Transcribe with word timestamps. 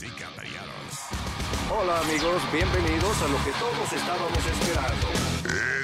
Y 0.00 0.06
caballeros. 0.10 0.94
Hola 1.76 1.98
amigos, 2.00 2.40
bienvenidos 2.52 3.20
a 3.20 3.26
lo 3.28 3.36
que 3.42 3.50
todos 3.58 3.92
estábamos 3.92 4.38
esperando. 4.46 5.08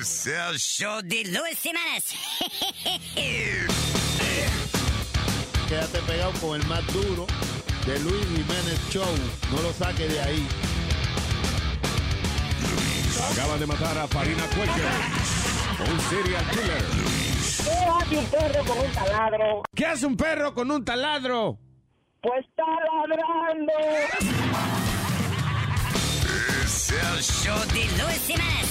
Es 0.00 0.26
el 0.26 0.56
show 0.56 1.00
de 1.02 1.25
Luis 1.25 1.58
Semanas. 1.58 2.15
Quédate 5.69 5.99
pegado 6.03 6.31
con 6.41 6.61
el 6.61 6.67
más 6.69 6.87
duro 6.92 7.27
de 7.87 7.99
Luis 8.00 8.25
Jiménez 8.27 8.79
Show. 8.91 9.16
No 9.50 9.62
lo 9.62 9.73
saque 9.73 10.07
de 10.07 10.21
ahí. 10.21 10.46
Acaban 13.33 13.59
de 13.59 13.67
matar 13.67 13.99
a 13.99 14.07
Farina 14.07 14.45
Cuello, 14.55 14.85
un 15.91 16.01
serial 16.09 16.45
killer. 16.51 16.85
¿Qué 17.65 17.73
hace 17.73 18.17
un 18.17 18.27
perro 18.27 18.65
con 18.65 18.79
un 18.79 18.93
taladro? 18.93 19.62
¿Qué 19.75 19.87
hace 19.87 20.07
un 20.07 20.17
perro 20.17 20.55
con 20.55 20.71
un 20.71 20.85
taladro? 20.85 21.59
Pues 22.25 22.43
está 22.46 22.64
ladrando. 22.64 23.72
Es 26.65 26.91
el 26.91 27.23
show 27.23 27.59
de 27.66 27.84
Luis 28.02 28.20
Semanas. 28.23 28.65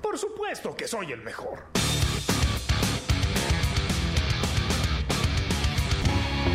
Por 0.00 0.16
supuesto 0.16 0.76
que 0.76 0.86
soy 0.86 1.10
el 1.10 1.22
mejor. 1.22 1.64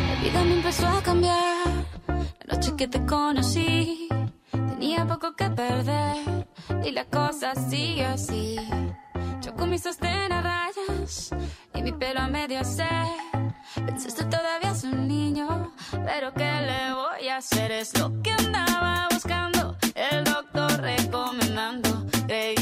La 0.08 0.22
vida 0.22 0.44
me 0.44 0.54
empezó 0.54 0.88
a 0.88 1.02
cambiar. 1.02 1.66
La 2.46 2.54
noche 2.54 2.72
que 2.78 2.88
te 2.88 3.04
conocí, 3.04 4.08
tenía 4.82 5.06
poco 5.06 5.36
que 5.36 5.48
perder. 5.48 6.48
Y 6.84 6.90
la 6.90 7.04
cosa 7.04 7.54
sigue 7.54 8.04
así. 8.04 8.56
Yo 9.40 9.54
con 9.54 9.70
mi 9.70 9.78
sostén 9.78 10.32
a 10.32 10.42
rayas 10.42 11.30
y 11.72 11.82
mi 11.82 11.92
pelo 11.92 12.20
a 12.20 12.26
medio 12.26 12.58
hacer. 12.58 13.06
Pensaste 13.86 14.24
todavía 14.24 14.72
es 14.72 14.82
un 14.82 15.06
niño, 15.06 15.72
pero 16.04 16.32
¿qué 16.34 16.52
le 16.68 16.94
voy 16.94 17.28
a 17.28 17.36
hacer? 17.36 17.70
Es 17.70 17.96
lo 17.98 18.10
que 18.22 18.32
andaba 18.32 19.06
buscando, 19.12 19.76
el 19.94 20.24
doctor 20.24 20.72
recomendando. 20.80 21.88
Creí 22.26 22.61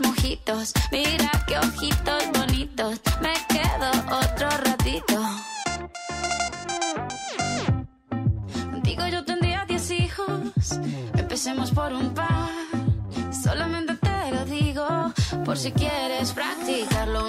mojitos. 0.00 0.72
Mira 0.92 1.30
qué 1.46 1.58
ojitos 1.58 2.22
bonitos, 2.32 3.00
me 3.20 3.34
quedo 3.48 3.90
otro 4.10 4.48
ratito. 4.64 5.16
Contigo 8.70 9.06
yo 9.08 9.24
tendría 9.24 9.64
diez 9.66 9.90
hijos, 9.90 10.78
empecemos 11.16 11.70
por 11.72 11.92
un 11.92 12.14
par. 12.14 12.39
Por 15.50 15.58
si 15.58 15.72
quieres 15.72 16.30
practicar. 16.30 17.08
Lo 17.08 17.28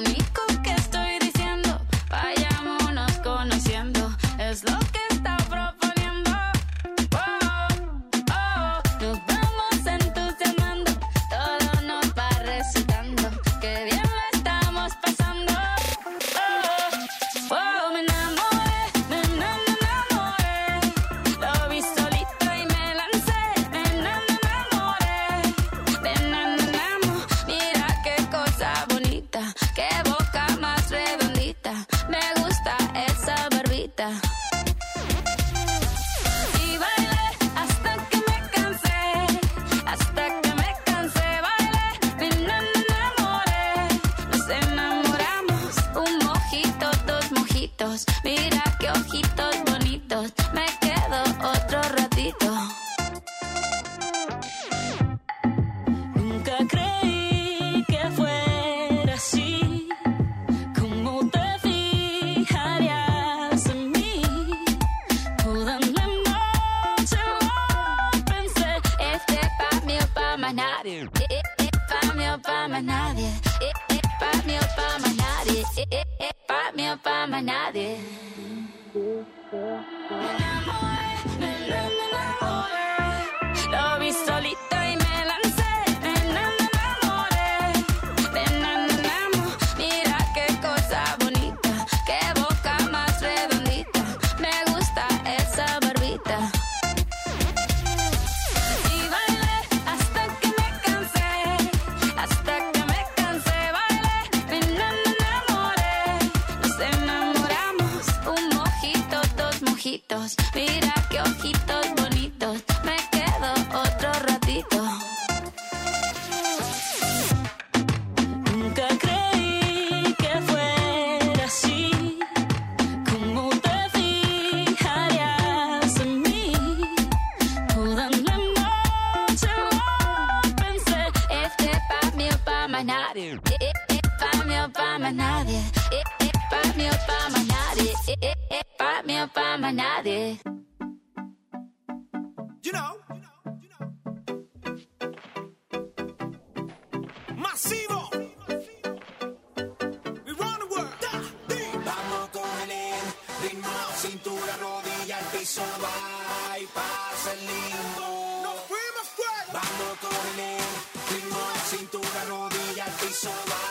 piso 155.52 155.64
va 155.84 156.60
y 156.60 156.66
pasa 156.68 157.34
el 157.34 157.40
limbo. 157.40 158.42
Nos 158.42 158.60
fuimos 158.70 159.08
fuera. 159.18 159.52
Vamos 159.52 160.00
con 160.00 160.40
el 160.40 160.62
ritmo, 161.10 161.40
cintura, 161.70 162.24
rodilla, 162.26 162.86
el 162.86 162.92
piso 162.94 163.30
va 163.50 163.71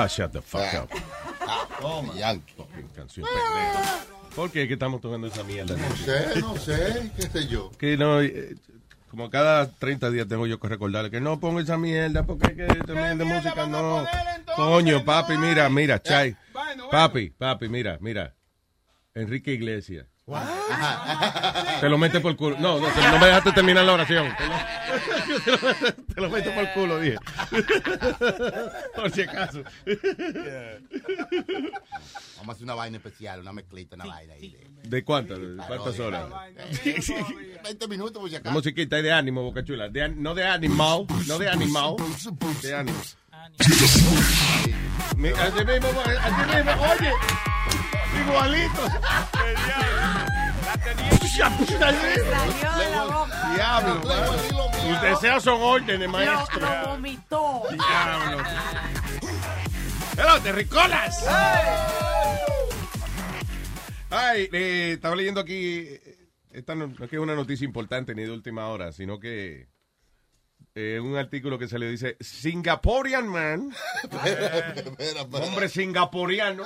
Ah, 0.00 0.06
shut 0.06 0.32
the 0.32 0.40
fuck 0.40 0.72
up. 0.74 0.88
Toma. 1.78 2.14
Yankee. 2.14 2.54
Fucking 2.56 2.88
canción 2.96 3.26
pendeja. 3.26 4.04
¿Por 4.34 4.50
qué 4.50 4.66
que 4.66 4.74
estamos 4.74 5.02
tocando 5.02 5.26
esa 5.26 5.42
mierda? 5.44 5.76
No 5.76 5.96
sé, 5.96 6.40
no 6.40 6.56
sé, 6.56 7.10
qué 7.16 7.22
sé 7.22 7.48
yo. 7.48 7.70
Que 7.78 7.98
no, 7.98 8.22
eh, 8.22 8.54
como 9.10 9.28
cada 9.28 9.70
30 9.70 10.10
días 10.10 10.26
tengo 10.26 10.46
yo 10.46 10.58
que 10.58 10.68
recordarle 10.68 11.10
que 11.10 11.20
no 11.20 11.38
ponga 11.38 11.60
esa 11.60 11.76
mierda 11.76 12.24
porque 12.24 12.52
es 12.52 12.56
que 12.56 12.80
también 12.84 13.18
de 13.18 13.24
música 13.24 13.66
no. 13.66 14.06
Coño, 14.56 15.04
papi, 15.04 15.36
mira, 15.36 15.68
mira, 15.68 16.00
Chay. 16.00 16.34
Papi, 16.90 17.30
papi, 17.30 17.68
mira, 17.68 17.98
mira. 18.00 18.34
Enrique 19.14 19.52
Iglesias. 19.52 20.06
Te 21.80 21.88
lo 21.88 21.98
mete 21.98 22.20
por 22.20 22.32
el 22.32 22.36
culo. 22.36 22.56
No, 22.58 22.78
no, 22.78 22.88
no 22.88 23.18
me 23.18 23.26
dejaste 23.26 23.52
terminar 23.52 23.84
la 23.84 23.94
oración. 23.94 24.34
Te 25.44 25.50
lo, 25.50 25.58
te 26.14 26.20
lo 26.20 26.28
meto 26.28 26.52
por 26.52 26.64
el 26.64 26.72
culo, 26.72 26.98
dije. 26.98 27.16
Por 28.96 29.10
si 29.12 29.22
acaso. 29.22 29.62
Vamos 32.36 32.48
a 32.48 32.52
hacer 32.52 32.64
una 32.64 32.74
vaina 32.74 32.96
especial, 32.96 33.40
una 33.40 33.52
mezclita, 33.52 33.94
una 33.94 34.06
vaina 34.06 34.34
ahí. 34.34 34.50
De, 34.50 34.88
¿De 34.88 35.04
cuántas? 35.04 35.38
¿De 35.38 35.56
cuántas 35.68 35.98
horas? 36.00 36.26
20 37.62 37.88
minutos, 37.88 38.20
pues 38.20 38.32
ya 38.32 38.40
La 38.42 38.50
musiquita 38.50 38.98
es 38.98 39.04
de 39.04 39.12
ánimo, 39.12 39.42
boca 39.42 39.64
chula. 39.64 39.88
De 39.88 40.08
no 40.08 40.34
de 40.34 40.44
animal, 40.46 41.06
no 41.26 41.38
de 41.38 41.48
animal. 41.48 41.94
De 42.62 42.74
ánimo. 42.74 42.98
Así 43.58 43.70
mismo, 45.20 45.38
así 45.44 45.64
mismo, 45.64 46.82
oye. 46.82 47.12
Igualito. 48.20 48.82
Diablo. 53.54 54.00
Tus 54.00 55.02
deseos 55.02 55.42
son 55.44 55.60
órdenes, 55.60 56.08
maestro. 56.08 56.60
Lo 56.60 56.86
vomitó. 56.88 57.62
Diablo. 57.70 58.42
Hello, 60.16 60.40
terricolas. 60.42 61.24
Ay, 64.10 64.48
eh, 64.52 64.92
estaba 64.94 65.14
leyendo 65.16 65.40
aquí. 65.40 65.86
eh, 65.88 66.16
Esta 66.52 66.74
no, 66.74 66.88
no 66.88 67.04
es 67.04 67.10
que 67.10 67.16
es 67.16 67.22
una 67.22 67.34
noticia 67.34 67.64
importante 67.64 68.14
ni 68.14 68.22
de 68.24 68.30
última 68.30 68.66
hora, 68.68 68.92
sino 68.92 69.18
que 69.20 69.68
eh, 70.74 70.98
un 71.00 71.16
artículo 71.16 71.58
que 71.58 71.68
salió 71.68 71.88
dice 71.88 72.16
Singaporean 72.20 73.26
man, 73.28 73.70
hombre 75.32 75.68
singaporiano, 75.68 76.64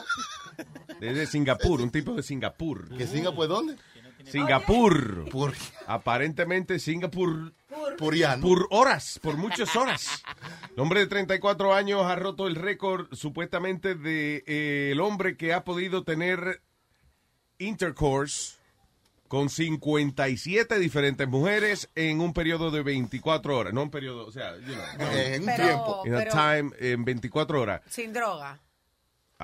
desde 1.01 1.27
Singapur, 1.27 1.81
un 1.81 1.91
tipo 1.91 2.13
de 2.15 2.23
Singapur. 2.23 2.89
¿Que 2.97 3.07
Singapur 3.07 3.49
dónde? 3.49 3.77
Singapur. 4.25 5.29
Por, 5.29 5.53
Aparentemente 5.87 6.79
Singapur 6.79 7.53
puriano. 7.99 8.43
por 8.47 8.67
horas, 8.71 9.21
por 9.23 9.37
muchas 9.37 9.77
horas. 9.77 10.23
El 10.75 10.81
hombre 10.81 11.01
de 11.01 11.07
34 11.09 11.75
años 11.75 12.03
ha 12.07 12.17
roto 12.17 12.47
el 12.47 12.55
récord 12.55 13.07
supuestamente 13.13 13.95
de 13.95 14.43
eh, 14.47 14.91
el 14.93 15.01
hombre 15.01 15.37
que 15.37 15.53
ha 15.53 15.63
podido 15.63 16.05
tener 16.05 16.63
intercourse 17.59 18.57
con 19.29 19.49
57 19.49 20.79
diferentes 20.79 21.27
mujeres 21.29 21.91
en 21.95 22.21
un 22.21 22.33
periodo 22.33 22.71
de 22.71 22.83
24 22.83 23.57
horas. 23.59 23.73
No 23.75 23.83
un 23.83 23.91
periodo, 23.91 24.27
o 24.27 24.33
sea, 24.33 24.57
you 24.59 24.75
know, 24.75 25.11
en 25.13 25.41
un 25.43 25.47
Pero- 25.47 25.65
tiempo. 25.67 26.03
pero- 26.05 26.31
time, 26.31 26.71
en 26.79 27.05
24 27.05 27.61
horas. 27.61 27.81
Sin 27.89 28.13
droga. 28.13 28.61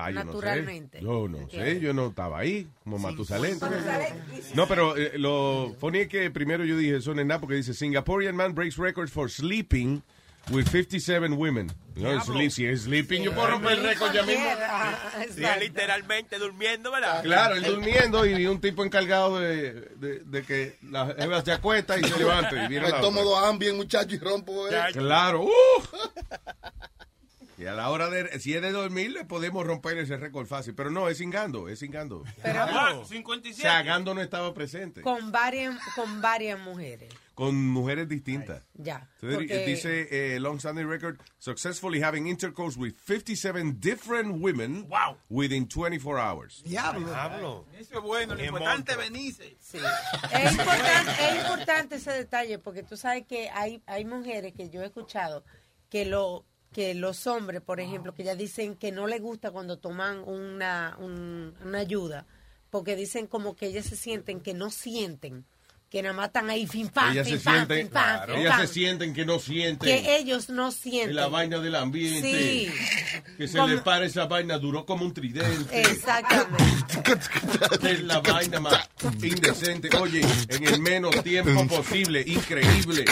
Ah, 0.05 0.11
yo 0.11 0.23
Naturalmente. 0.23 1.01
No 1.01 1.09
sé. 1.09 1.13
Yo 1.21 1.27
no 1.29 1.37
sé, 1.37 1.43
Entiendo. 1.43 1.81
yo 1.81 1.93
no 1.93 2.07
estaba 2.07 2.39
ahí, 2.39 2.67
como 2.83 2.97
Matusalén. 2.99 3.59
No, 4.55 4.67
pero 4.67 4.97
eh, 4.97 5.13
lo 5.17 5.75
funny 5.79 5.99
es 5.99 6.07
que 6.07 6.29
primero 6.31 6.65
yo 6.65 6.77
dije 6.77 6.97
eso 6.97 7.13
no 7.13 7.21
es 7.21 7.27
nada 7.27 7.39
porque 7.39 7.55
dice 7.55 7.73
Singaporean 7.73 8.35
man 8.35 8.53
breaks 8.55 8.77
records 8.77 9.11
for 9.11 9.29
sleeping 9.29 10.01
with 10.49 10.65
57 10.67 11.33
women. 11.35 11.71
No, 11.95 12.19
sleep, 12.21 12.49
si 12.51 12.65
es 12.65 12.83
sleeping, 12.83 13.21
yo 13.21 13.33
puedo 13.33 13.47
romper 13.47 13.73
el 13.73 13.83
récord 13.83 14.11
ya 14.13 14.23
mismo. 14.23 14.45
Sí, 15.35 15.43
literalmente 15.59 16.39
durmiendo, 16.39 16.89
¿verdad? 16.91 17.21
Claro, 17.21 17.55
él 17.55 17.63
durmiendo 17.63 18.25
y 18.25 18.47
un 18.47 18.59
tipo 18.59 18.83
encargado 18.83 19.39
de, 19.39 19.73
de, 19.97 20.19
de 20.25 20.43
que 20.43 20.77
la 20.89 21.13
jeva 21.17 21.43
se 21.43 21.51
acuesta 21.51 21.99
y 21.99 22.03
se 22.03 22.17
levante. 22.17 22.55
Y 22.63 22.67
viene 22.69 22.87
Me 22.91 22.93
tomo 23.01 23.21
dos 23.23 23.37
ambien, 23.43 23.75
muchacho, 23.77 24.15
y 24.15 24.19
rompo. 24.19 24.67
eh. 24.69 24.71
Claro. 24.93 25.43
¡uh! 25.43 25.49
Y 27.61 27.67
a 27.67 27.73
la 27.75 27.89
hora 27.91 28.09
de, 28.09 28.39
si 28.39 28.55
es 28.55 28.61
de 28.63 28.71
dormir, 28.71 29.11
le 29.11 29.23
podemos 29.23 29.63
romper 29.67 29.95
ese 29.99 30.17
récord 30.17 30.47
fácil. 30.47 30.73
Pero 30.73 30.89
no, 30.89 31.07
es 31.09 31.19
cingando, 31.19 31.69
es 31.69 31.79
cingando. 31.79 32.23
Pero 32.41 32.59
Ah, 32.63 32.93
O 32.99 33.05
57. 33.05 33.61
sea, 33.61 33.83
Gando 33.83 34.15
no 34.15 34.21
estaba 34.21 34.51
presente. 34.53 35.01
con 35.03 35.31
varias, 35.31 35.77
con 35.95 36.21
varias 36.21 36.59
mujeres. 36.59 37.13
Con 37.35 37.55
mujeres 37.69 38.07
distintas. 38.09 38.63
Ya. 38.73 39.07
Entonces, 39.15 39.37
Porque- 39.37 39.65
dice 39.65 40.35
eh, 40.35 40.39
long 40.39 40.59
standing 40.59 40.87
record, 40.87 41.19
successfully 41.37 42.01
having 42.01 42.27
intercourse 42.27 42.77
with 42.79 42.93
57 42.95 43.79
different 43.79 44.41
women 44.41 44.87
Wow. 44.89 45.17
within 45.29 45.67
24 45.67 46.19
hours. 46.19 46.63
Diablo. 46.63 47.65
Eso 47.79 47.97
es 47.97 48.01
bueno, 48.03 48.33
lo 48.35 48.43
importante 48.43 48.95
venirse. 48.95 49.55
Sí. 49.59 49.77
Es 50.33 50.51
importante, 50.51 51.11
es 51.29 51.35
importante 51.45 51.95
ese 51.97 52.11
detalle 52.11 52.57
porque 52.59 52.81
tú 52.83 52.97
sabes 52.97 53.25
que 53.27 53.49
hay, 53.51 53.81
hay 53.85 54.03
mujeres 54.05 54.53
que 54.53 54.69
yo 54.69 54.81
he 54.81 54.85
escuchado 54.85 55.43
que 55.89 56.05
lo 56.05 56.45
que 56.71 56.93
los 56.93 57.27
hombres, 57.27 57.61
por 57.61 57.79
ejemplo, 57.79 58.13
que 58.13 58.23
ya 58.23 58.35
dicen 58.35 58.75
que 58.75 58.91
no 58.91 59.07
les 59.07 59.21
gusta 59.21 59.51
cuando 59.51 59.77
toman 59.79 60.19
una, 60.27 60.95
un- 60.99 61.53
una 61.63 61.79
ayuda, 61.79 62.25
porque 62.69 62.95
dicen 62.95 63.27
como 63.27 63.55
que 63.55 63.67
ellas 63.67 63.85
se 63.85 63.95
sienten 63.97 64.39
que 64.41 64.53
no 64.53 64.69
sienten, 64.69 65.45
que 65.91 66.01
nada 66.01 66.13
más 66.13 66.27
están 66.27 66.49
ahí 66.49 66.65
fin 66.67 66.87
pam, 66.87 67.11
ellas 67.11 67.27
fin 67.27 67.37
se 67.37 67.43
pam, 67.43 67.55
sienten, 67.55 67.77
fin 67.79 67.87
pam, 67.89 68.25
fin 68.25 68.35
ellas 68.37 68.55
pam. 68.55 68.61
se 68.61 68.67
sienten 68.73 69.13
que 69.13 69.25
no 69.25 69.39
sienten. 69.39 69.89
que 69.89 70.15
ellos 70.15 70.49
no 70.49 70.69
que 70.69 70.75
sienten. 70.77 71.15
la 71.17 71.27
vaina 71.27 71.59
del 71.59 71.75
ambiente. 71.75 72.31
Sí. 72.31 72.71
Que 73.37 73.47
se 73.49 73.61
le 73.67 73.79
para 73.79 74.05
esa 74.05 74.25
vaina, 74.25 74.57
duró 74.57 74.85
como 74.85 75.03
un 75.03 75.13
tridente. 75.13 75.81
Exactamente. 75.81 77.03
Que 77.81 77.91
es 77.91 78.03
la 78.03 78.21
vaina 78.21 78.61
más 78.61 78.89
indecente. 79.21 79.89
Oye, 79.97 80.21
en 80.47 80.63
el 80.65 80.79
menos 80.79 81.21
tiempo 81.23 81.67
posible, 81.67 82.23
increíble. 82.25 83.03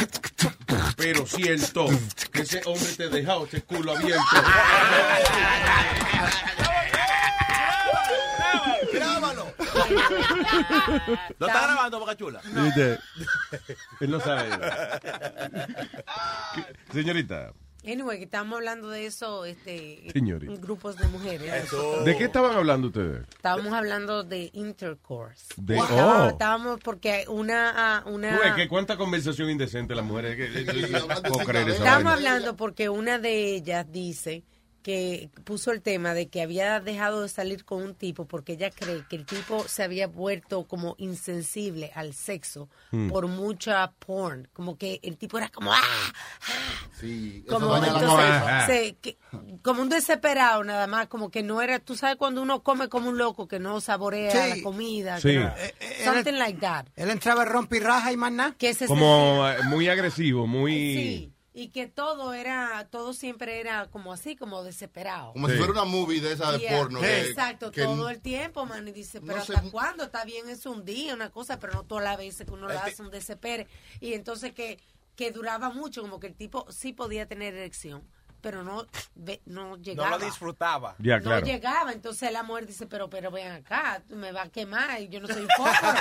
Pero 0.95 1.25
cierto, 1.25 1.87
que 2.31 2.43
ese 2.43 2.61
hombre 2.63 2.93
te 2.95 3.09
dejó 3.09 3.45
ese 3.45 3.61
culo 3.63 3.91
abierto. 3.91 4.23
¿Lo 11.39 11.47
está 11.47 11.61
grabando, 11.63 11.99
Boca 11.99 12.15
Chula? 12.15 12.41
¿Viste? 12.43 12.99
Él 14.01 14.11
no 14.11 14.19
sabe. 14.19 14.49
Señorita, 16.91 17.53
Anyway, 17.87 18.17
que 18.17 18.25
estamos 18.25 18.57
hablando 18.57 18.89
de 18.89 19.05
eso, 19.05 19.45
este, 19.45 20.09
Señorita. 20.11 20.51
grupos 20.61 20.97
de 20.97 21.07
mujeres. 21.07 21.71
¿de 22.03 22.17
qué 22.17 22.25
estaban 22.25 22.53
hablando 22.53 22.87
ustedes? 22.87 23.21
Estábamos 23.29 23.71
hablando 23.71 24.25
de 24.25 24.49
intercourse. 24.53 25.45
De- 25.55 25.79
oh. 25.79 26.27
Estábamos 26.27 26.81
porque 26.83 27.23
una, 27.29 27.71
ah, 27.99 28.03
una 28.05 28.53
que 28.57 28.67
cuánta 28.67 28.97
conversación 28.97 29.49
indecente 29.49 29.95
las 29.95 30.03
mujeres. 30.03 30.35
Que, 30.35 30.65
que- 30.65 30.73
que- 30.73 30.81
Estábamos 30.91 31.77
vaina. 31.85 32.11
hablando 32.13 32.57
porque 32.57 32.89
una 32.89 33.17
de 33.17 33.55
ellas 33.55 33.85
dice 33.89 34.43
que 34.81 35.29
puso 35.43 35.71
el 35.71 35.81
tema 35.81 36.13
de 36.13 36.27
que 36.27 36.41
había 36.41 36.79
dejado 36.79 37.21
de 37.21 37.29
salir 37.29 37.65
con 37.65 37.81
un 37.83 37.95
tipo 37.95 38.25
porque 38.25 38.53
ella 38.53 38.69
cree 38.71 39.03
que 39.09 39.15
el 39.15 39.25
tipo 39.25 39.67
se 39.67 39.83
había 39.83 40.07
vuelto 40.07 40.63
como 40.65 40.95
insensible 40.97 41.91
al 41.95 42.13
sexo 42.13 42.69
Hmm. 42.91 43.09
por 43.09 43.27
mucha 43.27 43.91
porn, 43.99 44.47
como 44.53 44.77
que 44.77 44.99
el 45.03 45.17
tipo 45.17 45.37
era 45.37 45.49
como 45.49 45.71
¡ah! 45.73 45.79
Sí, 46.99 47.43
esa 47.45 47.53
como 47.55 47.75
entonces, 47.77 48.09
Ah, 48.09 48.59
ah. 48.63 48.67
se- 48.67 48.95
que- 49.01 49.17
como 49.61 49.81
un 49.81 49.89
desesperado 49.89 50.63
nada 50.63 50.87
más 50.87 51.07
como 51.07 51.29
que 51.29 51.43
no 51.43 51.61
era 51.61 51.79
tú 51.79 51.95
sabes 51.95 52.15
cuando 52.17 52.41
uno 52.41 52.61
come 52.63 52.89
como 52.89 53.09
un 53.09 53.17
loco 53.17 53.47
que 53.47 53.59
no 53.59 53.79
saborea 53.81 54.31
Sí. 54.31 54.57
la 54.57 54.63
comida 54.63 55.17
Sí. 55.19 55.29
que 55.29 55.39
no- 55.39 55.47
Eh, 55.57 55.75
eh, 55.79 56.01
something 56.05 56.33
él- 56.33 56.39
like 56.39 56.59
that 56.59 56.85
Él 56.95 57.09
entraba 57.09 57.45
rompirraja 57.45 58.11
y 58.11 58.17
más 58.17 58.31
nada. 58.31 58.55
Como 58.87 59.47
eh, 59.47 59.57
muy 59.65 59.87
agresivo, 59.87 60.47
muy... 60.47 60.71
sí 60.71 61.33
y 61.61 61.69
que 61.69 61.87
todo 61.87 62.33
era 62.33 62.87
todo 62.89 63.13
siempre 63.13 63.59
era 63.59 63.87
como 63.87 64.13
así 64.13 64.35
como 64.35 64.63
desesperado 64.63 65.33
Como 65.33 65.47
Sí. 65.47 65.53
si 65.53 65.57
fuera 65.57 65.73
una 65.73 65.83
movie 65.85 66.21
de 66.21 66.33
esa 66.33 66.51
de 66.53 66.59
Yeah, 66.59 66.77
porno. 66.77 67.01
que- 67.01 67.21
exacto 67.29 67.69
que- 67.71 67.83
todo 67.83 68.09
el 68.09 68.21
tiempo 68.21 68.65
man 68.65 68.87
y 68.87 68.91
dice 68.91 69.19
pero 69.19 69.39
no 69.39 69.45
sé- 69.45 69.53
hasta 69.55 69.69
cuándo 69.71 70.03
está 70.05 70.23
bien 70.23 70.47
es 70.47 70.65
un 70.65 70.85
día 70.85 71.13
una 71.13 71.29
cosa 71.31 71.59
pero 71.59 71.73
no 71.73 71.83
todas 71.83 72.03
las 72.05 72.17
veces 72.17 72.45
que 72.45 72.53
uno 72.53 72.67
la 72.67 72.75
Este- 72.75 72.91
hace 72.91 73.01
un 73.01 73.11
desespere 73.11 73.67
y 73.99 74.13
entonces 74.13 74.53
que 74.53 74.79
que 75.15 75.31
duraba 75.31 75.69
mucho 75.69 76.01
como 76.01 76.17
que 76.21 76.27
el 76.27 76.35
tipo 76.35 76.65
sí 76.71 76.93
podía 76.93 77.27
tener 77.27 77.53
erección 77.53 78.07
pero 78.41 78.63
no 78.63 78.85
ve- 79.15 79.41
no 79.45 79.69
No 79.69 79.77
llegaba 79.77 80.17
lo 80.17 80.25
disfrutaba. 80.25 80.95
Ya, 80.99 81.17
no 81.17 81.23
claro. 81.23 81.45
llegaba, 81.45 81.91
entonces 81.91 82.31
la 82.31 82.43
mujer 82.43 82.65
dice, 82.67 82.85
pero 82.87 83.09
pero 83.09 83.31
ven 83.31 83.51
acá, 83.51 84.01
tú 84.07 84.15
me 84.15 84.31
vas 84.31 84.47
a 84.47 84.49
quemar 84.49 84.99
y 85.01 85.07
yo 85.09 85.19
no 85.19 85.27
soy 85.27 85.41
un 85.43 85.47
fósforo. 85.57 85.97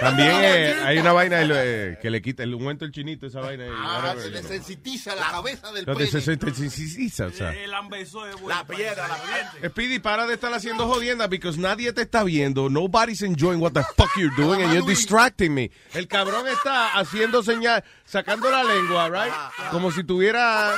También 0.00 0.30
eh, 0.42 0.74
hay 0.84 0.98
una 0.98 1.12
vaina 1.12 1.38
eh, 1.42 1.98
que 2.00 2.10
le 2.10 2.20
quita 2.22 2.42
el 2.42 2.54
ungüento 2.54 2.84
el 2.84 2.92
chinito, 2.92 3.26
esa 3.26 3.40
vaina. 3.40 3.66
y 3.66 3.70
Ah, 3.72 4.14
se 4.18 4.30
le 4.30 4.42
sensitiza 4.42 5.14
la 5.14 5.30
cabeza 5.30 5.72
del 5.72 5.86
No, 5.86 5.94
pene. 5.94 6.06
se- 6.10 6.20
se- 6.20 6.36
se- 6.36 6.54
se- 6.54 6.70
se- 6.70 7.10
se- 7.10 7.24
o 7.24 7.30
sea. 7.30 7.52
El 7.52 7.72
ambezó 7.74 8.26
es 8.26 8.34
bueno. 8.40 8.48
La 8.58 8.64
piedra, 8.66 9.08
la 9.08 9.16
piedra. 9.16 9.68
Speedy, 9.70 9.98
para 9.98 10.26
de 10.26 10.34
estar 10.34 10.52
haciendo 10.52 10.86
jodienda 10.88 11.26
because 11.26 11.58
nadie 11.58 11.92
te 11.92 12.02
está 12.02 12.22
viendo. 12.24 12.68
Nobody's 12.68 13.22
enjoying 13.22 13.60
what 13.60 13.72
the 13.72 13.82
fuck 13.96 14.10
you're 14.16 14.34
doing 14.36 14.62
and 14.62 14.72
you're 14.72 14.86
distracting 14.86 15.54
me. 15.54 15.70
El 15.94 16.08
cabrón 16.08 16.46
está 16.48 16.98
haciendo 16.98 17.42
señal, 17.42 17.84
sacando 18.04 18.50
la 18.50 18.64
lengua, 18.64 19.08
right? 19.08 19.32
Como 19.70 19.85
si 19.90 20.04
tuviera 20.04 20.74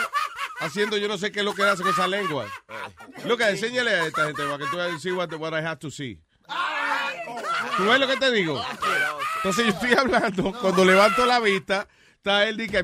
haciendo 0.61 0.97
yo 0.97 1.09
no 1.09 1.19
sé 1.19 1.31
qué 1.31 1.41
es 1.41 1.45
lo 1.45 1.55
que 1.55 1.63
hace 1.63 1.83
con 1.83 1.93
esa 1.93 2.07
lengua. 2.07 2.47
Look, 3.25 3.41
enséñale 3.43 3.91
a 3.91 4.07
esta 4.07 4.27
gente 4.27 4.43
para 4.43 4.59
que 4.59 4.67
tú 4.67 4.77
veas 4.77 5.05
what, 5.07 5.33
what 5.35 5.53
I 5.53 5.65
have 5.65 5.79
to 5.79 5.91
see. 5.91 6.21
¿Tú 7.77 7.85
ves 7.85 8.01
lo 8.01 8.07
que 8.07 8.17
te 8.17 8.31
digo? 8.31 8.65
Entonces 9.37 9.67
yo 9.67 9.73
estoy 9.73 9.95
hablando, 9.95 10.53
cuando 10.61 10.85
levanto 10.85 11.27
la 11.27 11.39
vista, 11.41 11.87
está 12.17 12.45
él 12.49 12.61
y 12.61 12.69
que... 12.69 12.79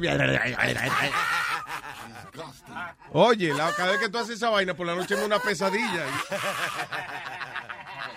Oye, 3.13 3.53
cada 3.77 3.93
vez 3.93 4.01
que 4.01 4.09
tú 4.09 4.19
haces 4.19 4.37
esa 4.37 4.51
vaina, 4.51 4.75
por 4.75 4.87
la 4.87 4.95
noche 4.95 5.17
me 5.17 5.25
una 5.25 5.39
pesadilla. 5.39 6.07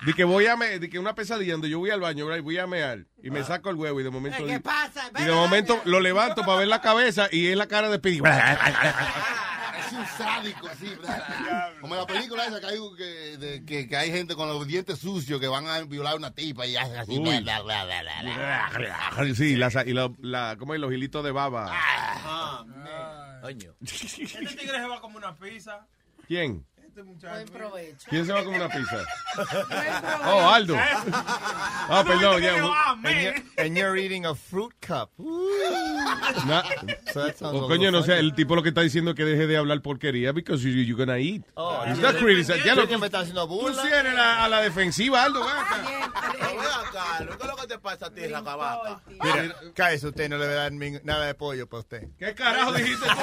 De 0.05 0.13
que 0.13 0.23
voy 0.23 0.45
a 0.47 0.55
me, 0.55 0.79
de 0.79 0.89
que 0.89 0.99
una 0.99 1.15
pesadilla 1.15 1.53
donde 1.53 1.69
yo 1.69 1.79
voy 1.79 1.89
al 1.89 1.99
baño, 1.99 2.25
¿verdad? 2.25 2.37
y 2.39 2.41
voy 2.41 2.57
a 2.57 2.67
mear 2.67 3.05
y 3.23 3.29
me 3.31 3.43
saco 3.43 3.69
el 3.69 3.75
huevo 3.75 3.99
y 3.99 4.03
de 4.03 4.09
momento 4.09 4.45
¿Qué 4.45 4.59
pasa? 4.59 5.09
y 5.19 5.23
de 5.23 5.31
momento 5.31 5.81
lo 5.85 5.99
levanto 5.99 6.41
para 6.43 6.59
ver 6.59 6.67
la 6.67 6.81
cabeza 6.81 7.27
y 7.31 7.47
es 7.47 7.57
la 7.57 7.67
cara 7.67 7.89
de 7.89 7.99
Pidi. 7.99 8.21
Es 9.79 9.93
un 9.93 10.05
sádico, 10.17 10.67
así. 10.67 10.91
Como 11.81 11.95
en 11.95 12.01
la 12.01 12.07
película 12.07 12.45
esa 12.45 12.59
que 12.59 12.65
hay, 12.65 12.77
que, 12.97 13.03
de- 13.37 13.65
que, 13.65 13.87
que 13.87 13.95
hay 13.97 14.11
gente 14.11 14.35
con 14.35 14.49
los 14.49 14.67
dientes 14.67 14.99
sucios 14.99 15.39
que 15.39 15.47
van 15.47 15.65
a 15.67 15.81
violar 15.83 16.13
a 16.13 16.15
una 16.17 16.31
tipa 16.33 16.65
y 16.65 16.75
hacen 16.75 16.97
así. 16.97 17.17
Uy. 17.17 17.39
bla, 17.41 17.61
bla, 17.61 17.85
bla, 17.85 18.01
bla, 18.01 18.69
bla. 19.13 19.35
Sí, 19.35 19.55
la, 19.55 19.71
y 19.85 19.93
la, 19.93 20.11
la, 20.19 20.55
¿cómo 20.59 20.73
es? 20.73 20.79
Los 20.81 20.91
hilitos 20.91 21.23
de 21.23 21.31
baba. 21.31 21.69
Ah, 21.71 22.65
Coño. 23.41 23.75
Este 23.81 24.25
tigre 24.25 24.77
se 24.79 24.87
va 24.87 24.99
como 24.99 25.17
una 25.17 25.35
pizza. 25.35 25.85
¿Quién? 26.27 26.65
Este 26.97 27.07
muchacho. 27.11 27.33
Buen 27.35 27.47
provecho. 27.49 28.07
¿Quién 28.09 28.25
se 28.25 28.33
va 28.33 28.39
a 28.39 28.43
comer 28.43 28.59
una 28.59 28.73
pizza? 28.73 29.05
Oh, 30.25 30.49
Aldo. 30.49 30.75
Ah, 30.75 32.03
perdón. 32.05 32.43
And 32.43 33.21
you're, 33.21 33.43
and 33.57 33.77
you're 33.77 33.97
eating 33.97 34.25
a 34.25 34.33
fruit 34.33 34.73
cup. 34.81 35.11
Na- 36.47 36.63
So 37.13 37.23
that 37.23 37.37
sounds 37.37 37.53
o 37.55 37.65
a 37.65 37.67
coño, 37.69 37.91
no 37.91 38.01
sé, 38.01 38.15
funny. 38.15 38.19
el 38.29 38.33
tipo 38.35 38.55
lo 38.55 38.63
que 38.63 38.69
está 38.69 38.81
diciendo 38.81 39.11
es 39.11 39.15
que 39.17 39.25
deje 39.25 39.45
de 39.45 39.57
hablar 39.57 39.81
porquería 39.81 40.31
because 40.33 40.63
you, 40.63 40.71
you're 40.71 40.97
gonna 40.97 41.19
eat. 41.19 41.43
Oh, 41.55 41.83
sí, 41.85 42.01
not 42.01 42.15
sí. 42.17 42.43
Ya 42.65 42.73
sí, 42.73 42.79
lo 42.79 42.87
que 42.87 42.97
me 42.97 43.05
está 43.05 43.19
haciendo 43.19 43.47
Tú 43.47 43.61
burla. 43.61 43.81
sí 43.83 43.87
eres 43.89 44.13
la- 44.15 44.43
a 44.43 44.49
la 44.49 44.61
defensiva, 44.61 45.23
Aldo, 45.23 45.41
ven 45.45 45.55
acá. 45.55 45.77
Ven 45.83 47.27
¿qué 47.27 47.43
es 47.43 47.47
lo 47.47 47.55
que 47.55 47.67
te 47.67 47.77
pasa 47.79 48.07
a 48.07 48.09
ti, 48.11 48.25
Racabaca? 48.27 49.01
Mira, 49.07 49.55
cállese 49.75 50.07
usted, 50.07 50.29
no 50.29 50.37
le 50.37 50.45
voy 50.47 50.55
a 50.55 50.57
dar 50.57 50.71
nada 51.03 51.25
de 51.27 51.35
pollo 51.35 51.67
para 51.67 51.81
usted. 51.81 52.07
¿Qué 52.17 52.33
carajo 52.33 52.73
dijiste 52.73 53.05
tú? 53.05 53.11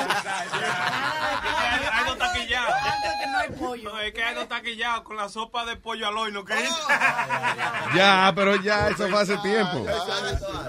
Hay 1.93 2.05
dos 2.07 2.19
taquillados. 2.19 2.75
que 3.21 3.27
no 3.31 3.39
hay 3.39 3.49
pollo. 3.51 3.64
No, 3.83 3.99
es 4.01 4.13
que 4.13 4.23
hay 4.23 4.35
dos 4.35 4.49
taquillados 4.49 5.03
con 5.03 5.17
la 5.17 5.29
sopa 5.29 5.65
de 5.65 5.77
pollo 5.77 6.07
al 6.09 6.17
horno. 6.17 6.45
que 6.45 6.55
Ya, 7.95 8.33
pero 8.35 8.57
ya, 8.57 8.89
eso 8.89 9.09
fue 9.09 9.21
hace 9.23 9.37
tiempo. 9.39 9.87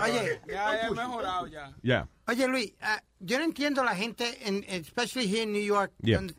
Oye, 0.04 0.42
ya 0.48 0.82
he 0.88 0.92
mejorado 0.92 1.48
ya. 1.48 1.72
Ya. 1.84 2.08
Oye, 2.28 2.48
Luis, 2.48 2.74
ah, 2.82 3.02
yo 3.20 3.38
no 3.40 3.46
entiendo 3.46 3.82
a 3.82 3.86
la 3.86 3.96
gente, 3.96 4.48
en, 4.48 4.64
especially 4.68 5.28
here 5.28 5.44
in 5.44 5.52
New 5.54 5.64
York. 5.64 5.92
Yeah. 6.02 6.18
donde- 6.18 6.36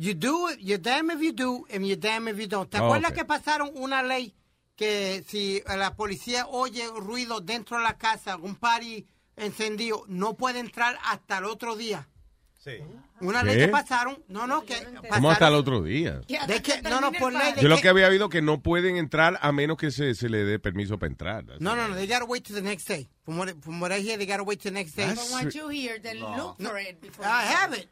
You 0.00 0.14
do 0.14 0.48
it, 0.48 0.60
you're 0.60 0.78
damn 0.80 1.10
if 1.10 1.20
you 1.20 1.32
do, 1.32 1.66
and 1.74 1.84
you're 1.84 1.96
damn 2.00 2.28
if 2.28 2.38
you 2.38 2.46
don't. 2.46 2.70
¿Te 2.70 2.78
Oh, 2.78 2.84
acuerdas 2.84 3.10
ok. 3.10 3.16
que 3.18 3.24
pasaron 3.24 3.70
una 3.74 4.00
ley 4.04 4.32
que 4.76 5.24
si 5.26 5.60
la 5.66 5.94
policía 5.96 6.46
oye 6.46 6.86
ruido 6.94 7.40
dentro 7.40 7.78
de 7.78 7.82
la 7.82 7.98
casa, 7.98 8.36
un 8.36 8.54
party 8.54 9.04
encendido, 9.34 10.04
no 10.06 10.34
puede 10.34 10.60
entrar 10.60 10.96
hasta 11.04 11.38
el 11.38 11.46
otro 11.46 11.74
día? 11.74 12.06
Sí. 12.68 12.82
Una 13.20 13.40
¿Qué? 13.40 13.46
ley 13.46 13.56
que 13.58 13.68
pasaron, 13.68 14.22
no, 14.28 14.46
no, 14.46 14.64
que 14.64 14.74
¿Cómo 14.84 15.30
hasta 15.30 15.48
el 15.48 15.54
pasaron- 15.54 15.54
otro 15.58 15.82
día? 15.82 16.20
de 16.46 16.62
que, 16.62 16.82
no, 16.82 17.00
no, 17.00 17.10
por 17.12 17.32
ley 17.32 17.52
de 17.54 17.62
Yo 17.62 17.68
lo 17.68 17.78
que- 17.80 17.88
había 17.88 18.06
oído 18.08 18.28
que 18.28 18.42
no 18.42 18.60
pueden 18.62 18.96
entrar 18.96 19.38
a 19.42 19.50
menos 19.50 19.76
que 19.76 19.90
se, 19.90 20.14
se 20.14 20.28
le 20.28 20.44
dé 20.44 20.58
permiso 20.60 20.98
para 21.00 21.10
entrar. 21.10 21.44
No, 21.60 21.74
no, 21.74 21.88
no, 21.88 21.96
they 21.96 22.06
gotta 22.06 22.24
wait 22.24 22.44
till 22.44 22.54
the 22.54 22.62
next 22.62 22.86
day. 22.88 23.08
From 23.24 23.38
what, 23.38 23.48
from 23.60 23.82
what 23.82 23.90
I 23.90 24.00
hear, 24.02 24.16
they 24.18 24.26
gotta 24.26 24.44
wait 24.44 24.60
till 24.60 24.70
the 24.72 24.78
next 24.78 24.94
day. 24.96 25.06
That's 25.06 25.28
From 25.30 25.44
what 25.46 25.52
you 25.52 25.68
hear, 25.68 26.00
then 26.00 26.20
look 26.20 26.56
for 26.60 26.78
it 26.78 27.00
before 27.00 27.26
I 27.26 27.44
you- 27.50 27.56
have 27.56 27.76
it. 27.78 27.88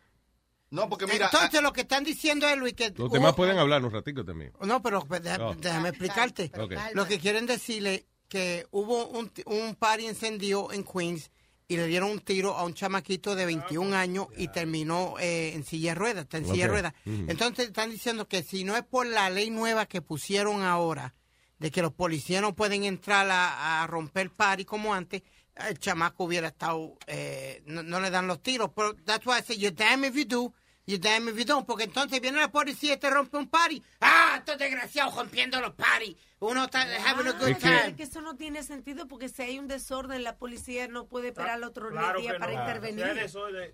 No, 0.70 0.88
porque 0.88 1.06
mira, 1.06 1.26
Entonces 1.26 1.60
lo 1.62 1.72
que 1.72 1.82
están 1.82 2.04
diciendo 2.04 2.46
es, 2.48 2.56
Luis, 2.58 2.74
que... 2.74 2.92
Los 2.96 3.10
demás 3.10 3.30
hubo- 3.32 3.36
pueden 3.36 3.58
hablar 3.58 3.84
un 3.84 3.90
ratico 3.92 4.24
también. 4.24 4.52
No, 4.62 4.82
pero 4.82 5.00
pues, 5.04 5.22
deja- 5.22 5.44
Oh. 5.46 5.54
déjame 5.54 5.88
explicarte. 5.90 6.50
Ok. 6.58 6.72
Lo 6.94 7.06
que 7.06 7.18
quieren 7.18 7.46
decirle 7.46 8.04
que 8.28 8.66
hubo 8.72 9.06
un, 9.08 9.30
un 9.46 9.74
party 9.76 10.06
encendido 10.06 10.72
en 10.72 10.82
Queens 10.84 11.30
y 11.68 11.76
le 11.76 11.86
dieron 11.86 12.10
un 12.10 12.20
tiro 12.20 12.54
a 12.54 12.64
un 12.64 12.74
chamaquito 12.74 13.34
de 13.34 13.44
21 13.46 13.96
años 13.96 14.28
y 14.36 14.48
terminó 14.48 15.14
eh, 15.18 15.52
en 15.54 15.64
silla 15.64 15.90
de 15.90 15.94
ruedas, 15.96 16.24
está 16.24 16.38
en 16.38 16.46
silla 16.46 16.64
de 16.66 16.70
ruedas. 16.70 16.94
Entonces 17.04 17.66
están 17.68 17.90
diciendo 17.90 18.28
que 18.28 18.42
si 18.42 18.62
no 18.64 18.76
es 18.76 18.84
por 18.84 19.06
la 19.06 19.30
ley 19.30 19.50
nueva 19.50 19.86
que 19.86 20.00
pusieron 20.00 20.62
ahora, 20.62 21.14
de 21.58 21.70
que 21.70 21.82
los 21.82 21.92
policías 21.92 22.42
no 22.42 22.54
pueden 22.54 22.84
entrar 22.84 23.28
a, 23.30 23.82
a 23.82 23.86
romper 23.86 24.30
party 24.30 24.64
como 24.64 24.94
antes, 24.94 25.22
el 25.56 25.78
chamaco 25.78 26.24
hubiera 26.24 26.48
estado, 26.48 26.96
eh, 27.06 27.62
no, 27.66 27.82
no 27.82 28.00
le 28.00 28.10
dan 28.10 28.26
los 28.26 28.42
tiros. 28.42 28.70
Pero 28.74 28.94
that's 29.04 29.26
why 29.26 29.38
I 29.38 29.42
say, 29.42 29.56
you're 29.56 29.74
damn 29.74 30.04
if 30.04 30.14
you 30.14 30.24
do, 30.24 30.52
damn 30.98 31.28
if 31.28 31.36
you 31.36 31.44
don't. 31.44 31.66
Porque 31.66 31.84
entonces 31.84 32.20
viene 32.20 32.38
la 32.38 32.50
policía 32.52 32.94
y 32.94 32.96
te 32.96 33.10
rompe 33.10 33.36
un 33.36 33.48
party. 33.48 33.82
¡Ah, 34.00 34.36
estos 34.38 34.56
desgraciados 34.58 35.14
rompiendo 35.16 35.60
los 35.60 35.72
parties! 35.74 36.16
Uno 36.38 36.64
está 36.64 36.82
having 36.82 37.28
a 37.28 37.32
good 37.32 37.48
Es 37.48 37.58
time. 37.58 37.94
que 37.96 38.02
eso 38.02 38.20
no 38.20 38.36
tiene 38.36 38.62
sentido 38.62 39.08
porque 39.08 39.30
si 39.30 39.40
hay 39.42 39.58
un 39.58 39.68
desorden, 39.68 40.22
la 40.22 40.36
policía 40.36 40.86
no 40.86 41.06
puede 41.06 41.28
esperar 41.28 41.52
al 41.52 41.64
otro 41.64 41.88
claro 41.88 42.20
día 42.20 42.34
que 42.34 42.38
para 42.38 42.52
no. 42.52 42.60
intervenir. 42.60 43.06
Desorden, 43.14 43.72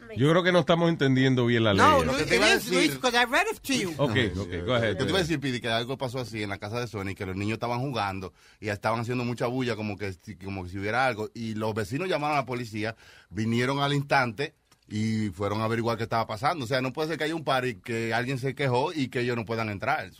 make 0.00 0.16
Yo 0.16 0.30
creo 0.30 0.42
que 0.42 0.52
no 0.52 0.60
estamos 0.60 0.88
entendiendo 0.88 1.44
bien 1.44 1.64
la 1.64 1.74
ley. 1.74 1.82
No. 1.82 2.02
Luis, 2.02 2.26
te 2.26 2.36
iba 2.36 2.46
a 2.46 2.54
decir- 2.54 2.72
Luis, 2.72 2.94
because 2.94 3.14
I 3.16 3.26
read 3.26 3.44
it 3.52 3.60
to 3.60 3.72
you. 3.74 3.90
Ok, 3.98 4.16
ok, 4.38 4.66
go 4.66 4.74
ahead. 4.74 4.96
Yo 4.98 5.04
te 5.04 5.10
iba 5.10 5.18
a 5.18 5.22
decir, 5.22 5.38
Pidi, 5.38 5.60
que 5.60 5.68
algo 5.68 5.98
pasó 5.98 6.20
así 6.20 6.42
en 6.42 6.48
la 6.48 6.58
casa 6.58 6.80
de 6.80 6.86
Sony, 6.88 7.14
que 7.14 7.26
los 7.26 7.36
niños 7.36 7.56
estaban 7.56 7.80
jugando 7.80 8.32
y 8.58 8.70
estaban 8.70 9.00
haciendo 9.00 9.24
mucha 9.24 9.46
bulla, 9.46 9.76
como 9.76 9.98
que, 9.98 10.16
como 10.42 10.64
que 10.64 10.70
si 10.70 10.78
hubiera 10.78 11.06
algo. 11.06 11.28
Y 11.34 11.54
los 11.56 11.74
vecinos 11.74 12.08
llamaron 12.08 12.38
a 12.38 12.40
la 12.40 12.46
policía, 12.46 12.96
vinieron 13.28 13.80
al 13.80 13.92
instante 13.92 14.54
y 14.88 15.30
fueron 15.30 15.60
a 15.60 15.64
averiguar 15.64 15.96
qué 15.96 16.04
estaba 16.04 16.26
pasando. 16.26 16.64
O 16.64 16.68
sea, 16.68 16.80
no 16.80 16.92
puede 16.92 17.08
ser 17.08 17.18
que 17.18 17.24
haya 17.24 17.34
un 17.34 17.44
party 17.44 17.76
que 17.76 18.12
alguien 18.14 18.38
se 18.38 18.54
quejó 18.54 18.92
y 18.92 19.08
que 19.08 19.20
ellos 19.20 19.36
no 19.36 19.44
puedan 19.44 19.68
entrar. 19.68 20.10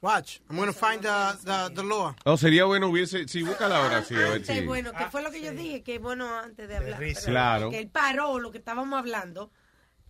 Watch, 0.00 0.40
I'm 0.50 0.56
going 0.56 0.66
to 0.68 0.74
find 0.74 1.00
the, 1.00 1.38
the, 1.44 1.74
the 1.74 1.82
law. 1.82 2.14
Oh, 2.26 2.36
sería 2.36 2.66
bueno 2.66 2.88
hubiese, 2.88 3.26
sí, 3.26 3.42
búscala 3.42 3.78
ahora, 3.82 4.04
sí, 4.04 4.14
a 4.14 4.28
ver 4.28 4.44
si. 4.44 4.60
bueno, 4.60 4.92
que 4.92 5.06
fue 5.06 5.22
lo 5.22 5.30
que 5.30 5.40
yo 5.40 5.52
dije, 5.52 5.82
que 5.82 5.98
bueno 5.98 6.28
antes 6.38 6.68
de 6.68 6.76
hablar. 6.76 6.98
pero 6.98 7.20
Claro. 7.24 7.70
Que 7.70 7.78
él 7.78 7.88
paró 7.88 8.38
lo 8.38 8.50
que 8.50 8.58
estábamos 8.58 8.98
hablando. 8.98 9.50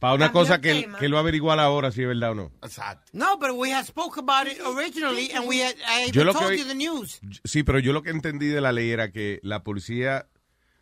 Para 0.00 0.14
una 0.14 0.32
cosa 0.32 0.60
que, 0.60 0.90
que 0.98 1.08
lo 1.08 1.16
averiguara 1.16 1.62
ahora 1.62 1.92
si 1.92 2.02
es 2.02 2.08
verdad 2.08 2.32
o 2.32 2.34
no. 2.34 2.52
Exacto. 2.62 3.08
No, 3.12 3.38
but 3.38 3.52
we 3.52 3.72
had 3.72 3.86
spoke 3.86 4.18
about 4.18 4.48
it 4.48 4.60
originally 4.66 5.30
and 5.30 5.46
we 5.46 5.62
had, 5.62 5.76
I 5.86 6.10
Yo 6.10 6.24
que 6.24 6.32
told 6.32 6.58
you 6.58 6.64
the 6.64 6.74
news. 6.74 7.20
Sí, 7.44 7.62
pero 7.62 7.78
yo 7.78 7.92
lo 7.92 8.02
que 8.02 8.10
entendí 8.10 8.48
de 8.48 8.60
la 8.60 8.72
ley 8.72 8.90
era 8.90 9.12
que 9.12 9.38
la 9.44 9.62
policía, 9.62 10.26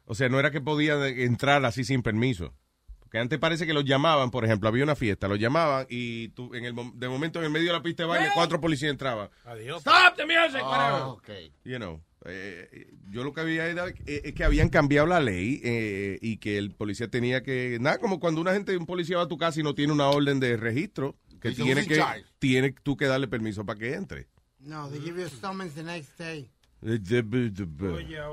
o 0.06 0.14
sea, 0.14 0.28
no 0.28 0.38
era 0.38 0.50
que 0.50 0.60
podía 0.60 0.96
de- 0.96 1.24
entrar 1.24 1.64
así 1.64 1.84
sin 1.84 2.02
permiso. 2.02 2.54
Porque 2.98 3.18
antes 3.18 3.38
parece 3.38 3.66
que 3.66 3.74
los 3.74 3.84
llamaban, 3.84 4.30
por 4.30 4.44
ejemplo, 4.44 4.68
había 4.70 4.84
una 4.84 4.96
fiesta, 4.96 5.28
los 5.28 5.38
llamaban 5.38 5.86
y 5.90 6.28
tú, 6.30 6.54
en 6.54 6.64
el, 6.64 6.74
de 6.94 7.08
momento 7.10 7.38
en 7.40 7.44
el 7.44 7.50
medio 7.50 7.66
de 7.66 7.72
la 7.74 7.82
pista 7.82 8.04
de 8.04 8.08
baile, 8.08 8.30
cuatro 8.34 8.58
policías 8.60 8.90
entraban. 8.90 9.28
Adiós. 9.44 9.80
Stop 9.80 10.16
the 10.16 10.24
music, 10.24 10.62
Ah, 10.64 11.12
whatever. 11.20 11.46
ok. 11.48 11.52
You 11.64 11.76
know, 11.76 12.00
eh, 12.24 12.88
yo 13.10 13.22
lo 13.22 13.34
que 13.34 13.42
había 13.42 13.66
era 13.66 13.88
eh, 13.88 14.22
es 14.24 14.32
que 14.32 14.44
habían 14.44 14.70
cambiado 14.70 15.06
la 15.06 15.20
ley 15.20 15.60
eh, 15.62 16.18
y 16.22 16.38
que 16.38 16.56
el 16.56 16.70
policía 16.74 17.08
tenía 17.08 17.42
que, 17.42 17.76
nada, 17.82 17.98
como 17.98 18.18
cuando 18.18 18.40
una 18.40 18.54
gente, 18.54 18.74
un 18.78 18.86
policía 18.86 19.18
va 19.18 19.24
a 19.24 19.28
tu 19.28 19.36
casa 19.36 19.60
y 19.60 19.62
no 19.62 19.74
tiene 19.74 19.92
una 19.92 20.08
orden 20.08 20.40
de 20.40 20.56
registro, 20.56 21.14
que 21.38 21.50
tiene 21.50 21.74
"Who's 21.80 21.82
in 21.82 21.88
que, 21.90 21.96
charge?" 21.96 22.24
tiene 22.38 22.74
tú 22.82 22.96
que 22.96 23.04
darle 23.06 23.28
permiso 23.28 23.66
para 23.66 23.78
que 23.78 23.92
entre. 23.92 24.28
No, 24.58 24.88
they 24.88 25.00
give 25.00 25.20
you 25.20 25.26
a 25.26 25.28
summons 25.28 25.74
the 25.74 25.82
next 25.82 26.16
day. 26.18 26.48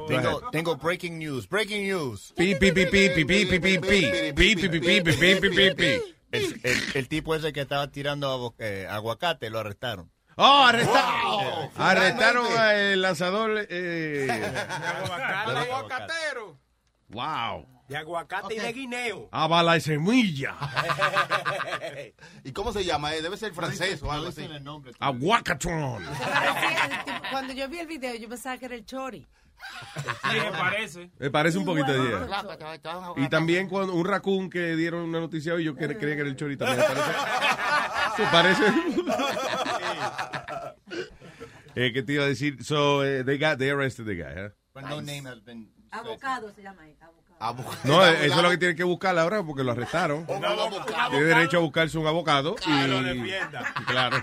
Tengo, 0.07 0.49
tengo 0.51 0.75
breaking 0.77 1.19
news, 1.19 1.47
breaking 1.47 1.83
news. 1.83 2.33
El, 6.31 6.59
el, 6.63 6.77
el 6.93 7.07
tipo 7.07 7.35
ese 7.35 7.53
que 7.53 7.61
estaba 7.61 7.91
tirando 7.91 8.55
eh, 8.59 8.87
aguacate 8.89 9.49
lo 9.49 9.59
arrestaron. 9.59 10.11
¡Oh, 10.35 10.63
arrestaron! 10.63 11.21
Wow, 11.25 11.71
arrestaron 11.75 12.57
al 12.57 13.01
lanzador. 13.01 13.67
Eh, 13.69 14.27
aguacate. 14.29 15.59
aguacatero 15.59 16.59
wow. 17.09 17.65
De 17.87 17.97
aguacate 17.97 18.53
y 18.53 18.59
de 18.59 18.71
guineo. 18.71 19.29
A 19.31 19.47
bala 19.47 19.75
y 19.75 19.81
semilla. 19.81 20.55
¿Y 22.43 22.51
cómo 22.51 22.71
se 22.71 22.85
llama? 22.85 23.15
Eh, 23.15 23.21
Debe 23.23 23.35
ser 23.35 23.51
francés 23.53 24.03
o 24.03 24.11
algo 24.11 24.27
así. 24.27 24.47
Aguacatron. 24.99 26.03
Cuando 27.31 27.53
yo 27.53 27.67
vi 27.67 27.79
el 27.79 27.87
video, 27.87 28.13
yo 28.15 28.29
pensaba 28.29 28.57
que 28.59 28.65
era 28.65 28.75
el 28.75 28.85
Chori. 28.85 29.25
Sí, 30.31 30.37
me 30.39 30.51
parece. 30.51 31.09
Me 31.17 31.29
parece 31.31 31.57
un 31.57 31.65
poquito 31.65 31.91
de 31.91 31.99
idea. 31.99 32.27
Y 33.17 33.27
también 33.27 33.67
cuando 33.67 33.93
un 33.93 34.05
raccoon 34.05 34.49
que 34.51 34.75
dieron 34.75 35.01
una 35.01 35.19
noticia 35.19 35.55
hoy, 35.55 35.63
yo 35.65 35.73
cre- 35.73 35.97
creía 35.97 36.15
que 36.15 36.21
era 36.21 36.29
el 36.29 36.35
chorito. 36.35 36.65
también. 36.65 36.85
Se 38.17 38.23
parece. 38.25 38.63
Se 38.65 39.03
parece. 39.03 40.75
eh, 41.75 41.91
¿Qué 41.93 42.03
te 42.03 42.13
iba 42.13 42.23
a 42.23 42.27
decir? 42.27 42.63
So, 42.63 43.03
eh, 43.03 43.23
they 43.23 43.37
got, 43.37 43.57
they 43.57 43.69
arrested 43.69 44.05
the 44.05 44.15
guy, 44.15 44.33
huh? 44.35 44.49
But 44.73 44.83
no 44.83 45.01
name 45.01 45.25
has 45.27 45.41
been 45.43 45.69
Avocado 45.91 46.51
se 46.51 46.61
llama 46.61 46.83
ahí, 46.83 46.95
No, 47.85 48.05
eso 48.05 48.35
es 48.35 48.43
lo 48.43 48.49
que 48.49 48.57
tiene 48.57 48.75
que 48.75 48.83
buscar 48.83 49.17
ahora 49.17 49.41
porque 49.43 49.63
lo 49.63 49.71
arrestaron. 49.71 50.25
Tiene 50.25 51.25
derecho 51.25 51.57
a 51.57 51.59
buscarse 51.61 51.97
un 51.97 52.05
abogado 52.07 52.55
y 52.65 52.87
lo 52.87 53.01
defienda. 53.01 53.73
claro. 53.87 54.17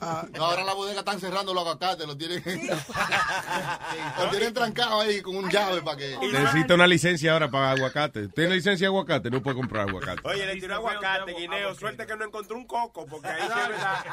Ah, 0.00 0.24
no, 0.34 0.44
ahora 0.44 0.64
la 0.64 0.74
bodega 0.74 0.98
están 1.00 1.20
cerrando 1.20 1.54
los 1.54 1.62
aguacates, 1.62 2.06
lo 2.06 2.16
tienen, 2.16 2.42
lo 4.18 4.30
tienen 4.30 4.52
trancado 4.54 5.00
ahí 5.00 5.20
con 5.22 5.36
un 5.36 5.48
llave 5.50 5.82
para 5.82 5.96
que. 5.96 6.16
Necesita 6.32 6.74
una 6.74 6.86
licencia 6.86 7.32
ahora 7.32 7.50
para 7.50 7.70
aguacate. 7.72 8.28
¿Tiene 8.28 8.54
licencia 8.56 8.84
de 8.86 8.88
aguacate? 8.88 9.30
No 9.30 9.42
puede 9.42 9.56
comprar 9.56 9.88
aguacate. 9.88 10.20
Oye, 10.24 10.46
le 10.46 10.56
tiró 10.60 10.74
aguacate, 10.74 11.34
guineo. 11.34 11.74
Suerte 11.74 12.06
que 12.06 12.16
no 12.16 12.24
encontró 12.24 12.56
un 12.56 12.66
coco, 12.66 13.06
porque 13.06 13.28
ahí 13.28 13.42
siempre 13.42 13.76
está. 13.76 14.04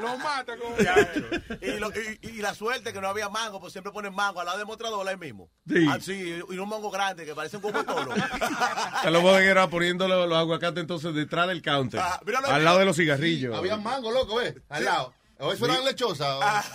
Lo 0.00 0.16
mata 0.18 0.56
con 0.56 0.70
y, 1.60 1.78
lo- 1.78 1.90
y- 1.90 2.18
y 2.28 2.32
la 2.40 2.54
suerte 2.54 2.92
que 2.92 3.00
no 3.00 3.08
había 3.08 3.28
mango, 3.28 3.60
pues 3.60 3.72
siempre 3.72 3.92
ponen 3.92 4.14
mango 4.14 4.40
al 4.40 4.46
lado 4.46 4.58
del 4.58 4.66
mostrador 4.66 5.06
ahí 5.06 5.16
mismo. 5.16 5.50
Sí. 5.68 5.86
Así, 5.90 6.40
y 6.48 6.58
un 6.58 6.68
mango 6.68 6.90
grande 6.90 7.24
que 7.26 7.34
parece 7.34 7.56
un 7.56 7.62
poco 7.62 7.84
toro. 7.94 8.12
A 9.02 9.10
los 9.10 9.22
bodegueros 9.22 9.68
poniendo 9.68 10.08
los, 10.08 10.28
los 10.28 10.38
aguacates 10.38 10.80
entonces 10.80 11.14
detrás 11.14 11.48
del 11.48 11.62
counter. 11.62 12.00
Ah, 12.00 12.20
míralo, 12.24 12.48
al 12.48 12.64
lado 12.64 12.78
de 12.78 12.84
los 12.84 12.96
cigarrillos. 12.96 13.56
Había 13.56 13.76
mango, 13.76 14.10
loco, 14.10 14.36
¿ves? 14.36 14.54
Al 14.68 14.84
lado. 14.84 15.14
O 15.42 15.52
eso 15.54 15.64
Sí. 15.64 15.70
eran 15.72 15.84
lechosas. 15.86 16.66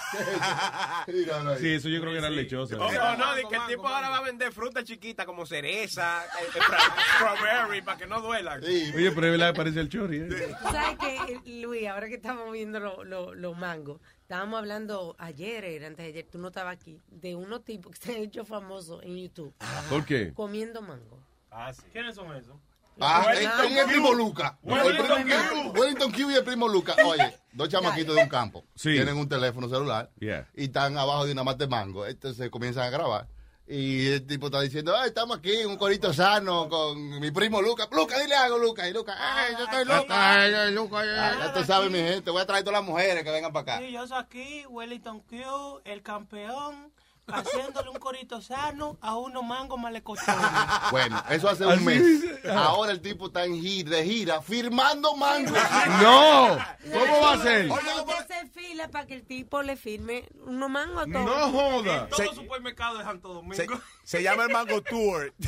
Sí, 1.60 1.69
eso 1.74 1.88
yo 1.88 2.01
creo 2.01 2.13
que 2.13 2.17
eran 2.17 2.36
lechosas. 2.36 2.77
No, 2.79 2.91
no, 2.91 3.15
no, 3.17 3.36
de 3.36 3.43
que 3.48 3.55
el 3.55 3.65
tipo 3.67 3.88
ahora 3.88 4.10
va 4.10 4.17
a 4.17 4.22
vender 4.22 4.51
fruta 4.51 4.84
chiquita 4.84 5.24
como 5.25 5.45
cereza, 5.45 6.24
eh, 6.25 6.48
eh, 6.55 6.60
strawberry, 7.15 7.81
para 7.84 7.98
que 7.98 8.07
no 8.07 8.22
duela. 8.22 8.55
Oye, 8.62 9.12
pero 9.13 9.27
es 9.27 9.31
verdad 9.34 9.51
que 9.53 9.57
parece 9.57 9.79
el 9.81 9.89
chori. 9.89 10.17
¿eh? 10.17 10.55
Tú 10.63 10.69
sabes 10.72 10.98
que, 10.98 11.62
Luis, 11.62 11.88
ahora 11.88 12.07
que 12.07 12.15
estamos 12.15 12.51
viendo 12.51 12.79
lo- 12.79 13.03
lo- 13.03 13.36
los 13.36 13.55
mangos, 13.55 14.01
estábamos 14.25 14.58
hablando 14.58 15.15
ayer, 15.20 15.63
era 15.65 15.86
antes 15.88 16.03
de 16.03 16.10
ayer, 16.12 16.27
tú 16.32 16.39
no 16.39 16.48
estabas 16.48 16.74
aquí, 16.74 17.00
de 17.12 17.36
unos 17.36 17.63
tipos 17.63 17.94
que 17.94 18.05
se 18.05 18.15
han 18.15 18.24
hecho 18.24 18.44
famosos 18.44 19.03
en 19.03 19.15
YouTube. 19.17 19.53
¿Por 19.89 20.03
qué? 20.03 20.34
Comiendo 20.34 20.82
mango. 20.82 21.20
Ah, 21.51 21.72
sí. 21.72 21.84
¿Quiénes 21.94 22.15
son 22.15 22.36
esos? 22.36 22.55
Ah, 23.00 23.24
Wellington 23.27 23.65
el, 23.72 23.77
el 23.77 23.84
Q. 23.86 23.91
primo 23.91 24.13
Luca. 24.13 24.58
Wellington 24.63 25.20
El 25.29 25.48
primo- 25.50 25.72
Wellington 25.74 26.12
Q 26.12 26.32
y 26.32 26.34
el 26.36 26.44
primo 26.44 26.67
Luca. 26.67 26.96
Oye, 27.05 27.38
dos 27.51 27.70
chamaquitos 27.70 28.15
de 28.15 28.24
un 28.24 28.29
campo. 28.29 28.63
Sí. 28.74 28.94
Tienen 28.94 29.17
un 29.17 29.27
teléfono 29.29 29.67
celular 29.70 30.10
Yeah. 30.20 30.48
y 30.55 30.65
están 30.65 30.98
abajo 30.98 31.25
de 31.25 31.34
una 31.34 31.44
mata 31.44 31.65
de 31.65 31.67
mango. 31.67 32.05
Entonces 32.08 32.50
comienzan 32.50 32.84
a 32.86 32.89
grabar. 32.89 33.27
Y 33.67 34.07
el 34.12 34.27
tipo 34.27 34.45
está 34.45 34.62
diciendo, 34.62 34.95
ay, 34.95 35.07
estamos 35.07 35.39
aquí 35.39 35.51
en 35.51 35.67
un 35.72 35.77
corito 35.77 36.13
sano 36.13 36.69
con 36.69 37.19
mi 37.19 37.31
primo 37.31 37.62
Luca. 37.63 37.88
Luca, 37.91 38.19
dile 38.19 38.36
algo, 38.36 38.60
Luca. 38.60 38.88
Y 38.88 38.93
Luca, 38.93 39.15
ay, 39.17 39.53
yo 39.57 39.63
estoy 39.65 39.86
Luca. 39.86 40.05
Ay, 40.41 40.53
ay, 40.53 40.72
Luca, 40.72 41.00
ay, 41.00 41.10
Ah, 41.12 41.31
ay. 41.34 41.39
ya 41.39 41.53
tú 41.53 41.63
sabes, 41.63 41.89
mi 41.89 41.98
gente, 41.98 42.29
voy 42.29 42.41
a 42.43 42.45
traer 42.45 42.63
todas 42.63 42.79
las 42.79 42.88
mujeres 42.88 43.24
que 43.24 43.31
vengan 43.31 43.51
para 43.51 43.74
acá. 43.77 43.86
Sí, 43.86 43.91
yo 43.91 44.05
soy 44.05 44.19
aquí, 44.19 44.65
Wellington 44.67 45.19
Q, 45.22 45.81
el 45.84 46.03
campeón, 46.03 46.91
haciéndole 47.28 47.90
un 47.90 47.98
corito 47.98 48.42
sano 48.42 48.98
a 49.02 49.16
unos 49.18 49.44
mangos 49.44 49.80
malecochones. 49.80 50.36
Bueno, 50.92 51.22
eso 51.30 51.50
hace 51.50 51.66
un 51.66 51.84
mes. 51.84 52.02
es. 52.02 52.46
Ahora 52.50 52.92
el 52.92 53.02
tipo 53.02 53.28
está 53.28 53.46
en 53.46 53.60
gira, 53.62 53.90
de 53.98 54.04
gira, 54.06 54.42
firmando 54.42 55.16
mango. 55.16 55.52
No, 56.02 56.58
¿cómo 56.94 57.22
va 57.22 57.34
a 57.34 57.38
ser? 57.40 57.70
Hacer 57.72 58.48
fila 58.50 58.88
para 58.90 59.06
que 59.06 59.16
el 59.16 59.26
tipo 59.26 59.62
le 59.62 59.76
firme 59.76 60.28
unos 60.46 60.70
mangos 60.70 61.04
a 61.04 61.12
todos. 61.12 61.26
No 61.26 61.52
joda. 61.52 62.08
Todos 62.10 62.26
los 62.26 62.36
supermercados 62.36 63.00
de 63.00 63.04
Santo 63.04 63.34
Domingo. 63.34 63.56
Se, 63.56 63.68
se 64.04 64.24
llama 64.24 64.44
el 64.46 64.50
Mango 64.52 64.82
Tour. 64.82 65.34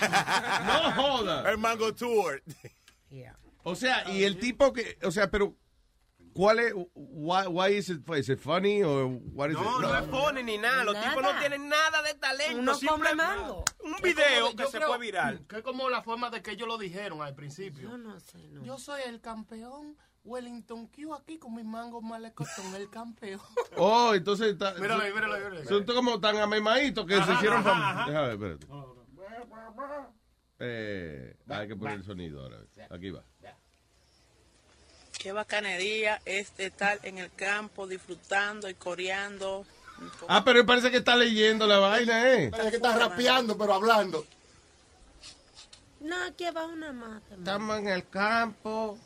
No 0.00 0.92
joda. 0.92 1.50
El 1.50 1.58
Mango 1.58 1.94
Tour. 1.94 2.42
O 3.62 3.74
sea, 3.74 4.08
y 4.10 4.24
el 4.24 4.38
tipo 4.38 4.72
que, 4.72 4.98
o 5.02 5.10
sea, 5.10 5.30
pero 5.30 5.54
¿cuál 6.38 6.58
es 6.60 6.72
why, 6.94 7.46
why 7.48 7.68
is 7.76 7.90
it 7.90 8.00
is 8.16 8.28
it 8.28 8.38
funny 8.38 8.82
or 8.84 9.06
what 9.34 9.50
is 9.50 9.56
No, 9.56 9.62
it? 9.78 9.82
no 9.82 9.98
es 9.98 10.06
funny 10.06 10.42
ni 10.44 10.56
nada. 10.56 10.84
Los 10.84 10.94
Nada. 10.94 11.10
tipos 11.10 11.22
no 11.24 11.38
tienen 11.40 11.68
nada 11.68 12.02
de 12.02 12.14
talento. 12.14 12.58
Uno 12.60 12.72
come 12.86 13.14
mango. 13.16 13.64
Un 13.82 13.96
video 14.00 14.54
que 14.54 14.66
se 14.66 14.76
creo 14.78 14.88
fue 14.88 14.98
viral. 14.98 15.44
Que 15.48 15.56
es 15.56 15.62
como 15.62 15.90
la 15.90 16.02
forma 16.02 16.30
de 16.30 16.40
que 16.40 16.52
ellos 16.52 16.68
lo 16.68 16.78
dijeron 16.78 17.20
al 17.22 17.34
principio. 17.34 17.90
Yo 17.90 17.98
no 17.98 18.20
sé, 18.20 18.38
no. 18.52 18.62
Yo 18.64 18.78
soy 18.78 19.02
el 19.06 19.20
campeón, 19.20 19.96
Wellington 20.22 20.86
Q 20.86 21.12
aquí 21.14 21.38
con 21.38 21.54
mis 21.56 21.64
mangos 21.64 22.02
malecotón, 22.04 22.74
el 22.76 22.88
campeón. 22.88 23.40
Oh, 23.76 24.14
entonces 24.14 24.52
está, 24.52 24.74
Míralo 24.74 25.02
míralo 25.04 25.34
míralo 25.36 25.64
son 25.64 25.84
como 25.84 26.20
tan 26.20 26.36
amemaditos 26.36 27.04
que 27.06 27.20
se 27.22 27.32
hicieron 27.32 27.58
ajá, 27.58 27.70
famosos. 27.70 27.96
ajá. 27.96 28.06
Déjame 28.10 28.36
ver, 28.36 28.52
espérate. 28.52 30.08
Eh, 30.60 31.36
hay 31.48 31.68
que 31.68 31.76
poner 31.76 31.94
el 31.94 32.04
sonido 32.04 32.42
ahora. 32.42 32.58
Aquí 32.90 33.10
va. 33.10 33.22
Qué 35.18 35.32
bacanería 35.32 36.20
es 36.24 36.52
estar 36.58 37.00
en 37.02 37.18
el 37.18 37.32
campo 37.34 37.86
disfrutando 37.86 38.68
y 38.68 38.74
coreando. 38.74 39.66
Ah, 40.28 40.44
pero 40.44 40.64
parece 40.64 40.90
que 40.92 40.98
está 40.98 41.16
leyendo 41.16 41.66
la 41.66 41.78
vaina, 41.78 42.32
¿eh? 42.32 42.50
Parece 42.50 42.70
que 42.70 42.76
está 42.76 42.96
rapeando, 42.96 43.58
pero 43.58 43.74
hablando. 43.74 44.24
No, 46.00 46.22
aquí 46.24 46.44
abajo 46.44 46.68
una 46.68 46.92
mata. 46.92 47.34
Estamos 47.34 47.78
en 47.78 47.88
el 47.88 48.08
campo. 48.08 48.96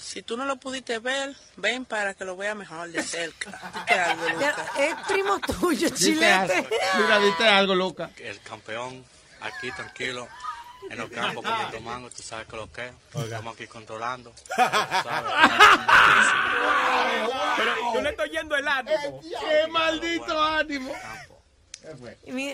Si 0.00 0.22
tú 0.22 0.36
no 0.36 0.46
lo 0.46 0.56
pudiste 0.56 1.00
ver, 1.00 1.34
ven 1.56 1.84
para 1.84 2.14
que 2.14 2.24
lo 2.24 2.36
vea 2.36 2.54
mejor 2.54 2.88
de 2.90 3.02
cerca. 3.02 3.50
Dite 3.88 3.94
algo, 3.98 4.28
Luca. 4.28 4.72
Es 4.78 4.94
primo 5.08 5.40
tuyo, 5.40 5.88
chilete. 5.88 6.68
Mira, 6.98 7.18
diste 7.18 7.48
algo, 7.48 7.74
loca. 7.74 8.10
El 8.18 8.40
campeón, 8.40 9.04
aquí 9.40 9.70
tranquilo, 9.72 10.28
en 10.90 10.98
los 10.98 11.10
campos 11.10 11.44
comiendo 11.44 11.80
mango, 11.80 12.10
tú 12.10 12.22
sabes 12.22 12.46
que 12.46 12.56
lo 12.56 12.70
que 12.72 12.86
es. 12.86 12.92
Estamos 13.24 13.54
aquí 13.54 13.66
controlando. 13.66 14.32
Pero 17.56 17.94
yo 17.94 18.00
le 18.02 18.10
estoy 18.10 18.30
yendo 18.30 18.56
el 18.56 18.68
ánimo. 18.68 19.20
¡Qué 19.22 19.66
maldito 19.70 20.42
ánimo! 20.42 20.92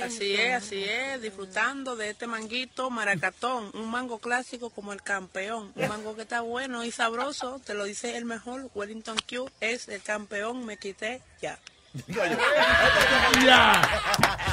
Así 0.04 0.34
es, 0.34 0.54
así 0.54 0.84
es, 0.84 1.22
disfrutando 1.22 1.96
de 1.96 2.10
este 2.10 2.26
manguito 2.26 2.90
maracatón, 2.90 3.70
un 3.72 3.90
mango 3.90 4.18
clásico 4.18 4.68
como 4.68 4.92
el 4.92 5.02
campeón, 5.02 5.72
un 5.74 5.88
mango 5.88 6.14
que 6.14 6.20
está 6.22 6.42
bueno 6.42 6.84
y 6.84 6.90
sabroso, 6.90 7.58
te 7.64 7.72
lo 7.72 7.84
dice 7.84 8.18
el 8.18 8.26
mejor, 8.26 8.70
Wellington 8.74 9.16
Q 9.26 9.50
es 9.60 9.88
el 9.88 10.02
campeón, 10.02 10.66
me 10.66 10.76
quité 10.76 11.22
ya. 11.40 11.58
Ya. 13.42 14.48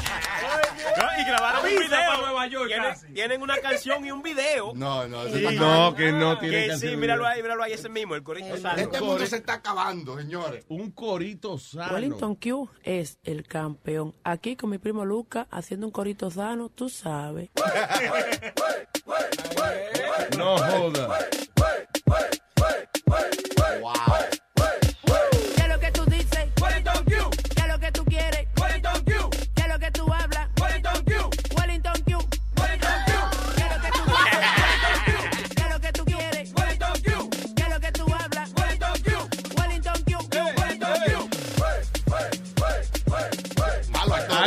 No, 0.97 1.21
y 1.21 1.25
grabaron 1.25 1.62
un 1.65 1.69
video. 1.69 1.89
para 1.89 2.17
Nueva 2.17 2.47
York, 2.47 2.71
Tienen, 3.13 3.41
una 3.41 3.58
canción 3.58 4.05
y 4.05 4.12
un 4.12 4.21
video. 4.21 4.73
No, 4.79 5.08
no, 5.08 5.27
Sí. 5.29 5.45
No, 5.58 5.93
que 5.95 6.12
no 6.12 6.38
tiene 6.39 6.62
Que 6.62 6.67
canción 6.69 6.91
sí, 6.91 6.97
míralo 6.97 7.25
ahí, 7.25 7.41
míralo 7.41 7.63
ahí, 7.63 7.73
ese 7.73 7.89
mismo, 7.89 8.15
el 8.15 8.23
corito 8.23 8.58
sano. 8.58 8.82
Este 8.82 9.01
mundo 9.01 9.25
se 9.25 9.38
está 9.38 9.53
acabando, 9.55 10.17
señores. 10.17 10.65
Un 10.69 10.91
corito 10.91 11.58
sano. 11.58 11.93
Wellington 11.93 12.36
Q 12.36 12.69
es 12.84 13.19
el 13.23 13.45
campeón. 13.45 14.15
Aquí 14.23 14.55
con 14.55 14.69
mi 14.69 14.77
primo 14.77 15.05
Luca 15.05 15.47
haciendo 15.51 15.86
un 15.88 15.91
corito 15.91 16.32
sano, 16.32 16.69
tú 16.69 16.89
sabes. 16.89 17.49
No 20.38 20.58
joda. 20.58 21.08
Wow. 23.82 23.93
¿Qué 25.55 25.62
es 25.62 25.67
lo 25.67 25.79
que 25.79 25.91
tú 25.91 26.05
dices? 26.05 26.47
Wellington 26.62 27.03
Q. 27.05 27.12
¿Qué 27.55 27.62
es 27.62 27.67
lo 27.67 27.79
que 27.79 27.91
tú 27.91 28.05
quieres? 28.05 28.47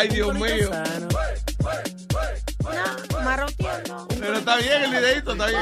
Ay, 0.02 0.08
Dios 0.08 0.34
mío. 0.34 0.68
Sano. 0.68 1.08
No, 2.60 3.20
marroteando. 3.22 4.08
Pero 4.08 4.38
está 4.38 4.56
bien 4.56 4.82
el 4.82 4.90
videito, 4.90 5.30
está 5.30 5.46
bien. 5.46 5.60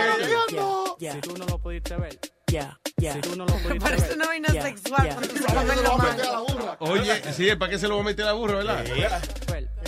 Ya, 0.99 1.13
Si 1.13 1.21
tú 1.21 1.37
no 1.37 1.45
lo 1.45 1.59
pudiste 1.59 1.95
ver, 1.97 2.19
ya, 2.47 2.81
ya. 2.97 3.13
si 3.13 3.21
tú 3.21 3.37
no 3.37 3.45
lo 3.45 3.53
pudiste 3.53 3.81
Parece 3.81 4.09
ver, 4.09 4.17
una 4.17 4.27
vaina 4.29 4.49
sexual 4.49 5.09
cuando 5.09 5.35
se 5.35 5.45
Ahora 5.47 5.61
comen 5.61 5.77
se 5.77 5.83
lo 5.83 5.91
va 5.99 6.05
a 6.05 6.11
meter 6.15 6.25
a 6.25 6.33
la 6.33 6.39
burra. 6.41 6.77
Oye, 6.81 7.23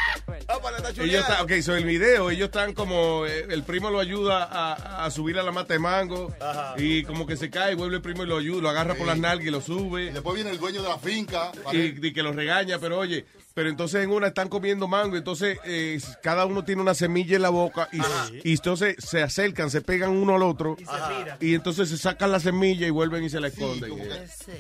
¿para 0.63 0.79
la? 0.79 0.91
Ellos 0.91 1.23
están, 1.23 1.43
ok, 1.45 1.53
so 1.63 1.75
el 1.75 1.85
video, 1.85 2.31
ellos 2.31 2.47
están 2.47 2.73
como, 2.75 3.27
eh, 3.27 3.47
el 3.51 3.63
primo 3.63 3.91
lo 3.91 3.99
ayuda 4.01 4.45
a, 4.45 5.05
a 5.05 5.11
subir 5.11 5.39
a 5.39 5.43
la 5.43 5.53
mata 5.53 5.73
de 5.75 5.79
mango 5.79 6.35
y 6.77 7.05
como 7.05 7.27
que 7.27 7.37
se 7.37 7.51
cae, 7.51 7.75
vuelve 7.75 7.97
el 7.97 8.03
primo 8.03 8.23
y 8.25 8.27
lo 8.27 8.37
ayuda, 8.39 8.63
lo 8.63 8.69
agarra 8.71 8.95
por 8.95 9.07
las 9.07 9.19
nalgas 9.19 9.47
y 9.47 9.51
lo 9.51 9.59
Y 9.59 9.63
sube 9.63 10.13
después 10.13 10.35
viene 10.35 10.51
el 10.51 10.59
dueño 10.59 10.83
de 10.83 10.89
la 10.89 10.99
finca. 10.99 11.53
y, 11.73 12.07
y 12.07 12.13
que 12.13 12.23
lo 12.23 12.33
regaña, 12.33 12.79
pero 12.79 12.99
oye, 12.99 13.25
pero 13.61 13.69
entonces 13.69 14.03
en 14.03 14.11
una 14.11 14.29
están 14.29 14.49
comiendo 14.49 14.89
mango, 14.89 15.19
entonces 15.19 15.59
eh, 15.65 16.01
cada 16.23 16.47
uno 16.47 16.65
tiene 16.65 16.81
una 16.81 16.95
semilla 16.95 17.37
en 17.37 17.43
la 17.43 17.51
boca 17.51 17.91
y, 17.93 17.99
y 18.49 18.53
entonces 18.55 18.97
se 18.99 19.23
acercan, 19.23 19.71
se 19.71 19.83
pegan 19.83 20.13
uno 20.13 20.37
al 20.37 20.43
otro 20.43 20.79
y 21.41 21.55
entonces 21.55 21.91
se 21.91 21.99
sacan 21.99 22.33
la 22.33 22.41
semilla 22.41 22.87
y 22.87 22.91
vuelven 22.91 23.23
y 23.23 23.29
se 23.29 23.39
la 23.39 23.49
esconden. 23.49 23.91
como 23.91 24.03
que 24.03 24.13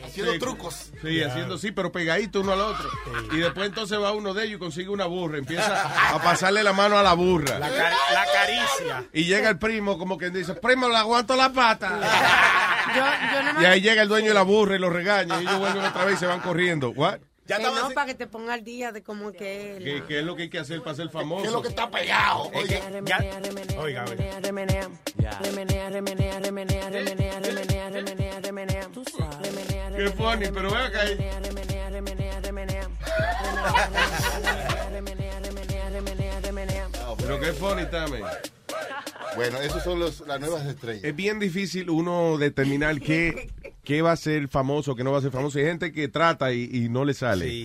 haciendo 0.05 0.33
Sí, 0.35 0.39
trucos. 0.39 0.91
Sí, 1.01 1.23
haciendo 1.23 1.57
sí, 1.57 1.73
pero 1.73 1.91
pegadito 1.91 2.43
uno 2.43 2.53
al 2.53 2.61
otro. 2.61 2.91
Y 3.33 3.39
después 3.39 3.69
entonces 3.71 3.99
va 3.99 4.13
uno 4.13 4.35
de 4.35 4.45
ellos 4.45 4.57
y 4.57 4.59
consigue 4.59 4.91
una 4.91 5.07
burra, 5.07 5.39
empieza 5.39 6.11
a 6.15 6.23
pasarle 6.23 6.63
la 6.63 6.75
mano 6.75 6.99
a 6.99 7.03
la 7.03 7.15
burra. 7.15 7.59
La, 7.59 7.71
cari- 7.71 7.97
la 8.13 8.25
caricia. 8.35 9.05
Y 9.15 9.25
llega 9.25 9.49
el 9.49 9.59
primo 9.59 9.97
como 9.97 10.19
que 10.19 10.29
dice, 10.29 10.53
primo, 10.57 10.91
le 10.91 10.97
aguanto 10.99 11.37
la 11.37 11.51
pata. 11.51 11.99
Yo, 12.91 12.97
yo 12.97 13.43
nada 13.45 13.63
Y 13.63 13.65
ahí 13.65 13.81
llega 13.81 14.03
el 14.03 14.09
dueño 14.09 14.29
de 14.29 14.35
la 14.35 14.43
burra 14.43 14.75
y 14.75 14.79
lo 14.79 14.91
regaña 14.91 15.39
y 15.41 15.47
ellos 15.47 15.59
vuelven 15.59 15.85
otra 15.85 16.05
vez 16.05 16.17
y 16.17 16.19
se 16.19 16.27
van 16.27 16.41
corriendo. 16.41 16.91
What? 16.91 17.19
Ya 17.51 17.57
que 17.57 17.63
estaban 17.63 17.81
no, 17.81 17.87
así- 17.87 17.95
para 17.95 18.07
que 18.07 18.15
te 18.15 18.27
ponga 18.29 18.55
al 18.55 18.63
día 18.63 18.93
de 18.93 19.03
cómo 19.03 19.33
que 19.33 19.77
es. 19.77 19.83
¿Qué, 19.83 20.05
qué 20.07 20.21
es 20.21 20.25
lo 20.25 20.37
que 20.37 20.43
hay 20.45 20.51
que 20.51 20.61
hacer 20.61 20.83
para 20.83 20.95
ser 20.95 21.11
famoso? 21.11 21.43
¿Qué 21.43 21.49
es 21.49 21.53
lo 21.53 21.63
que 21.63 21.69
está 21.69 21.91
pegado? 21.91 22.45
Es 22.45 22.51
que 22.51 22.59
Oye, 22.59 23.03
ya- 23.05 23.19
Oiga, 23.81 24.05
oiga. 24.09 24.25
Qué 29.97 30.09
funny, 30.11 30.47
pero 30.55 30.71
ven 30.71 30.81
acá. 30.81 31.01
Pero 37.19 37.41
qué 37.41 37.53
funny 37.53 37.87
también. 37.87 38.25
Bueno, 39.37 39.61
esos 39.61 39.83
son 39.83 39.99
los, 40.01 40.21
las 40.21 40.41
nuevas 40.41 40.67
estrellas. 40.67 41.05
Es 41.05 41.15
bien 41.15 41.39
difícil 41.39 41.91
uno 41.91 42.39
determinar 42.39 43.01
qué, 43.01 43.51
qué 43.85 44.03
va 44.03 44.13
a 44.13 44.17
ser 44.17 44.49
famoso, 44.49 44.95
qué 44.95 45.05
no 45.05 45.13
va 45.13 45.19
a 45.19 45.23
ser 45.23 45.31
famoso. 45.31 45.59
Hay 45.59 45.65
gente 45.65 45.93
que 45.93 46.09
trata 46.09 46.53
y, 46.53 46.69
y 46.73 46.89
no 46.89 47.05
le 47.05 47.15
sale. 47.15 47.49
Sí. 47.49 47.65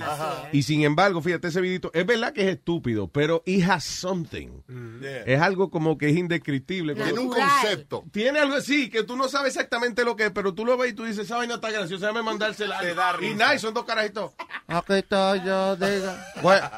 Y 0.52 0.64
sin 0.64 0.84
embargo, 0.84 1.22
fíjate 1.22 1.48
ese 1.48 1.62
vidito, 1.62 1.92
es 1.94 2.06
verdad 2.06 2.34
que 2.34 2.42
es 2.44 2.56
estúpido, 2.56 3.08
pero 3.08 3.44
it 3.46 3.64
has 3.68 3.84
something. 3.84 4.62
Yeah. 5.02 5.24
Es 5.24 5.42
algo 5.42 5.70
como 5.70 5.98
que 5.98 6.10
es 6.10 6.18
indescriptible. 6.18 6.96
Tiene 6.96 7.20
un 7.20 7.30
concepto. 7.30 8.04
Tiene 8.12 8.40
algo 8.40 8.56
así, 8.56 8.90
que 8.90 9.04
tú 9.04 9.16
no 9.16 9.28
sabes 9.28 9.56
exactamente 9.56 10.04
lo 10.04 10.16
que 10.16 10.26
es, 10.26 10.32
pero 10.32 10.54
tú 10.54 10.66
lo 10.66 10.78
ves 10.78 10.92
y 10.92 10.94
tú 10.94 11.06
dices, 11.06 11.26
esa 11.26 11.38
vaina 11.38 11.56
está 11.56 11.72
graciosa, 11.72 12.08
déjame 12.08 12.24
mandársela. 12.24 12.80
Te 12.80 12.94
da 12.94 13.16
y 13.22 13.34
nice, 13.34 13.60
son 13.60 13.74
dos 13.74 13.86
carajitos. 13.86 14.32
Aquí 14.68 14.94
estoy 14.94 15.42
yo, 15.46 15.76
diga. 15.76 16.26
Bueno, 16.42 16.70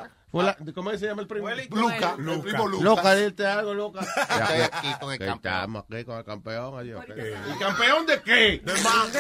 fula- 0.41 0.73
¿Cómo 0.76 0.91
se 0.91 1.06
llama 1.06 1.21
el 1.21 1.28
primo? 1.28 1.50
Luca, 1.50 2.15
el 2.17 2.41
primo 2.41 2.67
Luca. 2.67 2.84
Luca, 2.84 3.15
dite 3.15 3.45
algo, 3.45 3.73
Luca. 3.73 4.00
Estoy 4.30 4.62
aquí 4.62 4.93
con 5.00 5.12
el 5.13 5.19
campeón. 5.19 5.54
Estamos 5.56 5.84
aquí 5.89 6.04
con 6.06 6.17
el 6.17 6.23
campeón. 6.26 6.80
adiós. 6.80 7.06
¿El 7.10 7.58
campeón 7.60 8.06
de 8.06 8.21
qué? 8.21 8.62
De 8.63 8.73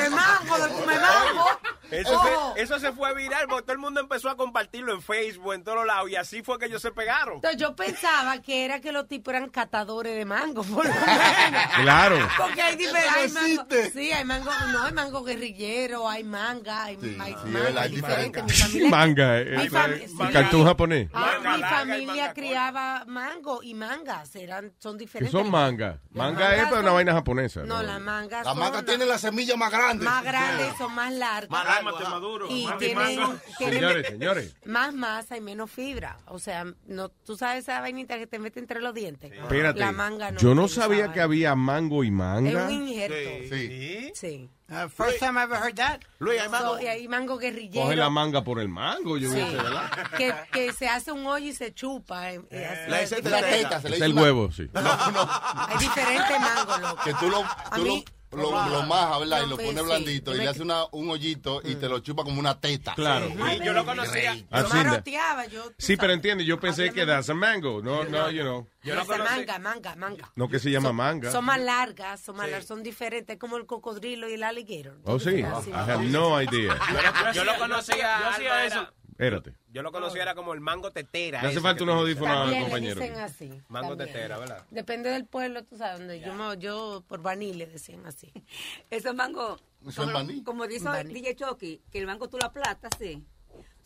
mango, 0.09 0.57
de 0.57 0.69
come 0.73 0.99
mango. 0.99 1.45
Eso, 1.89 2.13
Ojo. 2.15 2.53
se, 2.55 2.61
eso 2.63 2.79
se 2.79 2.91
fue 2.91 3.13
viral 3.15 3.45
porque 3.47 3.61
todo 3.63 3.71
el 3.73 3.77
mundo 3.79 4.01
empezó 4.01 4.29
a 4.29 4.35
compartirlo 4.35 4.93
en 4.93 5.01
Facebook, 5.01 5.53
en 5.53 5.63
todos 5.63 5.85
lados, 5.87 6.09
y 6.09 6.17
así 6.17 6.43
fue 6.43 6.59
que 6.59 6.65
ellos 6.65 6.81
se 6.81 6.91
pegaron. 6.91 7.35
Entonces 7.35 7.57
yo 7.61 7.77
pensaba 7.77 8.41
que 8.41 8.65
era 8.65 8.81
que 8.81 8.91
los 8.91 9.07
tipos 9.07 9.33
eran 9.33 9.49
catadores 9.49 10.13
de 10.17 10.25
mango, 10.25 10.63
por 10.63 10.85
lo 10.85 10.91
menos. 10.93 11.61
Claro. 11.81 12.27
Porque 12.37 12.61
hay 12.61 12.75
diferentes. 12.75 13.15
Hay 13.15 13.29
mango, 13.31 13.61
existe. 13.71 13.91
sí, 13.91 14.11
hay 14.11 14.25
mango, 14.25 14.51
no, 14.73 14.83
hay 14.83 14.91
mango 14.93 15.23
guerrillero, 15.23 16.09
hay 16.09 16.25
manga, 16.25 16.83
hay, 16.83 16.97
Sí, 17.01 17.17
hay 17.21 17.33
sí, 17.41 17.49
manga 17.49 17.87
diferente. 17.87 18.43
Mi 18.43 18.49
familia, 18.49 18.89
Manga, 18.89 19.27
mi 19.33 19.39
eh, 19.65 19.69
fam- 19.69 19.93
eh, 19.93 20.07
sí. 20.51 20.63
japonés. 20.65 21.06
Ah, 21.13 21.39
Manga 21.43 21.57
mi 21.57 21.63
familia 21.63 22.07
manga 22.23 22.33
criaba 22.33 23.05
mango 23.07 23.63
y 23.63 23.73
mangas, 23.73 24.35
eran, 24.35 24.73
son 24.79 24.97
diferentes. 24.97 25.31
son 25.31 25.49
manga. 25.51 25.99
Las 26.11 26.11
Manga 26.13 26.45
es 26.45 26.49
mangas 26.57 26.69
para 26.69 26.81
una 26.81 26.89
son- 26.89 26.95
vaina 26.95 27.13
japonesa. 27.13 27.63
No, 27.63 27.81
las 27.83 27.99
mangas 28.01 28.45
La 28.45 28.51
son 28.51 28.59
maca 28.59 28.83
tiene 28.85 29.05
la 29.05 29.17
semilla 29.17 29.55
más 29.55 29.71
grande. 29.71 30.05
más 30.05 30.23
grandes, 30.23 30.73
son 30.77 30.93
más 30.93 31.13
largas. 31.13 31.49
Más 31.49 31.65
largo, 31.65 31.97
ajá. 31.97 32.19
y 32.49 32.65
Manga 32.65 32.75
y 32.75 32.79
tienen, 32.79 33.19
mango. 33.19 33.39
tienen 33.57 33.73
Señores, 33.79 34.07
señores. 34.07 34.55
más 34.65 34.93
masa 34.93 35.37
y 35.37 35.41
menos 35.41 35.71
fibra. 35.71 36.17
O 36.27 36.39
sea, 36.39 36.65
no, 36.85 37.09
tú 37.09 37.35
sabes 37.37 37.63
esa 37.63 37.79
vainita 37.81 38.17
que 38.17 38.27
te 38.27 38.39
mete 38.39 38.59
entre 38.59 38.81
los 38.81 38.93
dientes. 38.93 39.31
Espérate. 39.31 39.79
La 39.79 39.91
manga 39.91 40.31
no. 40.31 40.39
Yo 40.39 40.53
no 40.55 40.67
sabía 40.67 41.11
que 41.11 41.21
había 41.21 41.55
mango 41.55 42.03
y 42.03 42.07
Es 42.07 42.13
manga. 42.13 42.65
un 42.65 42.71
injerto. 42.71 43.15
Sí. 43.55 44.11
Sí. 44.13 44.49
Uh, 44.69 44.89
first 44.89 45.17
time 45.19 45.37
I 45.37 45.43
ever 45.43 45.55
heard 45.55 45.77
that. 45.77 46.01
Luis, 46.19 46.41
hay 46.41 46.49
mango. 46.49 46.75
So, 46.75 46.81
y 46.81 46.87
hay 46.87 47.07
mango 47.07 47.37
guerrillero. 47.37 47.85
Coge 47.85 47.95
la 47.95 48.09
manga 48.09 48.43
por 48.43 48.59
el 48.59 48.67
mango, 48.67 49.17
yo 49.17 49.31
Sí. 49.31 49.39
¿verdad? 49.39 49.89
que, 50.17 50.33
que 50.51 50.73
se 50.73 50.89
hace 50.89 51.13
un 51.13 51.25
hoyo 51.25 51.45
y 51.47 51.53
se 51.53 51.73
chupa. 51.73 52.33
eh, 52.33 52.41
eh, 52.51 52.85
la 53.23 53.41
teta, 53.41 53.81
se 53.81 53.89
le 53.89 53.95
Es 53.95 54.01
dice 54.01 54.05
el 54.05 54.13
huevo, 54.13 54.51
sí. 54.51 54.69
Hay 54.73 55.77
diferentes 55.77 56.39
mangos, 56.41 56.79
loco. 56.81 57.03
Que 57.03 57.13
tú 57.13 57.29
lo, 57.29 57.43
A 57.45 57.71
tú 57.75 57.81
mí- 57.83 58.03
lo, 58.05 58.16
lo, 58.31 58.51
lo 58.69 58.83
majas, 58.83 59.19
¿verdad? 59.21 59.43
Y 59.45 59.49
lo 59.49 59.57
Sí, 59.57 59.67
sí. 59.69 59.73
blandito 59.83 60.35
y 60.35 60.37
le 60.39 60.47
haces 60.47 60.61
una, 60.61 60.85
un 60.91 61.09
hoyito 61.09 61.61
y 61.63 61.75
te 61.75 61.87
lo 61.87 61.99
chupa 61.99 62.23
como 62.23 62.39
una 62.39 62.59
teta. 62.59 62.93
Claro. 62.95 63.27
Y 63.29 63.63
yo 63.65 63.73
lo 63.73 63.85
conocía. 63.85 64.35
Yo 64.35 64.45
Así 64.51 64.77
da. 64.77 64.83
maroteaba, 64.83 65.45
yo. 65.45 65.71
Sí, 65.77 65.95
pero 65.97 66.13
entiende, 66.13 66.43
yo 66.45 66.59
pensé 66.59 66.91
que 66.91 67.05
that's 67.05 67.29
a 67.29 67.33
mango. 67.33 67.81
No, 67.81 68.03
no, 68.03 68.29
you 68.29 68.41
know. 68.41 68.67
Yo 68.83 68.95
conocí. 69.05 69.21
manga, 69.21 69.59
manga, 69.59 69.95
manga. 69.95 70.31
No 70.35 70.47
que 70.47 70.59
se 70.59 70.69
llama 70.71 70.93
manga. 70.93 71.31
Son 71.31 71.43
más 71.43 71.59
largas, 71.59 72.21
son 72.21 72.37
más 72.37 72.49
largas, 72.49 72.67
son 72.67 72.83
diferentes, 72.83 73.37
como 73.37 73.57
el 73.57 73.65
cocodrilo 73.65 74.29
y 74.29 74.33
el 74.33 74.43
alligator. 74.43 74.97
Oh, 75.03 75.19
sí. 75.19 75.39
I 75.39 75.43
have 75.73 76.03
no 76.05 76.41
idea. 76.41 76.77
Yo 77.33 77.43
lo 77.43 77.57
conocía. 77.57 78.19
yo 78.21 78.27
hacía 78.29 78.65
eso. 78.65 78.93
Espérate. 79.17 79.55
Yo 79.73 79.81
lo 79.81 79.91
conocía 79.91 80.21
era 80.21 80.35
como 80.35 80.53
el 80.53 80.59
mango 80.61 80.91
tetera. 80.91 81.41
Le 81.41 81.47
hace 81.47 81.59
falta 81.59 81.83
unos 81.83 81.95
audífonos 81.95 82.29
al 82.29 82.37
También 82.43 82.59
le 82.63 82.69
compañero. 82.69 83.01
dicen 83.01 83.17
así. 83.17 83.61
Mango 83.67 83.89
también. 83.97 84.13
tetera, 84.13 84.37
¿verdad? 84.37 84.63
Depende 84.69 85.09
del 85.09 85.25
pueblo, 85.25 85.63
tú 85.63 85.75
sabes, 85.75 85.97
donde 85.97 86.19
yo, 86.19 86.33
me- 86.35 86.57
yo 86.59 87.03
por 87.07 87.23
Baní 87.23 87.51
le 87.53 87.65
decían 87.65 88.05
así. 88.05 88.31
Esos 88.91 89.15
mangos, 89.15 89.59
Eso 89.87 90.03
es 90.03 90.11
como, 90.11 90.43
como 90.43 90.67
dice. 90.67 90.87
DJ 91.05 91.35
Chucky, 91.35 91.81
que 91.91 91.97
el 91.97 92.05
mango 92.05 92.29
tú 92.29 92.37
lo 92.37 92.45
aplastas, 92.45 92.91
sí. 92.99 93.23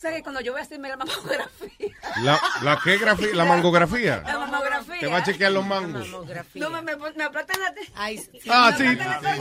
O 0.01 0.03
sea 0.03 0.15
que 0.15 0.23
cuando 0.23 0.41
yo 0.41 0.51
voy 0.53 0.61
a 0.61 0.63
hacerme 0.63 0.89
la 0.89 0.97
mamografía, 0.97 1.95
La, 2.23 2.41
la, 2.63 2.79
¿qué 2.83 2.97
grafía? 2.97 3.35
La 3.35 3.45
mangografía. 3.45 4.23
la 4.25 4.39
mamografía, 4.39 4.99
Te 4.99 5.05
va 5.05 5.17
a 5.17 5.23
chequear 5.23 5.51
los 5.51 5.63
mangos. 5.63 6.07
Mamografía. 6.09 6.59
no 6.63 6.71
me, 6.71 6.81
me, 6.81 6.95
me 7.15 7.23
aplastan 7.23 7.61
la 7.61 7.71
te- 7.71 7.81
Ay, 7.93 8.17
sí. 8.17 8.39
Ah, 8.49 8.73
sí. 8.75 8.83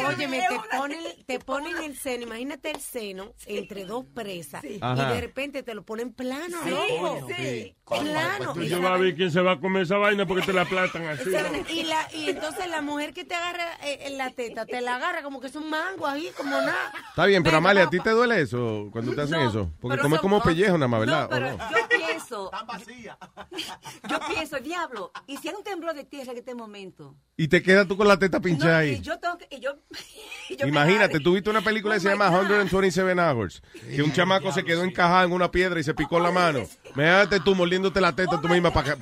Óyeme, 0.04 0.42
te 0.50 0.76
ponen, 0.76 0.98
te 1.24 1.38
ponen 1.38 1.78
el 1.78 1.96
seno, 1.96 2.24
imagínate 2.24 2.72
el 2.72 2.80
seno 2.80 3.32
entre 3.46 3.86
dos 3.86 4.04
presas 4.14 4.62
y 4.64 4.78
Ajá. 4.82 5.14
de 5.14 5.20
repente 5.22 5.62
te 5.62 5.74
lo 5.74 5.82
ponen 5.82 6.12
plano, 6.12 6.58
Sí, 6.62 6.68
loco. 6.70 7.26
sí. 7.34 7.74
Plano. 7.90 8.52
Pues 8.54 8.70
Y 8.70 8.74
va 8.74 8.94
a 8.94 8.98
ver 8.98 9.16
quién 9.16 9.32
se 9.32 9.40
va 9.40 9.52
a 9.52 9.60
comer 9.60 9.82
esa 9.82 9.96
vaina 9.96 10.24
porque 10.26 10.44
te 10.46 10.52
la 10.52 10.64
platan 10.66 11.08
así. 11.08 11.24
y, 11.70 11.82
la, 11.84 12.06
y 12.14 12.28
entonces 12.30 12.68
la 12.68 12.82
mujer 12.82 13.12
que 13.14 13.24
te 13.24 13.34
agarra 13.34 13.64
eh, 13.82 14.00
en 14.02 14.16
la 14.18 14.30
teta, 14.30 14.64
te 14.66 14.80
la 14.80 14.94
agarra 14.96 15.22
como 15.22 15.40
que 15.40 15.48
es 15.48 15.56
un 15.56 15.68
mango 15.70 16.06
ahí, 16.06 16.30
como 16.36 16.50
nada. 16.52 16.92
Está 17.08 17.24
bien, 17.26 17.42
pero 17.42 17.56
Amalia, 17.56 17.84
¿a 17.84 17.90
ti 17.90 17.98
te 17.98 18.10
duele 18.10 18.42
eso 18.42 18.88
cuando 18.92 19.12
te 19.14 19.22
hacen 19.22 19.40
No, 19.42 19.48
eso? 19.48 19.70
Porque 19.80 19.98
comes 19.98 20.20
como 20.20 20.40
pellejo 20.54 20.78
nada 20.78 20.88
más, 20.88 21.00
¿verdad? 21.00 21.22
No, 21.22 21.28
pero 21.28 21.46
¿O 21.48 21.56
no? 21.56 21.70
yo 21.70 21.88
pienso, 21.88 22.48
Tan 22.52 22.66
vacía. 22.66 23.18
yo 24.10 24.18
pienso, 24.28 24.58
diablo, 24.60 25.12
y 25.26 25.36
si 25.38 25.48
hay 25.48 25.54
un 25.54 25.64
temblor 25.64 25.94
de 25.94 26.04
tierra 26.04 26.32
en 26.32 26.38
este 26.38 26.54
momento, 26.54 27.14
Y 27.36 27.48
te 27.48 27.62
quedas 27.62 27.86
tú 27.88 27.96
con 27.96 28.06
la 28.08 28.18
teta 28.18 28.38
no, 28.38 28.42
pinchada 28.42 28.84
y 28.84 28.90
ahí. 28.90 29.00
yo 29.00 29.18
tengo 29.18 29.38
que, 29.38 29.48
y 29.50 29.60
yo, 29.60 29.76
y 30.48 30.68
Imagínate, 30.68 31.20
tú 31.20 31.34
viste 31.34 31.50
una 31.50 31.62
película 31.62 31.94
que 31.94 32.00
se 32.00 32.08
Oh 32.08 32.12
llama 32.12 32.30
my 32.30 32.36
God. 32.36 32.46
127 32.68 33.20
Hours, 33.20 33.62
que 33.94 34.02
un 34.02 34.12
chamaco 34.12 34.52
se 34.52 34.64
quedó 34.64 34.82
encajado 34.84 35.24
en 35.26 35.32
una 35.32 35.50
piedra 35.50 35.80
y 35.80 35.82
se 35.84 35.94
picó 35.94 36.20
la 36.20 36.30
mano. 36.30 36.60
Imagínate 36.94 37.40
tú 37.40 37.54
mordiéndote 37.54 38.00
la 38.00 38.14
teta 38.14 38.40
tú 38.40 38.48
misma 38.48 38.72
para 38.72 38.96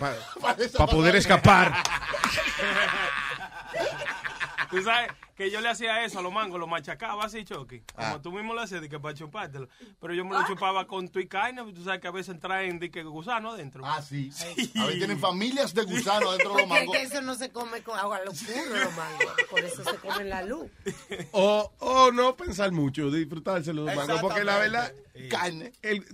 poder 0.86 1.16
escapar. 1.16 1.74
Tú 4.70 4.82
sabes 4.82 5.10
que 5.38 5.52
yo 5.52 5.60
le 5.60 5.68
hacía 5.68 6.04
eso 6.04 6.18
a 6.18 6.22
los 6.22 6.32
mangos, 6.32 6.58
los 6.58 6.68
machacaba 6.68 7.24
así, 7.24 7.44
Chucky. 7.44 7.78
Como 7.94 8.06
Ah. 8.16 8.20
tú 8.20 8.32
mismo 8.32 8.54
lo 8.54 8.60
hacías, 8.60 8.80
de 8.80 8.88
que 8.88 8.98
para 8.98 9.14
chupártelo. 9.14 9.68
Pero 10.00 10.12
yo 10.12 10.24
me 10.24 10.32
lo 10.36 10.44
chupaba 10.48 10.84
con 10.88 11.08
tu 11.08 11.20
y 11.20 11.28
carne, 11.28 11.62
tú 11.72 11.84
sabes 11.84 12.00
que 12.00 12.08
a 12.08 12.10
veces 12.10 12.40
traen 12.40 12.80
de 12.80 12.90
que 12.90 13.04
gusano 13.04 13.52
adentro. 13.52 13.84
Ah, 13.86 14.02
sí. 14.02 14.30
A 14.76 14.86
ver, 14.86 14.98
tienen 14.98 15.20
familias 15.20 15.72
de 15.72 15.84
gusanos 15.84 16.32
dentro 16.36 16.54
de 16.54 16.60
los 16.62 16.68
mangos. 16.68 16.94
es 16.96 17.00
que 17.00 17.06
eso 17.14 17.22
no 17.22 17.36
se 17.36 17.50
come 17.52 17.82
con 17.84 17.96
agua 17.96 18.18
lo 18.24 18.32
puro, 18.32 18.76
los 18.84 18.96
mangos. 18.96 19.34
Por 19.48 19.60
eso 19.60 19.84
se 19.84 19.96
come 19.98 20.22
en 20.22 20.28
la 20.30 20.42
luz. 20.42 20.68
O, 21.30 21.72
o 21.78 22.10
no 22.10 22.34
pensar 22.34 22.72
mucho, 22.72 23.08
disfrutárselo 23.08 23.84
los 23.84 23.94
mangos. 23.94 24.20
Porque 24.20 24.42
la 24.42 24.58
verdad, 24.58 24.92
Carne. 25.28 25.72
el- 25.82 26.04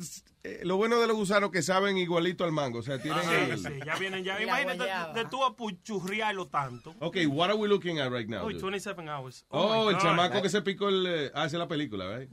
eh, 0.44 0.60
lo 0.64 0.76
bueno 0.76 1.00
de 1.00 1.06
los 1.06 1.16
gusanos 1.16 1.50
que 1.50 1.62
saben 1.62 1.96
igualito 1.98 2.44
al 2.44 2.52
mango. 2.52 2.78
O 2.78 2.82
sea, 2.82 3.00
tienen 3.00 3.22
Sí, 3.22 3.28
el- 3.50 3.58
sí, 3.58 3.80
ya 3.84 3.96
vienen 3.96 4.24
ya. 4.24 4.40
Imagínate 4.42 4.76
guayaba. 4.78 5.12
de 5.12 5.24
tú 5.26 5.44
apuchurriarlo 5.44 6.48
tanto. 6.48 6.94
Ok, 7.00 7.16
what 7.28 7.50
are 7.50 7.58
we 7.58 7.68
looking 7.68 7.98
at 8.00 8.10
right 8.12 8.28
now? 8.28 8.42
Dude? 8.48 8.60
27 8.60 9.08
hours. 9.08 9.44
Oh, 9.48 9.84
my 9.84 9.88
el 9.90 9.94
God. 9.96 10.02
chamaco 10.02 10.40
que 10.42 10.48
se 10.48 10.62
picó 10.62 10.88
el... 10.88 11.06
eh, 11.06 11.30
Ah, 11.34 11.46
esa 11.46 11.56
es 11.56 11.60
la 11.60 11.68
película, 11.68 12.06
¿verdad? 12.06 12.28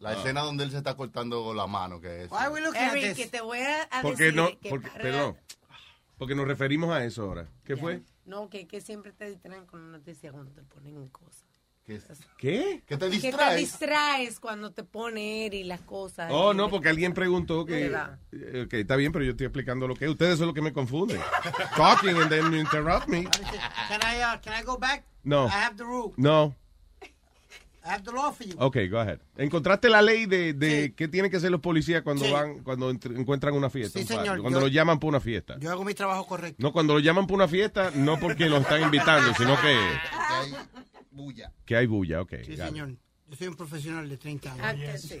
La 0.00 0.12
escena 0.14 0.40
donde 0.42 0.64
él 0.64 0.70
se 0.70 0.78
está 0.78 0.94
cortando 0.96 1.52
la 1.54 1.66
mano, 1.66 2.00
que 2.00 2.24
es. 2.24 2.30
Why 2.30 2.38
are 2.38 2.48
we 2.50 2.60
looking 2.60 2.80
at 2.80 2.92
Eric, 2.96 3.14
que 3.16 3.22
this? 3.24 3.30
te 3.30 3.40
voy 3.40 3.58
a, 3.58 3.88
Porque 4.02 4.24
decir 4.24 4.36
no, 4.36 4.48
que 4.60 4.68
porque, 4.70 4.88
para- 4.88 5.02
perdón, 5.02 5.36
porque 6.18 6.34
nos 6.34 6.46
referimos 6.46 6.90
a 6.90 7.04
eso 7.04 7.22
ahora. 7.24 7.48
¿Qué 7.64 7.76
fue? 7.76 8.02
No, 8.24 8.48
que, 8.48 8.66
que 8.66 8.80
siempre 8.80 9.12
te 9.12 9.28
distraen 9.30 9.66
con 9.66 9.92
noticias 9.92 10.32
cuando 10.32 10.50
te 10.52 10.62
ponen 10.62 10.96
en 10.96 11.08
cosas. 11.08 11.44
¿Qué? 11.86 11.94
es? 11.94 12.04
¿Qué? 12.36 12.82
¿Qué 12.86 12.96
te 12.96 13.04
Que 13.08 13.10
te 13.20 13.26
distraes? 13.28 13.58
distraes 13.60 14.40
cuando 14.40 14.72
te 14.72 14.82
pone 14.82 15.46
Eri 15.46 15.62
las 15.62 15.80
cosas. 15.82 16.30
Oh, 16.32 16.52
Y- 16.52 16.56
no, 16.56 16.68
porque 16.68 16.88
alguien 16.88 17.14
preguntó 17.14 17.64
que... 17.64 17.84
¿Verdad? 17.88 18.18
eh, 18.32 18.64
Ok, 18.66 18.74
está 18.74 18.96
bien, 18.96 19.12
pero 19.12 19.24
yo 19.24 19.30
estoy 19.32 19.46
explicando 19.46 19.86
lo 19.86 19.94
que 19.94 20.06
es. 20.06 20.10
Ustedes 20.10 20.36
son 20.38 20.46
los 20.46 20.54
que 20.54 20.62
me 20.62 20.72
confunden. 20.72 21.20
Talking 21.76 22.16
and 22.16 22.28
then 22.28 22.50
you 22.50 22.58
interrupt 22.58 23.06
me. 23.08 23.22
Can 23.24 24.00
I, 24.02 24.20
uh, 24.22 24.40
can 24.42 24.52
I 24.60 24.64
go 24.64 24.76
back? 24.76 25.04
No. 25.22 25.46
I 25.46 25.50
have 25.52 25.76
the 25.76 25.84
rule. 25.84 26.12
No. 26.16 26.54
I 27.84 27.88
have 27.90 28.02
the 28.02 28.10
law 28.10 28.32
for 28.32 28.44
you. 28.44 28.56
Ok, 28.58 28.78
go 28.90 28.98
ahead. 28.98 29.20
¿Encontraste 29.36 29.88
la 29.88 30.02
ley 30.02 30.26
de, 30.26 30.54
de 30.54 30.92
qué 30.96 31.06
tienen 31.06 31.30
que 31.30 31.36
hacer 31.36 31.52
los 31.52 31.60
policías 31.60 32.02
cuando 32.02 32.24
Sí. 32.24 32.32
van, 32.32 32.58
cuando 32.64 32.90
entr- 32.92 33.16
encuentran 33.16 33.54
una 33.54 33.70
fiesta? 33.70 34.00
Sí, 34.00 34.02
un 34.02 34.08
señor, 34.08 34.40
Cuando 34.40 34.58
yo- 34.58 34.64
los 34.66 34.74
llaman 34.74 34.98
para 34.98 35.10
una 35.10 35.20
fiesta. 35.20 35.54
Yo 35.60 35.70
hago 35.70 35.84
mi 35.84 35.94
trabajo 35.94 36.26
correcto. 36.26 36.56
No, 36.60 36.72
cuando 36.72 36.94
los 36.94 37.02
llaman 37.04 37.28
para 37.28 37.36
una 37.36 37.46
fiesta, 37.48 37.92
no 37.94 38.18
porque 38.18 38.48
los 38.48 38.62
están 38.62 38.82
invitando, 38.82 39.32
sino 39.34 39.54
que, 39.60 39.68
Que 39.68 40.34
hay 40.34 40.52
bulla. 41.16 41.52
que 41.64 41.76
hay 41.76 41.86
bulla, 41.86 42.20
ok. 42.20 42.34
Sí, 42.44 42.56
señor. 42.56 42.90
Yo 43.28 43.36
soy 43.36 43.48
un 43.48 43.56
profesional 43.56 44.08
de 44.08 44.16
30 44.16 44.54
Ah, 44.60 44.68
años. 44.68 45.02
que 45.02 45.20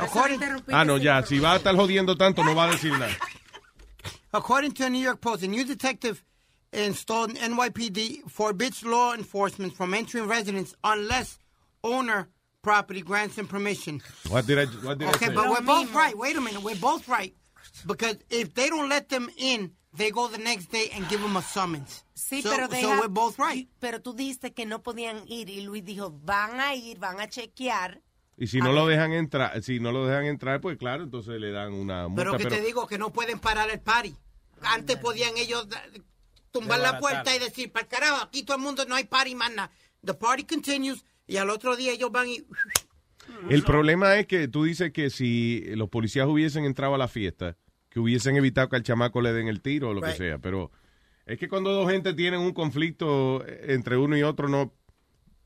According, 0.00 0.40
Ah, 0.72 0.84
no, 0.84 0.96
ya, 0.98 1.22
si 1.24 1.38
va 1.38 1.52
a 1.52 1.56
estar 1.56 1.76
jodiendo 1.76 2.16
tanto, 2.16 2.42
no 2.42 2.54
va 2.54 2.64
a 2.64 2.70
decir 2.72 2.90
nada. 2.92 3.12
according 4.32 4.72
to 4.72 4.84
a 4.84 4.90
New 4.90 5.00
York 5.02 5.20
Post, 5.20 5.44
a 5.44 5.46
new 5.46 5.64
detective 5.64 6.24
installed 6.72 7.30
in 7.30 7.36
NYPD 7.36 8.28
forbids 8.28 8.82
law 8.84 9.14
enforcement 9.14 9.76
from 9.76 9.94
entering 9.94 10.26
residence 10.26 10.74
unless 10.82 11.38
owner 11.84 12.28
property 12.62 13.02
grants 13.02 13.36
them 13.36 13.46
permission. 13.46 14.02
What 14.28 14.46
did 14.46 14.58
I, 14.58 14.64
what 14.84 14.98
did 14.98 15.06
I 15.08 15.10
Okay, 15.12 15.26
say? 15.26 15.34
but 15.34 15.48
we're 15.50 15.60
both 15.60 15.94
right. 15.94 16.16
Wait 16.18 16.34
a 16.36 16.40
minute. 16.40 16.62
We're 16.62 16.74
both 16.80 17.06
right. 17.08 17.32
Because 17.86 18.16
if 18.30 18.54
they 18.54 18.68
don't 18.68 18.88
let 18.88 19.08
them 19.10 19.28
in, 19.36 19.70
they 19.96 20.10
go 20.10 20.28
the 20.28 20.38
next 20.38 20.70
day 20.70 20.90
and 20.94 21.08
give 21.08 21.20
them 21.22 21.36
a 21.36 21.42
summons. 21.42 22.04
Sí, 22.14 22.42
so, 22.42 22.50
pero 22.50 22.68
so 22.68 23.00
we're 23.00 23.08
both 23.08 23.38
right. 23.38 23.68
Pero 23.80 24.00
tú 24.00 24.14
dijiste 24.14 24.52
que 24.52 24.66
no 24.66 24.82
podían 24.82 25.22
ir 25.26 25.48
y 25.48 25.60
Luis 25.62 25.84
dijo, 25.84 26.10
van 26.24 26.60
a 26.60 26.74
ir, 26.74 26.98
van 26.98 27.20
a 27.20 27.28
chequear. 27.28 28.02
Y 28.36 28.48
si 28.48 28.58
no 28.58 28.72
lo 28.72 28.86
dejan 28.86 29.12
entrar, 29.12 29.62
si 29.62 29.78
no 29.78 29.92
lo 29.92 30.06
dejan 30.06 30.24
entrar, 30.26 30.60
pues 30.60 30.76
claro, 30.76 31.04
entonces 31.04 31.40
le 31.40 31.52
dan 31.52 31.72
una 31.72 32.08
multa. 32.08 32.22
Pero 32.22 32.36
que 32.36 32.44
pero- 32.44 32.56
te 32.56 32.62
digo 32.62 32.86
que 32.86 32.98
no 32.98 33.12
pueden 33.12 33.38
parar 33.38 33.70
el 33.70 33.80
party. 33.80 34.14
Antes 34.62 34.96
podían 34.96 35.36
ellos 35.36 35.68
tumbar 36.50 36.80
la 36.80 36.98
puerta 36.98 37.34
y 37.34 37.38
decir, 37.38 37.70
para 37.70 37.86
carajo, 37.86 38.22
aquí 38.22 38.42
todo 38.42 38.56
el 38.56 38.62
mundo 38.62 38.84
no 38.86 38.94
hay 38.94 39.04
party 39.04 39.34
más 39.34 39.52
nada. 39.52 39.70
The 40.04 40.14
party 40.14 40.44
continues 40.44 41.04
y 41.26 41.36
al 41.36 41.50
otro 41.50 41.76
día 41.76 41.92
ellos 41.92 42.10
van 42.10 42.28
y... 42.28 42.44
El 43.48 43.62
problema 43.62 44.16
es 44.18 44.26
que 44.26 44.48
tú 44.48 44.64
dices 44.64 44.92
que 44.92 45.10
si 45.10 45.64
los 45.76 45.88
policías 45.88 46.26
hubiesen 46.26 46.64
entrado 46.64 46.94
a 46.94 46.98
la 46.98 47.08
fiesta, 47.08 47.56
que 47.94 48.00
hubiesen 48.00 48.34
evitado 48.34 48.68
que 48.68 48.74
al 48.74 48.82
chamaco 48.82 49.22
le 49.22 49.32
den 49.32 49.46
el 49.46 49.60
tiro 49.62 49.90
o 49.90 49.94
lo 49.94 50.00
que 50.02 50.12
sea, 50.16 50.38
pero 50.38 50.72
es 51.26 51.38
que 51.38 51.48
cuando 51.48 51.72
dos 51.72 51.88
gente 51.88 52.12
tienen 52.12 52.40
un 52.40 52.52
conflicto 52.52 53.44
eh, 53.46 53.66
entre 53.68 53.96
uno 53.96 54.16
y 54.16 54.24
otro, 54.24 54.48
no 54.48 54.74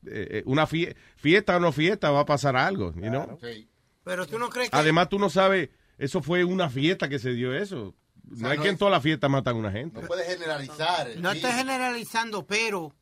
eh, 0.07 0.27
eh, 0.31 0.43
una 0.47 0.65
fie- 0.65 0.95
fiesta 1.15 1.57
o 1.57 1.59
no 1.59 1.71
fiesta 1.71 2.09
va 2.09 2.21
a 2.21 2.25
pasar 2.25 2.57
algo, 2.57 2.91
you 2.95 3.09
know? 3.09 3.37
Pero 4.03 4.25
tú 4.25 4.39
no 4.39 4.49
crees 4.49 4.71
que... 4.71 4.75
Además 4.75 5.09
tú 5.09 5.19
no 5.19 5.29
sabes, 5.29 5.69
eso 5.99 6.23
fue 6.23 6.43
una 6.43 6.71
fiesta 6.71 7.07
que 7.07 7.19
se 7.19 7.33
dio 7.33 7.53
eso. 7.53 7.93
No 8.27 8.35
sea, 8.37 8.53
es 8.53 8.57
no 8.57 8.63
que 8.63 8.69
en 8.69 8.73
es- 8.73 8.79
toda 8.79 8.91
la 8.91 9.01
fiesta 9.01 9.29
matan 9.29 9.55
a 9.55 9.59
una 9.59 9.71
gente. 9.71 10.01
No 10.01 10.07
puedes 10.07 10.27
generalizar. 10.27 11.07
No 11.17 11.31
sí. 11.31 11.37
estoy 11.37 11.51
generalizando, 11.51 12.47
pero... 12.47 12.95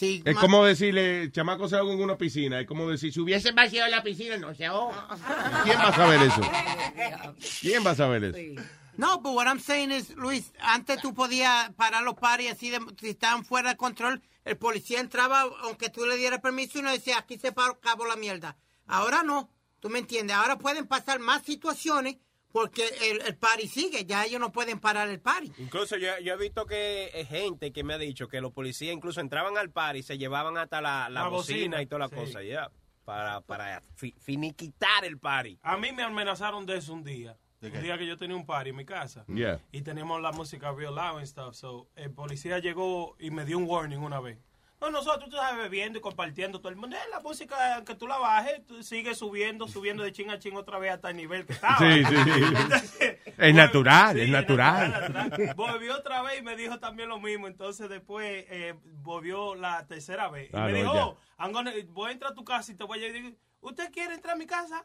Es 0.00 0.36
como 0.36 0.64
decirle, 0.64 1.30
chamaco 1.32 1.68
se 1.68 1.76
ahoga 1.76 1.92
en 1.92 2.00
una 2.00 2.16
piscina. 2.16 2.60
Es 2.60 2.66
como 2.66 2.88
decir, 2.88 3.12
si 3.12 3.20
hubiese 3.20 3.50
vaciado 3.52 3.90
la 3.90 4.02
piscina, 4.02 4.36
no 4.36 4.54
se 4.54 4.64
ahoga. 4.64 5.08
¿Quién 5.64 5.78
va 5.78 5.88
a 5.88 5.96
saber 5.96 6.22
eso? 6.22 6.40
¿Quién 7.60 7.86
va 7.86 7.90
a 7.90 7.94
saber 7.96 8.24
eso? 8.24 8.62
No, 8.96 9.20
but 9.20 9.32
what 9.34 9.46
I'm 9.46 9.60
saying 9.60 9.90
is, 9.92 10.10
Luis, 10.16 10.52
antes 10.60 11.00
tú 11.00 11.14
podías 11.14 11.72
parar 11.74 12.02
los 12.02 12.14
paris 12.14 12.50
así, 12.52 12.70
de, 12.70 12.80
si 13.00 13.10
estaban 13.10 13.44
fuera 13.44 13.70
de 13.70 13.76
control, 13.76 14.20
el 14.44 14.56
policía 14.56 15.00
entraba, 15.00 15.42
aunque 15.62 15.88
tú 15.88 16.04
le 16.04 16.16
dieras 16.16 16.40
permiso, 16.40 16.78
y 16.78 16.82
no 16.82 16.90
decía, 16.90 17.18
aquí 17.18 17.38
se 17.38 17.52
paró, 17.52 17.74
acabó 17.74 18.06
la 18.06 18.16
mierda. 18.16 18.56
Ahora 18.86 19.22
no, 19.22 19.50
tú 19.78 19.88
me 19.88 20.00
entiendes, 20.00 20.36
ahora 20.36 20.58
pueden 20.58 20.86
pasar 20.86 21.20
más 21.20 21.42
situaciones 21.42 22.16
porque 22.60 22.88
el, 23.10 23.20
el 23.22 23.36
party 23.36 23.68
sigue, 23.68 24.04
ya 24.04 24.24
ellos 24.24 24.40
no 24.40 24.50
pueden 24.52 24.78
parar 24.80 25.08
el 25.08 25.20
party. 25.20 25.52
Incluso 25.58 25.96
yo, 25.96 26.08
yo 26.22 26.34
he 26.34 26.36
visto 26.36 26.66
que 26.66 27.10
hay 27.14 27.24
gente 27.24 27.72
que 27.72 27.84
me 27.84 27.94
ha 27.94 27.98
dicho 27.98 28.28
que 28.28 28.40
los 28.40 28.52
policías 28.52 28.94
incluso 28.94 29.20
entraban 29.20 29.56
al 29.58 29.70
par 29.70 29.96
y 29.96 30.02
se 30.02 30.18
llevaban 30.18 30.56
hasta 30.58 30.80
la, 30.80 31.08
la 31.08 31.22
La 31.22 31.28
bocina, 31.28 31.58
bocina, 31.58 31.82
y 31.82 31.86
toda 31.86 32.00
la 32.00 32.08
sí. 32.08 32.14
cosa, 32.14 32.42
ya. 32.42 32.70
Para, 33.04 33.40
para 33.40 33.80
fi- 33.94 34.14
finiquitar 34.20 35.04
el 35.04 35.18
party. 35.18 35.58
A 35.62 35.76
mí 35.76 35.92
me 35.92 36.02
amenazaron 36.02 36.66
de 36.66 36.76
eso 36.76 36.92
un 36.92 37.04
día. 37.04 37.36
¿De 37.60 37.70
Un 37.70 37.82
día 37.82 37.98
que 37.98 38.06
yo 38.06 38.16
tenía 38.16 38.36
un 38.36 38.46
party 38.46 38.70
en 38.70 38.76
mi 38.76 38.84
casa. 38.84 39.24
Yeah. 39.26 39.60
Y 39.72 39.82
teníamos 39.82 40.20
la 40.22 40.30
música 40.30 40.70
real 40.72 40.94
loud 40.94 41.18
and 41.18 41.26
stuff. 41.26 41.54
So, 41.54 41.88
el 41.96 42.12
policía 42.12 42.58
llegó 42.60 43.16
y 43.18 43.30
me 43.32 43.44
dio 43.44 43.58
un 43.58 43.64
warning 43.64 43.98
una 43.98 44.20
vez. 44.20 44.38
No, 44.80 44.90
nosotros, 44.90 45.28
tú 45.28 45.36
sabes, 45.36 45.58
bebiendo 45.58 45.98
y 45.98 46.00
compartiendo 46.02 46.60
todo 46.60 46.68
el 46.70 46.76
mundo. 46.76 46.96
La 47.10 47.18
música, 47.20 47.82
que 47.84 47.94
tú 47.96 48.06
la 48.06 48.16
bajes, 48.18 48.64
tú 48.64 48.82
sigues 48.84 49.18
subiendo, 49.18 49.66
subiendo 49.66 50.04
de 50.04 50.12
ching 50.12 50.30
a 50.30 50.38
ching 50.38 50.56
otra 50.56 50.78
vez 50.78 50.92
hasta 50.92 51.10
el 51.10 51.16
nivel 51.16 51.44
que 51.46 51.52
estaba. 51.54 51.78
Sí, 51.78 52.04
sí. 52.04 53.06
Es 53.38 53.54
natural, 53.54 54.18
es 54.18 54.28
natural. 54.28 55.12
natural. 55.12 55.54
Volvió 55.54 55.94
otra 55.96 56.22
vez 56.22 56.40
y 56.40 56.42
me 56.42 56.56
dijo 56.56 56.78
también 56.80 57.08
lo 57.08 57.20
mismo. 57.20 57.46
Entonces 57.46 57.88
después 57.88 58.44
eh, 58.48 58.74
volvió 59.02 59.54
la 59.54 59.86
tercera 59.86 60.28
vez. 60.28 60.50
Y 60.52 60.56
me 60.56 60.72
dijo. 60.72 60.92
"Oh, 60.92 61.50
gonna- 61.52 61.72
voy 61.88 62.10
a 62.10 62.12
entrar 62.12 62.32
a 62.32 62.34
tu 62.34 62.44
casa 62.44 62.72
y 62.72 62.74
te 62.74 62.82
voy 62.84 62.98
a 63.04 63.06
decir, 63.12 63.38
¿usted 63.60 63.92
quiere 63.92 64.14
entrar 64.14 64.34
a 64.34 64.38
mi 64.38 64.46
casa? 64.46 64.84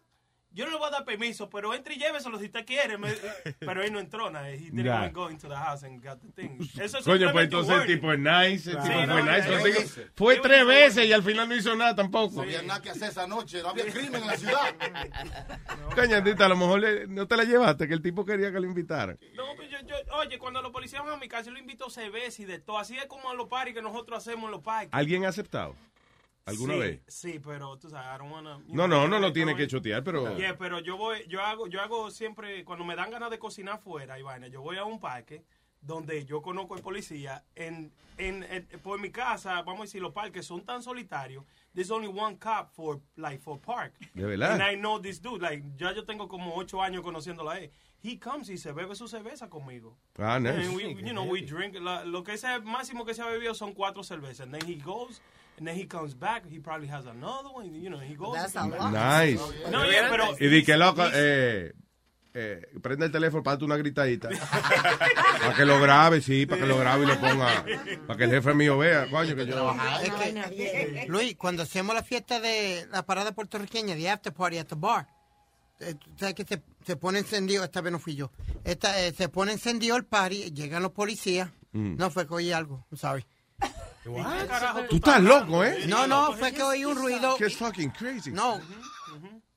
Yo 0.54 0.66
no 0.66 0.72
le 0.72 0.78
voy 0.78 0.88
a 0.88 0.92
dar 0.92 1.04
permiso, 1.06 1.50
pero 1.50 1.74
entre 1.74 1.96
y 1.96 1.98
lléveselo 1.98 2.38
si 2.38 2.46
usted 2.46 2.66
quiere. 2.66 2.98
Me- 2.98 3.12
pero 3.60 3.82
él 3.84 3.92
no 3.92 4.00
entró 4.00 4.30
nada. 4.30 4.50
He 4.52 4.70
didn't 4.72 5.14
go 5.14 5.30
into 5.32 5.48
the 5.50 5.56
house 5.56 5.84
and 5.84 6.04
got 6.04 6.20
the 6.22 6.30
thing. 6.32 6.60
Eso 6.80 7.00
es 7.00 7.04
Coño, 7.06 7.32
pues 7.32 7.46
entonces 7.46 7.74
el 7.76 7.88
tipo 7.88 8.12
es 8.14 8.20
nice, 8.20 8.72
el 8.72 8.82
Sí, 8.82 8.88
tipo 8.90 9.06
no, 9.08 9.14
fue 9.14 9.24
nice. 9.24 9.58
digo, 9.64 9.80
fue 10.16 10.40
tres 10.40 10.66
veces 10.66 11.06
y 11.08 11.14
al 11.14 11.24
final 11.24 11.50
no 11.50 11.56
hizo 11.56 11.76
nada 11.76 11.96
tampoco. 11.96 12.36
No 12.38 12.42
había 12.44 12.62
nada 12.62 12.82
que 12.82 12.92
hacer 12.92 13.10
esa 13.10 13.26
noche, 13.28 13.62
no 13.64 13.70
había 13.70 13.86
crimen 13.86 14.22
en 14.22 14.28
la 14.28 14.38
ciudad. 14.38 14.76
Coño, 15.96 16.18
Andita, 16.18 16.46
a 16.46 16.50
lo 16.50 16.56
mejor 16.56 16.80
le- 16.80 17.08
no 17.08 17.28
te 17.28 17.36
la 17.38 17.44
llevaste, 17.44 17.88
que 17.88 17.94
el 17.94 18.02
tipo 18.02 18.26
quería 18.26 18.52
que 18.52 18.60
lo 18.60 18.66
invitaran. 18.68 19.18
No, 19.36 19.44
pues 19.56 19.70
yo, 19.70 19.78
yo- 19.88 19.96
oye, 20.18 20.38
cuando 20.38 20.62
los 20.62 20.72
policías 20.72 21.04
van 21.04 21.14
a 21.14 21.18
mi 21.18 21.28
casa, 21.28 21.46
yo 21.46 21.52
lo 21.52 21.60
invito 21.60 21.90
cerveza 21.90 22.42
y 22.42 22.46
de 22.46 22.60
todo. 22.60 22.78
Así 22.78 22.98
es 22.98 23.06
como 23.06 23.30
a 23.30 23.34
los 23.34 23.48
parties 23.48 23.76
que 23.76 23.82
nosotros 23.82 24.20
hacemos 24.20 24.46
en 24.46 24.52
los 24.52 24.62
parques. 24.62 24.90
¿Alguien 24.92 25.26
ha 25.26 25.30
aceptado? 25.30 25.76
¿Alguna 26.46 26.74
Sí, 26.74 26.80
vez? 26.80 27.00
Sí, 27.08 27.40
pero 27.44 27.78
tú 27.78 27.90
sabes, 27.90 28.06
I 28.16 28.18
don't 28.18 28.32
wanna, 28.32 28.58
No, 28.68 28.86
know, 28.86 28.88
no, 28.88 29.08
no 29.08 29.20
lo 29.20 29.32
tiene 29.32 29.56
que 29.56 29.66
chotear, 29.68 30.04
pero... 30.04 30.36
Yeah, 30.38 30.58
pero 30.58 30.80
yo 30.80 30.98
voy, 30.98 31.26
yo 31.28 31.42
hago, 31.42 31.68
yo 31.68 31.82
hago 31.82 32.12
siempre, 32.12 32.66
cuando 32.66 32.84
me 32.84 32.96
dan 32.96 33.12
ganas 33.12 33.30
de 33.30 33.40
cocinar 33.40 33.80
fuera, 33.80 34.20
y 34.20 34.24
vaina, 34.24 34.48
yo 34.48 34.62
voy 34.62 34.78
a 34.78 34.84
un 34.84 35.00
parque 35.00 35.44
donde 35.82 36.26
yo 36.26 36.42
conozco 36.42 36.76
al 36.76 36.82
policía, 36.82 37.44
en, 37.56 37.92
en, 38.18 38.44
en- 38.44 38.68
por 38.82 39.00
mi 39.00 39.10
casa, 39.10 39.62
vamos 39.62 39.80
a 39.80 39.84
decir, 39.84 40.02
los 40.02 40.12
parques 40.14 40.46
son 40.46 40.66
tan 40.66 40.84
solitarios, 40.84 41.46
there's 41.74 41.92
only 41.92 42.08
one 42.08 42.38
cop 42.38 42.70
for, 42.74 43.00
like, 43.16 43.40
for 43.42 43.58
park. 43.60 43.94
¿De 44.14 44.24
verdad? 44.26 44.52
And 44.60 44.62
I 44.64 44.76
know 44.76 45.00
this 45.00 45.22
dude, 45.22 45.42
like, 45.42 45.64
ya 45.78 45.94
yo 45.94 46.04
tengo 46.04 46.28
como 46.28 46.56
ocho 46.56 46.82
años 46.82 47.04
conociéndolo 47.04 47.50
a 47.52 47.60
él. 47.60 47.72
He 48.02 48.18
comes 48.20 48.50
y 48.50 48.58
se 48.58 48.74
bebe 48.74 48.96
su 48.96 49.08
cerveza 49.08 49.50
conmigo. 49.50 49.98
Ah, 50.18 50.38
nice. 50.40 50.68
And 50.68 50.76
we, 50.76 50.94
you 50.94 51.14
know, 51.14 51.24
we 51.24 51.42
drink, 51.42 51.76
la- 51.80 52.04
lo 52.04 52.22
que 52.24 52.34
es 52.34 52.44
el 52.44 52.62
máximo 52.64 53.06
que 53.06 53.14
se 53.14 53.22
ha 53.22 53.28
bebido 53.28 53.54
son 53.54 53.74
cuatro 53.74 54.04
cervezas. 54.04 54.42
And 54.42 54.54
then 54.54 54.70
he 54.70 54.76
goes, 54.76 55.22
and 55.58 55.68
then 55.68 55.76
he 55.78 55.86
comes 55.86 56.14
back, 56.16 56.44
he 56.50 56.60
probably 56.60 56.88
has 56.88 57.06
another 57.06 57.50
one, 57.54 57.74
you 57.74 57.90
know, 57.90 58.00
he 58.00 58.16
goes. 58.16 58.36
That's 58.36 58.56
a 58.56 58.62
and- 58.62 58.72
lot. 58.72 58.92
Nice. 58.92 59.40
No, 59.72 59.84
yeah, 59.90 60.08
pero... 60.10 60.36
Y 60.40 60.48
di 60.48 60.64
que 60.64 60.76
loco, 60.78 61.04
eh, 61.14 61.72
eh, 62.34 62.62
prende 62.82 63.06
el 63.06 63.12
teléfono, 63.12 63.44
párate 63.44 63.64
una 63.66 63.78
gritadita. 63.78 64.30
para 65.40 65.54
que 65.56 65.66
lo 65.66 65.80
grabe, 65.80 66.22
sí, 66.22 66.46
para 66.46 66.62
que 66.62 66.68
lo 66.68 66.78
grabe 66.80 67.04
y 67.04 67.08
lo 67.08 67.20
ponga. 67.20 67.66
Para 68.08 68.18
que 68.18 68.24
el 68.26 68.32
jefe 68.32 68.54
mío 68.54 68.78
vea, 68.78 69.08
coño, 69.10 69.36
que 69.36 69.46
yo. 69.46 69.76
Es 70.02 70.12
que, 70.12 71.06
Luis, 71.08 71.36
cuando 71.36 71.64
hacemos 71.64 71.94
la 71.96 72.04
fiesta 72.04 72.40
de 72.40 72.88
la 72.92 73.06
parada 73.06 73.32
puertorriqueña, 73.34 73.96
the 73.96 74.10
after 74.10 74.34
party 74.34 74.58
at 74.58 74.66
the 74.68 74.76
bar, 74.76 75.08
eh, 75.80 75.94
tú 75.96 76.10
sabes 76.18 76.34
que 76.36 76.46
se, 76.46 76.62
se 76.86 76.96
pone 76.96 77.20
encendido, 77.20 77.64
esta 77.64 77.82
vez 77.82 77.92
no 77.92 78.00
fui 78.00 78.16
yo, 78.16 78.32
esta, 78.64 79.00
eh, 79.06 79.14
se 79.14 79.30
pone 79.30 79.52
encendido 79.52 79.96
el 79.98 80.06
party, 80.06 80.52
llegan 80.54 80.82
los 80.82 80.92
policías, 80.92 81.50
Mm. 81.76 81.98
no 81.98 82.12
fue 82.12 82.28
que 82.28 82.34
oí 82.36 82.52
algo, 82.52 82.86
sorry. 82.94 83.26
¿Qué 84.04 84.48
carajo 84.48 84.82
Tú 84.90 84.96
estás 84.98 85.22
loco, 85.22 85.64
¿eh? 85.64 85.86
No, 85.88 86.08
no, 86.08 86.34
fue 86.34 86.52
que 86.52 86.62
oí 86.62 86.86
un 86.86 86.96
ruido. 86.98 87.36
Que 87.38 87.46
es 87.46 87.58
fucking 87.58 87.92
crazy. 87.92 88.32
No, 88.32 88.60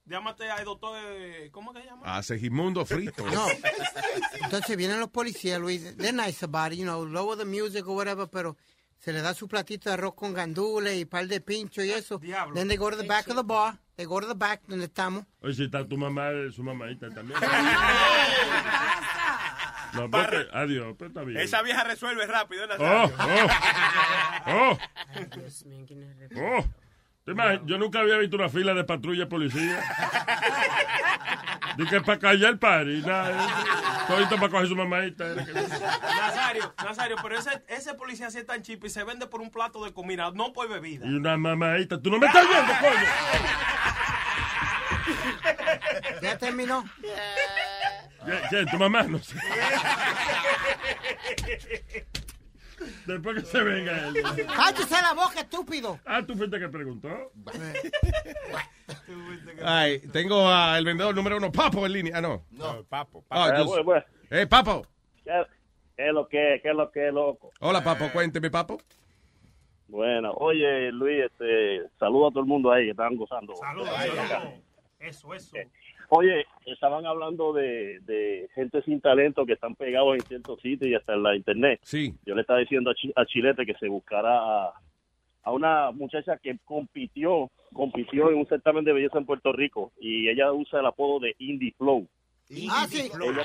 Llámate 0.09 0.49
al 0.49 0.65
doctor, 0.65 0.97
¿cómo 1.51 1.73
que 1.73 1.81
se 1.81 1.87
llama? 1.87 2.17
A 2.17 2.23
Segimundo 2.23 2.87
Frito. 2.87 3.29
no. 3.29 3.47
Entonces 4.45 4.77
vienen 4.77 5.01
los 5.01 5.09
policías, 5.11 5.61
Luis, 5.61 5.97
they're 5.97 6.13
nice 6.13 6.45
about 6.45 6.73
it, 6.73 6.79
you 6.79 6.85
know, 6.85 7.05
lower 7.05 7.37
the 7.37 7.45
music 7.45 7.89
or 7.89 7.97
whatever, 7.97 8.29
pero 8.29 8.57
se 9.01 9.13
le 9.13 9.21
da 9.21 9.35
su 9.35 9.49
platito 9.49 9.91
de 9.91 9.95
arroz 9.95 10.15
con 10.15 10.33
gandules 10.33 10.97
y 10.97 11.07
par 11.07 11.27
de 11.27 11.41
pincho 11.41 11.83
y 11.83 11.91
eso. 11.91 12.21
Then 12.55 12.69
they 12.69 12.77
go 12.77 12.89
to 12.89 12.97
the 12.97 13.03
back 13.03 13.27
of 13.27 13.35
the 13.35 13.43
bar, 13.43 13.81
they 13.97 14.07
go 14.07 14.21
to 14.21 14.29
the 14.29 14.35
back 14.35 14.63
donde 14.69 14.85
estamos. 14.85 15.25
Oye, 15.43 15.55
si 15.55 15.65
está 15.65 15.85
tu 15.85 15.99
mamá, 15.99 16.31
su 16.55 16.63
mamadita 16.63 17.11
también. 17.11 17.41
No, 19.97 20.11
porque, 20.11 20.47
adiós, 20.53 20.95
pero 20.99 21.09
está 21.09 21.23
bien. 21.23 21.41
Esa 21.41 21.63
vieja 21.63 21.85
resuelve 21.85 22.27
rápido, 22.27 22.65
¿eh, 22.65 22.69
Oh, 22.79 23.11
oh, 23.19 23.47
oh. 24.47 24.79
Oh, 26.37 26.65
¿te 27.25 27.33
imaginas? 27.33 27.63
Yo 27.67 27.79
nunca 27.79 28.01
había 28.01 28.19
visto 28.19 28.37
una 28.37 28.49
fila 28.49 28.75
de 28.75 28.85
patrulla 28.85 29.29
policía. 29.29 29.83
Dice 31.77 31.91
que 31.91 32.01
para 32.01 32.19
callar 32.19 32.53
el 32.53 32.59
party, 32.59 33.03
nada. 33.03 34.07
Todito 34.07 34.37
para 34.37 34.49
coger 34.49 34.69
su 34.69 34.77
mamadita. 34.77 35.27
Nazario, 35.35 36.75
Nazario, 36.83 37.17
pero 37.23 37.39
ese, 37.39 37.65
ese 37.69 37.95
policía 37.95 38.31
sí 38.31 38.39
es 38.39 38.47
tan 38.47 38.63
chip 38.63 38.85
y 38.85 38.91
se 38.91 39.05
vende 39.05 39.27
por 39.27 39.41
un 39.41 39.51
plato 39.51 39.85
de 39.85 39.93
comida, 39.93 40.31
no 40.33 40.53
por 40.53 40.69
bebida. 40.69 41.07
Y 41.07 41.15
una 41.15 41.37
mamadita. 41.37 42.01
¿Tú 42.01 42.11
no 42.11 42.19
me 42.19 42.27
estás 42.27 42.47
viendo, 42.49 42.73
coño? 42.81 43.07
¿Ya 46.23 46.39
terminó? 46.39 46.85
¿Qué, 47.01 48.41
qué, 48.51 48.67
tu 48.71 48.79
mamá? 48.79 49.03
No 49.05 49.19
sé. 49.19 49.37
Después 53.07 53.37
que 53.37 53.43
se 53.51 53.63
venga 53.63 54.09
él. 54.09 54.15
¡Cállese 54.55 55.01
la 55.03 55.15
boca, 55.15 55.41
estúpido! 55.41 55.99
Ah, 56.05 56.23
tú 56.27 56.35
fuiste 56.35 56.59
que 56.59 56.69
preguntó. 56.69 57.09
Ay, 59.65 60.01
tengo 60.13 60.49
al 60.49 60.85
vendedor 60.85 61.15
número 61.15 61.37
uno, 61.39 61.51
Papo, 61.51 61.87
en 61.87 61.93
línea. 61.93 62.19
Ah, 62.19 62.21
no. 62.21 62.45
No, 62.51 62.85
papo. 62.85 63.25
Yo- 63.31 63.65
bueno, 63.65 63.85
bueno. 63.85 64.05
Eh, 64.31 64.47
Papo. 64.47 64.87
¿Qué, 65.25 65.31
qué 65.97 66.09
es 66.09 66.13
lo 66.13 66.29
que, 66.29 66.61
qué 66.63 66.71
es 66.71 66.75
lo 66.77 66.91
que, 66.91 67.11
loco? 67.13 67.53
Hola, 67.61 67.83
Papo, 67.83 68.11
cuénteme, 68.13 68.51
Papo. 68.51 68.79
Bueno, 69.89 70.33
oye, 70.33 70.91
Luis, 70.91 71.25
este, 71.25 71.83
saludo 71.99 72.29
a 72.29 72.31
todo 72.31 72.41
el 72.41 72.47
mundo 72.47 72.73
ahí 72.73 72.85
que 72.87 72.91
estaban 72.91 73.17
gozando. 73.17 73.55
Saludos. 73.57 73.89
Eso, 74.99 75.35
eso. 75.35 75.57
Oye, 76.09 76.47
estaban 76.65 77.05
hablando 77.07 77.53
de, 77.53 78.01
de 78.01 78.49
gente 78.55 78.81
sin 78.83 79.01
talento 79.01 79.45
que 79.45 79.53
están 79.55 79.75
pegados 79.75 80.15
en 80.15 80.21
ciertos 80.23 80.61
sitios 80.61 80.91
y 80.91 80.95
hasta 80.95 81.15
en 81.15 81.23
la 81.23 81.37
internet. 81.37 81.81
Sí. 81.83 82.15
Yo 82.25 82.35
le 82.35 82.41
estaba 82.43 82.61
diciendo 82.61 82.91
a, 82.91 83.21
a 83.21 83.27
Chilete 83.27 83.67
que 83.67 83.75
se 83.75 83.89
buscara 83.89 84.39
a, 84.39 84.73
a 85.43 85.53
una 85.53 85.91
muchacha 85.91 86.39
que 86.39 86.59
compitió, 86.65 87.51
compitió 87.73 88.31
en 88.31 88.39
un 88.39 88.47
certamen 88.47 88.85
de 88.85 88.93
belleza 88.93 89.19
en 89.19 89.27
Puerto 89.27 89.53
Rico 89.53 89.93
y 90.01 90.29
ella 90.29 90.53
usa 90.53 90.81
el 90.81 90.87
apodo 90.87 91.21
de 91.21 91.35
Indie 91.39 91.75
Flow. 91.77 92.07
Ah, 92.71 92.87
sí. 92.89 93.11
Ella- 93.21 93.45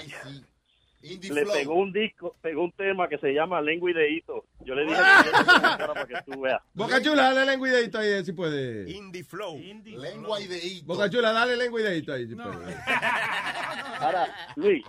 Indie 1.03 1.33
le 1.33 1.41
Flow. 1.43 1.53
pegó 1.53 1.75
un 1.75 1.91
disco, 1.93 2.35
pegó 2.41 2.63
un 2.63 2.71
tema 2.73 3.07
que 3.07 3.17
se 3.17 3.33
llama 3.33 3.59
Lengua 3.61 3.89
y 3.91 3.93
Deito. 3.93 4.45
Yo 4.65 4.75
le 4.75 4.83
dije 4.85 4.95
que 4.95 5.29
yo 5.31 5.77
te 5.77 5.85
para 5.87 6.05
que 6.05 6.15
tú 6.31 6.41
veas. 6.41 6.61
Boca 6.73 7.01
Chula, 7.01 7.33
dale 7.33 7.45
lengua 7.51 7.67
y 7.69 7.71
dedito 7.71 7.97
ahí, 7.97 8.23
si 8.23 8.33
puede. 8.33 8.89
Indie 8.91 9.23
Flow. 9.23 9.57
Lengua 9.57 10.39
y 10.41 10.47
dedito. 10.47 10.85
Boca 10.85 11.09
Chula, 11.09 11.31
dale 11.31 11.57
lengua 11.57 11.79
y 11.81 11.83
dedito 11.83 12.13
ahí, 12.13 12.27
si 12.27 12.35
puede. 12.35 12.49
Ahora, 13.99 14.27
Luis, 14.55 14.83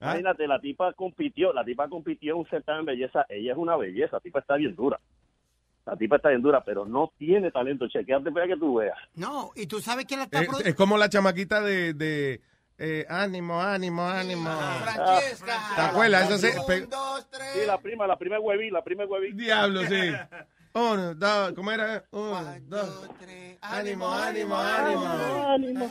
¿Ah? 0.00 0.06
imagínate, 0.12 0.46
la 0.46 0.60
tipa 0.60 0.92
compitió, 0.92 1.52
la 1.52 1.64
tipa 1.64 1.88
compitió 1.88 2.34
en 2.34 2.40
un 2.40 2.46
certamen 2.48 2.84
de 2.84 2.92
belleza, 2.92 3.24
ella 3.28 3.52
es 3.52 3.58
una 3.58 3.76
belleza, 3.76 4.16
la 4.16 4.20
tipa 4.20 4.38
está 4.40 4.56
bien 4.56 4.74
dura. 4.74 4.98
La 5.86 5.96
tipa 5.96 6.16
está 6.16 6.30
bien 6.30 6.40
dura, 6.40 6.64
pero 6.64 6.86
no 6.86 7.12
tiene 7.18 7.50
talento. 7.50 7.86
Chequeate 7.88 8.32
para 8.32 8.46
que 8.46 8.56
tú 8.56 8.76
veas. 8.76 8.96
No, 9.16 9.50
y 9.54 9.66
tú 9.66 9.80
sabes 9.80 10.06
quién 10.06 10.20
la 10.20 10.24
está 10.24 10.40
Es, 10.40 10.46
produciendo. 10.46 10.70
es 10.70 10.76
como 10.76 10.96
la 10.96 11.10
chamaquita 11.10 11.60
de, 11.60 11.92
de 11.92 12.40
eh, 12.78 13.06
ánimo, 13.08 13.60
ánimo, 13.60 14.06
ánimo. 14.06 14.50
Francesca. 14.82 15.58
¿Te 15.76 15.80
acuerdas? 15.82 16.30
Esa 16.30 16.38
se- 16.38 16.60
pe- 16.66 16.86
Sí, 17.54 17.66
la 17.66 17.78
prima, 17.78 18.06
la 18.06 18.18
prima 18.18 18.38
hueví, 18.40 18.70
la 18.70 18.82
prima 18.82 19.04
hueví. 19.04 19.32
Diablo, 19.32 19.82
sí. 19.86 20.10
Uno, 20.76 21.14
dos, 21.14 21.52
¿cómo 21.54 21.70
era? 21.70 22.04
Uno, 22.10 22.54
dos. 22.66 23.08
Ánimo, 23.60 24.10
ánimo, 24.12 24.56
ánimo. 24.56 25.90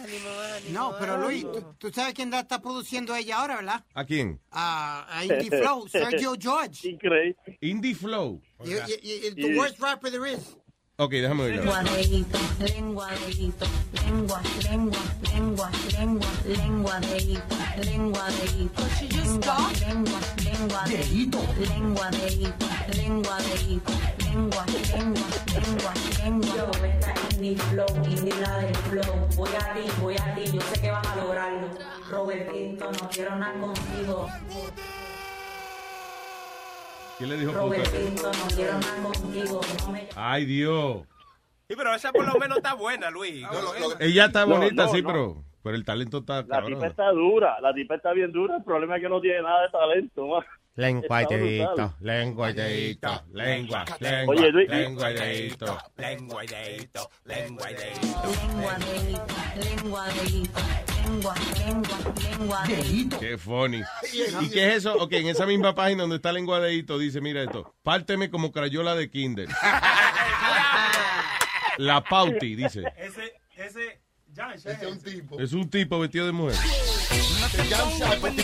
No, 0.72 0.96
pero 1.00 1.18
Luis, 1.18 1.44
tú, 1.52 1.74
tú 1.78 1.90
sabes 1.92 2.14
quién 2.14 2.30
la 2.30 2.42
está 2.42 2.62
produciendo 2.62 3.16
ella 3.16 3.38
ahora, 3.40 3.56
¿verdad? 3.56 3.84
¿A 3.94 4.04
quién? 4.06 4.42
A, 4.52 5.08
a 5.10 5.24
Indie 5.26 5.50
Flow, 5.50 5.88
Sergio 5.90 6.34
George. 6.38 6.90
Increíble. 6.90 7.58
Indie 7.62 7.96
Flow. 7.96 8.42
Y- 8.66 8.72
y- 8.74 9.00
y- 9.02 9.28
y- 9.28 9.36
the 9.36 9.58
worst 9.58 9.80
rapper 9.80 10.12
there 10.12 10.32
is. 10.32 10.58
Ok, 10.96 11.10
déjame 11.10 11.46
oírlo. 11.46 11.64
Lenguadeíto, 11.64 12.38
lenguadeíto, 12.60 13.66
lengua, 14.06 14.42
lengua, 14.62 15.00
lengua, 15.34 15.72
lengua, 15.98 16.30
lenguadeíto, 16.46 17.56
lenguadeíto, 17.84 18.84
lengua, 19.10 19.58
lengua, 19.80 20.20
lenguadeíto, 20.44 21.40
lenguadeíto, 21.58 22.66
lenguadeíto, 22.94 23.92
lengua, 24.20 24.66
lengua, 24.94 25.34
lengua, 25.52 25.94
lengua. 26.20 26.56
Yo, 26.56 26.86
esta 26.86 27.14
indie 27.38 27.58
flow, 27.58 27.88
indie 28.08 28.36
la 28.40 28.58
del 28.60 28.76
flow, 28.76 29.28
voy 29.36 29.50
a 29.50 29.74
ti, 29.74 29.90
voy 30.00 30.16
a 30.16 30.36
ti, 30.36 30.52
yo 30.52 30.62
sé 30.62 30.80
que 30.80 30.92
vas 30.92 31.08
a 31.08 31.16
lograrlo. 31.16 31.70
Robertito, 32.12 32.92
no 32.92 33.10
quiero 33.10 33.36
nada 33.36 33.60
contigo. 33.60 34.30
¿Quién 37.26 37.30
le 37.30 37.38
dijo 37.46 37.52
puta? 37.54 37.62
Robertito, 37.78 38.32
no 38.34 38.48
quiero 38.56 38.74
nada 38.80 39.04
contigo. 39.04 39.62
No 39.86 39.92
me 39.94 40.10
Ay, 40.16 40.46
Dios. 40.46 41.04
Sí, 41.70 41.76
pero 41.78 41.96
esa 41.96 42.12
por 42.12 42.26
lo 42.26 42.38
menos 42.38 42.58
está 42.58 42.74
buena, 42.74 43.10
Luis. 43.10 43.46
Ella 44.00 44.26
está 44.26 44.46
No, 44.46 44.58
bonita, 44.58 44.86
no, 44.86 44.92
sí, 44.92 45.02
no. 45.02 45.08
pero, 45.08 45.44
pero 45.64 45.76
el 45.78 45.86
talento 45.86 46.18
está 46.18 46.42
La 46.42 46.48
cabrón. 46.48 46.74
tipa 46.74 46.88
está 46.88 47.10
dura, 47.12 47.62
la 47.62 47.74
tipa 47.74 47.96
está 47.96 48.12
bien 48.12 48.32
dura, 48.34 48.58
el 48.58 48.64
problema 48.64 48.98
es 48.98 49.02
que 49.04 49.08
no 49.10 49.22
tiene 49.22 49.42
nada 49.42 49.62
de 49.64 49.70
talento. 49.70 50.44
Lengua 50.76 51.22
y 51.22 51.26
dedito, 51.28 51.96
lengua 52.00 52.50
y 52.50 52.54
dedito, 52.54 53.24
lengua, 53.32 53.86
lengua, 54.00 54.36
Oye, 54.36 54.52
Luis- 54.52 54.68
lengua 54.70 55.12
y 55.12 55.14
dedito. 55.14 55.78
Lengua 55.98 56.44
y 56.44 56.48
dedito, 56.48 57.10
lengua 57.26 57.72
y 57.72 57.76
dedito. 57.76 58.32
Lenguadeíto, 58.56 59.26
lenguadeíto, 59.56 60.60
lengua, 61.06 61.36
lengua, 61.60 61.98
lenguadeíto. 62.28 63.20
Qué 63.20 63.38
funny. 63.38 63.84
¿Y 64.42 64.50
qué 64.50 64.70
es 64.70 64.78
eso? 64.78 64.96
Ok, 64.96 65.14
en 65.14 65.28
esa 65.28 65.46
misma 65.46 65.76
página 65.76 66.02
donde 66.02 66.16
está 66.16 66.32
lengua 66.32 66.60
dedito 66.60 66.98
dice, 66.98 67.22
mira 67.22 67.44
esto, 67.44 67.76
párteme 67.84 68.32
como 68.32 68.52
crayola 68.52 68.96
de 68.96 69.12
kinder. 69.12 69.50
La 71.78 72.04
pauti, 72.04 72.56
dice. 72.56 72.82
Ese, 72.98 73.34
ese, 73.58 74.02
ya, 74.32 74.54
Ese 74.54 74.72
es 74.72 74.82
un 74.84 75.00
tipo. 75.04 75.40
Es 75.40 75.54
un 75.54 75.70
tipo 75.70 76.00
vestido 76.00 76.26
de 76.26 76.32
mujer. 76.32 76.56
Adelante, 77.60 78.44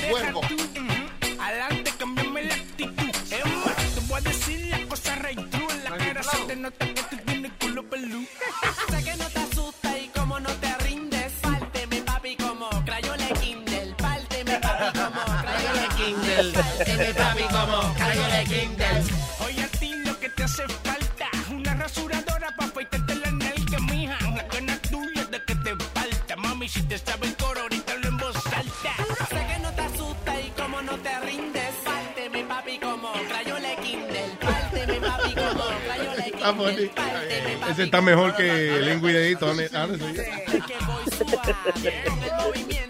Kindle. 16.40 16.64
Párteme, 16.64 17.14
papi, 17.22 17.44
como 17.44 17.94
crayola 17.96 18.38
de 18.38 18.44
Kindle. 18.46 19.04
Oye, 19.46 19.64
a 19.64 19.68
ti 19.80 19.94
lo 20.06 20.20
que 20.20 20.30
te 20.30 20.44
hace 20.44 20.64
falta. 20.68 21.30
Una 21.52 21.74
rasuradora 21.76 22.56
para 22.58 22.70
afeitarte 22.70 23.16
la 23.16 23.32
nalga, 23.32 23.80
mija. 23.92 24.18
Una 24.28 24.44
gana 24.44 24.78
tuya 24.90 25.26
de 25.26 25.44
que 25.46 25.56
te 25.56 25.76
falta. 25.94 26.36
Mami, 26.38 26.70
si 26.70 26.82
te 26.84 26.98
sabe 26.98 27.28
el 27.28 27.36
coro, 27.36 27.62
ahorita 27.62 27.96
lo 27.96 28.08
en 28.08 28.18
voz 28.18 28.36
alta. 28.48 28.94
Sé 29.30 29.46
que 29.48 29.60
no 29.62 29.72
te 29.74 29.82
asusta 29.82 30.40
y 30.42 30.50
como 30.52 30.82
no 30.82 30.98
te 31.00 31.20
rindes. 31.22 31.74
Párteme, 31.84 32.44
papi, 32.46 32.80
como 32.80 33.12
crayola 33.28 33.68
de 33.70 33.76
Kindle. 33.78 34.26
Párteme, 34.42 34.96
papi, 35.02 35.34
como 35.36 35.64
crayola 35.86 36.16
de 36.16 36.30
Está 36.30 36.54
funny. 36.54 36.76
Kindle. 36.76 36.88
Párteme, 36.96 37.58
papi, 37.58 37.72
Ese 37.72 37.84
está 37.84 38.02
mejor 38.02 38.36
que 38.36 38.80
lengua 38.82 39.10
y 39.10 39.14
dedito. 39.14 39.46
honestly. 39.52 40.14
que 40.14 40.78
voy 40.86 41.04
suave. 41.18 42.04
Con 42.06 42.24
el 42.24 42.32
movimiento. 42.46 42.89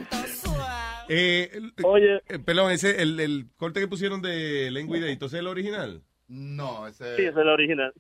Eh, 1.10 1.50
Oye. 1.84 2.22
eh, 2.28 2.40
perdón, 2.40 2.72
ese, 2.72 3.02
el, 3.02 3.20
el 3.20 3.48
corte 3.58 3.80
que 3.80 3.88
pusieron 3.88 4.22
de 4.22 4.70
lengua 4.72 4.98
y 4.98 5.02
dedito, 5.02 5.26
¿ese 5.26 5.38
es 5.38 5.40
el 5.42 5.48
original? 5.48 6.04
No, 6.28 6.88
ese. 6.88 7.16
Sí, 7.16 7.22
ese 7.24 7.30
es 7.32 7.38
el 7.38 7.48
original. 7.50 7.92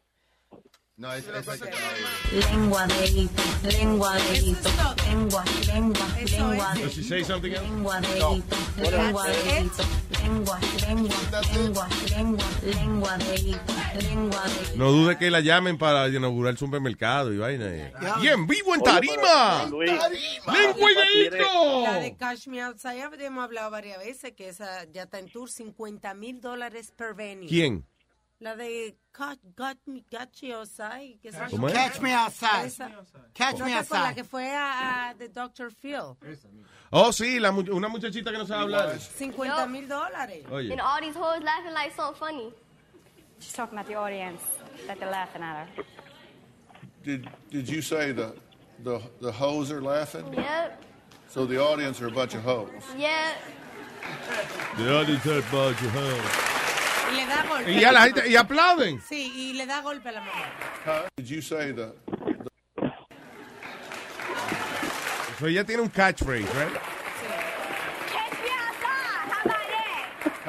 No, 0.99 1.13
ese, 1.13 1.29
ese 1.39 1.51
hay 1.51 1.59
que 1.59 1.65
poner. 1.67 2.51
Lenguadeíto, 2.51 3.41
lenguadeíto, 3.63 4.69
lengua, 5.07 5.43
lengua, 5.65 6.07
lengua. 6.29 6.73
Does 6.75 6.93
she 6.93 7.03
say 7.03 7.23
something 7.23 7.51
else? 7.53 7.63
Lenguadeíto, 7.63 8.55
lenguadeíto, 8.77 9.83
lengua, 10.21 10.59
lengua, 10.85 11.15
lengua, 11.55 11.87
lengua, 12.09 12.47
lenguadeíto, 12.63 13.73
lenguadeíto. 14.09 14.75
No 14.75 14.91
dude 14.91 15.17
que 15.17 15.31
la 15.31 15.39
llamen 15.39 15.77
para 15.77 16.05
inaugurar 16.09 16.51
el 16.51 16.57
supermercado 16.57 17.31
y 17.33 17.37
vaina. 17.37 17.65
eh. 17.67 17.93
Ya. 18.01 18.15
Y 18.21 18.27
en 18.27 18.45
vivo 18.45 18.75
en 18.75 18.81
Tarima. 18.81 19.63
¡Lengua 19.71 20.91
y 20.91 20.95
La 20.95 21.05
dedito! 21.05 22.01
de 22.01 22.15
Cash 22.17 22.47
Me 22.47 22.61
Outside, 22.61 22.97
ya 23.17 23.25
hemos 23.27 23.45
hablado 23.45 23.71
varias 23.71 23.99
veces 23.99 24.33
que 24.33 24.49
esa 24.49 24.83
ya 24.91 25.03
está 25.03 25.19
en 25.19 25.29
tour, 25.29 25.49
50 25.49 26.13
mil 26.15 26.41
dólares 26.41 26.91
per 26.93 27.13
venue. 27.15 27.47
¿Quién? 27.47 27.85
La 28.41 28.55
de 28.55 28.95
Catch, 29.13 29.39
got 29.53 29.77
me, 29.85 30.05
Catch 30.09 30.43
You 30.43 30.55
Outside. 30.55 31.19
que 31.21 31.29
se 31.31 31.37
es? 31.43 31.51
Catch 31.73 31.99
me 32.01 32.13
outside. 32.13 32.65
Esa. 32.67 32.89
Catch 33.33 33.57
¿No 33.59 33.65
me 33.65 33.71
te 33.71 33.77
acuerdas? 33.79 33.91
La 33.91 33.97
outside. 33.99 34.15
que 34.15 34.23
fue 34.23 34.49
a, 34.55 35.09
a 35.09 35.13
The 35.15 35.27
Dr. 35.27 35.69
Phil. 35.71 36.15
Oh, 36.93 37.11
sí, 37.11 37.37
la, 37.39 37.51
una 37.51 37.89
muchachita 37.89 38.31
que 38.31 38.37
no 38.37 38.45
sabe 38.45 38.61
hablar. 38.63 38.97
50 38.97 39.67
mil 39.67 39.87
dólares. 39.89 40.45
Oye. 40.49 40.71
And 40.71 40.79
all 40.79 41.01
these 41.01 41.15
hoes 41.17 41.43
laughing 41.43 41.73
like 41.73 41.93
so 41.95 42.13
funny. 42.13 42.53
She's 43.39 43.51
talking 43.53 43.77
about 43.77 43.87
the 43.87 43.95
audience, 43.95 44.41
that 44.87 44.99
they're 44.99 45.11
laughing 45.11 45.41
at 45.43 45.67
her. 45.67 45.83
Did, 47.03 47.27
did 47.49 47.67
you 47.69 47.81
say 47.81 48.13
the, 48.13 48.33
the, 48.83 49.01
the 49.21 49.31
hoes 49.33 49.69
are 49.71 49.81
laughing? 49.81 50.33
Yep, 50.33 50.81
So 51.27 51.45
the 51.45 51.57
audience 51.61 52.01
are 52.01 52.07
a 52.07 52.11
bunch 52.11 52.35
of 52.35 52.43
hoes. 52.43 52.69
yep. 52.97 53.35
The 54.77 54.97
audience 54.97 55.23
had 55.23 55.43
bunch 55.51 55.81
of 55.81 55.91
hoes. 55.91 56.68
Y 57.11 57.15
le 57.15 57.25
da 57.25 57.43
golpe. 57.47 57.71
Y 57.71 57.79
ya 57.79 57.91
la 57.91 58.01
gente, 58.03 58.29
y 58.29 58.35
aplauden. 58.35 59.01
Sí, 59.01 59.31
y 59.35 59.53
le 59.53 59.65
da 59.65 59.81
golpe 59.81 60.09
a 60.09 60.11
la 60.13 60.21
mamá. 60.21 61.05
Did 61.17 61.25
you 61.29 61.41
say 61.41 61.71
the, 61.73 61.93
So 65.39 65.45
ella 65.47 65.63
tiene 65.63 65.81
un 65.81 65.89
catchphrase, 65.89 66.47
right? 66.53 66.81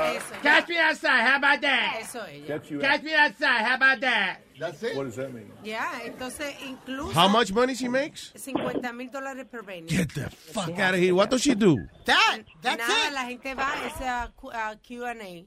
Eso, 0.02 0.34
Catch 0.42 0.68
me 0.68 0.78
outside, 0.78 1.20
how 1.20 1.36
about 1.36 1.60
that? 1.60 1.96
Eso 2.00 2.20
ella. 2.26 2.46
Catch 2.80 3.02
me 3.02 3.14
outside, 3.14 3.62
how 3.64 3.74
about 3.74 4.00
that? 4.00 4.38
That's 4.58 4.82
it. 4.82 4.96
What 4.96 5.04
does 5.04 5.16
that 5.16 5.32
mean? 5.32 5.52
Ya, 5.62 6.00
entonces 6.04 6.54
incluso 6.62 7.12
How 7.12 7.28
much 7.28 7.52
money 7.52 7.74
she 7.74 7.86
makes? 7.88 8.28
50 8.34 8.92
mil 8.94 9.10
dólares 9.10 9.46
per 9.50 9.62
venue. 9.62 9.88
Get 9.88 10.14
the 10.14 10.30
fuck 10.30 10.78
out 10.78 10.94
of 10.94 11.00
here. 11.00 11.14
What 11.14 11.30
does 11.30 11.42
she 11.42 11.54
do? 11.54 11.76
That, 12.06 12.38
that's 12.62 12.78
Nada, 12.88 13.08
it. 13.08 13.12
la 13.12 13.24
gente 13.26 13.54
va 13.54 13.72
a 13.72 13.86
ese 13.86 14.00
a 14.08 14.32
Q- 14.40 14.50
a 14.50 14.76
Q&A. 14.82 15.46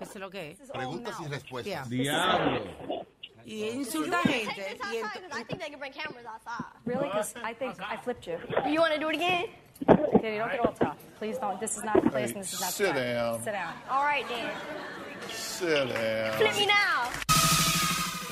Eso 0.00 0.12
es 0.14 0.20
lo 0.20 0.30
que 0.30 0.50
es. 0.52 0.58
Preguntas 0.70 1.16
y 1.20 1.26
respuestas. 1.28 1.88
Diablo. 1.88 3.06
Y 3.44 3.64
insulta 3.68 4.18
gente. 4.22 4.78
Y 4.92 4.96
I 4.96 5.44
think 5.44 5.60
they 5.60 5.70
can 5.70 5.78
bring 5.78 5.92
cameras 5.92 6.26
outside. 6.26 6.64
Really? 6.84 7.04
Because 7.06 7.34
I 7.42 7.54
think 7.54 7.76
I 7.80 7.96
flipped 7.96 8.26
you. 8.26 8.38
You 8.66 8.80
want 8.80 8.94
to 8.94 9.00
do 9.00 9.08
it 9.08 9.16
again? 9.16 9.46
Okay, 9.88 10.38
don't 10.38 10.50
get 10.50 10.60
all 10.60 10.72
tough. 10.74 10.98
Please 11.18 11.38
don't. 11.38 11.58
This 11.58 11.76
is 11.76 11.84
not 11.84 12.02
the 12.02 12.10
place 12.10 12.32
and 12.32 12.42
this 12.42 12.52
is 12.52 12.60
not 12.60 12.68
the 12.68 12.76
Sit 12.76 12.86
time. 12.92 12.96
down. 12.96 13.42
Sit 13.42 13.52
down. 13.52 13.72
All 13.90 14.04
right, 14.04 14.26
then. 14.28 14.50
Sit 15.30 15.88
down. 15.88 16.32
Flip 16.38 16.56
me 16.56 16.66
now. 16.66 17.08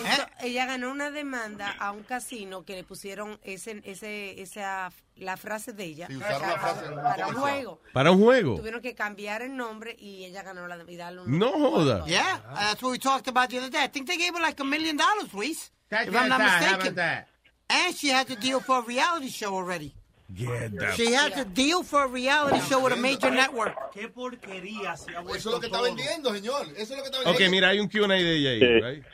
Eh, 0.05 0.47
ella 0.49 0.67
ganó 0.67 0.91
una 0.91 1.11
demanda 1.11 1.75
a 1.79 1.93
un 1.93 2.03
casino 2.03 2.65
que 2.65 2.75
le 2.75 2.85
pusieron 2.85 3.39
ese, 3.43 3.81
ese, 3.85 4.41
esa, 4.41 4.91
la 5.17 5.37
frase 5.37 5.73
de 5.73 5.85
ella 5.85 6.07
Sí, 6.09 6.17
usaron 6.17 6.43
la 6.43 6.59
frase 6.59 6.89
un 6.89 6.95
para 7.03 7.27
un 7.29 7.35
juego. 7.35 7.81
¿Para 7.93 8.11
un 8.13 8.23
juego? 8.23 8.57
Tuvieron 8.57 8.81
que 8.81 8.95
cambiar 8.95 9.43
el 9.43 9.57
nombre 9.57 9.97
y 9.99 10.25
ella 10.25 10.43
ganó 10.43 10.67
la 10.67 10.79
y 10.89 10.97
darle 10.97 11.23
un 11.23 11.39
No 11.39 11.51
joda. 11.53 12.05
Yeah, 12.07 12.41
uh, 12.51 12.55
that's 12.55 12.83
what 12.83 12.93
we 12.93 12.99
talked 12.99 13.29
about 13.29 13.49
the 13.51 13.59
other 13.59 13.71
day. 13.71 13.83
I 13.85 13.89
think 13.89 14.07
they 14.07 14.17
gave 14.17 14.35
her 14.35 14.41
like 14.41 14.61
a 14.61 14.65
million 14.65 14.97
dollars, 14.97 15.33
Luis. 15.35 15.71
If 15.91 16.15
I'm 16.15 16.29
not 16.29 16.41
mistaken. 16.41 16.95
that? 16.97 17.27
And 17.69 17.95
she 17.95 18.09
had 18.11 18.27
to 18.29 18.37
deal 18.37 18.61
for 18.61 18.79
a 18.79 18.83
reality 18.83 19.29
show 19.29 19.55
already. 19.55 19.93
The- 20.31 20.93
She 20.95 21.13
had 21.15 21.33
to 21.37 21.45
deal 21.47 21.83
for 21.83 22.05
a 22.05 22.07
reality 22.07 22.61
show 22.69 22.81
with 22.85 22.93
a 22.93 22.97
major 22.97 23.31
network. 23.31 23.75
Qué 23.95 24.09
porquería 24.09 24.95
se 24.97 25.17
ha 25.17 25.21
Eso 25.23 25.35
es 25.37 25.45
lo 25.47 25.59
que 25.61 25.67
está 25.69 25.81
vendiendo, 25.81 26.33
señor. 26.35 26.67
Eso 26.77 26.83
es 26.83 26.91
lo 26.91 26.97
que 27.03 27.09
está 27.09 27.21
Ok, 27.21 27.25
vendiendo. 27.27 27.51
mira, 27.51 27.69
hay 27.71 27.81
un 27.81 27.89
Q&A 27.89 28.09
de 28.09 28.37
ella 28.37 28.51
ahí, 28.51 28.81
right? 28.95 29.05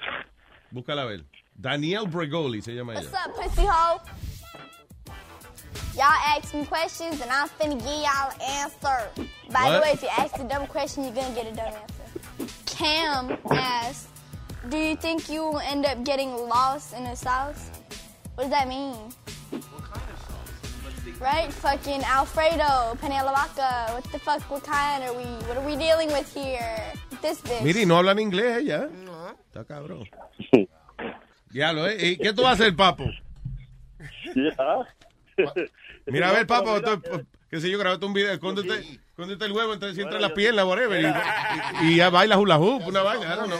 Búscala 0.74 1.02
a 1.02 1.06
ver. 1.06 1.24
Daniel 1.54 2.06
Bregoli 2.08 2.60
se 2.60 2.72
llama 2.72 2.94
What's 2.94 3.06
ella. 3.06 3.18
up, 3.26 3.36
pussy 3.36 3.64
hoe? 3.64 4.00
Y'all 5.94 6.36
ask 6.36 6.52
me 6.52 6.64
questions 6.66 7.20
and 7.20 7.30
I'm 7.30 7.48
finna 7.48 7.78
give 7.78 8.02
y'all 8.02 8.32
an 8.34 8.40
answer. 8.42 9.08
By 9.52 9.70
the 9.70 9.78
What? 9.78 9.82
way, 9.82 9.90
if 9.92 10.02
you 10.02 10.08
ask 10.08 10.36
a 10.38 10.44
dumb 10.44 10.66
question, 10.66 11.04
you're 11.04 11.14
gonna 11.14 11.32
get 11.34 11.46
a 11.46 11.54
dumb 11.54 11.72
answer. 11.72 12.52
Cam 12.66 13.38
asked, 13.52 14.08
Do 14.68 14.76
you 14.76 14.96
think 14.96 15.28
you 15.28 15.42
will 15.44 15.60
end 15.60 15.86
up 15.86 16.02
getting 16.04 16.34
lost 16.48 16.92
in 16.94 17.04
the 17.04 17.14
South? 17.14 17.70
What 18.34 18.44
does 18.44 18.50
that 18.50 18.66
mean? 18.66 18.96
Right? 21.20 21.52
Fucking 21.52 22.02
Alfredo, 22.02 22.96
vodka. 23.00 23.92
What 23.94 24.04
the 24.10 24.18
fuck? 24.18 24.42
What 24.50 24.64
kind 24.64 25.04
are 25.04 25.12
we? 25.14 25.24
What 25.46 25.56
are 25.56 25.64
we 25.66 25.76
dealing 25.76 26.08
with 26.08 26.26
here? 26.34 26.80
This 27.22 27.40
bitch. 27.42 27.62
Mira, 27.62 27.78
y 27.80 27.84
no 27.86 27.96
hablan 27.96 28.18
inglés 28.18 28.56
ella. 28.66 28.88
Está 29.54 29.64
cabrón. 29.64 30.02
Diablo, 31.50 31.86
¿eh? 31.86 31.96
¿Y 32.10 32.16
qué 32.16 32.32
tú 32.32 32.42
vas 32.42 32.58
a 32.60 32.64
hacer, 32.64 32.74
papo? 32.74 33.04
Mira, 36.06 36.30
a 36.30 36.32
ver, 36.32 36.44
papo, 36.44 36.80
tú, 36.82 37.24
qué 37.48 37.60
sé 37.60 37.70
yo, 37.70 37.78
grabaste 37.78 38.04
un 38.04 38.14
video, 38.14 38.32
escóndete, 38.32 38.80
escóndete 39.10 39.44
el 39.44 39.52
huevo, 39.52 39.72
entonces 39.74 39.96
entra 39.96 40.16
en 40.16 40.22
la 40.22 40.34
pierna, 40.34 40.64
whatever, 40.64 41.00
y, 41.00 41.86
y- 41.86 41.92
y 41.92 41.96
ya 41.98 42.10
baila 42.10 42.36
hula 42.36 42.58
hoop, 42.58 42.82
una 42.88 43.02
vaina, 43.02 43.36
know. 43.44 43.58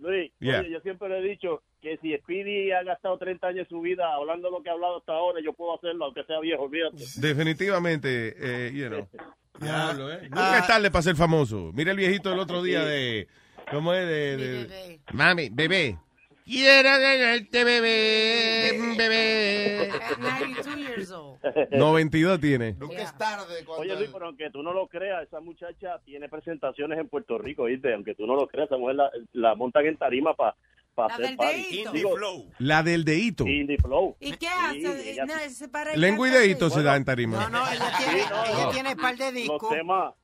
Luis, 0.00 0.32
Yeah. 0.40 0.60
oye, 0.62 0.70
yo 0.72 0.80
siempre 0.80 1.08
le 1.08 1.18
he 1.20 1.22
dicho 1.30 1.62
que 1.80 1.96
si 1.98 2.12
Speedy 2.18 2.72
ha 2.72 2.82
gastado 2.82 3.16
30 3.18 3.46
años 3.46 3.66
de 3.66 3.68
su 3.68 3.80
vida 3.82 4.12
hablando 4.12 4.50
lo 4.50 4.64
que 4.64 4.70
ha 4.70 4.72
hablado 4.72 4.98
hasta 4.98 5.12
ahora, 5.12 5.38
yo 5.44 5.52
puedo 5.52 5.76
hacerlo, 5.76 6.06
aunque 6.06 6.24
sea 6.24 6.40
viejo, 6.40 6.64
olvídate. 6.64 6.96
Definitivamente, 7.18 8.34
eh, 8.36 8.72
you 8.74 8.88
know. 8.88 9.08
Diablo, 9.60 10.12
¿eh? 10.12 10.22
Nunca 10.24 10.58
es 10.58 10.66
tarde 10.66 10.90
para 10.90 11.02
ser 11.02 11.14
famoso. 11.14 11.70
Mira 11.72 11.92
el 11.92 11.96
viejito 11.98 12.30
del 12.30 12.40
otro 12.40 12.64
día 12.64 12.84
de, 12.84 13.28
¿cómo 13.72 13.92
es? 13.94 14.06
De, 14.06 14.36
de- 14.36 15.00
Mami, 15.12 15.48
bebé. 15.50 15.98
Quiero 16.44 16.88
ganarte, 16.90 17.64
bebé, 17.64 18.72
bebé. 18.98 19.90
At 19.90 20.18
92 20.18 20.76
years 20.76 21.10
old. 21.12 21.38
92 21.70 22.40
tiene. 22.40 22.72
Nunca 22.74 23.00
es 23.02 23.16
tarde. 23.16 23.64
Cuando 23.64 23.82
Oye, 23.82 23.94
Luis, 23.96 24.10
pero 24.12 24.26
aunque 24.26 24.50
tú 24.50 24.62
no 24.62 24.72
lo 24.72 24.88
creas, 24.88 25.22
esa 25.22 25.40
muchacha 25.40 26.00
tiene 26.04 26.28
presentaciones 26.28 26.98
en 26.98 27.08
Puerto 27.08 27.38
Rico, 27.38 27.64
¿viste? 27.64 27.94
Aunque 27.94 28.14
tú 28.14 28.26
no 28.26 28.34
lo 28.34 28.48
creas, 28.48 28.66
esa 28.66 28.76
mujer 28.76 28.96
la, 28.96 29.10
la 29.32 29.54
montan 29.54 29.86
en 29.86 29.96
tarima 29.96 30.34
para 30.34 30.56
La 30.96 31.06
hacer 31.06 31.26
del 31.26 31.36
party. 31.36 31.84
Digo, 31.92 32.16
La 32.58 32.82
del 32.82 33.04
deito. 33.04 33.46
Indie 33.46 33.78
Flow. 33.78 34.16
¿Y 34.20 34.32
qué 34.32 34.46
Sí, 34.72 34.84
hace? 34.86 35.10
ella- 35.12 35.24
No, 35.26 35.34
Lengua 35.94 36.28
y 36.28 36.30
sí. 36.68 36.74
se 36.74 36.82
da 36.82 36.96
en 36.96 37.04
tarima. 37.04 37.48
No, 37.48 37.50
no, 37.60 37.70
ella 37.72 37.92
tiene, 37.98 38.20
Sí, 38.20 38.28
no, 38.28 38.44
ella 38.44 38.64
no. 38.64 38.70
tiene 38.70 38.96
par 38.96 39.16
de 39.16 39.24
los 39.26 39.34
discos. 39.34 39.70
temas 39.70 40.14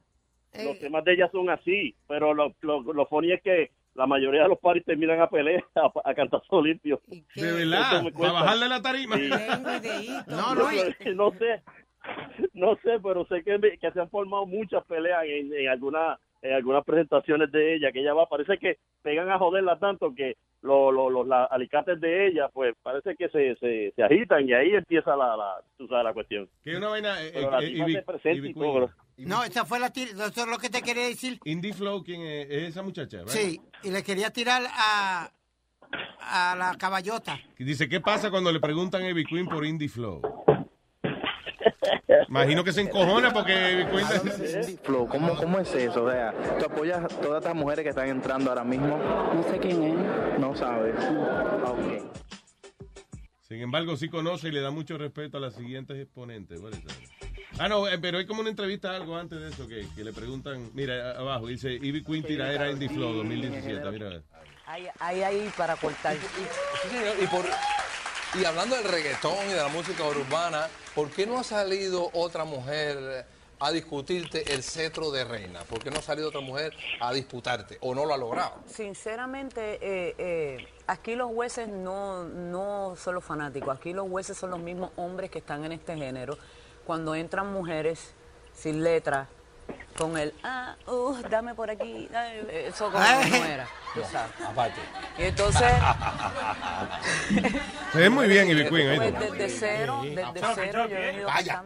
Eh. 0.58 0.64
los 0.64 0.78
temas 0.78 1.04
de 1.04 1.12
ella 1.14 1.28
son 1.32 1.48
así 1.50 1.94
pero 2.06 2.34
lo, 2.34 2.54
lo, 2.60 2.80
lo 2.92 3.06
funny 3.06 3.32
es 3.32 3.42
que 3.42 3.70
la 3.94 4.06
mayoría 4.06 4.42
de 4.42 4.48
los 4.48 4.58
paris 4.60 4.84
terminan 4.84 5.20
a 5.20 5.28
pelear 5.28 5.64
a, 5.74 5.90
a 6.10 6.14
cantazo 6.14 6.62
limpio 6.62 7.00
De 7.34 7.52
verdad, 7.52 8.02
para 8.16 8.32
bajarle 8.32 8.68
la 8.68 8.80
tarima. 8.82 9.16
Sí. 9.16 9.24
Y. 9.28 10.08
No, 10.30 10.54
no, 10.54 10.72
y- 10.72 11.14
no 11.14 11.30
sé 11.32 11.62
no 12.54 12.76
sé 12.76 12.98
pero 13.02 13.26
sé 13.26 13.42
que, 13.42 13.58
me- 13.58 13.76
que 13.78 13.90
se 13.90 14.00
han 14.00 14.08
formado 14.10 14.46
muchas 14.46 14.84
peleas 14.86 15.24
en, 15.24 15.52
en 15.52 15.68
algunas 15.68 16.18
en 16.40 16.52
algunas 16.52 16.84
presentaciones 16.84 17.50
de 17.50 17.74
ella 17.74 17.90
que 17.90 18.00
ella 18.00 18.14
va 18.14 18.28
parece 18.28 18.56
que 18.58 18.78
pegan 19.02 19.28
a 19.30 19.38
joderla 19.38 19.78
tanto 19.80 20.14
que 20.14 20.36
lo- 20.62 20.92
lo- 20.92 21.10
los 21.10 21.26
la- 21.26 21.44
alicates 21.46 22.00
de 22.00 22.28
ella 22.28 22.48
pues 22.52 22.74
parece 22.82 23.16
que 23.16 23.28
se, 23.30 23.56
se, 23.56 23.92
se 23.96 24.02
agitan 24.02 24.48
y 24.48 24.52
ahí 24.52 24.70
empieza 24.74 25.16
la, 25.16 25.36
la 25.36 25.56
tú 25.76 25.88
sabes 25.88 26.04
la 26.04 26.12
cuestión 26.14 26.48
Que 26.62 26.76
una 26.76 26.88
vaina. 26.88 27.20
eh, 27.22 27.32
eh, 27.34 27.68
Ivy 27.70 27.92
y 27.98 28.54
Queen. 28.54 28.54
todo. 28.54 28.90
No, 29.18 29.42
esa 29.44 29.64
fue 29.64 29.78
la 29.80 29.92
tir- 29.92 30.10
eso 30.10 30.26
es 30.42 30.46
lo 30.46 30.58
que 30.58 30.70
te 30.70 30.80
quería 30.82 31.06
decir. 31.06 31.40
Indie 31.44 31.72
Flow, 31.72 32.02
¿quién 32.04 32.22
es? 32.22 32.46
¿Es 32.50 32.62
esa 32.70 32.82
muchacha? 32.82 33.18
right? 33.18 33.28
Sí, 33.28 33.60
y 33.82 33.90
le 33.90 34.02
quería 34.02 34.30
tirar 34.30 34.62
a, 34.70 35.30
a 36.20 36.56
la 36.56 36.76
caballota. 36.78 37.38
Dice, 37.58 37.88
¿qué 37.88 38.00
pasa 38.00 38.30
cuando 38.30 38.52
le 38.52 38.60
preguntan 38.60 39.02
a 39.02 39.08
Ivy 39.10 39.24
Queen 39.24 39.46
por 39.46 39.64
Indie 39.66 39.88
Flow? 39.88 40.22
Imagino 42.28 42.62
que 42.62 42.72
se 42.72 42.82
encojona 42.82 43.32
porque 43.32 43.72
Ivy 43.72 43.86
Queen... 43.86 44.78
Flo, 44.82 45.06
¿cómo, 45.06 45.34
¿cómo 45.36 45.58
es 45.58 45.74
eso? 45.74 46.04
O 46.04 46.10
sea, 46.10 46.32
¿tú 46.58 46.66
apoyas 46.66 47.02
a 47.04 47.08
todas 47.08 47.42
estas 47.42 47.54
mujeres 47.56 47.82
que 47.82 47.88
están 47.90 48.08
entrando 48.08 48.50
ahora 48.50 48.64
mismo? 48.64 48.98
No 48.98 49.42
sé 49.50 49.58
quién 49.58 49.82
es. 49.82 50.38
No 50.38 50.54
sabes. 50.54 50.94
Ah, 50.98 51.72
Ok. 51.72 52.12
Sin 53.48 53.60
embargo, 53.62 53.96
sí 53.96 54.10
conoce 54.10 54.48
y 54.48 54.52
le 54.52 54.60
da 54.60 54.70
mucho 54.70 54.98
respeto 54.98 55.38
a 55.38 55.40
las 55.40 55.54
siguientes 55.54 55.96
exponentes. 55.98 56.60
That? 56.60 56.72
Ah, 57.58 57.68
no, 57.68 57.88
eh, 57.88 57.98
pero 57.98 58.18
hay 58.18 58.26
como 58.26 58.40
una 58.40 58.50
entrevista 58.50 58.94
algo 58.94 59.16
antes 59.16 59.40
de 59.40 59.48
eso 59.48 59.66
que, 59.66 59.86
que 59.96 60.04
le 60.04 60.12
preguntan, 60.12 60.70
mira, 60.74 61.18
abajo, 61.18 61.48
dice 61.48 61.72
Ivy 61.72 62.04
Queen 62.04 62.22
tiradera 62.22 62.70
Indie 62.70 62.88
Flow 62.88 63.12
2017, 63.14 63.90
mira. 63.90 64.22
Hay, 64.66 64.86
hay 65.00 65.22
ahí 65.22 65.52
para 65.56 65.76
cortar. 65.76 66.14
Sí, 66.14 66.88
señor, 66.88 67.16
y, 67.20 67.26
por, 67.26 67.44
y 68.40 68.44
hablando 68.44 68.76
del 68.76 68.84
reggaetón 68.84 69.46
y 69.48 69.52
de 69.52 69.56
la 69.56 69.68
música 69.68 70.04
urbana, 70.04 70.68
¿por 70.94 71.10
qué 71.10 71.26
no 71.26 71.38
ha 71.38 71.44
salido 71.44 72.10
otra 72.12 72.44
mujer 72.44 73.26
a 73.60 73.72
discutirte 73.72 74.54
el 74.54 74.62
cetro 74.62 75.10
de 75.10 75.24
reina? 75.24 75.60
¿Por 75.62 75.82
qué 75.82 75.90
no 75.90 75.98
ha 75.98 76.02
salido 76.02 76.28
otra 76.28 76.40
mujer 76.40 76.74
a 77.00 77.12
disputarte 77.12 77.78
o 77.80 77.94
no 77.94 78.04
lo 78.04 78.14
ha 78.14 78.18
logrado? 78.18 78.54
Sinceramente, 78.66 79.78
eh, 79.82 80.14
eh, 80.18 80.68
aquí 80.86 81.16
los 81.16 81.32
jueces 81.32 81.68
no, 81.68 82.24
no 82.24 82.94
son 82.96 83.16
los 83.16 83.24
fanáticos, 83.24 83.76
aquí 83.76 83.92
los 83.92 84.08
jueces 84.08 84.36
son 84.36 84.50
los 84.50 84.60
mismos 84.60 84.92
hombres 84.96 85.30
que 85.30 85.38
están 85.38 85.64
en 85.64 85.72
este 85.72 85.96
género. 85.96 86.38
Cuando 86.88 87.14
entran 87.14 87.52
mujeres 87.52 88.14
sin 88.54 88.82
letra, 88.82 89.26
con 89.98 90.16
el, 90.16 90.32
ah, 90.42 90.74
uh, 90.86 91.16
dame 91.28 91.54
por 91.54 91.68
aquí, 91.68 92.08
dame", 92.10 92.40
eso 92.66 92.90
como 92.90 93.04
que 93.04 93.28
no 93.28 93.44
era. 93.44 93.68
Aparte. 94.48 94.80
Y 95.18 95.24
entonces, 95.24 95.70
Se 97.92 97.98
ve 97.98 98.08
muy 98.08 98.26
bien 98.26 98.48
Ivy 98.48 98.68
Queen, 98.70 98.96
pues 98.96 99.12
desde 99.20 99.48
cero, 99.50 100.00
desde 100.02 100.40
cero 100.54 100.86
yo 100.88 100.96
he 100.96 101.00
venido 101.00 101.28
rápido. 101.28 101.62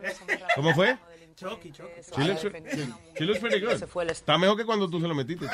¿Cómo 0.57 0.75
fue? 0.75 0.99
Chucky, 1.37 1.70
Chucky. 1.70 2.01
She 2.16 2.25
looks, 2.25 2.43
she 3.16 3.25
looks 3.25 3.39
pretty 3.39 3.61
good. 3.61 3.75
Ese 3.75 3.87
fue 3.87 4.03
el 4.03 4.11
Está 4.11 4.37
mejor 4.39 4.57
que 4.57 4.66
cuando 4.66 4.91
tú 4.91 5.01
se 5.01 5.07
lo 5.07 5.14
metiste. 5.14 5.47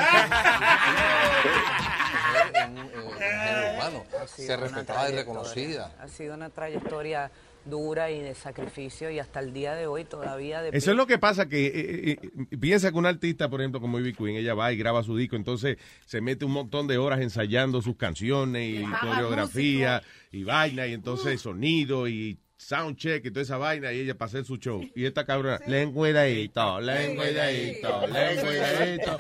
En, 2.55 2.79
en- 2.79 2.79
en 2.79 2.89
el 2.89 3.15
género 3.15 3.75
urbano. 3.75 4.05
Se 4.27 4.57
respetaba 4.57 5.09
y 5.11 5.15
reconocida. 5.15 5.93
Ha 6.01 6.09
sido 6.09 6.35
una 6.35 6.49
trayectoria 6.51 7.31
dura 7.69 8.11
y 8.11 8.21
de 8.21 8.35
sacrificio 8.35 9.11
y 9.11 9.19
hasta 9.19 9.41
el 9.41 9.53
día 9.53 9.75
de 9.75 9.87
hoy 9.87 10.05
todavía 10.05 10.63
de 10.63 10.71
Eso 10.73 10.91
es 10.91 10.97
lo 10.97 11.07
que 11.07 11.19
pasa, 11.19 11.49
que 11.49 11.67
eh, 11.67 11.73
eh, 11.75 12.19
eh, 12.23 12.57
piensa 12.57 12.91
que 12.91 12.99
un 12.99 13.07
artista, 13.07 13.49
por 13.49 13.61
ejemplo, 13.61 13.81
como 13.81 13.99
Ivy 13.99 14.15
Queen, 14.15 14.37
ella 14.37 14.55
va 14.55 14.73
y 14.73 14.77
graba 14.77 15.03
su 15.03 15.17
disco, 15.17 15.37
entonces 15.37 15.79
se 16.07 16.21
mete 16.21 16.45
un 16.45 16.53
montón 16.53 16.87
de 16.87 16.99
horas 16.99 17.21
ensayando 17.21 17.83
sus 17.83 17.97
canciones 17.97 18.81
y 18.81 18.83
paga 18.83 19.15
coreografía 19.15 20.03
y 20.33 20.45
vaina, 20.45 20.87
y 20.87 20.93
entonces 20.93 21.41
sonido 21.41 22.09
y 22.09 22.39
soundcheck 22.57 23.25
y 23.25 23.31
toda 23.31 23.43
esa 23.43 23.57
vaina, 23.57 23.93
y 23.93 24.01
ella 24.01 24.17
para 24.17 24.29
hacer 24.29 24.45
su 24.45 24.57
show. 24.57 24.83
Y 24.95 25.05
esta 25.05 25.25
cabrona, 25.25 25.61
lengüedadito, 25.67 26.81
lengüedadito, 26.81 28.07
lengüedadito. 28.07 29.19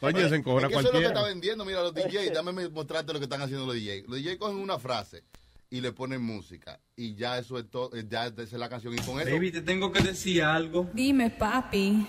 Coño, 0.00 0.28
se 0.28 0.36
encojona 0.36 0.66
Es 0.66 0.72
que 0.72 0.78
eso 0.80 0.88
es 0.88 0.94
lo 0.94 0.98
que 0.98 1.06
está 1.06 1.20
cualquiera. 1.20 1.22
vendiendo. 1.22 1.64
Mira, 1.64 1.82
los 1.82 1.94
DJs, 1.94 2.32
dame 2.32 2.68
mostrarte 2.68 3.12
lo 3.12 3.20
que 3.20 3.24
están 3.24 3.40
haciendo 3.40 3.66
los 3.66 3.76
DJs. 3.76 4.08
Los 4.08 4.22
DJs 4.22 4.36
cogen 4.36 4.56
una 4.56 4.78
frase 4.78 5.22
y 5.72 5.80
le 5.80 5.90
ponen 5.90 6.22
música. 6.22 6.78
Y 6.94 7.14
ya 7.14 7.38
eso 7.38 7.58
es 7.58 7.70
todo, 7.70 7.90
ya 8.06 8.26
esa 8.26 8.42
es 8.42 8.52
la 8.52 8.68
canción. 8.68 8.92
Y 8.92 8.98
con 8.98 9.18
eso. 9.18 9.30
Baby, 9.30 9.52
te 9.52 9.62
tengo 9.62 9.90
que 9.90 10.02
decir 10.02 10.42
algo. 10.42 10.90
Dime, 10.92 11.30
papi. 11.30 12.06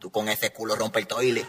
Tú 0.00 0.10
con 0.10 0.28
ese 0.28 0.50
culo 0.50 0.74
rompe 0.74 0.98
el 0.98 1.06
toile. 1.06 1.46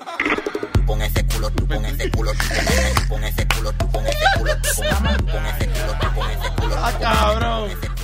Tú 0.74 0.86
con 0.86 1.02
ese 1.02 1.26
culo, 1.26 1.50
tú 1.50 1.68
con 1.68 1.84
ese 1.84 2.12
culo, 2.12 2.32
tú 2.34 2.38
con 2.38 2.68
ese, 2.68 2.94
tú 2.94 3.10
con 3.10 3.24
ese 3.24 3.48
culo, 3.48 3.74
tú 3.74 3.92
con 3.92 4.06
ese 4.06 4.26
culo, 4.38 4.52
tú 4.62 4.70
con 4.76 4.86
ese, 4.86 5.18
tú 5.18 5.26
con 5.26 5.46
ese 5.48 5.68
culo, 5.68 5.98
tú 6.00 6.14
con 6.14 6.30
ese 6.30 6.56
culo. 6.56 6.76
¡Ah, 6.78 6.98
cabrón! 7.00 7.95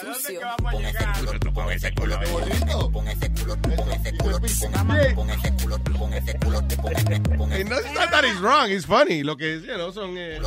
Sucio. 0.00 0.40
Con 0.70 0.84
ese 0.84 1.04
culo, 1.18 1.38
tú 1.40 1.52
con 1.52 1.70
ese 1.72 1.92
culo, 1.94 2.18
tú 2.18 2.92
con 2.92 3.08
ese 3.08 3.30
culo, 3.32 3.56
tú 3.56 3.76
con 3.76 3.90
ese 3.92 4.16
culo, 4.16 4.40
tú 4.40 4.46
con 4.46 4.50
ese 4.50 4.78
culo, 4.78 5.08
tú 5.08 5.14
con 5.14 5.30
ese 5.30 5.52
culo, 5.56 5.78
tú 5.78 5.92
con 5.98 6.12
ese 6.14 6.38
culo, 6.38 6.62
tú 6.64 6.76
con 6.82 6.92
ese, 6.96 7.20
tú 7.20 7.36
con 7.36 7.50
Y 7.50 7.54
ese 7.54 7.64
no 7.64 7.76
es 7.76 8.10
that 8.10 8.24
it's 8.24 8.40
wrong, 8.40 8.70
it's 8.70 8.86
funny. 8.86 9.22
Lo 9.22 9.36
que 9.36 9.60
you 9.60 9.74
know, 9.74 9.92
son. 9.92 10.16
eh, 10.16 10.40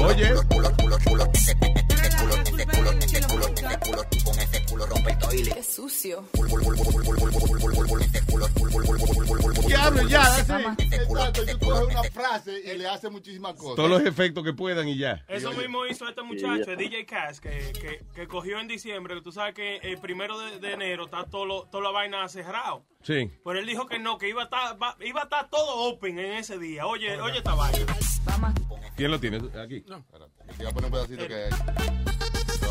Oye, 0.00 0.32
Qué 5.54 5.62
sucio. 5.62 6.24
Diablo, 9.66 10.02
ya, 10.08 10.22
así. 10.22 10.52
Exacto, 10.52 11.42
tú 11.46 11.58
coges 11.66 11.88
una 11.88 12.02
frase 12.04 12.60
y 12.64 12.78
le 12.78 12.86
hace 12.88 13.08
muchísimas 13.10 13.54
cosas. 13.54 13.76
Todos 13.76 13.90
los 13.90 14.02
efectos 14.04 14.44
que 14.44 14.52
puedan 14.52 14.88
y 14.88 14.96
ya. 14.98 15.24
Eso 15.28 15.52
mismo 15.52 15.84
hizo 15.86 16.08
este 16.08 16.22
muchacho, 16.22 16.70
el 16.72 16.76
DJ 16.78 17.06
Cash, 17.06 17.38
que, 17.38 17.72
que, 17.80 18.04
que 18.14 18.28
cogió 18.28 18.58
en 18.60 18.68
diciembre. 18.68 19.14
que 19.16 19.22
Tú 19.22 19.32
sabes 19.32 19.54
que 19.54 19.76
el 19.78 19.98
primero 19.98 20.38
de, 20.38 20.58
de 20.60 20.72
enero 20.72 21.06
está 21.06 21.24
todo 21.24 21.66
toda 21.70 21.82
la 21.84 21.90
vaina 21.90 22.28
cerrado. 22.28 22.84
Sí. 23.02 23.30
Pero 23.44 23.58
él 23.58 23.66
dijo 23.66 23.86
que 23.86 23.98
no, 23.98 24.18
que 24.18 24.28
iba 24.28 24.42
a 24.42 24.44
estar, 24.44 24.80
va- 24.82 24.96
iba 25.00 25.20
a 25.20 25.24
estar 25.24 25.48
todo 25.50 25.88
open 25.88 26.18
en 26.18 26.32
ese 26.34 26.58
día. 26.58 26.86
Oye, 26.86 27.20
oye 27.20 27.38
esta 27.38 27.54
vaina. 27.54 27.96
¿Quién 28.96 29.10
lo 29.10 29.20
tiene? 29.20 29.38
Aquí. 29.60 29.84
No. 29.86 30.04
Te 30.56 30.56
voy 30.64 30.66
a 30.66 30.70
poner 30.70 30.84
un 30.86 30.90
pedacito 30.92 31.26
que 31.28 31.34
hay. 31.34 32.17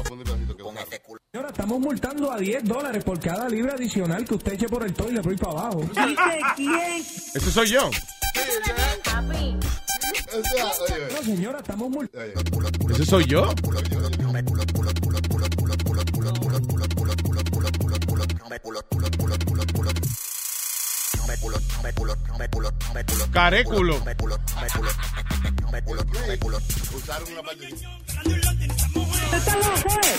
Señora, 0.08 1.50
estamos 1.50 1.80
multando 1.80 2.32
a 2.32 2.38
10 2.38 2.64
dólares 2.64 3.04
por 3.04 3.20
cada 3.20 3.50
libra 3.50 3.74
adicional 3.74 4.24
que 4.26 4.36
usted 4.36 4.54
eche 4.54 4.68
por 4.68 4.84
el 4.84 4.94
toile 4.94 5.22
por 5.22 5.32
ahí 5.32 5.38
para 5.38 5.52
abajo. 5.52 5.82
¿Dice 5.82 6.40
quién? 6.56 7.02
Ese 7.36 7.52
soy 7.52 7.70
yo. 7.70 7.90
No, 11.12 11.24
señora, 11.24 11.60
estamos 11.60 11.90
multando. 11.90 12.42
Ese 12.92 13.06
soy 13.06 13.26
yo. 13.26 13.54
Caréculo. 23.32 24.00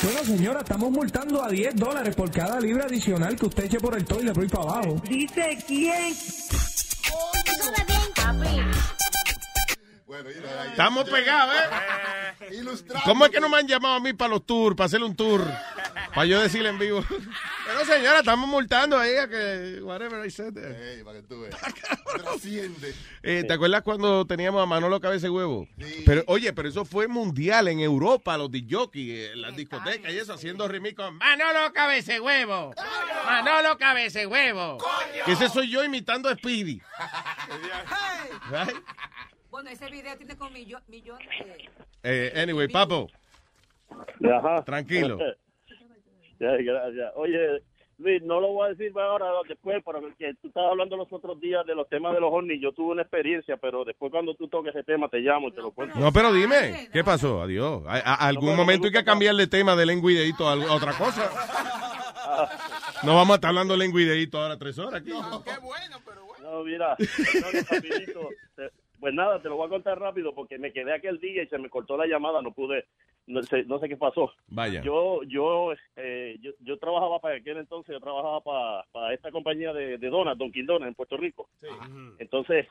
Bueno, 0.02 0.24
señora, 0.24 0.61
estamos 0.61 0.90
multando 0.90 1.42
a 1.42 1.48
10 1.48 1.76
dólares 1.76 2.14
por 2.14 2.30
cada 2.30 2.61
libra 2.61 2.84
adicional 2.84 3.36
que 3.36 3.46
usted 3.46 3.64
eche 3.64 3.80
por 3.80 3.96
el 3.96 4.04
toile 4.04 4.32
por 4.32 4.42
ahí 4.42 4.48
para 4.48 4.64
abajo. 4.64 5.02
¿Dice 5.09 5.59
quién? 5.66 6.14
Bueno. 10.09 10.30
Estamos 10.30 11.11
pegados, 11.11 11.54
¿eh? 11.54 12.54
Ilustrado. 12.54 13.04
¿Cómo 13.04 13.26
es 13.26 13.30
que 13.30 13.40
no 13.40 13.50
me 13.50 13.59
han 13.59 13.68
llamado 13.68 13.96
a 13.96 14.00
mí 14.00 14.14
para 14.14 14.30
los 14.30 14.46
tours, 14.46 14.74
para 14.74 14.86
hacerle 14.86 15.04
un 15.04 15.14
tour? 15.14 15.44
Para 16.14 16.24
yo 16.24 16.40
decirle 16.40 16.70
en 16.70 16.78
vivo. 16.78 17.04
Pero 17.66 17.84
señora, 17.84 18.20
estamos 18.20 18.48
multando 18.48 18.98
ahí 18.98 19.16
a 19.16 19.28
que... 19.28 19.80
Whatever 19.82 20.26
I 20.26 20.30
said 20.30 20.54
there. 20.54 20.94
Ey, 20.94 21.04
para 21.04 21.20
que 21.20 21.26
tú 21.26 21.42
veas. 21.42 21.54
Trasciende. 22.24 22.94
Eh, 23.22 23.44
¿Te 23.46 23.52
acuerdas 23.52 23.82
cuando 23.82 24.26
teníamos 24.26 24.62
a 24.62 24.66
Manolo 24.66 24.98
Cabeza 24.98 25.30
Huevo? 25.30 25.68
Pero, 26.06 26.24
oye, 26.26 26.54
pero 26.54 26.70
eso 26.70 26.86
fue 26.86 27.06
mundial 27.06 27.68
en 27.68 27.80
Europa, 27.80 28.38
los 28.38 28.50
DJ, 28.50 29.32
en 29.32 29.42
las 29.42 29.54
discotecas 29.54 30.11
y 30.11 30.16
eso, 30.16 30.32
haciendo 30.32 30.66
remix 30.68 30.96
con 30.96 31.16
Manolo 31.18 31.70
Cabeza 31.74 32.18
Huevo. 32.22 32.74
Manolo 33.26 33.76
Cabeza 33.76 34.26
Huevo. 34.26 34.78
Que 35.26 35.32
ese 35.32 35.50
soy 35.50 35.70
yo 35.70 35.84
imitando 35.84 36.30
a 36.30 36.34
Speedy. 36.34 36.80
Right? 38.50 38.74
Bueno, 39.59 39.70
ese 39.70 39.90
video 39.90 40.16
tiene 40.16 40.36
como 40.36 40.52
millo- 40.52 40.80
millones 40.86 41.26
de... 41.44 41.68
Eh, 42.04 42.32
anyway, 42.40 42.68
Papo, 42.68 43.09
Ajá. 44.32 44.62
tranquilo. 44.64 45.18
Ya, 46.38 46.52
gracias. 46.61 47.12
Oye, 47.16 47.64
Luis, 47.98 48.22
no 48.22 48.40
lo 48.40 48.52
voy 48.52 48.66
a 48.68 48.74
decir 48.74 48.92
ahora, 48.96 49.26
después, 49.48 49.82
pero 49.84 50.00
que 50.16 50.32
tú 50.40 50.46
estabas 50.46 50.70
hablando 50.70 50.96
los 50.96 51.12
otros 51.12 51.40
días 51.40 51.66
de 51.66 51.74
los 51.74 51.88
temas 51.88 52.14
de 52.14 52.20
los 52.20 52.32
ovnis. 52.32 52.62
Yo 52.62 52.70
tuve 52.70 52.92
una 52.92 53.02
experiencia, 53.02 53.56
pero 53.56 53.84
después 53.84 54.12
cuando 54.12 54.36
tú 54.36 54.46
toques 54.46 54.72
ese 54.72 54.84
tema 54.84 55.09
te 55.09 55.18
llamo 55.18 55.48
y 55.48 55.52
te 55.52 55.61
lo 55.61 55.72
cuento. 55.72 55.98
No, 55.98 56.12
pero 56.12 56.32
dime, 56.32 56.88
¿qué 56.92 57.02
pasó? 57.02 57.42
Adiós. 57.42 57.82
A, 57.88 57.94
a- 57.96 58.28
algún 58.28 58.54
momento 58.54 58.86
hay 58.86 58.92
que 58.92 59.02
cambiar 59.02 59.34
de 59.34 59.48
tema 59.48 59.74
de 59.74 59.86
lengua 59.86 60.12
y 60.12 60.14
deíto 60.14 60.48
a, 60.48 60.52
a 60.52 60.72
otra 60.76 60.92
cosa. 60.96 61.28
No 63.02 63.14
vamos 63.16 63.30
a 63.32 63.34
estar 63.36 63.48
hablando 63.48 63.74
de 63.74 63.78
lengua 63.78 64.00
y 64.00 64.04
deíto 64.04 64.40
ahora 64.40 64.56
tres 64.56 64.78
horas 64.78 65.00
aquí. 65.00 65.11
No, 65.11 66.62
mira, 66.64 66.96
no, 66.98 67.52
no, 67.52 67.61
rapidito. 67.68 68.28
Te- 68.54 68.70
Pues 69.01 69.14
nada, 69.14 69.40
te 69.40 69.49
lo 69.49 69.57
voy 69.57 69.66
a 69.66 69.70
contar 69.70 69.99
rápido 70.01 70.34
porque 70.34 70.59
me 70.59 70.72
quedé 70.72 70.92
aquel 70.92 71.18
día 71.18 71.42
y 71.42 71.46
se 71.46 71.59
me 71.59 71.70
cortó 71.70 71.96
la 71.96 72.07
llamada, 72.07 72.42
no 72.42 72.53
pude, 72.53 72.86
no 73.26 73.42
sé, 73.42 73.64
no 73.64 73.78
sé 73.78 73.88
qué 73.88 73.96
pasó. 73.96 74.32
Vaya. 74.49 74.82
Yo, 74.82 75.22
yo, 75.24 75.72
eh, 75.96 76.36
yo, 76.40 76.53
yo 76.61 76.78
trabajaba 76.78 77.20
para 77.20 77.36
aquel 77.36 77.59
entonces, 77.59 77.92
yo 77.92 78.01
trabajaba 78.01 78.40
para, 78.40 78.84
para 78.90 79.14
esta 79.14 79.30
compañía 79.30 79.72
de, 79.72 79.99
de 79.99 80.09
donas, 80.11 80.36
Don 80.36 80.51
Donuts 80.51 80.86
en 80.88 80.94
Puerto 80.94 81.16
Rico. 81.16 81.49
Entonces, 82.18 82.66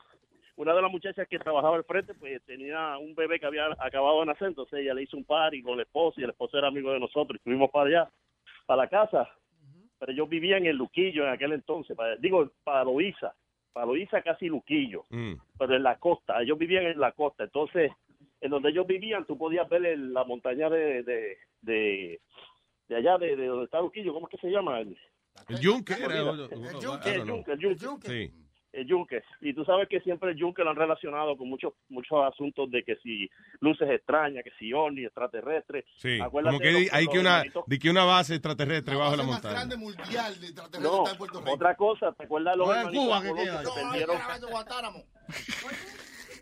una 0.56 0.74
de 0.74 0.82
las 0.82 0.90
muchachas 0.90 1.26
que 1.28 1.38
trabajaba 1.38 1.76
al 1.76 1.84
frente, 1.84 2.12
pues 2.14 2.42
tenía 2.44 2.98
un 2.98 3.14
bebé 3.14 3.38
que 3.40 3.46
había 3.46 3.68
acabado 3.78 4.20
de 4.20 4.26
nacer, 4.26 4.48
entonces 4.48 4.80
ella 4.80 4.92
le 4.94 5.04
hizo 5.04 5.16
un 5.16 5.24
party 5.24 5.62
con 5.62 5.74
el 5.74 5.80
esposo 5.80 6.20
y 6.20 6.24
el 6.24 6.30
esposo 6.30 6.58
era 6.58 6.68
amigo 6.68 6.92
de 6.92 7.00
nosotros 7.00 7.38
y 7.40 7.44
fuimos 7.44 7.70
para 7.70 7.86
allá, 7.88 8.10
para 8.66 8.82
la 8.82 8.88
casa. 8.88 9.28
Pero 10.00 10.12
yo 10.12 10.26
vivía 10.26 10.56
en 10.58 10.66
el 10.66 10.76
Luquillo 10.76 11.24
en 11.24 11.30
aquel 11.30 11.52
entonces, 11.52 11.96
para- 11.96 12.16
digo, 12.16 12.50
para 12.64 12.84
Loíza, 12.84 13.34
para 13.78 13.86
Loíza 13.86 14.22
casi 14.22 14.48
Luquillo, 14.48 15.04
Mm. 15.10 15.34
pero 15.56 15.76
en 15.76 15.84
la 15.84 15.98
costa, 16.00 16.42
ellos 16.42 16.58
vivían 16.58 16.84
en 16.86 16.98
la 16.98 17.12
costa, 17.12 17.44
entonces 17.44 17.92
en 18.40 18.50
donde 18.50 18.70
ellos 18.70 18.88
vivían 18.88 19.24
tú 19.24 19.38
podías 19.38 19.68
ver 19.68 19.86
el- 19.86 20.12
la 20.12 20.24
montaña 20.24 20.68
de, 20.68 21.04
de, 21.04 21.36
de, 21.62 22.20
de 22.88 22.96
allá, 22.96 23.18
de, 23.18 23.36
de 23.36 23.46
donde 23.46 23.66
está 23.66 23.80
Luquillo, 23.80 24.12
¿cómo 24.12 24.26
es 24.26 24.32
que 24.32 24.46
se 24.46 24.50
llama? 24.50 24.80
El, 24.80 24.98
El 25.48 25.60
yunque 25.60 25.92
era, 25.94 26.18
El 26.18 26.80
yunque, 26.80 27.10
el 27.14 27.24
yunque, 27.24 27.52
el 27.52 27.76
yunque. 27.78 28.08
Sí. 28.08 28.32
El 28.70 28.86
yunque. 28.86 29.22
Y 29.40 29.54
tú 29.54 29.64
sabes 29.64 29.88
que 29.88 30.00
siempre 30.00 30.30
el 30.32 30.36
yunque 30.36 30.62
lo 30.62 30.70
han 30.70 30.76
relacionado 30.76 31.36
con 31.38 31.48
muchos 31.48 31.72
muchos 31.88 32.18
asuntos 32.30 32.70
de 32.70 32.82
que 32.84 32.96
si 32.96 33.28
luces 33.60 33.88
extrañas, 33.90 34.44
que 34.44 34.50
si 34.58 34.72
ovni, 34.74 35.04
extraterrestres. 35.04 35.86
Sí, 35.96 36.20
Acuérdate 36.20 36.56
como 36.56 36.60
que 36.60 36.72
de 36.72 36.78
di- 36.80 36.84
los- 36.84 36.94
hay 36.94 37.06
que 37.06 37.18
una, 37.18 37.42
que 37.80 37.90
una 37.90 38.04
base 38.04 38.34
extraterrestre 38.34 38.94
bajo 38.94 39.16
la 39.16 39.22
más 39.22 39.32
montaña. 39.32 39.54
grande 39.54 39.76
mundial 39.78 40.40
de 40.40 40.46
extraterrestres 40.48 40.82
No, 40.82 40.98
está 40.98 41.12
en 41.12 41.18
Puerto 41.18 41.38
Rico. 41.40 41.52
otra 41.54 41.74
cosa, 41.76 42.12
¿te 42.12 42.24
acuerdas 42.24 42.52
de 42.54 42.58
los 42.58 42.66
No, 42.68 42.72
en 42.74 42.78
hermanitos 42.80 43.04
Cuba, 43.06 43.22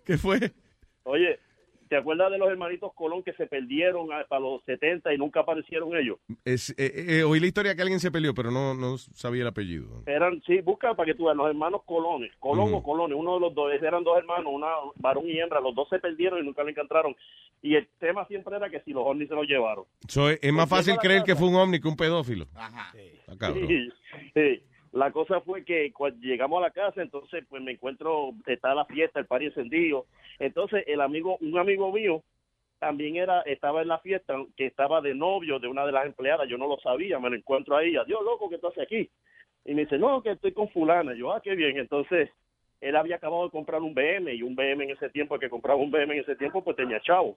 que 0.05 0.19
fue? 0.19 0.53
Oye, 1.05 1.41
¿te 1.89 1.97
acuerdas 1.97 2.31
de 2.31 2.39
los 2.39 2.49
hermanitos 2.49 2.93
Colón 2.95 3.23
que 3.23 3.33
se 3.35 3.47
perdieron 3.47 4.09
para 4.29 4.41
los 4.41 4.63
70 4.65 5.13
y 5.15 5.19
nunca 5.19 5.41
aparecieron 5.41 5.97
ellos? 5.97 6.19
Es, 6.45 6.71
eh, 6.79 7.19
eh, 7.19 7.23
oí 7.25 7.41
la 7.41 7.47
historia 7.47 7.75
que 7.75 7.83
alguien 7.83 8.01
se 8.01 8.11
peleó, 8.11 8.35
pero 8.35 8.51
no, 8.51 8.75
no 8.75 8.99
sabía 8.99 9.43
el 9.43 9.49
apellido. 9.49 10.03
Eran, 10.07 10.43
sí, 10.47 10.61
busca 10.61 10.95
para 10.95 11.07
que 11.07 11.15
tú 11.15 11.25
veas, 11.25 11.37
los 11.37 11.49
hermanos 11.49 11.83
Colones, 11.85 12.33
Colón 12.39 12.75
o 12.75 12.83
Colones, 12.83 13.17
uno 13.19 13.35
de 13.35 13.41
los 13.41 13.55
dos, 13.55 13.73
eran 13.73 14.05
dos 14.05 14.19
hermanos, 14.19 14.53
una 14.53 14.69
varón 14.97 15.29
y 15.29 15.39
hembra, 15.39 15.61
los 15.61 15.75
dos 15.75 15.89
se 15.89 15.99
perdieron 15.99 16.41
y 16.41 16.47
nunca 16.47 16.63
lo 16.63 16.71
encontraron. 16.71 17.15
Y 17.63 17.75
el 17.75 17.89
tema 17.99 18.27
siempre 18.27 18.57
era 18.57 18.69
que 18.69 18.81
si 18.81 18.93
los 18.93 19.05
ovnis 19.05 19.29
se 19.29 19.35
los 19.35 19.47
llevaron. 19.47 19.85
So, 20.09 20.31
es 20.31 20.53
más 20.53 20.69
fácil 20.69 20.97
creer 20.97 21.23
que 21.23 21.35
fue 21.35 21.49
un 21.49 21.57
ovni 21.57 21.81
que 21.81 21.89
un 21.89 21.97
pedófilo. 21.97 22.47
Ajá. 22.55 22.93
Sí, 22.93 23.91
sí. 24.35 24.63
La 24.97 25.11
cosa 25.11 25.43
fue 25.43 25.63
que 25.63 25.93
cuando 25.93 26.19
llegamos 26.21 26.57
a 26.57 26.63
la 26.63 26.71
casa, 26.71 27.03
entonces 27.03 27.45
pues 27.51 27.63
me 27.63 27.73
encuentro, 27.73 28.33
está 28.47 28.75
la 28.75 28.87
fiesta, 28.87 29.21
el 29.21 29.27
party 29.27 29.47
encendido. 29.47 30.07
Entonces 30.39 30.85
el 30.87 31.03
amigo, 31.03 31.37
un 31.43 31.59
amigo 31.59 31.93
mío 31.93 32.23
también 32.79 33.17
era 33.17 33.43
estaba 33.43 33.83
en 33.83 33.89
la 33.89 33.99
fiesta, 33.99 34.35
que 34.57 34.65
estaba 34.65 35.03
de 35.03 35.15
novio 35.15 35.59
de 35.59 35.69
una 35.69 35.85
de 35.85 35.93
las 35.93 36.07
empleadas, 36.07 36.49
yo 36.49 36.57
no 36.57 36.67
lo 36.67 36.79
sabía, 36.79 37.19
me 37.19 37.29
lo 37.29 37.37
encuentro 37.37 37.77
ahí, 37.77 37.95
adiós 37.95 38.23
loco, 38.25 38.49
¿qué 38.49 38.57
tú 38.57 38.69
haces 38.69 38.85
aquí? 38.85 39.11
Y 39.67 39.75
me 39.75 39.83
dice, 39.83 39.99
no, 39.99 40.23
que 40.23 40.31
estoy 40.31 40.53
con 40.53 40.71
fulana. 40.71 41.13
Yo, 41.15 41.31
ah, 41.31 41.43
qué 41.43 41.55
bien. 41.55 41.77
Entonces 41.77 42.31
él 42.81 42.97
había 42.97 43.17
acabado 43.17 43.45
de 43.45 43.51
comprar 43.51 43.83
un 43.83 43.93
BM 43.93 44.33
y 44.33 44.43
un 44.43 44.57
BM 44.57 44.85
en 44.85 44.91
ese 44.93 45.11
tiempo, 45.11 45.35
el 45.35 45.43
que 45.43 45.51
compraba 45.51 45.79
un 45.79 45.91
BM 45.91 46.15
en 46.15 46.21
ese 46.21 46.37
tiempo, 46.37 46.65
pues 46.65 46.75
tenía 46.75 47.01
chavo. 47.01 47.37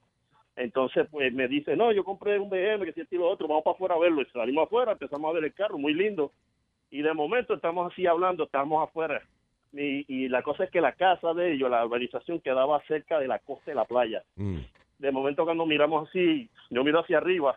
Entonces, 0.56 1.06
pues 1.10 1.30
me 1.34 1.46
dice, 1.46 1.76
no, 1.76 1.92
yo 1.92 2.04
compré 2.04 2.38
un 2.38 2.48
BM, 2.48 2.90
que 2.90 3.04
si 3.04 3.16
lo 3.16 3.28
otro, 3.28 3.46
vamos 3.46 3.64
para 3.64 3.74
afuera 3.74 3.94
a 3.96 3.98
verlo. 3.98 4.22
Y 4.22 4.26
salimos 4.26 4.66
afuera, 4.66 4.92
empezamos 4.92 5.28
a 5.28 5.34
ver 5.34 5.44
el 5.44 5.52
carro, 5.52 5.76
muy 5.76 5.92
lindo. 5.92 6.32
Y 6.90 7.02
de 7.02 7.14
momento 7.14 7.54
estamos 7.54 7.92
así 7.92 8.06
hablando, 8.06 8.44
estamos 8.44 8.82
afuera. 8.86 9.22
Y, 9.72 10.04
y 10.08 10.28
la 10.28 10.42
cosa 10.42 10.64
es 10.64 10.70
que 10.70 10.80
la 10.80 10.92
casa 10.92 11.32
de 11.34 11.52
ellos, 11.52 11.70
la 11.70 11.84
urbanización, 11.84 12.40
quedaba 12.40 12.82
cerca 12.88 13.20
de 13.20 13.28
la 13.28 13.38
costa 13.38 13.70
de 13.70 13.76
la 13.76 13.84
playa. 13.84 14.22
Mm. 14.36 14.58
De 14.98 15.12
momento 15.12 15.44
cuando 15.44 15.64
miramos 15.66 16.08
así, 16.08 16.50
yo 16.70 16.84
miro 16.84 17.00
hacia 17.00 17.18
arriba, 17.18 17.56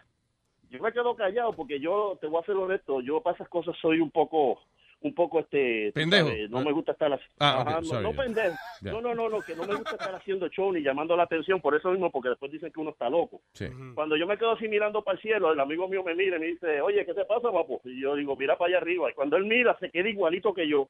yo 0.73 0.81
me 0.81 0.91
quedo 0.91 1.15
callado 1.15 1.53
porque 1.53 1.79
yo, 1.79 2.17
te 2.19 2.25
voy 2.25 2.41
a 2.41 2.45
ser 2.45 2.55
honesto, 2.55 2.99
yo 3.01 3.21
para 3.21 3.35
esas 3.35 3.47
cosas 3.47 3.75
soy 3.79 3.99
un 3.99 4.09
poco, 4.09 4.59
un 5.03 5.13
poco 5.13 5.39
este... 5.41 5.91
Pendejo. 5.93 6.27
sabes, 6.29 6.49
no 6.49 6.61
me 6.61 6.71
gusta 6.71 6.93
estar 6.93 7.11
así. 7.11 7.23
Ah, 7.39 7.79
no, 7.81 7.85
sorry, 7.85 8.03
no 8.03 8.13
pendejo. 8.13 8.55
No, 8.81 9.01
no, 9.01 9.13
no, 9.13 9.29
no, 9.29 9.41
que 9.41 9.55
no 9.55 9.65
me 9.65 9.75
gusta 9.75 9.91
estar 9.91 10.15
haciendo 10.15 10.47
show 10.47 10.71
ni 10.71 10.81
llamando 10.81 11.15
la 11.15 11.23
atención, 11.23 11.61
por 11.61 11.75
eso 11.75 11.91
mismo, 11.91 12.09
porque 12.09 12.29
después 12.29 12.51
dicen 12.51 12.71
que 12.71 12.79
uno 12.79 12.91
está 12.91 13.09
loco. 13.09 13.41
Sí. 13.53 13.67
Cuando 13.93 14.15
yo 14.15 14.25
me 14.25 14.37
quedo 14.37 14.53
así 14.53 14.67
mirando 14.67 15.03
para 15.03 15.17
el 15.17 15.21
cielo, 15.21 15.51
el 15.51 15.59
amigo 15.59 15.87
mío 15.87 16.03
me 16.03 16.15
mira 16.15 16.37
y 16.37 16.39
me 16.39 16.47
dice, 16.47 16.81
oye, 16.81 17.05
¿qué 17.05 17.13
te 17.13 17.25
pasa, 17.25 17.51
papo? 17.51 17.81
Y 17.83 18.01
yo 18.01 18.15
digo, 18.15 18.35
mira 18.35 18.57
para 18.57 18.69
allá 18.69 18.77
arriba. 18.77 19.11
Y 19.11 19.13
cuando 19.13 19.37
él 19.37 19.45
mira, 19.45 19.77
se 19.79 19.91
queda 19.91 20.09
igualito 20.09 20.53
que 20.53 20.67
yo. 20.67 20.89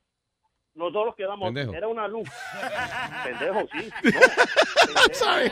Los 0.75 1.15
quedamos, 1.15 1.47
Pendejo. 1.49 1.73
era 1.73 1.87
una 1.87 2.07
luz. 2.07 2.27
Pendejo, 3.23 3.67
sí. 3.71 3.89
Sorry. 5.13 5.51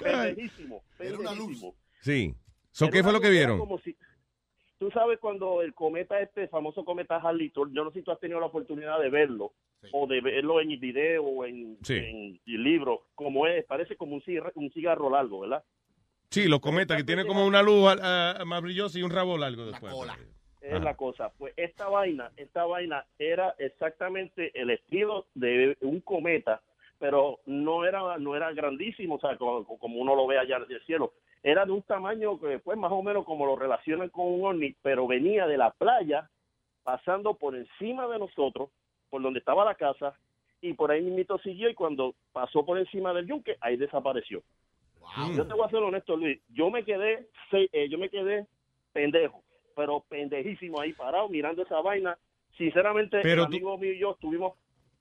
Pendejísimo. 0.00 0.82
Era 0.98 1.18
una 1.18 1.32
luz. 1.32 1.38
pendejísimo. 1.46 1.74
Sí. 2.00 2.34
So, 2.72 2.90
¿Qué 2.90 3.02
fue 3.04 3.12
lo 3.12 3.20
que 3.20 3.30
vieron? 3.30 3.58
como 3.58 3.78
si- 3.78 3.96
Tú 4.78 4.90
sabes 4.90 5.18
cuando 5.18 5.62
el 5.62 5.72
cometa 5.74 6.20
este, 6.20 6.48
famoso 6.48 6.84
cometa 6.84 7.16
Harley-Tur, 7.16 7.72
yo 7.72 7.84
no 7.84 7.90
sé 7.90 8.00
si 8.00 8.04
tú 8.04 8.10
has 8.10 8.20
tenido 8.20 8.40
la 8.40 8.46
oportunidad 8.46 8.98
de 9.00 9.08
verlo, 9.08 9.52
o 9.92 10.06
de 10.06 10.20
verlo 10.20 10.60
en 10.60 10.80
video 10.80 11.24
o 11.24 11.44
en, 11.44 11.78
Sí. 11.82 11.94
en 11.96 12.40
libro, 12.46 13.04
como 13.14 13.46
es, 13.46 13.64
parece 13.66 13.96
como 13.96 14.14
un 14.14 14.22
cigarro, 14.22 14.50
un 14.54 14.70
cigarro 14.72 15.10
largo, 15.10 15.40
¿verdad? 15.40 15.62
Sí, 16.30 16.48
los 16.48 16.60
cometas, 16.60 16.96
que 16.96 17.04
tiene 17.04 17.26
como 17.26 17.46
una 17.46 17.62
luz 17.62 17.94
ah, 18.02 18.42
más 18.44 18.62
brillosa 18.62 18.98
y 18.98 19.02
un 19.02 19.10
rabo 19.10 19.38
largo 19.38 19.66
después. 19.66 19.92
es 20.60 20.72
Ajá. 20.72 20.84
la 20.84 20.96
cosa. 20.96 21.30
Pues 21.38 21.52
esta 21.56 21.88
vaina, 21.88 22.32
esta 22.36 22.64
vaina 22.64 23.04
era 23.18 23.54
exactamente 23.58 24.50
el 24.60 24.70
estilo 24.70 25.26
de 25.34 25.76
un 25.82 26.00
cometa, 26.00 26.62
pero 26.98 27.38
no 27.46 27.84
era, 27.84 28.18
no 28.18 28.34
era 28.34 28.50
grandísimo, 28.52 29.16
o 29.16 29.20
sea, 29.20 29.36
como, 29.36 29.64
como 29.78 29.98
uno 30.00 30.16
lo 30.16 30.26
ve 30.26 30.38
allá 30.38 30.56
en 30.56 30.72
el 30.72 30.82
cielo. 30.86 31.12
Era 31.44 31.66
de 31.66 31.72
un 31.72 31.82
tamaño 31.82 32.40
que 32.40 32.58
pues 32.58 32.76
más 32.78 32.90
o 32.90 33.02
menos 33.02 33.24
como 33.26 33.44
lo 33.44 33.54
relacionan 33.54 34.08
con 34.08 34.26
un 34.26 34.46
ovni, 34.46 34.74
pero 34.82 35.06
venía 35.06 35.46
de 35.46 35.58
la 35.58 35.70
playa, 35.70 36.28
pasando 36.82 37.34
por 37.34 37.54
encima 37.54 38.08
de 38.08 38.18
nosotros, 38.18 38.70
por 39.10 39.20
donde 39.22 39.40
estaba 39.40 39.64
la 39.64 39.74
casa, 39.74 40.18
y 40.62 40.72
por 40.72 40.90
ahí 40.90 41.02
mismito 41.02 41.36
siguió, 41.38 41.68
y 41.68 41.74
cuando 41.74 42.14
pasó 42.32 42.64
por 42.64 42.78
encima 42.78 43.12
del 43.12 43.26
yunque, 43.26 43.56
ahí 43.60 43.76
desapareció. 43.76 44.42
Yo 45.36 45.46
te 45.46 45.52
voy 45.52 45.66
a 45.66 45.70
ser 45.70 45.80
honesto, 45.82 46.16
Luis. 46.16 46.40
Yo 46.48 46.70
me 46.70 46.82
quedé, 46.82 47.28
eh, 47.52 47.88
yo 47.90 47.98
me 47.98 48.08
quedé 48.08 48.46
pendejo, 48.94 49.42
pero 49.76 50.00
pendejísimo 50.08 50.80
ahí 50.80 50.94
parado 50.94 51.28
mirando 51.28 51.62
esa 51.62 51.80
vaina. 51.82 52.16
Sinceramente, 52.56 53.20
Pero 53.22 53.42
el 53.42 53.48
tú- 53.48 53.56
amigo 53.56 53.76
mío 53.78 53.92
y 53.92 53.98
yo 53.98 54.12
estuvimos 54.12 54.54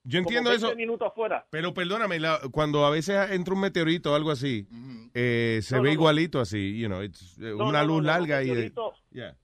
Yo 0.06 0.20
entiendo 0.20 0.50
como 0.50 0.60
20 0.60 0.68
eso. 0.68 0.76
minutos 0.76 1.08
afuera. 1.08 1.46
Pero 1.50 1.74
perdóname, 1.74 2.20
la- 2.20 2.40
cuando 2.52 2.86
a 2.86 2.90
veces 2.90 3.32
entra 3.32 3.54
un 3.54 3.62
meteorito 3.62 4.12
o 4.12 4.16
algo 4.16 4.32
así, 4.32 4.68
eh, 5.14 5.60
se 5.64 5.76
No, 5.78 5.82
ve 5.82 5.90
no, 5.90 5.94
no. 5.96 6.00
igualito 6.02 6.40
así, 6.42 6.78
you 6.78 6.88
know, 6.88 7.02
it's, 7.02 7.38
eh, 7.40 7.54
No, 7.58 7.68
una 7.70 7.82
no, 7.82 7.88
luz 7.88 7.98
no, 7.98 8.02
no, 8.04 8.08
larga 8.20 8.44
y... 8.44 8.72
yeah. 9.12 9.36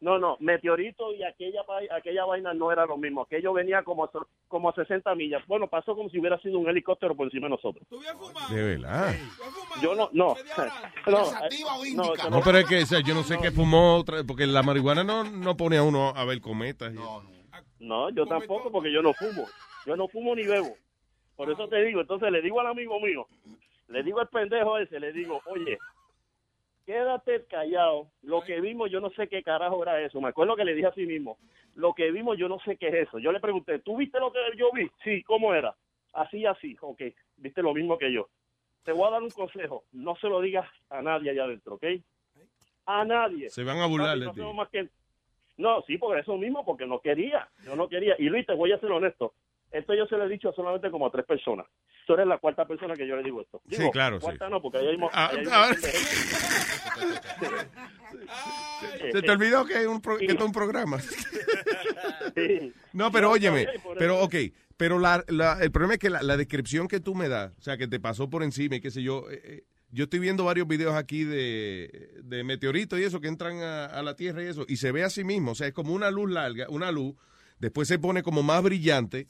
No, 0.00 0.18
no, 0.18 0.36
meteorito 0.38 1.14
y 1.14 1.22
aquella 1.22 1.62
aquella 1.96 2.26
vaina 2.26 2.52
no 2.52 2.70
era 2.70 2.84
lo 2.84 2.98
mismo. 2.98 3.22
Aquello 3.22 3.54
venía 3.54 3.82
como 3.82 4.10
como 4.48 4.68
a 4.68 4.74
60 4.74 5.14
millas. 5.14 5.42
Bueno, 5.46 5.66
pasó 5.66 5.96
como 5.96 6.10
si 6.10 6.18
hubiera 6.18 6.38
sido 6.42 6.58
un 6.58 6.68
helicóptero 6.68 7.16
por 7.16 7.26
encima 7.26 7.46
de 7.46 7.50
nosotros. 7.52 7.86
De 8.50 8.62
verdad. 8.62 9.14
Yo 9.80 9.94
no, 9.94 10.10
no. 10.12 10.34
no, 11.06 11.22
eh, 11.22 11.48
no, 11.94 12.12
No, 12.30 12.40
pero 12.44 12.58
es 12.58 12.66
que 12.66 12.82
o 12.82 12.86
sea, 12.86 13.00
yo 13.00 13.14
no 13.14 13.22
sé 13.22 13.38
qué 13.40 13.50
fumó, 13.50 13.96
otra- 13.96 14.22
porque 14.24 14.46
la 14.46 14.62
marihuana 14.62 15.04
no, 15.04 15.24
no 15.24 15.56
pone 15.56 15.78
a 15.78 15.82
uno 15.82 16.10
a 16.14 16.24
ver 16.26 16.40
cometas. 16.42 16.92
y- 16.92 16.98
No, 17.80 18.10
yo 18.10 18.26
tampoco 18.26 18.70
porque 18.70 18.92
yo 18.92 19.00
no 19.00 19.14
fumo. 19.14 19.46
Yo 19.86 19.96
no 19.96 20.08
fumo 20.08 20.34
ni 20.34 20.44
bebo. 20.44 20.76
Por 21.36 21.50
eso 21.50 21.68
te 21.68 21.82
digo, 21.82 22.00
entonces 22.00 22.30
le 22.30 22.42
digo 22.42 22.60
al 22.60 22.68
amigo 22.68 23.00
mío, 23.00 23.26
le 23.88 24.02
digo 24.02 24.20
al 24.20 24.28
pendejo 24.28 24.78
ese, 24.78 25.00
le 25.00 25.12
digo, 25.12 25.40
oye, 25.46 25.78
quédate 26.86 27.44
callado. 27.46 28.08
Lo 28.22 28.42
que 28.42 28.60
vimos, 28.60 28.90
yo 28.90 29.00
no 29.00 29.10
sé 29.10 29.28
qué 29.28 29.42
carajo 29.42 29.82
era 29.82 30.00
eso. 30.00 30.20
Me 30.20 30.28
acuerdo 30.28 30.54
que 30.56 30.64
le 30.64 30.74
dije 30.74 30.86
a 30.86 30.94
sí 30.94 31.06
mismo, 31.06 31.38
lo 31.74 31.92
que 31.92 32.10
vimos, 32.10 32.38
yo 32.38 32.48
no 32.48 32.60
sé 32.60 32.76
qué 32.76 32.88
es 32.88 33.08
eso. 33.08 33.18
Yo 33.18 33.32
le 33.32 33.40
pregunté, 33.40 33.80
¿tú 33.80 33.96
viste 33.96 34.20
lo 34.20 34.32
que 34.32 34.38
yo 34.56 34.70
vi? 34.72 34.88
Sí, 35.02 35.22
¿cómo 35.24 35.54
era? 35.54 35.74
Así, 36.12 36.46
así. 36.46 36.76
Ok, 36.80 37.02
viste 37.36 37.62
lo 37.62 37.74
mismo 37.74 37.98
que 37.98 38.12
yo. 38.12 38.28
Te 38.84 38.92
voy 38.92 39.08
a 39.08 39.12
dar 39.12 39.22
un 39.22 39.30
consejo. 39.30 39.84
No 39.92 40.14
se 40.16 40.28
lo 40.28 40.40
digas 40.40 40.68
a 40.90 41.02
nadie 41.02 41.30
allá 41.30 41.44
adentro, 41.44 41.74
¿ok? 41.74 41.84
A 42.86 43.04
nadie. 43.04 43.50
Se 43.50 43.64
van 43.64 43.78
a 43.78 43.86
burlar 43.86 44.18
de 44.18 44.26
no 44.26 44.54
No, 45.56 45.82
sí, 45.82 45.98
porque 45.98 46.20
eso 46.20 46.36
mismo, 46.36 46.64
porque 46.64 46.86
no 46.86 47.00
quería. 47.00 47.48
Yo 47.64 47.74
no 47.74 47.88
quería. 47.88 48.14
Y 48.18 48.28
Luis, 48.28 48.46
te 48.46 48.54
voy 48.54 48.72
a 48.72 48.78
ser 48.78 48.92
honesto. 48.92 49.34
Esto 49.74 49.92
yo 49.94 50.06
se 50.06 50.16
lo 50.16 50.24
he 50.24 50.28
dicho 50.28 50.52
solamente 50.54 50.90
como 50.90 51.06
a 51.06 51.10
tres 51.10 51.26
personas. 51.26 51.66
Tú 52.06 52.14
eres 52.14 52.26
la 52.26 52.38
cuarta 52.38 52.64
persona 52.66 52.94
que 52.94 53.06
yo 53.08 53.16
le 53.16 53.22
digo 53.22 53.40
esto. 53.42 53.60
Sí, 53.68 53.90
claro, 53.90 54.18
sí. 54.20 54.24
Cuarta 54.24 54.48
no, 54.48 54.62
porque 54.62 54.78
ahí 54.78 54.86
hay, 54.88 54.96
Ah, 55.12 55.30
ahí 55.32 55.38
hay 55.38 55.46
ah. 55.50 55.74
Se 59.12 59.22
te 59.22 59.30
olvidó 59.30 59.64
que, 59.64 59.80
es 59.80 59.86
un 59.86 60.00
pro- 60.00 60.18
que 60.18 60.26
esto 60.26 60.38
es 60.38 60.46
un 60.46 60.52
programa. 60.52 60.98
No, 62.92 63.10
pero 63.10 63.30
óyeme, 63.30 63.66
pero 63.98 64.20
ok, 64.20 64.34
pero 64.76 64.98
la, 64.98 65.24
la- 65.28 65.58
el 65.62 65.70
problema 65.70 65.94
es 65.94 66.00
que 66.00 66.10
la, 66.10 66.22
la 66.22 66.36
descripción 66.36 66.88
que 66.88 67.00
tú 67.00 67.14
me 67.14 67.28
das, 67.28 67.52
o 67.58 67.62
sea, 67.62 67.76
que 67.76 67.86
te 67.88 68.00
pasó 68.00 68.28
por 68.30 68.42
encima 68.42 68.76
y 68.76 68.80
qué 68.80 68.90
sé 68.90 69.02
yo, 69.02 69.30
eh, 69.30 69.40
eh, 69.44 69.64
yo 69.90 70.04
estoy 70.04 70.18
viendo 70.20 70.44
varios 70.44 70.66
videos 70.66 70.94
aquí 70.94 71.24
de, 71.24 72.10
de 72.22 72.44
meteoritos 72.44 72.98
y 72.98 73.04
eso 73.04 73.20
que 73.20 73.28
entran 73.28 73.58
a, 73.62 73.86
a 73.86 74.02
la 74.02 74.14
Tierra 74.16 74.42
y 74.42 74.46
eso, 74.46 74.64
y 74.68 74.76
se 74.76 74.92
ve 74.92 75.04
así 75.04 75.24
mismo, 75.24 75.52
o 75.52 75.54
sea, 75.54 75.66
es 75.68 75.72
como 75.72 75.92
una 75.94 76.10
luz 76.10 76.30
larga, 76.30 76.66
una 76.68 76.90
luz, 76.92 77.14
después 77.58 77.88
se 77.88 77.98
pone 77.98 78.22
como 78.22 78.42
más 78.42 78.62
brillante, 78.62 79.26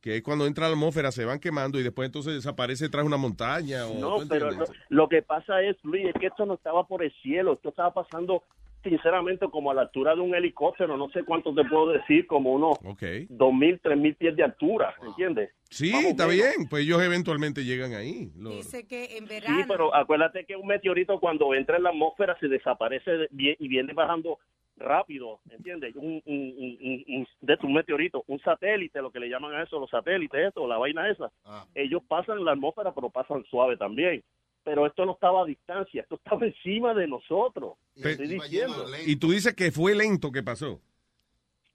que 0.00 0.16
es 0.16 0.22
cuando 0.22 0.46
entra 0.46 0.66
a 0.66 0.68
la 0.68 0.74
atmósfera, 0.74 1.10
se 1.10 1.24
van 1.24 1.40
quemando 1.40 1.78
y 1.78 1.82
después 1.82 2.06
entonces 2.06 2.34
desaparece 2.34 2.88
tras 2.88 3.04
una 3.04 3.16
montaña. 3.16 3.86
O, 3.86 3.94
No, 3.98 4.20
¿tú 4.20 4.28
pero 4.28 4.50
lo, 4.90 5.08
que 5.08 5.22
pasa 5.22 5.62
es, 5.62 5.76
Luis, 5.82 6.06
es 6.06 6.14
que 6.20 6.26
esto 6.26 6.46
no 6.46 6.54
estaba 6.54 6.86
por 6.86 7.02
el 7.02 7.12
cielo, 7.22 7.54
esto 7.54 7.70
estaba 7.70 7.92
pasando, 7.92 8.42
sinceramente, 8.84 9.46
como 9.50 9.70
a 9.70 9.74
la 9.74 9.82
altura 9.82 10.14
de 10.14 10.20
un 10.20 10.34
helicóptero, 10.34 10.96
no 10.96 11.08
sé 11.10 11.24
cuánto 11.24 11.52
te 11.54 11.64
puedo 11.64 11.88
decir, 11.88 12.26
como 12.26 12.52
unos 12.52 12.78
Ok. 12.84 13.02
dos 13.28 13.52
mil, 13.52 13.80
tres 13.82 13.98
mil 13.98 14.14
pies 14.14 14.36
de 14.36 14.44
altura, 14.44 14.94
¿entiendes? 15.04 15.50
Sí, 15.70 15.90
está 15.92 16.26
menos. 16.26 16.34
bien, 16.56 16.68
pues 16.70 16.84
ellos 16.84 17.02
eventualmente 17.02 17.64
llegan 17.64 17.92
ahí. 17.94 18.30
Lo- 18.38 18.50
Dice 18.50 18.86
que 18.86 19.18
en 19.18 19.24
Sí, 19.26 19.34
verano. 19.34 19.64
pero 19.68 19.94
acuérdate 19.94 20.46
que 20.46 20.56
un 20.56 20.66
meteorito 20.66 21.18
cuando 21.20 21.54
entra 21.54 21.76
en 21.76 21.82
la 21.82 21.90
atmósfera 21.90 22.36
se 22.40 22.48
desaparece 22.48 23.28
y 23.36 23.68
viene 23.68 23.92
bajando 23.92 24.38
rápido, 24.78 25.40
¿entiendes? 25.50 25.94
Un, 25.96 26.22
un, 26.24 26.54
un- 26.58 26.78
un- 26.80 27.04
un- 27.18 27.26
de 27.40 27.58
un 27.62 27.72
meteorito, 27.74 28.24
un 28.26 28.40
satélite, 28.40 29.00
lo 29.02 29.10
que 29.10 29.20
le 29.20 29.28
llaman 29.28 29.54
a 29.54 29.62
eso, 29.62 29.78
los 29.78 29.90
satélites, 29.90 30.48
eso, 30.50 30.66
la 30.66 30.78
vaina 30.78 31.08
esa. 31.10 31.30
Ellos 31.74 32.02
pasan 32.08 32.44
la 32.44 32.52
atmósfera, 32.52 32.92
pero 32.94 33.10
pasan 33.10 33.44
suave 33.50 33.76
también. 33.76 34.22
Pero 34.64 34.86
esto 34.86 35.06
no 35.06 35.12
estaba 35.12 35.42
a 35.42 35.46
distancia, 35.46 36.02
esto 36.02 36.16
estaba 36.16 36.44
encima 36.46 36.92
de 36.94 37.06
nosotros. 37.06 37.74
Te 37.94 38.00
estoy 38.12 38.26
diciendo. 38.28 38.74
Y 39.06 39.16
tú 39.16 39.30
dices 39.30 39.54
que 39.54 39.70
fue 39.72 39.94
lento 39.94 40.30
que 40.32 40.42
pasó. 40.42 40.80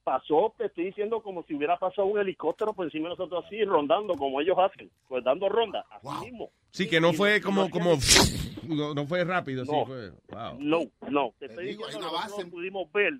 Pasó, 0.04 0.54
te 0.58 0.66
estoy 0.66 0.86
diciendo, 0.86 1.22
como 1.22 1.44
si 1.44 1.54
hubiera 1.56 1.78
pasado 1.78 2.08
un 2.08 2.20
helicóptero 2.20 2.74
por 2.74 2.86
encima 2.86 3.06
de 3.06 3.16
nosotros 3.16 3.46
así, 3.46 3.64
rondando, 3.64 4.16
como 4.16 4.42
ellos 4.42 4.58
hacen, 4.60 4.90
pues 5.08 5.24
dando 5.24 5.48
ronda, 5.48 5.86
así 5.90 6.26
mismo. 6.26 6.50
Sí, 6.72 6.90
que 6.90 7.00
no 7.00 7.14
fue 7.14 7.40
como, 7.42 7.70
como, 7.70 7.92
no, 8.68 8.94
no 8.94 9.06
fue 9.08 9.24
rápido, 9.24 9.64
sí 9.66 9.72
No. 9.72 9.86
fue. 9.86 10.10
Wow. 10.30 10.58
No, 10.60 10.80
no, 11.10 11.34
te 11.40 11.46
estoy 11.46 11.68
digo, 11.68 11.86
diciendo, 11.86 12.12
nosotros 12.12 12.44
lo 12.46 12.50
pudimos 12.52 12.92
ver, 12.92 13.14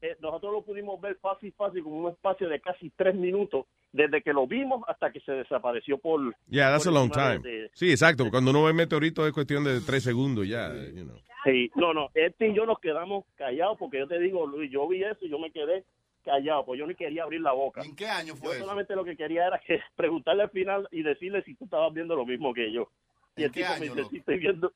eh, 0.00 0.16
nosotros 0.20 0.52
lo 0.52 0.62
pudimos 0.62 1.00
ver 1.00 1.16
fácil, 1.16 1.52
fácil, 1.56 1.82
como 1.82 1.96
un 2.06 2.10
espacio 2.12 2.48
de 2.48 2.60
casi 2.60 2.90
tres 2.90 3.14
minutos, 3.16 3.66
desde 3.92 4.22
que 4.22 4.32
lo 4.32 4.46
vimos 4.46 4.82
hasta 4.86 5.10
que 5.10 5.18
se 5.20 5.32
desapareció 5.32 5.98
por... 5.98 6.20
Yeah, 6.48 6.70
that's 6.70 6.86
a 6.86 6.90
por 6.90 6.94
long 7.00 7.06
encima 7.08 7.30
de- 7.30 7.38
time. 7.40 7.50
de- 7.50 7.70
Sí, 7.74 7.90
exacto. 7.90 8.30
Cuando 8.30 8.52
uno 8.52 8.62
ve 8.64 8.72
meteorito 8.72 9.26
es 9.26 9.32
cuestión 9.32 9.64
de 9.64 9.80
tres 9.80 10.04
segundos 10.04 10.46
ya. 10.46 10.72
you 10.72 11.02
know. 11.04 11.16
Sí, 11.44 11.70
no, 11.74 11.92
no, 11.92 12.08
este 12.14 12.48
y 12.48 12.54
yo 12.54 12.64
nos 12.66 12.78
quedamos 12.78 13.24
callados 13.34 13.76
porque 13.76 13.98
yo 13.98 14.06
te 14.06 14.20
digo, 14.20 14.46
Luis, 14.46 14.70
yo 14.70 14.86
vi 14.86 15.02
eso 15.02 15.18
y 15.24 15.28
yo 15.28 15.40
me 15.40 15.50
quedé 15.50 15.84
callado, 16.22 16.64
pues 16.64 16.78
yo 16.78 16.86
ni 16.86 16.94
quería 16.94 17.24
abrir 17.24 17.40
la 17.40 17.52
boca. 17.52 17.82
¿En 17.82 17.94
qué 17.94 18.06
año 18.06 18.34
fue 18.34 18.48
Yo 18.48 18.52
eso? 18.54 18.60
solamente 18.62 18.94
lo 18.96 19.04
que 19.04 19.16
quería 19.16 19.46
era 19.46 19.58
que 19.58 19.80
preguntarle 19.96 20.44
al 20.44 20.50
final 20.50 20.88
y 20.90 21.02
decirle 21.02 21.42
si 21.44 21.54
tú 21.54 21.64
estabas 21.64 21.92
viendo 21.92 22.16
lo 22.16 22.24
mismo 22.24 22.52
que 22.54 22.72
yo. 22.72 22.90
Y 23.36 23.42
¿En 23.42 23.46
el 23.46 23.52
qué 23.52 23.60
tipo 23.60 23.72
año, 23.72 23.80
me 23.80 23.86
dice, 23.86 23.96
loco? 23.98 24.10
sí, 24.10 24.16
estoy 24.18 24.38
viendo. 24.38 24.72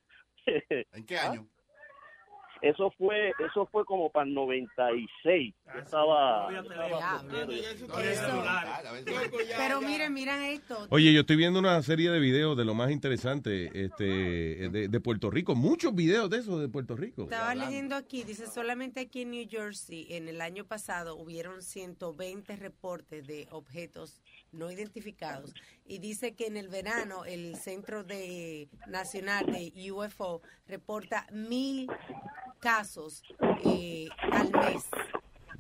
¿En 0.93 1.07
qué 1.07 1.19
año? 1.19 1.47
Eso 2.69 2.93
fue, 2.99 3.33
eso 3.39 3.69
fue 3.71 3.85
como 3.85 4.11
para 4.11 4.27
el 4.27 4.35
96. 4.35 5.55
Yo 5.67 5.81
estaba... 5.81 6.53
yo 6.53 6.61
estaba 6.61 7.23
Pero 9.57 9.81
miren, 9.81 10.13
miren 10.13 10.43
esto. 10.43 10.87
Oye, 10.91 11.13
yo 11.13 11.21
estoy 11.21 11.37
viendo 11.37 11.59
una 11.59 11.81
serie 11.83 12.11
de 12.11 12.19
videos 12.19 12.57
de 12.57 12.65
lo 12.65 12.75
más 12.75 12.91
interesante 12.91 13.85
este, 13.85 14.05
de, 14.05 14.89
de 14.89 15.01
Puerto 15.01 15.31
Rico. 15.31 15.55
Muchos 15.55 15.95
videos 15.95 16.29
de 16.31 16.39
eso 16.39 16.59
de 16.59 16.69
Puerto 16.69 16.97
Rico. 16.97 17.25
Estaba 17.25 17.55
leyendo 17.55 17.95
aquí, 17.95 18.25
dice, 18.25 18.47
solamente 18.47 19.01
aquí 19.01 19.23
en 19.23 19.31
New 19.31 19.47
Jersey, 19.49 20.07
en 20.11 20.29
el 20.29 20.41
año 20.41 20.65
pasado, 20.65 21.17
hubieron 21.17 21.63
120 21.63 22.57
reportes 22.57 23.27
de 23.27 23.47
objetos 23.51 24.21
no 24.57 24.71
identificados. 24.71 25.55
Y 25.85 25.99
dice 25.99 26.35
que 26.35 26.47
en 26.47 26.57
el 26.57 26.69
verano 26.69 27.25
el 27.25 27.57
Centro 27.57 28.03
de 28.03 28.69
Nacional 28.89 29.47
de 29.47 29.93
UFO 29.93 30.43
reporta 30.67 31.27
mil 31.31 31.89
casos 32.61 33.23
eh, 33.65 34.09
al 34.33 34.51
mes. 34.51 34.85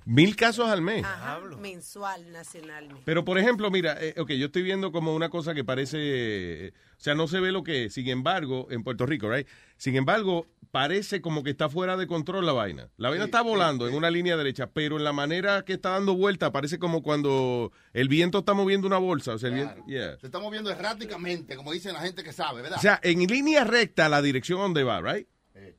Mil 0.06 0.36
casos 0.36 0.68
al 0.68 0.82
mes. 0.82 1.04
Ajá, 1.04 1.40
mensual, 1.60 2.30
nacionalmente. 2.30 3.02
Pero, 3.04 3.24
por 3.24 3.38
ejemplo, 3.38 3.72
mira, 3.72 3.96
eh, 4.00 4.14
ok, 4.16 4.30
yo 4.34 4.46
estoy 4.46 4.62
viendo 4.62 4.92
como 4.92 5.12
una 5.16 5.30
cosa 5.30 5.52
que 5.52 5.64
parece, 5.64 5.98
eh, 5.98 6.72
o 6.96 7.00
sea, 7.00 7.16
no 7.16 7.26
se 7.26 7.40
ve 7.40 7.50
lo 7.50 7.64
que 7.64 7.86
es. 7.86 7.94
Sin 7.94 8.06
embargo, 8.08 8.68
en 8.70 8.84
Puerto 8.84 9.04
Rico, 9.04 9.28
right? 9.28 9.48
Sin 9.76 9.96
embargo, 9.96 10.46
parece 10.70 11.20
como 11.20 11.42
que 11.42 11.50
está 11.50 11.68
fuera 11.68 11.96
de 11.96 12.06
control 12.06 12.46
la 12.46 12.52
vaina. 12.52 12.88
La 12.98 13.08
vaina 13.10 13.24
está 13.24 13.42
volando 13.42 13.88
en 13.88 13.94
una 13.96 14.08
línea 14.10 14.36
derecha, 14.36 14.68
pero 14.72 14.96
en 14.96 15.02
la 15.02 15.12
manera 15.12 15.64
que 15.64 15.72
está 15.72 15.90
dando 15.90 16.14
vuelta 16.14 16.52
parece 16.52 16.78
como 16.78 17.02
cuando 17.02 17.72
el 17.92 18.08
viento 18.08 18.38
está 18.38 18.54
moviendo 18.54 18.86
una 18.86 18.98
bolsa. 18.98 19.34
O 19.34 19.38
sea, 19.38 19.48
el 19.48 19.54
viento- 19.56 19.84
yeah. 19.88 20.16
Se 20.20 20.26
está 20.26 20.38
moviendo 20.38 20.70
erráticamente, 20.70 21.56
como 21.56 21.72
dicen 21.72 21.94
la 21.94 22.00
gente 22.02 22.22
que 22.22 22.32
sabe, 22.32 22.62
¿verdad? 22.62 22.78
O 22.78 22.80
sea, 22.80 23.00
en 23.02 23.26
línea 23.26 23.64
recta 23.64 24.08
la 24.08 24.22
dirección 24.22 24.60
donde 24.60 24.84
va, 24.84 25.00
right? 25.00 25.26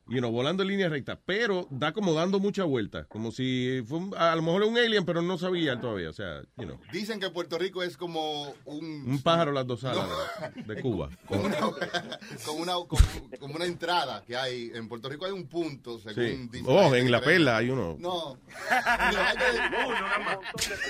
You 0.08 0.18
know, 0.18 0.30
volando 0.30 0.62
en 0.62 0.68
línea 0.70 0.88
recta, 0.88 1.18
pero 1.24 1.66
da 1.70 1.92
como 1.92 2.12
dando 2.14 2.40
muchas 2.40 2.66
vueltas, 2.66 3.06
como 3.08 3.30
si 3.30 3.82
fue 3.86 3.98
un- 3.98 4.14
a 4.16 4.34
lo 4.34 4.42
mejor 4.42 4.62
un 4.64 4.76
alien, 4.76 5.04
pero 5.04 5.22
no 5.22 5.38
sabía 5.38 5.80
todavía, 5.80 6.10
o 6.10 6.12
sea, 6.12 6.40
you 6.56 6.64
know, 6.64 6.80
Dicen 6.92 7.20
que 7.20 7.30
Puerto 7.30 7.58
Rico 7.58 7.82
es 7.82 7.96
como 7.96 8.52
un... 8.64 8.84
un 9.08 9.22
pájaro 9.22 9.52
las 9.52 9.66
dos 9.66 9.84
alas 9.84 10.08
de, 10.54 10.74
de 10.74 10.82
Cuba. 10.82 11.10
Como 11.28 11.42
una, 11.44 11.56
como, 11.58 12.58
una, 12.62 12.72
como, 12.72 12.88
como 13.38 13.54
una 13.54 13.66
entrada 13.66 14.24
que 14.26 14.36
hay. 14.36 14.70
En 14.74 14.88
Puerto 14.88 15.08
Rico 15.08 15.26
hay 15.26 15.32
un 15.32 15.46
punto, 15.46 15.98
según 15.98 16.50
Sí. 16.52 16.62
Oh, 16.66 16.94
en 16.94 17.10
la 17.10 17.20
perla 17.20 17.58
hay 17.58 17.70
uno. 17.70 17.96
No. 17.98 18.32
Uno 18.32 18.38
nada 19.92 20.18
más. 20.18 20.38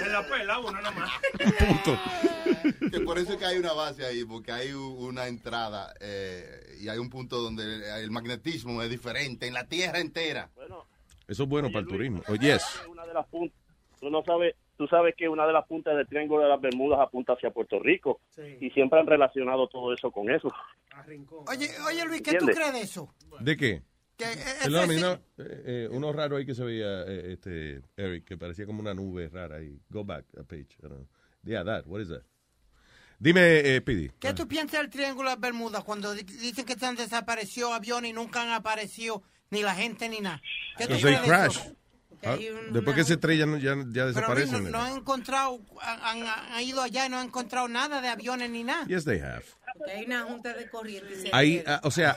En 0.00 0.12
la 0.12 0.26
pela, 0.28 0.58
uno 0.60 0.72
nada 0.72 0.90
más. 0.92 1.10
que 2.90 3.00
por 3.00 3.18
eso 3.18 3.32
es 3.32 3.38
que 3.38 3.44
hay 3.44 3.58
una 3.58 3.72
base 3.72 4.04
ahí, 4.04 4.24
porque 4.24 4.52
hay 4.52 4.72
una 4.72 5.26
entrada 5.28 5.92
eh, 6.00 6.76
y 6.80 6.88
hay 6.88 6.98
un 6.98 7.10
punto 7.10 7.38
donde 7.40 7.62
el, 7.62 7.82
el 7.82 8.10
magnetismo 8.10 8.82
es 8.82 8.90
diferente 8.90 9.46
en 9.46 9.54
la 9.54 9.64
Tierra 9.66 9.98
entera. 9.98 10.50
Eso 11.28 11.42
es 11.42 11.48
bueno 11.48 11.68
para 11.68 11.80
el 11.80 11.86
turismo. 11.88 12.22
Oh, 12.28 12.34
yes. 12.36 12.62
Una 12.88 13.04
de 13.06 13.12
las 13.14 13.26
puntas, 13.26 13.56
tú 14.00 14.08
no 14.10 14.22
sabes, 14.24 14.54
tú 14.76 14.86
sabes 14.86 15.14
que 15.16 15.28
una 15.28 15.46
de 15.46 15.52
las 15.52 15.66
puntas 15.66 15.94
del 15.96 16.06
Triángulo 16.08 16.42
de 16.44 16.48
las 16.48 16.60
Bermudas 16.60 17.00
apunta 17.00 17.34
hacia 17.34 17.50
Puerto 17.50 17.78
Rico 17.80 18.20
y 18.60 18.70
siempre 18.70 18.98
han 19.00 19.06
relacionado 19.06 19.68
todo 19.68 19.92
eso 19.92 20.10
con 20.10 20.30
eso. 20.30 20.48
Oye, 21.48 21.68
oye 21.86 22.04
Luis, 22.06 22.22
¿qué 22.22 22.36
tú 22.38 22.46
crees 22.46 22.72
de 22.72 22.80
eso? 22.80 23.14
¿De 23.40 23.56
qué? 23.56 23.82
Que, 24.16 24.24
eh, 24.24 24.36
ese- 24.62 25.00
no, 25.00 25.12
eh, 25.12 25.18
eh, 25.38 25.88
uno 25.92 26.12
raro 26.12 26.36
ahí 26.38 26.44
que 26.44 26.54
se 26.54 26.64
veía, 26.64 27.02
eh, 27.04 27.34
este, 27.34 27.82
Eric, 27.96 28.24
que 28.24 28.36
parecía 28.36 28.66
como 28.66 28.80
una 28.80 28.92
nube 28.92 29.28
rara 29.28 29.56
ahí. 29.58 29.78
Go 29.90 30.02
back 30.04 30.24
a 30.36 30.42
page. 30.42 30.76
I 30.80 30.88
don't 30.88 30.94
know. 30.94 31.06
Yeah, 31.44 31.62
that. 31.64 31.86
What 31.86 32.00
is 32.00 32.08
that? 32.08 32.22
Dime, 33.18 33.74
eh, 33.74 33.80
Pidi. 33.80 34.10
¿Qué 34.20 34.32
tú 34.32 34.46
piensas 34.46 34.80
del 34.80 34.90
Triángulo 34.90 35.28
de 35.30 35.34
las 35.36 35.40
Bermudas 35.40 35.82
cuando 35.82 36.14
di- 36.14 36.22
dicen 36.22 36.64
que 36.64 36.74
se 36.74 36.86
han 36.86 36.94
desaparecido 36.94 37.74
aviones 37.74 38.10
y 38.10 38.14
nunca 38.14 38.42
han 38.42 38.50
aparecido 38.50 39.22
ni 39.50 39.62
la 39.62 39.74
gente 39.74 40.08
ni 40.08 40.20
nada? 40.20 40.40
¿Qué 40.76 40.84
tú 40.86 40.92
they 40.94 41.02
crees 41.02 41.20
de 41.22 41.26
crash. 41.26 41.56
eso? 41.58 41.74
Ah, 42.24 42.36
Después 42.72 42.96
que 42.96 43.04
se 43.04 43.14
estrellan, 43.14 43.60
ya, 43.60 43.76
ya 43.76 43.84
Pero 43.92 44.06
desaparecen. 44.06 44.64
no, 44.64 44.70
no 44.70 44.80
han 44.82 44.96
encontrado, 44.96 45.60
han, 45.80 46.62
ido 46.62 46.82
allá 46.82 47.06
y 47.06 47.08
no 47.08 47.18
han 47.18 47.26
encontrado 47.26 47.68
nada 47.68 48.00
de 48.00 48.08
aviones 48.08 48.50
ni 48.50 48.64
nada. 48.64 48.86
Yes, 48.86 49.04
they 49.04 49.20
have. 49.20 49.44
Porque 49.76 49.92
hay 49.92 50.04
una 50.06 50.22
junta 50.24 50.52
de 50.54 50.68
corriente. 50.68 51.30
Hay, 51.32 51.62
ah, 51.66 51.80
o 51.84 51.90
sea, 51.92 52.16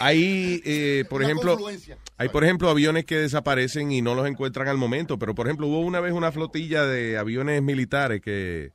hay, 0.00 0.60
eh, 0.64 1.04
por 1.08 1.22
Una 1.22 1.30
ejemplo, 1.30 1.58
hay, 2.18 2.28
por 2.28 2.44
ejemplo, 2.44 2.68
aviones 2.68 3.04
que 3.06 3.16
desaparecen 3.16 3.92
y 3.92 4.02
no 4.02 4.14
los 4.14 4.26
encuentran 4.26 4.68
al 4.68 4.76
momento. 4.76 5.18
Pero, 5.18 5.34
por 5.34 5.46
ejemplo, 5.46 5.66
hubo 5.68 5.80
una 5.80 6.00
vez 6.00 6.12
una 6.12 6.30
flotilla 6.32 6.84
de 6.84 7.16
aviones 7.16 7.62
militares 7.62 8.20
que, 8.20 8.72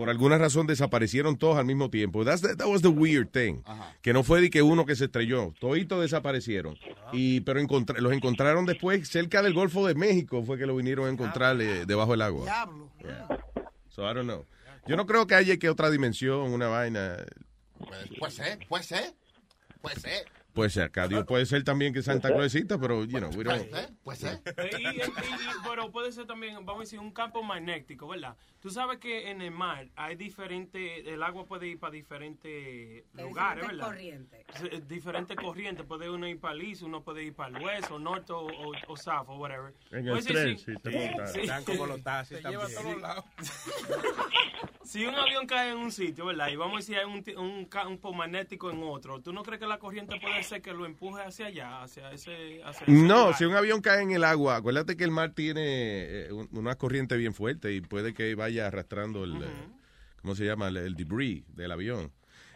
por 0.00 0.08
alguna 0.08 0.38
razón, 0.38 0.66
desaparecieron 0.66 1.36
todos 1.36 1.58
al 1.58 1.66
mismo 1.66 1.90
tiempo. 1.90 2.24
That's 2.24 2.40
the- 2.40 2.56
that 2.56 2.66
was 2.66 2.80
the 2.80 2.88
weird 2.88 3.28
thing. 3.32 3.62
Que 4.00 4.14
no 4.14 4.22
fue 4.22 4.40
de 4.40 4.48
que 4.48 4.62
uno 4.62 4.86
que 4.86 4.96
se 4.96 5.04
estrelló. 5.04 5.52
Toditos 5.60 6.00
desaparecieron. 6.00 6.78
Y, 7.12 7.40
pero 7.40 7.60
los 7.98 8.12
encontraron 8.14 8.64
después 8.64 9.06
cerca 9.10 9.42
del 9.42 9.52
Golfo 9.52 9.86
de 9.86 9.94
México. 9.94 10.42
Fue 10.42 10.56
que 10.56 10.64
lo 10.64 10.74
vinieron 10.74 11.06
a 11.06 11.10
encontrar 11.10 11.60
eh, 11.60 11.84
debajo 11.84 12.12
del 12.12 12.22
agua. 12.22 12.44
Diablo. 12.46 12.88
So, 13.90 14.10
I 14.10 14.14
don't 14.14 14.22
know. 14.24 14.46
Yo 14.86 14.96
no 14.96 15.04
creo 15.04 15.26
que 15.26 15.34
haya 15.34 15.58
que 15.58 15.68
otra 15.68 15.90
dimensión, 15.90 16.50
una 16.50 16.68
vaina. 16.68 17.18
Puede 18.18 18.32
ser, 18.32 18.58
puede 18.70 18.84
ser, 18.84 19.12
puede 19.82 20.00
ser. 20.00 20.24
Puede 20.52 20.70
ser, 20.70 20.82
acá 20.84 21.06
Dios 21.08 21.24
puede 21.26 21.46
ser 21.46 21.62
también 21.64 21.92
que 21.94 22.02
Santa 22.02 22.32
Clausita, 22.32 22.78
pero, 22.78 23.04
you 23.04 23.18
know, 23.18 23.30
we 23.36 23.44
don't... 23.44 23.66
Puede 24.02 24.18
ser. 24.18 24.40
Eh, 24.56 24.70
y- 24.78 24.86
y- 24.86 25.00
y- 25.00 25.02
pero 25.68 25.90
puede 25.90 26.10
ser 26.12 26.26
también, 26.26 26.54
vamos 26.66 26.76
a 26.78 26.80
decir, 26.80 26.98
un 26.98 27.12
campo 27.12 27.42
magnético, 27.42 28.08
¿verdad? 28.08 28.36
Tú 28.60 28.70
sabes 28.70 28.98
que 28.98 29.30
en 29.30 29.40
el 29.42 29.50
mar 29.52 29.88
hay 29.96 30.16
diferentes, 30.16 31.06
el 31.06 31.22
agua 31.22 31.44
puede 31.46 31.68
ir 31.68 31.78
para 31.78 31.92
diferentes 31.92 33.04
lugares, 33.14 33.66
¿verdad? 33.66 33.86
corrientes. 33.86 34.44
Diferentes 34.88 35.36
corrientes, 35.36 35.86
puede 35.86 36.10
uno 36.10 36.26
ir 36.28 36.38
para 36.40 36.54
el 36.54 36.62
east, 36.62 36.82
uno 36.82 37.02
puede 37.02 37.24
ir 37.24 37.34
para 37.34 37.56
el 37.56 37.64
west, 37.64 37.90
o 37.90 37.98
norte, 37.98 38.32
o, 38.32 38.40
o, 38.46 38.72
o 38.88 38.96
south, 38.96 39.24
o 39.28 39.36
whatever. 39.36 39.72
En 39.92 40.06
el 40.06 40.10
Puede 40.10 40.22
ser, 40.22 40.32
tren, 40.34 40.58
sí. 41.28 41.40
Están 41.40 41.64
como 41.64 41.86
los 41.86 42.02
taxis 42.02 42.38
Se 42.38 42.48
lleva 42.48 42.64
a 42.64 42.68
también. 42.68 43.00
todos 43.00 43.02
lados. 43.02 43.24
Si 44.82 45.04
un 45.06 45.14
avión 45.14 45.46
cae 45.46 45.70
en 45.70 45.76
un 45.78 45.92
sitio, 45.92 46.26
¿verdad? 46.26 46.48
Y 46.48 46.56
vamos 46.56 46.74
a 46.74 46.78
decir 46.78 46.96
hay 46.98 47.04
un, 47.04 47.22
ti- 47.22 47.34
un 47.36 47.64
campo 47.66 48.12
magnético 48.12 48.70
en 48.72 48.82
otro, 48.82 49.20
¿tú 49.20 49.32
no 49.32 49.44
crees 49.44 49.60
que 49.60 49.66
la 49.68 49.78
corriente 49.78 50.18
puede 50.20 50.39
que 50.48 50.72
lo 50.72 50.86
empuje 50.86 51.22
hacia 51.22 51.46
allá, 51.46 51.82
hacia 51.82 52.10
ese... 52.12 52.60
Hacia 52.64 52.84
ese 52.86 52.92
No, 52.92 53.18
lugar? 53.24 53.36
si 53.36 53.44
un 53.44 53.54
avión 53.54 53.80
cae 53.80 54.02
en 54.02 54.10
el 54.10 54.24
agua, 54.24 54.56
acuérdate 54.56 54.96
que 54.96 55.04
el 55.04 55.10
mar 55.10 55.32
tiene 55.34 55.62
eh, 55.64 56.32
un- 56.32 56.48
una 56.52 56.74
corriente 56.76 57.16
bien 57.16 57.34
fuerte 57.34 57.72
y 57.74 57.80
puede 57.80 58.14
que 58.14 58.34
vaya 58.34 58.66
arrastrando 58.66 59.24
el, 59.24 59.42
eh, 59.42 59.46
¿cómo 60.22 60.34
se 60.34 60.44
llama? 60.44 60.68
El, 60.68 60.76
el 60.78 60.94
debris 60.96 61.44
del 61.54 61.70
avión. 61.72 62.10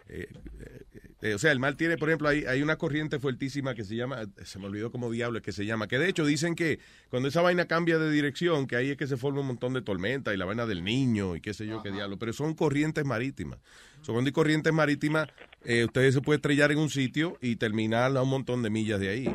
Eh, 0.06 0.28
eh, 0.60 0.82
eh, 1.22 1.34
o 1.34 1.38
sea, 1.38 1.50
el 1.50 1.58
mar 1.58 1.76
tiene, 1.76 1.96
por 1.96 2.10
ejemplo, 2.10 2.28
hay, 2.28 2.44
hay 2.44 2.60
una 2.60 2.76
corriente 2.76 3.18
fuertísima 3.18 3.74
que 3.74 3.84
se 3.84 3.96
llama, 3.96 4.24
se 4.44 4.58
me 4.58 4.66
olvidó 4.66 4.90
cómo 4.90 5.10
diablo 5.10 5.40
que 5.40 5.50
se 5.52 5.64
llama, 5.64 5.88
que 5.88 5.98
de 5.98 6.10
hecho 6.10 6.26
dicen 6.26 6.54
que 6.54 6.78
cuando 7.08 7.28
esa 7.30 7.40
vaina 7.40 7.64
cambia 7.64 7.96
de 7.98 8.10
dirección, 8.10 8.66
que 8.66 8.76
ahí 8.76 8.90
es 8.90 8.96
que 8.98 9.06
se 9.06 9.16
forma 9.16 9.40
un 9.40 9.46
montón 9.46 9.72
de 9.72 9.80
tormenta 9.80 10.34
y 10.34 10.36
la 10.36 10.44
vaina 10.44 10.66
del 10.66 10.84
niño 10.84 11.36
y 11.36 11.40
qué 11.40 11.54
sé 11.54 11.66
yo 11.66 11.82
qué 11.82 11.90
diablo, 11.90 12.18
pero 12.18 12.34
son 12.34 12.54
corrientes 12.54 13.04
marítimas. 13.06 13.58
So, 14.04 14.12
cuando 14.12 14.28
hay 14.28 14.32
corrientes 14.32 14.70
marítimas, 14.70 15.28
eh, 15.64 15.84
ustedes 15.86 16.12
se 16.12 16.20
puede 16.20 16.36
estrellar 16.36 16.70
en 16.70 16.78
un 16.78 16.90
sitio 16.90 17.38
y 17.40 17.56
terminar 17.56 18.14
a 18.14 18.22
un 18.22 18.28
montón 18.28 18.62
de 18.62 18.68
millas 18.68 19.00
de 19.00 19.08
ahí. 19.08 19.24
you 19.24 19.32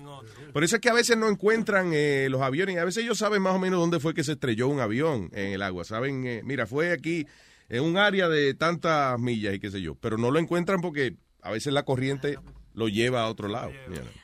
know. 0.00 0.22
Por 0.52 0.62
eso 0.62 0.76
es 0.76 0.80
que 0.80 0.88
a 0.88 0.94
veces 0.94 1.16
no 1.16 1.28
encuentran 1.28 1.90
eh, 1.92 2.28
los 2.30 2.40
aviones. 2.40 2.78
A 2.78 2.84
veces 2.84 3.02
ellos 3.02 3.18
saben 3.18 3.42
más 3.42 3.54
o 3.54 3.58
menos 3.58 3.80
dónde 3.80 3.98
fue 3.98 4.14
que 4.14 4.22
se 4.22 4.32
estrelló 4.32 4.68
un 4.68 4.78
avión 4.78 5.30
en 5.32 5.52
el 5.52 5.62
agua. 5.62 5.84
Saben, 5.84 6.24
eh, 6.28 6.42
mira, 6.44 6.66
fue 6.66 6.92
aquí 6.92 7.26
en 7.68 7.82
un 7.82 7.96
área 7.96 8.28
de 8.28 8.54
tantas 8.54 9.18
millas 9.18 9.54
y 9.54 9.58
qué 9.58 9.72
sé 9.72 9.80
yo. 9.80 9.96
Pero 9.96 10.16
no 10.16 10.30
lo 10.30 10.38
encuentran 10.38 10.80
porque 10.80 11.16
a 11.42 11.50
veces 11.50 11.72
la 11.72 11.82
corriente 11.84 12.38
lo 12.74 12.88
lleva 12.88 13.22
a 13.22 13.28
otro 13.28 13.48
lado. 13.48 13.72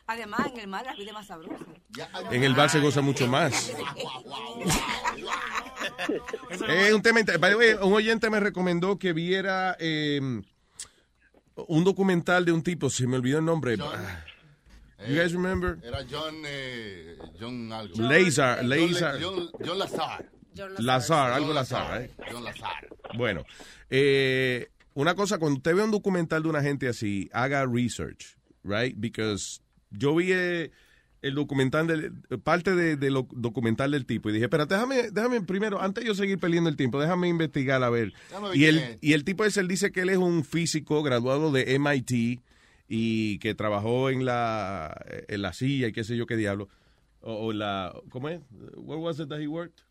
Además, 0.07 0.41
en 0.53 0.61
el 0.61 0.69
mar 0.69 0.85
la 0.85 0.95
vida 0.95 1.09
es 1.09 1.15
más 1.15 1.27
sabrosa. 1.27 1.65
En 2.31 2.45
el 2.45 2.55
bar 2.55 2.69
se 2.69 2.81
goza 2.81 3.01
mucho 3.01 3.27
más. 3.27 3.73
Un 6.95 7.03
tema. 7.03 7.21
oyente 7.83 8.29
me 8.29 8.41
recomendó 8.41 8.99
que 8.99 9.13
viera 9.13 9.77
eh, 9.79 10.21
un 10.21 11.85
documental 11.85 12.45
de 12.45 12.53
un 12.53 12.63
tipo, 12.63 12.91
se 12.91 13.07
me 13.07 13.17
olvidó 13.17 13.39
el 13.39 13.45
nombre. 13.45 13.77
Ah, 13.81 14.25
You 15.09 15.17
guys 15.17 15.33
remember? 15.33 15.79
Era 15.83 16.05
John, 16.11 16.43
eh, 16.45 17.17
John 17.41 17.73
algo. 17.73 18.03
Lazar, 18.03 18.59
John, 18.59 18.69
Lazar. 18.69 19.19
John, 19.21 19.51
John 19.65 19.79
Lazar. 19.79 20.31
Lazar, 20.79 21.33
algo 21.33 21.47
John 21.47 21.55
Lazar, 21.55 22.03
¿eh? 22.03 22.11
John 22.31 22.45
Lazar. 22.45 22.89
Bueno, 23.17 23.45
eh, 23.89 24.69
una 24.95 25.15
cosa, 25.15 25.39
cuando 25.39 25.57
usted 25.57 25.75
ve 25.75 25.85
un 25.85 25.91
documental 25.91 26.43
de 26.43 26.49
una 26.49 26.63
gente 26.63 26.89
así, 26.89 27.31
haga 27.33 27.65
research, 27.65 28.37
right? 28.65 28.95
Because 28.97 29.61
yo 29.91 30.15
vi 30.15 30.33
eh, 30.33 30.71
el 31.23 31.35
documental, 31.35 31.87
del, 31.87 32.13
parte 32.43 32.75
de- 32.75 32.97
del 32.97 33.15
documental 33.33 33.91
del 33.91 34.07
tipo 34.07 34.31
y 34.31 34.33
dije, 34.33 34.45
espera, 34.47 34.67
déjame, 34.67 35.11
déjame 35.11 35.41
primero, 35.43 35.81
antes 35.83 36.03
de 36.05 36.09
yo 36.09 36.15
seguir 36.15 36.39
perdiendo 36.39 36.71
el 36.71 36.77
tiempo, 36.77 37.01
déjame 37.01 37.29
investigar 37.29 37.83
a 37.83 37.91
ver. 37.91 38.13
Y 38.55 38.65
el, 38.65 38.77
y 39.03 39.13
el 39.13 39.25
tipo 39.25 39.45
ese, 39.45 39.61
él 39.61 39.69
dice 39.69 39.93
que 39.93 40.01
él 40.01 40.09
es 40.11 40.19
un 40.19 40.45
físico 40.45 41.03
graduado 41.03 41.53
de 41.53 41.75
MIT 41.79 42.41
y 42.89 43.39
que 43.39 43.55
trabajó 43.55 44.11
en 44.11 44.25
la, 44.25 44.97
en 45.29 45.43
la 45.43 45.53
silla 45.53 45.89
y 45.89 45.93
qué 45.93 46.05
sé 46.05 46.17
yo 46.17 46.27
qué 46.27 46.37
diablo. 46.37 46.69
O, 47.23 47.49
o 47.49 47.53
la, 47.53 47.95
¿cómo 48.09 48.29
es? 48.31 48.41
Where 48.77 49.01
was 49.01 49.21
it 49.21 49.29
that 49.29 49.41
he 49.41 49.47
worked? 49.47 49.83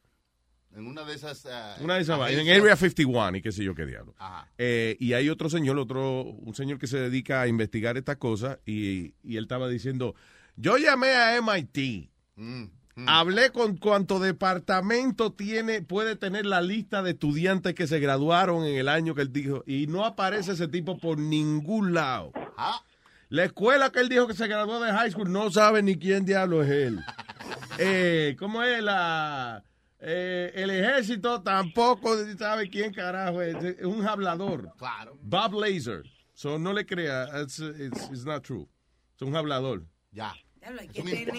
En 0.76 0.88
una 0.88 1.04
de 1.04 1.16
esas. 1.16 1.46
ah, 1.46 1.76
Una 1.82 1.96
de 1.96 2.02
esas 2.02 2.32
en 2.32 2.48
Area 2.50 2.76
51 2.76 3.38
y 3.38 3.42
qué 3.42 3.52
sé 3.52 3.64
yo 3.64 3.74
qué 3.76 3.86
diablo. 3.86 4.14
Ajá. 4.20 4.48
Eh, 4.58 4.96
y 5.00 5.14
hay 5.14 5.30
otro 5.30 5.50
señor, 5.50 5.78
otro, 5.80 6.22
un 6.24 6.54
señor 6.56 6.78
que 6.78 6.88
se 6.88 6.98
dedica 7.00 7.42
a 7.42 7.48
investigar 7.48 7.98
estas 7.98 8.18
cosas 8.18 8.60
y, 8.66 9.14
y 9.24 9.38
él 9.38 9.44
estaba 9.44 9.68
diciendo, 9.68 10.16
yo 10.56 10.78
llamé 10.78 11.10
a 11.16 11.36
MIT, 11.42 12.10
Mm, 12.36 12.70
hablé 13.08 13.52
con 13.52 13.76
cuánto 13.78 14.20
departamento 14.20 15.34
tiene, 15.34 15.82
puede 15.82 16.16
tener 16.16 16.46
la 16.46 16.62
lista 16.62 17.02
de 17.04 17.12
estudiantes 17.12 17.74
que 17.74 17.88
se 17.88 18.00
graduaron 18.00 18.66
en 18.66 18.78
el 18.78 18.88
año 18.88 19.14
que 19.16 19.22
él 19.24 19.34
dijo 19.34 19.64
y 19.66 19.88
no 19.88 20.06
aparece 20.06 20.54
ese 20.54 20.68
tipo 20.68 20.98
por 20.98 21.18
ningún 21.18 21.94
lado. 21.94 22.32
Ah. 22.58 22.82
La 23.30 23.44
escuela 23.44 23.92
que 23.92 24.00
él 24.00 24.10
dijo 24.10 24.28
que 24.28 24.34
se 24.34 24.48
graduó 24.48 24.80
de 24.82 24.92
high 24.92 25.12
school 25.12 25.32
no 25.32 25.52
sabe 25.52 25.84
ni 25.84 25.98
quién 25.98 26.26
diablo 26.26 26.64
es 26.64 26.70
él. 26.70 27.00
Eh, 27.82 28.36
¿Cómo 28.38 28.62
es 28.62 28.84
la...? 28.84 29.64
Eh, 30.00 30.52
el 30.56 30.70
ejército 30.70 31.42
tampoco 31.42 32.16
sabe 32.38 32.70
quién 32.70 32.94
carajo 32.94 33.42
es. 33.42 33.56
Es 33.64 33.86
un 33.86 34.06
hablador. 34.08 34.72
Claro. 34.78 35.18
Bob 35.22 35.54
Laser. 35.54 36.04
So, 36.34 36.58
no 36.58 36.72
le 36.74 36.86
crea. 36.86 37.28
It's, 37.42 37.60
it's- 37.60 38.10
it's 38.12 38.26
not 38.26 38.44
true. 38.44 38.68
Es 39.16 39.22
un 39.22 39.36
hablador. 39.36 39.86
Ya. 40.12 40.34
Hay 40.62 40.88
que 40.88 41.04
tener... 41.04 41.30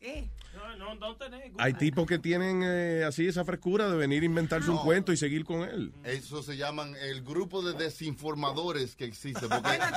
¿eh? 0.00 0.30
No, 0.58 0.76
no, 0.76 0.94
no 0.96 1.16
tenés. 1.16 1.52
Hay 1.58 1.74
tipos 1.74 2.06
que 2.06 2.18
tienen 2.18 2.62
eh, 2.64 3.04
así 3.06 3.28
esa 3.28 3.44
frescura 3.44 3.88
de 3.88 3.96
venir 3.96 4.22
a 4.22 4.26
inventarse 4.26 4.70
un 4.70 4.78
cuento 4.78 5.12
y 5.12 5.16
seguir 5.16 5.44
con 5.44 5.62
él. 5.62 5.92
Eso 6.02 6.42
se 6.42 6.56
llaman 6.56 6.94
el 7.00 7.22
grupo 7.22 7.62
de 7.62 7.72
desinformadores 7.74 8.96
que 8.96 9.04
existe. 9.04 9.46
Porque. 9.48 9.78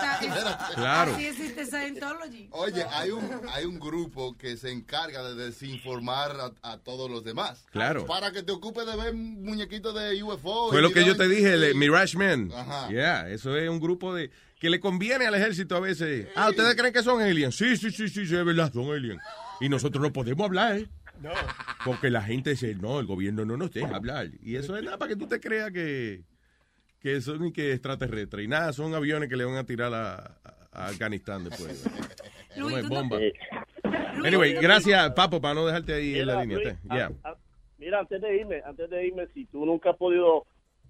Claro. 0.75 1.13
Así 1.13 1.25
existe 1.25 1.65
Scientology. 1.65 2.47
Oye, 2.51 2.85
hay 2.91 3.11
un, 3.11 3.23
hay 3.53 3.65
un 3.65 3.79
grupo 3.79 4.37
que 4.37 4.57
se 4.57 4.71
encarga 4.71 5.23
de 5.23 5.35
desinformar 5.35 6.31
a, 6.39 6.71
a 6.73 6.77
todos 6.77 7.09
los 7.09 7.23
demás. 7.23 7.65
Claro. 7.71 8.05
Para 8.05 8.31
que 8.31 8.43
te 8.43 8.51
ocupes 8.51 8.85
de 8.85 8.95
ver 8.95 9.13
muñequitos 9.13 9.93
de 9.95 10.21
UFO. 10.23 10.69
Fue 10.69 10.81
lo 10.81 10.91
que 10.91 11.03
yo 11.05 11.15
te 11.17 11.27
dije, 11.27 11.53
el 11.53 11.75
Mirage 11.75 12.17
Man. 12.17 12.51
Ajá. 12.55 12.89
Yeah, 12.89 13.29
eso 13.29 13.55
es 13.57 13.69
un 13.69 13.79
grupo 13.79 14.13
de 14.13 14.31
que 14.59 14.69
le 14.69 14.79
conviene 14.79 15.25
al 15.25 15.33
ejército 15.33 15.75
a 15.75 15.79
veces. 15.79 16.27
Ah, 16.35 16.49
¿ustedes 16.49 16.75
creen 16.75 16.93
que 16.93 17.01
son 17.01 17.21
aliens? 17.21 17.55
Sí, 17.55 17.75
sí, 17.77 17.89
sí, 17.89 18.07
sí, 18.07 18.27
sí, 18.27 18.35
es 18.35 18.45
verdad, 18.45 18.71
son 18.71 18.91
aliens. 18.91 19.21
Y 19.61 19.69
nosotros 19.69 20.01
no 20.03 20.11
podemos 20.11 20.45
hablar, 20.45 20.77
¿eh? 20.77 20.87
No. 21.21 21.29
Porque 21.85 22.09
la 22.09 22.21
gente 22.23 22.49
dice, 22.51 22.75
no, 22.75 22.99
el 22.99 23.05
gobierno 23.05 23.45
no 23.45 23.55
nos 23.55 23.71
deja 23.71 23.95
hablar. 23.95 24.27
Y 24.41 24.55
eso 24.55 24.75
es 24.75 24.83
nada 24.83 24.97
para 24.97 25.09
que 25.09 25.15
tú 25.15 25.27
te 25.27 25.39
creas 25.39 25.71
que, 25.71 26.23
que 26.99 27.21
son 27.21 27.41
ni 27.41 27.53
que 27.53 27.71
extraterrestres. 27.73 28.43
Y 28.43 28.47
nada, 28.47 28.73
son 28.73 28.93
aviones 28.95 29.29
que 29.29 29.35
le 29.37 29.45
van 29.45 29.55
a 29.57 29.63
tirar 29.65 29.93
a, 29.93 30.37
a 30.71 30.87
Afganistán 30.87 31.43
después. 31.43 31.87
Como 32.59 32.75
es 32.77 32.89
bomba. 32.89 33.19
Anyway, 34.25 34.53
gracias, 34.55 35.11
Papo, 35.13 35.39
para 35.39 35.53
no 35.53 35.65
dejarte 35.65 35.93
ahí 35.93 36.19
en 36.19 36.27
la 36.27 36.33
Mira, 36.33 36.41
línea. 36.43 36.57
Luis, 36.57 36.81
te- 36.81 36.87
yeah. 36.95 37.11
a- 37.23 37.29
a- 37.29 37.37
mira, 37.77 37.99
antes 37.99 38.21
de 38.21 38.35
irme, 38.37 38.61
antes 38.65 38.89
de 38.89 39.07
irme, 39.07 39.27
si 39.33 39.45
tú 39.45 39.65
nunca 39.65 39.91
has 39.91 39.97
podido 39.97 40.45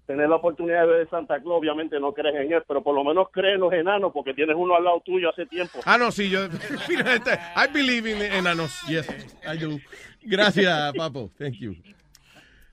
tener 0.06 0.28
la 0.28 0.36
oportunidad 0.36 0.82
de 0.82 0.86
ver 0.88 1.10
Santa 1.10 1.40
Claus, 1.40 1.58
obviamente 1.58 1.98
no 2.00 2.12
crees 2.12 2.34
en 2.34 2.52
él, 2.52 2.62
pero 2.66 2.82
por 2.82 2.94
lo 2.94 3.04
menos 3.04 3.28
crees 3.32 3.54
en 3.54 3.60
los 3.60 3.72
enanos 3.72 4.12
porque 4.12 4.34
tienes 4.34 4.56
uno 4.58 4.74
al 4.74 4.84
lado 4.84 5.00
tuyo 5.04 5.30
hace 5.30 5.46
tiempo. 5.46 5.80
Ah, 5.84 5.96
no, 5.98 6.10
sí, 6.10 6.28
yo. 6.28 6.44
Este, 6.46 7.32
I 7.56 7.72
believe 7.72 8.10
in 8.10 8.20
enanos. 8.20 8.80
Yes, 8.88 9.08
I 9.46 9.58
do. 9.58 9.78
Gracias, 10.22 10.92
Papo. 10.96 11.30
Thank 11.38 11.54
you. 11.54 11.74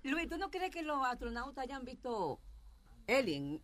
Luis, 0.04 0.28
¿tú 0.28 0.38
no 0.38 0.50
crees 0.50 0.72
que 0.72 0.82
los 0.82 1.06
astronautas 1.06 1.64
hayan 1.66 1.86
visto 1.86 2.40
Alien? 3.08 3.62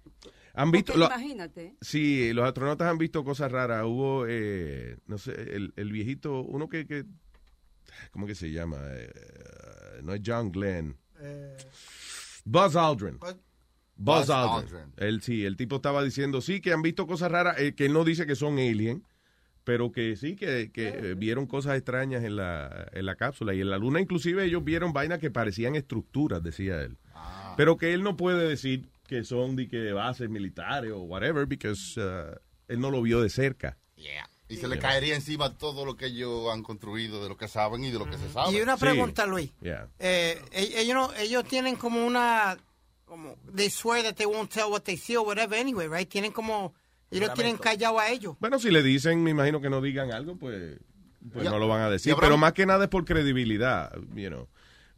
Han 0.53 0.71
visto. 0.71 0.95
Lo- 0.95 1.07
imagínate. 1.07 1.75
Sí, 1.81 2.33
los 2.33 2.45
astronautas 2.45 2.87
han 2.89 2.97
visto 2.99 3.23
cosas 3.23 3.51
raras. 3.51 3.83
Hubo, 3.85 4.25
eh, 4.27 4.97
no 5.07 5.17
sé, 5.17 5.31
el, 5.31 5.73
el 5.75 5.91
viejito, 5.91 6.41
uno 6.41 6.67
que, 6.69 6.85
que. 6.85 7.03
¿Cómo 8.11 8.27
que 8.27 8.35
se 8.35 8.51
llama? 8.51 8.77
Eh, 8.91 9.09
no 10.03 10.13
es 10.13 10.21
John 10.23 10.51
Glenn. 10.51 10.95
Buzz 12.43 12.75
Aldrin. 12.75 13.17
Buzz, 13.95 14.27
Buzz 14.27 14.29
Aldrin. 14.29 14.79
Aldrin. 14.79 14.93
Él 14.97 15.21
sí, 15.21 15.45
el 15.45 15.57
tipo 15.57 15.77
estaba 15.77 16.03
diciendo, 16.03 16.41
sí, 16.41 16.61
que 16.61 16.73
han 16.73 16.81
visto 16.81 17.07
cosas 17.07 17.31
raras, 17.31 17.59
eh, 17.59 17.73
que 17.73 17.85
él 17.85 17.93
no 17.93 18.03
dice 18.03 18.25
que 18.25 18.35
son 18.35 18.57
alien, 18.57 19.03
pero 19.63 19.91
que 19.91 20.15
sí, 20.15 20.35
que, 20.35 20.71
que, 20.71 20.87
eh, 20.87 21.15
vieron 21.15 21.47
cosas 21.47 21.75
extrañas 21.75 22.23
en 22.23 22.35
la, 22.35 22.87
en 22.91 23.05
la 23.05 23.15
cápsula. 23.15 23.53
Y 23.53 23.61
en 23.61 23.69
la 23.69 23.77
luna 23.77 23.99
inclusive 23.99 24.45
ellos 24.45 24.63
vieron 24.63 24.93
vainas 24.93 25.19
que 25.19 25.31
parecían 25.31 25.75
estructuras, 25.75 26.43
decía 26.43 26.81
él. 26.81 26.97
Pero 27.57 27.77
que 27.77 27.93
él 27.93 28.03
no 28.03 28.17
puede 28.17 28.47
decir 28.47 28.89
que 29.07 29.23
son 29.23 29.55
de 29.55 29.67
que 29.67 29.93
bases 29.93 30.29
militares 30.29 30.91
o 30.91 30.99
whatever, 31.03 31.45
because 31.45 31.99
uh, 31.99 32.35
él 32.67 32.79
no 32.79 32.91
lo 32.91 33.01
vio 33.01 33.21
de 33.21 33.29
cerca. 33.29 33.77
Y 34.47 34.57
se 34.57 34.67
le 34.67 34.77
caería 34.77 35.15
encima 35.15 35.57
todo 35.57 35.85
lo 35.85 35.95
que 35.95 36.07
ellos 36.07 36.53
han 36.53 36.61
construido, 36.61 37.23
de 37.23 37.29
lo 37.29 37.37
que 37.37 37.47
saben 37.47 37.83
y 37.83 37.89
de 37.89 37.97
lo 37.97 38.05
que 38.05 38.17
se 38.17 38.29
sabe. 38.29 38.55
Y 38.55 38.61
una 38.61 38.77
pregunta, 38.77 39.25
Luis. 39.25 39.51
Yeah. 39.61 39.87
Eh, 39.97 40.39
e- 40.51 40.81
ellos, 40.81 41.11
ellos 41.17 41.45
tienen 41.45 41.75
como 41.75 42.05
una, 42.05 42.55
como, 43.05 43.37
they 43.53 43.69
swear 43.69 44.03
that 44.03 44.15
they 44.15 44.25
won't 44.25 44.49
tell 44.51 44.69
what 44.71 44.81
they 44.81 44.97
see 44.97 45.15
or 45.15 45.25
whatever 45.25 45.55
anyway, 45.55 45.87
right? 45.87 46.09
Tienen 46.09 46.31
como, 46.31 46.73
ellos 47.11 47.33
tienen 47.33 47.57
callado 47.57 47.99
a 47.99 48.09
ellos. 48.09 48.35
Bueno, 48.39 48.59
si 48.59 48.71
le 48.71 48.83
dicen, 48.83 49.23
me 49.23 49.31
imagino 49.31 49.61
que 49.61 49.69
no 49.69 49.81
digan 49.81 50.11
algo, 50.11 50.37
pues, 50.37 50.79
pues 51.31 51.45
no 51.45 51.59
lo 51.59 51.67
van 51.67 51.81
a 51.81 51.89
decir. 51.89 52.15
Pero 52.19 52.37
más 52.37 52.53
que 52.53 52.65
nada 52.65 52.85
es 52.85 52.89
por 52.89 53.05
credibilidad, 53.05 53.93
you 54.15 54.29
know. 54.29 54.47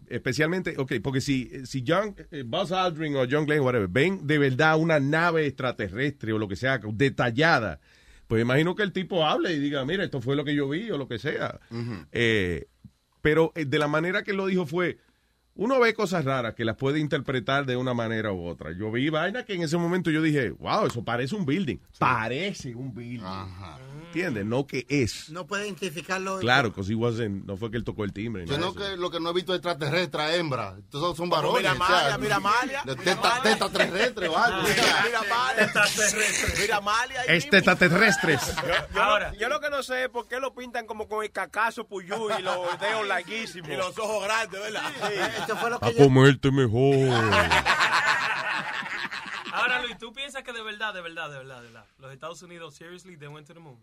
Especialmente, 0.10 0.76
ok, 0.78 0.94
porque 1.04 1.20
si, 1.20 1.66
si 1.66 1.84
John, 1.86 2.16
eh, 2.32 2.44
Buzz 2.46 2.72
Aldrin 2.72 3.16
o 3.18 3.26
John 3.30 3.46
Glenn, 3.46 3.62
whatever, 3.62 3.90
ven 3.90 4.26
de 4.26 4.38
verdad 4.38 4.78
una 4.78 5.00
nave 5.02 5.46
extraterrestre 5.46 6.32
o 6.32 6.38
lo 6.38 6.48
que 6.48 6.56
sea, 6.56 6.80
detallada, 6.94 7.82
pues 8.28 8.42
imagino 8.42 8.76
que 8.76 8.84
el 8.84 8.94
tipo 8.94 9.26
hable 9.26 9.54
y 9.54 9.60
diga, 9.60 9.84
mira, 9.86 10.04
esto 10.04 10.22
fue 10.22 10.36
lo 10.36 10.46
que 10.46 10.56
yo 10.56 10.70
vi 10.70 10.90
o 10.92 10.98
lo 10.98 11.08
que 11.08 11.20
sea. 11.20 11.60
Eh, 12.12 12.68
pero 13.22 13.52
eh, 13.56 13.66
de 13.66 13.80
la 13.80 13.88
manera 13.88 14.24
que 14.24 14.32
lo 14.32 14.46
dijo 14.46 14.66
fue, 14.66 14.98
uno 15.58 15.80
ve 15.80 15.94
cosas 15.94 16.24
raras 16.24 16.54
que 16.54 16.64
las 16.64 16.76
puede 16.76 17.00
interpretar 17.00 17.66
de 17.66 17.76
una 17.76 17.94
manera 17.94 18.32
u 18.32 18.46
otra. 18.46 18.72
Yo 18.72 18.92
vi 18.92 19.10
vaina 19.10 19.44
que 19.44 19.56
en 19.56 19.64
ese 19.64 19.78
momento 19.78 20.12
yo 20.12 20.22
dije, 20.22 20.52
wow, 20.52 20.86
eso 20.86 21.04
parece 21.04 21.36
un 21.36 21.46
building. 21.46 21.78
Parece 21.98 22.76
un 22.76 22.94
building. 22.94 23.24
¿Entiendes? 24.08 24.46
No 24.46 24.66
que 24.66 24.86
es. 24.90 25.30
No 25.30 25.46
puede 25.46 25.66
identificarlo. 25.66 26.40
Claro, 26.40 26.70
because 26.70 26.92
he 26.92 26.96
wasn't- 26.96 27.44
no 27.46 27.58
fue 27.58 27.70
que 27.70 27.78
él 27.78 27.84
tocó 27.84 28.04
el 28.04 28.14
timbre. 28.14 28.46
Yo 28.48 28.58
no 28.58 28.74
que 28.74 28.96
lo 28.98 29.12
que 29.12 29.20
no 29.20 29.30
he 29.30 29.34
visto 29.34 29.54
extraterrestre 29.54 30.22
a 30.22 30.36
hembra. 30.36 30.76
Todos 30.90 31.16
son 31.18 31.30
varones. 31.30 31.58
mira 31.62 31.72
Amalia, 31.72 32.18
mira 32.18 32.36
Amalia. 32.38 32.84
de 32.86 32.96
Teta, 32.96 33.42
teta 33.44 33.70
terrestre 33.70 34.28
o 34.28 34.38
algo. 34.38 34.62
Mira, 34.68 35.20
Amalia. 35.20 35.72
Mira 36.60 36.78
Amalia. 36.78 37.22
ahí 37.28 37.38
Este 37.38 37.58
extraterrestres. 37.58 38.42
Yo, 38.94 39.02
Ahora, 39.04 39.34
yo 39.34 39.50
lo 39.50 39.60
que 39.60 39.70
no 39.70 39.84
sé 39.84 40.06
es 40.06 40.10
por 40.10 40.28
qué 40.28 40.40
lo 40.40 40.54
pintan 40.56 40.86
como 40.88 41.08
con 41.08 41.24
el 41.24 41.32
cacazo 41.32 41.86
puyú 41.88 42.30
y 42.38 42.42
los 42.42 42.80
dedos 42.80 43.08
larguísimos. 43.08 43.70
Y 43.70 43.76
los 43.76 43.98
ojos 44.00 44.24
grandes, 44.24 44.60
¿verdad? 44.60 44.92
Esto 45.40 45.58
fue 45.58 45.70
lo 45.70 45.76
A 45.84 45.92
comerte 45.94 46.50
mejor. 46.52 47.24
Ahora, 49.52 49.82
Luis, 49.82 49.98
¿tú 49.98 50.14
piensas 50.14 50.44
que 50.44 50.54
de 50.54 50.62
verdad, 50.62 50.94
de 50.94 51.02
verdad, 51.02 51.30
de 51.32 51.38
verdad, 51.40 51.62
de 51.62 51.68
verdad, 51.68 51.86
los 52.00 52.14
Estados 52.14 52.42
Unidos, 52.44 52.76
seriously, 52.76 53.18
they 53.18 53.28
went 53.28 53.48
to 53.48 53.54
the 53.54 53.60
moon? 53.60 53.78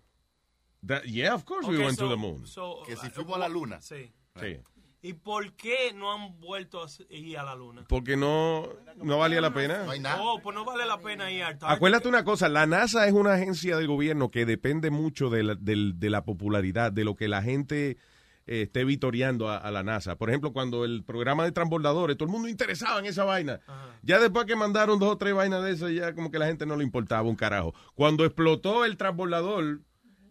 That- 0.86 1.04
yeah, 1.04 1.34
of 1.34 1.44
course 1.44 1.66
we 1.66 1.74
Okay, 1.76 1.86
went 1.86 1.98
to 1.98 2.04
so- 2.04 2.10
the 2.10 2.16
moon. 2.16 2.46
so, 2.46 2.82
Que 2.86 2.96
si 2.96 3.06
uh, 3.06 3.10
fuimos 3.10 3.36
a 3.36 3.38
la 3.38 3.48
luna. 3.48 3.80
Sí. 3.80 4.12
Sí. 4.40 4.58
¿Y 5.02 5.12
por 5.12 5.52
qué 5.52 5.92
no 5.94 6.12
han 6.12 6.40
vuelto 6.40 6.82
a 6.82 6.86
ir 7.10 7.36
a 7.38 7.42
la 7.42 7.54
luna? 7.54 7.84
Porque 7.88 8.16
no, 8.16 8.66
no 8.96 9.18
valía 9.18 9.42
la 9.42 9.52
pena. 9.52 9.84
Oh, 10.18 10.40
pues 10.42 10.54
no 10.54 10.64
vale 10.64 10.86
la 10.86 10.98
pena 10.98 11.30
ir 11.30 11.42
al. 11.42 11.58
Acuérdate 11.60 12.08
una 12.08 12.24
cosa, 12.24 12.48
la 12.48 12.64
NASA 12.66 13.06
es 13.06 13.12
una 13.12 13.34
agencia 13.34 13.76
del 13.76 13.86
gobierno 13.86 14.30
que 14.30 14.46
depende 14.46 14.90
mucho 14.90 15.28
de 15.28 15.42
la, 15.42 15.54
del- 15.56 15.98
de 16.00 16.08
la 16.08 16.24
popularidad, 16.24 16.90
de 16.90 17.04
lo 17.04 17.16
que 17.16 17.28
la 17.28 17.42
gente 17.42 17.98
eh, 18.46 18.62
esté 18.62 18.86
vitoreando 18.86 19.50
a, 19.50 19.58
a 19.58 19.70
la 19.70 19.82
NASA. 19.82 20.16
Por 20.16 20.30
ejemplo, 20.30 20.54
cuando 20.54 20.86
el 20.86 21.04
programa 21.04 21.44
de 21.44 21.52
transbordadores, 21.52 22.16
todo 22.16 22.26
el 22.26 22.32
mundo 22.32 22.48
interesaba 22.48 22.98
en 22.98 23.04
esa 23.04 23.24
vaina. 23.24 23.60
Ya 24.02 24.18
después 24.18 24.46
que 24.46 24.56
mandaron 24.56 24.98
dos 24.98 25.10
o 25.12 25.18
tres 25.18 25.34
vainas 25.34 25.62
de 25.64 25.72
esas, 25.72 25.92
ya 25.92 26.14
como 26.14 26.30
que 26.30 26.38
la 26.38 26.46
gente 26.46 26.64
no 26.64 26.76
le 26.76 26.82
importaba 26.84 27.28
un 27.28 27.36
carajo. 27.36 27.74
Cuando 27.94 28.24
explotó 28.24 28.86
el 28.86 28.96
transbordador, 28.96 29.80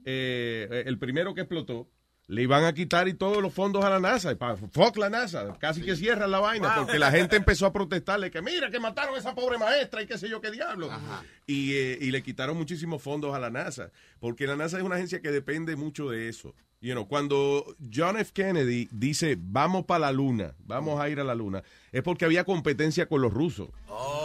eh, 0.05 0.83
el 0.85 0.97
primero 0.97 1.33
que 1.33 1.41
explotó, 1.41 1.87
le 2.27 2.41
iban 2.41 2.63
a 2.63 2.73
quitar 2.73 3.09
y 3.09 3.13
todos 3.13 3.41
los 3.41 3.53
fondos 3.53 3.83
a 3.83 3.89
la 3.89 3.99
NASA. 3.99 4.31
Y 4.31 4.35
pa- 4.35 4.55
Fuck 4.55 4.95
la 4.97 5.09
NASA. 5.09 5.57
Casi 5.59 5.81
que 5.81 5.95
cierran 5.97 6.31
la 6.31 6.39
vaina 6.39 6.73
Wow. 6.75 6.85
porque 6.85 6.97
la 6.97 7.11
gente 7.11 7.35
empezó 7.35 7.65
a 7.65 7.73
protestarle 7.73 8.31
que 8.31 8.41
mira 8.41 8.69
que 8.71 8.79
mataron 8.79 9.13
a 9.15 9.17
esa 9.17 9.35
pobre 9.35 9.57
maestra 9.57 10.01
y 10.01 10.07
qué 10.07 10.17
sé 10.17 10.29
yo 10.29 10.39
qué 10.39 10.49
diablo. 10.49 10.89
Y, 11.47 11.73
eh, 11.73 11.97
y 11.99 12.11
le 12.11 12.23
quitaron 12.23 12.55
muchísimos 12.57 13.01
fondos 13.01 13.35
a 13.35 13.39
la 13.39 13.49
NASA. 13.49 13.91
Porque 14.19 14.47
la 14.47 14.55
NASA 14.55 14.77
es 14.77 14.83
una 14.83 14.95
agencia 14.95 15.21
que 15.21 15.31
depende 15.31 15.75
mucho 15.75 16.09
de 16.09 16.29
eso. 16.29 16.55
You 16.79 16.93
know, 16.93 17.07
cuando 17.07 17.65
John 17.93 18.17
F. 18.17 18.31
Kennedy 18.33 18.87
dice 18.91 19.37
vamos 19.39 19.85
para 19.85 19.99
la 19.99 20.11
luna, 20.11 20.53
vamos 20.65 20.99
a 20.99 21.07
ir 21.09 21.19
a 21.19 21.23
la 21.23 21.33
luna, 21.35 21.63
es 21.93 22.03
porque 22.03 22.25
había 22.25 22.43
competencia 22.43 23.05
con 23.07 23.21
los 23.21 23.33
rusos. 23.33 23.69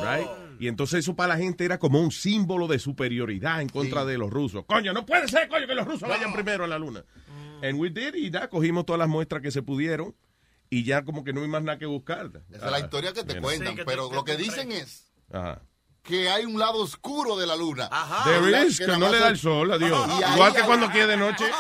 right? 0.02 0.26
Y 0.60 0.68
entonces 0.68 1.00
eso 1.00 1.14
para 1.14 1.34
la 1.34 1.40
gente 1.40 1.64
era 1.64 1.78
como 1.78 2.00
un 2.00 2.10
símbolo 2.10 2.66
de 2.66 2.78
superioridad 2.78 3.60
en 3.62 3.68
contra 3.68 4.04
de 4.04 4.18
los 4.18 4.30
rusos. 4.30 4.64
Coño, 4.66 4.92
no 4.92 5.06
puede 5.06 5.28
ser, 5.28 5.48
coño, 5.48 5.66
que 5.66 5.74
los 5.74 5.86
rusos 5.86 6.08
vayan 6.08 6.32
primero 6.32 6.64
a 6.64 6.66
la 6.66 6.78
luna. 6.78 7.04
And 7.62 7.78
we 7.78 7.90
did, 7.90 8.14
y 8.14 8.30
ya 8.30 8.48
cogimos 8.48 8.86
todas 8.86 8.98
las 8.98 9.08
muestras 9.08 9.42
que 9.42 9.50
se 9.50 9.62
pudieron 9.62 10.14
y 10.70 10.84
ya 10.84 11.04
como 11.04 11.24
que 11.24 11.32
no 11.32 11.42
hay 11.42 11.48
más 11.48 11.62
nada 11.62 11.78
que 11.78 11.86
buscar. 11.86 12.30
Esa 12.50 12.66
es 12.66 12.72
la 12.72 12.80
historia 12.80 13.12
que 13.12 13.24
te 13.24 13.40
cuentan, 13.40 13.76
pero 13.86 14.12
lo 14.12 14.24
que 14.24 14.36
dicen 14.36 14.70
es 14.72 15.10
Ajá. 15.32 15.62
que 16.02 16.28
hay 16.28 16.44
un 16.44 16.58
lado 16.58 16.78
oscuro 16.82 17.36
de 17.36 17.46
la 17.46 17.56
luna. 17.56 17.88
There 18.24 18.66
is, 18.66 18.78
que 18.78 18.86
no 18.86 19.10
le 19.10 19.18
da 19.18 19.28
el 19.28 19.38
sol, 19.38 19.72
adiós. 19.72 20.08
Igual 20.34 20.52
que 20.52 20.60
hay- 20.60 20.66
cuando 20.66 20.88
quede 20.90 21.06
de 21.08 21.16
noche, 21.16 21.44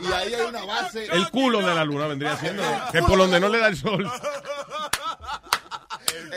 Y 0.00 0.06
ahí 0.12 0.34
hay 0.34 0.46
una 0.48 0.64
base. 0.64 1.06
el 1.06 1.30
culo 1.30 1.60
de 1.60 1.72
la 1.74 1.84
luna 1.84 2.06
vendría 2.08 2.36
siendo. 2.36 2.62
Que 2.92 3.00
por 3.02 3.16
donde 3.16 3.38
no 3.38 3.48
le 3.48 3.58
da 3.58 3.68
el 3.68 3.76
sol. 3.76 4.10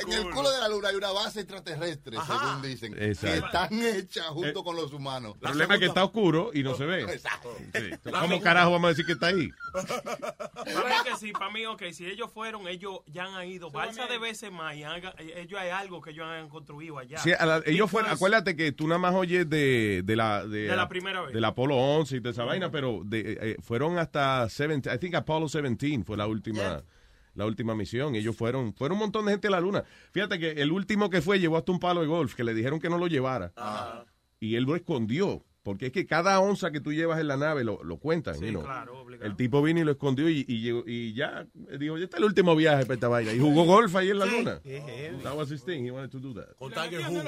En 0.02 0.14
el 0.14 0.30
culo 0.34 0.52
de 0.52 0.60
la 0.60 0.70
luna 0.70 0.90
hay 0.90 0.96
una 0.96 1.12
base 1.12 1.42
extraterrestre, 1.42 2.18
según 2.26 2.62
dicen, 2.62 2.94
que 2.94 3.06
Exacto. 3.12 3.46
están 3.46 3.82
hechas 3.84 4.26
junto 4.28 4.60
Eh, 4.60 4.64
con 4.64 4.76
los 4.76 4.94
humanos. 4.94 5.34
El 5.36 5.40
problema 5.42 5.74
es 5.76 5.80
que 5.80 5.86
está 5.88 6.04
oscuro 6.04 6.52
y 6.54 6.64
no 6.64 6.76
se 6.76 6.86
ve. 6.86 7.02
Exacto. 7.14 7.56
Sí. 7.74 8.12
¿Cómo 8.20 8.42
carajo 8.42 8.72
vamos 8.72 8.86
a 8.86 8.90
decir 8.90 9.06
que 9.06 9.14
está 9.14 9.28
ahí? 9.28 9.50
Para 10.08 10.90
mí 10.90 11.10
que 11.10 11.16
sí, 11.18 11.32
para 11.32 11.50
mí, 11.52 11.66
ok, 11.66 11.84
si 11.92 12.06
ellos 12.08 12.30
fueron, 12.34 12.68
ellos 12.68 13.00
ya 13.08 13.26
han 13.26 13.48
ido 13.48 13.72
balsa 13.72 14.08
de 14.08 14.18
veces 14.18 14.52
más 14.52 14.76
y 14.76 14.84
han- 14.84 15.02
ellos 15.36 15.60
hay 15.60 15.70
algo 15.70 16.02
que 16.02 16.12
ellos 16.12 16.26
han 16.26 16.50
construido 16.50 16.98
allá. 17.00 17.18
Sí, 17.20 17.32
a 17.38 17.46
la- 17.46 17.62
ellos 17.66 17.90
fueron, 17.90 18.12
acuérdate 18.12 18.56
que 18.56 18.72
tú 18.72 18.88
nada 18.88 19.00
más 19.00 19.14
oyes 19.14 19.50
de, 19.50 20.02
de 20.04 20.16
la 20.16 20.46
de, 20.46 20.64
De 20.68 20.76
la 20.76 20.88
primera 20.90 21.22
vez. 21.22 21.34
del 21.34 21.46
Apolo 21.46 21.76
11 21.76 22.18
y 22.18 22.20
de 22.20 22.30
esa 22.32 22.44
vaina, 22.44 22.70
pero 22.72 23.02
de, 23.06 23.38
eh, 23.42 23.58
fueron 23.62 23.98
hasta 23.98 24.48
17, 24.48 24.94
I 24.94 24.98
think 25.00 25.16
Apollo 25.16 25.48
17 25.48 26.04
fue 26.04 26.18
la 26.18 26.28
última 26.28 26.84
la 27.38 27.46
última 27.46 27.76
misión. 27.76 28.16
Ellos 28.16 28.36
fueron 28.36 28.74
fueron 28.74 28.98
un 28.98 29.04
montón 29.04 29.26
de 29.26 29.32
gente 29.32 29.48
a 29.48 29.52
la 29.52 29.62
luna. 29.62 29.84
Fíjate 30.12 30.40
que 30.40 30.52
el 30.52 30.72
último 30.72 31.10
que 31.10 31.22
fue 31.22 31.40
llevó 31.40 31.56
hasta 31.58 31.72
un 31.72 31.80
palo 31.80 32.02
de 32.02 32.08
golf 32.08 32.36
que 32.36 32.44
le 32.44 32.54
dijeron 32.54 32.80
que 32.80 32.90
no 32.90 32.98
lo 32.98 33.08
llevara. 33.08 33.54
Y 34.40 34.56
él 34.56 34.64
lo 34.64 34.76
escondió. 34.76 35.46
Porque 35.68 35.88
es 35.88 35.92
que 35.92 36.06
cada 36.06 36.40
onza 36.40 36.72
que 36.72 36.80
tú 36.80 36.94
llevas 36.94 37.20
en 37.20 37.28
la 37.28 37.36
nave 37.36 37.66
lo, 37.66 37.84
lo 37.84 37.98
cuentan. 37.98 38.36
Sí, 38.40 38.54
claro, 38.54 39.02
obligado. 39.02 39.30
El 39.30 39.36
tipo 39.36 39.62
vino 39.62 39.82
y 39.82 39.84
lo 39.84 39.92
escondió 39.92 40.30
y, 40.30 40.46
y, 40.48 40.62
llegó- 40.62 40.84
y 40.88 41.14
ya 41.14 41.46
dijo, 41.78 41.98
ya 41.98 42.06
está 42.06 42.20
el 42.20 42.24
último 42.24 42.56
viaje 42.56 42.84
para 42.86 42.94
esta 42.94 43.10
vaina. 43.10 43.34
Y 43.34 43.40
jugó 43.40 43.66
golf 43.66 43.94
ahí 43.98 44.10
en 44.12 44.20
la 44.20 44.26
luna. 44.26 44.62
That 45.24 45.36
was 45.36 45.52
his 45.52 45.66
thing. 45.66 45.84
He 45.86 45.92
wanted 45.92 46.10
to 46.12 46.20
do 46.20 46.34
that. 46.36 46.56
Con 46.58 46.72
Tiger 46.72 47.02
Woods. 47.10 47.26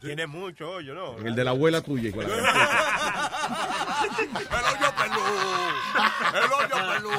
Tiene 0.00 0.28
mucho 0.28 0.70
hoyo, 0.70 0.94
¿no? 0.94 1.18
En 1.18 1.26
el 1.26 1.34
de 1.34 1.42
la 1.44 1.50
abuela 1.50 1.80
tuya. 1.80 2.14
la 2.16 2.22
gran 2.24 2.38
puta. 2.44 4.44
El 6.34 6.52
hoyo 6.52 6.76
pelú. 6.94 7.14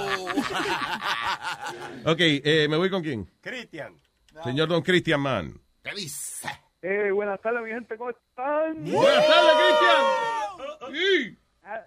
Ok, 2.11 2.19
eh, 2.19 2.67
me 2.69 2.77
voy 2.77 2.89
con 2.89 3.01
quién. 3.03 3.29
Cristian. 3.41 3.93
Señor 4.43 4.67
Don 4.69 4.81
Christian 4.81 5.19
Mann. 5.21 5.59
¿Qué 5.83 5.91
dice? 5.95 6.49
Eh, 6.87 7.09
buenas 7.11 7.41
tardes, 7.41 7.63
mi 7.63 7.71
gente, 7.71 7.97
¿cómo 7.97 8.11
están? 8.11 8.75
Buenas 8.85 9.27
tardes, 9.27 9.53
Cristian. 10.87 11.37
Ah, 11.63 11.81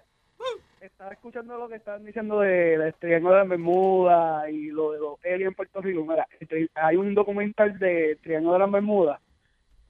Estaba 0.80 1.12
escuchando 1.12 1.56
lo 1.56 1.68
que 1.68 1.76
estaban 1.76 2.04
diciendo 2.04 2.40
de 2.40 2.76
la 2.78 2.90
Triángulo 2.90 3.34
de 3.34 3.40
las 3.40 3.48
Bermudas 3.48 4.50
y 4.50 4.66
lo 4.72 4.90
de 4.90 4.98
los 4.98 5.24
aliens 5.24 5.50
en 5.50 5.54
Puerto 5.54 5.80
Rico. 5.80 6.04
Mira, 6.04 6.26
hay 6.74 6.96
un 6.96 7.14
documental 7.14 7.78
de 7.78 8.16
Triángulo 8.24 8.54
de 8.54 8.58
las 8.58 8.70
Bermudas 8.72 9.20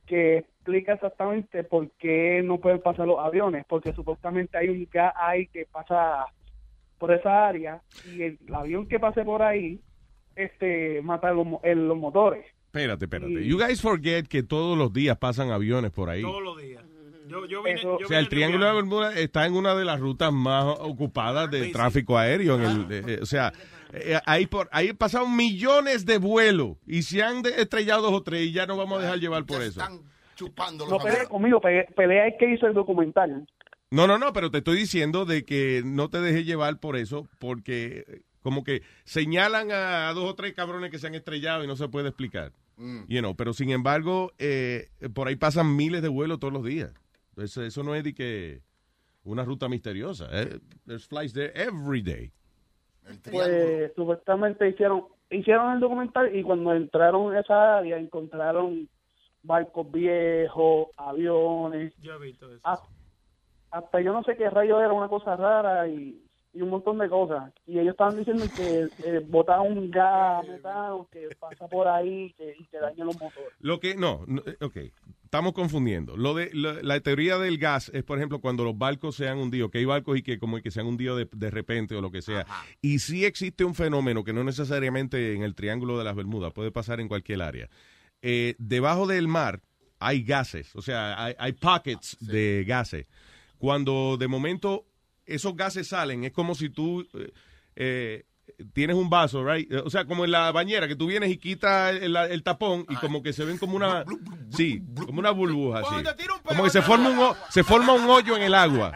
que 0.04 0.38
explica 0.38 0.92
exactamente 0.92 1.64
por 1.64 1.90
qué 1.92 2.42
no 2.44 2.58
pueden 2.58 2.82
pasar 2.82 3.06
los 3.06 3.18
aviones, 3.18 3.64
porque 3.66 3.94
supuestamente 3.94 4.58
hay 4.58 4.68
un 4.68 4.86
gas 4.92 5.14
ahí 5.16 5.46
que 5.46 5.64
pasa 5.64 6.26
por 6.98 7.12
esa 7.12 7.46
área 7.48 7.80
y 8.04 8.24
el, 8.24 8.38
avión 8.52 8.86
que 8.86 9.00
pase 9.00 9.24
por 9.24 9.40
ahí 9.42 9.80
este 10.36 11.00
mata 11.00 11.30
los, 11.32 11.46
el- 11.62 11.88
los 11.88 11.96
motores. 11.96 12.44
Espérate, 12.72 13.06
espérate. 13.06 13.44
You 13.46 13.58
guys 13.58 13.80
forget 13.80 14.26
que 14.28 14.42
todos 14.42 14.76
los 14.76 14.92
días 14.92 15.16
pasan 15.18 15.50
aviones 15.50 15.90
por 15.90 16.10
ahí. 16.10 16.22
Todos 16.22 16.42
los 16.42 16.60
días. 16.60 16.84
Yo, 17.26 17.44
yo 17.46 17.62
vine, 17.62 17.80
yo 17.82 17.96
O 17.96 18.08
sea, 18.08 18.18
el 18.20 18.28
Triángulo 18.28 18.64
de 18.66 18.72
viaje. 18.72 18.82
Bermuda 18.82 19.14
está 19.18 19.46
en 19.46 19.54
una 19.54 19.74
de 19.74 19.84
las 19.84 20.00
rutas 20.00 20.32
más 20.32 20.64
ocupadas 20.80 21.50
de 21.50 21.68
tráfico 21.68 22.16
aéreo. 22.16 22.56
En 22.56 22.62
el, 22.62 22.80
eh, 22.92 23.02
eh, 23.06 23.18
o 23.22 23.26
sea, 23.26 23.52
eh, 23.92 24.18
ahí, 24.26 24.46
por, 24.46 24.68
ahí 24.72 24.92
pasan 24.94 25.34
millones 25.36 26.06
de 26.06 26.18
vuelos 26.18 26.76
y 26.86 27.02
se 27.02 27.22
han 27.22 27.42
de- 27.42 27.60
estrellado 27.60 28.02
dos 28.02 28.12
o 28.12 28.22
tres 28.22 28.46
y 28.46 28.52
ya 28.52 28.66
no 28.66 28.76
vamos 28.76 28.98
a 28.98 29.02
dejar 29.02 29.18
llevar 29.18 29.44
por 29.44 29.62
eso. 29.62 29.82
chupando 30.36 30.86
No 30.88 30.98
pelee 30.98 31.26
conmigo, 31.26 31.60
pe- 31.60 31.86
pelea 31.96 32.28
es 32.28 32.34
que 32.38 32.52
hizo 32.52 32.66
el 32.66 32.74
documental. 32.74 33.46
No, 33.90 34.06
no, 34.06 34.18
no, 34.18 34.32
pero 34.32 34.50
te 34.50 34.58
estoy 34.58 34.76
diciendo 34.78 35.24
de 35.24 35.44
que 35.44 35.82
no 35.84 36.08
te 36.10 36.20
dejes 36.20 36.44
llevar 36.46 36.78
por 36.78 36.96
eso, 36.96 37.26
porque 37.38 38.22
como 38.42 38.64
que 38.64 38.82
señalan 39.04 39.70
a, 39.72 40.08
a 40.08 40.14
dos 40.14 40.24
o 40.30 40.34
tres 40.34 40.54
cabrones 40.54 40.90
que 40.90 40.98
se 40.98 41.06
han 41.06 41.14
estrellado 41.14 41.64
y 41.64 41.66
no 41.66 41.76
se 41.76 41.88
puede 41.88 42.08
explicar. 42.08 42.52
Mm. 42.76 43.04
You 43.08 43.20
know, 43.20 43.34
pero 43.34 43.52
sin 43.52 43.70
embargo, 43.70 44.32
eh, 44.38 44.88
por 45.14 45.26
ahí 45.28 45.36
pasan 45.36 45.74
miles 45.76 46.00
de 46.02 46.08
vuelos 46.08 46.38
todos 46.38 46.52
los 46.52 46.64
días. 46.64 46.92
Eso, 47.36 47.62
eso 47.62 47.82
no 47.82 47.94
es 47.94 48.04
de 48.04 48.14
que 48.14 48.60
una 49.24 49.44
ruta 49.44 49.68
misteriosa. 49.68 50.28
eh. 50.32 50.58
There's 50.86 51.06
flights 51.06 51.32
there 51.32 51.52
every 51.54 52.02
day. 52.02 52.32
Pues 53.30 53.92
supuestamente 53.96 54.68
hicieron 54.68 55.04
hicieron 55.30 55.72
el 55.74 55.80
documental 55.80 56.34
y 56.34 56.42
cuando 56.42 56.72
entraron 56.74 57.34
a 57.34 57.40
esa 57.40 57.78
área 57.78 57.98
encontraron 57.98 58.88
barcos 59.42 59.90
viejos, 59.92 60.88
aviones, 60.96 61.94
Yo 62.00 62.14
he 62.14 62.18
visto 62.18 62.50
eso. 62.52 62.60
hasta, 62.64 62.88
hasta 63.70 64.00
yo 64.00 64.12
no 64.12 64.22
sé 64.24 64.36
qué 64.36 64.48
rayo 64.50 64.80
era 64.80 64.92
una 64.92 65.08
cosa 65.08 65.36
rara 65.36 65.86
y, 65.88 66.22
y 66.58 66.62
un 66.62 66.70
montón 66.70 66.98
de 66.98 67.08
cosas. 67.08 67.52
Y 67.66 67.78
ellos 67.78 67.92
estaban 67.92 68.16
diciendo 68.16 68.44
que 68.56 68.88
eh, 69.04 69.20
un 69.62 69.90
gas 69.90 70.46
metano 70.48 71.08
que 71.12 71.28
pasa 71.38 71.68
por 71.68 71.86
ahí 71.86 72.32
que, 72.36 72.54
y 72.58 72.64
que 72.64 72.78
daña 72.78 73.04
los 73.04 73.14
motores. 73.20 73.50
Lo 73.60 73.78
que, 73.78 73.94
no, 73.94 74.24
no, 74.26 74.42
eh, 74.44 74.56
ok, 74.60 74.76
estamos 75.22 75.52
confundiendo. 75.52 76.16
Lo 76.16 76.34
de, 76.34 76.50
lo- 76.52 76.82
la 76.82 76.98
teoría 77.00 77.38
del 77.38 77.58
gas 77.58 77.90
es, 77.94 78.02
por 78.02 78.18
ejemplo, 78.18 78.40
cuando 78.40 78.64
los 78.64 78.76
barcos 78.76 79.14
se 79.14 79.28
han 79.28 79.38
hundido, 79.38 79.70
que 79.70 79.78
hay 79.78 79.84
barcos 79.84 80.18
y 80.18 80.22
que 80.22 80.38
como 80.40 80.60
que 80.60 80.72
se 80.72 80.80
han 80.80 80.86
hundido 80.88 81.16
de, 81.16 81.28
de 81.30 81.50
repente 81.50 81.94
o 81.94 82.00
lo 82.00 82.10
que 82.10 82.22
sea. 82.22 82.44
Y 82.82 82.98
sí 82.98 83.24
existe 83.24 83.64
un 83.64 83.76
fenómeno 83.76 84.24
que 84.24 84.32
no 84.32 84.42
necesariamente 84.42 85.34
en 85.34 85.42
el 85.44 85.54
Triángulo 85.54 85.96
de 85.96 86.04
las 86.04 86.16
Bermudas, 86.16 86.52
puede 86.52 86.72
pasar 86.72 86.98
en 87.00 87.06
cualquier 87.06 87.42
área. 87.42 87.68
Eh, 88.20 88.56
debajo 88.58 89.06
del 89.06 89.28
mar 89.28 89.60
hay 90.00 90.24
gases, 90.24 90.74
o 90.74 90.82
sea, 90.82 91.22
hay, 91.22 91.34
hay 91.38 91.52
pockets 91.52 92.16
de 92.20 92.64
gases. 92.66 93.08
Cuando 93.58 94.16
de 94.16 94.28
momento 94.28 94.84
esos 95.28 95.54
gases 95.56 95.88
salen, 95.88 96.24
es 96.24 96.32
como 96.32 96.54
si 96.54 96.70
tú... 96.70 97.06
eh, 97.14 97.32
eh, 97.76 98.24
tienes 98.72 98.96
un 98.96 99.10
vaso, 99.10 99.44
right? 99.44 99.70
O 99.84 99.90
sea, 99.90 100.06
como 100.06 100.24
en 100.24 100.30
la 100.30 100.50
bañera, 100.52 100.88
que 100.88 100.96
tú 100.96 101.06
vienes 101.06 101.30
y 101.30 101.36
quitas 101.36 101.94
el, 101.94 102.16
el 102.16 102.42
tapón 102.42 102.86
y 102.88 102.96
como 102.96 103.22
que 103.22 103.32
se 103.34 103.44
ven 103.44 103.58
como 103.58 103.76
una, 103.76 104.04
sí, 104.50 104.82
como 105.06 105.20
una 105.20 105.30
burbuja, 105.30 105.82
sí. 105.82 105.94
Como 106.42 106.64
que 106.64 106.70
se 106.70 106.80
forma 106.82 107.10
un, 107.10 107.36
se 107.50 107.62
forma 107.62 107.92
un 107.92 108.08
hoyo 108.08 108.36
en 108.36 108.42
el 108.42 108.54
agua. 108.54 108.92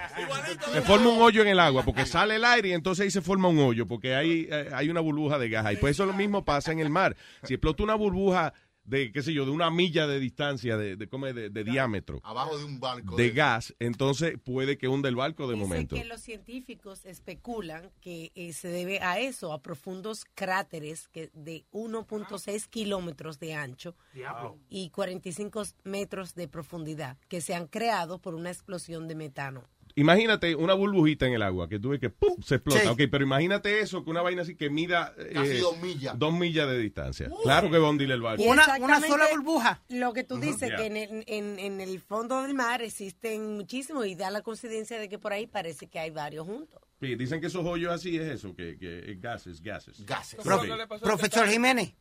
Se 0.73 0.81
forma 0.81 1.11
un 1.11 1.21
hoyo 1.21 1.43
en 1.43 1.49
el 1.49 1.61
agua 1.61 1.85
porque 1.85 2.07
sale 2.07 2.37
el 2.37 2.45
aire 2.47 2.71
y 2.71 2.73
entonces 2.73 3.05
ahí 3.05 3.11
se 3.11 3.21
forma 3.21 3.49
un 3.49 3.59
hoyo 3.59 3.87
porque 3.87 4.15
hay, 4.15 4.49
eh, 4.51 4.71
hay 4.73 4.89
una 4.89 5.01
burbuja 5.01 5.39
de 5.39 5.51
gas. 5.51 5.71
Y 5.73 5.77
pues 5.77 5.93
eso 5.93 6.07
lo 6.07 6.15
mismo 6.15 6.45
pasa 6.45 6.73
en 6.73 6.81
el 6.81 6.89
mar. 6.89 7.15
Si 7.43 7.53
explota 7.55 7.83
una 7.83 7.95
burbuja 7.95 8.55
de, 8.85 9.13
qué 9.13 9.23
sé 9.23 9.33
yo, 9.33 9.45
de 9.45 9.51
una 9.53 9.71
milla 9.71 10.07
de 10.07 10.19
distancia, 10.19 10.77
de, 10.77 10.97
de, 10.97 11.09
¿cómo 11.09 11.27
es? 11.27 11.35
de, 11.35 11.51
de 11.51 11.65
diámetro, 11.65 12.21
Abajo 12.25 12.59
de 12.59 12.65
un 12.65 12.81
barco. 12.81 13.17
de 13.17 13.31
gas, 13.31 13.75
entonces 13.79 14.37
puede 14.43 14.77
que 14.79 14.89
hunda 14.89 15.09
el 15.09 15.17
barco 15.17 15.47
de 15.47 15.55
Dice 15.55 15.67
momento. 15.67 15.97
que 15.97 16.05
los 16.05 16.21
científicos 16.21 17.05
especulan 17.05 17.91
que 18.01 18.33
eh, 18.35 18.53
se 18.53 18.69
debe 18.69 19.01
a 19.01 19.19
eso, 19.21 19.53
a 19.53 19.63
profundos 19.63 20.25
cráteres 20.35 21.09
que 21.09 21.31
de 21.33 21.65
1.6 21.73 22.67
kilómetros 22.69 23.39
de 23.39 23.55
ancho 23.55 23.95
Diablo. 24.13 24.59
y 24.69 24.91
45 24.91 25.63
metros 25.85 26.35
de 26.35 26.49
profundidad, 26.49 27.17
que 27.29 27.41
se 27.41 27.55
han 27.55 27.67
creado 27.69 28.19
por 28.21 28.35
una 28.35 28.51
explosión 28.51 29.09
de 29.09 29.15
metano. 29.15 29.65
Imagínate 29.95 30.55
una 30.55 30.75
burbujita 30.75 31.27
en 31.27 31.35
el 31.35 31.43
agua 31.43 31.69
que 31.69 31.79
tuve 31.79 31.99
que 32.01 32.11
¡pum! 32.11 32.37
se 32.43 32.57
explota. 32.57 32.81
Sí. 32.81 32.87
Ok, 32.89 33.01
pero 33.11 33.25
imagínate 33.25 33.81
eso, 33.81 34.05
que 34.05 34.11
una 34.11 34.23
vaina 34.23 34.43
así 34.43 34.55
que 34.57 34.71
mida 34.71 35.15
eh, 35.19 35.59
dos 35.61 35.79
millas. 35.81 36.19
dos 36.19 36.33
millas 36.33 36.69
de 36.69 36.79
distancia. 36.79 37.29
Claro 37.43 37.71
que 37.71 37.79
va 37.79 37.87
a 37.89 37.91
hundir 37.91 38.11
el 38.11 38.21
barco. 38.23 38.43
Y 38.43 38.49
exactamente 38.49 39.09
burbuja. 39.33 39.83
Lo 39.89 40.13
que 40.13 40.25
tú 40.25 40.39
dices, 40.39 40.71
Yeah. 40.73 40.77
que 40.77 40.87
en 40.87 40.97
el, 40.97 41.25
en, 41.27 41.59
en 41.59 41.81
el 41.81 42.01
fondo 42.01 42.43
del 42.43 42.55
mar 42.55 42.83
existen 42.83 43.57
muchísimos 43.57 44.07
y 44.07 44.15
da 44.15 44.31
la 44.31 44.43
coincidencia 44.43 44.99
de 44.99 45.09
que 45.09 45.19
por 45.19 45.33
ahí 45.33 45.47
parece 45.47 45.89
que 45.89 45.99
hay 45.99 46.11
varios 46.11 46.47
juntos. 46.47 46.81
Sí, 47.03 47.17
dicen 47.17 47.41
que 47.41 47.49
esos 47.49 47.67
hoyos 47.67 47.93
así 47.93 48.17
es 48.17 48.23
eso, 48.29 48.55
que, 48.55 48.79
que 48.79 49.11
es 49.11 49.21
gases, 49.21 49.61
gases. 49.61 50.07
Gases. 50.07 50.39
Pro- 50.41 50.61
profesor 51.03 51.49
Jiménez. 51.49 51.93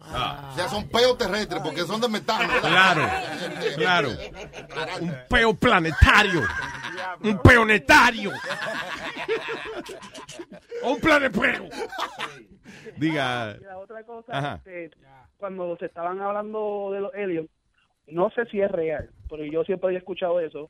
Ah. 0.00 0.48
O 0.52 0.56
sea, 0.56 0.68
son 0.68 0.88
peos 0.88 1.16
terrestres 1.16 1.60
porque 1.62 1.82
son 1.82 2.00
de 2.00 2.08
metano. 2.08 2.52
¿verdad? 2.54 2.68
Claro, 3.76 4.08
claro. 4.08 4.08
Un 5.00 5.14
peo 5.30 5.54
planetario. 5.54 6.42
Un 7.22 7.38
peonetario. 7.38 8.32
un 10.82 11.00
planetero. 11.00 11.68
Diga. 12.96 13.56
Y 13.60 13.64
la 13.64 13.78
otra 13.78 14.02
cosa, 14.02 14.32
Ajá. 14.36 14.54
este, 14.64 14.90
cuando 15.36 15.76
se 15.76 15.86
estaban 15.86 16.20
hablando 16.20 16.90
de 16.92 17.00
los 17.00 17.14
aliens, 17.14 17.48
no 18.08 18.28
sé 18.30 18.44
si 18.46 18.60
es 18.60 18.72
real, 18.72 19.08
pero 19.30 19.44
yo 19.44 19.62
siempre 19.62 19.86
había 19.88 19.98
escuchado 20.00 20.40
eso, 20.40 20.68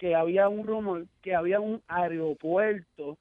que 0.00 0.16
había 0.16 0.48
un 0.48 0.66
rumor 0.66 1.06
que 1.22 1.36
había 1.36 1.60
un 1.60 1.80
aeropuerto 1.86 3.16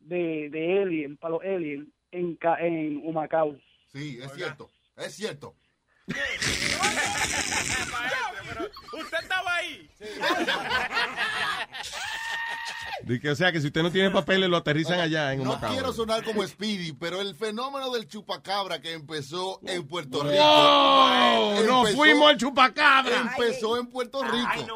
de, 0.00 0.50
de 0.50 0.82
alien, 0.82 1.16
para 1.16 1.34
los 1.34 1.42
aliens, 1.44 1.88
en, 2.10 2.36
Ca- 2.36 2.58
en 2.60 2.96
Humacao. 3.06 3.56
Sí, 3.92 4.18
es 4.22 4.32
cierto. 4.32 4.70
Es 4.96 5.14
cierto. 5.14 5.54
Usted 8.92 9.18
estaba 9.22 9.54
ahí. 9.56 9.88
Dice, 13.04 13.30
o 13.30 13.34
sea, 13.34 13.50
que 13.50 13.60
si 13.60 13.68
usted 13.68 13.82
no 13.82 13.90
tiene 13.90 14.10
papeles, 14.10 14.48
lo 14.48 14.58
aterrizan 14.58 15.00
allá 15.00 15.32
en 15.32 15.42
No 15.42 15.50
Humacao. 15.52 15.72
quiero 15.72 15.92
sonar 15.92 16.22
como 16.22 16.46
Speedy, 16.46 16.92
pero 16.92 17.20
el 17.20 17.34
fenómeno 17.34 17.90
del 17.90 18.06
chupacabra 18.06 18.80
que 18.80 18.92
empezó 18.92 19.58
en 19.66 19.86
Puerto 19.88 20.22
Rico. 20.22 20.36
¡Wow! 20.42 21.64
¡Nos 21.66 21.92
fuimos 21.92 22.28
al 22.28 22.36
chupacabra! 22.36 23.20
Empezó 23.36 23.78
en 23.78 23.86
Puerto 23.86 24.22
Rico. 24.22 24.66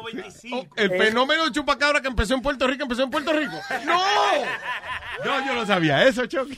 Oh, 0.53 0.65
El 0.75 0.89
fenómeno 0.89 1.43
del 1.43 1.53
chupacabra 1.53 2.01
que 2.01 2.07
empezó 2.07 2.33
en 2.33 2.41
Puerto 2.41 2.65
Rico, 2.67 2.83
empezó 2.83 3.03
en 3.03 3.11
Puerto 3.11 3.31
Rico. 3.31 3.55
¡No! 3.85 3.99
No, 5.23 5.45
yo 5.45 5.53
no 5.53 5.65
sabía 5.65 6.03
eso, 6.05 6.25
Chucky. 6.25 6.57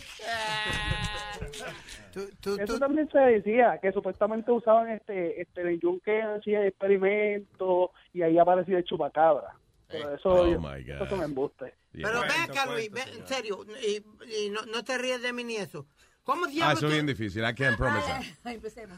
Eso 2.60 2.80
también 2.80 3.10
se 3.12 3.20
decía, 3.20 3.80
que 3.82 3.92
supuestamente 3.92 4.52
usaban 4.52 4.90
este, 4.90 5.42
este 5.42 5.62
el 5.62 5.80
yunque 5.80 6.22
hacía 6.22 6.66
experimentos 6.66 7.90
y 8.14 8.22
ahí 8.22 8.38
aparecía 8.38 8.78
el 8.78 8.84
chupacabra. 8.84 9.56
Pero 9.88 10.16
eso, 10.16 10.30
Oh, 10.30 10.48
yo- 10.48 10.60
my 10.60 10.84
God. 10.84 10.96
eso 10.96 11.08
son 11.08 11.24
embustes. 11.24 11.74
Pero 11.94 12.22
ve 12.22 12.28
acá, 12.44 12.66
Luis, 12.68 12.92
ve, 12.92 13.02
en 13.18 13.28
serio, 13.28 13.66
y, 13.82 14.04
y 14.46 14.50
no, 14.50 14.66
no 14.66 14.84
te 14.84 14.98
ríes 14.98 15.22
de 15.22 15.34
mí 15.34 15.44
ni 15.44 15.56
eso. 15.56 15.88
¿Cómo 16.24 16.46
Ah, 16.46 16.50
diablos 16.50 16.78
eso 16.80 16.88
es 16.88 16.92
tú- 16.92 16.96
bien 16.96 17.06
difícil. 17.08 17.42
I 17.44 17.54
can't 17.56 17.78
promise 17.78 18.06
that. 18.06 18.24
Empecemos. 18.54 18.98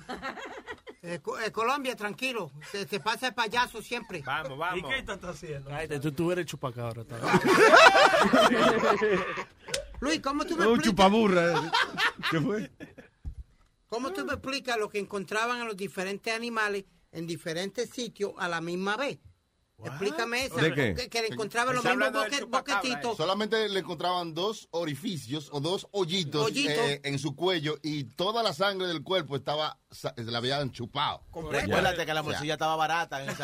Eh, 1.03 1.19
eh, 1.45 1.51
Colombia, 1.51 1.95
tranquilo, 1.95 2.51
se, 2.71 2.87
se 2.87 2.99
pasa 2.99 3.27
el 3.27 3.33
payaso 3.35 3.81
siempre. 3.83 4.21
Vamos, 4.25 4.57
vamos. 4.57 4.79
¿Y 4.79 4.83
qué 4.93 4.97
estás 4.99 5.23
haciendo? 5.23 5.69
Cállate, 5.69 5.99
tú, 5.99 6.11
tú 6.11 6.31
eres 6.31 6.45
chupacabra. 6.47 7.03
Luis, 10.01 10.19
¿cómo 10.21 10.43
tú 10.45 10.57
me 10.57 10.65
Un 10.67 10.81
chupaburra. 10.81 11.71
¿Qué 12.31 12.39
fue? 12.41 12.71
¿Cómo 13.89 14.13
tú 14.13 14.23
me 14.23 14.33
explicas 14.33 14.77
lo 14.77 14.87
que 14.87 14.99
encontraban 14.99 15.61
a 15.61 15.65
los 15.65 15.75
diferentes 15.75 16.31
animales 16.31 16.85
en 17.11 17.25
diferentes 17.25 17.89
sitios 17.89 18.33
a 18.37 18.47
la 18.47 18.61
misma 18.61 18.95
vez? 18.95 19.17
Explícame 19.83 20.45
eso. 20.45 20.55
¿De 20.57 20.73
qué? 20.73 20.93
Que, 20.93 21.09
que 21.09 21.21
le 21.21 21.27
encontraban 21.29 21.75
los 21.75 21.83
mismos 21.83 22.11
boque- 22.11 22.43
boquetitos. 22.45 23.13
eh. 23.13 23.17
Solamente 23.17 23.69
le 23.69 23.79
encontraban 23.79 24.33
dos 24.33 24.67
orificios 24.71 25.49
o 25.51 25.59
dos 25.59 25.87
hoyitos 25.91 26.51
eh, 26.55 27.01
en 27.03 27.19
su 27.19 27.35
cuello 27.35 27.77
y 27.81 28.03
toda 28.03 28.43
la 28.43 28.53
sangre 28.53 28.87
del 28.87 29.03
cuerpo 29.03 29.35
estaba 29.35 29.77
la 30.17 30.37
habían 30.37 30.71
chupado. 30.71 31.23
Recuérdate 31.49 32.05
que 32.05 32.13
la 32.13 32.23
morcilla 32.23 32.53
estaba 32.53 32.75
barata 32.75 33.23
en. 33.23 33.29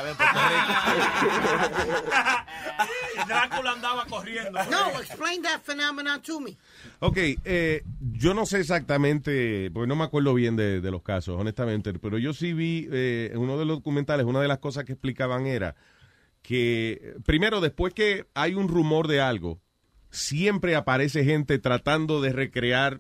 Drácula 3.28 3.72
andaba 3.72 4.06
corriendo. 4.06 4.60
No, 4.70 4.90
explain 5.02 5.42
that 5.42 5.62
phenomenon 5.64 6.22
to 6.22 6.40
me. 6.40 6.58
Ok, 7.00 7.18
eh, 7.46 7.84
yo 8.14 8.34
no 8.34 8.46
sé 8.46 8.60
exactamente, 8.60 9.72
porque 9.74 9.88
no 9.88 9.96
me 9.96 10.04
acuerdo 10.04 10.34
bien 10.34 10.56
de, 10.56 10.82
de 10.82 10.92
los 10.92 11.02
casos, 11.02 11.40
honestamente, 11.40 11.94
pero 11.94 12.18
yo 12.18 12.34
sí 12.34 12.54
vi 12.54 12.88
eh, 12.92 13.32
en 13.34 13.40
uno 13.40 13.58
de 13.58 13.66
los 13.66 13.78
documentales, 13.78 14.26
una 14.26 14.42
de 14.42 14.48
las 14.48 14.60
cosas 14.60 14.86
que 14.86 14.94
explicaban 14.94 15.48
era 15.48 15.76
que, 16.46 17.16
primero, 17.26 17.60
después 17.60 17.94
que 17.94 18.28
hay 18.36 18.54
un 18.54 18.68
rumor 18.68 19.08
de 19.08 19.20
algo, 19.20 19.60
siempre 20.12 20.76
aparece 20.76 21.26
gente 21.26 21.58
tratando 21.58 22.22
de 22.22 22.32
recrear 22.32 23.00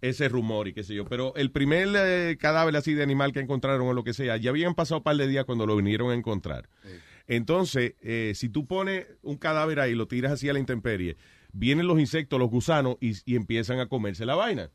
ese 0.00 0.28
rumor 0.28 0.66
y 0.66 0.72
qué 0.72 0.82
sé 0.82 0.94
yo. 0.94 1.04
Pero 1.04 1.34
el 1.36 1.52
primer 1.52 1.88
eh, 1.94 2.36
cadáver 2.40 2.74
así 2.76 2.94
de 2.94 3.02
animal 3.02 3.32
que 3.32 3.40
encontraron 3.40 3.86
o 3.86 3.92
lo 3.92 4.02
que 4.02 4.14
sea, 4.14 4.36
ya 4.36 4.50
habían 4.50 4.74
pasado 4.74 4.98
un 4.98 5.04
par 5.04 5.16
de 5.16 5.28
días 5.28 5.44
cuando 5.44 5.66
lo 5.66 5.76
vinieron 5.76 6.10
a 6.10 6.14
encontrar. 6.14 6.68
Entonces, 7.28 7.94
eh, 8.00 8.32
si 8.34 8.48
tú 8.48 8.66
pones 8.66 9.06
un 9.22 9.36
cadáver 9.36 9.78
ahí 9.78 9.92
y 9.92 9.94
lo 9.94 10.08
tiras 10.08 10.32
así 10.32 10.48
a 10.48 10.52
la 10.52 10.58
intemperie, 10.58 11.16
vienen 11.52 11.86
los 11.86 12.00
insectos, 12.00 12.40
los 12.40 12.50
gusanos, 12.50 12.96
y, 13.00 13.12
y 13.24 13.36
empiezan 13.36 13.78
a 13.78 13.86
comerse 13.86 14.26
la 14.26 14.34
vaina. 14.34 14.70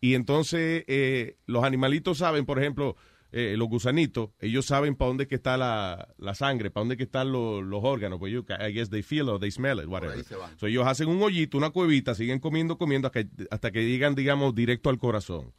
Y 0.00 0.14
entonces 0.14 0.84
eh, 0.86 1.38
los 1.46 1.64
animalitos 1.64 2.18
saben, 2.18 2.46
por 2.46 2.60
ejemplo, 2.60 2.96
eh, 3.32 3.54
los 3.56 3.68
gusanitos, 3.68 4.30
ellos 4.40 4.66
saben 4.66 4.94
para 4.94 5.08
dónde 5.08 5.26
que 5.26 5.34
está 5.34 5.56
la, 5.56 6.14
la 6.18 6.34
sangre, 6.34 6.70
para 6.70 6.82
dónde 6.82 6.96
que 6.96 7.02
están 7.04 7.32
los, 7.32 7.62
los 7.62 7.82
órganos, 7.84 8.18
pues 8.18 8.32
you, 8.32 8.44
I 8.48 8.72
guess 8.72 8.88
they 8.88 9.02
feel 9.02 9.28
or 9.28 9.40
they 9.40 9.50
smell 9.50 9.78
it, 9.78 9.86
whatever. 9.86 10.22
So, 10.56 10.66
ellos 10.66 10.86
hacen 10.86 11.08
un 11.08 11.22
hoyito, 11.22 11.58
una 11.58 11.70
cuevita, 11.70 12.14
siguen 12.14 12.38
comiendo, 12.38 12.78
comiendo 12.78 13.08
hasta 13.08 13.24
que, 13.24 13.30
hasta 13.50 13.70
que 13.70 13.84
llegan, 13.88 14.14
digamos, 14.14 14.54
directo 14.54 14.90
al 14.90 14.98
corazón 14.98 15.52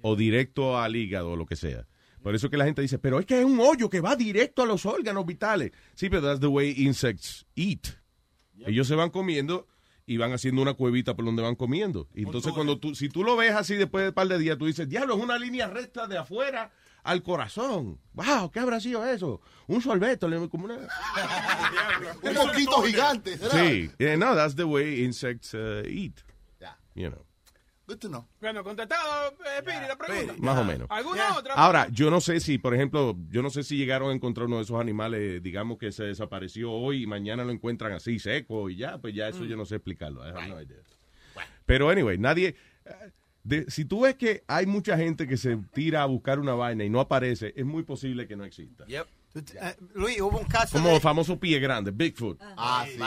o 0.00 0.16
directo 0.16 0.78
al 0.78 0.96
hígado 0.96 1.32
o 1.32 1.36
lo 1.36 1.46
que 1.46 1.56
sea. 1.56 1.86
Por 2.22 2.34
eso 2.34 2.50
que 2.50 2.56
la 2.56 2.64
gente 2.64 2.82
dice, 2.82 2.98
pero 2.98 3.20
es 3.20 3.26
que 3.26 3.38
es 3.38 3.44
un 3.44 3.60
hoyo 3.60 3.88
que 3.88 4.00
va 4.00 4.16
directo 4.16 4.62
a 4.62 4.66
los 4.66 4.86
órganos 4.86 5.24
vitales. 5.24 5.72
Sí, 5.94 6.10
pero 6.10 6.22
that's 6.22 6.40
the 6.40 6.46
way 6.46 6.74
insects 6.76 7.46
eat. 7.54 7.86
Ellos 8.66 8.88
se 8.88 8.94
van 8.94 9.10
comiendo 9.10 9.66
y 10.04 10.16
van 10.16 10.32
haciendo 10.32 10.62
una 10.62 10.74
cuevita 10.74 11.14
por 11.14 11.24
donde 11.24 11.42
van 11.42 11.54
comiendo. 11.54 12.08
Y 12.14 12.22
entonces 12.22 12.52
cuando 12.52 12.78
tú, 12.78 12.94
si 12.94 13.08
tú 13.08 13.22
lo 13.22 13.36
ves 13.36 13.52
así 13.52 13.74
después 13.74 14.02
de 14.02 14.08
un 14.08 14.14
par 14.14 14.26
de 14.26 14.38
días, 14.38 14.58
tú 14.58 14.66
dices, 14.66 14.88
diablo, 14.88 15.16
es 15.16 15.22
una 15.22 15.38
línea 15.38 15.68
recta 15.68 16.06
de 16.06 16.18
afuera 16.18 16.72
al 17.08 17.22
corazón. 17.22 17.98
Wow, 18.12 18.50
¿qué 18.50 18.60
habrá 18.60 18.80
sido 18.80 19.04
eso? 19.06 19.40
Un 19.66 19.80
sorbeto, 19.80 20.28
le- 20.28 20.48
como 20.48 20.66
una... 20.66 20.76
Un 22.22 22.34
poquito 22.34 22.82
gigante. 22.82 23.38
Sí, 23.38 23.90
yeah, 23.98 24.16
no, 24.16 24.34
that's 24.34 24.54
the 24.54 24.64
way 24.64 25.02
insects 25.02 25.54
uh, 25.54 25.82
eat. 25.86 26.20
You 26.94 27.10
know. 27.10 27.24
Good 27.86 27.98
to 28.00 28.08
know. 28.08 28.26
Bueno, 28.40 28.62
contestado, 28.62 29.34
eh, 29.46 29.62
Piri, 29.64 29.86
la 29.88 29.96
pregunta. 29.96 30.34
Más 30.38 30.58
o 30.58 30.64
menos. 30.64 30.86
¿Alguna 30.90 31.38
otra? 31.38 31.54
Ahora, 31.54 31.88
yo 31.90 32.10
no 32.10 32.20
sé 32.20 32.40
si, 32.40 32.58
por 32.58 32.74
ejemplo, 32.74 33.16
yo 33.30 33.40
no 33.40 33.48
sé 33.48 33.62
si 33.62 33.78
llegaron 33.78 34.10
a 34.10 34.12
encontrar 34.12 34.46
uno 34.46 34.56
de 34.56 34.64
esos 34.64 34.78
animales, 34.78 35.42
digamos 35.42 35.78
que 35.78 35.90
se 35.92 36.04
desapareció 36.04 36.70
hoy 36.70 37.04
y 37.04 37.06
mañana 37.06 37.44
lo 37.44 37.52
encuentran 37.52 37.92
así 37.92 38.18
seco 38.18 38.68
y 38.68 38.76
ya, 38.76 38.98
pues 38.98 39.14
ya 39.14 39.28
eso 39.28 39.44
yo 39.44 39.56
no 39.56 39.64
sé 39.64 39.76
explicarlo. 39.76 40.22
I 40.26 40.30
have 40.32 40.48
no 40.48 40.60
idea. 40.60 40.82
Pero 41.64 41.88
anyway, 41.88 42.18
nadie, 42.18 42.56
eh, 42.84 43.10
de- 43.48 43.70
si 43.70 43.84
tú 43.84 44.02
ves 44.02 44.14
que 44.16 44.44
hay 44.46 44.66
mucha 44.66 44.96
gente 44.96 45.26
que 45.26 45.36
se 45.36 45.56
tira 45.72 46.02
a 46.02 46.06
buscar 46.06 46.38
una 46.38 46.54
vaina 46.54 46.84
y 46.84 46.90
no 46.90 47.00
aparece, 47.00 47.52
es 47.56 47.64
muy 47.64 47.82
posible 47.82 48.26
que 48.26 48.36
no 48.36 48.44
exista. 48.44 48.84
Eh, 48.88 49.76
Luis, 49.94 50.20
hubo 50.20 50.38
un 50.38 50.46
caso 50.46 50.78
Como 50.78 50.88
de... 50.94 51.00
famoso 51.00 51.38
pie 51.38 51.60
grande, 51.60 51.90
Bigfoot. 51.92 52.40
Ah, 52.56 52.84
sí. 52.90 52.98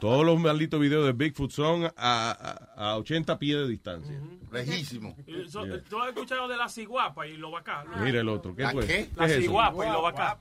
Todos 0.00 0.26
los 0.26 0.38
malditos 0.38 0.78
videos 0.80 1.06
de 1.06 1.12
Bigfoot 1.12 1.50
son 1.50 1.84
a, 1.84 1.90
a, 1.96 2.90
a 2.92 2.96
80 2.98 3.38
pies 3.38 3.56
de 3.58 3.68
distancia. 3.68 4.20
Lejísimo. 4.52 5.16
Eh, 5.26 5.44
so- 5.48 5.64
¿Tú 5.88 5.98
has 6.02 6.08
escuchado 6.08 6.48
de 6.48 6.56
la 6.56 6.68
ciguapa 6.68 7.26
y 7.26 7.36
lo 7.36 7.50
vaca? 7.52 7.84
Mira 8.02 8.20
el 8.20 8.28
otro. 8.28 8.54
¿Qué 8.54 8.62
¿La 8.64 8.72
fue? 8.72 8.86
qué? 8.86 9.08
La 9.16 9.26
¿Qué 9.26 9.32
es 9.32 9.38
eso? 9.38 9.40
ciguapa 9.42 9.86
y 9.86 9.90
lo 9.90 10.02
vaca. 10.02 10.38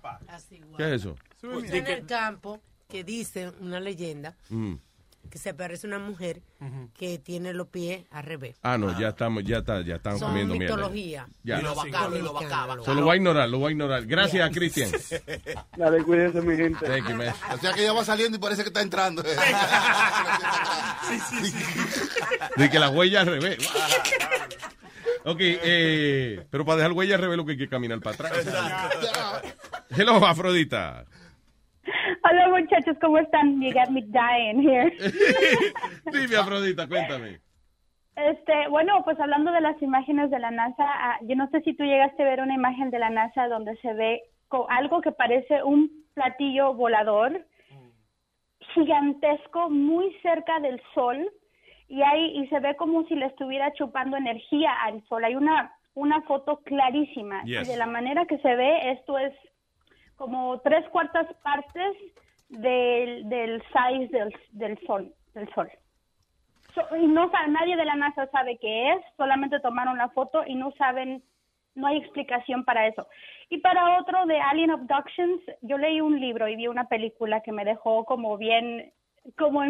¿Qué 0.75 0.83
es 0.85 1.01
eso? 1.01 1.15
En 1.43 1.87
el 1.87 2.05
campo 2.05 2.59
que 2.89 3.03
dice 3.03 3.51
una 3.61 3.79
leyenda 3.79 4.35
Mm. 4.49 4.75
Que 5.29 5.37
se 5.37 5.49
aparece 5.49 5.87
una 5.87 5.99
mujer 5.99 6.41
que 6.97 7.17
tiene 7.19 7.53
los 7.53 7.67
pies 7.67 8.03
al 8.11 8.23
revés. 8.23 8.55
Ah, 8.63 8.77
no, 8.77 8.97
ya 8.99 9.09
estamos, 9.09 9.43
ya 9.43 9.57
está, 9.59 9.81
ya 9.81 9.95
están 9.95 10.19
Son 10.19 10.29
comiendo 10.29 10.55
mierda. 10.55 10.75
mitología. 10.75 11.27
Ya. 11.43 11.59
Y 11.59 11.63
lo 11.63 11.75
vaca, 11.75 12.09
y 12.13 12.21
lo 12.21 12.33
vaca. 12.33 12.67
Se 12.83 12.93
lo 12.93 13.03
voy 13.03 13.13
a 13.13 13.15
ignorar, 13.17 13.49
lo 13.49 13.59
voy 13.59 13.69
a 13.69 13.71
ignorar. 13.71 14.05
Gracias, 14.05 14.49
Cristian. 14.51 14.91
Dale, 15.77 16.03
cuídense, 16.03 16.41
mi 16.41 16.55
gente. 16.55 16.85
Thank 16.85 17.09
you, 17.09 17.15
man. 17.15 17.33
O 17.53 17.57
sea 17.57 17.73
que 17.73 17.81
ella 17.83 17.93
va 17.93 18.03
saliendo 18.05 18.37
y 18.37 18.41
parece 18.41 18.63
que 18.63 18.69
está 18.69 18.81
entrando. 18.81 19.23
De 22.57 22.69
que 22.69 22.79
la 22.79 22.89
huella 22.89 23.21
al 23.21 23.27
revés. 23.27 23.57
ok, 25.25 25.37
eh, 25.39 26.45
pero 26.49 26.65
para 26.65 26.77
dejar 26.77 26.91
huella 26.93 27.15
al 27.15 27.21
revés 27.21 27.37
lo 27.37 27.45
que 27.45 27.51
hay 27.53 27.57
que 27.57 27.69
caminar 27.69 27.99
para 28.01 28.15
atrás. 28.15 28.33
Hello, 29.89 30.25
Afrodita. 30.25 31.05
Hola 32.23 32.49
muchachos, 32.49 32.97
¿cómo 33.01 33.17
están? 33.17 33.61
You 33.61 33.71
got 33.73 33.89
me 33.89 34.01
dying 34.01 34.59
here. 34.61 34.91
Dime, 36.11 36.35
Afrodita, 36.37 36.87
cuéntame. 36.87 37.39
Este, 38.15 38.67
bueno, 38.69 39.03
pues 39.03 39.19
hablando 39.19 39.51
de 39.51 39.61
las 39.61 39.79
imágenes 39.81 40.31
de 40.31 40.39
la 40.39 40.49
NASA, 40.51 40.83
ah, 40.83 41.17
yo 41.21 41.35
no 41.35 41.47
sé 41.49 41.61
si 41.61 41.73
tú 41.75 41.83
llegaste 41.83 42.23
a 42.23 42.25
ver 42.25 42.41
una 42.41 42.55
imagen 42.55 42.89
de 42.89 42.99
la 42.99 43.09
NASA 43.09 43.47
donde 43.47 43.75
se 43.77 43.93
ve 43.93 44.21
co- 44.47 44.67
algo 44.69 45.01
que 45.01 45.11
parece 45.11 45.63
un 45.63 45.89
platillo 46.15 46.73
volador 46.73 47.45
gigantesco 48.73 49.69
muy 49.69 50.13
cerca 50.21 50.59
del 50.59 50.81
sol 50.93 51.29
y 51.87 52.01
ahí 52.01 52.39
y 52.39 52.47
se 52.47 52.59
ve 52.59 52.75
como 52.75 53.05
si 53.05 53.15
le 53.15 53.27
estuviera 53.27 53.71
chupando 53.73 54.17
energía 54.17 54.71
al 54.83 55.03
sol. 55.07 55.23
Hay 55.23 55.35
una 55.35 55.71
una 55.93 56.21
foto 56.23 56.57
clarísima 56.63 57.43
Yes. 57.43 57.67
y 57.67 57.71
de 57.71 57.77
la 57.77 57.87
manera 57.87 58.25
que 58.25 58.37
se 58.39 58.55
ve 58.55 58.91
esto 58.91 59.17
es 59.17 59.33
como 60.17 60.59
tres 60.61 60.87
cuartas 60.89 61.27
partes 61.43 61.95
del, 62.49 63.27
del 63.29 63.61
size 63.63 64.07
del, 64.09 64.33
del 64.51 64.77
sol 64.85 65.13
del 65.33 65.47
sol. 65.53 65.69
So- 66.73 66.95
y 66.95 67.07
no 67.07 67.29
nadie 67.47 67.75
de 67.75 67.85
la 67.85 67.95
NASA 67.95 68.27
sabe 68.27 68.57
qué 68.57 68.91
es, 68.93 69.01
solamente 69.15 69.59
tomaron 69.59 69.97
la 69.97 70.09
foto 70.09 70.43
y 70.45 70.55
no 70.55 70.71
saben, 70.73 71.23
no 71.75 71.87
hay 71.87 71.97
explicación 71.97 72.63
para 72.65 72.87
eso. 72.87 73.07
Y 73.49 73.59
para 73.59 73.99
otro 73.99 74.25
de 74.25 74.39
Alien 74.39 74.71
Abductions, 74.71 75.41
yo 75.61 75.77
leí 75.77 76.01
un 76.01 76.19
libro 76.19 76.47
y 76.47 76.55
vi 76.55 76.67
una 76.67 76.87
película 76.87 77.41
que 77.41 77.51
me 77.51 77.65
dejó 77.65 78.03
como 78.05 78.37
bien, 78.37 78.91
como 79.37 79.61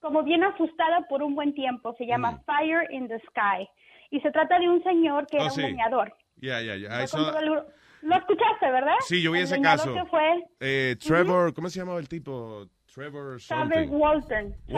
como 0.00 0.22
bien 0.22 0.44
asustada 0.44 1.08
por 1.08 1.22
un 1.22 1.34
buen 1.34 1.54
tiempo. 1.54 1.94
Se 1.94 2.06
llama 2.06 2.40
Fire 2.46 2.86
in 2.92 3.08
the 3.08 3.18
Sky 3.20 3.68
y 4.10 4.20
se 4.20 4.30
trata 4.30 4.58
de 4.58 4.68
un 4.68 4.82
señor 4.84 5.26
que 5.26 5.38
Oh, 5.38 5.42
era 5.42 5.50
sí. 5.50 5.62
un 5.62 5.70
leñador. 5.70 6.14
Ya, 6.36 6.60
ya, 6.60 6.76
ya. 6.76 6.88
Lo 8.02 8.16
escuchaste, 8.16 8.70
¿verdad? 8.70 8.94
Sí, 9.00 9.22
yo 9.22 9.32
vi 9.32 9.38
El 9.38 9.44
ese 9.44 9.60
caso. 9.60 9.92
que 9.92 10.04
fue 10.06 10.44
Eh, 10.60 10.96
Trevor, 11.04 11.52
¿cómo 11.54 11.68
se 11.68 11.78
llamaba 11.80 11.98
el 11.98 12.08
tipo? 12.08 12.66
Trevor 12.94 13.38
Travis 13.40 13.44
something. 13.46 13.88
Walton. 13.90 14.54
Travis 14.66 14.68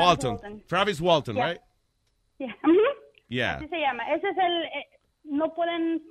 Walton. 0.41 0.63
Travis 0.67 1.01
Walton, 1.01 1.35
Yeah. 1.37 1.47
right? 1.49 1.61
Yeah. 2.39 2.57
Yeah. 3.29 3.55
Así 3.57 3.69
se 3.69 3.79
llama. 3.79 4.13
Ese 4.13 4.29
es 4.29 4.37
el, 4.39 4.65
eh, 4.65 4.89
no 5.23 5.55
pueden, 5.55 6.03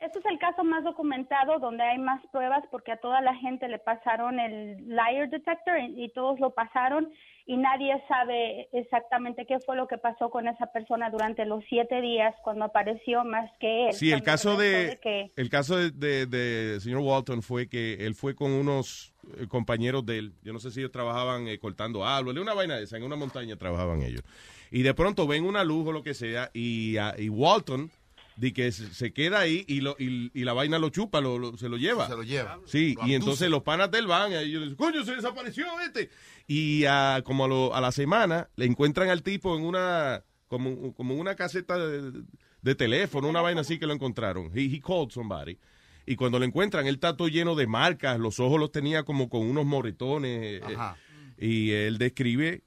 este 0.00 0.18
es 0.18 0.24
el 0.24 0.38
caso 0.38 0.64
más 0.64 0.82
documentado 0.82 1.58
donde 1.58 1.82
hay 1.82 1.98
más 1.98 2.22
pruebas 2.32 2.64
porque 2.70 2.92
a 2.92 2.96
toda 2.96 3.20
la 3.20 3.34
gente 3.34 3.68
le 3.68 3.78
pasaron 3.78 4.40
el 4.40 4.78
liar 4.88 5.28
detector 5.28 5.78
y, 5.78 6.04
y 6.04 6.08
todos 6.14 6.40
lo 6.40 6.54
pasaron 6.54 7.12
y 7.50 7.56
nadie 7.56 7.94
sabe 8.08 8.68
exactamente 8.74 9.46
qué 9.46 9.58
fue 9.60 9.74
lo 9.74 9.88
que 9.88 9.96
pasó 9.96 10.28
con 10.28 10.46
esa 10.46 10.66
persona 10.66 11.08
durante 11.08 11.46
los 11.46 11.64
siete 11.68 12.02
días 12.02 12.34
cuando 12.44 12.66
apareció 12.66 13.24
más 13.24 13.50
que 13.58 13.86
él. 13.88 13.94
Sí, 13.94 14.12
el 14.12 14.22
caso 14.22 14.56
de, 14.58 14.70
de 14.88 14.96
que- 14.98 15.32
el 15.34 15.48
caso 15.48 15.78
de, 15.78 15.90
de- 15.90 16.26
de 16.26 16.78
señor 16.80 17.00
Walton 17.00 17.40
fue 17.42 17.66
que 17.66 18.06
él 18.06 18.14
fue 18.14 18.34
con 18.34 18.52
unos 18.52 19.14
eh, 19.38 19.46
compañeros 19.48 20.04
de 20.04 20.18
él. 20.18 20.32
Yo 20.42 20.52
no 20.52 20.58
sé 20.58 20.70
si 20.70 20.80
ellos 20.80 20.92
trabajaban 20.92 21.48
eh, 21.48 21.58
cortando 21.58 22.04
árboles, 22.06 22.42
una 22.42 22.52
vaina 22.52 22.76
de 22.76 22.84
esa, 22.84 22.98
en 22.98 23.02
una 23.02 23.16
montaña 23.16 23.56
trabajaban 23.56 24.02
ellos. 24.02 24.22
Y 24.70 24.82
de 24.82 24.92
pronto 24.92 25.26
ven 25.26 25.44
una 25.46 25.64
luz 25.64 25.88
o 25.88 25.92
lo 25.92 26.02
que 26.02 26.12
sea 26.12 26.50
y, 26.52 26.98
ah, 26.98 27.14
y 27.18 27.30
Walton 27.30 27.90
de 28.38 28.52
que 28.52 28.70
se, 28.70 29.12
queda 29.12 29.40
ahí 29.40 29.64
y, 29.66 29.80
lo, 29.80 29.96
y, 29.98 30.30
y 30.32 30.44
la 30.44 30.52
vaina 30.52 30.78
lo 30.78 30.90
chupa, 30.90 31.20
lo, 31.20 31.38
lo- 31.40 31.56
se 31.58 31.68
lo 31.68 31.76
lleva. 31.76 32.06
Se 32.06 32.14
lo 32.14 32.22
lleva. 32.22 32.60
Sí, 32.66 32.94
Lo 32.96 33.06
y 33.08 33.14
entonces 33.14 33.50
los 33.50 33.64
panas 33.64 33.90
del 33.90 34.06
van, 34.06 34.30
y 34.30 34.36
ellos 34.36 34.62
dicen, 34.62 34.76
coño, 34.76 35.04
se 35.04 35.16
desapareció 35.16 35.66
este. 35.80 36.08
Y 36.46 36.84
ah, 36.84 37.22
como 37.24 37.46
a, 37.46 37.48
lo- 37.48 37.74
a 37.74 37.80
la 37.80 37.90
semana 37.90 38.48
le 38.54 38.66
encuentran 38.66 39.08
al 39.08 39.22
tipo 39.24 39.56
en 39.56 39.64
una, 39.64 40.22
como, 40.46 40.94
como 40.94 41.14
una 41.16 41.34
caseta 41.34 41.76
de, 41.78 42.22
de 42.62 42.74
teléfono, 42.76 43.28
una 43.28 43.40
vaina 43.40 43.62
así 43.62 43.78
que 43.80 43.86
lo 43.88 43.92
encontraron. 43.92 44.52
He, 44.56 44.66
he 44.66 44.80
called 44.80 45.10
somebody. 45.10 45.58
Y 46.06 46.14
cuando 46.14 46.38
lo 46.38 46.44
encuentran, 46.44 46.86
él 46.86 46.94
está 46.94 47.16
todo 47.16 47.26
lleno 47.26 47.56
de 47.56 47.66
marcas, 47.66 48.20
los 48.20 48.38
ojos 48.38 48.60
los 48.60 48.70
tenía 48.70 49.02
como 49.02 49.28
con 49.28 49.42
unos 49.42 49.66
moretones. 49.66 50.62
eh, 50.62 50.64
Ajá. 50.64 50.96
y 51.36 51.72
él 51.72 51.98
describe 51.98 52.62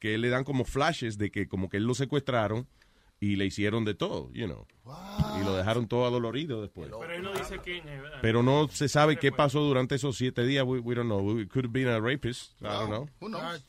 que 0.00 0.18
le 0.18 0.28
dan 0.30 0.42
como 0.42 0.64
flashes 0.64 1.16
de 1.16 1.30
que 1.30 1.46
como 1.46 1.68
que 1.68 1.76
él 1.76 1.84
lo 1.84 1.94
secuestraron 1.94 2.66
y 3.22 3.36
le 3.36 3.46
hicieron 3.46 3.84
de 3.84 3.94
todo, 3.94 4.32
you 4.32 4.46
know. 4.46 4.66
Y 5.40 5.44
lo 5.44 5.54
dejaron 5.56 5.86
todo 5.86 6.06
adolorido 6.06 6.60
después. 6.60 6.90
Pero 6.90 7.12
él 7.14 7.22
no 7.22 7.32
dice 7.32 7.60
quién 7.62 7.88
es, 7.88 8.02
¿verdad? 8.02 8.18
Pero 8.20 8.42
no 8.42 8.66
se 8.66 8.88
sabe 8.88 9.16
qué 9.16 9.30
pasó 9.30 9.60
durante 9.60 9.94
esos 9.94 10.16
siete 10.16 10.44
días. 10.44 10.64
We, 10.66 10.80
we 10.80 10.96
don't 10.96 11.06
know. 11.06 11.38
It 11.38 11.48
could 11.48 11.66
have 11.66 11.72
been 11.72 11.86
a 11.86 12.00
rapist. 12.00 12.60
I 12.60 12.64
don't 12.64 12.88
know. 12.88 13.08
Who 13.20 13.28
knows? 13.28 13.64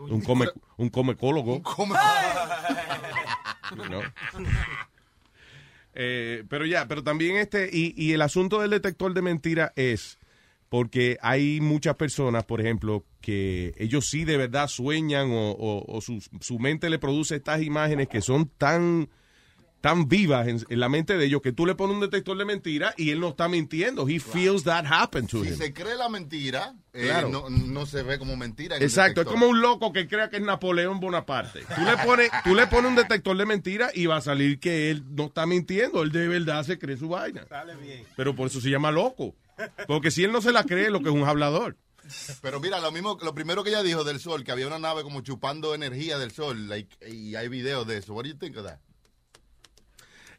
Un, 0.00 0.20
come, 0.22 0.48
un 0.76 0.88
comecólogo. 0.90 1.62
Come- 1.62 1.94
You 3.76 3.84
know. 3.88 4.02
Eh, 5.94 6.44
pero 6.48 6.66
ya, 6.66 6.86
pero 6.88 7.02
también 7.04 7.36
este, 7.36 7.70
y, 7.72 7.94
y 7.96 8.12
el 8.12 8.22
asunto 8.22 8.60
del 8.60 8.70
detector 8.70 9.14
de 9.14 9.22
mentira 9.22 9.72
es 9.76 10.18
porque 10.68 11.16
hay 11.22 11.60
muchas 11.60 11.94
personas, 11.96 12.44
por 12.44 12.60
ejemplo, 12.60 13.04
que 13.20 13.72
ellos 13.78 14.06
sí 14.08 14.24
de 14.24 14.36
verdad 14.36 14.68
sueñan 14.68 15.30
o, 15.30 15.50
o- 15.52 15.84
o 15.96 16.00
su, 16.00 16.22
su 16.40 16.58
mente 16.58 16.90
le 16.90 16.98
produce 16.98 17.36
estas 17.36 17.62
imágenes 17.62 18.08
que 18.08 18.20
son 18.20 18.48
tan 18.58 19.08
tan 19.82 20.08
vivas 20.08 20.48
en, 20.48 20.58
en 20.68 20.80
la 20.80 20.88
mente 20.88 21.16
de 21.16 21.26
ellos 21.26 21.40
que 21.42 21.52
tú 21.52 21.64
le 21.64 21.76
pones 21.76 21.94
un 21.94 22.00
detector 22.00 22.36
de 22.36 22.44
mentira 22.44 22.92
y 22.96 23.10
él 23.10 23.20
no 23.20 23.28
está 23.28 23.46
mintiendo. 23.46 24.08
He 24.08 24.18
feels 24.18 24.64
that 24.64 24.84
happen 24.84 25.28
to 25.28 25.44
Si 25.44 25.50
him. 25.50 25.54
se 25.56 25.72
cree 25.72 25.94
la 25.94 26.08
mentira, 26.08 26.74
eh, 26.92 27.02
Claro. 27.04 27.28
no, 27.28 27.48
no 27.50 27.86
se 27.86 28.02
ve 28.02 28.18
como 28.18 28.36
mentira. 28.36 28.76
en 28.78 28.82
Exacto, 28.82 29.20
es 29.20 29.26
detector. 29.26 29.34
como 29.34 29.46
un 29.48 29.60
loco 29.60 29.92
que 29.92 30.08
crea 30.08 30.28
que 30.28 30.38
es 30.38 30.42
Napoleón 30.42 30.98
Bonaparte. 30.98 31.60
Tú 31.76 31.82
le 31.84 31.96
pones, 31.98 32.30
tú 32.42 32.56
le 32.56 32.66
pones 32.66 32.90
un 32.90 32.96
detector 32.96 33.36
de 33.36 33.46
mentira 33.46 33.90
y 33.94 34.06
va 34.06 34.16
a 34.16 34.20
salir 34.22 34.58
que 34.58 34.90
él 34.90 35.04
no 35.14 35.26
está 35.26 35.46
mintiendo, 35.46 36.02
él 36.02 36.10
de 36.10 36.26
verdad 36.26 36.64
se 36.64 36.78
cree 36.80 36.96
su 36.96 37.08
vaina. 37.10 37.46
Sale 37.48 37.76
bien. 37.76 38.02
Pero 38.16 38.34
por 38.34 38.48
eso 38.48 38.60
se 38.60 38.70
llama 38.70 38.90
loco. 38.90 39.36
Porque 39.86 40.10
si 40.10 40.24
él 40.24 40.32
no 40.32 40.40
se 40.42 40.52
la 40.52 40.64
cree, 40.64 40.90
lo 40.90 41.00
que 41.00 41.08
es 41.08 41.14
un 41.14 41.24
hablador. 41.24 41.76
Pero 42.40 42.60
mira, 42.60 42.78
lo 42.80 42.92
mismo, 42.92 43.18
lo 43.22 43.34
primero 43.34 43.64
que 43.64 43.70
ella 43.70 43.82
dijo 43.82 44.04
del 44.04 44.20
sol, 44.20 44.44
que 44.44 44.52
había 44.52 44.66
una 44.68 44.78
nave 44.78 45.02
como 45.02 45.22
chupando 45.22 45.74
energía 45.74 46.18
del 46.18 46.30
sol, 46.30 46.68
like, 46.68 46.96
y 47.10 47.34
hay 47.34 47.48
videos 47.48 47.86
de 47.86 47.96
eso. 47.98 48.14
What 48.14 48.24
do 48.24 48.30
you 48.30 48.36
think 48.38 48.56
of 48.56 48.64
that? 48.64 48.78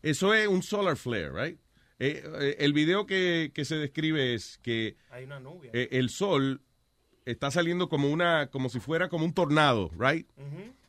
Eso 0.02 0.34
es 0.34 0.48
un 0.48 0.64
solar 0.64 0.96
flare, 0.96 1.32
right? 1.32 1.60
Eh, 2.00 2.24
eh, 2.40 2.56
el 2.60 2.74
video 2.74 3.06
que, 3.06 3.52
que 3.54 3.66
se 3.66 3.76
describe 3.76 4.34
es 4.36 4.60
que 4.62 4.96
Hay 5.10 5.24
una 5.24 5.40
nube. 5.40 5.70
eh, 5.74 5.90
el 5.92 6.10
sol 6.10 6.62
está 7.26 7.50
saliendo 7.52 7.90
como 7.90 8.10
una, 8.12 8.48
como 8.48 8.70
si 8.70 8.80
fuera 8.80 9.10
como 9.10 9.26
un 9.26 9.34
tornado, 9.34 9.92
right? 9.98 10.28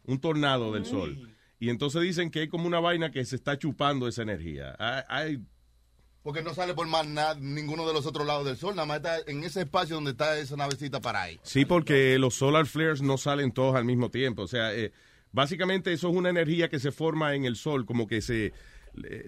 Un 0.05 0.21
tornado 0.21 0.73
del 0.73 0.85
sol. 0.85 1.35
Y 1.59 1.71
entonces 1.71 2.03
dicen 2.03 2.31
que 2.31 2.41
hay 2.41 2.49
como 2.49 2.67
una 2.67 2.79
vaina 2.79 3.11
que 3.11 3.25
se 3.25 3.35
está 3.37 3.59
chupando 3.59 4.07
esa 4.07 4.23
energía. 4.23 4.77
Hay- 5.09 5.41
Porque 6.23 6.43
no 6.43 6.53
sale 6.55 6.75
por 6.75 6.87
más 6.87 7.07
nada, 7.07 7.37
ninguno 7.41 7.87
de 7.87 7.95
los 7.95 8.05
otros 8.07 8.27
lados 8.27 8.45
del 8.45 8.57
sol, 8.57 8.75
nada 8.75 8.87
más 8.87 8.99
está 8.99 9.19
en 9.27 9.45
ese 9.45 9.63
espacio 9.63 9.95
donde 9.95 10.11
está 10.11 10.39
esa 10.39 10.57
navecita 10.57 11.01
para 11.01 11.23
ahí. 11.23 11.41
sí, 11.43 11.65
porque 11.65 12.19
los 12.19 12.35
solar 12.35 12.67
flares 12.67 13.01
no 13.01 13.17
salen 13.17 13.53
todos 13.53 13.77
al 13.77 13.85
mismo 13.85 14.11
tiempo. 14.11 14.43
O 14.43 14.49
sea, 14.49 14.75
eh, 14.75 14.93
básicamente 15.33 15.93
eso 15.93 16.11
es 16.11 16.17
una 16.17 16.31
energía 16.31 16.69
que 16.69 16.81
se 16.81 16.93
forma 16.93 17.35
en 17.35 17.45
el 17.45 17.57
sol, 17.57 17.87
como 17.87 18.07
que 18.07 18.21
se, 18.21 18.53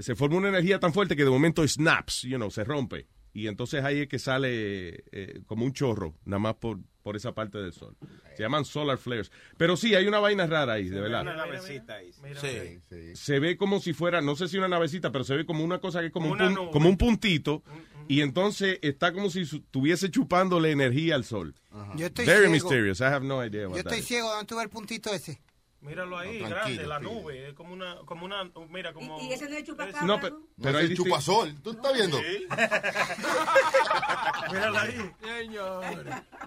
se 0.00 0.14
forma 0.14 0.36
una 0.36 0.48
energía 0.48 0.80
tan 0.80 0.92
fuerte 0.92 1.16
que 1.16 1.24
de 1.24 1.30
momento 1.30 1.66
snaps, 1.66 2.22
you 2.22 2.36
know, 2.36 2.50
se 2.50 2.64
rompe. 2.64 3.06
Y 3.32 3.46
entonces 3.46 3.84
ahí 3.84 4.00
es 4.00 4.08
que 4.08 4.18
sale 4.18 5.04
eh, 5.12 5.42
como 5.46 5.64
un 5.64 5.72
chorro, 5.72 6.14
nada 6.24 6.40
más 6.40 6.54
por, 6.56 6.80
por 7.02 7.16
esa 7.16 7.32
parte 7.32 7.58
del 7.58 7.72
sol. 7.72 7.96
Se 8.36 8.42
llaman 8.42 8.64
solar 8.64 8.98
flares. 8.98 9.30
Pero 9.56 9.76
sí, 9.76 9.94
hay 9.94 10.06
una 10.06 10.18
vaina 10.18 10.46
rara 10.46 10.74
ahí, 10.74 10.88
de 10.88 11.00
verdad. 11.00 11.22
Una 11.22 11.36
navecita 11.36 11.94
ahí. 11.96 12.12
Sí, 12.40 13.14
se 13.14 13.38
ve 13.38 13.56
como 13.56 13.80
si 13.80 13.92
fuera, 13.92 14.20
no 14.20 14.36
sé 14.36 14.48
si 14.48 14.58
una 14.58 14.68
navecita, 14.68 15.10
pero 15.12 15.24
se 15.24 15.36
ve 15.36 15.44
como 15.46 15.64
una 15.64 15.78
cosa 15.78 16.00
que 16.00 16.06
es 16.06 16.12
como, 16.12 16.32
un, 16.32 16.38
pun- 16.38 16.70
como 16.70 16.88
un 16.88 16.96
puntito. 16.96 17.62
Y 18.08 18.22
entonces 18.22 18.78
está 18.82 19.12
como 19.12 19.30
si 19.30 19.42
estuviese 19.42 20.10
chupándole 20.10 20.72
energía 20.72 21.14
al 21.14 21.24
sol. 21.24 21.54
Yo 21.96 22.06
estoy 22.06 22.26
Very 22.26 22.38
ciego. 22.48 22.52
mysterious. 22.52 23.00
I 23.00 23.04
have 23.04 23.24
no 23.24 23.44
idea 23.44 23.68
what 23.68 23.76
Yo 23.76 23.80
estoy 23.82 24.02
ciego, 24.02 24.28
¿dónde 24.30 24.46
tú 24.46 24.56
ves 24.56 24.64
el 24.64 24.70
puntito 24.70 25.14
ese? 25.14 25.40
Míralo 25.82 26.18
ahí, 26.18 26.42
No, 26.42 26.50
grande, 26.50 26.86
la 26.86 27.00
nube. 27.00 27.48
Es 27.48 27.54
como 27.54 27.72
una, 27.72 27.96
como 28.04 28.26
una, 28.26 28.50
mira, 28.68 28.92
como... 28.92 29.18
Y 29.20 29.32
ese 29.32 29.48
no 29.48 29.56
es 29.56 29.64
chupacabra, 29.64 30.02
No, 30.02 30.20
pero, 30.20 30.38
No 30.38 30.44
pero 30.62 30.94
chupasol, 30.94 31.54
¿tú 31.62 31.70
estás 31.70 31.94
viendo? 31.94 32.18
Míralo 34.52 34.78
ahí. 34.78 35.10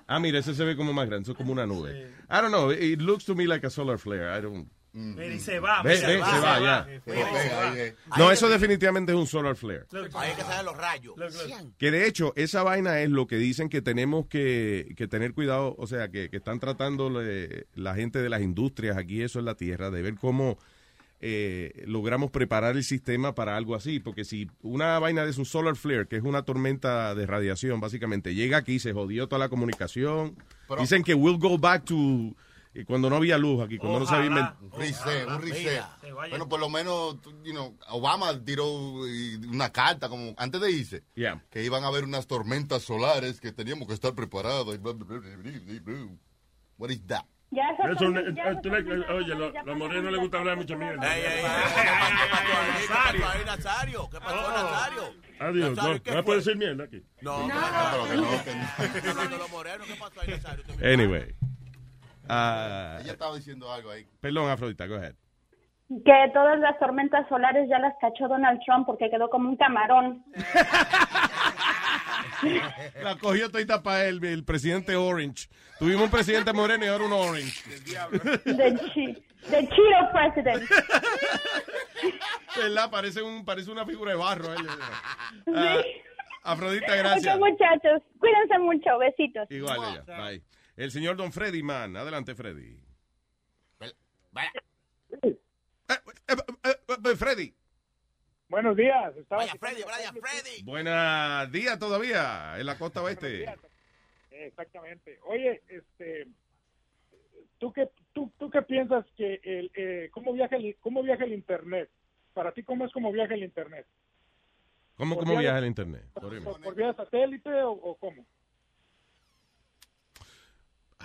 Ah, 0.05 0.19
mira, 0.19 0.37
ese 0.37 0.53
se 0.53 0.63
ve 0.63 0.75
como 0.75 0.93
más 0.93 1.07
grande, 1.07 1.23
eso 1.23 1.31
es 1.31 1.37
como 1.37 1.51
una 1.51 1.65
nube. 1.65 2.11
I 2.29 2.41
don't 2.41 2.49
know, 2.49 2.71
it 2.71 3.01
looks 3.01 3.25
to 3.25 3.33
me 3.33 3.47
like 3.47 3.65
a 3.65 3.71
solar 3.71 3.97
flare. 3.97 4.37
I 4.37 4.41
don't... 4.41 4.69
Mira, 4.93 5.33
y 5.33 5.39
se 5.39 5.59
va, 5.59 5.81
Ve, 5.81 5.95
mira, 5.95 6.07
ve, 6.07 6.13
se 6.13 6.39
va, 6.39 6.59
ya. 6.61 6.87
Mira. 7.07 7.95
No, 8.17 8.31
eso 8.31 8.47
definitivamente 8.47 9.11
es 9.11 9.17
un 9.17 9.25
solar 9.25 9.55
flare. 9.55 9.85
Ahí 10.13 10.35
que 10.35 10.41
salen 10.43 10.65
los 10.65 10.77
rayos. 10.77 11.15
Que 11.79 11.89
de 11.89 12.05
hecho, 12.07 12.31
esa 12.35 12.61
vaina 12.61 12.99
es 13.01 13.09
lo 13.09 13.25
que 13.25 13.37
dicen 13.37 13.69
que 13.69 13.81
tenemos 13.81 14.27
que, 14.27 14.93
que 14.95 15.07
tener 15.07 15.33
cuidado, 15.33 15.75
o 15.79 15.87
sea, 15.87 16.09
que, 16.09 16.29
que 16.29 16.37
están 16.37 16.59
tratando 16.59 17.09
le- 17.09 17.65
la 17.73 17.95
gente 17.95 18.19
de 18.21 18.29
las 18.29 18.41
industrias 18.41 18.95
aquí, 18.95 19.23
eso 19.23 19.39
en 19.39 19.45
la 19.45 19.55
Tierra, 19.55 19.89
de 19.89 20.01
ver 20.03 20.13
cómo 20.15 20.59
eh, 21.25 21.83
logramos 21.87 22.31
preparar 22.31 22.75
el 22.75 22.83
sistema 22.83 23.33
para 23.33 23.57
algo 23.57 23.75
así. 23.75 23.99
Porque 23.99 24.25
si 24.25 24.47
una 24.61 24.99
vaina 24.99 25.25
de 25.25 25.33
un 25.39 25.45
solar 25.45 25.75
flare, 25.75 26.05
que 26.07 26.17
es 26.17 26.23
una 26.23 26.43
tormenta 26.43 27.15
de 27.15 27.25
radiación, 27.25 27.79
básicamente, 27.79 28.35
llega 28.35 28.57
aquí, 28.57 28.77
se 28.77 28.93
jodió 28.93 29.27
toda 29.27 29.39
la 29.39 29.49
comunicación. 29.49 30.35
Pero- 30.67 30.81
dicen 30.81 31.01
que 31.03 31.13
we'll 31.15 31.39
go 31.39 31.57
back 31.57 31.85
to 31.85 32.35
eh, 32.75 32.85
cuando 32.85 33.09
no 33.09 33.17
había 33.17 33.37
luz 33.37 33.61
aquí, 33.63 33.77
cuando 33.77 33.99
no 33.99 34.05
se 34.05 34.15
había 34.15 34.55
Un 34.61 34.71
reset, 34.71 35.27
un 35.27 35.41
reset. 35.41 35.83
Bueno, 36.29 36.49
por 36.49 36.59
lo 36.59 36.69
menos, 36.69 37.17
you 37.43 37.51
know, 37.51 37.77
Obama 37.89 38.37
tiró 38.43 38.65
eh, 39.07 39.37
una 39.47 39.71
carta 39.71 40.09
como 40.09 40.33
antes 40.37 40.59
de 40.59 40.71
irse. 40.71 41.03
Yeah. 41.15 41.43
Que 41.49 41.63
iban 41.63 41.83
a 41.83 41.87
haber 41.87 42.03
unas 42.03 42.25
tormentas 42.27 42.81
solares 42.83 43.39
que 43.39 43.51
teníamos 43.51 43.87
que 43.87 43.93
estar 43.93 44.13
preparados. 44.15 44.75
y. 44.75 44.79
What 46.77 46.89
is 46.89 47.05
that? 47.07 47.25
Ya 47.51 47.69
esa 47.69 47.91
Eso, 47.91 48.05
oye, 49.13 49.35
los 49.65 49.77
morenos 49.77 50.11
les 50.11 50.21
gusta 50.21 50.39
hablar 50.39 50.57
mucha 50.57 50.75
mierda. 50.75 51.15
Ey, 51.15 51.21
ey, 51.21 51.27
ey, 51.37 51.43
¿Qué 52.81 52.87
pasó 53.19 53.29
ahí, 53.29 53.45
Nazario? 53.45 54.09
¿Qué 54.09 54.19
pasó, 54.19 54.51
Nazario? 54.51 55.03
Adiós, 55.39 55.69
no, 55.69 55.75
Nazario, 55.75 56.03
¿qué 56.03 56.11
no 56.15 56.23
puede 56.25 56.39
decir 56.39 56.55
mierda 56.57 56.83
aquí. 56.85 57.03
No, 57.21 57.47
No, 57.47 57.53
no, 57.55 57.91
pero 57.91 58.05
que 58.09 58.15
no, 58.15 58.21
no. 58.31 58.43
que 58.43 58.55
no. 58.55 58.63
Estamos 58.63 59.07
hablando 59.07 59.35
de 59.35 59.37
los 59.37 59.51
morenos. 59.51 59.87
¿Qué 59.87 59.95
pasó 59.95 60.21
ahí, 60.21 60.27
Nazario? 60.29 60.63
Usted 60.67 60.79
me- 60.79 60.93
Anyway. 60.93 61.35
Ah, 62.29 62.97
Ella 63.01 63.13
estaba 63.13 63.35
diciendo 63.35 63.71
algo 63.71 63.91
ahí. 63.91 64.05
perdón, 64.21 64.49
Afrodita, 64.49 64.87
go 64.87 64.95
ahead. 64.95 65.15
Que 65.89 66.31
todas 66.33 66.59
las 66.59 66.79
tormentas 66.79 67.27
solares 67.29 67.69
ya 67.69 67.77
las 67.79 67.93
cachó 68.01 68.27
Donald 68.27 68.59
Trump 68.65 68.85
porque 68.85 69.09
quedó 69.09 69.29
como 69.29 69.49
un 69.49 69.57
camarón. 69.57 70.23
La 73.01 73.17
cogió 73.17 73.49
todita 73.51 73.81
para 73.83 74.05
él, 74.05 74.23
el 74.23 74.43
presidente 74.43 74.95
Orange. 74.95 75.47
Tuvimos 75.79 76.03
un 76.03 76.09
presidente 76.11 76.51
moreno 76.53 76.83
y 76.85 76.87
ahora 76.87 77.05
un 77.05 77.13
Orange. 77.13 77.61
The, 78.43 78.75
chi 78.93 79.13
the 79.49 79.67
Cheeto 79.67 80.11
president. 80.11 80.69
¿Verdad? 82.57 82.89
Parece, 82.91 83.21
un, 83.21 83.45
parece 83.45 83.71
una 83.71 83.85
figura 83.85 84.11
de 84.11 84.17
barro. 84.17 84.49
Ah, 85.55 85.81
Afrodita, 86.43 86.95
gracias. 86.95 87.35
Ok, 87.35 87.39
muchachos, 87.41 88.01
cuídense 88.19 88.59
mucho. 88.59 88.97
Besitos. 88.97 89.49
Igual 89.51 89.79
ella. 89.91 90.03
Bye. 90.17 90.43
El 90.75 90.91
señor 90.91 91.15
Don 91.17 91.31
Freddy 91.31 91.61
Man. 91.63 91.95
Adelante, 91.95 92.35
Freddy. 92.35 92.79
Eh, 93.81 93.91
eh, 96.27 96.75
eh, 97.05 97.15
Freddy. 97.15 97.53
Buenos 98.49 98.75
días. 98.75 99.15
Estaba 99.17 99.41
Vaya, 99.43 99.53
Freddy, 99.59 99.83
vaya, 99.83 100.11
Freddy. 100.11 100.63
Buenos 100.63 101.51
días 101.51 101.77
todavía 101.79 102.57
en 102.59 102.65
la 102.65 102.77
costa 102.77 103.01
oeste. 103.01 103.45
Exactamente. 104.31 105.19
Oye, 105.25 105.61
este, 105.67 106.27
¿tú 107.59 107.71
qué, 107.73 107.89
tú, 108.13 108.31
tú 108.37 108.49
qué 108.49 108.61
piensas 108.63 109.05
que 109.15 109.39
el, 109.43 109.71
eh, 109.75 110.09
cómo 110.11 110.33
viaja 110.33 110.55
el, 110.55 110.75
cómo 110.79 111.03
viaja 111.03 111.23
el 111.23 111.33
internet? 111.33 111.89
Para 112.33 112.51
ti, 112.51 112.63
¿cómo 112.63 112.85
es 112.85 112.91
como 112.91 113.11
viaja 113.11 113.33
el 113.35 113.43
internet? 113.43 113.85
¿Cómo, 114.95 115.17
cómo 115.17 115.37
viaja 115.37 115.59
el 115.59 115.65
internet? 115.65 116.05
¿Por, 116.13 116.43
por- 116.43 116.61
por 116.61 116.75
vía 116.75 116.93
satélite 116.93 117.49
o, 117.63 117.71
o 117.71 117.95
cómo? 117.97 118.25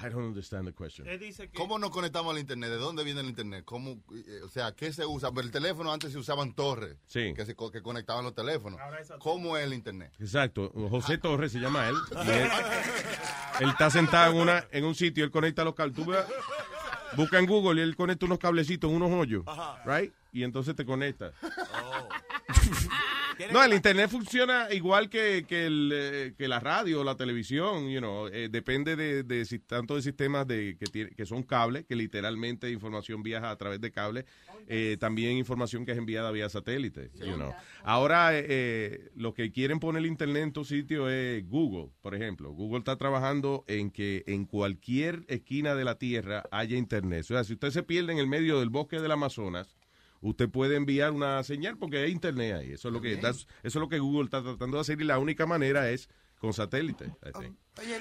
I 0.00 0.08
don't 0.10 0.24
understand 0.26 0.66
the 0.66 0.72
question. 0.74 1.06
Él 1.08 1.18
dice 1.18 1.48
que... 1.48 1.56
¿Cómo 1.58 1.78
nos 1.78 1.90
conectamos 1.90 2.32
al 2.32 2.38
internet? 2.38 2.70
¿De 2.70 2.76
dónde 2.76 3.04
viene 3.04 3.20
el 3.20 3.26
internet? 3.28 3.64
¿Cómo, 3.64 4.00
eh, 4.14 4.40
o 4.44 4.48
sea, 4.48 4.72
¿qué 4.72 4.92
se 4.92 5.04
usa? 5.04 5.30
Pero 5.32 5.42
el 5.46 5.50
teléfono 5.50 5.92
antes 5.92 6.12
se 6.12 6.18
usaban 6.18 6.52
torres 6.54 6.96
Sí. 7.06 7.32
que, 7.34 7.44
se, 7.44 7.54
que 7.72 7.82
conectaban 7.82 8.24
los 8.24 8.34
teléfonos. 8.34 8.80
¿Cómo 9.18 9.56
es 9.56 9.64
el 9.64 9.74
internet? 9.74 10.12
Exacto. 10.18 10.70
José 10.90 11.18
Torres 11.18 11.52
se 11.52 11.58
llama 11.60 11.88
él. 11.88 11.96
Y 12.26 12.30
él, 12.30 12.48
él 13.60 13.68
está 13.70 13.90
sentado 13.90 14.32
en, 14.32 14.38
una, 14.40 14.64
en 14.70 14.84
un 14.84 14.94
sitio, 14.94 15.24
él 15.24 15.30
conecta 15.30 15.64
los 15.64 15.74
cables. 15.74 15.96
Tú 15.96 16.04
ve- 16.04 16.18
busca 17.16 17.38
en 17.38 17.46
Google 17.46 17.80
y 17.80 17.84
él 17.84 17.96
conecta 17.96 18.26
unos 18.26 18.38
cablecitos, 18.38 18.90
unos 18.90 19.10
hoyos. 19.10 19.44
Right? 19.84 20.12
Y 20.32 20.42
entonces 20.44 20.76
te 20.76 20.84
conecta. 20.84 21.32
No, 23.52 23.62
el 23.62 23.72
internet 23.72 24.10
funciona 24.10 24.66
igual 24.72 25.08
que, 25.08 25.44
que, 25.48 25.66
el, 25.66 25.90
eh, 25.94 26.34
que 26.36 26.48
la 26.48 26.60
radio 26.60 27.00
o 27.00 27.04
la 27.04 27.16
televisión, 27.16 27.88
you 27.88 27.98
know, 28.00 28.26
eh, 28.28 28.48
depende 28.50 28.96
de, 28.96 29.22
de 29.22 29.44
tanto 29.66 29.94
de 29.96 30.02
sistemas 30.02 30.46
de, 30.46 30.76
que, 30.78 30.86
tiene- 30.86 31.10
que 31.10 31.24
son 31.26 31.42
cables, 31.42 31.84
que 31.86 31.96
literalmente 31.96 32.70
información 32.70 33.22
viaja 33.22 33.50
a 33.50 33.56
través 33.56 33.80
de 33.80 33.90
cable, 33.92 34.24
eh, 34.66 34.96
también 35.00 35.36
información 35.36 35.86
que 35.86 35.92
es 35.92 35.98
enviada 35.98 36.30
vía 36.30 36.48
satélite, 36.48 37.10
you 37.24 37.34
know. 37.36 37.52
Ahora, 37.84 38.36
eh, 38.38 38.44
eh, 38.48 39.10
lo 39.14 39.32
que 39.34 39.50
quieren 39.52 39.80
poner 39.80 40.00
el 40.00 40.06
internet 40.06 40.42
en 40.42 40.52
tu 40.52 40.64
sitio 40.64 41.08
es 41.08 41.46
Google, 41.48 41.90
por 42.02 42.14
ejemplo. 42.14 42.50
Google 42.52 42.78
está 42.80 42.96
trabajando 42.96 43.64
en 43.68 43.90
que 43.90 44.24
en 44.26 44.44
cualquier 44.44 45.24
esquina 45.28 45.74
de 45.74 45.84
la 45.84 45.96
Tierra 45.98 46.42
haya 46.50 46.76
internet. 46.76 47.20
O 47.20 47.24
sea, 47.24 47.44
si 47.44 47.54
usted 47.54 47.70
se 47.70 47.82
pierde 47.82 48.12
en 48.12 48.18
el 48.18 48.26
medio 48.26 48.58
del 48.60 48.68
bosque 48.68 49.00
del 49.00 49.12
Amazonas, 49.12 49.74
usted 50.20 50.48
puede 50.48 50.76
enviar 50.76 51.12
una 51.12 51.42
señal 51.42 51.76
porque 51.78 51.98
hay 51.98 52.10
internet 52.10 52.54
ahí. 52.54 52.72
Eso 52.72 52.88
es 52.88 52.94
lo 52.94 53.00
que 53.00 53.14
eso 53.14 53.46
es 53.62 53.74
lo 53.74 53.88
que 53.88 53.98
Google 53.98 54.24
está 54.24 54.42
tratando 54.42 54.76
de 54.76 54.80
hacer 54.82 55.00
y 55.00 55.04
la 55.04 55.18
única 55.18 55.46
manera 55.46 55.90
es 55.90 56.08
con 56.38 56.52
satélite. 56.52 57.06
I 57.26 57.32
think. 57.38 57.56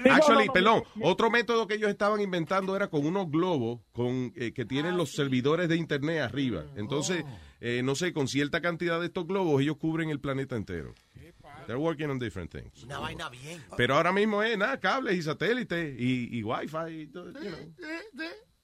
Actually, 0.09 0.49
perdón, 0.49 0.83
otro 1.01 1.29
método 1.29 1.67
que 1.67 1.75
ellos 1.75 1.89
estaban 1.89 2.21
inventando 2.21 2.75
era 2.75 2.87
con 2.89 3.05
unos 3.05 3.29
globos 3.29 3.81
con 3.91 4.33
eh, 4.35 4.51
que 4.53 4.65
tienen 4.65 4.97
los 4.97 5.11
servidores 5.11 5.69
de 5.69 5.75
internet 5.75 6.21
arriba. 6.21 6.65
Entonces, 6.75 7.23
eh, 7.59 7.81
no 7.83 7.95
sé, 7.95 8.13
con 8.13 8.27
cierta 8.27 8.61
cantidad 8.61 8.99
de 8.99 9.07
estos 9.07 9.27
globos 9.27 9.61
ellos 9.61 9.77
cubren 9.77 10.09
el 10.09 10.19
planeta 10.19 10.55
entero. 10.55 10.93
They're 11.65 11.77
working 11.81 12.09
on 12.09 12.17
different 12.17 12.49
things. 12.49 12.83
Una 12.83 12.99
vaina 12.99 13.29
bien. 13.29 13.61
Pero 13.75 13.95
ahora 13.95 14.13
mismo 14.13 14.41
es 14.41 14.57
nada, 14.57 14.79
cables 14.79 15.15
y 15.17 15.21
satélites 15.21 15.99
y, 15.99 16.37
y 16.37 16.43
wifi. 16.43 17.01
y 17.01 17.07
todo, 17.07 17.33
you 17.33 17.49
know. 17.49 17.73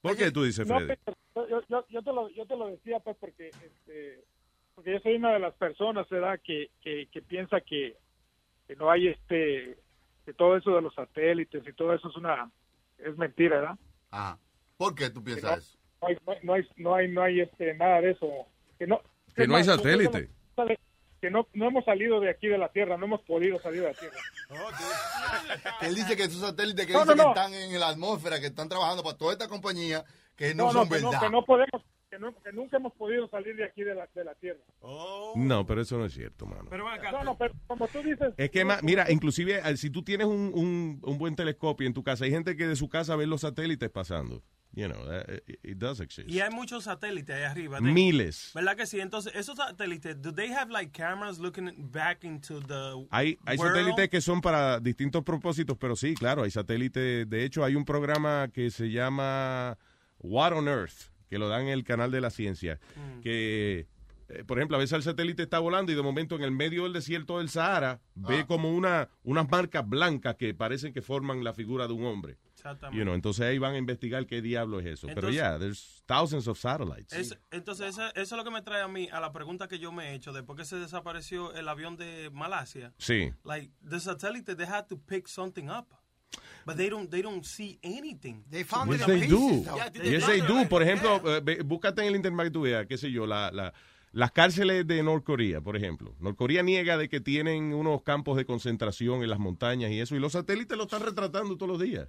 ¿Por 0.04 0.18
qué 0.18 0.32
tú 0.32 0.44
dices, 0.44 0.68
No, 0.68 0.76
Freddy? 0.76 1.00
pero 1.34 1.48
yo, 1.48 1.62
yo, 1.70 1.86
yo, 1.88 2.02
te 2.04 2.12
lo, 2.12 2.30
yo 2.30 2.46
te 2.46 2.58
lo 2.58 2.68
decía 2.68 3.00
pues 3.00 3.16
porque 3.22 3.48
este, 3.48 4.26
porque 4.76 4.92
yo 4.92 5.00
soy 5.00 5.16
una 5.16 5.32
de 5.32 5.40
las 5.40 5.54
personas 5.56 6.08
¿verdad? 6.10 6.42
Que, 6.44 6.70
que, 6.82 7.08
que 7.10 7.22
piensa 7.22 7.62
que, 7.62 7.96
que 8.68 8.76
no 8.76 8.92
hay 8.92 9.08
este 9.08 9.78
que 10.26 10.34
todo 10.34 10.58
eso 10.58 10.76
de 10.76 10.82
los 10.82 10.94
satélites 10.94 11.66
y 11.66 11.72
todo 11.72 11.94
eso 11.94 12.10
es 12.10 12.18
una 12.18 12.52
es 12.98 13.18
mentira 13.18 13.62
¿verdad? 13.62 13.80
Ajá. 14.12 14.38
¿Por 14.76 14.94
qué 14.94 15.10
tú 15.10 15.24
piensas 15.24 15.60
eso? 15.60 15.78
no 16.02 16.08
hay 16.10 16.18
no 16.44 16.54
hay 16.54 16.68
no 16.76 16.96
hay, 16.96 17.08
no 17.08 17.22
hay 17.22 17.40
este 17.40 17.74
nada 17.76 18.02
de 18.02 18.12
eso 18.12 18.30
que 18.78 18.86
no 18.86 19.02
Que 19.34 19.48
no 19.48 19.56
hay 19.56 19.64
satélite. 19.64 20.30
Que 21.24 21.32
no 21.32 21.48
no 21.54 21.68
hemos 21.70 21.86
salido 21.86 22.20
de 22.20 22.30
aquí 22.30 22.48
de 22.48 22.58
la 22.58 22.68
tierra 22.68 22.98
no 22.98 23.06
hemos 23.06 23.22
podido 23.22 23.58
salir 23.62 23.80
de 23.80 23.88
la 23.88 23.94
tierra 23.94 24.18
Que 25.80 25.86
él 25.88 25.96
dice 25.96 26.18
que 26.18 26.24
esos 26.24 26.42
satélites 26.42 26.86
que 26.86 26.92
No, 26.92 27.00
dicen 27.04 27.16
no, 27.18 27.24
no. 27.24 27.34
que 27.34 27.40
están 27.40 27.54
en 27.54 27.80
la 27.80 27.88
atmósfera, 27.90 28.40
que 28.42 28.48
están 28.48 28.68
trabajando 28.68 29.04
para 29.04 29.18
toda 29.18 29.32
esta 29.32 29.48
compañía, 29.48 30.04
que 30.36 30.54
no, 30.54 30.66
no, 30.66 30.72
son 30.74 30.90
que 30.90 31.00
no, 31.00 31.12
verdad. 31.12 31.22
que 31.26 31.30
no 31.32 31.46
podemos 31.46 31.82
que, 32.10 32.20
no- 32.20 32.36
que 32.44 32.52
nunca 32.52 32.78
hemos 32.78 32.94
podido 32.94 33.28
salir 33.30 33.56
de 33.56 33.64
aquí 33.66 33.84
de 33.84 33.96
la, 33.96 34.08
de 34.14 34.24
la 34.24 34.36
Tierra. 34.36 34.60
No, 35.36 35.66
pero 35.66 35.82
eso 35.82 35.98
no 35.98 36.06
es 36.06 36.14
cierto, 36.14 36.46
mano. 36.46 36.70
No, 37.12 37.24
no, 37.24 37.38
pero 37.38 37.54
como 37.66 37.88
tú 37.88 38.04
dices... 38.04 38.34
Es 38.38 38.52
que, 38.52 38.64
ma- 38.66 38.78
mira, 38.84 39.10
inclusive, 39.10 39.62
eh, 39.68 39.78
si 39.78 39.90
tú 39.90 40.04
tienes 40.04 40.28
un, 40.28 40.52
un, 40.54 41.00
un 41.02 41.18
buen 41.18 41.36
telescopio 41.36 41.88
en 41.88 41.94
tu 41.94 42.04
casa, 42.04 42.26
hay 42.26 42.32
gente 42.32 42.56
que 42.56 42.68
de 42.68 42.76
su 42.76 42.88
casa 42.88 43.16
ve 43.16 43.26
los 43.26 43.42
satélites 43.42 43.90
pasando. 43.90 44.44
You 44.76 44.88
know, 44.88 45.06
that- 45.06 45.30
it, 45.64 45.78
does 45.78 46.00
exist. 46.00 46.28
Y 46.30 46.40
hay 46.40 46.50
muchos 46.50 46.86
satélites 46.86 47.36
ahí 47.36 47.44
arriba. 47.44 47.80
de- 47.80 47.92
Miles. 47.92 48.52
¿Verdad 48.56 48.76
que 48.76 48.88
sí? 48.88 49.00
Entonces, 49.00 49.32
esos 49.36 49.56
satélites, 49.58 50.20
do 50.20 50.34
they 50.34 50.52
have 50.52 50.72
like 50.72 50.92
cameras 50.92 51.38
looking 51.38 51.72
back 51.92 52.24
into 52.24 52.60
the 52.62 53.06
Hay, 53.12 53.38
hay 53.46 53.58
world? 53.58 53.76
satélites 53.76 54.10
que 54.10 54.20
son 54.22 54.42
para 54.42 54.80
distintos 54.80 55.24
propósitos, 55.24 55.78
pero 55.78 55.96
sí, 55.96 56.16
claro, 56.16 56.42
hay 56.44 56.50
satélites. 56.52 57.30
De 57.30 57.44
hecho, 57.46 57.64
hay 57.64 57.76
un 57.76 57.86
programa 57.86 58.48
que 58.52 58.72
se 58.72 58.90
llama 58.90 59.78
What 60.20 60.54
on 60.54 60.68
Earth, 60.68 61.12
que 61.30 61.38
lo 61.38 61.50
dan 61.50 61.64
en 61.64 61.70
el 61.70 61.84
canal 61.84 62.10
de 62.12 62.22
la 62.22 62.32
ciencia, 62.32 62.80
que, 63.22 63.86
eh, 64.40 64.44
por 64.44 64.58
ejemplo, 64.58 64.78
a 64.78 64.80
veces 64.80 64.94
el 64.94 65.04
satélite 65.04 65.44
está 65.44 65.60
volando 65.60 65.92
y 65.92 65.96
de 65.96 66.02
momento 66.02 66.36
en 66.36 66.44
el 66.44 66.52
medio 66.52 66.84
del 66.84 66.94
desierto 66.94 67.38
del 67.40 67.50
Sahara 67.50 68.00
ve 68.16 68.46
como 68.46 68.72
una, 68.72 69.10
unas 69.24 69.50
marcas 69.50 69.88
blancas 69.88 70.36
que 70.36 70.54
parecen 70.54 70.94
que 70.94 71.02
forman 71.02 71.44
la 71.44 71.54
figura 71.54 71.88
de 71.88 71.94
un 71.94 72.06
hombre. 72.06 72.38
Exactamente. 72.56 72.98
You 72.98 73.04
know, 73.04 73.14
entonces 73.14 73.46
ahí 73.46 73.58
van 73.58 73.74
a 73.76 73.78
investigar 73.78 74.26
qué 74.26 74.42
diablo 74.42 74.80
es 74.80 74.86
eso. 74.86 75.08
Pero 75.14 75.30
ya, 75.30 75.60
there's 75.60 76.02
thousands 76.06 76.48
of 76.48 76.58
satellites. 76.58 77.12
Es- 77.12 77.38
entonces, 77.52 77.88
esa- 77.90 78.10
eso 78.12 78.22
es 78.22 78.32
lo 78.32 78.44
que 78.44 78.52
me 78.52 78.62
trae 78.62 78.82
a 78.82 78.88
mí 78.88 79.10
a 79.12 79.20
la 79.20 79.32
pregunta 79.34 79.68
que 79.68 79.80
yo 79.80 79.92
me 79.92 80.12
he 80.12 80.16
hecho 80.16 80.32
después 80.32 80.58
que 80.58 80.64
se 80.66 80.78
desapareció 80.78 81.54
el 81.56 81.68
avión 81.68 81.98
de 81.98 82.30
Malasia. 82.32 82.94
Sí. 82.98 83.34
Like, 83.44 83.72
the 83.90 84.00
satellite, 84.00 84.56
they 84.56 84.66
had 84.66 84.86
to 84.88 84.98
pick 84.98 85.28
something 85.28 85.66
up. 85.70 85.88
But 86.66 86.78
they 86.78 86.90
don't, 86.90 87.10
they 87.12 87.22
don't 87.22 87.44
see 87.44 87.78
anything. 87.84 88.44
They 88.50 88.64
Yes, 88.64 89.06
they 89.06 89.28
do. 89.28 89.64
Yes, 90.02 90.26
they 90.26 90.40
do. 90.42 90.68
Por 90.70 90.82
ejemplo, 90.82 91.22
eh, 91.46 91.62
búscate 91.64 92.02
en 92.02 92.08
el 92.08 92.16
internet 92.16 92.46
que 92.46 92.52
tú 92.52 92.62
veas, 92.62 92.88
qué 92.88 92.98
sé 92.98 93.12
yo, 93.12 93.28
la, 93.28 93.52
la- 93.52 93.74
las 94.14 94.32
cárceles 94.32 94.88
de 94.88 95.04
Norcorea, 95.04 95.60
por 95.60 95.76
ejemplo. 95.76 96.16
Norcorea 96.20 96.64
niega 96.64 96.98
de 96.98 97.10
que 97.10 97.20
tienen 97.20 97.74
unos 97.74 98.04
campos 98.04 98.38
de 98.38 98.46
concentración 98.46 99.24
en 99.24 99.30
las 99.30 99.40
montañas 99.40 99.92
y 99.92 100.00
eso, 100.00 100.16
y 100.16 100.20
los 100.20 100.34
satélites 100.34 100.78
lo 100.78 100.84
están 100.84 101.02
retratando 101.02 101.58
todos 101.58 101.70
los 101.70 101.82
días. 101.82 102.08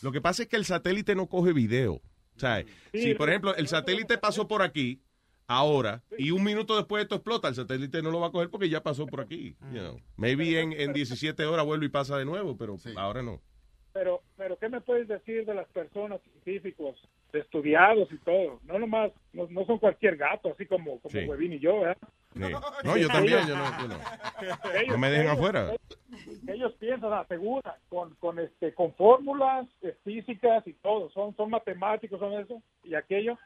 Lo 0.00 0.12
que 0.12 0.20
pasa 0.20 0.44
es 0.44 0.48
que 0.48 0.56
el 0.56 0.64
satélite 0.64 1.14
no 1.14 1.26
coge 1.26 1.52
video. 1.52 1.94
O 1.94 2.38
sea, 2.38 2.64
si 2.92 3.14
por 3.14 3.28
ejemplo 3.28 3.54
el 3.56 3.68
satélite 3.68 4.18
pasó 4.18 4.48
por 4.48 4.62
aquí 4.62 5.00
ahora 5.46 6.02
y 6.18 6.30
un 6.30 6.42
minuto 6.42 6.76
después 6.76 7.02
esto 7.02 7.16
explota, 7.16 7.48
el 7.48 7.54
satélite 7.54 8.02
no 8.02 8.10
lo 8.10 8.20
va 8.20 8.28
a 8.28 8.30
coger 8.30 8.50
porque 8.50 8.68
ya 8.68 8.82
pasó 8.82 9.06
por 9.06 9.20
aquí. 9.20 9.56
you 9.72 9.80
know. 9.80 10.00
Maybe 10.16 10.60
en, 10.60 10.72
en 10.72 10.92
17 10.92 11.44
horas 11.44 11.66
vuelve 11.66 11.86
y 11.86 11.90
pasa 11.90 12.16
de 12.16 12.24
nuevo, 12.24 12.56
pero 12.56 12.76
ahora 12.96 13.22
no. 13.22 13.40
Pero, 13.92 14.22
pero 14.36 14.58
¿qué 14.58 14.68
me 14.68 14.80
puedes 14.80 15.06
decir 15.08 15.46
de 15.46 15.54
las 15.54 15.68
personas 15.68 16.20
científicos, 16.22 16.96
estudiados 17.34 18.10
y 18.12 18.18
todo? 18.18 18.60
No 18.64 18.78
nomás, 18.78 19.12
no, 19.32 19.46
no 19.50 19.64
son 19.66 19.78
cualquier 19.78 20.16
gato, 20.16 20.52
así 20.52 20.66
como, 20.66 20.98
como 21.00 21.12
Sí. 21.12 21.26
Huevín 21.26 21.54
y 21.54 21.58
yo, 21.58 21.80
¿verdad? 21.80 21.96
Sí. 22.34 22.52
No, 22.84 22.96
yo 22.96 23.08
también, 23.08 23.46
yo 23.46 23.56
no, 23.56 23.64
yo 23.80 23.88
no. 23.88 23.94
No 24.88 24.98
me 24.98 25.10
dejen 25.10 25.28
afuera. 25.28 25.72
Ellos 26.48 26.72
piensan, 26.78 27.12
aseguran, 27.12 27.74
con, 27.88 28.14
con, 28.16 28.38
este, 28.38 28.74
con 28.74 28.92
fórmulas 28.94 29.66
eh, 29.82 29.96
físicas 30.04 30.66
y 30.66 30.72
todo, 30.74 31.10
son, 31.10 31.34
son 31.36 31.50
matemáticos, 31.50 32.18
son 32.18 32.32
eso 32.34 32.62
y 32.84 32.94
aquello, 32.94 33.38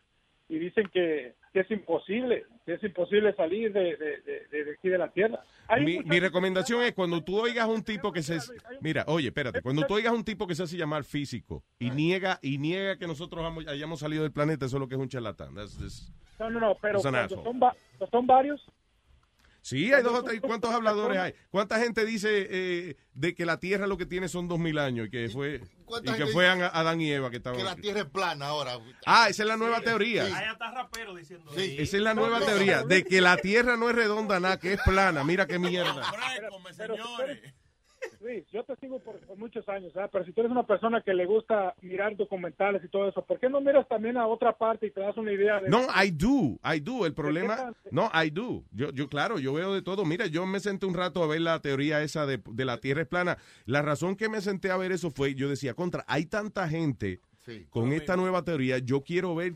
y 0.48 0.58
dicen 0.58 0.88
que, 0.92 1.34
que 1.52 1.60
es 1.60 1.70
imposible, 1.70 2.44
que 2.64 2.74
es 2.74 2.82
imposible 2.82 3.34
salir 3.34 3.72
de, 3.72 3.96
de, 3.96 4.46
de, 4.50 4.64
de 4.64 4.72
aquí 4.72 4.88
de 4.88 4.98
la 4.98 5.08
Tierra. 5.10 5.40
Mi, 5.80 6.20
recomendación 6.20 6.82
es 6.82 6.92
cuando 6.94 7.22
tú 7.22 7.38
oigas 7.40 7.68
un 7.68 7.82
tipo 7.82 8.12
que 8.12 8.22
se 8.22 8.38
mira, 8.80 9.04
oye, 9.08 9.28
espérate, 9.28 9.60
cuando 9.60 9.82
tú 9.86 9.94
oigas 9.94 10.12
un 10.14 10.24
tipo 10.24 10.46
que 10.46 10.54
se 10.54 10.62
hace 10.62 10.76
llamar 10.76 11.04
físico 11.04 11.62
y 11.78 11.90
niega 11.90 12.38
y 12.42 12.58
niega 12.58 12.96
que 12.96 13.06
nosotros 13.06 13.44
hayamos 13.68 14.00
salido 14.00 14.22
del 14.22 14.32
planeta, 14.32 14.64
eso 14.66 14.76
es 14.76 14.80
lo 14.80 14.88
que 14.88 14.94
es 14.94 15.00
un 15.00 15.08
charlatán. 15.08 15.54
That's- 15.54 15.78
that's- 15.78 16.12
No, 16.38 16.48
no, 16.50 16.60
no, 16.60 16.76
pero 16.80 17.00
va- 17.60 17.74
son 18.10 18.26
varios, 18.26 18.64
Sí, 19.62 19.92
hay 19.92 20.02
dos 20.02 20.14
o 20.14 20.22
tres. 20.22 20.40
¿Cuántos 20.40 20.70
habladores 20.70 21.18
hay? 21.18 21.34
¿Cuánta 21.50 21.78
gente 21.78 22.04
dice 22.04 22.46
eh, 22.50 22.96
de 23.12 23.34
que 23.34 23.44
la 23.44 23.58
Tierra 23.58 23.86
lo 23.86 23.98
que 23.98 24.06
tiene 24.06 24.28
son 24.28 24.48
dos 24.48 24.58
mil 24.58 24.78
años 24.78 25.08
y 25.08 25.10
que 25.10 25.28
fue 25.28 25.60
y 26.02 26.12
que 26.12 26.26
fue 26.26 26.48
Adán 26.48 27.00
y 27.00 27.10
Eva 27.10 27.30
que 27.30 27.38
estaban 27.38 27.58
Que 27.58 27.64
la 27.64 27.76
tierra 27.76 28.00
es 28.00 28.06
plana 28.06 28.46
ahora. 28.46 28.78
Ah, 29.06 29.28
esa 29.28 29.42
es 29.42 29.48
la 29.48 29.56
nueva 29.56 29.80
teoría. 29.80 30.24
Ahí 30.24 30.52
está 30.52 30.70
rapero 30.70 31.14
diciendo 31.14 31.50
Esa 31.54 31.96
es 31.96 32.02
la 32.02 32.14
nueva 32.14 32.40
teoría 32.40 32.82
de 32.82 33.04
que 33.04 33.20
la 33.20 33.36
Tierra 33.36 33.76
no 33.76 33.88
es 33.88 33.96
redonda 33.96 34.40
nada, 34.40 34.58
que 34.58 34.74
es 34.74 34.80
plana. 34.82 35.24
Mira 35.24 35.46
qué 35.46 35.58
mierda. 35.58 36.02
Pero 36.76 36.96
Luis, 38.20 38.44
yo 38.52 38.64
te 38.64 38.76
sigo 38.76 39.00
por, 39.00 39.18
por 39.20 39.36
muchos 39.36 39.68
años, 39.68 39.92
¿verdad? 39.92 40.10
pero 40.12 40.24
si 40.24 40.32
tú 40.32 40.40
eres 40.40 40.50
una 40.50 40.66
persona 40.66 41.02
que 41.02 41.14
le 41.14 41.26
gusta 41.26 41.74
mirar 41.82 42.16
documentales 42.16 42.82
y 42.84 42.88
todo 42.88 43.08
eso, 43.08 43.24
¿por 43.24 43.38
qué 43.38 43.48
no 43.48 43.60
miras 43.60 43.86
también 43.88 44.16
a 44.16 44.26
otra 44.26 44.56
parte 44.56 44.86
y 44.86 44.90
te 44.90 45.00
das 45.00 45.16
una 45.16 45.32
idea 45.32 45.60
de... 45.60 45.68
No, 45.68 45.82
I 45.82 46.10
do, 46.10 46.58
I 46.64 46.80
do. 46.80 47.06
El 47.06 47.14
problema, 47.14 47.72
no, 47.90 48.10
I 48.14 48.30
do. 48.30 48.64
Yo, 48.72 48.90
yo, 48.90 49.08
claro, 49.08 49.38
yo 49.38 49.52
veo 49.52 49.72
de 49.74 49.82
todo. 49.82 50.04
Mira, 50.04 50.26
yo 50.26 50.46
me 50.46 50.60
senté 50.60 50.86
un 50.86 50.94
rato 50.94 51.22
a 51.22 51.26
ver 51.26 51.40
la 51.40 51.60
teoría 51.60 52.02
esa 52.02 52.26
de, 52.26 52.40
de 52.50 52.64
la 52.64 52.78
Tierra 52.78 53.02
es 53.02 53.08
plana. 53.08 53.38
La 53.66 53.82
razón 53.82 54.16
que 54.16 54.28
me 54.28 54.40
senté 54.40 54.70
a 54.70 54.76
ver 54.76 54.92
eso 54.92 55.10
fue, 55.10 55.34
yo 55.34 55.48
decía, 55.48 55.74
contra, 55.74 56.04
hay 56.08 56.26
tanta 56.26 56.68
gente 56.68 57.20
con 57.70 57.92
esta 57.92 58.16
nueva 58.16 58.44
teoría, 58.44 58.78
yo 58.78 59.02
quiero 59.02 59.34
ver 59.34 59.54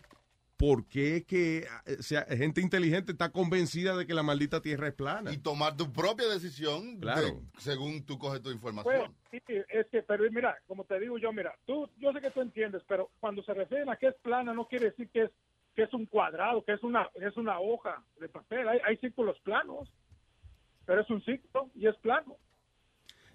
por 0.63 0.87
qué 0.87 1.17
es 1.17 1.25
que 1.25 1.59
eh, 1.87 1.97
o 1.99 2.03
sea, 2.05 2.25
gente 2.27 2.61
inteligente 2.61 3.11
está 3.11 3.31
convencida 3.33 3.97
de 3.97 4.07
que 4.07 4.15
la 4.15 4.23
maldita 4.23 4.63
Tierra 4.63 4.87
es 4.87 4.95
plana. 4.95 5.33
Y 5.33 5.39
tomar 5.39 5.77
tu 5.77 5.93
propia 5.93 6.29
decisión 6.29 7.01
Claro. 7.01 7.21
de- 7.23 7.35
según 7.59 8.07
tú 8.07 8.17
coges 8.17 8.39
tu 8.41 8.45
Pues, 8.45 8.55
información. 8.55 9.13
sí, 9.33 9.43
es 9.49 9.87
que, 9.89 10.03
pero 10.05 10.23
mira, 10.31 10.57
como 10.69 10.85
te 10.85 11.01
digo 11.01 11.19
yo, 11.19 11.33
mira, 11.33 11.53
tú, 11.67 11.91
yo 11.99 12.13
sé 12.13 12.21
que 12.21 12.31
tú 12.31 12.41
entiendes, 12.43 12.81
pero 12.87 13.11
cuando 13.19 13.43
se 13.43 13.53
refieren 13.55 13.89
a 13.89 13.97
que 13.97 14.07
es 14.07 14.15
plana, 14.23 14.55
no 14.55 14.69
quiere 14.69 14.91
decir 14.91 15.09
que 15.11 15.23
es 15.25 15.31
que 15.75 15.83
es 15.83 15.93
un 15.95 16.07
cuadrado, 16.07 16.63
que 16.65 16.75
es 16.75 16.83
una 16.85 17.09
es 17.15 17.37
una 17.37 17.59
hoja 17.59 18.01
de 18.21 18.29
papel. 18.29 18.69
Hay, 18.69 18.79
hay 18.87 18.97
círculos 18.99 19.37
planos, 19.41 19.91
pero 20.87 21.01
es 21.01 21.11
un 21.11 21.25
círculo 21.25 21.71
y 21.75 21.89
es 21.89 21.97
plano. 21.97 22.37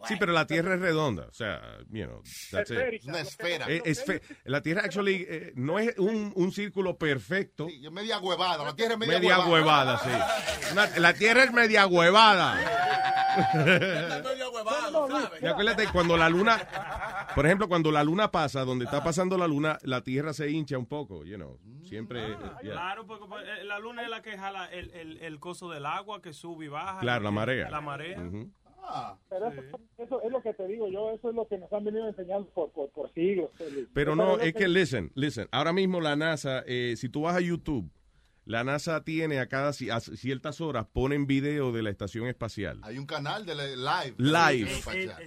Sí, 0.05 0.15
pero 0.19 0.31
la 0.31 0.45
Tierra 0.45 0.75
es 0.75 0.79
redonda, 0.81 1.27
o 1.29 1.33
sea, 1.33 1.59
you 1.89 2.05
know, 2.05 2.21
that's 2.51 2.69
it. 2.71 2.77
Esférica. 2.77 3.07
Una 3.09 3.19
esfera. 3.21 3.65
Eh, 3.67 4.21
la 4.45 4.61
Tierra 4.61 4.81
actually 4.83 5.25
eh, 5.27 5.53
no 5.55 5.79
es 5.79 5.97
un, 5.97 6.31
un 6.35 6.51
círculo 6.51 6.97
perfecto. 6.97 7.67
Es 7.67 7.91
media 7.91 8.19
huevada. 8.19 8.63
La 8.63 8.75
tierra 8.75 8.93
es 8.93 8.99
media, 8.99 9.19
Media 9.19 9.39
huevada, 9.47 9.97
sí. 9.99 10.71
Una- 10.71 10.99
la 10.99 11.13
Tierra 11.13 11.43
es 11.43 11.51
media 11.51 11.87
huevada. 11.87 12.57
Y 15.41 15.45
acuérdate, 15.45 15.87
cuando 15.91 16.17
la 16.17 16.29
luna, 16.29 16.59
por 17.35 17.45
ejemplo, 17.45 17.67
cuando 17.67 17.91
la 17.91 18.03
luna 18.03 18.31
pasa, 18.31 18.63
donde 18.65 18.85
está 18.85 19.03
pasando 19.03 19.37
la 19.37 19.47
luna, 19.47 19.77
la 19.83 20.01
Tierra 20.01 20.33
se 20.33 20.49
hincha 20.49 20.77
un 20.77 20.85
poco, 20.87 21.23
you 21.23 21.35
know. 21.35 21.59
Siempre. 21.83 22.31
eh, 22.33 22.37
yeah. 22.63 22.71
Claro, 22.73 23.05
porque 23.07 23.25
pues, 23.27 23.43
eh, 23.47 23.63
la 23.63 23.79
luna 23.79 24.03
es 24.03 24.09
la 24.09 24.21
que 24.21 24.37
jala 24.37 24.65
el, 24.65 24.91
el, 24.91 25.17
el 25.19 25.39
coso 25.39 25.69
del 25.69 25.85
agua 25.85 26.21
que 26.21 26.33
sube 26.33 26.65
y 26.65 26.67
baja. 26.67 26.99
Claro, 26.99 27.23
la 27.23 27.31
marea. 27.31 27.69
La 27.69 27.81
marea. 27.81 28.17
Ujú. 28.77 29.17
Pero 29.29 29.47
eso, 29.47 29.79
eso 29.97 30.21
es 30.21 30.31
lo 30.31 30.41
que 30.41 30.53
te 30.53 30.67
digo 30.67 30.87
yo, 30.89 31.11
eso 31.11 31.29
es 31.29 31.35
lo 31.35 31.47
que 31.47 31.57
nos 31.57 31.71
han 31.73 31.83
venido 31.83 32.07
enseñando 32.07 32.47
por, 32.49 32.71
por, 32.71 32.89
por 32.89 33.13
siglos. 33.13 33.49
Pero 33.93 34.15
no, 34.15 34.39
es 34.39 34.53
que, 34.53 34.67
listen, 34.67 35.11
listen. 35.15 35.47
Ahora 35.51 35.73
mismo 35.73 35.99
la 36.01 36.15
NASA, 36.15 36.63
eh, 36.65 36.95
si 36.97 37.09
tú 37.09 37.21
vas 37.21 37.35
a 37.35 37.41
YouTube, 37.41 37.89
la 38.47 38.63
NASA 38.63 39.03
tiene 39.03 39.39
a 39.39 39.47
cada 39.47 39.71
a 39.71 39.99
ciertas 39.99 40.61
horas, 40.61 40.87
ponen 40.93 41.27
video 41.27 41.73
de 41.73 41.83
la 41.83 41.89
estación 41.89 42.27
espacial. 42.27 42.79
Hay 42.83 42.97
un 42.97 43.05
canal 43.05 43.45
de 43.45 43.75
live. 43.75 44.15
Live. 44.17 44.69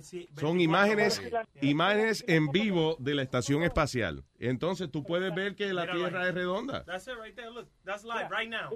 Sí, 0.00 0.26
Son 0.38 0.58
imágenes, 0.58 1.20
imágenes 1.60 2.24
en 2.26 2.50
vivo 2.50 2.96
de 2.98 3.14
la 3.14 3.22
estación 3.22 3.62
espacial. 3.62 4.24
Entonces 4.38 4.90
tú 4.90 5.04
puedes 5.04 5.34
ver 5.34 5.54
que 5.54 5.74
la 5.74 5.82
Mira, 5.82 5.94
Tierra 5.96 6.20
right. 6.20 6.28
es 6.30 6.34
redonda. 6.34 6.84
That's 6.84 7.06
it 7.08 7.14
right 7.22 7.36
there. 7.36 7.50
Look, 7.50 7.68
that's 7.84 8.04
live 8.04 8.30
right 8.30 8.48
now. 8.48 8.70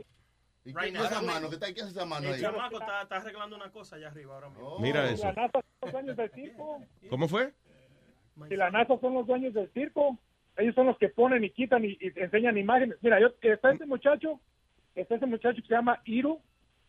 ¿Y 0.65 0.71
Right 0.73 0.85
qué 0.85 0.93
now. 0.93 1.05
es 1.05 1.11
esa 1.11 1.23
mano? 1.23 1.49
¿Qué, 1.49 1.55
está, 1.55 1.67
qué 1.75 1.81
es 1.81 1.87
esa 1.89 2.05
mano 2.07 2.29
El 2.29 2.35
ahí? 2.35 2.41
chamaco 2.41 2.79
está, 2.81 3.03
está 3.03 3.17
arreglando 3.17 3.57
una 3.57 3.71
cosa 3.71 3.97
allá 3.97 4.09
arriba 4.09 4.35
ahora 4.35 4.49
mismo. 4.49 4.79
Mira 4.79 5.11
eso. 5.11 5.25
La 5.27 5.33
NASA 5.35 5.61
son 5.61 5.65
los 5.83 5.93
dueños 5.93 6.17
del 6.17 6.31
circo. 6.31 6.83
¿Cómo 7.11 7.29
fue? 7.29 7.53
Si 8.49 8.57
la 8.57 8.71
NASA 8.71 8.99
son 8.99 9.15
los 9.15 9.27
dueños 9.27 9.55
del 9.55 9.71
circo, 9.73 10.19
ellos 10.57 10.75
son 10.75 10.87
los 10.87 10.99
que 10.99 11.09
ponen 11.09 11.45
y 11.45 11.51
quitan 11.51 11.85
y, 11.85 11.99
y 12.01 12.13
enseñan 12.17 12.57
imágenes. 12.57 12.97
Mira, 13.03 13.21
yo 13.21 13.29
está 13.43 13.73
este 13.73 13.87
muchacho, 13.87 14.41
está 14.95 15.17
ese 15.17 15.27
muchacho 15.27 15.61
que 15.61 15.69
se 15.69 15.75
llama 15.75 16.01
Iru, 16.05 16.41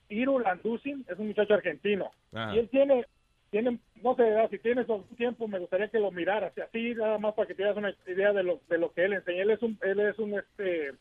Iru 0.09 0.39
Landusin, 0.39 1.05
es 1.09 1.19
un 1.19 1.27
muchacho 1.27 1.53
argentino. 1.53 2.11
Ajá. 2.33 2.55
Y 2.55 2.59
él 2.59 2.69
tiene, 2.69 3.05
tiene, 3.51 3.79
no 4.01 4.15
sé, 4.15 4.23
si 4.51 4.59
tienes 4.59 4.87
tiempo, 5.17 5.47
me 5.47 5.59
gustaría 5.59 5.89
que 5.89 5.99
lo 5.99 6.11
miraras, 6.11 6.53
así 6.57 6.95
nada 6.95 7.17
más 7.17 7.33
para 7.33 7.47
que 7.47 7.55
te 7.55 7.63
das 7.63 7.75
una 7.77 7.93
idea 8.07 8.31
de 8.33 8.43
lo, 8.43 8.61
de 8.69 8.77
lo 8.77 8.91
que 8.93 9.05
él 9.05 9.13
enseña. 9.13 9.43
Él 9.43 9.51
es 9.51 9.61
un, 9.61 9.77
él 9.81 9.99
es 9.99 10.17
un 10.17 10.33
este 10.39 10.93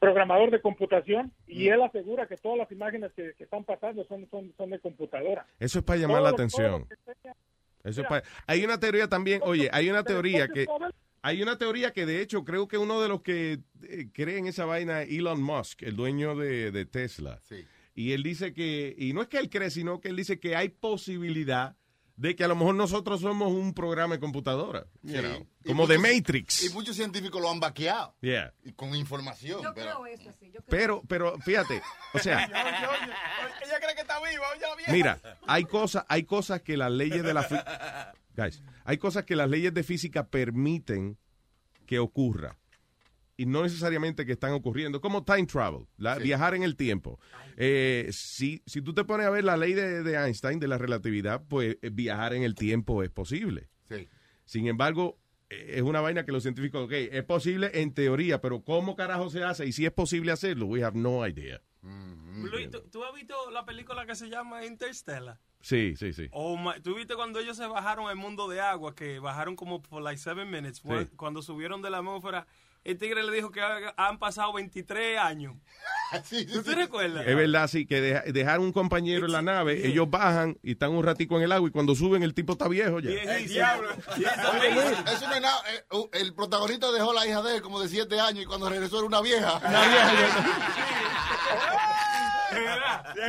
programador 0.00 0.50
de 0.50 0.60
computación 0.60 1.32
y 1.46 1.68
él 1.68 1.80
asegura 1.82 2.26
que 2.26 2.36
todas 2.36 2.58
las 2.58 2.72
imágenes 2.72 3.12
que, 3.14 3.34
que 3.36 3.44
están 3.44 3.64
pasando 3.64 4.04
son, 4.06 4.26
son, 4.30 4.52
son 4.56 4.70
de 4.70 4.80
computadora. 4.80 5.46
Eso 5.60 5.78
es 5.80 5.84
para 5.84 6.00
llamar 6.00 6.16
Todo 6.18 6.24
la 6.24 6.30
atención. 6.30 6.86
enseña- 6.90 7.36
Eso 7.84 8.00
es 8.02 8.06
pa- 8.08 8.22
Hay 8.46 8.64
una 8.64 8.80
teoría 8.80 9.08
también, 9.08 9.40
oye, 9.44 9.68
hay 9.72 9.88
una 9.90 10.02
teoría 10.02 10.48
que 10.48 10.66
hay 11.22 11.42
una 11.42 11.58
teoría 11.58 11.92
que 11.92 12.06
de 12.06 12.22
hecho 12.22 12.44
creo 12.44 12.66
que 12.66 12.78
uno 12.78 13.02
de 13.02 13.08
los 13.08 13.20
que 13.20 13.58
eh, 13.82 14.08
cree 14.12 14.38
en 14.38 14.46
esa 14.46 14.64
vaina 14.64 15.02
es 15.02 15.10
Elon 15.10 15.42
Musk, 15.42 15.82
el 15.82 15.94
dueño 15.94 16.34
de, 16.34 16.70
de 16.72 16.86
Tesla. 16.86 17.38
Y 17.94 18.12
él 18.12 18.22
dice 18.22 18.54
que, 18.54 18.94
y 18.96 19.12
no 19.12 19.20
es 19.20 19.28
que 19.28 19.36
él 19.38 19.50
cree, 19.50 19.68
sino 19.70 20.00
que 20.00 20.08
él 20.08 20.16
dice 20.16 20.40
que 20.40 20.56
hay 20.56 20.70
posibilidad 20.70 21.76
de 22.20 22.36
que 22.36 22.44
a 22.44 22.48
lo 22.48 22.54
mejor 22.54 22.74
nosotros 22.74 23.22
somos 23.22 23.50
un 23.50 23.72
programa 23.72 24.16
de 24.16 24.20
computadora. 24.20 24.86
you 25.02 25.22
know, 25.22 25.46
como 25.64 25.86
de 25.86 25.96
Matrix. 25.96 26.62
Y 26.64 26.68
muchos 26.68 26.94
científicos 26.94 27.40
lo 27.40 27.50
han 27.50 27.60
vaqueado. 27.60 28.14
Yeah. 28.20 28.52
Y 28.62 28.72
con 28.72 28.94
información. 28.94 29.62
Yo 29.62 29.72
pero- 29.72 30.02
creo 30.02 30.06
eso, 30.06 30.30
sí. 30.38 30.50
Yo 30.52 30.60
creo 30.60 30.66
Pero, 30.68 31.02
pero 31.08 31.38
fíjate, 31.38 31.80
o 32.12 32.18
sea, 32.18 32.44
Ella 33.64 33.80
cree 33.80 33.94
que 33.94 34.02
está 34.02 34.18
viva, 34.20 34.44
mira, 34.88 35.18
hay 35.46 35.64
cosas, 35.64 36.04
hay 36.08 36.24
cosas 36.24 36.60
que 36.60 36.76
las 36.76 36.90
leyes 36.92 37.22
de 37.22 37.32
la 37.32 38.12
guys, 38.36 38.62
hay 38.84 38.98
cosas 38.98 39.24
que 39.24 39.34
las 39.34 39.48
leyes 39.48 39.72
de 39.72 39.82
física 39.82 40.28
permiten 40.28 41.16
que 41.86 41.98
ocurra 42.00 42.58
y 43.42 43.46
no 43.46 43.62
necesariamente 43.62 44.26
que 44.26 44.32
están 44.32 44.52
ocurriendo, 44.52 45.00
como 45.00 45.24
time 45.24 45.46
travel, 45.46 45.86
la- 45.96 46.16
viajar 46.18 46.54
en 46.54 46.62
el 46.62 46.76
tiempo. 46.76 47.18
Eh, 47.56 48.08
si, 48.12 48.62
si 48.66 48.82
tú 48.82 48.92
te 48.94 49.04
pones 49.04 49.26
a 49.26 49.30
ver 49.30 49.44
la 49.44 49.56
ley 49.56 49.72
de, 49.72 50.02
de 50.02 50.14
Einstein 50.16 50.58
de 50.60 50.68
la 50.68 50.78
relatividad, 50.78 51.42
pues 51.48 51.76
eh, 51.82 51.90
viajar 51.92 52.34
en 52.34 52.42
el 52.42 52.54
tiempo 52.54 53.02
es 53.02 53.10
posible. 53.10 53.68
Sí. 53.88 54.08
Sin 54.44 54.66
embargo, 54.66 55.18
eh, 55.48 55.74
es 55.76 55.82
una 55.82 56.00
vaina 56.00 56.24
que 56.24 56.32
los 56.32 56.42
científicos, 56.42 56.84
ok, 56.84 56.92
es 56.92 57.24
posible 57.24 57.70
en 57.74 57.92
teoría, 57.94 58.40
pero 58.40 58.62
¿cómo 58.62 58.94
carajo 58.96 59.30
se 59.30 59.42
hace? 59.44 59.66
Y 59.66 59.72
si 59.72 59.86
es 59.86 59.92
posible 59.92 60.32
hacerlo, 60.32 60.66
we 60.66 60.82
have 60.84 60.98
no 60.98 61.26
idea. 61.26 61.60
Luis, 61.82 62.70
¿tú, 62.70 62.80
tú 62.90 63.04
has 63.04 63.14
visto 63.14 63.34
la 63.50 63.64
película 63.64 64.06
que 64.06 64.14
se 64.14 64.28
llama 64.28 64.64
Interstellar? 64.66 65.38
Sí, 65.62 65.94
sí, 65.96 66.12
sí. 66.12 66.28
Oh 66.32 66.56
my- 66.56 66.80
¿Tú 66.82 66.94
viste 66.94 67.14
cuando 67.14 67.38
ellos 67.38 67.56
se 67.56 67.66
bajaron 67.66 68.08
al 68.08 68.16
mundo 68.16 68.48
de 68.48 68.60
agua, 68.60 68.94
que 68.94 69.18
bajaron 69.18 69.56
como 69.56 69.82
por 69.82 70.02
like 70.02 70.18
seven 70.18 70.50
minutes? 70.50 70.78
Sí. 70.82 71.06
Cuando 71.16 71.42
subieron 71.42 71.82
de 71.82 71.90
la 71.90 71.98
atmósfera, 71.98 72.46
el 72.82 72.96
tigre 72.98 73.22
le 73.22 73.32
dijo 73.32 73.50
que 73.50 73.60
ha- 73.60 73.94
han 73.96 74.18
pasado 74.18 74.52
23 74.54 75.18
años. 75.18 75.54
¿Tú 76.52 76.62
te 76.62 76.74
recuerdas? 76.74 77.26
Es 77.26 77.36
verdad, 77.36 77.68
sí, 77.68 77.86
que 77.86 78.00
deja- 78.00 78.22
dejar 78.32 78.58
un 78.60 78.72
compañero 78.72 79.26
en 79.26 79.32
la 79.32 79.42
nave, 79.42 79.86
ellos 79.86 80.08
bajan 80.10 80.58
y 80.62 80.72
están 80.72 80.90
un 80.92 81.04
ratico 81.04 81.36
en 81.36 81.42
el 81.44 81.52
agua 81.52 81.68
y 81.68 81.72
cuando 81.72 81.94
suben 81.94 82.22
el 82.22 82.32
tipo 82.34 82.52
está 82.54 82.68
viejo 82.68 83.00
ya. 83.00 83.10
El 83.10 83.46
diablo. 83.48 83.88
Oye, 84.16 84.74
Luis, 84.74 84.98
eso 85.14 85.28
no 85.28 85.34
es 85.34 85.40
nada. 85.42 85.62
eh, 85.72 85.84
El 86.14 86.34
protagonista 86.34 86.90
dejó 86.90 87.12
la 87.12 87.26
hija 87.26 87.42
de 87.42 87.56
él 87.56 87.62
como 87.62 87.80
de 87.80 87.88
siete 87.88 88.18
años 88.18 88.42
y 88.44 88.46
cuando 88.46 88.68
regresó 88.68 88.98
era 88.98 89.06
una 89.06 89.20
vieja. 89.20 89.60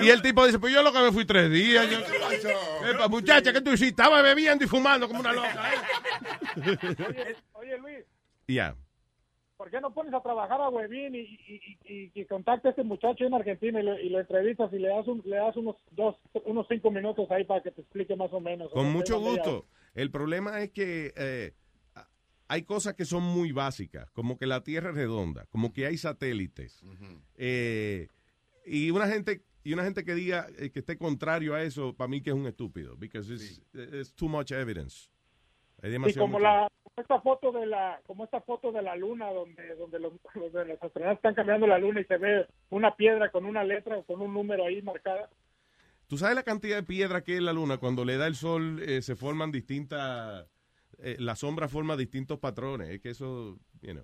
Y 0.02 0.10
el 0.10 0.22
tipo 0.22 0.46
dice, 0.46 0.58
pues 0.58 0.74
yo 0.74 0.82
lo 0.82 0.92
que 0.92 1.00
me 1.00 1.12
fui 1.12 1.26
tres 1.26 1.52
días. 1.52 1.88
Yo, 1.90 2.00
Epa, 2.90 3.08
muchacha, 3.08 3.54
¿qué 3.54 3.62
tú 3.62 3.70
hiciste? 3.72 3.90
Estaba 4.02 4.22
bebiendo 4.22 4.66
y 4.66 4.68
fumando 4.68 5.08
como 5.08 5.20
una 5.20 5.32
loca. 5.32 5.64
Oye, 6.56 7.36
oye, 7.54 7.78
Luis, 7.78 7.98
Ya. 8.48 8.76
¿Por 9.62 9.70
qué 9.70 9.80
no 9.80 9.94
pones 9.94 10.12
a 10.12 10.22
trabajar 10.24 10.60
a 10.60 10.70
Webin 10.70 11.14
y, 11.14 11.20
y, 11.20 11.78
y, 11.86 12.12
y 12.16 12.26
contacta 12.26 12.70
a 12.70 12.72
este 12.72 12.84
muchacho 12.84 13.26
en 13.26 13.36
Argentina 13.36 13.80
y 13.80 13.84
lo, 13.84 14.00
y 14.00 14.10
lo 14.10 14.20
entrevistas 14.20 14.74
y 14.74 14.80
le 14.80 14.88
das, 14.88 15.08
un- 15.08 15.22
le 15.24 15.36
das 15.36 15.56
unos 15.56 15.76
dos, 15.92 16.16
unos 16.46 16.66
cinco 16.68 16.90
minutos 16.90 17.30
ahí 17.30 17.44
para 17.44 17.62
que 17.62 17.70
te 17.70 17.82
explique 17.82 18.16
más 18.16 18.34
o 18.34 18.40
menos? 18.40 18.72
Con 18.72 18.92
mucho 18.92 19.20
gusto. 19.20 19.68
El 19.94 20.10
problema 20.10 20.64
es 20.64 20.72
que 20.72 21.14
eh, 21.16 21.54
hay 22.48 22.64
cosas 22.64 22.96
que 22.96 23.06
son 23.06 23.22
muy 23.22 23.52
básicas, 23.52 24.10
como 24.10 24.36
que 24.40 24.48
la 24.48 24.64
Tierra 24.64 24.90
es 24.90 24.96
redonda, 24.96 25.46
como 25.52 25.72
que 25.74 25.86
hay 25.86 25.98
satélites. 25.98 26.84
Eh, 27.36 28.08
y 28.66 28.90
una 28.90 29.06
gente 29.08 29.44
y 29.64 29.74
una 29.74 29.84
gente 29.84 30.04
que 30.04 30.16
diga 30.16 30.48
eh, 30.58 30.72
que 30.72 30.80
esté 30.80 30.98
contrario 30.98 31.54
a 31.54 31.62
eso, 31.62 31.96
para 31.96 32.08
mí 32.08 32.24
que 32.24 32.32
es 32.32 32.36
un 32.36 32.48
estúpido, 32.48 32.98
because 32.98 33.32
it's, 33.32 33.62
it's 33.76 34.12
too 34.16 34.28
much 34.28 34.52
evidence. 34.52 35.12
Hay 35.84 35.92
como 36.16 36.40
mucho- 36.40 36.44
la 36.44 36.68
esta 36.98 37.22
foto 37.22 37.52
de 37.52 37.66
la 37.66 38.02
como 38.06 38.24
esta 38.26 38.42
foto 38.42 38.72
de 38.72 38.82
la 38.82 38.96
luna 38.96 39.32
donde 39.32 39.76
donde 39.76 40.00
los, 40.00 40.14
donde 40.36 40.66
los 40.66 40.84
astronautas 40.84 41.18
están 41.18 41.36
cambiando 41.36 41.68
la 41.68 41.78
luna 41.78 42.02
y 42.02 42.06
se 42.06 42.18
ve 42.18 42.48
una 42.70 42.96
piedra 42.96 43.32
con 43.32 43.46
una 43.46 43.64
letra 43.64 43.98
o 43.98 44.04
con 44.04 44.22
un 44.22 44.34
número 44.34 44.66
ahí 44.66 44.82
marcada. 44.82 45.30
¿Tú 46.08 46.18
sabes 46.18 46.36
la 46.36 46.44
cantidad 46.44 46.76
de 46.76 46.84
piedra 46.84 47.24
que 47.24 47.38
es 47.38 47.42
la 47.42 47.54
luna? 47.54 47.78
Cuando 47.78 48.04
le 48.04 48.18
da 48.18 48.28
el 48.28 48.36
sol 48.36 48.82
eh, 48.84 49.02
se 49.02 49.16
forman 49.16 49.50
distintas, 49.50 50.46
eh, 50.98 51.16
la 51.20 51.38
sombra 51.38 51.70
forma 51.70 51.96
distintos 51.96 52.38
patrones. 52.38 52.90
Es 52.90 53.00
que 53.00 53.12
eso, 53.12 53.58
you 53.82 53.94
know. 53.94 54.04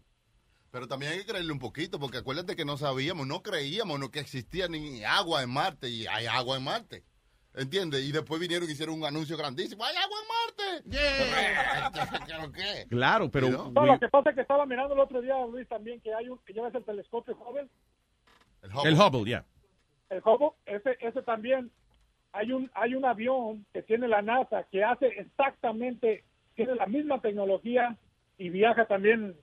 Pero 0.72 0.88
también 0.88 1.12
hay 1.12 1.20
que 1.20 1.26
creerle 1.26 1.52
un 1.52 1.60
poquito, 1.60 2.00
porque 2.00 2.20
acuérdate 2.20 2.56
que 2.56 2.64
no 2.64 2.78
sabíamos, 2.78 3.28
no 3.28 3.42
creíamos 3.42 4.00
no 4.00 4.10
que 4.10 4.20
existía 4.20 4.70
ni 4.70 5.04
agua 5.04 5.44
en 5.44 5.50
Marte, 5.50 5.90
y 5.90 6.08
hay 6.08 6.28
agua 6.28 6.58
en 6.58 6.64
Marte. 6.64 7.04
¿Entiendes? 7.58 8.08
Y 8.08 8.12
después 8.12 8.40
vinieron 8.40 8.70
y 8.70 8.72
hicieron 8.74 8.96
un 8.96 9.06
anuncio 9.06 9.36
grandísimo. 9.36 9.84
¡Hay 9.84 9.96
agua 9.96 10.18
en 10.22 10.28
Marte! 10.28 10.90
Yeah. 10.90 11.92
¿Pero 12.28 12.52
qué? 12.52 12.86
Claro, 12.88 13.32
pero 13.32 13.50
No, 13.50 13.86
lo 13.86 14.00
que 14.00 14.08
pasa 14.10 14.30
es 14.30 14.36
que 14.36 14.42
estaba 14.42 14.66
mirando 14.68 14.94
el 14.94 15.00
otro 15.00 15.22
día, 15.22 15.36
Luis, 15.46 15.68
también 15.68 16.00
que 16.02 16.14
hay 16.14 16.30
un 16.30 16.38
que 16.46 16.54
llevas 16.54 16.74
el 16.76 16.84
telescopio 16.86 17.36
Hubble, 17.36 17.68
el 18.62 18.94
Hubble, 18.94 19.30
ya. 19.30 19.44
el 20.10 20.22
Hubble, 20.24 20.52
ese 20.68 20.98
ese 21.00 21.24
también 21.24 21.72
hay 22.32 22.52
un 22.52 22.70
hay 22.76 22.94
un 22.94 23.06
avión 23.06 23.66
que 23.74 23.82
tiene 23.82 24.08
la 24.08 24.22
NASA 24.22 24.64
que 24.72 24.84
hace 24.84 25.08
exactamente 25.08 26.24
tiene 26.56 26.76
la 26.76 26.86
misma 26.86 27.22
tecnología 27.22 27.98
y 28.38 28.50
viaja 28.50 28.86
también 28.86 29.36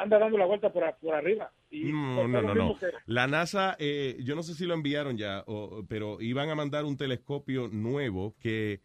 anda 0.00 0.18
dando 0.18 0.38
la 0.38 0.46
vuelta 0.46 0.72
por, 0.72 0.84
a- 0.84 0.96
por 0.96 1.14
arriba. 1.14 1.52
Y 1.70 1.84
No, 1.92 2.26
no, 2.28 2.42
no, 2.42 2.54
mismo 2.54 2.72
no. 2.72 2.78
que- 2.78 2.90
La 3.06 3.26
NASA, 3.26 3.76
eh, 3.78 4.16
yo 4.20 4.34
no 4.34 4.42
sé 4.42 4.54
si 4.54 4.64
lo 4.66 4.74
enviaron 4.74 5.16
ya, 5.16 5.42
o- 5.46 5.84
pero 5.88 6.20
iban 6.20 6.50
a 6.50 6.54
mandar 6.54 6.84
un 6.84 6.96
telescopio 6.96 7.68
nuevo 7.68 8.34
que, 8.38 8.80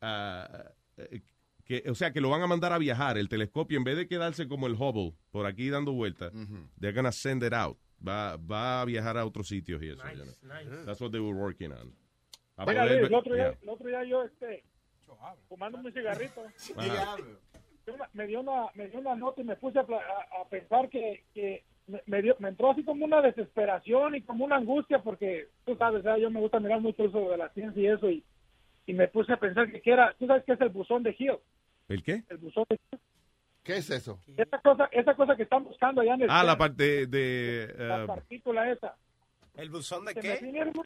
ah, 0.00 0.70
eh, 0.98 1.20
que, 1.64 1.82
o 1.90 1.94
sea, 1.94 2.12
que 2.12 2.20
lo 2.20 2.30
van 2.30 2.42
a 2.42 2.46
mandar 2.46 2.72
a 2.72 2.78
viajar. 2.78 3.18
El 3.18 3.28
telescopio, 3.28 3.76
en 3.78 3.84
vez 3.84 3.96
de 3.96 4.06
quedarse 4.06 4.46
como 4.48 4.66
el 4.66 4.74
Hubble, 4.74 5.14
por 5.30 5.46
aquí 5.46 5.68
dando 5.68 5.92
vueltas, 5.92 6.32
they're 6.80 6.94
gonna 6.94 7.12
send 7.12 7.42
it 7.42 7.52
out. 7.52 7.76
Va, 8.06 8.36
va 8.36 8.82
a 8.82 8.84
viajar 8.84 9.16
a 9.16 9.24
otros 9.24 9.48
sitios 9.48 9.82
y 9.82 9.88
eso. 9.88 10.02
you 10.14 10.22
know. 10.22 10.84
That's 10.84 11.00
what 11.00 11.10
they 11.10 11.20
were 11.20 11.34
working 11.38 11.72
on. 11.72 11.94
A 12.56 12.64
Mira, 12.66 12.82
poder 12.84 13.04
el 13.04 13.14
otro, 13.14 13.34
día, 13.34 13.50
yeah. 13.50 13.58
el 13.62 13.68
otro 13.68 13.88
día 13.88 14.04
yo 14.04 14.22
este, 14.24 14.64
fumando 15.48 15.78
un 15.78 15.92
cigarrito, 15.92 16.42
Me 18.14 18.26
dio 18.26 18.40
una 18.40 18.66
me 18.74 18.88
dio 18.88 18.98
una 18.98 19.14
nota 19.14 19.40
y 19.40 19.44
me 19.44 19.56
puse 19.56 19.78
a, 19.78 19.82
a- 19.82 20.42
a 20.42 20.48
pensar 20.48 20.88
que, 20.88 21.24
que 21.34 21.62
me, 21.86 22.02
me 22.06 22.20
dio- 22.22 22.36
me 22.40 22.48
entró 22.48 22.70
así 22.72 22.82
como 22.82 23.04
una 23.04 23.22
desesperación 23.22 24.16
y 24.16 24.22
como 24.22 24.44
una 24.44 24.56
angustia 24.56 25.00
porque 25.02 25.48
tú 25.64 25.76
sabes, 25.76 26.02
¿verdad? 26.02 26.18
yo 26.18 26.30
me 26.30 26.40
gusta 26.40 26.58
mirar 26.58 26.80
mucho 26.80 27.04
eso 27.04 27.30
de 27.30 27.36
la 27.36 27.48
ciencia 27.50 27.80
y 27.82 27.86
eso 27.86 28.10
y, 28.10 28.24
y 28.86 28.92
me 28.92 29.06
puse 29.08 29.32
a 29.32 29.36
pensar 29.36 29.70
que, 29.70 29.80
qué 29.80 29.92
era, 29.92 30.14
tú 30.18 30.26
sabes 30.26 30.42
qué 30.44 30.54
es 30.54 30.60
el 30.60 30.70
buzón 30.70 31.02
de 31.04 31.14
Hill, 31.16 31.38
¿El 31.88 32.02
qué? 32.02 32.24
el 32.28 32.38
buzón 32.38 32.64
de 32.68 32.74
Hill. 32.90 33.00
¿Qué 33.62 33.76
es 33.78 33.90
eso? 33.90 34.20
Esa 34.36 34.58
cosa, 34.60 34.88
esa 34.92 35.14
cosa 35.14 35.36
que 35.36 35.42
están 35.44 35.64
buscando 35.64 36.00
allá 36.00 36.14
en 36.14 36.22
el 36.22 36.30
Ah, 36.30 36.42
la 36.44 36.56
parte 36.58 37.06
de... 37.06 37.72
la 37.78 38.04
uh, 38.04 38.06
partícula 38.06 38.70
esa. 38.70 38.96
¿El 39.54 39.70
buzón 39.70 40.04
de 40.04 40.14
qué? 40.14 40.38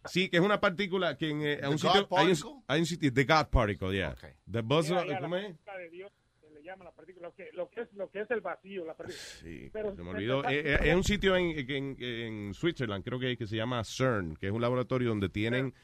Sí, 0.06 0.28
que 0.30 0.36
es 0.38 0.42
una 0.42 0.60
partícula 0.60 1.16
que 1.16 1.28
en, 1.30 1.42
eh, 1.42 1.60
un 1.64 1.72
The 1.72 1.78
sitio, 1.78 2.08
hay 2.12 2.26
un, 2.30 2.64
hay 2.68 2.80
un 2.80 2.86
sitio, 2.86 3.12
the 3.12 3.24
God 3.24 3.48
particle, 3.50 3.92
yeah. 3.92 4.14
The 4.50 4.60
buzz, 4.62 4.88
Mira, 4.90 5.06
ya, 5.06 5.18
¿cómo 5.20 5.34
la 5.36 5.40
es? 5.42 5.46
partícula 5.48 5.76
de 5.78 5.90
Dios, 5.90 6.12
le 6.60 6.66
llama 6.66 6.84
la 6.84 6.92
partícula, 6.92 7.28
lo 7.28 7.34
que, 7.34 7.50
lo 7.54 7.68
que 7.70 7.80
es 7.82 7.92
lo 7.94 8.10
que 8.10 8.20
es 8.20 8.30
el 8.30 8.40
vacío, 8.40 8.84
la 8.84 8.94
partícula. 8.96 9.22
Sí, 9.42 9.70
Pero- 9.72 9.94
se 9.96 10.02
me 10.02 10.10
olvidó. 10.10 10.44
Eh, 10.48 10.62
eh, 10.74 10.78
es 10.84 10.94
un 10.94 11.04
sitio 11.04 11.36
en, 11.36 11.54
en, 11.70 11.96
en 12.00 12.54
Switzerland, 12.54 13.04
creo 13.04 13.18
que, 13.18 13.36
que 13.36 13.46
se 13.46 13.56
llama 13.56 13.82
CERN, 13.84 14.36
que 14.36 14.46
es 14.46 14.52
un 14.52 14.60
laboratorio 14.60 15.08
donde 15.08 15.28
tienen 15.28 15.74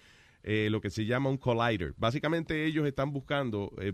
eh, 0.43 0.69
lo 0.71 0.81
que 0.81 0.91
se 0.91 1.05
llama 1.07 1.31
un 1.31 1.39
collider. 1.39 1.95
Básicamente 1.97 2.65
ellos 2.67 2.87
están 2.87 3.13
buscando 3.13 3.73
eh, 3.81 3.93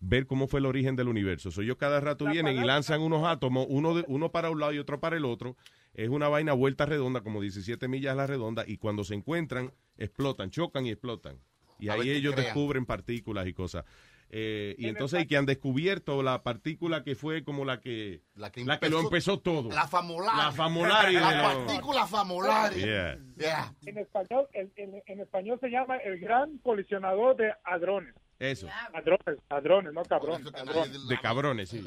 ver 0.00 0.26
cómo 0.26 0.46
fue 0.48 0.60
el 0.60 0.66
origen 0.66 0.96
del 0.96 1.08
universo. 1.08 1.50
So, 1.50 1.62
ellos 1.62 1.76
cada 1.76 2.00
rato 2.00 2.26
vienen 2.26 2.56
y 2.56 2.64
lanzan 2.64 3.00
unos 3.00 3.24
átomos, 3.26 3.66
uno, 3.68 3.94
de, 3.94 4.04
uno 4.08 4.30
para 4.30 4.50
un 4.50 4.60
lado 4.60 4.72
y 4.72 4.78
otro 4.78 5.00
para 5.00 5.16
el 5.16 5.24
otro. 5.24 5.56
Es 5.94 6.08
una 6.10 6.28
vaina 6.28 6.52
vuelta 6.52 6.86
redonda, 6.86 7.22
como 7.22 7.40
17 7.40 7.88
millas 7.88 8.16
la 8.16 8.26
redonda, 8.26 8.64
y 8.66 8.76
cuando 8.76 9.02
se 9.02 9.14
encuentran, 9.14 9.72
explotan, 9.96 10.50
chocan 10.50 10.86
y 10.86 10.90
explotan. 10.90 11.38
Y 11.80 11.88
A 11.88 11.94
ahí 11.94 12.10
ellos 12.10 12.34
crean. 12.34 12.46
descubren 12.46 12.86
partículas 12.86 13.46
y 13.46 13.52
cosas. 13.52 13.84
Eh, 14.30 14.74
y 14.78 14.84
En 14.84 14.90
entonces, 14.90 15.22
y 15.22 15.26
que 15.26 15.36
han 15.38 15.46
descubierto 15.46 16.22
la 16.22 16.42
partícula 16.42 17.02
que 17.02 17.14
fue 17.14 17.42
como 17.44 17.64
la 17.64 17.80
que, 17.80 18.20
La 18.34 18.50
que, 18.52 18.62
la 18.64 18.78
que 18.78 18.90
lo 18.90 19.00
empezó 19.00 19.38
todo. 19.40 19.70
La 19.70 19.86
famolari. 19.88 20.36
La 20.36 20.52
famolari 20.52 21.14
de 21.14 21.20
La 21.20 21.42
partícula 21.42 22.06
famolari. 22.06 22.80
Yeah. 22.80 23.18
Yeah. 23.38 23.74
En 23.86 23.96
español, 23.98 24.46
en, 24.52 24.70
en- 24.76 25.02
en 25.06 25.20
español 25.20 25.58
se 25.60 25.68
llama 25.70 25.96
el 25.96 26.18
gran 26.20 26.58
colisionador 26.58 27.36
de 27.36 27.52
hadrones. 27.64 28.14
Eso. 28.38 28.68
Hadrones, 28.92 29.42
hadrones, 29.48 29.92
no 29.94 30.02
cabrón. 30.04 30.42
hadrones. 30.54 31.08
De 31.08 31.18
cabrones, 31.18 31.68
sí. 31.70 31.82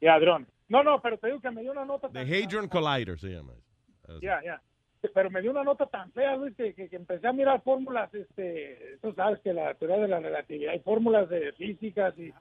Y 0.00 0.06
hadrones. 0.06 0.48
No, 0.68 0.82
no, 0.84 1.02
pero 1.02 1.18
te 1.18 1.26
digo 1.26 1.40
que 1.40 1.50
me 1.50 1.62
dio 1.62 1.72
una 1.72 1.84
nota 1.84 2.08
The. 2.10 2.20
Hadron 2.20 2.68
Collider 2.68 3.18
se 3.18 3.28
llama. 3.28 3.52
Ya, 4.22 4.40
ya. 4.44 4.62
Pero 5.14 5.30
me 5.30 5.40
dio 5.40 5.50
una 5.50 5.64
nota 5.64 5.86
tan 5.86 6.12
fea, 6.12 6.36
Luis, 6.36 6.54
que, 6.56 6.74
que, 6.74 6.88
que 6.88 6.96
empecé 6.96 7.26
a 7.26 7.32
mirar 7.32 7.62
fórmulas, 7.62 8.12
este, 8.14 8.98
tú 9.00 9.12
sabes 9.14 9.40
que 9.40 9.52
la 9.54 9.72
teoría 9.74 9.96
de 9.96 10.08
la 10.08 10.20
relatividad, 10.20 10.72
hay 10.72 10.80
fórmulas 10.80 11.28
de 11.28 11.52
físicas 11.54 12.12
y 12.18 12.32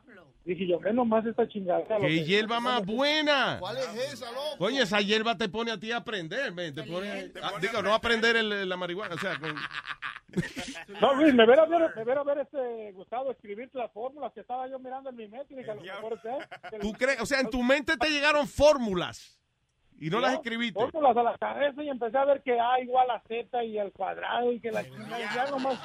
dije 0.44 0.68
yo, 0.68 0.80
ve 0.80 0.92
nomás 0.92 1.26
esta 1.26 1.48
chingada. 1.48 1.84
¡Qué 2.00 2.08
que- 2.08 2.24
hierba 2.26 2.60
más 2.60 2.86
buena! 2.86 3.58
¿Cuál 3.60 3.78
es 3.78 4.14
esa, 4.14 4.30
loco? 4.32 4.58
Coño, 4.58 4.84
esa 4.84 5.00
hierba 5.00 5.38
te 5.38 5.48
pone 5.48 5.72
a 5.72 5.80
ti 5.80 5.92
a 5.92 5.98
aprender, 5.98 6.52
men, 6.54 6.76
te 6.76 6.84
pone, 6.84 7.32
ah, 7.42 7.54
digo, 7.62 7.82
no 7.82 7.94
a 7.94 7.96
aprender 7.96 8.36
el- 8.36 8.68
la 8.68 8.76
marihuana, 8.78 9.16
o 9.16 9.18
sea, 9.20 9.40
con- 9.40 9.56
No, 11.02 11.14
Luis, 11.16 11.34
me 11.34 11.46
hubiera, 11.46 11.64
haber- 11.64 11.96
me 11.96 12.04
hubiera 12.04 12.22
haber, 12.22 12.40
este, 12.40 12.92
gustado 12.92 13.32
escribir 13.32 13.70
las 13.74 13.92
fórmulas 13.92 14.32
que 14.34 14.42
estaba 14.42 14.68
yo 14.68 14.78
mirando 14.80 15.10
en 15.10 15.16
mi 15.16 15.28
mente 15.28 15.54
y 15.54 15.58
dije, 15.58 15.72
a 15.72 15.76
lo 15.76 15.82
mejor 15.82 16.20
tú 16.82 16.94
crees, 16.94 17.22
o 17.22 17.26
sea, 17.26 17.40
en 17.40 17.50
tu 17.50 17.64
mente 17.64 17.96
te 17.98 18.10
llegaron 18.10 18.48
fórmulas 18.48 19.39
y 20.00 20.10
no 20.10 20.20
las 20.20 20.34
escribiste. 20.34 20.80
Fórmulas 20.80 21.18
a 21.18 21.24
la 21.24 21.38
cabeza 21.38 21.84
y 21.84 21.90
empecé 21.90 22.18
a 22.18 22.26
ver 22.26 22.42
que 22.42 22.60
A 22.60 22.80
igual 22.80 23.10
a 23.12 23.22
Z 23.28 23.64
y 23.64 23.78
al 23.78 23.92
cuadrado 23.92 24.52
y 24.52 24.60
que 24.60 24.72
la 24.72 24.84
chingada, 24.84 25.20
y 25.20 25.36
ya 25.36 25.52
nomás 25.52 25.80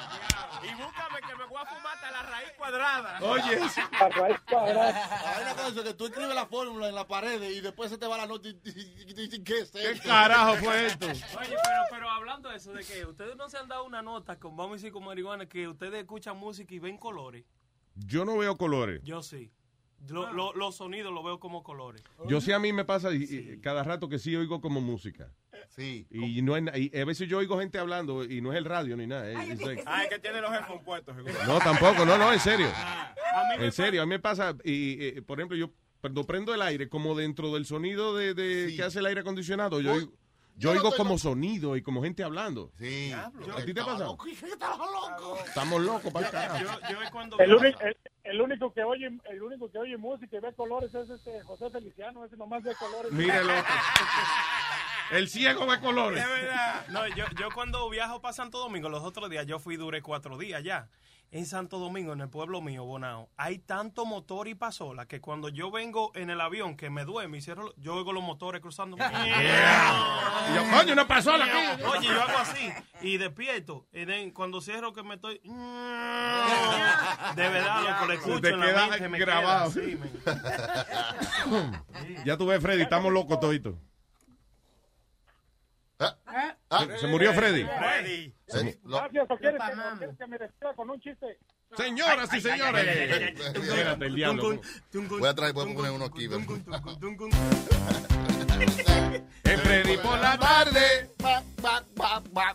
Y 0.63 0.81
búscame 0.81 1.19
que 1.27 1.35
me 1.35 1.45
voy 1.45 1.57
a 1.61 1.65
fumar 1.65 1.95
hasta 1.95 2.11
la 2.11 2.23
raíz 2.23 2.51
cuadrada. 2.57 3.19
Oye. 3.21 3.59
La 3.99 4.09
raíz 4.09 4.39
cuadrada. 4.49 5.35
Hay 5.35 5.43
una 5.43 5.53
cosa 5.53 5.83
que 5.83 5.93
tú 5.93 6.05
escribes 6.05 6.35
la 6.35 6.45
fórmula 6.45 6.87
en 6.89 6.95
la 6.95 7.07
pared 7.07 7.41
y 7.41 7.61
después 7.61 7.91
se 7.91 7.97
te 7.97 8.07
va 8.07 8.17
la 8.17 8.25
nota 8.25 8.47
y 8.47 8.53
dices, 8.53 9.41
¿qué 9.43 9.59
es 9.59 9.71
¿Qué 9.71 9.99
carajo 9.99 10.55
fue 10.55 10.85
esto? 10.87 11.07
Oye, 11.07 11.55
pero, 11.63 11.81
pero 11.91 12.09
hablando 12.09 12.49
de 12.49 12.57
eso, 12.57 12.73
de 12.73 12.83
que 12.83 13.05
ustedes 13.05 13.35
no 13.35 13.49
se 13.49 13.57
han 13.57 13.67
dado 13.67 13.83
una 13.83 14.01
nota 14.01 14.39
con, 14.39 14.55
vamos 14.55 14.73
a 14.73 14.75
decir, 14.75 14.91
con 14.91 15.03
marihuana, 15.03 15.45
que 15.47 15.67
ustedes 15.67 16.01
escuchan 16.01 16.37
música 16.37 16.73
y 16.73 16.79
ven 16.79 16.97
colores. 16.97 17.45
Yo 17.95 18.25
no 18.25 18.37
veo 18.37 18.57
colores. 18.57 19.01
Yo 19.03 19.21
sí. 19.21 19.51
Lo- 20.09 20.31
lo- 20.33 20.53
los 20.53 20.75
sonidos 20.75 21.13
los 21.13 21.23
veo 21.23 21.39
como 21.39 21.63
colores. 21.63 22.03
Yo 22.27 22.41
sí 22.41 22.51
a 22.51 22.59
mí 22.59 22.71
me 22.73 22.85
pasa 22.85 23.13
y- 23.13 23.23
y 23.23 23.59
cada 23.61 23.83
rato 23.83 24.07
que 24.09 24.19
sí 24.19 24.35
oigo 24.35 24.61
como 24.61 24.81
música. 24.81 25.31
Sí. 25.69 26.05
Y 26.11 26.41
no 26.41 26.55
es 26.55 26.63
na- 26.63 26.77
y 26.77 26.91
a 26.97 27.05
veces 27.05 27.27
yo 27.27 27.39
oigo 27.39 27.57
gente 27.59 27.77
hablando 27.79 28.23
y 28.23 28.39
no 28.41 28.51
es 28.53 28.57
el 28.57 28.65
radio 28.65 28.95
ni 28.95 29.07
nada. 29.07 29.29
es- 29.29 29.49
es 29.49 29.61
like- 29.61 29.83
Ay, 29.85 30.07
que 30.09 30.19
tiene 30.19 30.39
los 30.41 30.51
headphones 30.51 30.83
puestos. 30.83 31.15
no, 31.47 31.59
tampoco, 31.59 32.05
no, 32.05 32.17
no, 32.17 32.31
en 32.31 32.39
serio. 32.39 32.67
A 32.67 33.13
mí 33.51 33.57
me 33.59 33.65
En 33.65 33.71
serio, 33.71 34.01
a 34.01 34.05
mí 34.05 34.09
me 34.09 34.19
pasa, 34.19 34.55
y, 34.63 35.03
eh, 35.03 35.21
por 35.21 35.39
ejemplo, 35.39 35.57
yo 35.57 35.71
cuando 36.01 36.23
prendo 36.23 36.53
el 36.53 36.61
aire, 36.61 36.87
como 36.87 37.15
dentro 37.15 37.53
del 37.53 37.65
sonido 37.65 38.15
de, 38.15 38.33
de- 38.35 38.75
que 38.75 38.83
hace 38.83 38.99
el 38.99 39.07
aire 39.07 39.21
acondicionado, 39.21 39.81
yo, 39.81 39.93
oigo- 39.93 40.11
yo 40.57 40.71
oigo 40.71 40.91
como 40.95 41.17
sonido 41.17 41.75
y 41.75 41.81
como 41.81 42.01
gente 42.01 42.23
hablando. 42.23 42.71
Sí. 42.77 43.11
¿A 43.11 43.31
ti 43.65 43.73
te 43.73 43.81
ha 43.81 43.85
pasado? 43.85 44.17
Estaba 44.25 44.85
loco. 44.85 45.37
Estamos 45.45 45.81
locos 45.81 46.13
para 46.13 46.25
el 46.25 46.31
carajo. 46.31 46.57
Yo, 46.59 46.89
yo 46.91 47.01
es 47.01 47.11
cuando 47.11 47.37
El 47.39 47.51
el, 47.51 47.97
el 48.23 48.41
único 48.41 48.73
que 48.73 48.83
oye, 48.83 49.09
el 49.29 49.43
único 49.43 49.69
que 49.71 49.77
oye 49.77 49.97
música 49.97 50.37
y 50.37 50.39
ve 50.39 50.53
colores 50.53 50.93
es 50.95 51.09
este 51.09 51.41
José 51.43 51.69
Feliciano, 51.69 52.25
ese 52.25 52.37
nomás 52.37 52.63
ve 52.63 52.73
colores. 52.75 53.11
Mire 53.11 53.37
el 53.37 53.49
otro. 53.49 53.73
El 55.11 55.29
ciego 55.29 55.71
de 55.71 55.79
colores. 55.79 56.23
De 56.23 56.31
verdad. 56.31 56.87
No, 56.89 57.07
yo, 57.09 57.25
yo 57.39 57.49
cuando 57.53 57.87
viajo 57.89 58.21
para 58.21 58.33
Santo 58.33 58.57
Domingo, 58.57 58.89
los 58.89 59.03
otros 59.03 59.29
días, 59.29 59.45
yo 59.45 59.59
fui, 59.59 59.75
duré 59.75 60.01
cuatro 60.01 60.37
días 60.37 60.63
ya. 60.63 60.89
En 61.35 61.45
Santo 61.45 61.79
Domingo, 61.79 62.13
en 62.13 62.21
el 62.21 62.29
pueblo 62.29 62.61
mío, 62.61 62.85
Bonao, 62.85 63.27
hay 63.35 63.59
tanto 63.59 64.05
motor 64.05 64.47
y 64.47 64.55
pasola 64.55 65.05
que 65.05 65.19
cuando 65.19 65.49
yo 65.49 65.69
vengo 65.69 66.13
en 66.15 66.29
el 66.29 66.39
avión 66.39 66.77
que 66.77 66.89
me 66.89 67.03
duerme 67.03 67.39
y 67.39 67.41
cierro, 67.41 67.73
yo 67.75 67.95
oigo 67.95 68.13
los 68.13 68.23
motores 68.23 68.61
cruzando. 68.61 68.95
Y 70.47 70.53
yo, 70.55 70.61
coño, 70.71 70.93
una 70.93 71.05
pasola 71.05 71.43
aquí. 71.43 71.83
Oye, 71.97 72.07
yo 72.07 72.21
hago 72.21 72.37
así 72.37 72.71
y 73.01 73.17
despierto. 73.17 73.85
Y 73.91 74.05
then, 74.05 74.31
cuando 74.31 74.61
cierro 74.61 74.93
que 74.93 75.03
me 75.03 75.15
estoy... 75.15 75.39
De 75.43 75.49
verdad, 77.49 77.83
loco, 77.83 78.05
le 78.07 78.13
escucho 78.15 78.39
Te 78.41 78.49
en 78.51 78.59
la 78.61 78.87
mente, 78.87 79.09
me 79.09 79.19
grabado. 79.19 79.73
queda 79.73 79.83
así, 79.83 79.97
me- 79.97 80.09
Ya 82.23 82.37
tú 82.37 82.45
ves, 82.45 82.61
Freddy, 82.61 82.83
estamos 82.83 83.11
locos 83.11 83.41
toditos. 83.41 83.75
Ah, 86.77 86.97
Se- 86.97 87.07
murió 87.07 87.33
Freddy. 87.33 87.63
Freddy. 87.65 88.33
Se 88.47 88.63
mu- 88.63 88.71
Gracias, 88.83 89.25
¿o 89.29 89.37
quieres, 89.37 89.61
que, 89.61 89.79
o 89.79 89.97
quieres 89.97 90.17
que 90.17 90.27
me 90.27 90.37
despida 90.37 90.73
con 90.73 90.89
un 90.89 90.99
chiste? 90.99 91.37
Señoras 91.75 92.33
y 92.33 92.41
señores. 92.41 92.85
Espérate, 92.85 94.05
el 94.05 94.15
diablo. 94.15 94.59
Voy 94.93 95.27
a 95.27 95.33
traer, 95.33 95.53
voy 95.53 95.71
a 95.71 95.75
poner 95.75 95.91
uno 95.91 96.05
aquí. 96.05 96.27
¿verdad? 96.27 96.45
Es 99.43 99.61
Freddy 99.61 99.97
por 99.97 100.19
la 100.19 100.37
tarde. 100.37 101.09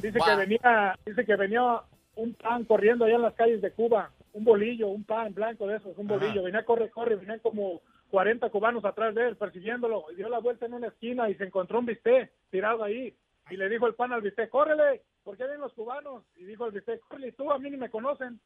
Dice 0.02 0.18
que 0.24 0.34
venía, 0.36 0.98
dice 1.04 1.24
que 1.24 1.36
venía 1.36 1.82
un 2.16 2.34
pan 2.34 2.64
corriendo 2.64 3.04
allá 3.04 3.16
en 3.16 3.22
las 3.22 3.34
calles 3.34 3.60
de 3.62 3.72
Cuba, 3.72 4.10
un 4.32 4.44
bolillo, 4.44 4.88
un 4.88 5.04
pan 5.04 5.32
blanco 5.34 5.66
de 5.66 5.76
esos, 5.76 5.96
un 5.96 6.06
bolillo, 6.06 6.42
venía 6.42 6.60
a 6.60 6.64
correr, 6.64 6.90
corre, 6.90 7.16
venían 7.16 7.38
como 7.40 7.80
40 8.10 8.48
cubanos 8.50 8.84
atrás 8.84 9.14
de 9.14 9.28
él 9.28 9.36
persiguiéndolo, 9.36 10.04
y 10.12 10.16
dio 10.16 10.28
la 10.28 10.38
vuelta 10.40 10.66
en 10.66 10.74
una 10.74 10.88
esquina 10.88 11.28
y 11.30 11.34
se 11.36 11.44
encontró 11.44 11.78
un 11.78 11.86
bistec 11.86 12.30
tirado 12.50 12.84
ahí, 12.84 13.14
y 13.50 13.56
le 13.56 13.68
dijo 13.68 13.86
el 13.86 13.94
pan 13.94 14.12
al 14.12 14.22
bistec, 14.22 14.48
córrele, 14.50 15.02
¿por 15.22 15.36
qué 15.36 15.44
vienen 15.44 15.60
los 15.60 15.72
cubanos? 15.74 16.24
Y 16.36 16.44
dijo 16.44 16.66
el 16.66 16.72
bistec, 16.72 17.00
córrele, 17.08 17.32
tú 17.32 17.50
a 17.50 17.58
mí 17.58 17.70
ni 17.70 17.76
me 17.76 17.90
conocen. 17.90 18.40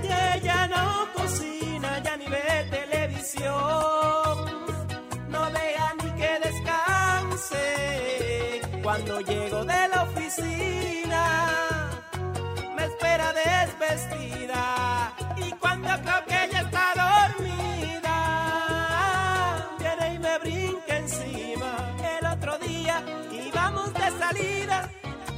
Y 0.03 0.07
ella 0.37 0.67
no 0.69 1.09
cocina, 1.13 2.01
ya 2.03 2.17
ni 2.17 2.27
ve 2.27 2.67
televisión. 2.71 4.26
Me 12.75 12.85
espera 12.85 13.33
desvestida. 13.33 15.13
Y 15.37 15.51
cuando 15.53 15.89
creo 16.03 16.25
que 16.27 16.45
ella 16.45 16.61
está 16.61 16.93
dormida, 17.05 18.17
viene 19.79 20.15
y 20.15 20.19
me 20.19 20.39
brinca 20.39 20.97
encima. 20.97 21.95
El 22.19 22.27
otro 22.27 22.59
día 22.59 23.03
íbamos 23.33 23.93
de 23.95 24.11
salida. 24.19 24.91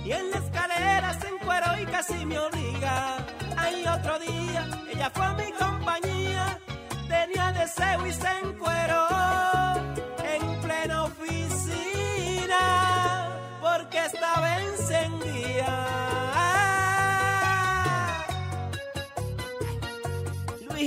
Y 0.04 0.12
en 0.12 0.30
la 0.30 0.38
escalera 0.38 1.20
se 1.20 1.28
encueró 1.28 1.80
y 1.80 1.86
casi 1.86 2.24
me 2.26 2.38
obliga. 2.38 3.16
Hay 3.56 3.86
otro 3.86 4.18
día, 4.18 4.66
ella 4.92 5.10
fue 5.14 5.34
mi 5.34 5.52
compañía. 5.52 6.58
Tenía 7.08 7.52
deseo 7.52 8.06
y 8.06 8.12
se 8.12 8.28
encueró 8.42 9.57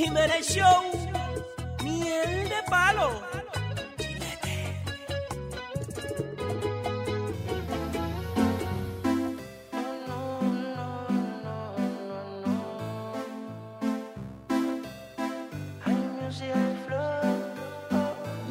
Jiménez 0.04 0.48
Show, 0.48 0.82
miel 1.84 2.50
de 2.50 2.62
palo. 2.68 3.22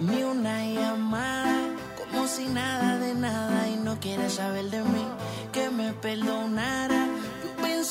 Ni 0.00 0.22
una 0.22 0.64
llamada, 0.64 1.58
como 1.98 2.28
si 2.28 2.46
nada 2.46 2.98
de 2.98 3.14
nada 3.14 3.68
y 3.68 3.74
no 3.74 3.98
quieres 3.98 4.34
saber 4.34 4.66
de 4.70 4.84
mí, 4.84 5.04
que 5.52 5.68
me 5.70 5.92
perdonara. 5.94 7.08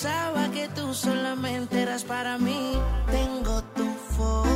Pensaba 0.02 0.50
que 0.54 0.70
tú 0.70 0.94
solamente 0.94 1.82
eras 1.82 2.06
para 2.06 2.38
mí. 2.38 2.72
Tengo 3.12 3.62
tu 3.76 3.86
foto 4.16 4.49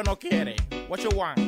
o 0.00 0.02
no 0.02 0.16
quiere? 0.16 0.56
What 0.88 1.02
you 1.02 1.10
want? 1.10 1.39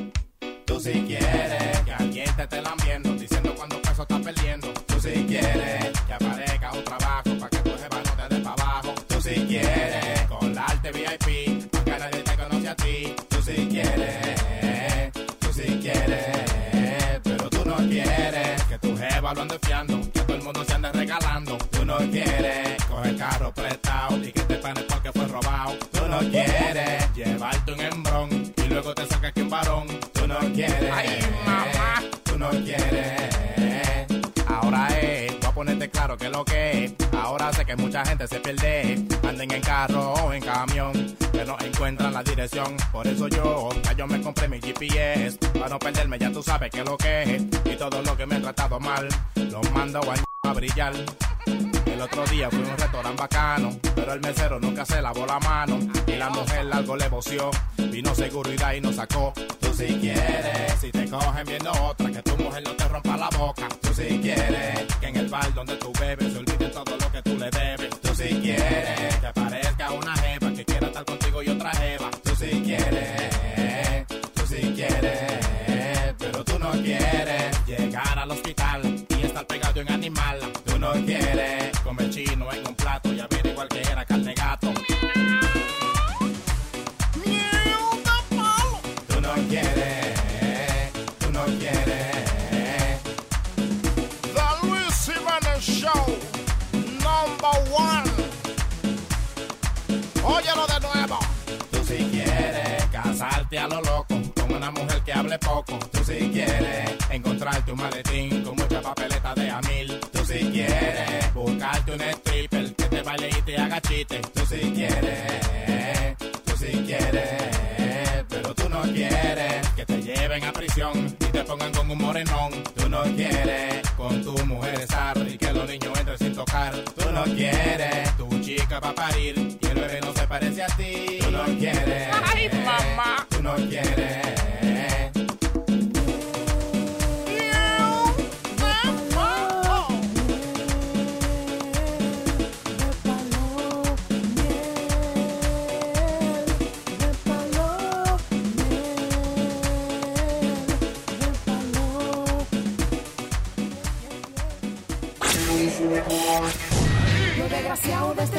con 121.58 121.90
un 121.90 121.98
morenón. 121.98 122.50
Tú 122.74 122.88
no 122.88 123.02
quieres 123.02 123.82
con 123.96 124.22
tu 124.22 124.32
mujer 124.46 124.74
estar 124.80 125.16
y 125.18 125.36
que 125.36 125.52
los 125.52 125.68
niños 125.68 125.98
entren 125.98 126.18
sin 126.18 126.34
tocar. 126.34 126.74
Tú 126.96 127.12
no 127.12 127.24
quieres 127.24 128.16
tu 128.16 128.28
chica 128.40 128.80
para 128.80 128.94
parir 128.94 129.58
y 129.60 129.66
el 129.66 129.74
bebé 129.74 130.00
no 130.00 130.12
se 130.14 130.26
parece 130.26 130.62
a 130.62 130.66
ti. 130.68 131.18
Tú 131.20 131.30
no 131.30 131.44
quieres. 131.58 132.08
Ay, 132.24 132.48
mamá. 132.64 133.26
Tú 133.28 133.42
no 133.42 133.54
quieres. 133.56 134.61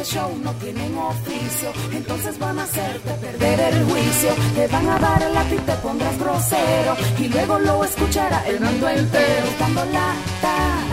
Este 0.04 0.16
show 0.16 0.38
no 0.44 0.52
tienen 0.56 0.98
oficio, 0.98 1.72
entonces 1.94 2.38
van 2.38 2.60
a 2.60 2.64
hacerte 2.64 3.10
perder 3.22 3.74
el 3.74 3.86
juicio. 3.86 4.36
Te 4.54 4.68
van 4.68 4.90
a 4.90 5.00
dar 5.00 5.32
la 5.32 5.46
y 5.46 5.58
te 5.58 5.72
pondrás 5.82 6.20
grosero 6.20 6.98
y 7.20 7.30
luego 7.30 7.58
lo 7.60 7.86
escuchará 7.86 8.46
el 8.46 8.60
mundo 8.60 8.90
entero. 8.90 9.46
Lata, 9.94 10.84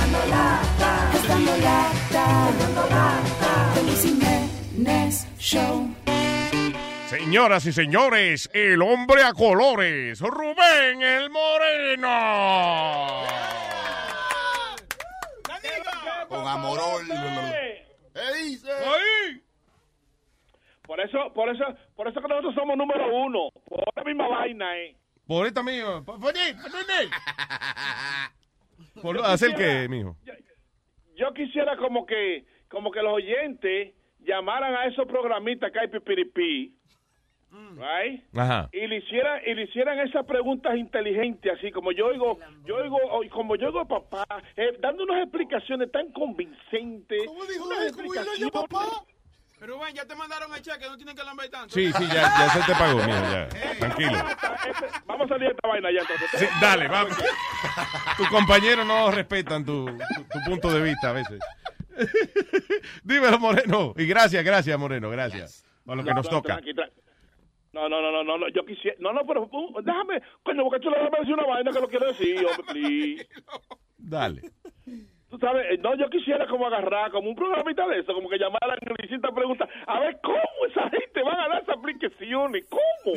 Show. 5.38 5.92
Señoras 7.08 7.66
y 7.66 7.72
señores, 7.72 8.48
el 8.52 8.80
hombre 8.80 9.24
a 9.24 9.32
colores, 9.32 10.20
Rubén 10.20 11.02
el 11.02 11.30
Moreno. 11.30 13.24
Con 16.28 16.46
amorol. 16.46 17.02
Oh, 17.10 17.69
por 20.86 21.00
eso, 21.00 21.32
por 21.32 21.48
eso, 21.48 21.64
por 21.94 22.08
eso 22.08 22.20
que 22.20 22.28
nosotros 22.28 22.54
somos 22.54 22.76
número 22.76 23.14
uno. 23.14 23.50
Por 23.64 23.84
la 23.94 24.04
misma 24.04 24.28
vaina, 24.28 24.76
eh. 24.76 24.96
Por 25.26 25.46
esta 25.46 25.62
mío. 25.62 26.02
Por, 26.04 26.18
por, 26.18 26.32
por, 28.94 29.02
por 29.02 29.18
hacer 29.26 29.54
qué, 29.54 29.88
mijo. 29.88 30.16
Yo 31.14 31.32
quisiera 31.34 31.76
como 31.76 32.06
que, 32.06 32.44
como 32.68 32.90
que 32.90 33.02
los 33.02 33.12
oyentes 33.12 33.94
llamaran 34.20 34.74
a 34.74 34.86
esos 34.86 35.06
programistas 35.06 35.70
que 35.70 35.78
hay 35.78 35.88
pipiripí, 35.88 36.74
right? 37.76 38.22
Ajá. 38.36 38.68
y 38.72 38.86
le 38.86 38.96
hicieran 38.98 39.40
y 39.46 39.54
le 39.54 39.62
hicieran 39.64 39.98
esas 40.00 40.24
preguntas 40.26 40.76
inteligentes 40.76 41.52
así 41.56 41.70
como 41.72 41.92
yo 41.92 42.06
oigo 42.06 42.38
yo 42.64 42.76
oigo 42.76 42.98
como 43.30 43.56
yo 43.56 43.66
oigo 43.68 43.80
a 43.80 43.88
papá 43.88 44.24
eh, 44.56 44.76
dando 44.80 45.02
unas 45.04 45.22
explicaciones 45.22 45.90
tan 45.90 46.12
convincentes 46.12 47.22
unas 47.28 47.86
explicaciones 47.88 48.50
Pero 49.58 49.76
bueno, 49.76 49.94
ya 49.94 50.06
te 50.06 50.14
mandaron 50.16 50.54
el 50.54 50.62
cheque, 50.62 50.86
no 50.88 50.96
tienen 50.96 51.14
que 51.14 51.22
lamber 51.22 51.50
tanto. 51.50 51.74
Sí, 51.74 51.92
sí, 51.92 52.06
ya, 52.06 52.22
ya 52.38 52.48
se 52.48 52.60
te 52.72 52.72
pagó, 52.78 52.96
mijo, 52.96 53.08
ya. 53.30 53.46
Tranquilo. 53.78 54.18
vamos 55.04 55.26
a 55.26 55.28
salir 55.28 55.48
de 55.48 55.54
esta 55.54 55.68
vaina 55.68 55.90
ya 55.92 56.00
entonces 56.00 56.30
Sí, 56.40 56.46
dale, 56.62 56.88
vamos. 56.88 57.14
Tus 58.16 58.28
compañeros 58.30 58.86
no 58.86 59.10
respetan 59.10 59.62
tu, 59.66 59.84
tu, 59.84 60.22
tu 60.32 60.38
punto 60.46 60.72
de 60.72 60.80
vista 60.82 61.10
a 61.10 61.12
veces. 61.12 61.40
Dímelo, 63.04 63.38
Moreno. 63.38 63.92
Y 63.96 64.06
gracias, 64.06 64.42
gracias, 64.44 64.78
Moreno, 64.78 65.10
gracias. 65.10 65.64
Por 65.84 65.96
lo 65.96 66.04
que 66.04 66.10
No, 66.10 66.16
nos 66.16 66.26
no, 66.26 66.30
toca. 66.38 66.54
tranqui, 66.54 66.72
tra- 66.72 66.90
No, 67.72 67.88
no, 67.88 68.00
no, 68.00 68.24
no, 68.24 68.38
no, 68.38 68.48
yo 68.48 68.64
quisiera, 68.66 68.96
no, 68.98 69.12
no, 69.12 69.24
pero 69.24 69.48
uh, 69.50 69.80
déjame, 69.82 70.20
coño, 70.42 70.64
porque 70.64 70.80
tú 70.80 70.90
le 70.90 70.98
vas 70.98 71.12
a 71.12 71.20
decir 71.20 71.34
una 71.34 71.46
vaina 71.46 71.70
que 71.70 71.80
lo 71.80 71.88
quiero 71.88 72.06
decir, 72.06 72.36
hombre, 72.38 72.64
please. 72.72 73.28
Dale. 73.96 74.42
Tú 75.30 75.38
sabes, 75.38 75.64
eh, 75.70 75.78
no, 75.78 75.96
yo 75.96 76.10
quisiera 76.10 76.48
como 76.48 76.66
agarrar, 76.66 77.12
como 77.12 77.30
un 77.30 77.36
programita 77.36 77.86
de 77.86 78.00
eso, 78.00 78.12
como 78.12 78.28
que 78.28 78.38
llamaran 78.38 78.76
y 78.82 78.86
le 78.86 79.04
hicieran 79.04 79.32
preguntas, 79.32 79.68
a 79.86 80.00
ver 80.00 80.18
cómo 80.20 80.66
esa 80.68 80.90
gente 80.90 81.22
va 81.22 81.32
a 81.32 81.36
ganar 81.36 81.62
esas 81.62 81.76
aplicaciones, 81.76 82.64
¿cómo? 82.68 83.16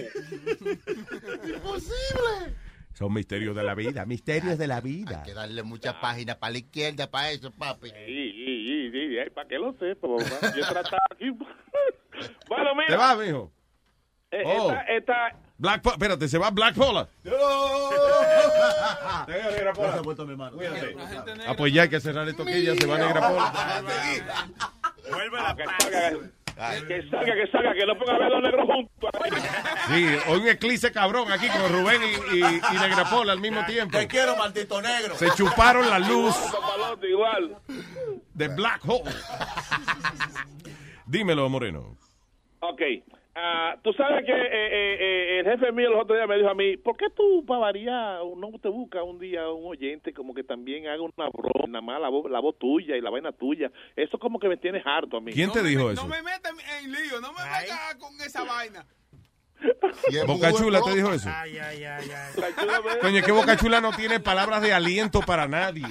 Imposible. 1.47 2.55
Son 2.93 3.11
misterios 3.11 3.55
de 3.55 3.63
la 3.63 3.73
vida, 3.73 4.05
misterios 4.05 4.59
de 4.59 4.67
la 4.67 4.79
vida. 4.79 5.21
Hay 5.21 5.29
que 5.29 5.33
darle 5.33 5.63
muchas 5.63 5.95
páginas 5.95 6.35
para 6.35 6.51
la 6.51 6.59
izquierda 6.59 7.09
para 7.09 7.31
eso, 7.31 7.49
papi. 7.51 7.89
Sí, 7.89 8.31
sí, 8.31 8.91
sí, 8.91 9.29
para 9.33 9.47
que 9.47 9.57
lo 9.57 9.73
sepa, 9.73 10.07
mamá. 10.07 10.53
Yo 10.55 10.63
he 10.63 10.67
tratado 10.67 11.01
aquí. 11.09 11.31
bueno, 12.47 12.75
mira. 12.75 12.87
¿Te 12.87 12.95
vas, 12.95 13.17
mijo? 13.17 13.51
Eh, 14.33 14.43
Oh. 14.45 14.71
esta, 14.71 14.81
esta, 14.83 15.35
Black 15.57 15.81
Po- 15.81 15.91
espérate, 15.91 16.27
se 16.27 16.37
va 16.37 16.49
Black 16.49 16.75
Pola. 16.75 17.07
Ah, 21.47 21.53
pues 21.57 21.73
ya 21.73 21.83
hay 21.83 21.89
que 21.89 21.99
cerrar 21.99 22.27
esto 22.27 22.43
aquí, 22.43 22.63
ya 22.63 22.75
se 22.75 22.85
va 22.85 22.97
Negra 22.97 23.27
Pola. 23.29 23.83
Vuelve 25.09 25.37
la 25.41 25.55
que 25.55 25.63
salga, 25.65 26.09
que 26.87 27.09
salga, 27.09 27.33
que 27.35 27.47
salga, 27.51 27.73
que 27.73 27.85
no 27.85 27.97
ponga 27.97 28.15
a 28.15 28.17
ver 28.19 28.29
los 28.31 28.41
negros 28.41 28.65
juntos. 28.67 29.09
Sí, 29.87 30.05
hoy 30.27 30.39
un 30.39 30.47
eclipse 30.47 30.91
cabrón 30.91 31.31
aquí 31.31 31.47
con 31.49 31.71
Rubén 31.71 32.01
y, 32.03 32.35
y, 32.37 32.39
y 32.39 32.79
Negra 32.79 33.09
Pola 33.09 33.33
al 33.33 33.39
mismo 33.39 33.65
tiempo. 33.65 33.97
Te 33.97 34.07
quiero, 34.07 34.35
maldito 34.35 34.81
negro. 34.81 35.15
Se 35.15 35.29
chuparon 35.31 35.89
la 35.89 35.99
luz 35.99 36.35
igual. 37.09 37.57
de 38.33 38.47
Black 38.49 38.81
Hole. 38.87 39.11
Dímelo, 41.05 41.49
Moreno. 41.49 41.97
Ok. 42.61 42.81
Ah, 43.35 43.75
tú 43.83 43.93
sabes 43.93 44.25
que 44.25 44.31
eh, 44.31 44.49
eh, 44.51 44.97
eh, 44.99 45.39
el 45.39 45.45
jefe 45.45 45.71
mío 45.71 45.89
los 45.89 46.01
otros 46.01 46.17
días 46.17 46.27
me 46.27 46.37
dijo 46.37 46.49
a 46.49 46.53
mí, 46.53 46.77
¿por 46.77 46.97
qué 46.97 47.09
tú, 47.09 47.45
para 47.45 47.59
variar, 47.59 48.21
no 48.37 48.51
te 48.59 48.69
buscas 48.69 49.03
un 49.03 49.19
día 49.19 49.49
un 49.49 49.65
oyente 49.65 50.13
como 50.13 50.33
que 50.33 50.43
también 50.43 50.87
haga 50.87 51.01
una 51.01 51.29
broma, 51.29 51.67
nada 51.67 51.81
más 51.81 52.01
la 52.01 52.09
voz, 52.09 52.29
la 52.29 52.39
voz 52.39 52.57
tuya 52.57 52.95
y 52.95 53.01
la 53.01 53.09
vaina 53.09 53.31
tuya? 53.31 53.71
Eso 53.95 54.17
como 54.19 54.39
que 54.39 54.47
me 54.47 54.57
tiene 54.57 54.81
harto 54.83 55.17
a 55.17 55.21
mí. 55.21 55.31
¿Quién 55.31 55.51
te 55.51 55.63
dijo 55.63 55.83
No 55.83 55.91
eso? 55.91 56.07
me 56.07 56.21
metas 56.21 56.53
en 56.81 56.91
lío, 56.91 57.21
no 57.21 57.33
me 57.33 57.43
metas 57.43 57.95
con 57.95 58.13
esa 58.21 58.43
vaina. 58.43 58.85
Boca 60.27 60.53
Chula 60.53 60.81
te 60.81 60.95
dijo 60.95 61.13
eso. 61.13 61.29
Ay, 61.33 61.57
ay, 61.57 61.83
ay, 61.83 62.11
ay. 62.11 62.53
Coño, 63.01 63.19
es 63.19 63.25
que 63.25 63.31
Boca 63.31 63.57
Chula 63.57 63.81
no 63.81 63.91
tiene 63.91 64.19
palabras 64.19 64.61
de 64.61 64.73
aliento 64.73 65.21
para 65.21 65.47
nadie. 65.47 65.87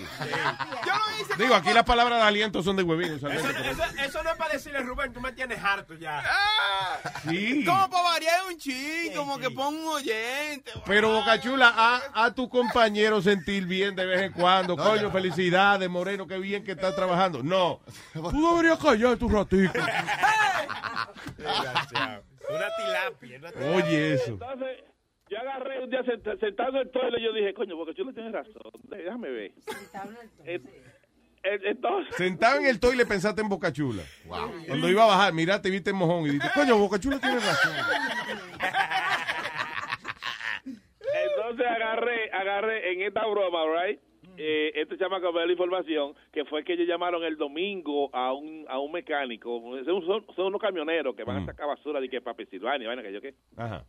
Digo, 1.38 1.54
aquí 1.54 1.72
las 1.72 1.84
palabras 1.84 2.20
de 2.20 2.26
aliento 2.26 2.62
son 2.62 2.76
de 2.76 2.82
huevín. 2.82 3.14
Eso, 3.14 3.28
eso 3.28 4.22
no 4.22 4.30
es 4.30 4.36
para 4.36 4.52
decirle, 4.52 4.80
Rubén, 4.80 5.12
tú 5.12 5.20
me 5.20 5.32
tienes 5.32 5.62
harto 5.62 5.94
ya. 5.94 6.22
Sí. 7.28 7.64
Como 7.64 7.88
para 7.88 8.02
variar 8.02 8.40
un 8.48 8.58
ching, 8.58 9.14
como 9.14 9.38
que 9.38 9.50
pon 9.50 9.74
un 9.74 9.88
oyente. 9.88 10.72
Pero 10.86 11.12
Boca 11.12 11.40
Chula, 11.40 11.72
a, 11.74 12.24
a 12.24 12.34
tu 12.34 12.48
compañero 12.48 13.22
sentir 13.22 13.66
bien 13.66 13.96
de 13.96 14.06
vez 14.06 14.22
en 14.22 14.32
cuando. 14.32 14.76
Coño, 14.82 15.10
felicidades, 15.10 15.88
Moreno, 15.88 16.26
qué 16.26 16.38
bien 16.38 16.64
que 16.64 16.72
estás 16.72 16.94
trabajando. 16.94 17.42
No, 17.42 17.80
tú 18.12 18.50
deberías 18.50 18.78
callar 18.78 19.16
tu 19.16 19.28
ratito. 19.28 19.72
Una 22.54 22.68
tilapia. 22.76 23.38
una 23.38 23.52
tilapia. 23.52 23.76
Oye, 23.76 24.12
eso. 24.14 24.32
Entonces, 24.32 24.84
yo 25.30 25.38
agarré 25.38 25.82
un 25.82 25.90
día 25.90 26.00
sent- 26.02 26.40
sentado 26.40 26.70
en 26.70 26.76
el 26.76 26.90
toile 26.90 27.18
y 27.20 27.24
yo 27.24 27.32
dije, 27.32 27.54
coño, 27.54 27.76
porque 27.76 27.94
tú 27.94 28.04
le 28.04 28.12
tienes 28.12 28.32
razón, 28.32 28.70
déjame 28.84 29.30
ver. 29.30 29.52
Eh, 30.44 30.60
eh, 31.44 31.60
Entonces, 31.64 32.14
Sentado 32.16 32.58
en 32.60 32.66
el 32.66 32.78
toile 32.78 33.04
pensaste 33.06 33.40
en 33.40 33.48
Boca 33.48 33.72
Chula. 33.72 34.02
Cuando 34.68 34.88
iba 34.88 35.04
a 35.04 35.06
bajar, 35.06 35.32
miraste 35.32 35.68
y 35.68 35.72
viste 35.72 35.90
en 35.90 35.96
mojón 35.96 36.20
y 36.26 36.30
dijiste, 36.32 36.48
coño, 36.54 36.76
Boca 36.78 36.98
Chula 37.00 37.18
tiene 37.18 37.36
razón. 37.40 37.72
entonces 40.64 41.66
agarré, 41.66 42.30
agarré 42.32 42.92
en 42.92 43.02
esta 43.02 43.26
broma, 43.26 43.60
right? 43.84 44.00
Eh, 44.36 44.72
este 44.74 44.96
chamaco 44.98 45.32
me 45.32 45.40
dio 45.40 45.46
la 45.46 45.52
información 45.52 46.14
que 46.32 46.44
fue 46.44 46.64
que 46.64 46.72
ellos 46.74 46.86
llamaron 46.88 47.22
el 47.24 47.36
domingo 47.36 48.08
a 48.14 48.32
un, 48.32 48.64
a 48.68 48.78
un 48.78 48.90
mecánico. 48.92 49.60
Son, 49.84 50.24
son- 50.34 50.46
unos 50.46 50.60
camioneros 50.60 51.14
que 51.14 51.24
van 51.24 51.36
a 51.42 51.46
sacar 51.46 51.66
basura 51.66 52.00
de 52.00 52.08
que 52.08 52.20
para 52.20 52.36
Pensilvania, 52.36 52.88
vaina 52.88 53.02
que 53.02 53.12
yo 53.12 53.20
qué. 53.20 53.34
Ajá. 53.56 53.84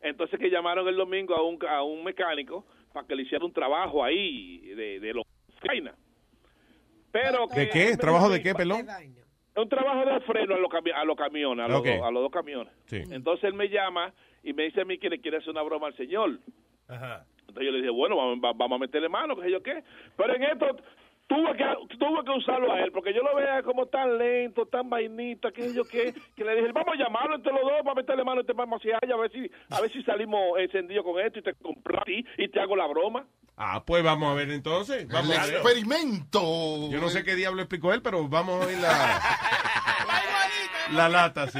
Entonces 0.00 0.38
que 0.40 0.50
llamaron 0.50 0.86
el 0.88 0.96
domingo 0.96 1.34
a 1.34 1.42
un, 1.42 1.58
a 1.68 1.82
un 1.82 2.02
mecánico 2.02 2.64
para 2.92 3.06
que 3.06 3.14
le 3.14 3.22
hiciera 3.22 3.44
un 3.44 3.52
trabajo 3.52 4.02
ahí 4.02 4.58
de, 4.74 5.00
de 5.00 5.14
los 5.14 5.24
vaina. 5.66 5.94
Pero 7.10 7.46
que 7.48 7.60
¿De 7.60 7.68
qué? 7.70 7.96
¿Trabajo 7.96 8.28
de 8.30 8.42
qué, 8.42 8.54
pelón? 8.54 8.86
un 9.54 9.68
trabajo 9.68 10.08
de 10.10 10.20
freno 10.20 10.54
a 10.54 10.58
los, 10.58 10.70
cami- 10.70 10.94
a 10.94 11.04
los 11.04 11.14
camiones, 11.16 11.64
a 11.66 11.68
los, 11.68 11.84
dos, 11.84 12.02
a 12.02 12.10
los 12.10 12.22
dos 12.22 12.32
camiones. 12.32 12.72
Sí. 12.86 13.02
Entonces 13.10 13.44
él 13.44 13.54
me 13.54 13.68
llama 13.68 14.12
y 14.42 14.54
me 14.54 14.64
dice 14.64 14.80
a 14.80 14.84
mí 14.86 14.96
que 14.98 15.10
le 15.10 15.20
quiere 15.20 15.36
hacer 15.36 15.50
una 15.50 15.60
broma 15.62 15.88
al 15.88 15.96
señor. 15.96 16.38
Ajá. 16.88 17.26
Entonces 17.48 17.64
yo 17.64 17.70
le 17.72 17.78
dije, 17.78 17.90
bueno, 17.90 18.16
vamos, 18.16 18.38
va- 18.44 18.52
vamos 18.54 18.76
a 18.76 18.80
meterle 18.80 19.08
mano, 19.08 19.36
que 19.36 19.42
sé 19.42 19.50
yo 19.50 19.62
qué. 19.62 19.82
Pero 20.16 20.34
en 20.34 20.42
esto 20.44 20.66
tuve 21.28 21.56
que, 21.56 21.64
tuve 21.98 22.24
que 22.24 22.30
usarlo 22.30 22.72
a 22.72 22.80
él, 22.80 22.92
porque 22.92 23.12
yo 23.14 23.22
lo 23.22 23.34
veía 23.34 23.62
como 23.62 23.86
tan 23.86 24.18
lento, 24.18 24.66
tan 24.66 24.88
vainita, 24.90 25.50
que 25.52 25.68
sé 25.68 25.74
yo 25.74 25.84
qué, 25.84 26.12
que 26.36 26.44
le 26.44 26.56
dije, 26.56 26.72
vamos 26.72 26.94
a 26.94 27.02
llamarlo 27.02 27.36
entre 27.36 27.52
los 27.52 27.62
dos, 27.62 27.72
vamos 27.78 27.92
a 27.92 28.00
meterle 28.00 28.24
mano 28.24 28.40
este 28.42 28.52
vamos 28.52 28.80
hacia 28.80 28.98
allá, 29.02 29.14
a 29.14 29.18
ver 29.18 29.32
si, 29.32 29.50
a 29.70 29.80
ver 29.80 29.92
si 29.92 30.02
salimos 30.02 30.58
encendidos 30.58 31.04
con 31.04 31.18
esto 31.20 31.38
y 31.38 31.42
te 31.42 31.54
compro 31.54 32.00
a 32.00 32.04
ti 32.04 32.24
y 32.38 32.48
te 32.48 32.60
hago 32.60 32.76
la 32.76 32.86
broma. 32.86 33.24
Ah, 33.56 33.82
pues 33.86 34.02
vamos 34.02 34.30
a 34.30 34.34
ver 34.34 34.50
entonces. 34.50 35.06
Vamos 35.08 35.30
El 35.30 35.38
a 35.40 35.44
ver. 35.46 35.54
experimento. 35.56 36.40
Yo 36.90 37.00
no 37.00 37.08
sé 37.10 37.22
qué 37.22 37.34
diablo 37.34 37.60
explicó 37.62 37.92
él, 37.92 38.00
pero 38.02 38.26
vamos 38.28 38.62
a 38.62 38.66
oír 38.66 38.78
la, 38.78 39.20
la 40.92 41.08
lata, 41.08 41.46
sí. 41.48 41.58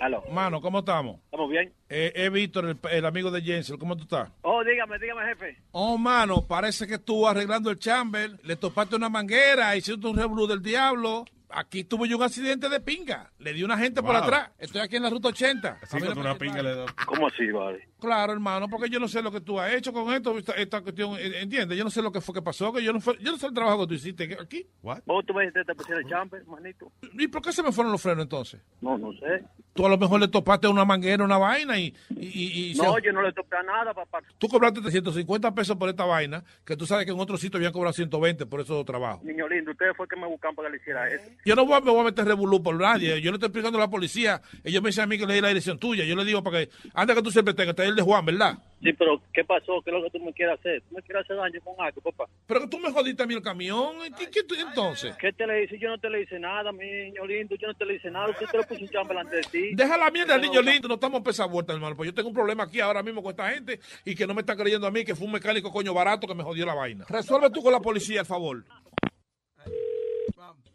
Aló. 0.00 0.22
Mano, 0.30 0.60
¿cómo 0.60 0.80
estamos? 0.80 1.16
¿Estamos 1.24 1.50
bien? 1.50 1.72
Eh, 1.88 2.12
es 2.14 2.30
Víctor, 2.32 2.66
el, 2.66 2.78
el 2.90 3.04
amigo 3.06 3.30
de 3.30 3.42
Jensel. 3.42 3.78
¿Cómo 3.78 3.96
tú 3.96 4.02
estás? 4.04 4.30
Oh, 4.42 4.62
dígame, 4.64 4.98
dígame, 4.98 5.22
jefe. 5.28 5.56
Oh, 5.72 5.98
mano, 5.98 6.46
parece 6.46 6.86
que 6.86 6.94
estuvo 6.94 7.28
arreglando 7.28 7.70
el 7.70 7.78
chamber, 7.78 8.38
le 8.44 8.56
topaste 8.56 8.96
una 8.96 9.08
manguera, 9.08 9.74
hiciste 9.76 10.06
un 10.06 10.16
revolú 10.16 10.46
del 10.46 10.62
diablo. 10.62 11.24
Aquí 11.50 11.82
tuve 11.82 12.06
yo 12.06 12.18
un 12.18 12.24
accidente 12.24 12.68
de 12.68 12.78
pinga. 12.78 13.32
Le 13.38 13.54
di 13.54 13.64
una 13.64 13.78
gente 13.78 14.02
por 14.02 14.14
atrás. 14.14 14.50
Estoy 14.58 14.82
aquí 14.82 14.96
en 14.96 15.02
la 15.04 15.08
ruta 15.08 15.28
80. 15.28 15.78
Sí, 15.86 15.98
con 15.98 16.18
una 16.18 16.34
pinga 16.36 16.62
le 16.62 16.74
da. 16.74 16.84
¿Cómo 17.06 17.26
así, 17.26 17.50
vale? 17.50 17.88
Claro, 17.98 18.34
hermano, 18.34 18.68
porque 18.68 18.90
yo 18.90 19.00
no 19.00 19.08
sé 19.08 19.22
lo 19.22 19.32
que 19.32 19.40
tú 19.40 19.58
has 19.58 19.72
hecho 19.72 19.90
con 19.90 20.12
esto, 20.12 20.36
esta, 20.36 20.52
esta 20.52 20.82
cuestión, 20.82 21.14
eh, 21.18 21.40
¿entiendes? 21.40 21.78
Yo 21.78 21.84
no 21.84 21.90
sé 21.90 22.02
lo 22.02 22.12
que 22.12 22.20
fue 22.20 22.34
que 22.34 22.42
pasó, 22.42 22.70
que 22.70 22.84
yo 22.84 22.92
no, 22.92 23.00
fue- 23.00 23.16
yo 23.20 23.32
no 23.32 23.38
sé 23.38 23.46
el 23.46 23.54
trabajo 23.54 23.80
que 23.80 23.86
tú 23.86 23.94
hiciste 23.94 24.36
aquí. 24.38 24.66
¿Vos 24.82 25.24
tú 25.26 25.32
me 25.32 25.40
dijiste 25.44 25.60
que 25.60 25.64
te 25.64 25.74
pusiera 25.74 26.00
el 26.02 26.06
champer, 26.06 26.44
manito? 26.44 26.92
¿Y 27.14 27.26
por 27.28 27.40
qué 27.40 27.50
se 27.50 27.62
me 27.62 27.72
fueron 27.72 27.92
los 27.92 28.02
frenos 28.02 28.24
entonces? 28.24 28.60
No, 28.82 28.98
no 28.98 29.10
sé. 29.14 29.42
Tú 29.78 29.86
a 29.86 29.88
lo 29.88 29.96
mejor 29.96 30.18
le 30.18 30.26
topaste 30.26 30.66
una 30.66 30.84
manguera, 30.84 31.22
una 31.22 31.38
vaina 31.38 31.78
y... 31.78 31.94
y, 32.10 32.26
y- 32.26 32.70
y 32.70 32.74
se- 32.74 32.82
No, 32.82 32.98
yo 32.98 33.12
no 33.12 33.22
le 33.22 33.32
toqué 33.32 33.56
a 33.58 33.62
nada, 33.62 33.94
papá. 33.94 34.18
Tú 34.36 34.48
cobraste 34.48 34.80
350 34.80 35.54
pesos 35.54 35.76
por 35.76 35.88
esta 35.88 36.04
vaina, 36.04 36.42
que 36.64 36.76
tú 36.76 36.84
sabes 36.84 37.06
que 37.06 37.12
en 37.12 37.20
otro 37.20 37.36
sitio 37.36 37.58
habían 37.58 37.72
cobrado 37.72 37.92
120 37.92 38.44
por 38.46 38.60
esos 38.60 38.84
trabajos. 38.84 39.22
Niño 39.22 39.48
lindo, 39.48 39.70
ustedes 39.70 39.96
fue 39.96 40.08
que 40.08 40.16
me 40.16 40.26
buscaban 40.26 40.56
para 40.56 40.66
que 40.68 40.72
le 40.72 40.80
hiciera 40.82 41.08
eso. 41.08 41.30
Yo 41.44 41.54
no 41.54 41.64
voy 41.64 41.80
me 41.80 41.92
voy 41.92 42.00
a 42.00 42.04
meter 42.06 42.24
revolú 42.24 42.60
por 42.60 42.74
nadie. 42.74 43.20
Yo 43.22 43.30
le 43.30 43.36
estoy 43.36 43.46
explicando 43.46 43.78
a 43.78 43.82
la 43.82 43.88
policía. 43.88 44.42
Ellos 44.64 44.82
me 44.82 44.88
dicen 44.88 45.04
a 45.04 45.06
mí 45.06 45.16
que 45.16 45.26
le 45.26 45.34
di 45.34 45.40
la 45.42 45.46
dirección 45.48 45.78
tuya. 45.78 46.04
Yo 46.04 46.16
le 46.16 46.24
digo 46.24 46.42
para 46.42 46.58
que, 46.64 46.70
anda 46.92 47.14
que 47.14 47.22
tú 47.22 47.30
siempre 47.30 47.54
tengas, 47.54 47.70
está 47.70 47.84
el 47.84 47.94
de 47.94 48.02
Juan, 48.02 48.24
¿verdad? 48.26 48.58
Sí, 48.82 48.92
pero 48.92 49.20
¿qué 49.32 49.44
pasó? 49.44 49.82
¿Qué 49.82 49.90
es 49.90 49.96
lo 49.96 50.02
que 50.04 50.10
tú 50.10 50.24
me 50.24 50.32
quieres 50.32 50.58
hacer? 50.58 50.82
¿Tú 50.88 50.94
me 50.94 51.02
quieres 51.02 51.24
hacer 51.24 51.36
daño 51.36 51.60
con 51.64 51.74
algo, 51.84 52.00
papá? 52.00 52.26
Pero 52.46 52.68
tú 52.68 52.78
me 52.78 52.92
jodiste 52.92 53.22
a 53.22 53.26
mí 53.26 53.34
el 53.34 53.42
camión. 53.42 53.96
¿Qué, 54.16 54.30
qué 54.30 54.40
entonces? 54.60 55.16
¿Qué 55.16 55.32
te 55.32 55.46
le 55.46 55.64
hice? 55.64 55.78
Yo 55.78 55.88
no 55.88 55.98
te 55.98 56.08
le 56.08 56.22
hice 56.22 56.38
nada, 56.38 56.70
mi 56.70 56.86
niño 56.86 57.26
lindo. 57.26 57.56
Yo 57.56 57.66
no 57.66 57.74
te 57.74 57.84
le 57.84 57.94
hice 57.96 58.10
nada. 58.10 58.28
Usted 58.30 58.46
te 58.46 58.56
lo 58.56 58.62
puso 58.64 58.82
un 58.82 58.88
chamba 58.88 59.08
delante 59.08 59.36
de 59.36 59.42
ti. 59.42 59.74
Deja 59.74 59.96
la 59.96 60.10
mierda 60.10 60.36
Usted 60.36 60.48
niño 60.48 60.62
lindo, 60.62 60.88
no 60.88 60.94
estamos 60.94 61.26
a 61.26 61.30
esa 61.30 61.46
vuelta, 61.46 61.72
hermano. 61.72 61.96
Pues 61.96 62.08
yo 62.08 62.14
tengo 62.14 62.28
un 62.28 62.34
problema 62.34 62.64
aquí 62.64 62.80
ahora 62.80 63.02
mismo 63.02 63.22
con 63.22 63.30
esta 63.30 63.50
gente 63.50 63.80
y 64.04 64.14
que 64.14 64.26
no 64.26 64.34
me 64.34 64.40
están 64.40 64.56
creyendo 64.56 64.86
a 64.86 64.90
mí 64.90 65.04
que 65.04 65.14
fue 65.14 65.26
un 65.26 65.32
mecánico 65.32 65.72
coño 65.72 65.92
barato 65.92 66.26
que 66.26 66.34
me 66.34 66.44
jodió 66.44 66.64
la 66.64 66.74
vaina. 66.74 67.04
Resuelve 67.08 67.50
tú 67.50 67.62
con 67.62 67.72
la 67.72 67.80
policía, 67.80 68.20
al 68.20 68.26
favor. 68.26 68.64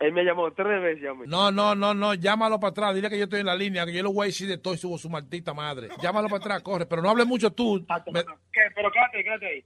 Él 0.04 0.14
me 0.14 0.24
llamó 0.24 0.52
tres 0.52 0.82
veces 0.82 1.10
a 1.10 1.14
mí. 1.14 1.22
No, 1.28 1.52
no, 1.52 1.76
no, 1.76 1.94
no, 1.94 2.14
llámalo 2.14 2.60
para 2.60 2.72
atrás, 2.72 2.96
dile 2.96 3.10
que 3.10 3.18
yo 3.18 3.24
estoy 3.24 3.40
en 3.40 3.46
la 3.46 3.56
línea, 3.56 3.86
que 3.86 3.94
yo 3.94 4.04
lo 4.04 4.12
voy 4.14 4.26
a 4.26 4.28
decir 4.28 4.48
de 4.48 4.58
todo 4.58 4.74
y 4.74 4.78
subo 4.78 4.98
su 4.98 5.10
maldita 5.10 5.54
madre. 5.54 5.90
Llámalo 6.02 6.28
para 6.28 6.38
atrás, 6.44 6.62
corre, 6.62 6.86
pero 6.86 7.02
no 7.02 7.10
hable 7.10 7.26
mucho 7.26 7.52
tú. 7.52 7.86
Me- 8.12 8.24
¿Qué? 8.24 8.62
Pero 8.76 8.92
quédate, 8.92 9.24
quédate 9.24 9.46
ahí. 9.48 9.64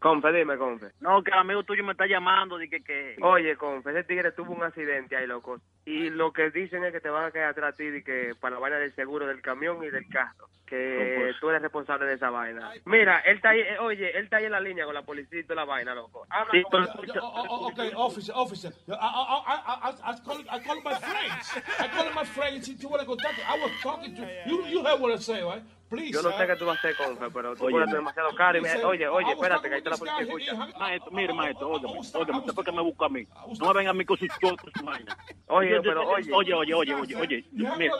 Confe, 0.00 0.32
dime, 0.32 0.56
Confe. 0.56 0.92
No, 1.00 1.22
que 1.22 1.30
el 1.30 1.36
amigo 1.38 1.62
tuyo 1.62 1.84
me 1.84 1.92
está 1.92 2.06
llamando. 2.06 2.56
Dije 2.56 2.82
que... 2.82 3.16
Oye, 3.20 3.54
Confe, 3.56 3.90
ese 3.90 4.04
tigre 4.04 4.32
tuvo 4.32 4.54
un 4.54 4.62
accidente 4.62 5.14
ahí, 5.14 5.26
loco. 5.26 5.60
Y 5.84 6.08
lo 6.08 6.32
que 6.32 6.50
dicen 6.50 6.82
es 6.84 6.92
que 6.92 7.00
te 7.00 7.10
van 7.10 7.26
a 7.26 7.30
quedar 7.30 7.50
atrás 7.50 7.74
a 7.74 7.76
ti 7.76 8.02
que 8.02 8.34
para 8.40 8.54
la 8.54 8.60
vaina 8.60 8.78
del 8.78 8.94
seguro 8.94 9.26
del 9.26 9.42
camión 9.42 9.84
y 9.84 9.90
del 9.90 10.08
carro. 10.08 10.48
Que 10.66 11.16
No, 11.18 11.20
pues. 11.24 11.40
tú 11.40 11.50
eres 11.50 11.60
responsable 11.62 12.06
de 12.06 12.14
esa 12.14 12.30
vaina. 12.30 12.70
Mira, 12.86 13.18
él 13.26 13.36
está 13.36 13.50
ahí, 13.50 13.60
eh, 13.60 13.78
oye, 13.80 14.16
él 14.16 14.24
está 14.24 14.38
ahí 14.38 14.44
en 14.46 14.52
la 14.52 14.60
línea 14.60 14.86
con 14.86 14.94
la 14.94 15.02
policía 15.02 15.40
y 15.40 15.42
toda 15.42 15.56
la 15.56 15.64
vaina, 15.64 15.94
loco. 15.94 16.24
Habla 16.30 16.50
Sí, 16.52 16.62
con- 16.70 16.84
Oh, 16.84 17.18
oh, 17.20 17.46
oh, 17.50 17.66
okay, 17.68 17.90
officer, 17.94 18.32
officer. 18.34 18.72
I, 18.88 18.92
I, 18.92 18.96
I, 18.96 19.90
I, 19.90 20.12
I, 20.12 20.20
call, 20.24 20.40
I 20.48 20.60
call 20.64 20.80
my 20.82 20.94
friends. 20.94 21.62
I 21.78 21.88
call 21.88 22.10
my 22.14 22.24
friends. 22.24 22.64
Si 22.66 22.78
tú 22.78 22.88
wanna 22.88 23.04
go 23.04 23.16
talk, 23.16 23.34
I 23.46 23.60
was 23.60 23.72
talking 23.82 24.14
to 24.14 24.22
you. 24.46 24.64
You 24.66 24.82
heard 24.84 24.98
what 25.00 25.12
I 25.12 25.16
say, 25.18 25.42
right? 25.42 25.62
Please. 25.90 26.12
Yo 26.12 26.22
no 26.22 26.30
sé 26.38 26.46
qué 26.46 26.56
tú 26.56 26.64
vas 26.66 26.76
a 26.76 26.78
hacer, 26.78 26.96
Confe, 26.96 27.26
pero 27.34 27.56
tú 27.56 27.64
Oye, 27.66 27.84
me- 27.84 27.92
demasiado 27.92 28.32
caro. 28.36 28.58
Y 28.58 28.60
me- 28.60 28.68
Listen, 28.68 28.86
oye, 28.86 29.08
oye, 29.08 29.32
espérate, 29.32 29.68
que 29.68 29.74
ahí 29.74 29.78
está 29.78 29.90
la 29.90 29.96
policía 29.96 30.22
escucha. 30.22 30.78
Maestro, 30.78 31.10
mire, 31.12 31.34
maestro, 31.34 31.68
óigame, 31.68 31.98
óigame, 32.14 32.38
usted 32.38 32.52
fue 32.52 32.64
que 32.64 32.72
me 32.72 32.82
buscó 32.82 33.04
a 33.06 33.08
mí. 33.08 33.24
No 33.58 33.66
me 33.66 33.72
venga 33.74 33.90
a 33.90 33.94
mí 33.94 34.04
con 34.04 34.16
sus 34.16 34.28
chotos, 34.40 34.70
su 34.78 34.84
vaina. 34.84 35.16
Oye, 35.48 35.80
pero 35.82 36.08
oye. 36.08 36.30
Oye, 36.32 36.54
oye, 36.54 36.74
oye, 36.74 36.94
oye, 36.94 37.16
oye. 37.16 37.44
Mira, 37.52 37.94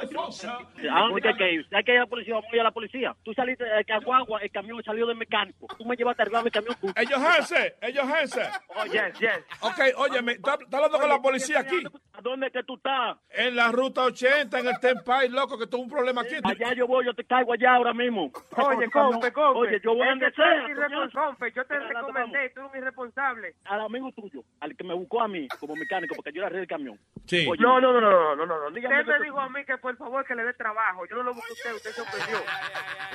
¿a 0.94 1.00
dónde 1.00 1.28
hay 1.28 1.34
que 1.36 1.52
ir? 1.52 1.66
¿Hay 1.72 1.84
que 1.84 1.92
ir 1.92 1.98
a 1.98 2.00
la 2.02 2.06
policía? 2.06 2.34
Vamos 2.34 2.50
a 2.52 2.54
ir 2.54 2.60
a 2.60 2.64
la 2.64 2.70
policía. 2.70 3.16
Tú 3.24 3.34
saliste 3.34 3.64
de 3.64 3.84
que 3.84 3.92
Aguagua, 3.92 4.40
el 4.40 4.50
camión 4.50 4.82
salió 4.84 5.06
del 5.06 5.16
mecánico. 5.16 5.66
Tú 5.76 5.84
me 5.84 5.96
llevaste 5.96 6.22
a 6.22 6.24
arreglar 6.24 6.44
mi 6.44 6.50
camión. 6.50 6.76
tú- 6.80 6.92
Ellos 6.96 7.18
Hansen, 7.18 7.72
ellos 7.82 8.04
Hansen. 8.04 8.46
Oh, 8.68 8.84
yes. 8.84 9.18
Ok, 9.60 9.80
óyeme, 9.96 10.32
¿está 10.32 10.54
está 10.54 10.76
hablando 10.76 10.98
con 10.98 11.08
la 11.08 11.20
policía 11.20 11.60
aquí? 11.60 11.82
¿A 12.12 12.20
dónde 12.22 12.46
es 12.46 12.52
que 12.52 12.62
tú 12.62 12.74
estás? 12.76 13.16
En 13.30 13.56
la 13.56 13.72
ruta 13.72 14.04
80, 14.04 14.60
en 14.60 14.68
el 14.68 14.78
Tempay, 14.80 15.28
loco, 15.28 15.58
que 15.58 15.66
tuvo 15.66 15.82
un 15.82 15.90
problema 15.90 16.20
aquí. 16.22 16.34
Allá 16.42 16.72
yo 16.74 16.86
voy, 16.86 17.04
yo 17.04 17.14
te 17.14 17.24
caigo 17.24 17.52
allá 17.52 17.79
ahora 17.80 17.94
mismo. 17.94 18.30
Oye, 18.56 18.90
Confe, 18.90 19.32
Confe. 19.32 19.58
Oye, 19.58 19.80
yo 19.82 19.94
voy 19.94 20.06
a 20.06 20.10
donde 20.10 20.30
sea. 20.32 20.68
irresponsable, 20.68 21.52
yo 21.52 21.64
te 21.64 21.78
recomendé, 21.80 22.50
tú 22.50 22.60
eres 22.60 22.72
un 22.72 22.78
irresponsable. 22.78 23.54
Al 23.64 23.80
amigo 23.80 24.12
tuyo, 24.12 24.42
al 24.60 24.76
que 24.76 24.84
me 24.84 24.94
buscó 24.94 25.22
a 25.22 25.28
mí 25.28 25.48
como 25.58 25.74
mecánico, 25.76 26.14
porque 26.14 26.32
yo 26.32 26.40
le 26.40 26.46
arreglé 26.46 26.62
el 26.62 26.68
camión. 26.68 26.98
Sí. 27.26 27.46
Oye, 27.48 27.60
No, 27.62 27.80
no, 27.80 27.92
no, 27.92 28.00
no, 28.00 28.10
no, 28.10 28.36
no, 28.36 28.46
no, 28.46 28.60
no. 28.64 28.70
Dígame 28.70 29.00
Usted 29.00 29.12
me 29.12 29.18
tú- 29.18 29.24
dijo 29.24 29.40
a 29.40 29.48
mí 29.48 29.64
que 29.64 29.78
por 29.78 29.96
favor 29.96 30.24
que 30.24 30.34
le 30.34 30.44
dé 30.44 30.54
trabajo. 30.54 31.06
Yo 31.06 31.16
no 31.16 31.22
lo 31.24 31.34
busco 31.34 31.48
a 31.50 31.52
usted, 31.52 31.74
usted 31.74 31.90
se 31.90 32.00
ofendió. 32.02 32.38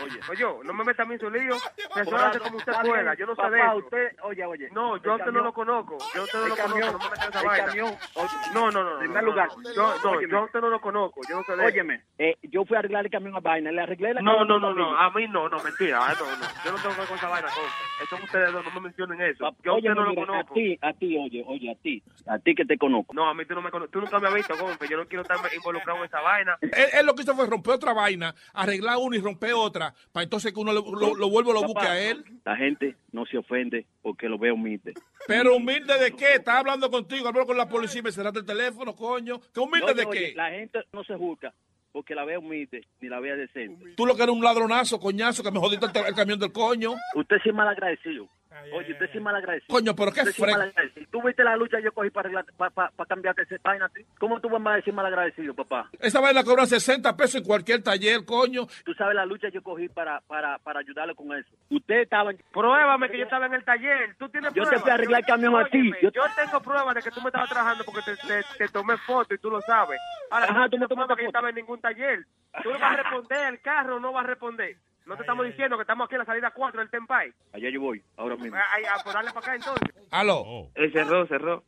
Oye. 0.04 0.20
Oye, 0.30 0.64
no 0.66 0.74
me 0.74 0.84
meta 0.84 1.04
a 1.04 1.06
mí 1.06 1.14
en 1.14 1.20
su 1.20 1.30
lío. 1.30 1.56
Resuélvase 1.96 2.40
como 2.40 2.58
usted 2.58 2.74
pueda. 2.84 3.14
Yo 3.16 3.26
no 3.26 3.36
sé 3.36 3.50
de 3.50 3.60
eso. 3.60 3.76
usted, 3.78 4.12
oye, 4.24 4.46
oye. 4.46 4.70
No, 4.72 4.98
yo 4.98 5.14
a 5.14 5.16
usted 5.16 5.32
no 5.32 5.42
lo 5.42 5.54
conozco. 5.54 5.98
Yo 6.14 6.22
a 6.22 6.24
usted 6.24 6.40
no 6.40 6.44
el 6.46 6.50
lo 6.50 6.56
camión- 6.56 6.80
conozco. 6.94 6.98
No 6.98 7.04
me 7.06 7.10
meta 7.12 7.30
esa 7.30 7.44
vaina. 7.48 7.66
camión, 7.66 7.88
oye, 8.16 8.30
No, 8.54 8.72
no, 8.72 8.84
no. 8.84 8.92
En 8.94 9.00
primer 9.00 9.24
no, 9.24 9.30
lugar, 9.30 9.50
no. 9.58 9.74
Yo, 9.74 9.96
no, 10.04 10.12
óyeme. 10.12 10.32
yo 10.32 10.38
a 10.40 10.44
usted 10.46 10.62
no 10.62 10.70
lo 10.70 10.82
conozco. 10.82 11.22
Yo 11.30 11.36
no 11.38 11.44
sé 11.44 11.52
de 11.56 11.58
eso. 11.64 11.66
Óyeme, 11.74 12.02
eh, 12.18 12.36
yo 12.44 12.66
fui 12.66 12.76
a 12.76 12.80
arreglar 12.80 13.06
el 13.06 13.12
camión 13.12 13.36
a 13.36 13.40
vaina, 13.40 13.72
le 13.72 13.82
arreglé 13.82 14.14
la 14.14 14.22
No, 14.22 14.46
no, 14.46 14.55
no, 14.60 14.74
no, 14.74 14.98
a 14.98 15.10
mí 15.12 15.28
no, 15.28 15.50
no, 15.50 15.62
mentira, 15.64 16.00
ah, 16.02 16.14
no, 16.20 16.26
no, 16.26 16.46
yo 16.64 16.72
no 16.72 16.78
tengo 16.78 16.94
que 16.94 17.00
ver 17.02 17.08
con 17.08 17.18
esa 17.18 17.30
vaina, 17.30 17.48
con 17.50 17.64
eso 18.06 18.26
ustedes 18.26 18.54
dos, 18.54 18.66
no 18.66 18.72
me 18.72 18.82
mencionen 18.82 19.22
eso, 19.22 19.40
yo 19.40 19.46
a 19.48 19.50
usted 19.52 19.70
Óyeme, 19.72 19.96
no 19.96 20.04
lo 20.04 20.10
mira, 20.12 20.26
conozco. 20.26 20.52
A 20.52 20.56
ti, 20.56 20.80
a 20.82 20.94
ti, 20.94 21.18
oye, 21.18 21.44
oye, 21.48 21.72
a 21.72 21.76
ti, 21.76 22.04
a 22.28 22.40
ti 22.40 22.56
que 22.56 22.66
te 22.66 22.78
conozco. 22.78 23.14
No, 23.14 23.30
a 23.30 23.34
mí 23.34 23.46
tú 23.46 23.56
no 23.56 23.62
me 23.62 23.72
conoces, 23.72 23.92
tú 23.92 24.02
nunca 24.02 24.20
me 24.20 24.28
has 24.28 24.34
visto, 24.34 24.58
compa, 24.58 24.86
yo 24.86 24.98
no 24.98 25.08
quiero 25.08 25.22
estar 25.22 25.38
involucrado 25.56 26.00
en 26.00 26.06
esa 26.06 26.22
vaina. 26.22 26.58
Él, 26.62 26.72
él 26.94 27.06
lo 27.06 27.16
que 27.16 27.24
hizo 27.24 27.36
fue 27.36 27.48
romper 27.48 27.74
otra 27.76 27.94
vaina, 27.94 28.36
arreglar 28.54 28.98
una 29.00 29.18
y 29.18 29.22
romper 29.22 29.54
otra, 29.54 29.94
para 30.12 30.24
entonces 30.24 30.54
que 30.54 30.60
uno 30.60 30.74
lo, 30.74 30.82
lo, 30.82 31.16
lo 31.16 31.30
vuelva 31.30 31.52
y 31.52 31.54
lo 31.54 31.62
Papá, 31.62 31.74
busque 31.74 31.88
a 31.88 32.00
él. 32.12 32.26
La 32.44 32.56
gente 32.56 32.96
no 33.12 33.26
se 33.26 33.38
ofende 33.38 33.86
porque 34.02 34.28
lo 34.28 34.38
veo 34.38 34.56
humilde. 34.56 34.94
Pero 35.28 35.56
humilde 35.56 35.98
de 35.98 36.12
qué? 36.12 36.36
Estaba 36.36 36.60
hablando 36.60 36.90
contigo, 36.92 37.28
habló 37.28 37.46
con 37.46 37.58
la 37.58 37.68
policía 37.68 38.00
y 38.00 38.04
me 38.04 38.12
cerraste 38.12 38.40
el 38.40 38.46
teléfono, 38.46 38.96
coño. 38.96 39.40
¿Qué 39.54 39.60
humilde 39.60 39.92
Oye, 39.92 40.02
de 40.02 40.06
oye, 40.06 40.20
qué? 40.20 40.36
La 40.36 40.50
gente 40.52 40.80
no 40.92 41.04
se 41.04 41.16
juzga 41.16 41.54
porque 41.96 42.14
la 42.14 42.26
veo 42.26 42.42
humilde 42.42 42.86
ni 43.00 43.08
la 43.08 43.22
veo 43.22 43.38
decente. 43.38 43.94
Tú 43.96 44.06
lo 44.06 44.18
que 44.18 44.24
eres 44.24 44.36
un 44.36 44.44
ladronazo, 44.44 45.00
coñazo, 45.00 45.42
que 45.42 45.50
me 45.50 45.60
jodiste 45.60 45.86
el, 45.86 46.08
el 46.08 46.14
camión 46.14 46.38
del 46.38 46.52
coño. 46.52 46.94
Usted 47.16 47.38
sí 47.42 47.48
es 47.48 47.56
mal 47.56 47.70
agradecido. 47.70 48.28
Oye, 48.74 48.92
usted 48.94 49.10
sí 49.12 49.18
es 49.18 49.24
mal 49.24 49.36
agradecido. 49.36 49.74
Coño, 49.76 49.96
pero 49.96 50.12
qué 50.12 50.22
sí 50.26 50.34
fresco. 50.34 50.52
mal 50.58 50.70
agradecido. 50.70 51.06
¿Tú 51.12 51.22
viste 51.24 51.44
la 51.44 51.56
lucha 51.56 51.78
que 51.78 51.84
yo 51.84 51.92
cogí 51.94 52.10
para 52.10 52.28
arreglar, 52.28 52.46
para, 52.58 52.70
para, 52.72 52.90
para 52.92 53.08
cambiarte 53.08 53.42
ese 53.44 53.58
vaina 53.64 53.86
a 53.86 53.90
ti? 53.90 54.02
¿Cómo 54.20 54.40
tú 54.40 54.50
vas 54.50 54.62
a 54.66 54.76
decir 54.78 54.94
mal 54.94 55.06
agradecido, 55.06 55.54
papá? 55.54 55.90
Esa 56.00 56.20
vaina 56.20 56.44
cobra 56.44 56.66
60 56.66 57.16
pesos 57.16 57.36
en 57.36 57.44
cualquier 57.44 57.84
taller, 57.84 58.26
coño. 58.26 58.68
Tú 58.84 58.94
sabes 58.94 59.16
la 59.16 59.26
lucha 59.26 59.48
que 59.50 59.56
yo 59.56 59.64
cogí 59.64 59.88
para, 59.90 60.22
para, 60.22 60.58
para 60.60 60.80
ayudarle 60.80 61.16
con 61.16 61.32
eso. 61.38 61.50
Usted 61.70 62.02
estaba... 62.02 62.32
en- 62.32 62.40
Pruébame 62.52 63.10
que 63.10 63.18
yo 63.18 63.24
estaba 63.26 63.46
en 63.46 63.54
el 63.54 63.64
taller, 63.64 64.16
tú 64.18 64.30
tienes 64.30 64.54
Yo 64.54 64.64
te 64.64 64.70
pruebas. 64.70 64.82
fui 64.82 64.92
a 64.92 64.94
arreglar 64.96 65.20
el 65.22 65.26
camión 65.26 65.56
a 65.56 65.66
ti. 65.66 65.92
Yo- 66.02 66.12
Yo 66.12 66.22
tengo 66.36 66.62
pruebas 66.62 66.96
de 66.96 67.02
que 67.02 67.12
tú 67.12 67.22
me 67.22 67.28
estabas 67.28 67.50
trabajando 67.50 67.84
porque 67.84 68.02
te, 68.04 68.16
te, 68.28 68.42
te 68.58 68.68
tomé 68.70 68.98
foto 68.98 69.34
y 69.34 69.38
tú 69.38 69.50
lo 69.50 69.62
sabes. 69.62 70.00
Ahora, 70.32 70.46
Ajá, 70.46 70.64
tú 70.66 70.72
tú 70.72 70.78
me 70.78 70.82
no 70.82 70.88
tomaste 70.88 71.16
que 71.18 71.22
yo 71.24 71.28
estaba 71.28 71.50
en 71.50 71.56
ningún 71.56 71.80
taller. 71.82 72.26
Tú 72.64 72.72
no 72.72 72.80
vas 72.80 72.94
a 72.94 72.96
responder, 73.04 73.48
el 73.54 73.62
carro 73.62 74.00
no 74.00 74.14
va 74.14 74.22
a 74.22 74.24
responder. 74.24 74.78
No 75.06 75.16
te 75.16 75.22
estamos 75.22 75.46
diciendo 75.46 75.78
que 75.78 75.84
estamos 75.84 76.06
aquí 76.06 76.16
en 76.16 76.20
la 76.20 76.26
salida 76.26 76.52
4 76.52 76.80
del 76.80 76.90
Tempay. 76.90 77.32
Allá 77.54 77.70
yo 77.70 77.80
voy, 77.80 78.04
ahora 78.18 78.36
mismo. 78.36 78.58
Ahí, 78.74 78.84
a 78.86 79.04
por 79.04 79.14
darle 79.14 79.32
para 79.32 79.46
acá 79.46 79.56
entonces. 79.56 79.96
Aló. 80.10 80.72
Él 80.74 80.92
cerró, 80.92 81.28
cerró. 81.28 81.64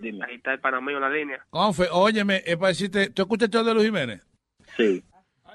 Dime. 0.00 0.26
Ahí 0.26 0.34
está 0.34 0.52
el 0.52 0.60
panameño 0.60 0.98
en 0.98 1.02
la 1.02 1.10
línea. 1.10 1.46
Confe, 1.48 1.88
óyeme, 1.90 2.42
es 2.44 2.56
para 2.56 2.68
decirte, 2.68 3.10
¿tú 3.10 3.22
escuchas 3.22 3.48
el 3.48 3.52
show 3.52 3.64
de 3.64 3.72
Luis 3.72 3.86
Jiménez? 3.86 4.26
Sí. 4.76 5.02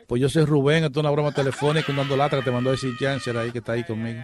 Pues 0.07 0.19
yo 0.19 0.30
soy 0.30 0.45
Rubén, 0.45 0.84
esto 0.84 0.99
es 0.99 1.05
una 1.05 1.11
broma 1.11 1.31
telefónica, 1.31 1.91
un 1.91 1.97
dando 1.97 2.18
latra 2.18 2.39
que 2.39 2.45
te 2.45 2.51
mandó 2.51 2.69
a 2.69 2.73
decir 2.73 2.91
Janser 2.99 3.38
ahí 3.38 3.51
que 3.51 3.59
está 3.59 3.73
ahí 3.73 3.84
conmigo. 3.84 4.22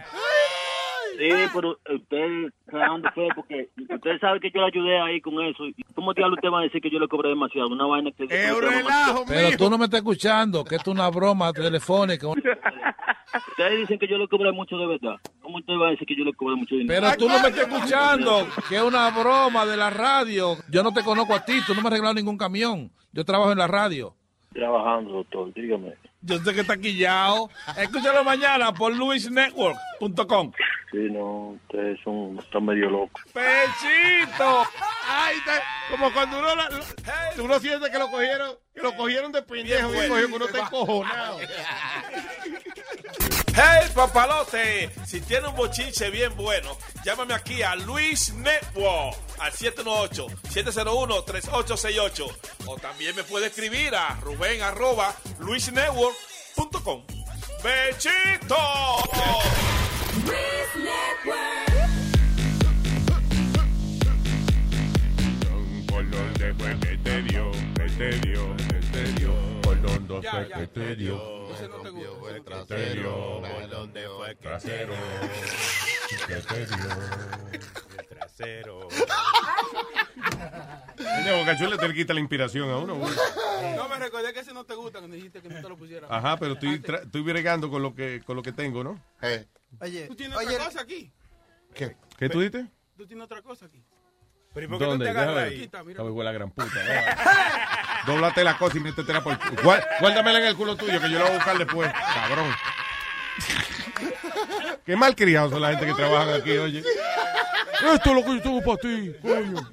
Sí, 1.18 1.30
pero 1.54 1.78
usted 1.90 2.46
está 2.66 2.78
dando 2.78 3.12
fe 3.12 3.28
porque 3.36 3.70
usted 3.78 4.20
sabe 4.20 4.40
que 4.40 4.52
yo 4.52 4.62
le 4.62 4.68
ayudé 4.68 5.00
ahí 5.00 5.22
con 5.22 5.42
eso. 5.42 5.66
¿Y 5.66 5.76
¿Cómo 5.96 6.14
diablo 6.14 6.36
usted 6.36 6.50
va 6.50 6.60
a 6.60 6.64
decir 6.64 6.82
que 6.82 6.92
yo 6.92 7.00
le 7.00 7.08
cobré 7.08 7.30
demasiado? 7.30 7.70
Una 7.70 7.86
vaina 7.86 8.12
que... 8.12 8.26
Es 8.26 8.52
un 8.52 9.26
Pero 9.28 9.58
tú 9.58 9.70
no 9.70 9.78
me 9.78 9.86
estás 9.86 10.00
escuchando, 10.00 10.64
que 10.64 10.76
esto 10.76 10.92
es 10.92 10.96
una 10.96 11.10
broma 11.10 11.52
telefónica. 11.54 12.28
Ustedes 12.28 13.80
dicen 13.80 14.00
que 14.00 14.08
yo 14.08 14.18
le 14.18 14.28
cobré 14.28 14.52
mucho 14.52 14.78
de 14.78 14.88
verdad. 14.88 15.16
¿Cómo 15.42 15.58
usted 15.58 15.74
va 15.74 15.88
a 15.88 15.92
decir 15.92 16.08
que 16.08 16.16
yo 16.16 16.24
le 16.24 16.34
cobré 16.34 16.56
mucho 16.56 16.76
dinero? 16.76 17.02
Pero 17.02 17.18
tú 17.18 17.28
no 17.28 17.42
me 17.42 17.50
estás 17.50 17.68
escuchando, 17.68 18.48
que 18.70 18.76
es 18.76 18.82
una 18.84 19.10
broma 19.10 19.66
de 19.66 19.78
la 19.78 19.90
radio. 19.90 20.56
Yo 20.70 20.84
no 20.84 20.94
te 20.94 21.04
conozco 21.04 21.34
a 21.34 21.44
ti, 21.44 21.60
tú 21.66 21.74
no 21.74 21.82
me 21.82 21.88
has 21.88 21.94
arreglado 21.94 22.14
ningún 22.14 22.38
camión. 22.38 22.92
Yo 23.12 23.26
trabajo 23.26 23.52
en 23.52 23.58
la 23.58 23.68
radio. 23.68 24.14
Trabajando, 24.54 25.12
doctor, 25.12 25.54
dígame. 25.54 25.94
Yo 26.22 26.38
sé 26.40 26.54
que 26.54 26.62
está 26.62 26.78
quillado. 26.78 27.50
Escúchalo 27.78 28.24
mañana 28.24 28.74
por 28.74 28.94
luisnetwork.com. 28.96 30.52
Sí, 30.90 30.98
no, 31.12 31.60
ustedes 31.64 32.00
son, 32.04 32.40
están 32.40 32.66
medio 32.66 32.90
locos. 32.90 33.22
¡Pechito! 33.34 34.66
Ay, 35.06 35.36
está- 35.38 35.62
como 35.92 36.14
cuando 36.14 36.40
uno, 36.40 36.56
la- 36.56 36.70
la- 36.70 36.82
uno 37.44 37.60
siente 37.60 37.92
que 37.92 38.00
lo 38.00 38.10
cogieron, 38.10 38.56
que 38.74 38.82
lo 38.82 38.96
cogieron 38.96 39.32
de 39.34 39.42
pendejo 39.42 39.94
y 39.94 40.08
cogió 40.08 40.28
que 40.28 40.34
uno 40.34 40.46
está 40.46 40.60
encojonado. 40.60 41.40
Hey, 43.60 43.90
papalote, 43.96 44.92
si 45.04 45.20
tiene 45.22 45.48
un 45.48 45.56
bochinche 45.56 46.12
bien 46.12 46.36
bueno, 46.38 46.78
llámame 47.04 47.34
aquí 47.34 47.64
a 47.64 47.76
Luis 47.76 48.32
Network 48.36 49.18
al 49.40 49.52
718-701-3868. 49.52 52.38
O 52.68 52.78
también 52.78 53.16
me 53.16 53.24
puede 53.24 53.48
escribir 53.48 53.96
a 53.96 54.14
Rubén 54.22 54.62
arroba 54.62 55.16
luisnetwork.com. 55.40 57.04
¡Bechito! 57.64 58.56
¿Por 65.88 66.10
dónde 66.10 66.54
fue 66.56 66.80
que 66.80 66.98
te 66.98 67.22
dio? 67.24 67.52
Que 67.52 67.90
te 67.98 68.10
dio, 68.20 68.56
que 68.58 68.76
te 68.92 69.04
dio. 69.14 69.34
¿Por 69.62 69.82
dónde 69.82 70.22
Ya, 70.22 70.32
fue 70.32 70.50
ya. 70.50 70.58
que 70.60 70.68
te 70.68 70.96
dio? 70.96 71.54
Ese 71.54 71.68
no 71.70 71.76
te 71.78 71.90
gusta. 71.90 72.66
Que 72.68 72.76
te 72.76 72.94
dio. 72.96 73.42
¿Por 73.42 73.70
dónde 73.70 74.08
fue 74.08 74.28
que 74.30 74.36
trasero? 74.44 74.94
Que 76.28 76.36
te 76.36 76.66
dio. 76.66 76.78
El 78.00 78.08
trasero. 78.08 78.88
Coño, 80.98 81.38
Bocachula 81.40 81.78
te 81.78 81.88
le 81.88 81.94
quita 81.94 82.14
la 82.14 82.20
inspiración 82.20 82.70
a 82.70 82.78
uno. 82.78 82.96
güey. 82.96 83.14
No 83.76 83.90
me 83.90 83.98
recordé 83.98 84.34
que 84.34 84.42
ese 84.42 84.54
no 84.54 84.64
te 84.66 84.76
gusta 84.76 85.00
cuando 85.00 85.16
dijiste 85.16 85.42
que 85.42 85.50
no 85.50 85.62
te 85.62 85.70
lo 85.70 85.78
pusiera. 85.78 86.08
Ajá, 86.10 86.38
pero 86.38 86.54
estoy, 86.54 86.80
tra- 86.80 87.04
estoy 87.04 87.22
bregando 87.22 87.70
con 87.70 87.82
lo 87.82 87.96
que 87.96 88.22
con 88.26 88.36
lo 88.36 88.44
que 88.44 88.52
tengo, 88.52 88.84
¿no? 88.84 89.00
Oye, 89.80 90.08
Tú 90.08 90.16
tienes 90.16 90.38
oye, 90.38 90.56
otra 90.56 90.66
cosa 90.66 90.82
aquí. 90.82 91.12
¿Qué? 91.74 91.96
¿Qué 92.18 92.30
tú 92.30 92.42
dices? 92.42 92.66
Tú 92.98 93.06
tienes 93.06 93.26
otra 93.26 93.42
cosa 93.42 93.66
aquí. 93.66 93.84
¿Dónde? 94.80 95.06
Déjame 95.06 95.34
ver. 95.36 95.54
Quita, 95.54 95.84
mira. 95.84 95.98
Sabe, 95.98 96.10
huele 96.10 96.30
a 96.30 96.34
gran 96.34 96.50
puta. 96.50 96.72
Dóblate 98.08 98.44
la 98.44 98.58
cosa 98.58 98.78
y 98.78 98.80
métetela 98.80 99.22
por 99.24 99.34
el 99.34 99.40
culo. 99.40 99.62
Guá- 99.62 99.86
Guárdamela 100.00 100.40
en 100.40 100.46
el 100.46 100.56
culo 100.56 100.76
tuyo 100.76 101.00
que 101.00 101.12
yo 101.12 101.20
la 101.20 101.26
voy 101.26 101.34
a 101.34 101.36
buscar 101.36 101.58
después. 101.58 101.92
Cabrón. 101.94 102.52
Qué 104.86 104.96
mal 104.96 105.16
criados 105.16 105.52
son 105.52 105.62
la 105.62 105.72
gente 105.72 105.86
que 105.86 105.94
trabaja 105.94 106.36
aquí, 106.36 106.58
oye. 106.58 106.84
Esto 107.94 108.10
es 108.10 108.16
lo 108.16 108.24
que 108.24 108.36
yo 108.38 108.42
tengo 108.42 108.62
para 108.64 108.78
ti, 108.78 109.14
coño. 109.22 109.70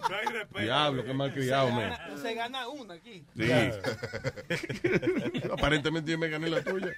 Diablo, 0.59 1.05
qué 1.05 1.15
mal 1.15 1.33
criado, 1.33 1.71
man. 1.71 1.97
Se 2.21 2.35
gana 2.35 2.69
una 2.69 2.95
aquí. 2.95 3.25
Sí. 3.35 3.51
Aparentemente 5.53 6.13
yo 6.13 6.19
me 6.19 6.29
gané 6.29 6.51
la 6.51 6.63
tuya. 6.63 6.89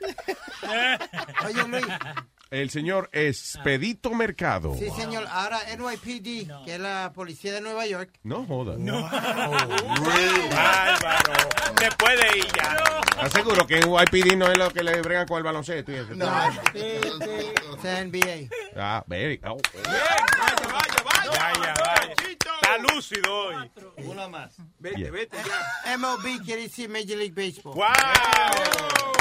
Oye, 1.44 1.68
Luis. 1.68 1.84
El 2.50 2.70
señor 2.70 3.10
Expedito 3.12 4.10
Mercado. 4.14 4.74
Sí, 4.78 4.88
señor. 4.90 5.26
Ahora 5.30 5.58
NYPD, 5.76 6.64
que 6.64 6.74
es 6.74 6.80
la 6.80 7.12
policía 7.12 7.52
de 7.52 7.60
Nueva 7.60 7.86
York. 7.86 8.10
No 8.22 8.44
joda. 8.46 8.76
Bárbaro. 10.54 11.48
Se 11.78 11.90
puede 11.98 12.38
ir 12.38 12.46
ya. 12.56 12.76
¿Estás 13.16 13.32
seguro 13.32 13.66
que 13.66 13.78
en 13.78 13.90
YPD 13.90 14.36
no 14.36 14.46
es 14.46 14.56
lo 14.58 14.70
que 14.70 14.84
le 14.84 15.00
bregan 15.02 15.26
con 15.26 15.38
el 15.38 15.42
baloncesto? 15.42 15.90
y 15.90 15.96
eso? 15.96 16.14
No. 16.14 16.26
Sí, 16.72 17.00
sí. 17.02 17.52
Es 17.82 18.06
NBA. 18.06 18.48
Ah, 18.76 19.02
very. 19.06 19.40
oh. 19.44 19.58
Vaya, 21.28 21.74
vaya. 21.74 22.14
Está 22.62 22.78
lúcido 22.78 23.34
hoy. 23.34 23.70
Una 24.04 24.28
más. 24.28 24.52
Yeah. 24.96 25.10
vete 25.10 25.36
ya. 25.36 25.96
MLB 25.98 26.44
quiere 26.44 26.62
decir 26.62 26.88
Major 26.88 27.16
League 27.16 27.32
Baseball. 27.34 27.76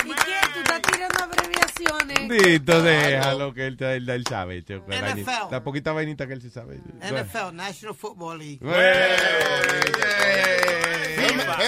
¿Y 0.03 0.09
qué? 0.09 0.35
¿Tú 0.53 0.59
estás 0.59 0.81
tirando 0.81 1.23
abreviaciones? 1.23 2.29
Dito, 2.29 2.81
déjalo 3.17 3.53
que 3.53 3.67
él, 3.67 3.77
él, 3.81 4.09
él 4.09 4.23
sabe. 4.27 4.63
chico, 4.63 4.83
la 4.87 4.95
NFL. 4.97 5.05
vainita- 5.25 5.47
La 5.51 5.63
poquita 5.63 5.91
vainita 5.91 6.27
que 6.27 6.33
él 6.33 6.41
se 6.41 6.49
sabe. 6.49 6.79
NFL, 7.01 7.53
National 7.53 7.95
Football 7.95 8.39
League. 8.39 8.59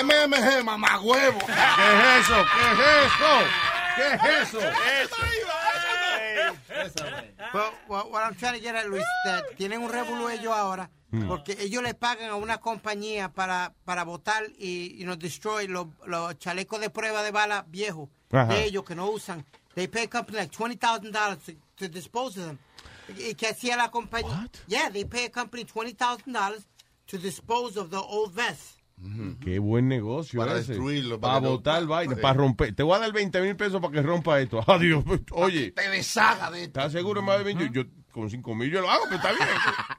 MMG, 0.03 0.64
mamagüevo. 0.64 1.40
¿Qué 1.40 1.52
es 1.52 2.26
eso? 2.26 2.45
¿Qué 2.53 2.61
es 2.72 2.80
eso? 3.06 3.34
¿Qué 3.95 4.14
es 4.14 4.48
eso? 6.88 7.03
But 7.53 7.74
what, 7.88 8.11
what 8.11 8.24
I'm 8.24 8.36
trying 8.36 8.53
to 8.56 8.60
get 8.61 8.76
at, 8.76 8.86
Luis, 8.88 9.03
that 9.26 9.44
tienen 9.57 9.82
un 9.82 9.90
revolú 9.91 10.30
ellos 10.30 10.53
ahora 10.53 10.90
Mm. 11.10 11.26
porque 11.30 11.56
ellos 11.61 11.82
le 11.84 11.94
pagan 11.94 12.30
a 12.30 12.36
una 12.36 12.57
compañía 12.57 13.30
para, 13.30 13.72
para 13.86 14.03
votar 14.03 14.44
y, 14.60 14.98
you 14.98 15.06
know, 15.06 15.15
destroy 15.15 15.65
los, 15.69 15.88
los 16.06 16.38
chalecos 16.38 16.82
de 16.82 16.90
prueba 16.90 17.24
de 17.24 17.32
bala 17.32 17.64
viejos 17.69 18.10
de 18.30 18.65
ellos 18.65 18.84
que 18.84 18.94
no 18.94 19.10
usan. 19.10 19.45
They 19.78 19.86
pay 19.88 20.06
a 20.06 20.08
company 20.08 20.40
like 20.40 20.52
$20,000 20.52 21.12
to, 21.45 21.54
to 21.78 21.88
dispose 21.88 22.36
of 22.40 22.48
them. 22.48 22.58
¿Y 23.16 23.36
qué 23.36 23.49
hacía 23.49 23.78
la 23.78 23.91
compañía? 23.91 24.49
Yeah, 24.68 24.90
they 24.90 25.06
pay 25.06 25.26
a 25.26 25.30
company 25.30 25.66
$20,000 25.66 26.66
to 27.06 27.18
dispose 27.20 27.78
of 27.78 27.91
the 27.91 27.98
old 27.99 28.34
vests. 28.34 28.74
Qué 29.40 29.60
buen 29.60 29.88
negocio 29.88 30.40
Para 30.40 30.58
ese. 30.58 30.70
destruirlo, 30.74 31.20
Para 31.20 31.34
para 31.36 31.41
que 31.44 31.48
botar 31.49 31.86
vaina, 31.86 32.16
Sí. 32.16 32.22
para 32.24 32.34
romper. 32.34 32.74
Te 32.74 32.82
voy 32.82 32.95
a 32.95 32.99
dar 33.02 33.12
20 33.14 33.40
mil 33.41 33.56
pesos 33.56 33.80
para 33.80 33.94
que 33.94 34.02
rompa 34.02 34.40
esto. 34.41 34.64
Adiós. 34.68 35.04
Oye, 35.34 35.72
Te 35.74 35.88
deshaga 35.91 36.49
de 36.49 36.64
esto. 36.64 36.80
¿estás 36.80 36.91
seguro, 36.94 37.22
más 37.22 37.38
de 37.38 37.44
20? 37.44 37.70
Yo, 37.72 37.84
con 38.12 38.32
5 38.32 38.56
mil 38.56 38.72
yo 38.72 38.82
lo 38.82 38.90
hago, 38.90 39.04
pero 39.04 39.18
está 39.18 39.32
bien. 39.32 39.48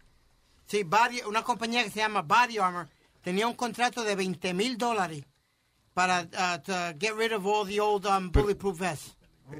Sí, 0.66 0.82
Body- 0.82 1.22
una 1.26 1.44
compañía 1.44 1.84
que 1.84 1.90
se 1.90 2.00
llama 2.00 2.20
Body 2.22 2.58
Armor 2.58 2.88
tenía 3.22 3.46
un 3.46 3.54
contrato 3.54 4.02
de 4.02 4.16
20 4.16 4.52
mil 4.54 4.76
dólares 4.76 5.24
para 5.94 6.22
uh, 6.24 6.58
to 6.62 6.72
get 6.98 7.14
rid 7.16 7.32
of 7.32 7.46
all 7.46 7.64
the 7.64 7.80
old 7.80 8.04
um, 8.06 8.30
bulletproof 8.30 8.76
vests. 8.78 9.16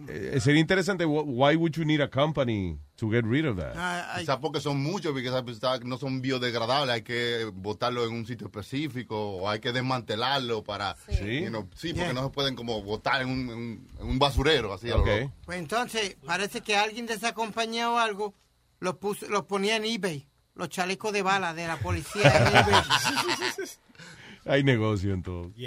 Eh, 0.09 0.39
sería 0.41 0.61
interesante, 0.61 1.05
wh- 1.07 1.25
why 1.27 1.57
would 1.57 1.73
you 1.73 1.85
need 1.85 2.01
a 2.01 2.09
company 2.11 2.79
to 2.97 3.11
get 3.11 3.25
rid 3.25 3.47
of 3.47 3.57
that? 3.57 3.73
Ah, 3.77 4.17
Quizás 4.19 4.37
porque 4.39 4.61
son 4.61 4.83
muchos, 4.83 5.13
porque 5.13 5.31
no 5.85 5.97
son 5.99 6.21
biodegradables, 6.21 6.95
hay 6.95 7.03
que 7.03 7.51
botarlo 7.55 8.05
en 8.07 8.13
un 8.13 8.27
sitio 8.27 8.49
específico 8.49 9.17
o 9.37 9.49
hay 9.49 9.61
que 9.61 9.73
desmantelarlo 9.73 10.63
para... 10.63 10.95
Sí. 11.09 11.41
you 11.45 11.49
know, 11.49 11.69
sí, 11.75 11.89
porque 11.95 12.05
Yeah. 12.05 12.13
no 12.13 12.25
se 12.25 12.31
pueden 12.31 12.55
como 12.55 12.83
botar 12.83 13.23
en 13.23 13.29
un, 13.31 13.39
en 13.51 13.57
un- 13.57 13.89
en 14.01 14.07
un 14.07 14.19
basurero, 14.19 14.75
así. 14.75 14.91
a 14.91 14.97
lo 14.97 15.01
Ok. 15.03 15.09
loco. 15.09 15.33
Pues 15.47 15.59
entonces, 15.59 16.17
parece 16.27 16.61
que 16.61 16.77
alguien 16.77 17.07
de 17.07 17.15
esa 17.15 17.33
compañía 17.33 17.91
o 17.91 17.99
algo 17.99 18.35
los, 18.81 18.97
puso, 18.97 19.27
los 19.29 19.45
ponía 19.45 19.77
en 19.77 19.85
eBay, 19.87 20.29
los 20.55 20.69
chalecos 20.69 21.13
de 21.13 21.23
bala 21.23 21.55
de 21.55 21.67
la 21.67 21.79
policía 21.79 22.31
en 22.37 22.47
eBay. 22.57 22.83
Hay 24.47 24.65
negocio 24.65 25.13
en 25.13 25.23
todo. 25.23 25.51
Hay 25.57 25.67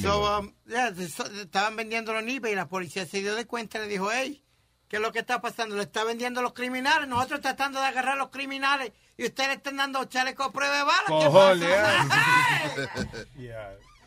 So, 0.00 0.38
um, 0.38 0.54
yeah, 0.66 0.94
so- 0.94 1.26
estaban 1.26 1.76
vendiéndolo 1.76 2.20
en 2.20 2.28
eBay 2.28 2.52
y 2.52 2.56
la 2.56 2.68
policía 2.68 3.04
se 3.06 3.20
dio 3.20 3.34
de 3.34 3.46
cuenta 3.46 3.78
y 3.78 3.82
le 3.82 3.88
dijo, 3.88 4.10
hey, 4.10 4.42
¿qué 4.88 4.96
es 4.96 5.02
lo 5.02 5.12
que 5.12 5.18
está 5.18 5.42
pasando? 5.42 5.76
Le 5.76 5.82
está 5.82 6.04
vendiendo 6.04 6.40
los 6.40 6.54
criminales, 6.54 7.06
nosotros 7.06 7.42
tratando 7.42 7.80
de 7.80 7.86
agarrar 7.86 8.14
a 8.14 8.16
los 8.16 8.30
criminales 8.30 8.92
y 9.18 9.24
ustedes 9.26 9.48
le 9.50 9.54
están 9.56 9.76
dando 9.76 10.02
chalecos 10.06 10.46
a 10.46 10.52
prueba 10.52 10.78
de 10.78 10.84
bala. 10.84 11.04
¿Qué 11.06 11.12
Cojones, 11.26 11.68
pasa? 11.68 12.94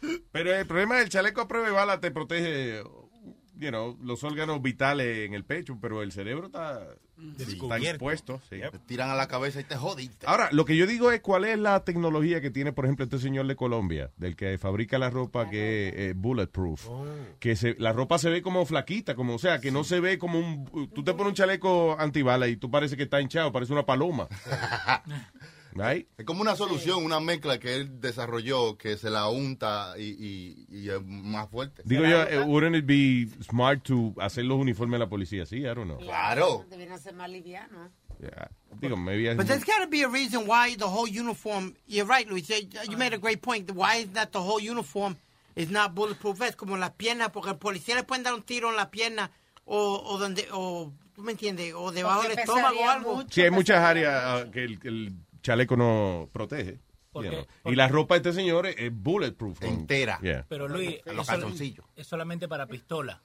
Pero 0.31 0.53
el 0.55 0.67
problema 0.67 0.97
del 0.97 1.09
chaleco 1.09 1.41
a 1.41 1.47
prueba 1.47 1.67
de 1.67 1.73
bala 1.73 1.99
te 1.99 2.11
protege, 2.11 2.83
you 3.55 3.69
know, 3.69 3.97
los 4.01 4.23
órganos 4.23 4.61
vitales 4.61 5.25
en 5.25 5.33
el 5.33 5.43
pecho, 5.43 5.77
pero 5.81 6.03
el 6.03 6.11
cerebro 6.11 6.47
está, 6.47 6.87
está 7.39 7.77
expuesto. 7.77 8.41
sí. 8.49 8.57
Te 8.71 8.79
tiran 8.79 9.09
a 9.09 9.15
la 9.15 9.27
cabeza 9.27 9.59
y 9.59 9.63
te 9.63 9.75
jodiste. 9.75 10.27
Ahora, 10.27 10.49
lo 10.51 10.65
que 10.65 10.75
yo 10.75 10.85
digo 10.85 11.11
es 11.11 11.21
cuál 11.21 11.45
es 11.45 11.57
la 11.57 11.83
tecnología 11.83 12.41
que 12.41 12.51
tiene, 12.51 12.73
por 12.73 12.85
ejemplo, 12.85 13.05
este 13.05 13.19
señor 13.19 13.47
de 13.47 13.55
Colombia, 13.55 14.11
del 14.17 14.35
que 14.35 14.57
fabrica 14.57 14.97
la 14.97 15.09
ropa 15.09 15.49
que 15.49 15.89
es 15.89 15.93
eh, 15.95 16.13
bulletproof. 16.15 16.87
Que 17.39 17.55
se, 17.55 17.75
la 17.79 17.93
ropa 17.93 18.17
se 18.17 18.29
ve 18.29 18.41
como 18.41 18.65
flaquita, 18.65 19.15
como, 19.15 19.35
o 19.35 19.39
sea, 19.39 19.59
que 19.59 19.71
no 19.71 19.83
se 19.83 19.99
ve 19.99 20.17
como 20.17 20.39
un... 20.39 20.89
Tú 20.93 21.03
te 21.03 21.13
pones 21.13 21.29
un 21.29 21.35
chaleco 21.35 21.95
antibala 21.99 22.47
y 22.47 22.57
tú 22.57 22.69
parece 22.69 22.97
que 22.97 23.03
está 23.03 23.21
hinchado, 23.21 23.51
parece 23.51 23.73
una 23.73 23.85
paloma. 23.85 24.27
Right? 25.77 26.07
Es 26.17 26.25
como 26.25 26.41
una 26.41 26.55
solución, 26.55 27.03
una 27.03 27.19
mezcla 27.19 27.59
que 27.59 27.75
él 27.75 28.01
desarrolló 28.01 28.77
que 28.77 28.97
se 28.97 29.09
la 29.09 29.27
unta 29.29 29.93
y, 29.97 30.03
y- 30.03 30.65
y 30.69 30.89
es 30.89 31.01
más 31.05 31.49
fuerte. 31.49 31.83
Digo 31.85 32.03
yo, 32.05 32.23
eh, 32.23 32.39
wouldn't 32.43 32.75
it 32.75 32.85
be 32.85 33.27
smart 33.43 33.83
to 33.83 34.13
hacer 34.19 34.45
los 34.45 34.57
uniformes 34.59 34.93
de 34.99 35.05
la 35.05 35.09
policía? 35.09 35.45
Sí, 35.45 35.57
I 35.59 35.63
don't 35.73 35.85
know. 35.85 35.97
Claro. 35.99 36.65
Deberían 36.69 36.99
ser 36.99 37.13
más 37.13 37.29
livianos. 37.29 37.91
Yeah. 38.19 38.49
Digo, 38.81 38.97
maybe 38.97 39.31
I- 39.31 39.35
But 39.35 39.45
there's 39.47 39.63
got 39.65 39.81
to 39.83 39.87
be 39.87 40.01
a 40.03 40.07
reason 40.09 40.47
why 40.47 40.75
the 40.75 40.85
whole 40.87 41.07
uniform. 41.07 41.73
You're 41.85 42.07
right, 42.07 42.27
Luis. 42.27 42.47
You 42.49 42.97
made 42.97 43.13
a 43.13 43.19
great 43.19 43.41
point. 43.41 43.69
Why 43.71 43.97
is 44.01 44.11
that 44.13 44.31
the 44.31 44.39
whole 44.39 44.59
uniform 44.59 45.15
is 45.55 45.69
not 45.69 45.93
bulletproof 45.93 46.37
vest 46.39 46.55
como 46.57 46.75
las 46.77 46.91
piernas? 46.91 47.29
Porque 47.31 47.51
el 47.51 47.57
policía 47.57 47.95
le 47.95 48.03
pueden 48.03 48.23
dar 48.23 48.33
un 48.33 48.41
tiro 48.41 48.69
en 48.71 48.75
la 48.75 48.89
pierna 48.89 49.29
o, 49.65 50.01
o 50.03 50.17
donde 50.17 50.47
o 50.51 50.91
tú 51.15 51.21
me 51.21 51.31
entiendes 51.33 51.73
o 51.75 51.91
debajo 51.91 52.23
del 52.23 52.39
estómago 52.39 52.79
o 52.79 52.89
algo. 52.89 53.15
mucho. 53.17 53.29
Sí, 53.31 53.41
hay 53.41 53.51
muchas 53.51 53.77
áreas 53.83 54.13
ah, 54.25 54.45
que 54.51 54.63
el, 54.63 54.79
que 54.79 54.87
el 54.87 55.13
chaleco 55.47 55.77
no 55.77 56.29
protege. 56.33 56.79
Y 57.65 57.75
la 57.75 57.87
ropa 57.87 58.15
de 58.15 58.17
este 58.17 58.33
señor 58.33 58.67
es, 58.67 58.93
bulletproof. 58.93 59.63
Entera. 59.63 60.19
Yeah. 60.21 60.45
Pero 60.47 60.67
Luis, 60.67 60.99
los 61.05 61.27
es, 61.29 61.79
es 61.95 62.05
solamente 62.05 62.47
para 62.47 62.67
pistola. 62.67 63.21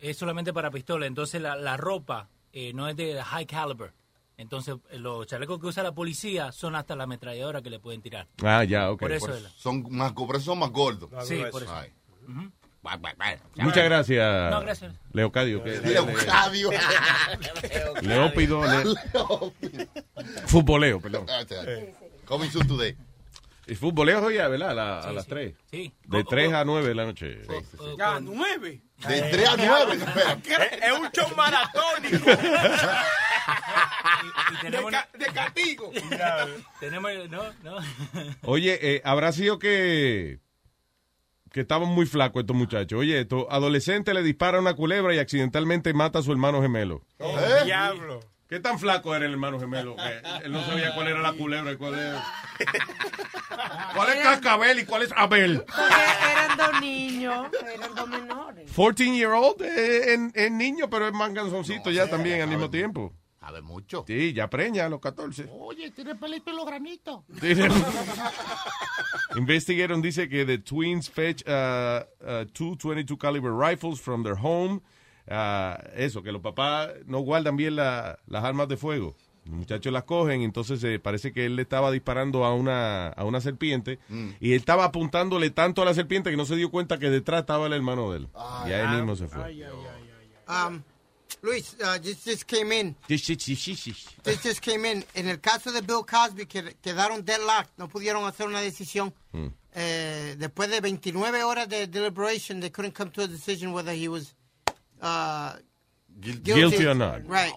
Es 0.00 0.16
solamente 0.16 0.52
para 0.52 0.70
pistola. 0.70 1.06
Entonces 1.06 1.40
la, 1.40 1.54
la 1.54 1.76
ropa 1.76 2.28
eh, 2.52 2.72
no 2.72 2.88
es 2.88 2.96
de 2.96 3.22
high 3.22 3.46
caliber. 3.46 3.92
Entonces 4.36 4.76
eh, 4.90 4.98
los 4.98 5.26
chalecos 5.26 5.60
que 5.60 5.66
usa 5.66 5.82
la 5.82 5.92
policía 5.92 6.50
son 6.50 6.74
hasta 6.74 6.96
la 6.96 7.04
ametralladora 7.04 7.62
que 7.62 7.70
le 7.70 7.78
pueden 7.78 8.00
tirar. 8.00 8.26
Ah, 8.42 8.64
ya, 8.64 8.90
ok. 8.90 9.00
Por 9.00 9.12
eso 9.12 9.26
Por 9.26 9.36
es. 9.36 9.42
eso 9.42 9.50
son 9.56 9.86
más, 9.90 10.12
por 10.12 10.34
eso 10.34 10.46
son 10.46 10.58
más 10.58 10.70
gordos. 10.70 11.10
Sí, 11.24 11.40
por 11.50 11.62
eso. 11.62 11.72
Muchas 13.56 13.84
gracias, 13.84 14.50
No, 14.50 14.60
gracias. 14.60 14.92
Leocadio. 15.12 15.62
que- 15.62 15.78
Leocadio. 15.80 16.70
Leópido. 18.02 18.62
Le- 18.66 19.88
Futboleo, 20.46 21.00
perdón. 21.00 21.26
Coming 22.24 22.50
soon 22.50 22.66
today. 22.66 22.96
Y 23.68 23.76
futboleo 23.76 24.20
hoy, 24.24 24.34
¿verdad? 24.36 24.70
A, 24.70 24.74
la- 24.74 24.98
a 25.00 25.12
las 25.12 25.26
3. 25.26 25.54
Sí. 25.70 25.94
De 26.06 26.24
3 26.24 26.52
a 26.52 26.64
9 26.64 26.88
de 26.88 26.94
la 26.96 27.04
noche. 27.04 27.38
Ya, 27.96 28.18
nueve. 28.20 28.82
De 29.06 29.22
3 29.22 29.48
a 29.48 29.56
9. 29.56 29.98
Es, 30.44 30.82
es 30.82 30.92
un 30.98 31.10
show 31.12 31.28
maratónico. 31.36 32.30
Y 34.52 34.60
tenemos, 34.62 34.90
De, 34.90 34.96
ca- 34.98 35.08
de 35.16 35.24
castigo. 35.26 35.90
tenemos 36.80 37.12
no, 37.30 37.42
no. 37.62 37.76
Oye, 38.42 38.78
eh, 38.96 39.02
habrá 39.04 39.30
sido 39.32 39.58
que 39.58 40.40
que 41.52 41.60
estaban 41.60 41.88
muy 41.88 42.06
flacos 42.06 42.40
estos 42.40 42.56
muchachos. 42.56 42.98
Oye, 42.98 43.20
estos 43.20 43.46
adolescentes 43.50 44.14
le 44.14 44.22
dispara 44.22 44.58
una 44.58 44.74
culebra 44.74 45.14
y 45.14 45.18
accidentalmente 45.18 45.92
mata 45.92 46.20
a 46.20 46.22
su 46.22 46.32
hermano 46.32 46.62
gemelo. 46.62 47.02
¿Eh? 47.18 47.64
Diablo. 47.64 48.20
¿Qué 48.48 48.60
tan 48.60 48.78
flaco 48.78 49.14
era 49.14 49.24
el 49.24 49.32
hermano 49.32 49.58
gemelo? 49.58 49.96
Que 49.96 50.44
él 50.44 50.52
no 50.52 50.62
sabía 50.64 50.94
cuál 50.94 51.08
era 51.08 51.20
la 51.20 51.32
culebra 51.32 51.72
y 51.72 51.76
cuál 51.76 51.94
era. 51.98 52.22
¿Cuál 53.94 54.08
es 54.10 54.22
Cascabel 54.22 54.78
y 54.80 54.84
cuál 54.84 55.02
es 55.02 55.12
Abel? 55.16 55.64
Porque 55.66 56.32
eran 56.32 56.56
dos 56.58 56.80
niños, 56.80 57.46
eran 57.74 57.94
dos 57.94 58.08
menores. 58.08 58.70
14 58.74 59.16
year 59.16 59.32
old 59.32 59.62
eh, 59.62 60.14
en, 60.14 60.32
en 60.34 60.58
niño, 60.58 60.90
pero 60.90 61.06
es 61.06 61.14
más 61.14 61.32
ganzoncito 61.32 61.90
ya 61.90 62.08
también 62.08 62.42
al 62.42 62.48
mismo 62.48 62.68
tiempo. 62.70 63.14
Sabe 63.42 63.60
mucho. 63.60 64.04
Sí, 64.06 64.32
ya 64.32 64.48
preña 64.48 64.86
a 64.86 64.88
los 64.88 65.00
14. 65.00 65.50
Oye, 65.58 65.90
tiene 65.90 66.14
pelito 66.14 66.50
en 66.50 66.56
los 66.56 66.64
granitos. 66.64 67.20
Investigaron 69.36 70.02
dice 70.02 70.28
que 70.28 70.44
the 70.44 70.58
twins 70.58 71.10
fetch 71.10 71.42
uh, 71.48 72.04
uh, 72.24 72.44
two 72.52 72.76
22 72.76 73.16
caliber 73.18 73.52
rifles 73.52 74.00
from 74.00 74.22
their 74.22 74.36
home. 74.40 74.80
Uh, 75.28 75.74
eso, 75.96 76.22
que 76.22 76.32
los 76.32 76.42
papás 76.42 76.90
no 77.06 77.20
guardan 77.20 77.56
bien 77.56 77.76
la- 77.76 78.18
las 78.26 78.44
armas 78.44 78.68
de 78.68 78.76
fuego. 78.76 79.14
Los 79.44 79.54
muchachos 79.56 79.92
las 79.92 80.04
cogen, 80.04 80.42
entonces 80.42 80.82
eh, 80.84 81.00
parece 81.00 81.32
que 81.32 81.46
él 81.46 81.56
le 81.56 81.62
estaba 81.62 81.90
disparando 81.90 82.44
a 82.44 82.54
una, 82.54 83.08
a 83.08 83.24
una 83.24 83.40
serpiente 83.40 83.98
y 84.40 84.52
él 84.52 84.58
estaba 84.60 84.84
apuntándole 84.84 85.50
tanto 85.50 85.82
a 85.82 85.84
la 85.84 85.94
serpiente 85.94 86.30
que 86.30 86.36
no 86.36 86.44
se 86.44 86.54
dio 86.54 86.70
cuenta 86.70 86.98
que 87.00 87.10
detrás 87.10 87.40
estaba 87.40 87.66
el 87.66 87.72
hermano 87.72 88.12
de 88.12 88.18
él. 88.18 88.28
y 88.68 88.72
ahí 88.72 88.96
mismo 88.96 89.16
se 89.16 89.26
fue. 89.26 89.66
Um, 90.48 90.82
Luis, 91.42 91.74
uh, 91.84 91.98
this 91.98 92.24
just 92.24 92.46
came 92.46 92.70
in. 92.70 92.94
This 93.08 93.22
just 93.26 94.60
came 94.60 94.84
in. 94.84 95.04
En 95.14 95.28
el 95.28 95.38
caso 95.38 95.72
de 95.72 95.82
Bill 95.82 96.04
Cosby, 96.04 96.46
que 96.46 96.62
quedaron 96.80 97.24
deadlocked, 97.24 97.72
no 97.78 97.88
pudieron 97.88 98.24
hacer 98.26 98.46
una 98.46 98.60
decisión. 98.60 99.12
Hmm. 99.32 99.48
Eh, 99.74 100.36
después 100.38 100.70
de 100.70 100.80
29 100.80 101.42
horas 101.42 101.68
de 101.68 101.88
deliberation, 101.88 102.60
they 102.60 102.70
couldn't 102.70 102.94
come 102.94 103.10
to 103.10 103.22
a 103.22 103.26
decision 103.26 103.72
whether 103.72 103.92
he 103.92 104.06
was 104.06 104.36
uh, 105.00 105.54
guilty. 106.20 106.52
Guilty 106.52 106.86
or 106.86 106.94
not. 106.94 107.22
Right. 107.26 107.52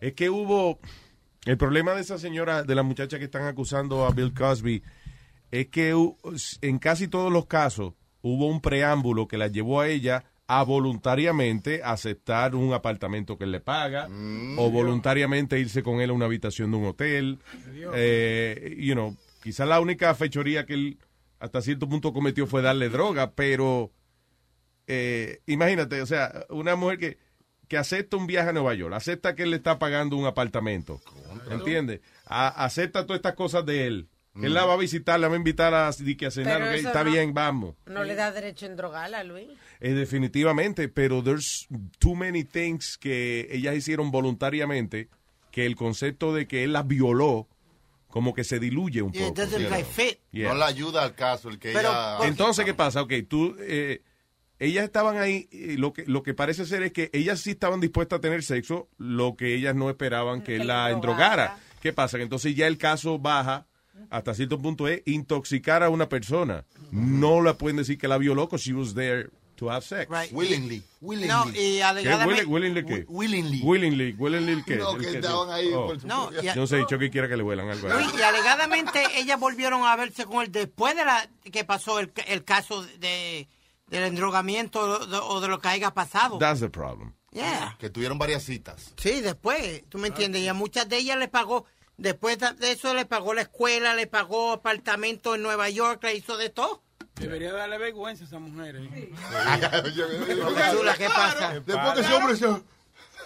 Es 0.00 0.12
que 0.12 0.28
hubo. 0.28 0.78
El 1.46 1.56
problema 1.56 1.94
de 1.94 2.02
esa 2.02 2.18
señora, 2.18 2.62
de 2.62 2.74
la 2.74 2.82
muchacha 2.82 3.18
que 3.18 3.24
están 3.24 3.46
acusando 3.46 4.04
a 4.04 4.10
Bill 4.10 4.34
Cosby, 4.34 4.82
es 5.50 5.68
que 5.68 5.94
en 6.60 6.78
casi 6.78 7.08
todos 7.08 7.32
los 7.32 7.46
casos 7.46 7.94
hubo 8.20 8.46
un 8.48 8.60
preámbulo 8.60 9.26
que 9.26 9.38
la 9.38 9.48
llevó 9.48 9.80
a 9.80 9.88
ella 9.88 10.29
a 10.52 10.64
voluntariamente 10.64 11.80
aceptar 11.84 12.56
un 12.56 12.72
apartamento 12.72 13.38
que 13.38 13.44
él 13.44 13.52
le 13.52 13.60
paga 13.60 14.08
o 14.58 14.68
voluntariamente 14.68 15.60
irse 15.60 15.84
con 15.84 16.00
él 16.00 16.10
a 16.10 16.12
una 16.12 16.24
habitación 16.24 16.72
de 16.72 16.76
un 16.76 16.86
hotel. 16.86 17.38
Eh, 17.94 18.76
you 18.80 18.94
know, 18.94 19.16
quizás 19.44 19.68
la 19.68 19.78
única 19.80 20.12
fechoría 20.16 20.66
que 20.66 20.74
él 20.74 20.98
hasta 21.38 21.62
cierto 21.62 21.88
punto 21.88 22.12
cometió 22.12 22.48
fue 22.48 22.62
darle 22.62 22.88
droga, 22.88 23.30
pero 23.30 23.92
eh, 24.88 25.40
imagínate, 25.46 26.02
o 26.02 26.06
sea, 26.06 26.46
una 26.48 26.74
mujer 26.74 26.98
que, 26.98 27.18
que 27.68 27.76
acepta 27.78 28.16
un 28.16 28.26
viaje 28.26 28.48
a 28.48 28.52
Nueva 28.52 28.74
York, 28.74 28.92
acepta 28.92 29.36
que 29.36 29.44
él 29.44 29.50
le 29.50 29.56
está 29.56 29.78
pagando 29.78 30.16
un 30.16 30.26
apartamento, 30.26 31.00
¿entiendes? 31.50 32.00
A- 32.26 32.64
acepta 32.64 33.06
todas 33.06 33.18
estas 33.20 33.34
cosas 33.34 33.64
de 33.64 33.86
él. 33.86 34.08
Que 34.38 34.46
Él 34.46 34.54
la 34.54 34.64
va 34.64 34.74
a 34.74 34.76
visitar, 34.76 35.18
la 35.18 35.28
va 35.28 35.34
a 35.34 35.38
invitar 35.38 35.74
a, 35.74 35.90
que 36.18 36.26
a 36.26 36.30
cenar, 36.30 36.62
está 36.74 37.02
no- 37.04 37.10
bien, 37.10 37.34
vamos. 37.34 37.74
No 37.86 38.04
le 38.04 38.14
da 38.14 38.30
derecho 38.30 38.66
en 38.66 38.76
drogarla, 38.76 39.24
Luis. 39.24 39.48
Eh, 39.80 39.92
definitivamente, 39.92 40.88
pero 40.88 41.22
there's 41.22 41.66
too 41.98 42.14
many 42.14 42.44
things 42.44 42.96
que 42.98 43.48
ellas 43.50 43.74
hicieron 43.76 44.10
voluntariamente 44.10 45.08
que 45.50 45.66
el 45.66 45.74
concepto 45.74 46.32
de 46.32 46.46
que 46.46 46.62
él 46.64 46.72
las 46.74 46.86
violó 46.86 47.48
como 48.08 48.34
que 48.34 48.44
se 48.44 48.58
diluye 48.60 49.02
un 49.02 49.12
Yeah, 49.12 49.22
it 49.22 49.28
poco. 49.30 49.40
doesn't 49.42 49.62
you 49.62 49.68
know. 49.68 49.84
fit. 49.84 50.18
Yeah. 50.32 50.48
No 50.52 50.58
le 50.58 50.64
ayuda 50.64 51.02
al 51.02 51.14
caso 51.14 51.48
el 51.48 51.58
que 51.58 51.70
ella... 51.72 52.18
Entonces, 52.22 52.64
¿qué 52.64 52.74
pasa? 52.74 53.02
Ok, 53.02 53.12
tú, 53.28 53.56
eh, 53.60 54.02
ellas 54.58 54.84
estaban 54.84 55.16
ahí, 55.16 55.48
y 55.52 55.76
lo 55.76 55.92
que, 55.92 56.04
lo 56.06 56.22
que 56.22 56.34
parece 56.34 56.66
ser 56.66 56.82
es 56.82 56.92
que 56.92 57.08
ellas 57.12 57.40
sí 57.40 57.50
estaban 57.50 57.80
dispuestas 57.80 58.18
a 58.18 58.20
tener 58.20 58.42
sexo, 58.42 58.88
lo 58.98 59.34
que 59.36 59.54
ellas 59.54 59.74
no 59.74 59.88
esperaban 59.90 60.42
que 60.42 60.56
él 60.56 60.66
la 60.66 60.90
endrogara. 60.90 61.58
¿Qué 61.80 61.92
pasa? 61.92 62.16
Que 62.18 62.24
entonces 62.24 62.54
ya 62.54 62.66
el 62.66 62.76
caso 62.78 63.18
baja 63.18 63.66
hasta 64.08 64.34
cierto 64.34 64.58
punto 64.58 64.88
es 64.88 65.02
intoxicar 65.06 65.82
a 65.82 65.90
una 65.90 66.08
persona. 66.08 66.64
No 66.90 67.42
la 67.42 67.54
pueden 67.54 67.76
decir 67.76 67.98
que 67.98 68.08
la 68.08 68.18
violó 68.18 68.46
because 68.46 68.64
she 68.64 68.72
was 68.74 68.94
there 68.94 69.28
to 69.56 69.70
have 69.70 69.82
sex. 69.84 70.10
Right. 70.10 70.32
Willingly. 70.32 70.82
Willingly. 71.02 71.28
No, 71.28 71.48
y 71.50 71.52
¿Qué? 71.52 71.82
alegadamente... 71.82 72.44
Will- 72.46 72.52
¿Willingly 72.52 72.84
qué? 72.86 73.04
Willingly. 73.08 73.60
Willingly. 73.62 74.12
Willingly 74.18 74.62
qué? 74.64 74.76
No, 74.76 74.96
que 74.96 75.06
qué? 75.06 75.18
estaban 75.18 75.50
ahí 75.50 75.70
Oh. 75.74 75.86
por 75.86 76.00
su 76.00 76.06
No, 76.06 76.30
y 76.32 76.46
Yo 76.46 76.54
no 76.56 76.66
sé, 76.66 76.78
dicho 76.78 76.98
que 76.98 77.10
quiera 77.10 77.28
que 77.28 77.36
le 77.36 77.42
vuelan 77.42 77.68
algo. 77.68 77.88
Y 77.88 78.22
alegadamente 78.22 79.02
ellas 79.16 79.38
volvieron 79.38 79.84
a 79.84 79.94
verse 79.96 80.24
con 80.24 80.42
él 80.44 80.50
después 80.50 80.96
de 80.96 81.04
la 81.04 81.28
que 81.52 81.64
pasó 81.64 81.98
el, 82.00 82.10
el 82.26 82.44
caso 82.44 82.82
de 82.98 83.48
del 83.88 84.04
endrogamiento 84.04 84.80
o 84.80 85.04
de, 85.06 85.16
o 85.16 85.40
de 85.40 85.48
lo 85.48 85.58
que 85.58 85.66
haya 85.66 85.90
pasado. 85.92 86.38
That's 86.38 86.60
the 86.60 86.70
problem. 86.70 87.12
Yeah. 87.32 87.76
Que 87.80 87.90
tuvieron 87.90 88.18
varias 88.18 88.44
citas. 88.44 88.94
Sí, 88.96 89.20
después, 89.20 89.82
tú 89.88 89.98
me 89.98 90.08
entiendes, 90.08 90.42
y 90.42 90.46
a 90.48 90.54
muchas 90.54 90.88
de 90.88 90.96
ellas 90.98 91.18
le 91.18 91.26
pagó, 91.26 91.66
después 92.00 92.38
de 92.38 92.72
eso 92.72 92.94
le 92.94 93.04
pagó 93.06 93.34
la 93.34 93.42
escuela, 93.42 93.94
le 93.94 94.06
pagó 94.06 94.52
apartamento 94.52 95.34
en 95.34 95.42
Nueva 95.42 95.68
York, 95.70 96.02
le 96.02 96.14
hizo 96.14 96.36
de 96.36 96.50
todo. 96.50 96.82
Debería 97.14 97.52
darle 97.52 97.78
vergüenza 97.78 98.24
a 98.24 98.26
esa 98.26 98.38
mujer. 98.38 98.76
¿eh? 98.76 99.12
Chula, 100.72 100.96
¿qué 100.96 101.06
pasa? 101.08 101.60
Después 101.60 101.94
que 101.94 102.00
ese 102.00 102.14
hombre 102.46 102.64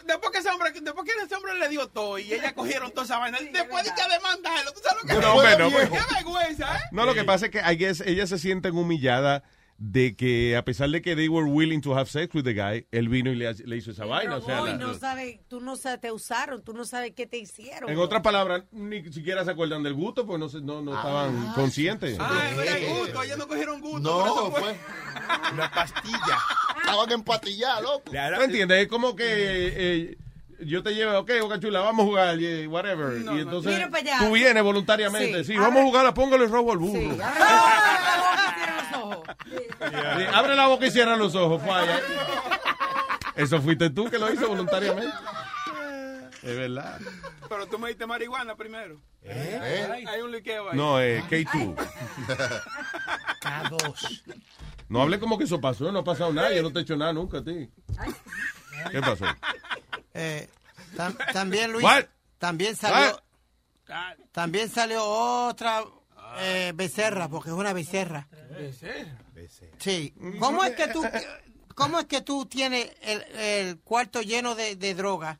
Después 0.06 0.32
que 0.32 0.38
ese 0.38 0.50
hombre, 0.50 0.70
después 0.72 1.06
que 1.08 1.24
ese 1.24 1.34
hombre 1.34 1.54
le 1.58 1.68
dio 1.68 1.88
todo 1.88 2.18
y 2.18 2.30
ella 2.30 2.54
cogieron 2.54 2.90
toda 2.90 3.04
esa 3.04 3.18
vaina, 3.18 3.38
después 3.40 3.84
de 3.84 3.90
que 3.94 4.12
demandarlo, 4.12 4.72
¿tú 4.72 4.80
sabes 4.82 5.02
lo 5.02 5.08
que 5.08 5.14
No, 5.14 5.34
hombre, 5.34 5.56
no, 5.56 5.66
hombre. 5.68 5.88
Qué 5.88 6.14
vergüenza, 6.14 6.76
¿eh? 6.76 6.80
No, 6.90 7.06
lo 7.06 7.14
que 7.14 7.24
pasa 7.24 7.46
es 7.46 7.52
que 7.52 7.62
ellas 7.64 8.28
se 8.28 8.38
sienten 8.38 8.76
humilladas 8.76 9.42
de 9.76 10.14
que 10.14 10.56
a 10.56 10.64
pesar 10.64 10.88
de 10.90 11.02
que 11.02 11.16
they 11.16 11.28
were 11.28 11.48
willing 11.50 11.80
to 11.80 11.96
have 11.98 12.08
sex 12.08 12.32
with 12.34 12.44
the 12.44 12.54
guy, 12.54 12.86
él 12.92 13.08
vino 13.08 13.30
y 13.30 13.34
le, 13.34 13.52
le 13.52 13.76
hizo 13.76 13.90
esa 13.90 14.04
vaina. 14.04 14.36
O 14.36 14.40
sea, 14.40 14.56
No, 14.58 14.66
y 14.68 14.70
la- 14.70 14.76
no 14.78 14.94
sabe, 14.94 15.40
tú 15.48 15.60
no 15.60 15.76
sabes, 15.76 16.00
te 16.00 16.12
usaron, 16.12 16.62
tú 16.62 16.72
no 16.72 16.84
sabes 16.84 17.12
qué 17.14 17.26
te 17.26 17.38
hicieron. 17.38 17.90
en 17.90 17.98
otras 17.98 18.22
palabras, 18.22 18.62
ni 18.70 19.02
siquiera 19.12 19.44
se 19.44 19.50
acuerdan 19.50 19.82
del 19.82 19.94
gusto, 19.94 20.24
pues 20.26 20.38
no, 20.38 20.48
se- 20.48 20.60
no, 20.60 20.80
no 20.80 20.94
estaban 20.94 21.52
conscientes. 21.54 22.16
Ah, 22.20 22.50
no 22.54 22.62
era 22.62 22.76
gusto, 22.98 23.22
ellos 23.24 23.36
no 23.38 23.48
cogieron 23.48 23.80
gusto. 23.80 23.98
No, 24.00 24.24
eso 24.24 24.50
fue. 24.52 24.60
fue 24.60 24.76
una 25.52 25.70
pastilla. 25.70 26.38
Estaban 26.80 27.10
empatillados, 27.12 27.82
loco. 27.82 28.12
¿No 28.12 28.42
entiendes? 28.42 28.82
Es 28.82 28.88
como 28.88 29.16
que 29.16 29.24
eh, 29.26 30.18
yo 30.60 30.82
te 30.84 30.94
llevo, 30.94 31.18
ok, 31.18 31.30
Boca 31.42 31.58
Chula, 31.58 31.80
vamos 31.80 32.04
a 32.04 32.06
jugar, 32.08 32.38
yeah, 32.38 32.68
whatever. 32.68 33.20
y 33.20 33.40
entonces 33.40 33.76
tú 34.20 34.30
vienes 34.32 34.62
voluntariamente. 34.62 35.42
Sí, 35.44 35.52
Sí, 35.54 35.58
vamos 35.58 35.80
a 35.82 35.84
jugar, 35.84 36.14
póngale 36.14 36.44
el 36.44 36.50
robo 36.50 36.72
al 36.72 36.78
burro. 36.78 37.00
Sí, 37.00 37.18
abre 39.12 39.26
la 39.26 39.36
boca 39.36 39.46
y 39.46 39.50
cierra 39.50 39.56
los 39.56 40.04
ojos. 40.04 40.18
Sí, 40.18 40.24
abre 40.32 40.54
la 40.56 40.66
boca 40.68 40.86
y 40.86 40.90
cierra 40.90 41.16
los 41.16 41.34
ojos, 41.34 41.62
falla. 41.62 42.00
Eso 43.36 43.60
fuiste 43.60 43.90
tú 43.90 44.08
que 44.10 44.18
lo 44.18 44.32
hizo 44.32 44.48
voluntariamente. 44.48 45.12
Es 46.42 46.56
verdad. 46.56 47.00
Pero 47.48 47.66
tú 47.66 47.78
me 47.78 47.88
diste 47.88 48.06
marihuana 48.06 48.54
primero. 48.54 49.00
¿Eh? 49.22 49.88
Hay, 49.90 50.04
hay 50.04 50.20
un 50.20 50.30
liqueo 50.30 50.70
ahí. 50.70 50.76
No, 50.76 51.00
eh, 51.00 51.22
K2. 51.30 51.74
K2. 53.40 54.32
No 54.88 55.02
hable 55.02 55.18
como 55.18 55.38
que 55.38 55.44
eso 55.44 55.60
pasó, 55.60 55.90
no 55.90 56.00
ha 56.00 56.04
pasado 56.04 56.32
nada, 56.32 56.52
yo 56.52 56.62
no 56.62 56.72
te 56.72 56.80
he 56.80 56.82
hecho 56.82 56.96
nada 56.96 57.12
nunca 57.12 57.38
a 57.38 57.44
ti. 57.44 57.70
¿Qué 58.90 59.00
pasó? 59.00 59.24
Eh, 60.12 60.48
tam- 60.96 61.16
también 61.32 61.72
Luis, 61.72 61.82
What? 61.84 62.04
también 62.38 62.76
salió, 62.76 63.20
también 64.32 64.68
salió 64.68 65.02
otra 65.04 65.82
eh, 66.40 66.72
becerra, 66.74 67.28
porque 67.28 67.48
es 67.48 67.54
una 67.56 67.72
becerra. 67.72 68.28
Sí. 69.78 70.14
¿Cómo 70.38 70.64
es 70.64 70.72
que 70.74 70.88
tú, 70.88 71.02
cómo 71.74 71.98
es 72.00 72.06
que 72.06 72.20
tú 72.22 72.46
tienes 72.46 72.90
el, 73.02 73.22
el 73.38 73.78
cuarto 73.80 74.22
lleno 74.22 74.54
de, 74.54 74.76
de 74.76 74.94
droga 74.94 75.38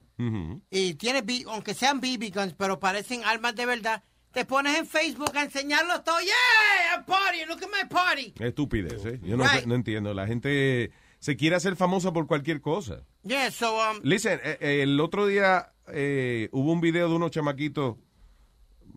y 0.71 0.95
tienes, 0.95 1.25
aunque 1.47 1.75
sean 1.75 2.01
BB 2.01 2.33
guns, 2.35 2.55
pero 2.55 2.79
parecen 2.81 3.25
armas 3.25 3.55
de 3.55 3.67
verdad? 3.67 4.03
Te 4.33 4.45
pones 4.45 4.77
en 4.77 4.87
Facebook 4.87 5.31
a 5.37 5.45
enseñarlo 5.45 6.03
todo. 6.03 6.19
Yeah, 6.21 6.99
a 6.99 7.07
party, 7.07 7.45
look 7.47 7.63
at 7.63 7.69
my 7.71 7.89
party. 7.89 8.35
Estupidez, 8.41 9.05
¿eh? 9.07 9.21
Yo 9.23 9.37
no, 9.37 9.45
Right. 9.45 9.61
sé- 9.61 9.67
no 9.69 9.77
entiendo. 9.77 10.13
La 10.13 10.27
gente 10.27 10.91
se 11.21 11.37
quiere 11.37 11.55
hacer 11.55 11.77
famosa 11.77 12.13
por 12.13 12.27
cualquier 12.27 12.61
cosa. 12.61 13.05
Yeah, 13.23 13.53
so 13.53 13.77
um, 13.77 14.01
Listen, 14.03 14.41
eh, 14.43 14.59
eh, 14.61 14.83
el 14.83 14.99
otro 14.99 15.29
día 15.29 15.73
eh, 15.87 16.49
hubo 16.51 16.73
un 16.73 16.81
video 16.81 17.09
de 17.09 17.15
unos 17.15 17.31
chamaquitos, 17.31 17.95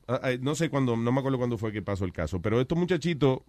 ah, 0.08 0.20
ah, 0.24 0.30
no 0.42 0.56
sé 0.56 0.70
cuándo, 0.72 0.98
no 0.98 1.12
me 1.12 1.20
acuerdo 1.20 1.38
cuándo 1.38 1.60
fue 1.60 1.72
que 1.72 1.84
pasó 1.84 2.04
el 2.06 2.14
caso, 2.14 2.42
pero 2.42 2.60
estos 2.60 2.76
muchachitos 2.78 3.42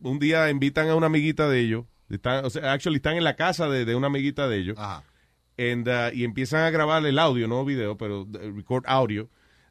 un 0.00 0.18
día 0.18 0.50
invitan 0.50 0.88
a 0.88 0.94
una 0.94 1.06
amiguita 1.06 1.48
de 1.48 1.60
ellos, 1.60 1.84
están, 2.08 2.44
o 2.44 2.50
sea, 2.50 2.72
actually 2.72 2.96
están 2.96 3.16
en 3.16 3.24
la 3.24 3.36
casa 3.36 3.68
de, 3.68 3.84
de 3.84 3.94
una 3.94 4.06
amiguita 4.06 4.48
de 4.48 4.56
ellos, 4.58 4.78
and, 5.58 5.88
uh, 5.88 6.14
y 6.14 6.24
empiezan 6.24 6.62
a 6.62 6.70
grabar 6.70 7.04
el 7.04 7.18
audio, 7.18 7.48
no 7.48 7.64
video, 7.64 7.96
pero 7.98 8.26
eh, 8.40 8.52
record 8.54 8.84
audio, 8.86 9.28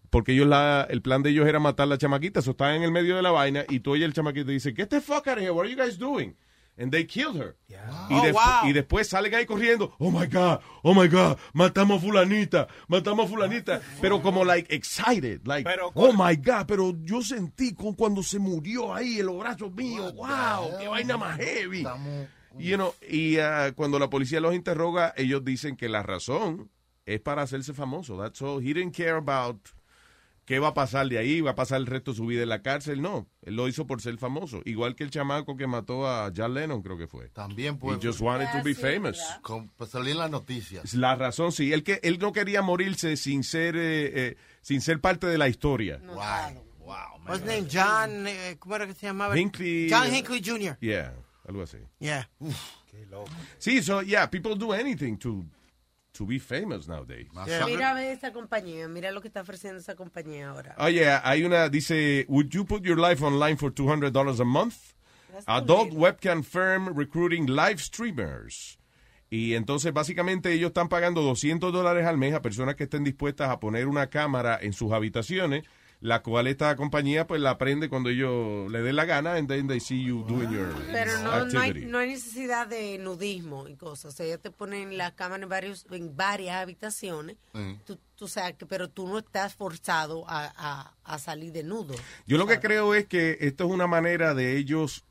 porque 0.09 0.33
ellos 0.33 0.47
la, 0.47 0.85
el 0.89 1.01
plan 1.01 1.23
de 1.23 1.31
ellos 1.31 1.47
era 1.47 1.59
matar 1.59 1.85
a 1.85 1.87
la 1.87 1.97
chamaquita, 1.97 2.39
eso 2.41 2.51
están 2.51 2.75
en 2.75 2.83
el 2.83 2.91
medio 2.91 3.15
de 3.15 3.21
la 3.21 3.31
vaina, 3.31 3.65
y 3.69 3.79
tú 3.79 3.91
oyes 3.91 4.05
el 4.05 4.13
chamaquito 4.13 4.51
y 4.51 4.55
dice, 4.55 4.73
get 4.75 4.87
the 4.89 5.01
fuck 5.01 5.27
out 5.27 5.37
of 5.37 5.39
here, 5.39 5.51
what 5.51 5.65
are 5.65 5.71
you 5.71 5.77
guys 5.77 5.97
doing? 5.97 6.35
And 6.79 6.91
they 6.91 7.05
killed 7.05 7.35
her. 7.37 7.55
Y, 7.67 7.75
Oh, 8.13 8.31
wow. 8.33 8.67
y 8.69 8.71
después 8.73 9.07
salen 9.07 9.33
ahí 9.33 9.45
corriendo, 9.47 9.95
oh 9.97 10.11
my 10.11 10.27
God, 10.27 10.59
oh 10.83 10.93
my 10.93 11.07
God, 11.07 11.37
matamos 11.53 11.97
a 11.97 12.05
fulanita, 12.05 12.67
matamos 12.87 13.25
a 13.25 13.29
fulanita, 13.29 13.81
pero 13.99 14.21
como 14.21 14.45
like 14.45 14.71
excited, 14.73 15.41
like, 15.47 15.67
oh 15.95 16.13
my 16.13 16.35
God, 16.35 16.65
pero 16.67 16.93
yo 17.03 17.21
sentí 17.23 17.73
con 17.73 17.93
cuando 17.95 18.21
se 18.21 18.37
murió 18.37 18.93
ahí 18.93 19.19
en 19.19 19.25
los 19.25 19.39
brazos 19.39 19.73
míos, 19.73 20.13
wow, 20.15 20.77
qué 20.79 20.87
vaina 20.87 21.17
más 21.17 21.37
heavy. 21.39 21.83
You 22.59 22.75
know, 22.75 22.93
y 23.07 23.37
ah, 23.37 23.71
cuando 23.75 23.97
la 23.99 24.09
policía 24.09 24.39
los 24.39 24.53
interroga, 24.55 25.13
ellos 25.17 25.43
dicen 25.43 25.75
que 25.75 25.89
la 25.89 26.01
razón 26.03 26.69
es 27.05 27.19
para 27.21 27.43
hacerse 27.43 27.73
famoso. 27.73 28.17
That's 28.17 28.41
all. 28.41 28.59
He 28.61 28.73
didn't 28.73 28.95
care 28.95 29.15
about 29.15 29.57
qué 30.47 30.59
va 30.59 30.69
a 30.69 30.73
pasar 30.73 31.07
de 31.09 31.19
ahí, 31.19 31.41
va 31.41 31.51
a 31.51 31.55
pasar 31.55 31.77
el 31.77 31.85
resto 31.85 32.11
de 32.11 32.17
su 32.17 32.25
vida 32.25 32.41
en 32.41 32.49
la 32.49 32.61
cárcel. 32.61 33.01
No, 33.01 33.27
él 33.43 33.55
lo 33.55 33.67
hizo 33.67 33.85
por 33.85 34.01
ser 34.01 34.17
famoso. 34.17 34.61
Igual 34.65 34.95
que 34.95 35.03
el 35.03 35.11
chamaco 35.11 35.57
que 35.57 35.67
mató 35.67 36.07
a 36.07 36.31
John 36.35 36.53
Lennon, 36.53 36.81
creo 36.81 36.97
que 36.97 37.05
fue. 37.05 37.27
También 37.29 37.77
pues. 37.77 37.97
He 37.97 38.07
just 38.07 38.21
wanted 38.21 38.47
to 38.53 38.63
be 38.63 38.73
famous. 38.73 39.19
Con, 39.41 39.67
pues 39.75 39.91
salir 39.91 40.13
en 40.13 40.19
las 40.19 40.31
noticias. 40.31 40.93
La 40.93 41.15
razón, 41.15 41.51
sí. 41.51 41.73
Él, 41.73 41.83
que, 41.83 41.99
él 42.01 42.17
no 42.17 42.31
quería 42.31 42.61
morirse 42.61 43.17
sin 43.17 43.43
ser, 43.43 43.75
eh, 43.75 44.29
eh, 44.29 44.37
sin 44.61 44.79
ser 44.79 45.01
parte 45.01 45.27
de 45.27 45.37
la 45.37 45.49
historia. 45.49 45.99
Wow. 46.07 46.63
Wow, 46.87 47.19
what's 47.27 47.43
name? 47.43 47.67
John, 47.69 48.25
eh, 48.25 48.55
¿cómo 48.57 48.77
era 48.77 48.87
que 48.87 48.93
se 48.93 49.07
llamaba? 49.07 49.37
Hinckley. 49.37 49.89
John 49.89 50.07
Hinckley 50.13 50.41
Jr. 50.41 50.77
Yeah, 50.79 51.13
algo 51.45 51.63
así. 51.63 51.79
Yeah. 51.99 52.29
Sí, 53.59 53.81
so, 53.81 54.01
yeah, 54.01 54.29
people 54.29 54.55
do 54.55 54.71
anything 54.71 55.17
to, 55.17 55.43
to 56.17 56.25
be 56.25 56.39
famous 56.39 56.87
nowadays. 56.87 57.27
Mira 57.65 57.93
ve 57.93 58.11
esa 58.11 58.31
compañía, 58.31 58.87
mira 58.87 59.11
lo 59.11 59.21
que 59.21 59.27
está 59.27 59.41
ofreciendo 59.41 59.79
esa 59.79 59.95
compañía 59.95 60.49
ahora. 60.49 60.75
Oye, 60.79 61.07
hay 61.07 61.43
una, 61.43 61.69
dice, 61.69 62.25
would 62.27 62.49
you 62.49 62.65
put 62.65 62.83
your 62.83 62.97
life 62.97 63.23
online 63.23 63.55
for 63.55 63.71
$200 63.71 64.39
a 64.39 64.43
month? 64.43 64.93
Adult 65.45 65.93
webcam 65.93 66.43
firm 66.43 66.87
recruiting 66.95 67.45
live 67.45 67.79
streamers. 67.79 68.79
Y 69.29 69.53
entonces, 69.55 69.93
básicamente, 69.93 70.51
ellos 70.53 70.69
están 70.69 70.89
pagando 70.89 71.21
200 71.21 71.71
dólares 71.71 72.05
al 72.07 72.17
mes 72.17 72.33
a 72.33 72.41
personas 72.41 72.75
que 72.75 72.85
estén 72.85 73.03
dispuestas 73.03 73.49
a 73.49 73.59
poner 73.59 73.87
una 73.87 74.07
cámara 74.07 74.57
en 74.59 74.73
sus 74.73 74.91
habitaciones, 74.93 75.65
la 75.99 76.21
cual 76.21 76.45
esta 76.45 76.75
compañía 76.75 77.25
pues 77.25 77.41
la 77.41 77.57
prende 77.57 77.89
cuando 77.89 78.09
ellos 78.09 78.71
le 78.71 78.81
den 78.83 78.95
la 78.95 79.05
gana 79.05 79.33
and 79.33 79.47
then 79.47 79.67
they 79.67 79.79
see 79.79 80.03
you 80.03 80.23
doing 80.27 80.51
your 80.51 80.67
Pero 80.91 81.11
no, 81.23 81.45
no, 81.45 81.59
hay, 81.59 81.69
activity. 81.69 81.85
no 81.91 81.97
hay 81.97 82.09
necesidad 82.09 82.67
de 82.67 82.99
nudismo 82.99 83.67
y 83.67 83.75
cosas. 83.75 84.13
O 84.13 84.15
sea, 84.15 84.25
ellos 84.27 84.39
te 84.39 84.51
ponen 84.51 84.95
la 84.97 85.15
cámara 85.15 85.41
en, 85.41 85.49
varios, 85.49 85.87
en 85.89 86.15
varias 86.15 86.57
habitaciones. 86.57 87.37
Tú, 87.85 87.97
tú 88.15 88.27
sabes 88.27 88.55
que, 88.57 88.67
pero 88.67 88.89
tú 88.89 89.07
no 89.07 89.17
estás 89.17 89.55
forzado 89.55 90.23
a, 90.29 90.53
a, 90.55 90.93
a 91.03 91.17
salir 91.17 91.51
desnudo. 91.51 91.95
Yo 92.27 92.37
lo 92.37 92.45
que 92.45 92.59
creo 92.59 92.93
es 92.93 93.07
que 93.07 93.37
esto 93.41 93.65
es 93.65 93.71
una 93.71 93.87
manera 93.87 94.35
de 94.35 94.55
ellos 94.57 95.03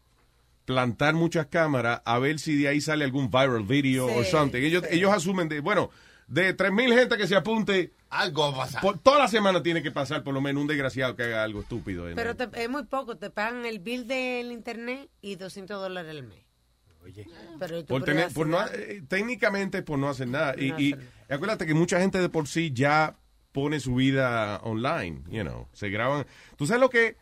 plantar 0.66 1.14
muchas 1.14 1.46
cámaras 1.46 2.02
a 2.04 2.18
ver 2.18 2.38
si 2.38 2.56
de 2.56 2.68
ahí 2.68 2.80
sale 2.80 3.04
algún 3.04 3.30
viral 3.30 3.62
video 3.64 4.06
o 4.06 4.22
Sí, 4.24 4.30
something. 4.30 4.58
Ellos, 4.62 4.84
ellos 4.90 5.12
asumen 5.12 5.48
de, 5.48 5.60
bueno, 5.60 5.90
de 6.26 6.56
3.000 6.56 6.94
gente 6.94 7.16
que 7.16 7.26
se 7.26 7.36
apunte, 7.36 7.92
algo 8.10 8.42
va 8.42 8.48
a 8.48 8.66
pasar. 8.66 8.80
Por, 8.82 8.98
toda 8.98 9.18
la 9.20 9.28
semana 9.28 9.62
tiene 9.62 9.82
que 9.82 9.90
pasar 9.92 10.22
por 10.24 10.34
lo 10.34 10.40
menos 10.40 10.60
un 10.62 10.66
desgraciado 10.66 11.14
que 11.16 11.22
haga 11.24 11.42
algo 11.44 11.60
estúpido. 11.60 12.06
Pero 12.14 12.34
te- 12.36 12.62
es 12.64 12.68
muy 12.68 12.84
poco. 12.84 13.16
Te 13.16 13.30
pagan 13.30 13.64
el 13.64 13.78
bill 13.78 14.06
del 14.06 14.50
internet 14.52 15.08
y 15.20 15.36
200 15.36 15.80
dólares 15.80 16.10
al 16.10 16.22
mes. 16.24 16.38
Pero 17.60 17.80
tú 17.82 17.86
por 17.86 18.02
tener, 18.04 18.32
por 18.32 18.48
no, 18.48 18.58
hacer- 18.58 18.80
eh, 18.90 19.02
técnicamente 19.06 19.82
por 19.82 19.98
no 19.98 20.08
hacer 20.08 20.26
nada. 20.26 20.54
Y, 20.58 20.72
y 20.82 20.96
acuérdate 21.28 21.64
que 21.66 21.74
mucha 21.74 22.00
gente 22.00 22.18
de 22.18 22.28
por 22.28 22.48
sí 22.48 22.72
ya 22.74 23.16
pone 23.52 23.78
su 23.78 23.94
vida 23.94 24.58
online, 24.64 25.22
you 25.30 25.42
know, 25.42 25.68
se 25.72 25.88
graban. 25.88 26.26
¿Tú 26.56 26.66
sabes 26.66 26.80
lo 26.80 26.90
que? 26.90 27.16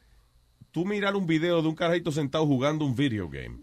Tú 0.70 0.84
mirar 0.86 1.14
un 1.14 1.26
video 1.26 1.60
de 1.62 1.68
un 1.68 1.74
carajito 1.76 2.10
sentado 2.10 2.46
jugando 2.46 2.84
un 2.86 2.96
video 2.96 3.28
game. 3.28 3.58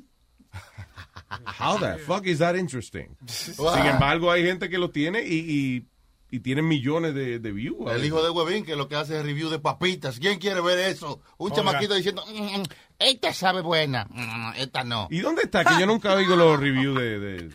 How 1.59 1.77
the 1.79 1.97
fuck 2.05 2.25
is 2.27 2.39
that 2.39 2.55
interesting? 2.55 3.15
Sin 3.27 3.85
embargo, 3.85 4.31
hay 4.31 4.43
gente 4.43 4.69
que 4.69 4.77
lo 4.77 4.89
tiene 4.91 5.23
y, 5.25 5.35
y, 5.39 5.87
y 6.29 6.39
tienen 6.39 6.67
millones 6.67 7.13
de, 7.13 7.39
de 7.39 7.51
views. 7.51 7.91
El 7.91 8.03
hijo 8.05 8.23
de 8.23 8.29
Huevín 8.29 8.65
que 8.65 8.75
lo 8.75 8.87
que 8.87 8.95
hace 8.95 9.17
es 9.17 9.23
review 9.25 9.49
de 9.49 9.59
papitas. 9.59 10.19
¿Quién 10.19 10.39
quiere 10.39 10.61
ver 10.61 10.79
eso? 10.79 11.21
Un 11.37 11.51
Oiga. 11.51 11.55
chamaquito 11.63 11.93
diciendo, 11.95 12.23
"Mm, 12.27 12.59
mm, 12.61 12.63
esta 12.99 13.33
sabe 13.33 13.61
buena, 13.61 14.05
Mm, 14.09 14.53
esta 14.57 14.83
no. 14.83 15.07
¿Y 15.11 15.19
dónde 15.19 15.43
está? 15.43 15.63
Que 15.65 15.79
yo 15.79 15.85
nunca 15.85 16.13
oigo 16.13 16.35
los 16.35 16.59
reviews 16.59 16.97
de, 16.99 17.19
de, 17.19 17.49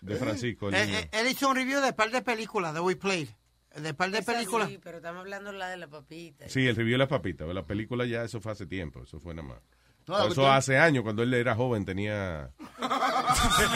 de 0.00 0.16
Francisco. 0.16 0.68
el 0.68 0.74
Eh, 0.74 0.98
eh, 1.00 1.08
él 1.12 1.28
hizo 1.30 1.48
un 1.48 1.56
review 1.56 1.80
de 1.80 1.92
par 1.92 2.10
de 2.10 2.22
películas 2.22 2.74
de 2.74 2.80
We 2.80 2.96
Played. 2.96 3.28
De 3.76 3.94
par 3.94 4.10
de 4.10 4.18
Esa 4.18 4.32
películas. 4.32 4.68
Sí, 4.68 4.78
pero 4.82 4.96
estamos 4.96 5.20
hablando 5.20 5.52
la 5.52 5.68
de 5.68 5.76
la 5.76 5.86
papita. 5.86 6.48
Sí, 6.48 6.66
el 6.66 6.74
review 6.74 6.94
de 6.94 6.98
las 6.98 7.08
papitas. 7.08 7.46
La 7.54 7.64
película 7.64 8.04
ya, 8.04 8.24
eso 8.24 8.40
fue 8.40 8.50
hace 8.50 8.66
tiempo. 8.66 9.02
Eso 9.04 9.20
fue 9.20 9.32
nada 9.32 9.46
más. 9.46 9.58
No, 10.10 10.16
eso 10.18 10.26
cuestión- 10.26 10.50
hace 10.50 10.78
años, 10.78 11.02
cuando 11.04 11.22
él 11.22 11.32
era 11.34 11.54
joven, 11.54 11.84
tenía. 11.84 12.50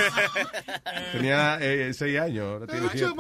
tenía 1.12 1.58
eh, 1.60 1.92
seis 1.94 2.18
años. 2.18 2.44
Ahora 2.44 2.66
tiene 2.66 2.88
siete. 2.92 3.12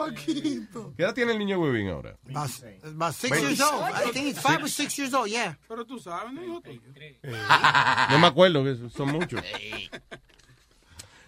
¿Qué 0.96 1.02
edad 1.02 1.14
tiene 1.14 1.32
el 1.32 1.38
niño 1.38 1.58
Webin 1.60 1.88
ahora? 1.90 2.16
About, 2.28 2.50
about 2.84 3.14
six 3.14 3.40
years 3.40 3.60
old. 3.60 3.82
I 3.82 4.10
think 4.12 4.26
he's 4.26 4.38
five 4.40 4.62
or 4.62 4.68
six 4.68 4.96
years 4.98 5.14
old, 5.14 5.28
yeah. 5.28 5.56
Pero 5.68 5.84
tú 5.84 5.98
sabes, 5.98 6.32
¿no? 6.32 6.42
Yo- 6.42 6.62
No 8.10 8.18
me 8.18 8.26
acuerdo, 8.26 8.64
que 8.64 8.88
son 8.90 9.12
muchos. 9.12 9.40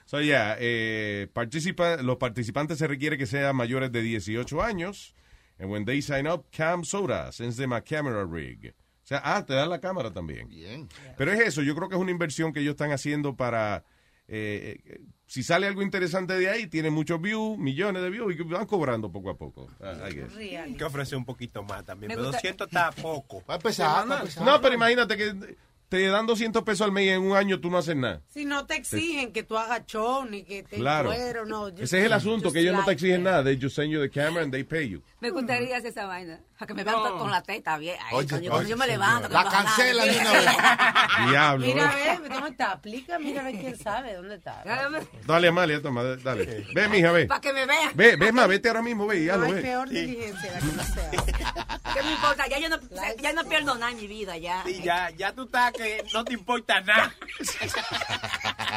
So, 0.07 0.21
yeah, 0.21 0.57
eh, 0.61 1.29
participa- 1.33 2.01
los 2.03 2.17
participantes 2.17 2.79
se 2.79 2.87
requiere 2.87 3.19
que 3.19 3.27
sean 3.27 3.57
mayores 3.57 3.91
de 3.91 4.03
18 4.03 4.63
años. 4.63 5.15
And 5.59 5.71
when 5.71 5.85
they 5.85 6.03
sign 6.03 6.27
up, 6.27 6.45
Cam 6.51 6.85
Soda 6.85 7.33
sends 7.33 7.57
them 7.57 7.73
a 7.73 7.81
camera 7.81 8.25
rig. 8.25 8.75
O 9.07 9.09
sea, 9.09 9.23
ah, 9.25 9.47
te 9.47 9.55
dan 9.55 9.71
la 9.71 9.81
cámara 9.81 10.13
también. 10.13 10.49
Bien. 10.49 10.89
Pero 11.17 11.31
es 11.31 11.39
eso, 11.39 11.63
yo 11.63 11.77
creo 11.77 11.89
que 11.89 11.95
es 11.95 12.01
una 12.01 12.11
inversión 12.11 12.53
que 12.53 12.59
ellos 12.59 12.73
están 12.73 12.91
haciendo 12.91 13.37
para... 13.37 13.85
eh, 14.27 14.81
eh, 14.85 15.01
si 15.27 15.45
sale 15.45 15.69
algo 15.69 15.81
interesante 15.83 16.35
de 16.37 16.49
ahí, 16.51 16.67
tiene 16.67 16.91
muchos 16.91 17.21
views, 17.21 17.57
millones 17.57 18.03
de 18.03 18.11
views, 18.11 18.35
y 18.35 18.37
que 18.37 18.43
van 18.43 18.67
cobrando 18.67 19.13
poco 19.13 19.31
a 19.31 19.37
poco. 19.39 19.69
Ah. 19.81 19.95
Hay 20.03 20.75
que 20.77 20.85
ofrecer 20.85 21.17
un 21.19 21.25
poquito 21.25 21.63
más 21.63 21.85
también. 21.85 22.09
Me 22.09 22.15
Pero 22.17 22.27
gusta- 22.27 22.39
200 22.39 22.67
está 22.67 22.91
poco. 22.91 23.45
Va 23.49 23.55
a 23.55 23.57
empezar, 23.59 24.09
va 24.09 24.17
a 24.17 24.19
empezar. 24.21 24.45
No, 24.45 24.61
pero 24.61 24.75
imagínate 24.75 25.17
que 25.17 25.57
te 25.89 26.07
dan 26.09 26.27
200 26.27 26.63
pesos 26.65 26.85
al 26.85 26.93
mes 26.93 27.05
y 27.07 27.09
en 27.11 27.23
un 27.23 27.37
año 27.37 27.61
tú 27.61 27.71
no 27.71 27.79
haces 27.79 27.95
nada. 27.97 28.21
Si 28.29 28.45
no 28.45 28.67
te 28.67 28.75
exigen 28.75 29.33
que 29.33 29.43
tú 29.45 29.57
hagas 29.57 29.87
show 29.87 30.25
ni 30.25 30.43
que 30.43 30.63
te 30.65 30.77
Claro. 30.77 31.11
cuero, 31.11 31.47
no. 31.47 31.67
just- 31.71 31.81
Ese 31.81 32.01
es 32.01 32.07
el 32.07 32.13
asunto, 32.13 32.53
que 32.53 32.61
ellos 32.61 32.75
no 32.75 32.85
te 32.85 32.93
exigen 32.93 33.21
it. 33.21 33.25
nada. 33.27 33.45
They 33.45 33.59
just 33.61 33.77
send 33.77 33.91
you 33.93 34.01
the 34.01 34.11
camera 34.11 34.43
and 34.43 34.53
they 34.53 34.65
pay 34.65 34.89
you. 34.89 35.03
Me 35.21 35.31
gustaría 35.31 35.77
hacer 35.77 35.91
esa 35.91 36.07
vaina. 36.07 36.41
Para 36.59 36.67
que 36.69 36.75
me 36.75 36.85
vean 36.85 36.97
No. 37.03 37.19
con 37.19 37.31
la 37.31 37.43
teta 37.43 37.77
bien. 37.79 37.97
Ahí, 38.03 38.15
Oye, 38.17 38.29
cuando, 38.29 38.45
yo, 38.47 38.51
cuando 38.51 38.65
oye, 38.67 38.71
yo 38.71 38.77
me 38.79 38.87
levanto. 38.87 39.29
La 39.29 39.45
cancela 39.45 40.05
de 40.07 40.19
una 40.19 40.33
vez. 40.33 40.47
Diablo. 41.31 41.67
Mira, 41.67 41.95
¿eh? 42.15 42.19
ve, 42.23 42.29
¿dónde 42.31 42.51
está? 42.51 42.73
Aplica, 42.73 43.19
mira, 43.19 43.41
a 43.43 43.45
ver 43.45 43.59
quién 43.59 43.77
sabe 43.79 44.15
dónde 44.15 44.37
está. 44.37 44.65
Dale, 45.27 45.49
Amalia, 45.49 45.83
toma, 45.83 46.03
dale. 46.03 46.67
Ve, 46.75 46.89
mija, 46.89 47.13
ve. 47.13 47.27
Para 47.27 47.41
que 47.41 47.53
me 47.53 47.67
vean. 47.67 47.91
Ve, 47.95 48.17
ve 48.17 48.33
más, 48.33 48.49
vete 48.49 48.69
ahora 48.69 48.83
mismo, 48.83 49.07
ve, 49.07 49.23
y 49.23 49.27
No 49.27 49.39
ve. 49.41 49.61
peor 49.63 49.89
diligencia 49.89 50.53
la 50.53 50.59
que 50.59 50.67
no 50.67 50.83
se 50.83 51.01
hace. 51.01 51.33
¿Qué 51.95 52.03
me 52.03 52.13
importa? 52.13 52.47
Ya 52.49 52.59
yo 52.59 52.69
no, 52.69 52.77
ya 53.21 53.33
no 53.33 53.45
pierdo 53.45 53.75
nada 53.77 53.93
en 53.93 53.99
mi 53.99 54.07
vida. 54.07 54.37
Ya. 54.37 54.63
Sí, 54.67 54.81
ya, 54.83 55.11
ya 55.11 55.33
tú 55.33 55.45
estás 55.45 55.73
que 55.77 56.03
no 56.13 56.25
te 56.25 56.35
importa 56.35 56.81
nada. 56.81 57.15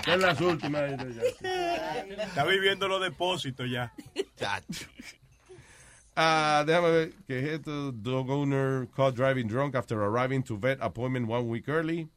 Son 0.05 0.21
las 0.21 0.39
últimas. 0.41 0.91
Está 0.91 2.45
viviendo 2.45 2.88
los 2.88 3.01
depósitos 3.01 3.69
ya. 3.69 3.93
Ah, 6.15 6.63
déjame 6.65 6.91
ver, 6.91 7.13
¿qué 7.27 7.39
es 7.39 7.45
esto? 7.59 7.91
Dog 7.93 8.30
owner 8.30 8.88
caught 8.95 9.15
driving 9.15 9.47
drunk 9.47 9.76
after 9.76 10.01
arriving 10.01 10.43
to 10.43 10.57
vet 10.57 10.77
appointment 10.81 11.27
one 11.30 11.47
week 11.47 11.69
early. 11.69 12.09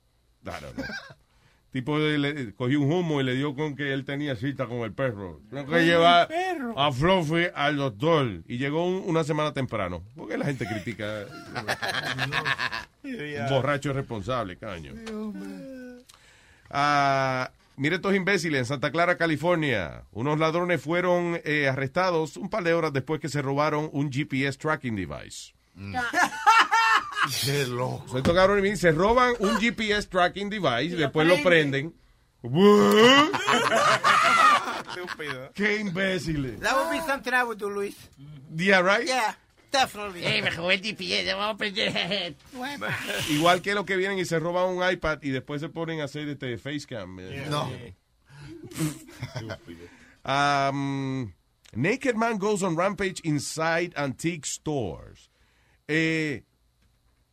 I 0.44 0.60
don't 0.60 0.76
know. 0.76 0.84
Tipo 1.72 1.98
le, 1.98 2.54
cogió 2.54 2.80
un 2.82 2.92
humo 2.92 3.20
y 3.20 3.24
le 3.24 3.34
dio 3.34 3.54
con 3.54 3.74
que 3.74 3.94
él 3.94 4.04
tenía 4.04 4.36
cita 4.36 4.66
con 4.66 4.80
el 4.80 4.92
perro. 4.92 5.40
Tengo 5.50 5.70
que 5.72 5.84
llevar 5.86 6.28
a 6.76 6.92
Fluffy 6.92 7.46
al 7.54 7.76
doctor. 7.78 8.42
Y 8.46 8.58
llegó 8.58 8.86
un- 8.86 9.02
una 9.06 9.24
semana 9.24 9.54
temprano. 9.54 10.02
¿Por 10.14 10.28
qué 10.28 10.36
la 10.36 10.44
gente 10.44 10.66
critica? 10.66 11.24
un 13.02 13.48
borracho 13.48 13.88
irresponsable, 13.90 14.56
caño. 14.58 14.92
Ah, 16.70 17.50
mire 17.76 17.96
estos 17.96 18.14
imbéciles 18.14 18.58
en 18.60 18.66
Santa 18.66 18.90
Clara, 18.90 19.16
California. 19.16 20.04
Unos 20.12 20.38
ladrones 20.38 20.80
fueron 20.82 21.40
eh, 21.44 21.68
arrestados 21.68 22.36
un 22.36 22.48
par 22.50 22.64
de 22.64 22.74
horas 22.74 22.92
después 22.92 23.20
que 23.20 23.28
se 23.28 23.40
robaron 23.42 23.88
un 23.92 24.10
GPS 24.12 24.58
tracking 24.58 24.94
device. 24.94 25.54
Qué 27.44 27.66
loco. 27.66 28.04
So, 28.08 28.18
estos 28.18 28.34
cabrones 28.34 28.80
se 28.80 28.90
roban 28.92 29.34
un 29.38 29.56
GPS 29.60 30.08
tracking 30.08 30.50
device 30.50 30.94
y 30.94 30.96
después 30.96 31.26
lo 31.26 31.36
prenden. 31.42 31.94
¡Qué 35.54 35.78
imbéciles! 35.80 36.60
That 36.60 36.74
would 36.76 36.90
be 36.90 37.00
something 37.06 37.32
I 37.32 37.44
would 37.44 37.58
do, 37.58 37.68
Luis. 37.70 37.96
Yeah, 38.54 38.80
right? 38.82 39.06
Yeah, 39.06 39.34
definitely. 39.70 40.24
Eh, 40.24 40.42
me 40.42 40.50
robé 40.50 40.74
el 40.74 40.80
GPS, 40.82 41.26
vamos 41.34 41.46
a 41.46 41.50
aprender. 41.50 42.34
Igual 43.30 43.62
que 43.62 43.74
los 43.74 43.84
que 43.84 43.96
vienen 43.96 44.18
y 44.18 44.24
se 44.24 44.38
roban 44.38 44.68
un 44.76 44.82
iPad 44.88 45.18
y 45.22 45.30
después 45.30 45.60
se 45.60 45.68
ponen 45.68 46.00
a 46.00 46.04
hacer 46.04 46.28
este 46.28 46.58
facecam. 46.58 47.18
eh. 47.20 47.46
No. 47.48 47.70
Um, 50.24 51.32
naked 51.74 52.14
man 52.16 52.38
goes 52.38 52.62
on 52.62 52.76
rampage 52.76 53.20
inside 53.24 53.92
antique 53.96 54.46
stores. 54.46 55.30
Eh, 55.88 56.42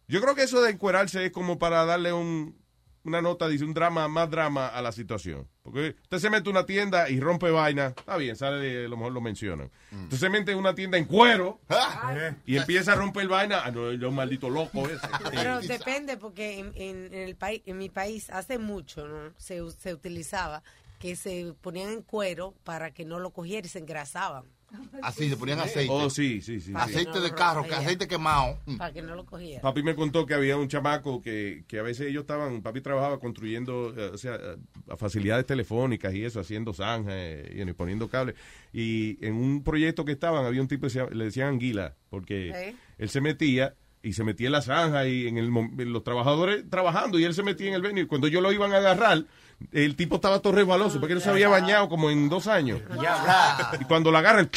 yo 0.10 0.20
creo 0.22 0.36
que 0.36 0.44
eso 0.44 0.62
de 0.62 0.72
encuerarse 0.72 1.26
es 1.26 1.32
como 1.32 1.58
para 1.58 1.86
darle 1.86 2.12
un, 2.12 2.58
una 3.04 3.22
nota, 3.22 3.48
dice, 3.48 3.64
un 3.64 3.74
drama, 3.74 4.08
más 4.10 4.30
drama 4.30 4.68
a 4.68 4.82
la 4.82 4.92
situación. 4.92 5.48
Porque 5.64 5.96
usted 6.02 6.18
se 6.20 6.30
mete 6.30 6.50
a 6.50 6.52
una 6.52 6.66
tienda 6.66 7.10
y 7.10 7.20
rompe 7.20 7.50
vaina, 7.52 7.88
está 7.96 8.18
bien, 8.18 8.36
sale, 8.36 8.58
de- 8.58 8.86
a 8.86 8.90
lo 8.90 8.98
mejor 8.98 9.14
lo 9.14 9.22
mencionan. 9.22 9.72
Usted 10.04 10.18
se 10.18 10.30
mete 10.30 10.52
en 10.52 10.58
una 10.58 10.76
tienda 10.76 10.98
en 10.98 11.06
cuero 11.06 11.62
y 12.46 12.58
empieza 12.58 12.92
a 12.94 12.96
romper 12.96 13.28
vaina, 13.28 13.62
ah, 13.64 13.72
no, 13.72 13.94
yo 13.94 14.10
un 14.10 14.16
maldito 14.16 14.50
loco 14.50 14.88
ese. 14.90 15.08
Pero 15.32 15.60
depende, 15.62 16.18
porque 16.18 16.60
en, 16.60 16.72
en- 16.76 17.14
en 17.14 17.22
el 17.22 17.36
país, 17.36 17.62
en 17.66 17.78
mi 17.78 17.90
país 17.90 18.30
hace 18.32 18.58
mucho, 18.58 19.08
¿no? 19.08 19.34
Se, 19.38 19.60
se 19.72 19.94
utilizaba 19.94 20.64
que 21.00 21.16
se 21.16 21.54
ponían 21.62 21.90
en 21.92 22.02
cuero 22.02 22.54
para 22.66 22.92
que 22.92 23.06
no 23.06 23.20
lo 23.20 23.30
cogiera 23.32 23.66
y 23.66 23.70
se 23.70 23.80
engrasaban. 23.80 24.46
Así, 25.02 25.30
se 25.30 25.38
ponían 25.38 25.60
aceite. 25.60 25.92
Oh, 25.92 26.10
sí, 26.10 26.42
sí, 26.42 26.60
sí. 26.60 26.72
Aceite 26.76 27.20
de 27.20 27.32
carro, 27.34 27.64
que 27.64 27.74
aceite 27.74 28.08
quemado. 28.08 28.60
Para 28.78 28.94
que 28.94 29.02
no 29.02 29.16
lo 29.16 29.26
cogiera. 29.26 29.62
Papi 29.62 29.84
me 29.84 29.96
contó 29.96 30.26
que 30.26 30.34
había 30.34 30.58
un 30.58 30.68
chamaco 30.68 31.22
que, 31.22 31.64
que 31.68 31.80
a 31.80 31.82
veces 31.82 32.08
ellos 32.08 32.22
estaban, 32.22 32.62
papi 32.62 32.82
trabajaba 32.82 33.20
construyendo, 33.20 33.94
eh, 33.98 34.12
o 34.14 34.18
sea, 34.18 34.38
facilidades 34.98 35.46
telefónicas 35.46 36.14
y 36.14 36.24
eso, 36.24 36.40
haciendo 36.40 36.74
zanjas 36.74 37.14
eh, 37.16 37.64
y, 37.68 37.74
poniendo 37.74 38.10
cables. 38.10 38.36
Y 38.74 39.18
en 39.26 39.36
un 39.36 39.64
proyecto 39.64 40.06
que 40.06 40.12
estaban, 40.14 40.46
había 40.46 40.62
un 40.62 40.68
tipo 40.68 40.84
que 40.84 40.90
se 40.90 41.00
llama- 41.00 41.12
le 41.14 41.26
decían 41.26 41.50
anguila, 41.50 41.96
porque 42.10 42.50
¿Eh? 42.50 42.76
él 42.98 43.10
se 43.10 43.22
metía 43.22 43.76
y 44.02 44.14
se 44.14 44.24
metía 44.24 44.48
en 44.48 44.54
la 44.54 44.62
zanja 44.62 45.08
y 45.08 45.28
en 45.28 45.38
el, 45.38 45.50
los 45.92 46.04
trabajadores 46.04 46.64
trabajando 46.70 47.20
y 47.20 47.26
él 47.26 47.34
se 47.34 47.44
metía 47.44 47.68
en 47.68 47.74
el 47.74 47.82
venue. 47.82 48.04
Y 48.04 48.06
cuando 48.06 48.28
ellos 48.28 48.42
lo 48.42 48.52
iban 48.52 48.72
a 48.74 48.78
agarrar, 48.78 49.26
el 49.72 49.96
tipo 49.96 50.16
estaba 50.16 50.40
todo 50.40 50.54
resbaloso 50.54 51.00
porque 51.00 51.16
no 51.16 51.22
se 51.22 51.30
había 51.30 51.48
bañado 51.50 51.90
como 51.90 52.10
en 52.10 52.30
dos 52.30 52.48
años. 52.48 52.82
Y 53.80 53.84
cuando 53.86 54.12
lo 54.12 54.18
agarran, 54.18 54.50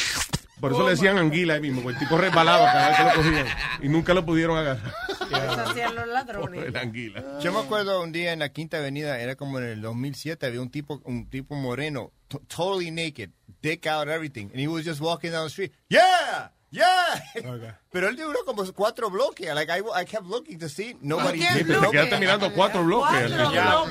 por 0.59 0.71
eso 0.71 0.83
le 0.83 0.91
decían 0.91 1.17
anguila 1.17 1.55
ahí 1.55 1.61
mismo, 1.61 1.81
porque 1.81 1.97
el 1.99 2.03
tipo 2.05 2.17
resbalaba 2.17 2.65
cada 2.71 2.87
vez 2.89 2.97
que 2.97 3.03
lo 3.03 3.13
cogían 3.15 3.47
y 3.81 3.89
nunca 3.89 4.13
lo 4.13 4.25
pudieron 4.25 4.57
agarrar. 4.57 4.93
Eso 5.09 5.61
hacían 5.69 5.95
los 5.95 6.07
ladrones. 6.07 6.65
El 6.65 6.77
anguila. 6.77 7.39
Yo 7.41 7.51
me 7.51 7.59
acuerdo 7.59 8.01
un 8.01 8.11
día 8.11 8.31
en 8.33 8.39
la 8.39 8.49
Quinta 8.49 8.77
Avenida, 8.77 9.19
era 9.19 9.35
como 9.35 9.59
en 9.59 9.65
el 9.65 9.81
2007, 9.81 10.45
había 10.45 10.61
un 10.61 10.69
tipo, 10.69 11.01
un 11.05 11.29
tipo 11.29 11.55
moreno, 11.55 12.11
to- 12.29 12.41
totally 12.47 12.91
naked, 12.91 13.31
dick 13.61 13.85
out, 13.87 14.07
everything. 14.07 14.45
And 14.51 14.59
he 14.59 14.67
was 14.67 14.85
just 14.85 15.01
walking 15.01 15.31
down 15.31 15.45
the 15.45 15.49
street. 15.49 15.73
Yeah! 15.89 16.51
Yeah! 16.73 17.77
Pero 17.91 18.09
él 18.09 18.15
duró 18.15 18.39
como 18.45 18.65
cuatro 18.73 19.11
bloques. 19.11 19.53
Like, 19.53 19.71
I, 19.71 19.81
I 20.01 20.05
kept 20.05 20.25
looking 20.25 20.57
to 20.57 20.67
see. 20.67 20.97
Nobody 21.01 21.39
Sí, 21.39 21.63
pero 21.67 21.81
te 21.81 21.91
quedaste 21.91 22.17
mirando 22.19 22.51
cuatro 22.51 22.83
bloques. 22.83 23.29
Yeah, 23.29 23.83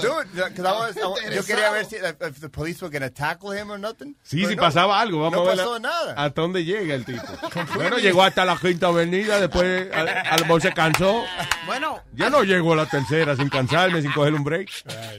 Dude, 0.00 0.54
'cause 0.54 0.66
I 0.66 0.72
was- 0.72 0.96
I 0.96 1.34
yo 1.34 1.44
quería 1.44 1.70
ver 1.70 1.84
si 1.84 1.96
if, 1.96 2.16
if 2.22 2.40
the 2.40 2.48
police 2.48 2.82
were 2.82 2.98
to 2.98 3.10
tackle 3.12 3.52
him 3.52 3.70
or 3.70 3.78
nothing. 3.78 4.16
Sí, 4.22 4.38
Pero 4.38 4.48
si 4.48 4.56
no, 4.56 4.62
pasaba 4.62 4.98
algo, 5.00 5.20
vamos 5.20 5.34
no 5.38 5.42
a 5.42 5.48
ver 5.48 5.56
pasó 5.58 5.78
nada. 5.80 6.14
hasta 6.16 6.40
dónde 6.40 6.64
llega 6.64 6.94
el 6.94 7.04
tipo. 7.04 7.22
Bueno, 7.74 7.98
llegó 7.98 8.22
hasta 8.22 8.44
la 8.46 8.56
quinta 8.56 8.86
avenida, 8.86 9.38
después 9.38 9.92
al, 9.92 10.08
al 10.08 10.40
mejor 10.40 10.62
se 10.62 10.72
cansó. 10.72 11.22
Bueno, 11.66 12.02
Ya 12.14 12.30
no 12.30 12.42
llegó 12.42 12.72
a 12.72 12.76
la 12.76 12.86
tercera 12.86 13.36
sin 13.36 13.50
cansarme, 13.50 14.00
sin 14.00 14.12
coger 14.12 14.32
un 14.32 14.44
break. 14.44 14.70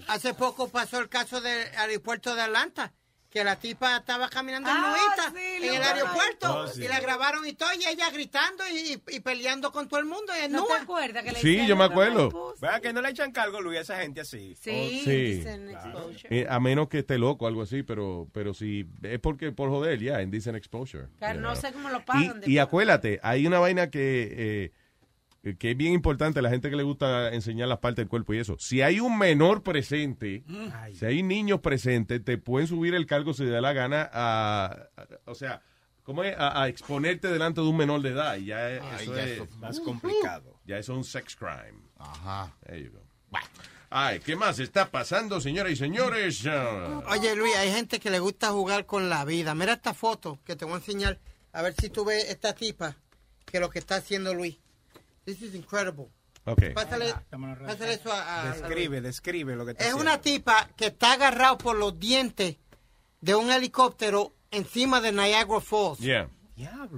hace 0.07 0.33
poco 0.33 0.69
pasó 0.69 0.97
el 0.97 1.07
caso 1.09 1.39
del 1.39 1.67
aeropuerto 1.77 2.33
de 2.33 2.41
Atlanta, 2.41 2.91
que 3.31 3.45
la 3.45 3.55
tipa 3.55 3.95
estaba 3.97 4.27
caminando 4.29 4.69
en 4.69 4.75
Ah, 4.77 4.93
sí, 5.33 5.65
en 5.65 5.73
el 5.75 5.81
aeropuerto 5.81 6.53
Oh, 6.63 6.67
sí. 6.67 6.83
y 6.83 6.87
la 6.89 6.99
grabaron 6.99 7.47
y 7.47 7.53
todo, 7.53 7.69
y 7.79 7.85
ella 7.87 8.09
gritando 8.11 8.61
y, 8.67 8.93
y- 8.93 9.15
y 9.15 9.19
peleando 9.21 9.71
con 9.71 9.87
todo 9.87 10.01
el 10.01 10.05
mundo. 10.05 10.33
Y 10.45 10.49
¿No 10.49 10.65
te 10.65 10.73
acuerdas 10.73 11.23
que 11.23 11.31
le 11.31 11.39
Sí, 11.39 11.65
yo 11.65 11.77
me 11.77 11.85
acuerdo. 11.85 12.53
Vea 12.59 12.81
que 12.81 12.91
no 12.91 13.01
le 13.01 13.09
echan 13.09 13.31
cargo, 13.31 13.61
Luis, 13.61 13.77
a 13.77 13.81
esa 13.81 13.99
gente 14.01 14.19
así. 14.19 14.53
Sí, 14.61 15.01
Sí. 15.05 15.11
dicen 15.35 15.69
exposure. 15.69 16.27
Eh, 16.41 16.45
a 16.49 16.59
menos 16.59 16.89
que 16.89 16.99
esté 16.99 17.17
loco 17.17 17.45
o 17.45 17.47
algo 17.47 17.61
así, 17.61 17.83
pero, 17.83 18.27
pero 18.33 18.53
si 18.53 18.85
es 19.01 19.19
porque 19.19 19.53
por 19.53 19.69
joder, 19.69 19.97
ya, 20.01 20.21
indecent 20.21 20.57
exposure. 20.57 21.07
Claro, 21.17 21.35
you 21.35 21.41
no 21.41 21.51
know. 21.53 21.61
sé 21.61 21.71
cómo 21.71 21.89
lo 21.89 21.99
Y, 21.99 22.01
pagan. 22.01 22.41
y 22.45 22.57
acuérdate, 22.57 23.19
hay 23.23 23.47
una 23.47 23.59
vaina 23.59 23.89
que, 23.89 24.27
eh, 24.31 24.71
que 25.57 25.71
es 25.71 25.77
bien 25.77 25.93
importante, 25.93 26.41
la 26.41 26.49
gente 26.51 26.69
que 26.69 26.75
le 26.75 26.83
gusta 26.83 27.33
enseñar 27.33 27.67
las 27.67 27.79
partes 27.79 27.97
del 28.03 28.07
cuerpo 28.09 28.33
y 28.33 28.37
eso. 28.39 28.55
Si 28.59 28.81
hay 28.81 28.99
un 28.99 29.17
menor 29.17 29.63
presente, 29.63 30.43
si 30.93 31.05
hay 31.05 31.23
niños 31.23 31.61
presentes, 31.61 32.23
te 32.23 32.37
pueden 32.37 32.67
subir 32.67 32.93
el 32.93 33.05
cargo 33.07 33.33
si 33.33 33.43
te 33.43 33.49
da 33.49 33.61
la 33.61 33.73
gana 33.73 34.09
a, 34.13 34.65
a- 34.97 35.07
o 35.25 35.33
sea, 35.35 35.61
¿cómo 36.03 36.23
es? 36.23 36.35
A, 36.37 36.61
a 36.61 36.67
exponerte 36.67 37.27
delante 37.27 37.59
de 37.61 37.67
un 37.67 37.75
menor 37.77 38.01
de 38.01 38.09
edad. 38.09 38.35
Y 38.37 38.45
ya 38.45 38.69
es- 38.71 38.81
Ay, 38.83 39.03
eso 39.03 39.15
ya 39.15 39.23
es 39.23 39.55
Más 39.57 39.79
complicado. 39.79 40.59
Ya 40.65 40.77
eso 40.77 40.91
es 40.93 40.97
un 40.97 41.03
sex 41.03 41.35
crime. 41.35 41.81
Ajá. 41.97 42.55
There 42.65 42.83
you 42.83 42.91
go. 42.91 42.99
Ay, 43.93 44.19
¿qué 44.19 44.35
más 44.37 44.57
está 44.59 44.89
pasando, 44.89 45.41
señoras 45.41 45.73
y 45.73 45.75
señores? 45.75 46.45
Ah, 46.47 47.01
Oye, 47.09 47.35
Luis, 47.35 47.53
hay 47.57 47.71
gente 47.73 47.99
que 47.99 48.09
le 48.09 48.19
gusta 48.19 48.51
jugar 48.51 48.85
con 48.85 49.09
la 49.09 49.25
vida. 49.25 49.53
Mira 49.53 49.73
esta 49.73 49.93
foto 49.93 50.39
que 50.45 50.55
te 50.55 50.63
voy 50.65 50.75
a 50.75 50.77
enseñar. 50.77 51.19
A 51.51 51.61
ver 51.61 51.73
si 51.73 51.89
tú 51.89 52.05
ves 52.05 52.29
esta 52.29 52.53
tipa, 52.53 52.95
que 53.45 53.59
lo 53.59 53.69
que 53.69 53.79
está 53.79 53.95
haciendo 53.95 54.33
Luis. 54.33 54.59
This 55.25 55.41
is 55.41 55.55
incredible. 55.55 56.07
Ok. 56.45 56.73
Pásale, 56.73 57.13
pásale 57.29 57.93
eso 57.93 58.11
a, 58.11 58.21
a- 58.21 58.41
a 58.41 58.53
Describe, 58.55 59.01
describe 59.01 59.55
lo 59.55 59.65
que 59.65 59.75
te 59.75 59.87
Es 59.87 59.93
una 59.93 60.19
tipa 60.19 60.67
que 60.75 60.87
está 60.87 61.13
agarrado 61.13 61.57
por 61.59 61.75
los 61.77 61.99
dientes 61.99 62.57
de 63.19 63.35
un 63.35 63.51
helicóptero 63.51 64.33
encima 64.49 64.99
de 65.01 65.11
Niagara 65.11 65.61
Falls. 65.61 65.99
Yeah. 65.99 66.27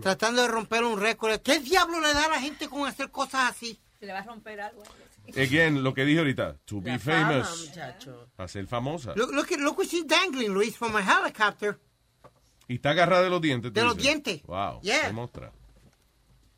Tratando 0.02 0.42
de 0.42 0.48
romper 0.48 0.84
un 0.84 1.00
récord. 1.00 1.40
¿Qué 1.42 1.60
diablo 1.60 2.00
le 2.00 2.14
da 2.14 2.26
a 2.26 2.30
la 2.30 2.40
gente 2.42 2.68
con 2.70 2.88
hacer 2.88 3.12
cosas 3.12 3.52
así? 3.52 3.80
Se 4.00 4.06
le 4.06 4.14
va 4.14 4.20
a 4.20 4.24
romper 4.24 4.60
algo. 4.62 4.84
Again, 5.38 5.84
lo 5.84 5.94
que 5.94 6.04
dije 6.04 6.20
ahorita, 6.20 6.58
to 6.66 6.82
be 6.82 7.00
fama, 7.00 7.44
famous. 7.44 7.68
muchacho. 7.70 8.30
A 8.38 8.48
ser 8.48 8.68
famosa. 8.68 9.14
Look, 9.16 9.32
look, 9.34 9.52
at- 9.54 9.60
look 9.60 9.78
what 9.78 9.88
she's 9.88 10.06
dangling, 10.06 10.54
Luis, 10.54 10.76
from 10.78 10.96
a 10.98 11.02
helicopter. 11.02 11.80
Y 12.68 12.76
está 12.76 12.92
agarrada 12.92 13.24
de 13.24 13.30
los 13.30 13.42
dientes. 13.42 13.72
De 13.74 13.84
los 13.84 13.96
dices. 13.96 14.04
dientes. 14.24 14.44
Wow. 14.44 14.82
Yeah. 14.82 15.08
qué 15.08 15.14
mostra. 15.14 15.52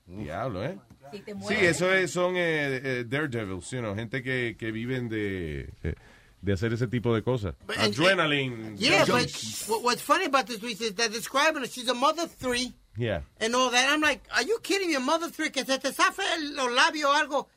Diablo, 0.08 0.64
¿eh? 0.64 0.80
Si 1.12 1.20
te 1.20 1.34
Sí, 1.48 1.54
eso 1.66 1.92
es, 1.94 2.12
son 2.12 2.36
eh, 2.36 2.82
eh, 2.84 3.04
daredevils, 3.08 3.70
you 3.72 3.80
know, 3.80 3.96
gente 3.96 4.22
que, 4.24 4.56
que 4.58 4.72
viven 4.72 5.08
de, 5.10 5.70
eh, 5.84 5.96
de 6.42 6.54
hacer 6.54 6.74
ese 6.74 6.88
tipo 6.88 7.14
de 7.16 7.22
cosas. 7.24 7.56
But- 7.66 7.78
and- 7.78 7.94
Adrenaline. 7.96 8.76
Yeah, 8.78 9.06
but 9.06 9.28
junkies. 9.28 9.68
what- 9.70 9.84
what's 9.84 10.02
funny 10.02 10.26
about 10.26 10.46
this, 10.48 10.62
Luis, 10.62 10.80
is 10.82 10.94
they're 10.96 11.10
describing 11.10 11.62
her. 11.64 11.68
She's 11.68 11.88
a 11.90 11.94
mother 11.94 12.24
of 12.24 12.32
three 12.32 12.74
Yeah. 12.98 13.22
and 13.40 13.56
all 13.56 13.70
that. 13.72 13.90
I'm 13.90 14.02
like, 14.02 14.22
are 14.32 14.44
you 14.44 14.60
kidding 14.62 14.90
me? 14.90 14.96
A 14.96 15.00
mother 15.00 15.28
of 15.28 15.36
three, 15.36 15.50
que 15.52 15.64
se 15.66 15.78
te 15.80 15.92
zafe 15.92 16.22
el- 16.38 16.56
los 16.56 16.72
labios 16.72 17.06
o 17.10 17.14
algo. 17.14 17.48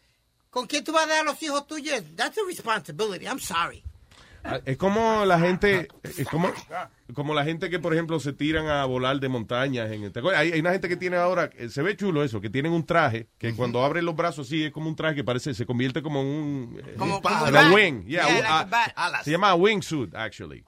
¿Con 0.50 0.66
quién 0.66 0.82
tú 0.84 0.92
vas 0.92 1.04
a 1.04 1.08
dar 1.08 1.20
a 1.22 1.24
los 1.30 1.42
hijos 1.42 1.66
tuyos? 1.66 2.02
That's 2.16 2.38
a 2.38 2.42
responsibility. 2.46 3.26
I'm 3.26 3.38
sorry. 3.38 3.82
Ah, 4.44 4.60
Es 4.64 4.76
como 4.76 5.24
la 5.24 5.38
gente, 5.38 5.88
es 6.04 6.26
como, 6.28 6.50
como 7.14 7.34
la 7.34 7.44
gente 7.44 7.68
que, 7.70 7.78
por 7.78 7.92
ejemplo, 7.92 8.18
se 8.20 8.32
tiran 8.32 8.66
a 8.68 8.84
volar 8.84 9.18
de 9.20 9.28
montañas. 9.28 9.90
En, 9.90 10.10
hay, 10.34 10.52
hay 10.52 10.60
una 10.60 10.72
gente 10.72 10.88
que 10.88 10.96
tiene 10.96 11.16
ahora, 11.16 11.50
eh, 11.56 11.68
se 11.68 11.82
ve 11.82 11.96
chulo 11.96 12.22
eso, 12.22 12.40
que 12.40 12.48
tienen 12.48 12.72
un 12.72 12.86
traje, 12.86 13.28
que 13.38 13.54
cuando 13.54 13.84
abren 13.84 14.04
los 14.04 14.16
brazos 14.16 14.46
así 14.46 14.64
es 14.64 14.72
como 14.72 14.88
un 14.88 14.96
traje 14.96 15.16
que 15.16 15.24
parece, 15.24 15.52
se 15.54 15.66
convierte 15.66 16.02
como 16.02 16.20
en 16.20 16.26
un... 16.26 16.80
eh, 16.86 16.94
Como- 16.96 17.16
un 17.16 17.22
como 17.22 17.36
a 17.36 17.50
bat. 17.50 17.72
wing. 17.74 18.04
Yeah, 18.06 18.22
Yeah, 18.24 18.28
un- 18.28 18.34
like 18.34 18.46
a 18.48 18.60
a- 18.60 18.64
bat. 18.64 18.92
Alas. 18.96 19.24
se 19.24 19.30
llama 19.32 19.54
wingsuit, 19.54 20.14
actually. 20.14 20.64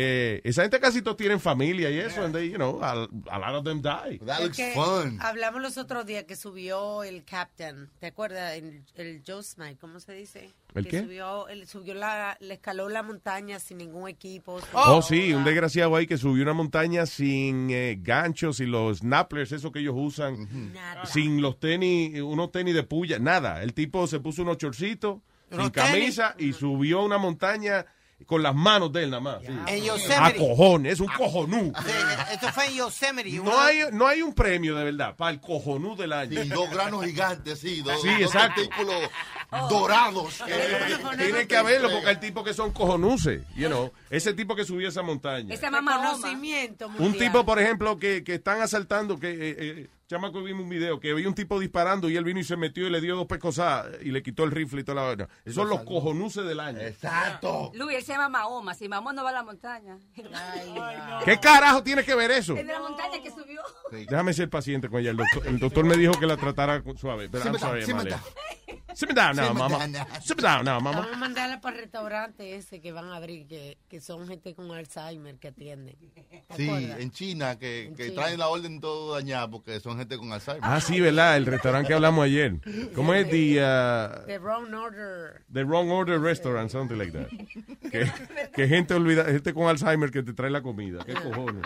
Eh, 0.00 0.40
esa 0.44 0.62
gente 0.62 0.78
casi 0.78 1.02
todos 1.02 1.16
tienen 1.16 1.40
familia 1.40 1.90
y 1.90 1.98
eso, 1.98 2.22
and 2.24 2.32
they, 2.32 2.48
you 2.50 2.54
know, 2.56 2.80
a, 2.80 3.08
a 3.32 3.38
lot 3.38 3.54
of 3.56 3.64
them 3.64 3.82
die. 3.82 4.20
Es 4.44 4.56
que 4.56 4.72
Hablamos 5.20 5.60
los 5.60 5.76
otros 5.76 6.06
días 6.06 6.22
que 6.22 6.36
subió 6.36 7.02
el 7.02 7.24
Captain, 7.24 7.90
¿te 7.98 8.06
acuerdas? 8.06 8.54
El, 8.56 8.84
el 8.94 9.22
Joe 9.26 9.42
Smite, 9.42 9.76
¿cómo 9.80 9.98
se 9.98 10.12
dice? 10.12 10.50
¿El 10.74 10.84
que 10.84 10.90
qué? 10.90 11.02
Subió, 11.02 11.48
él 11.48 11.66
subió 11.66 11.94
la, 11.94 12.36
le 12.38 12.54
escaló 12.54 12.88
la 12.88 13.02
montaña 13.02 13.58
sin 13.58 13.78
ningún 13.78 14.08
equipo. 14.08 14.60
sin 14.60 14.68
Oh, 14.72 14.86
nada. 14.86 15.02
sí, 15.02 15.32
un 15.32 15.42
desgraciado 15.42 15.96
ahí 15.96 16.06
que 16.06 16.16
subió 16.16 16.44
una 16.44 16.52
montaña 16.52 17.04
sin 17.04 17.68
eh, 17.70 17.98
ganchos 18.00 18.60
y 18.60 18.66
los 18.66 18.98
snappers, 18.98 19.50
eso 19.50 19.72
que 19.72 19.80
ellos 19.80 19.94
usan, 19.96 20.72
sin 21.06 21.42
los 21.42 21.58
tenis, 21.58 22.20
unos 22.20 22.52
tenis 22.52 22.74
de 22.74 22.84
puya, 22.84 23.18
nada. 23.18 23.62
El 23.64 23.74
tipo 23.74 24.06
se 24.06 24.20
puso 24.20 24.42
unos 24.42 24.58
chorcitos, 24.58 25.18
sin 25.50 25.58
Unos 25.60 25.72
camisa 25.72 26.34
y 26.38 26.52
subió 26.52 27.02
una 27.02 27.18
montaña 27.18 27.86
con 28.26 28.42
las 28.42 28.54
manos 28.54 28.92
de 28.92 29.04
él 29.04 29.10
nada 29.10 29.20
más. 29.20 29.40
sí. 29.40 29.46
En 29.48 29.58
A 29.60 29.76
Yosemite. 29.76 30.36
cojones, 30.36 30.92
es 30.94 31.00
un 31.00 31.06
cojonú. 31.08 31.72
Sí, 31.84 31.92
esto 32.32 32.48
fue 32.52 32.66
en 32.66 32.74
Yosemite. 32.74 33.30
No 33.36 33.42
Uno- 33.42 33.58
hay, 33.60 33.78
no 33.92 34.06
hay 34.06 34.22
un 34.22 34.34
premio 34.34 34.74
de 34.76 34.84
verdad 34.84 35.16
para 35.16 35.30
el 35.30 35.40
cojonú 35.40 35.96
del 35.96 36.12
año. 36.12 36.42
Sí, 36.42 36.48
dos 36.48 36.68
granos 36.70 37.04
gigantes, 37.04 37.58
sí. 37.60 37.80
Dos, 37.80 38.02
Sí, 38.02 38.08
dos 38.08 38.20
exacto. 38.20 38.60
testículos 38.60 38.96
dorados. 39.70 40.42
Tiene 41.16 41.46
que 41.46 41.56
haberlo 41.56 41.90
porque 41.90 42.08
hay 42.08 42.16
tipos 42.20 42.44
que 42.44 42.54
son 42.54 42.72
cojonuces, 42.72 43.42
you 43.56 43.68
know. 43.68 43.92
Ese 44.10 44.34
tipo 44.34 44.54
que 44.54 44.64
subió 44.64 44.88
esa 44.88 45.02
montaña. 45.02 45.54
Ese 45.54 45.68
conocimiento 45.70 46.88
Un 46.98 47.16
tipo, 47.16 47.44
por 47.44 47.58
ejemplo, 47.60 47.98
que, 47.98 48.24
que 48.24 48.34
están 48.34 48.60
asaltando, 48.60 49.18
que, 49.18 49.30
eh, 49.30 49.56
eh, 49.58 49.86
chamaco, 50.08 50.42
vimos 50.42 50.62
un 50.64 50.70
video, 50.70 50.98
que 50.98 51.10
había 51.12 51.28
un 51.28 51.34
tipo 51.34 51.60
disparando 51.60 52.08
y 52.08 52.16
él 52.16 52.24
vino 52.24 52.40
y 52.40 52.44
se 52.44 52.56
metió 52.56 52.86
y 52.86 52.90
le 52.90 53.00
dio 53.00 53.14
dos 53.14 53.26
pescosadas 53.26 53.98
y 54.02 54.10
le 54.10 54.22
quitó 54.22 54.44
el 54.44 54.50
rifle 54.50 54.80
y 54.80 54.84
toda 54.84 54.96
la 54.96 55.02
vaina. 55.08 55.28
Esos 55.44 55.54
son 55.56 55.68
los 55.68 55.82
cojonuces 55.82 56.44
del 56.46 56.60
año. 56.60 56.80
Exacto. 56.80 57.70
Luis, 57.74 57.98
él 57.98 58.02
se 58.04 58.12
llama 58.12 58.28
Mahoma. 58.30 58.74
Si 58.74 58.88
Mahoma 58.88 59.12
no 59.12 59.22
va 59.22 59.30
a 59.30 59.34
la 59.34 59.42
montaña. 59.42 59.98
¿Qué 61.24 61.38
carajo 61.38 61.82
tiene 61.82 62.04
que 62.04 62.14
ver 62.14 62.30
eso? 62.30 62.56
Es 62.56 62.66
de 62.66 62.72
la 62.72 62.80
montaña 62.80 63.22
que 63.22 63.30
subió. 63.30 63.60
Déjame 63.92 64.32
ser 64.32 64.48
paciente 64.48 64.88
con 64.88 65.00
ella. 65.00 65.10
El 65.10 65.18
doctor, 65.18 65.46
el 65.46 65.58
doctor 65.58 65.84
me 65.84 65.96
dijo 65.96 66.18
que 66.18 66.26
la 66.26 66.36
tratara 66.36 66.82
suave. 66.96 67.28
Pero 67.28 67.44
I'm 67.44 67.58
sorry, 67.58 67.82
sit 67.84 67.94
me 67.94 68.00
Amalia. 68.00 68.22
Sit 68.94 69.08
me 69.08 69.14
down 69.14 69.36
now, 69.36 69.44
Sit 69.44 69.52
me 69.54 69.58
mama. 69.60 69.78
down 69.78 69.92
now. 69.92 70.06
Sit 70.20 70.36
me 70.36 70.42
down 70.42 70.64
now, 70.64 70.80
Vamos 70.80 70.94
mama. 70.96 71.08
a 71.12 71.16
mandarla 71.16 71.60
para 71.60 71.76
el 71.76 71.82
restaurante 71.82 72.56
ese 72.56 72.80
que 72.80 72.90
van 72.90 73.04
a 73.06 73.16
abrir, 73.16 73.46
que, 73.46 73.78
que 73.88 74.00
son 74.00 74.26
gente 74.26 74.54
con 74.56 74.72
Alzheimer 74.72 75.36
que 75.38 75.48
atienden. 75.48 75.96
¿Te 75.98 76.56
Sí, 76.56 76.68
acuerdas? 76.68 76.98
en 77.00 77.10
China, 77.12 77.58
que, 77.58 77.92
que 77.96 78.08
China. 78.08 78.22
traen 78.22 78.38
la 78.40 78.48
orden 78.48 78.80
todo 78.80 79.14
dañada 79.14 79.48
porque 79.48 79.78
son 79.78 79.97
gente 79.98 80.16
con 80.16 80.32
Alzheimer. 80.32 80.60
Ah, 80.64 80.80
sí, 80.80 81.00
¿verdad? 81.00 81.36
El 81.36 81.46
restaurante 81.46 81.88
que 81.88 81.94
hablamos 81.94 82.24
ayer. 82.24 82.54
¿Cómo 82.94 83.14
es? 83.14 83.28
The, 83.28 83.58
uh, 83.62 84.26
The 84.26 84.38
wrong 84.38 84.72
order. 84.74 85.42
The 85.52 85.64
Wrong 85.64 85.90
Order 85.90 86.20
Restaurant, 86.20 86.70
something 86.70 86.96
like 86.96 87.12
that. 87.12 87.28
Que, 87.90 88.10
que 88.54 88.68
gente 88.68 88.94
olvida, 88.94 89.24
gente 89.24 89.52
con 89.54 89.68
Alzheimer 89.68 90.10
que 90.10 90.22
te 90.22 90.32
trae 90.32 90.50
la 90.50 90.62
comida. 90.62 91.04
¿Qué 91.04 91.14
cojones? 91.14 91.62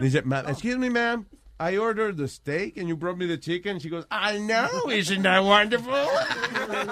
Dice, 0.00 0.22
"Ma- 0.22 0.40
excuse 0.48 0.78
me, 0.78 0.90
ma'am. 0.90 1.26
I 1.58 1.78
ordered 1.78 2.18
the 2.18 2.28
steak 2.28 2.76
and 2.76 2.86
you 2.86 2.96
brought 2.96 3.16
me 3.16 3.26
the 3.26 3.38
chicken. 3.38 3.80
She 3.80 3.88
goes, 3.88 4.04
I 4.10 4.36
know, 4.38 4.90
isn't 4.90 5.22
that 5.22 5.42
wonderful? 5.42 5.94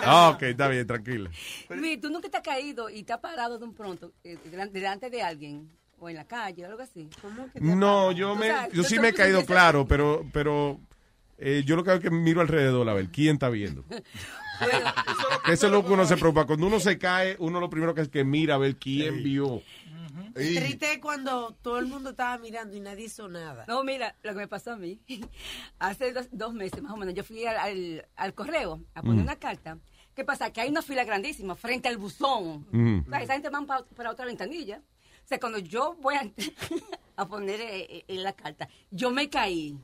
Ah, 0.02 0.30
ok, 0.34 0.42
está 0.42 0.68
bien, 0.68 0.86
tranquila. 0.86 1.28
Luis, 1.68 2.00
tú 2.00 2.08
nunca 2.08 2.30
te 2.30 2.38
has 2.38 2.42
caído 2.42 2.88
y 2.88 3.02
te 3.02 3.12
has 3.12 3.20
parado 3.20 3.58
de 3.58 3.64
un 3.66 3.74
pronto 3.74 4.12
eh, 4.24 4.38
delan- 4.50 4.70
delante 4.72 5.10
de 5.10 5.22
alguien 5.22 5.68
o 5.98 6.08
en 6.08 6.16
la 6.16 6.24
calle 6.26 6.64
o 6.64 6.68
algo 6.68 6.82
así. 6.82 7.08
¿Cómo 7.22 7.50
que 7.52 7.60
No, 7.60 8.12
yo 8.12 8.34
me, 8.36 8.48
sabes, 8.48 8.72
yo 8.74 8.82
sí 8.84 8.98
me 8.98 9.08
he 9.08 9.14
caído 9.14 9.44
claro, 9.46 9.86
pero, 9.86 10.26
pero 10.32 10.80
eh, 11.38 11.62
yo 11.66 11.76
lo 11.76 11.84
que 11.84 11.90
hago 11.90 11.98
es 11.98 12.04
que 12.04 12.10
miro 12.10 12.40
alrededor 12.40 12.88
a 12.88 12.94
ver 12.94 13.08
quién 13.10 13.34
está 13.34 13.48
viendo. 13.48 13.84
Que 15.44 15.52
Eso 15.52 15.66
es 15.66 15.72
lo 15.72 15.84
que 15.84 15.92
uno 15.92 16.06
se 16.06 16.16
preocupa. 16.16 16.46
Cuando 16.46 16.68
uno 16.68 16.78
se 16.78 16.96
cae, 16.96 17.34
uno 17.40 17.58
lo 17.58 17.68
primero 17.68 17.92
que 17.92 18.02
es 18.02 18.08
que 18.08 18.22
mira 18.22 18.54
a 18.54 18.58
ver 18.58 18.76
quién 18.76 19.22
vio. 19.24 19.62
Triste 20.32 20.92
es 20.92 20.98
cuando 20.98 21.56
todo 21.60 21.78
el 21.80 21.86
mundo 21.86 22.10
estaba 22.10 22.38
mirando 22.38 22.76
y 22.76 22.80
nadie 22.80 23.06
hizo 23.06 23.28
nada. 23.28 23.64
No, 23.66 23.82
mira, 23.82 24.14
lo 24.22 24.30
que 24.30 24.36
me 24.38 24.48
pasó 24.48 24.72
a 24.72 24.76
mí. 24.76 25.00
Hace 25.80 26.12
dos, 26.12 26.28
dos 26.30 26.54
meses 26.54 26.80
más 26.82 26.92
o 26.92 26.96
menos, 26.96 27.14
yo 27.14 27.24
fui 27.24 27.44
al, 27.46 27.56
al, 27.56 28.06
al 28.16 28.34
correo 28.34 28.80
a 28.94 29.02
poner 29.02 29.18
Mm. 29.20 29.22
una 29.26 29.36
carta. 29.36 29.78
¿Qué 30.14 30.24
pasa? 30.24 30.52
Que 30.52 30.60
hay 30.60 30.70
una 30.70 30.82
fila 30.82 31.02
grandísima 31.04 31.56
frente 31.56 31.88
al 31.88 31.96
buzón. 31.98 32.64
Mm. 32.70 33.00
O 33.06 33.10
sea, 33.10 33.22
esa 33.22 33.32
gente 33.34 33.48
va 33.50 33.60
pa- 33.66 33.84
para 33.96 34.12
otra 34.12 34.24
ventanilla. 34.26 34.80
O 35.24 35.26
sea, 35.26 35.40
cuando 35.40 35.58
yo 35.58 35.94
voy 36.00 36.16
a, 36.16 36.28
a 37.16 37.26
poner 37.26 37.60
eh, 37.60 38.04
eh, 38.06 38.14
la 38.16 38.32
carta, 38.34 38.68
yo 38.90 39.10
me 39.10 39.28
caí. 39.30 39.76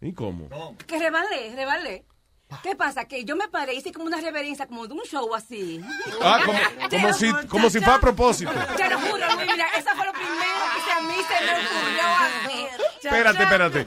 ¿Y 0.00 0.12
cómo? 0.12 0.48
Que 0.86 0.98
rebalé, 0.98 1.54
rebalé. 1.54 2.04
¿Qué 2.62 2.76
pasa? 2.76 3.06
Que 3.06 3.24
yo 3.24 3.34
me 3.36 3.48
paré, 3.48 3.74
hice 3.74 3.90
como 3.90 4.06
una 4.06 4.20
reverencia, 4.20 4.66
como 4.66 4.86
de 4.86 4.94
un 4.94 5.00
show 5.02 5.34
así. 5.34 5.80
Ah, 6.22 6.40
como, 6.44 6.58
como 6.90 7.12
si, 7.14 7.32
como 7.48 7.70
si 7.70 7.80
fue 7.80 7.94
a 7.94 7.98
propósito. 7.98 8.52
Te 8.76 8.88
lo 8.88 8.98
juro, 9.00 9.26
Luis, 9.34 9.50
mira, 9.50 9.66
eso 9.76 9.90
fue 9.96 10.06
lo 10.06 10.12
primero 10.12 10.64
que 10.74 10.80
se 10.82 10.92
a 10.92 11.00
mí 11.00 11.14
se 11.14 11.44
me 11.44 11.52
ocurrió 11.66 12.04
hacer. 12.04 12.80
Espérate, 13.02 13.42
espérate. 13.42 13.86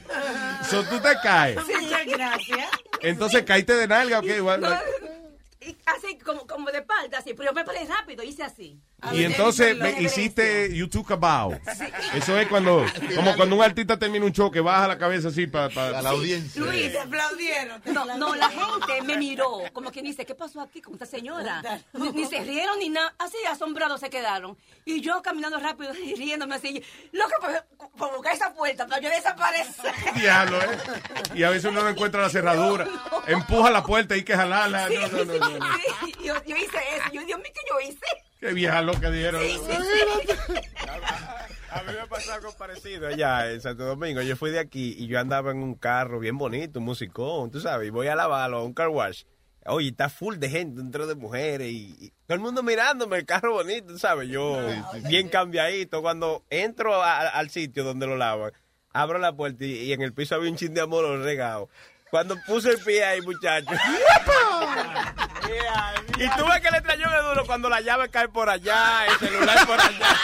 So, 0.69 0.83
tú 0.83 0.99
te 0.99 1.15
caes. 1.23 1.55
Muchas 1.55 2.05
gracias. 2.05 2.69
Entonces, 3.01 3.43
caíste 3.43 3.75
de 3.75 3.87
nalga, 3.87 4.19
¿ok? 4.19 4.25
Igual- 4.25 4.81
Y 5.61 5.77
así, 5.85 6.17
como, 6.17 6.45
como 6.47 6.69
de 6.71 6.79
espalda, 6.79 7.19
así. 7.19 7.33
Pero 7.33 7.51
yo 7.51 7.53
me 7.53 7.63
paré 7.63 7.85
rápido, 7.85 8.23
hice 8.23 8.43
así. 8.43 8.79
Y 9.13 9.23
entonces 9.23 9.77
me 9.77 10.01
hiciste 10.01 10.75
You 10.75 10.87
Took 10.87 11.11
a 11.11 11.15
Bow. 11.15 11.59
Eso 12.15 12.37
es 12.37 12.47
cuando, 12.47 12.83
como 13.15 13.35
cuando 13.35 13.55
un 13.55 13.61
artista 13.61 13.97
termina 13.99 14.25
un 14.25 14.31
show 14.31 14.49
que 14.49 14.59
baja 14.59 14.87
la 14.87 14.97
cabeza 14.97 15.27
así 15.27 15.45
para 15.45 16.01
la 16.01 16.09
audiencia. 16.09 16.59
Luis, 16.59 16.91
te 16.91 16.99
aplaudieron. 16.99 17.81
No, 17.85 18.05
no, 18.17 18.35
la 18.35 18.49
gente 18.49 19.03
me 19.03 19.17
miró, 19.17 19.61
como 19.71 19.91
quien 19.91 20.05
dice, 20.05 20.25
¿qué 20.25 20.33
pasó 20.33 20.61
aquí 20.61 20.81
con 20.81 20.93
esta 20.93 21.05
señora? 21.05 21.61
Ni, 21.93 22.09
ni 22.11 22.25
se 22.25 22.43
rieron 22.43 22.79
ni 22.79 22.89
nada, 22.89 23.13
así 23.19 23.37
asombrados 23.49 23.99
se 23.99 24.09
quedaron. 24.09 24.57
Y 24.83 25.01
yo 25.01 25.21
caminando 25.21 25.59
rápido 25.59 25.93
y 25.93 26.15
riéndome 26.15 26.55
así, 26.55 26.81
loca 27.11 27.35
por, 27.39 27.89
por 27.97 28.11
buscar 28.13 28.33
esa 28.33 28.53
puerta, 28.53 28.87
para 28.87 28.99
yo 28.99 29.09
desaparecer. 29.09 29.93
Diablo, 30.15 30.59
¿eh? 30.59 30.77
Y 31.35 31.43
a 31.43 31.51
veces 31.51 31.65
uno 31.65 31.83
no 31.83 31.89
encuentra 31.89 32.21
la 32.21 32.29
cerradura. 32.29 32.87
Empuja 33.27 33.69
la 33.69 33.83
puerta 33.83 34.15
y 34.15 34.19
hay 34.19 34.25
que 34.25 34.35
jalarla. 34.35 34.89
No, 34.89 35.07
no, 35.07 35.25
no, 35.25 35.39
no, 35.39 35.49
no. 35.59 35.65
Sí, 36.03 36.13
yo, 36.23 36.33
yo 36.45 36.55
hice 36.55 36.77
eso. 36.95 37.11
Yo, 37.13 37.21
Dios 37.23 37.39
mío, 37.39 37.51
¿qué 37.53 37.61
yo 37.69 37.89
hice? 37.89 38.26
Qué 38.39 38.53
vieja 38.53 38.81
loca 38.81 39.09
dieron. 39.09 39.41
A 41.69 41.81
mí 41.83 41.93
me 41.99 42.07
pasó 42.07 42.33
algo 42.33 42.51
parecido 42.57 43.07
allá 43.07 43.51
en 43.51 43.61
Santo 43.61 43.83
Domingo. 43.85 44.21
Yo 44.21 44.35
fui 44.35 44.51
de 44.51 44.59
aquí 44.59 44.95
y 44.97 45.07
yo 45.07 45.19
andaba 45.19 45.51
en 45.51 45.57
un 45.57 45.75
carro 45.75 46.19
bien 46.19 46.37
bonito, 46.37 46.79
un 46.79 46.85
musicón, 46.85 47.51
tú 47.51 47.59
sabes, 47.59 47.87
y 47.87 47.91
voy 47.91 48.07
a 48.07 48.15
lavarlo 48.15 48.57
a 48.59 48.63
un 48.63 48.73
car 48.73 48.89
wash. 48.89 49.23
Oye, 49.65 49.89
está 49.89 50.07
full 50.09 50.37
de 50.37 50.49
gente, 50.49 50.81
dentro 50.81 51.07
de 51.07 51.15
mujeres 51.15 51.67
y, 51.69 51.93
y 51.99 52.09
todo 52.25 52.35
el 52.35 52.39
mundo 52.39 52.63
mirándome, 52.63 53.17
el 53.17 53.25
carro 53.25 53.51
bonito, 53.51 53.87
tú 53.87 53.99
sabes, 53.99 54.29
yo 54.29 54.57
bien 55.09 55.27
cambiadito. 55.27 56.01
Cuando 56.01 56.45
entro 56.49 57.03
a- 57.03 57.27
al 57.27 57.49
sitio 57.49 57.83
donde 57.83 58.07
lo 58.07 58.15
lavan, 58.15 58.53
abro 58.93 59.19
la 59.19 59.33
puerta 59.35 59.65
y, 59.65 59.73
y 59.73 59.93
en 59.93 60.01
el 60.01 60.13
piso 60.13 60.35
había 60.35 60.49
un 60.49 60.55
chin 60.57 60.73
de 60.73 60.79
amor 60.81 61.05
regado. 61.19 61.69
Cuando 62.09 62.37
puse 62.47 62.69
el 62.69 62.77
pie 62.79 63.03
ahí, 63.03 63.21
muchacho. 63.21 63.67
Y 66.17 66.29
tú 66.29 66.45
ves 66.47 66.61
que 66.61 66.71
le 66.71 66.81
trayó 66.81 67.09
de 67.09 67.21
duro 67.29 67.45
cuando 67.45 67.69
la 67.69 67.79
llave 67.81 68.09
cae 68.09 68.27
por 68.27 68.49
allá, 68.49 69.05
el 69.05 69.17
celular 69.19 69.67
por 69.67 69.79
allá. 69.79 70.15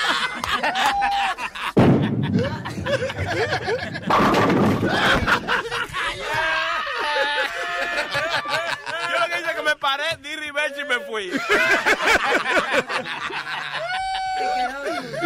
Yo 9.12 9.20
lo 9.20 9.26
que 9.28 9.40
hice 9.40 9.50
es 9.50 9.56
que 9.56 9.62
me 9.62 9.76
paré, 9.76 10.18
di 10.22 10.36
reverse 10.36 10.82
y 10.82 10.86
me 10.86 11.00
fui. 11.02 11.32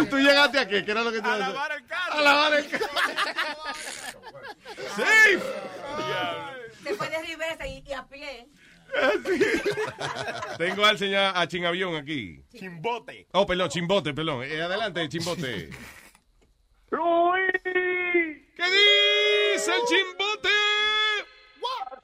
¿Y 0.00 0.06
tú 0.06 0.18
llegaste 0.18 0.58
aquí? 0.58 0.84
¿Qué 0.84 0.90
era 0.90 1.02
lo 1.02 1.10
que 1.10 1.20
te 1.20 1.28
A 1.28 1.36
lavar 1.36 1.72
el 1.72 1.86
carro. 1.86 2.12
A 2.12 2.20
lavar 2.22 2.54
el 2.54 2.68
carro. 2.68 2.86
¡Sí! 4.96 5.38
Fue 6.96 7.08
de 7.10 7.22
reversa 7.22 7.66
y, 7.66 7.84
y 7.86 7.92
a 7.92 8.02
pie. 8.06 8.48
Tengo 10.58 10.84
al 10.84 10.98
señor 10.98 11.32
a 11.34 11.46
Chingavión 11.46 11.94
aquí. 11.96 12.42
Chimbote. 12.54 13.26
Oh, 13.32 13.46
perdón, 13.46 13.68
Chimbote, 13.68 14.14
perdón. 14.14 14.44
Eh, 14.44 14.60
adelante, 14.60 15.08
Chimbote. 15.08 15.70
¡Luis! 16.90 17.52
¿Qué 18.56 18.64
dice 18.64 19.72
el 19.74 19.82
Chimbote? 19.86 20.48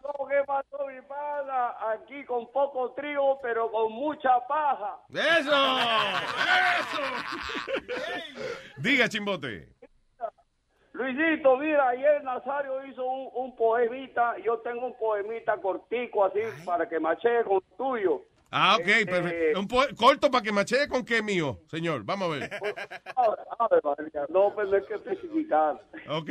pasó? 0.04 0.26
¿Qué 0.28 0.42
pasó, 0.46 0.86
mi 0.86 1.00
pana? 1.02 1.74
Aquí 1.92 2.24
con 2.24 2.50
poco 2.52 2.92
trigo, 2.92 3.38
pero 3.42 3.70
con 3.70 3.92
mucha 3.92 4.46
paja. 4.46 4.98
¡Eso! 5.12 5.78
Diga, 8.78 9.08
Chimbote. 9.08 9.73
Luisito, 10.94 11.56
mira, 11.56 11.88
ayer 11.88 12.22
Nazario 12.22 12.86
hizo 12.86 13.04
un, 13.04 13.28
un 13.34 13.56
poemita. 13.56 14.36
Yo 14.38 14.58
tengo 14.58 14.86
un 14.86 14.96
poemita 14.96 15.56
cortico 15.56 16.24
así 16.24 16.38
para 16.64 16.88
que 16.88 17.00
machee 17.00 17.42
con 17.42 17.60
tuyo. 17.76 18.22
Ah, 18.52 18.76
ok, 18.78 18.86
Este, 18.86 19.06
perfecto. 19.06 19.58
Un 19.58 19.66
corto 19.96 20.30
para 20.30 20.44
que 20.44 20.52
machee 20.52 20.86
con 20.86 21.04
qué 21.04 21.20
mío, 21.20 21.58
señor. 21.66 22.04
Vamos 22.04 22.28
a 22.28 22.38
ver. 22.38 22.42
a 23.16 23.68
ver, 23.68 23.82
no, 24.28 24.54
pues 24.54 24.68
no 24.68 24.76
hay 24.76 24.84
que 24.84 24.94
especificar. 24.94 25.80
Ok. 26.08 26.30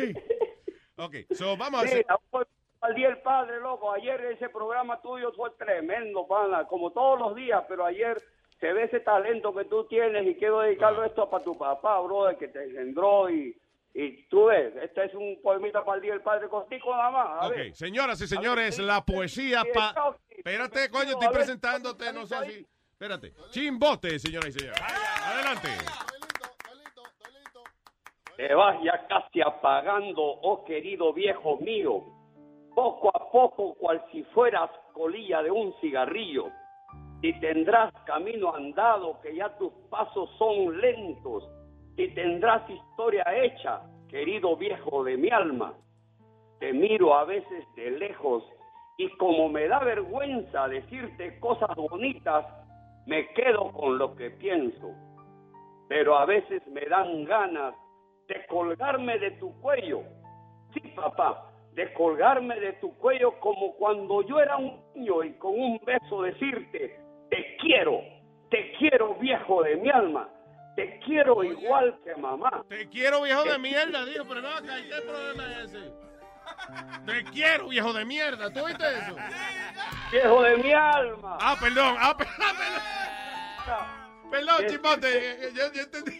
Ok, 0.95 1.15
so 1.31 1.57
vamos 1.57 1.81
a 1.81 1.83
hacer. 1.83 2.05
Pues, 2.31 2.47
al 2.79 2.95
día 2.95 3.09
el 3.09 3.17
padre, 3.17 3.59
loco. 3.59 3.91
Ayer 3.91 4.23
ese 4.27 4.47
programa 4.47 5.01
tuyo 5.01 5.33
fue 5.33 5.49
tremendo, 5.57 6.25
pana. 6.25 6.65
Como 6.67 6.91
todos 6.91 7.19
los 7.19 7.35
días, 7.35 7.65
pero 7.67 7.83
ayer 7.83 8.17
se 8.61 8.71
ve 8.71 8.83
ese 8.83 9.01
talento 9.01 9.53
que 9.53 9.65
tú 9.65 9.83
tienes 9.87 10.25
y 10.25 10.35
quiero 10.35 10.61
dedicarlo 10.61 11.03
esto 11.03 11.29
para 11.29 11.43
tu 11.43 11.57
papá, 11.57 11.99
brother, 11.99 12.37
que 12.37 12.47
te 12.47 12.63
engendró 12.63 13.29
y, 13.29 13.57
y 13.95 14.23
tú 14.23 14.45
ves, 14.45 14.73
este 14.81 15.05
es 15.05 15.13
un 15.13 15.39
poemita 15.43 15.85
para 15.85 15.97
el 15.97 16.01
día 16.01 16.13
del 16.13 16.21
padre 16.21 16.49
contigo 16.49 16.91
nada 16.95 17.11
más. 17.11 17.43
A 17.43 17.49
ver. 17.49 17.69
Ok, 17.69 17.73
señoras 17.75 18.19
y 18.21 18.27
señores, 18.27 18.79
la 18.79 19.05
poesía 19.05 19.63
pa... 19.71 20.17
Espérate, 20.29 20.89
coño, 20.89 21.11
estoy 21.11 21.27
presentándote, 21.29 22.11
no 22.11 22.25
sé 22.25 22.35
si... 22.45 22.67
Espérate. 22.91 23.33
Chimbote, 23.51 24.17
señoras 24.17 24.49
y 24.49 24.59
señores. 24.59 24.81
Adelante. 24.81 25.69
Te 28.35 28.55
vas 28.55 28.81
ya 28.83 29.05
casi 29.07 29.41
apagando, 29.41 30.23
oh 30.23 30.65
querido 30.65 31.13
viejo 31.13 31.57
mío, 31.57 32.03
poco 32.73 33.15
a 33.15 33.31
poco 33.31 33.75
cual 33.75 34.03
si 34.11 34.23
fueras 34.33 34.71
colilla 34.93 35.43
de 35.43 35.51
un 35.51 35.71
cigarrillo. 35.81 36.47
Y 37.21 37.39
tendrás 37.39 37.93
camino 38.05 38.53
andado 38.55 39.21
que 39.21 39.35
ya 39.35 39.55
tus 39.57 39.71
pasos 39.91 40.29
son 40.39 40.81
lentos. 40.81 41.43
Y 41.95 42.07
tendrás 42.09 42.67
historia 42.69 43.23
hecha, 43.35 43.81
querido 44.09 44.55
viejo 44.57 45.03
de 45.03 45.17
mi 45.17 45.29
alma. 45.29 45.73
Te 46.59 46.73
miro 46.73 47.15
a 47.15 47.25
veces 47.25 47.65
de 47.75 47.91
lejos 47.91 48.43
y 48.97 49.09
como 49.17 49.49
me 49.49 49.67
da 49.67 49.79
vergüenza 49.79 50.67
decirte 50.67 51.39
cosas 51.39 51.75
bonitas, 51.75 52.45
me 53.05 53.27
quedo 53.33 53.71
con 53.71 53.97
lo 53.97 54.15
que 54.15 54.31
pienso. 54.31 54.91
Pero 55.89 56.17
a 56.17 56.25
veces 56.25 56.65
me 56.67 56.85
dan 56.85 57.25
ganas 57.25 57.75
de 58.27 58.45
colgarme 58.47 59.19
de 59.19 59.31
tu 59.31 59.53
cuello. 59.61 60.01
Sí, 60.73 60.79
papá, 60.95 61.51
de 61.73 61.91
colgarme 61.93 62.59
de 62.59 62.73
tu 62.73 62.95
cuello 62.97 63.39
como 63.39 63.75
cuando 63.75 64.21
yo 64.21 64.39
era 64.39 64.57
un 64.57 64.79
niño 64.95 65.23
y 65.23 65.33
con 65.33 65.59
un 65.59 65.79
beso 65.85 66.21
decirte, 66.21 66.99
te 67.29 67.57
quiero, 67.57 68.01
te 68.49 68.71
quiero 68.77 69.15
viejo 69.15 69.63
de 69.63 69.75
mi 69.77 69.89
alma, 69.89 70.29
te 70.75 70.99
quiero 71.05 71.43
igual 71.43 71.99
que 72.03 72.15
mamá. 72.15 72.63
Te 72.67 72.87
quiero, 72.89 73.21
viejo 73.21 73.43
de 73.43 73.59
mierda, 73.59 74.05
dijo, 74.05 74.25
pero 74.27 74.41
no, 74.41 74.49
acá, 74.49 74.75
¿qué 74.77 75.01
problema 75.01 75.51
es 75.51 75.69
ese? 75.69 75.93
Te 77.05 77.23
quiero, 77.31 77.69
viejo 77.69 77.93
de 77.93 78.05
mierda, 78.05 78.51
¿tú 78.51 78.61
oíste 78.61 78.83
eso? 78.83 79.15
Viejo 80.11 80.41
de 80.43 80.57
mi 80.57 80.73
alma. 80.73 81.37
Ah, 81.39 81.55
perdón, 81.59 81.95
ah, 81.99 82.15
perdón, 82.17 82.35
perdón. 83.65 84.03
Perdón, 84.31 84.67
Chimbote, 84.67 85.07
eh, 85.07 85.37
eh, 85.41 85.51
yo, 85.53 85.71
yo 85.73 85.81
entendí. 85.83 86.19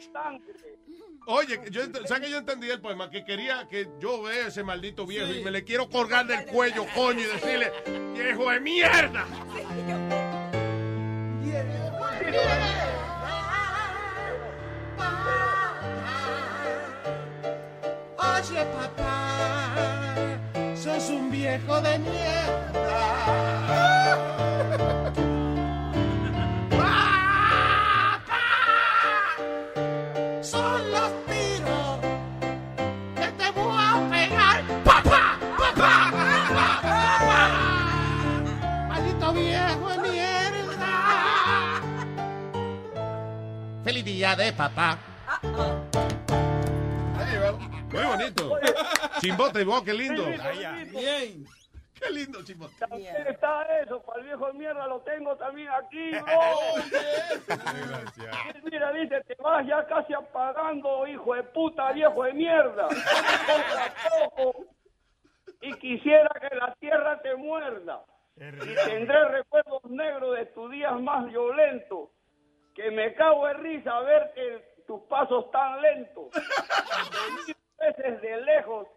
Oye, 1.25 1.59
yo, 1.71 1.81
¿sabes 2.05 2.25
que 2.25 2.29
yo 2.29 2.37
entendí 2.37 2.69
el 2.69 2.81
poema? 2.81 3.09
Que 3.09 3.23
quería 3.23 3.67
que 3.67 3.87
yo 3.99 4.21
vea 4.23 4.47
ese 4.47 4.63
maldito 4.63 5.05
viejo 5.05 5.31
y 5.31 5.43
me 5.43 5.51
le 5.51 5.63
quiero 5.63 5.89
colgar 5.89 6.27
del 6.27 6.45
cuello, 6.45 6.85
coño, 6.93 7.21
y 7.21 7.23
decirle, 7.23 7.71
viejo 8.13 8.51
de 8.51 8.59
mierda. 8.59 9.25
Oye, 18.43 18.65
papá, 18.65 20.37
sos 20.75 21.09
un 21.11 21.31
viejo 21.31 21.79
de 21.79 21.97
son 30.41 30.91
los 30.91 31.11
tiros 31.25 31.99
que 33.15 33.27
te 33.31 33.51
voy 33.51 33.77
a 33.77 34.09
pegar. 34.11 34.63
Papá, 34.83 35.39
papá, 35.57 36.11
papá, 36.49 37.47
viejo 39.33 39.89
de 39.89 39.97
mierda. 40.09 40.91
Feliz 43.85 44.03
día 44.03 44.35
de 44.35 44.51
papá. 44.51 44.97
Muy 47.93 48.03
bonito. 48.05 48.59
Chimbote, 49.21 49.63
vos, 49.63 49.83
qué 49.83 49.93
lindo. 49.93 50.25
Bien. 50.25 51.45
Qué 51.93 52.09
lindo, 52.11 52.43
Chimbote. 52.43 52.73
También 52.79 53.27
está 53.27 53.63
eso, 53.81 54.01
para 54.01 54.19
el 54.19 54.25
viejo 54.25 54.47
de 54.47 54.53
mierda 54.53 54.87
lo 54.87 54.99
tengo 55.01 55.35
también 55.37 55.69
aquí, 55.69 56.11
bro. 56.19 57.55
Mira, 58.63 58.91
dice, 58.93 59.21
te 59.21 59.35
vas 59.35 59.65
ya 59.67 59.85
casi 59.85 60.11
apagando, 60.13 61.07
hijo 61.07 61.35
de 61.35 61.43
puta, 61.43 61.91
viejo 61.91 62.23
de 62.23 62.33
mierda. 62.33 62.87
Y 65.61 65.73
quisiera 65.75 66.29
que 66.41 66.55
la 66.55 66.73
tierra 66.79 67.21
te 67.21 67.35
muerda. 67.35 68.03
Y 68.35 68.89
tendré 68.89 69.25
recuerdos 69.29 69.83
negros 69.85 70.35
de 70.35 70.47
tus 70.47 70.71
días 70.71 70.99
más 70.99 71.27
violentos. 71.27 72.09
Que 72.73 72.89
me 72.89 73.13
cago 73.13 73.47
en 73.49 73.63
risa 73.63 73.99
ver 73.99 74.31
que 74.33 74.81
tus 74.87 75.03
pasos 75.03 75.51
tan 75.51 75.79
lentos. 75.79 76.25
Veces 77.83 78.21
de 78.21 78.41
lejos 78.41 78.87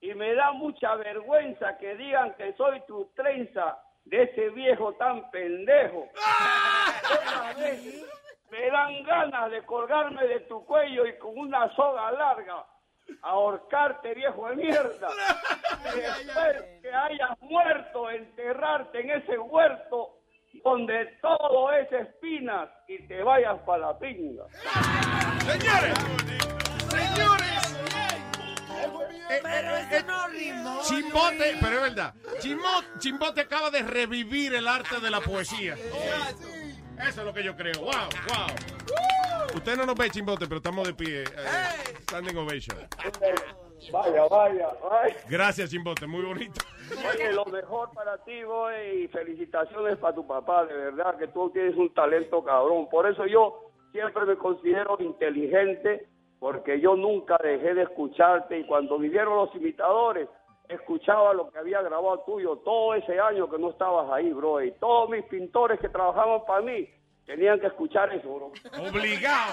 y 0.00 0.14
me 0.14 0.32
da 0.34 0.52
mucha 0.52 0.94
vergüenza 0.94 1.76
que 1.78 1.96
digan 1.96 2.34
que 2.34 2.52
soy 2.52 2.80
tu 2.86 3.10
trenza 3.16 3.78
de 4.04 4.22
ese 4.22 4.50
viejo 4.50 4.92
tan 4.94 5.28
pendejo. 5.30 6.06
Vez 7.58 8.04
me 8.50 8.70
dan 8.70 9.02
ganas 9.02 9.50
de 9.50 9.62
colgarme 9.64 10.24
de 10.26 10.40
tu 10.40 10.64
cuello 10.64 11.04
y 11.04 11.18
con 11.18 11.36
una 11.36 11.74
soga 11.74 12.12
larga 12.12 12.64
ahorcarte, 13.22 14.14
viejo 14.14 14.48
de 14.50 14.56
mierda. 14.56 15.08
Y 15.94 16.00
después 16.00 16.62
que 16.82 16.92
hayas 16.92 17.40
muerto, 17.40 18.10
enterrarte 18.10 19.00
en 19.00 19.10
ese 19.10 19.38
huerto 19.38 20.18
donde 20.64 21.06
todo 21.22 21.72
es 21.72 21.90
espinas 21.92 22.68
y 22.88 23.06
te 23.06 23.22
vayas 23.22 23.58
para 23.60 23.78
la 23.78 23.98
pinga. 23.98 24.44
Señores, 25.46 25.98
señores. 26.90 27.27
Pero 29.28 29.76
eso 29.76 30.06
no 30.06 30.28
rimó. 30.28 30.80
Chimbote, 30.82 31.56
pero 31.60 31.76
es 31.76 31.82
verdad. 31.82 32.14
Chimbo- 32.40 32.98
Chimbote 32.98 33.40
acaba 33.42 33.70
de 33.70 33.82
revivir 33.82 34.54
el 34.54 34.66
arte 34.66 35.00
de 35.00 35.10
la 35.10 35.20
poesía. 35.20 35.74
Eso 35.74 37.20
es 37.20 37.26
lo 37.26 37.32
que 37.32 37.44
yo 37.44 37.54
creo. 37.56 37.80
Wow, 37.80 37.90
wow. 37.92 39.54
Usted 39.54 39.76
no 39.76 39.86
nos 39.86 39.94
ve, 39.94 40.10
Chimbote, 40.10 40.46
pero 40.46 40.56
estamos 40.58 40.86
de 40.86 40.94
pie. 40.94 41.22
eh, 41.22 41.94
standing 42.02 42.36
ovation. 42.36 42.76
Vaya, 43.92 44.24
vaya, 44.28 44.68
vaya. 44.82 45.16
Gracias, 45.28 45.70
Chimbote. 45.70 46.06
Muy 46.06 46.22
bonito. 46.24 46.60
Oye, 47.14 47.32
lo 47.32 47.44
mejor 47.46 47.90
para 47.92 48.18
ti, 48.24 48.42
güey, 48.42 49.04
y 49.04 49.08
felicitaciones 49.08 49.96
para 49.98 50.14
tu 50.14 50.26
papá, 50.26 50.64
de 50.66 50.74
verdad, 50.74 51.16
que 51.18 51.28
tú 51.28 51.50
tienes 51.50 51.76
un 51.76 51.92
talento 51.94 52.42
cabrón. 52.44 52.88
Por 52.90 53.08
eso 53.08 53.24
yo 53.26 53.70
siempre 53.92 54.24
me 54.26 54.36
considero 54.36 54.96
inteligente, 55.00 56.08
porque 56.38 56.80
yo 56.80 56.94
nunca 56.96 57.36
dejé 57.42 57.74
de 57.74 57.82
escucharte 57.82 58.58
y 58.58 58.64
cuando 58.66 58.98
vinieron 58.98 59.36
los 59.36 59.54
imitadores, 59.54 60.28
escuchaba 60.68 61.32
lo 61.32 61.50
que 61.50 61.58
había 61.58 61.80
grabado 61.82 62.20
tuyo 62.26 62.56
todo 62.58 62.94
ese 62.94 63.18
año 63.18 63.48
que 63.50 63.58
no 63.58 63.70
estabas 63.70 64.10
ahí, 64.12 64.32
bro. 64.32 64.62
Y 64.62 64.72
todos 64.72 65.08
mis 65.10 65.24
pintores 65.24 65.80
que 65.80 65.88
trabajaban 65.88 66.44
para 66.46 66.60
mí 66.60 66.88
tenían 67.24 67.58
que 67.58 67.66
escuchar 67.66 68.12
eso, 68.14 68.28
bro. 68.28 68.46
Obligado. 68.78 69.52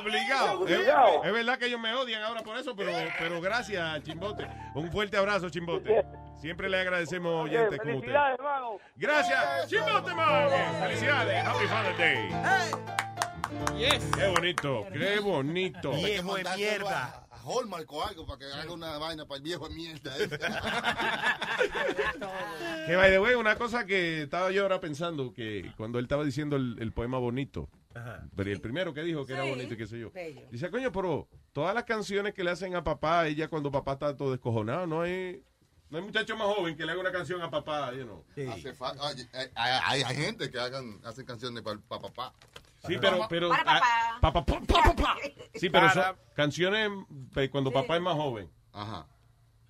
Obligado. 0.00 0.60
Obligado. 0.62 1.22
Es, 1.22 1.26
es 1.26 1.32
verdad 1.32 1.58
que 1.58 1.66
ellos 1.66 1.80
me 1.80 1.92
odian 1.94 2.22
ahora 2.22 2.42
por 2.42 2.56
eso, 2.56 2.74
pero, 2.76 2.92
pero 3.18 3.40
gracias, 3.40 4.02
Chimbote. 4.02 4.46
Un 4.74 4.90
fuerte 4.92 5.16
abrazo, 5.16 5.48
Chimbote. 5.50 6.04
Siempre 6.36 6.68
le 6.68 6.80
agradecemos 6.80 7.44
Oye, 7.44 7.56
oyentes 7.56 7.80
como 7.80 7.96
usted. 7.96 8.00
felicidades, 8.06 8.38
hermano. 8.38 8.78
Gracias, 8.94 9.68
Chimbote 9.68 10.14
Man. 10.14 10.48
Felicidades. 10.82 11.44
Happy 11.44 11.66
Father's 11.66 11.98
Day. 11.98 13.15
Qué 13.48 14.26
bonito, 14.28 14.86
qué 14.92 15.20
bonito. 15.20 15.92
Hay 15.92 16.16
que 16.16 16.22
mandárselo 16.22 16.88
A, 16.88 17.26
a 17.30 17.42
Hallmark 17.44 17.92
o 17.92 18.04
algo 18.04 18.26
para 18.26 18.38
que 18.38 18.44
haga 18.46 18.72
una 18.72 18.98
vaina 18.98 19.26
para 19.26 19.36
el 19.38 19.42
viejo 19.42 19.68
de 19.68 19.74
mierda. 19.74 20.12
Que 22.86 22.94
by 22.96 23.10
the 23.10 23.18
way, 23.18 23.34
una 23.34 23.56
cosa 23.56 23.84
que 23.86 24.22
estaba 24.22 24.50
yo 24.52 24.62
ahora 24.62 24.80
pensando, 24.80 25.32
que 25.32 25.72
cuando 25.76 25.98
él 25.98 26.04
estaba 26.04 26.24
diciendo 26.24 26.56
el, 26.56 26.76
el 26.80 26.92
poema 26.92 27.18
bonito, 27.18 27.68
pero 28.36 28.50
el 28.50 28.60
primero 28.60 28.94
que 28.94 29.02
dijo 29.02 29.26
que 29.26 29.32
era 29.32 29.42
Sí, 29.44 29.50
bonito 29.50 29.74
y 29.74 29.76
qué 29.76 29.86
sé 29.86 29.98
yo. 29.98 30.10
bello. 30.12 30.42
Dice, 30.50 30.70
coño, 30.70 30.92
pero 30.92 31.28
todas 31.52 31.74
las 31.74 31.84
canciones 31.84 32.34
que 32.34 32.44
le 32.44 32.50
hacen 32.52 32.76
a 32.76 32.84
papá, 32.84 33.26
ella 33.26 33.48
cuando 33.48 33.70
papá 33.72 33.94
está 33.94 34.16
todo 34.16 34.30
descojonado, 34.30 34.86
no 34.86 35.00
hay, 35.02 35.42
no 35.90 35.98
hay 35.98 36.04
muchacho 36.04 36.36
más 36.36 36.46
joven 36.46 36.76
que 36.76 36.84
le 36.84 36.92
haga 36.92 37.00
una 37.00 37.12
canción 37.12 37.42
a 37.42 37.50
papá, 37.50 37.92
you 37.92 38.04
know. 38.04 38.24
Hace 38.52 38.72
fa- 38.74 38.92
oye, 39.00 39.22
eh, 39.32 39.50
hay, 39.56 40.02
hay 40.02 40.14
gente 40.14 40.48
que 40.50 40.58
hagan, 40.60 41.00
hacen 41.04 41.24
canciones 41.26 41.62
para 41.62 41.78
papá. 41.80 42.32
Sí, 42.86 42.96
pero, 43.00 43.26
pero, 43.28 43.48
Para 43.48 43.78
ah, 43.78 44.18
pa, 44.20 44.32
pa, 44.32 44.44
pa, 44.44 44.60
pa, 44.60 44.82
pa, 44.82 44.94
pa. 44.94 45.16
Sí, 45.54 45.70
pero 45.70 45.88
canciones 46.34 46.90
cuando 47.50 47.72
papá 47.72 47.96
es 47.96 48.02
más 48.02 48.14
joven. 48.14 48.50
Ajá. 48.72 49.06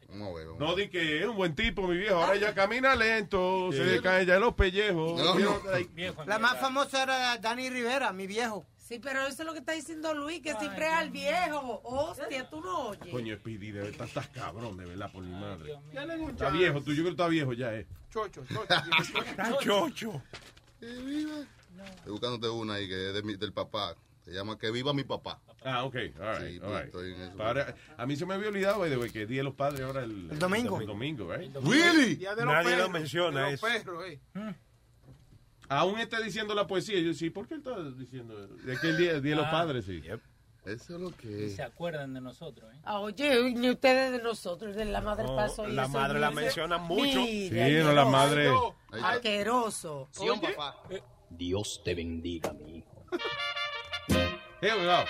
Vamos 0.08 0.40
a 0.40 0.58
No 0.58 0.74
di 0.74 0.88
que 0.88 1.20
es 1.20 1.26
un 1.26 1.36
buen 1.36 1.54
tipo, 1.54 1.86
mi 1.86 1.96
viejo. 1.96 2.16
Ahora 2.16 2.34
ella 2.34 2.54
camina 2.54 2.94
lento, 2.94 3.70
se 3.72 3.84
le 3.84 4.00
cae 4.00 4.24
ya 4.24 4.34
en 4.34 4.40
los 4.40 4.54
pellejos. 4.54 5.20
No, 5.20 5.34
no. 5.38 6.24
La 6.26 6.38
más 6.38 6.58
famosa 6.58 7.02
era 7.02 7.38
Dani 7.38 7.70
Rivera, 7.70 8.12
mi 8.12 8.26
viejo. 8.26 8.66
Sí, 8.76 9.00
pero 9.00 9.26
eso 9.26 9.42
es 9.42 9.46
lo 9.46 9.52
que 9.52 9.58
está 9.58 9.72
diciendo 9.72 10.14
Luis, 10.14 10.40
que 10.42 10.54
siempre 10.54 10.86
es 10.86 10.92
al 10.92 11.10
viejo. 11.10 11.80
Hostia, 11.82 12.48
tú 12.48 12.60
no 12.60 12.90
oyes. 12.90 13.08
Coño, 13.10 13.34
Speedy, 13.36 13.72
de 13.72 13.82
verdad 13.82 14.06
estás 14.06 14.28
cabrón, 14.28 14.76
de 14.76 14.84
verdad, 14.84 15.10
por 15.10 15.24
mi 15.24 15.32
madre. 15.32 15.74
Dale 15.92 16.16
un 16.16 16.30
Está 16.30 16.44
chance. 16.44 16.58
viejo, 16.58 16.80
tú 16.82 16.90
yo 16.92 17.02
creo 17.02 17.06
que 17.06 17.10
está 17.10 17.26
viejo 17.26 17.52
ya, 17.52 17.74
eh. 17.74 17.86
Chocho, 18.10 18.44
chocho. 18.46 18.62
Está 19.24 19.58
chocho. 19.58 20.22
Estoy 21.84 22.12
buscándote 22.12 22.48
una 22.48 22.74
ahí 22.74 22.88
que 22.88 23.08
es 23.08 23.14
de 23.14 23.22
mi- 23.22 23.36
del 23.36 23.52
papá. 23.52 23.94
Se 24.24 24.32
llama 24.32 24.58
Que 24.58 24.70
viva 24.72 24.92
mi 24.92 25.04
papá. 25.04 25.40
Ah, 25.64 25.84
ok, 25.84 25.94
all 25.94 26.38
right, 26.38 26.50
Sí, 26.54 26.60
all 26.62 26.72
right. 26.74 26.84
estoy 26.86 27.12
en 27.14 27.20
eso. 27.22 27.36
Para- 27.36 27.74
a 27.96 28.06
mí 28.06 28.16
se 28.16 28.26
me 28.26 28.34
había 28.34 28.48
olvidado, 28.48 28.80
by 28.80 28.90
the 28.90 28.96
way, 28.96 29.10
que 29.10 29.22
el 29.22 29.28
Día 29.28 29.38
de 29.38 29.44
los 29.44 29.54
Padres 29.54 29.82
ahora 29.82 30.02
el, 30.04 30.28
El 30.30 30.38
domingo. 30.38 30.80
El 30.80 30.86
domingo, 30.86 31.32
right? 31.32 31.54
Really? 31.56 32.16
Día 32.16 32.34
de 32.34 32.44
los 32.44 32.54
Nadie 32.54 32.76
lo 32.76 32.88
menciona 32.90 33.46
de 33.46 33.52
los 33.52 33.62
eso. 33.62 33.66
perros, 33.66 34.04
eh. 34.06 34.20
Aún 35.68 35.98
está 35.98 36.20
diciendo 36.20 36.54
la 36.54 36.66
poesía. 36.66 37.00
Yo 37.00 37.12
sí, 37.14 37.30
¿por 37.30 37.48
qué 37.48 37.54
él 37.54 37.60
está 37.60 37.82
diciendo? 37.90 38.46
De 38.46 38.76
que 38.78 38.88
el 38.90 38.96
Día, 38.96 39.10
el 39.12 39.22
día 39.22 39.30
de 39.32 39.36
los 39.36 39.46
Ah. 39.46 39.50
Padres, 39.52 39.84
sí. 39.84 40.00
Eso 40.64 40.94
es 40.96 41.00
lo 41.00 41.10
Y 41.10 41.12
que 41.12 41.48
se 41.50 41.62
acuerdan 41.62 42.12
de 42.14 42.20
nosotros, 42.20 42.72
¿eh? 42.74 42.78
Ah, 42.84 42.98
oye, 42.98 43.52
ni 43.54 43.70
ustedes 43.70 44.10
de 44.10 44.20
nosotros, 44.22 44.74
de 44.74 44.84
la 44.84 45.00
madre 45.00 45.24
No, 45.24 45.36
paso. 45.36 45.68
y 45.68 45.72
la 45.72 45.84
eso, 45.84 45.92
madre 45.92 46.18
la 46.18 46.30
mira. 46.30 46.42
mencionan 46.42 46.82
mucho. 46.82 47.20
Mira, 47.20 47.66
Sí, 47.68 47.74
no, 47.84 47.92
la 47.92 48.04
madre. 48.04 48.50
Asqueroso. 49.02 50.08
Dios 51.36 51.82
te 51.84 51.94
bendiga, 51.94 52.52
mi 52.52 52.78
hijo. 52.78 53.06
Here 54.60 54.74
we 54.74 54.84
go. 54.86 55.04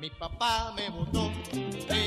Mi 0.00 0.10
papá 0.10 0.72
me 0.76 0.90
botó 0.90 1.32
de 1.52 2.05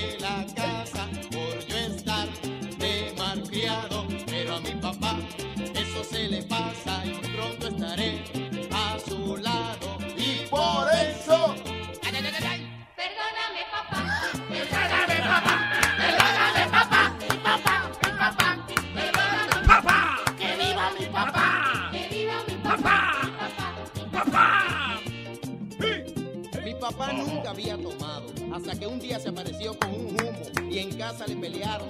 nunca 27.49 27.61
había 27.61 27.77
tomado, 27.77 28.25
hasta 28.53 28.77
que 28.77 28.87
un 28.87 28.99
día 28.99 29.19
se 29.19 29.29
apareció 29.29 29.77
con 29.77 29.89
un 29.93 30.07
humo 30.07 30.69
y 30.69 30.79
en 30.79 30.95
casa 30.97 31.25
le 31.27 31.35
pelearon. 31.35 31.87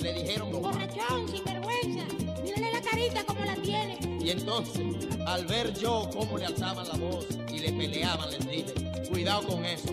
Le 0.00 0.12
dijeron 0.14 0.50
Borrachón, 0.50 1.28
sinvergüenza. 1.28 2.04
Mírale 2.42 2.72
la 2.72 2.80
carita 2.80 3.24
como 3.24 3.44
la 3.44 3.54
tiene. 3.56 3.98
Y 4.20 4.30
entonces, 4.30 4.82
al 5.26 5.46
ver 5.46 5.74
yo 5.78 6.08
cómo 6.12 6.38
le 6.38 6.46
alzaban 6.46 6.88
la 6.88 6.94
voz 6.94 7.26
y 7.48 7.58
le 7.58 7.72
peleaban, 7.72 8.30
les 8.30 8.48
dije, 8.48 8.74
cuidado 9.08 9.46
con 9.46 9.64
eso. 9.64 9.88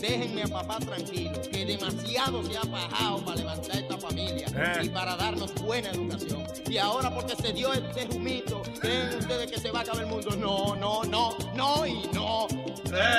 Déjenme 0.00 0.42
a 0.44 0.46
papá 0.48 0.78
tranquilo, 0.78 1.32
que 1.52 1.64
demasiado 1.66 2.42
se 2.44 2.56
ha 2.56 2.62
bajado 2.62 3.24
para 3.24 3.36
levantar 3.36 3.76
esta 3.76 3.98
familia 3.98 4.46
Eh. 4.56 4.80
y 4.84 4.88
para 4.88 5.14
darnos 5.16 5.54
buena 5.56 5.90
educación. 5.90 6.42
Y 6.68 6.78
ahora 6.78 7.12
porque 7.14 7.36
se 7.36 7.52
dio 7.52 7.72
este 7.72 8.08
humito, 8.14 8.62
¿creen 8.80 9.18
ustedes 9.18 9.50
que 9.50 9.60
se 9.60 9.70
va 9.70 9.80
a 9.80 9.82
acabar 9.82 10.02
el 10.02 10.08
mundo? 10.08 10.30
No, 10.36 10.74
no, 10.76 11.02
no, 11.04 11.36
no 11.54 11.86
y 11.86 12.08
no. 12.14 12.46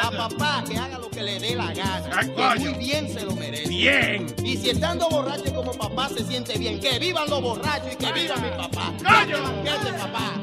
A 0.04 0.12
papá 0.12 0.64
que 0.68 0.78
haga 0.78 0.98
lo 0.98 1.10
que 1.10 1.22
le 1.24 1.40
dé 1.40 1.56
la 1.56 1.74
gana, 1.74 2.20
que 2.56 2.60
muy 2.60 2.74
bien 2.74 3.08
se 3.14 3.24
lo 3.24 3.36
merece. 3.36 3.70
Bien. 3.70 4.26
Y 4.44 4.58
si 4.58 4.72
estando 4.72 5.08
borracho 5.10 5.54
como 5.54 5.72
papá 5.74 6.10
se 6.10 6.24
siente 6.26 6.58
bien, 6.58 6.80
que 6.80 6.98
vivan 7.00 7.30
los 7.30 7.42
borrachos 7.42 7.94
y 7.94 7.96
que 7.96 8.12
viva 8.12 8.36
mi 8.38 8.50
papá. 8.50 8.92
¡Coño! 8.98 9.64
¿Qué 9.64 9.70
es 9.70 9.84
de 9.86 9.94
papá? 9.94 10.34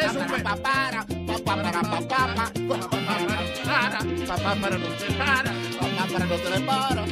Eso 0.00 0.20
fue. 0.28 0.38
Papá, 0.40 0.90
papá, 1.06 1.06
para, 1.56 1.80
papá, 1.82 2.00
papá, 2.00 2.52
para, 2.68 3.98
papá, 4.26 4.54
para, 4.60 4.78
no 4.78 4.86
se 4.98 5.12
para, 5.12 5.52
papá, 5.78 6.06
para, 6.12 6.24
no 6.26 6.36
se 6.38 6.50
le 6.50 6.60
para. 6.60 7.04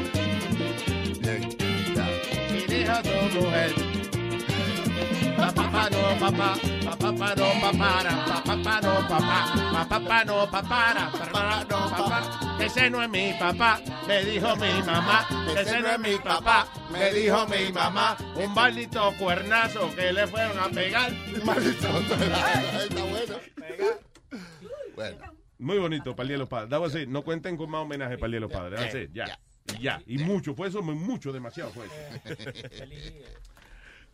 Y 2.51 2.67
dijo 2.67 2.95
tu 3.03 3.39
mujer. 3.39 3.73
Papá 5.37 5.91
no, 5.91 6.03
papá, 6.21 6.55
papá 6.99 7.35
no, 7.35 7.47
papá, 7.61 8.43
papá 8.45 8.81
no, 8.81 9.09
papá, 9.09 9.87
papá 9.89 10.25
no, 10.25 10.51
papá, 10.51 11.11
papá 11.13 11.65
no, 11.69 11.91
papá. 11.91 12.57
Ese 12.61 12.91
no 12.91 13.03
es 13.03 13.09
mi 13.09 13.33
papá, 13.39 13.81
me 14.07 14.25
dijo 14.25 14.55
mi 14.57 14.83
mamá. 14.83 15.27
Ese 15.57 15.81
no 15.81 15.89
es 15.89 15.99
mi 15.99 16.17
papá, 16.17 16.67
me 16.91 17.13
dijo 17.13 17.47
mi 17.49 17.73
mamá. 17.73 18.17
Un 18.37 18.55
maldito 18.55 19.13
cuernazo 19.19 19.91
que 19.97 20.13
le 20.13 20.27
fueron 20.27 20.59
a 20.59 20.69
pegar. 20.69 21.13
Maldito. 21.45 21.89
Está 21.89 23.05
bueno. 23.05 24.12
Bueno. 25.11 25.43
Muy 25.59 25.79
bonito 25.79 26.17
para 26.17 26.25
el 26.25 26.29
Día 26.29 26.35
de 26.35 26.41
los 26.41 26.49
Padres. 26.49 27.09
No 27.09 27.23
cuenten 27.23 27.57
con 27.57 27.71
más 27.71 27.83
homenaje 27.83 28.17
para 28.17 28.27
el 28.27 28.33
Día 28.33 28.41
de 28.41 28.47
los 28.47 28.53
Padres. 28.53 29.13
Ya. 29.13 29.39
Y 29.79 29.83
ya, 29.83 30.03
y 30.07 30.19
mucho, 30.19 30.55
fue 30.55 30.69
eso, 30.69 30.83
mucho, 30.83 31.33
demasiado 31.33 31.71
fue 31.71 31.87
eso. 31.87 32.51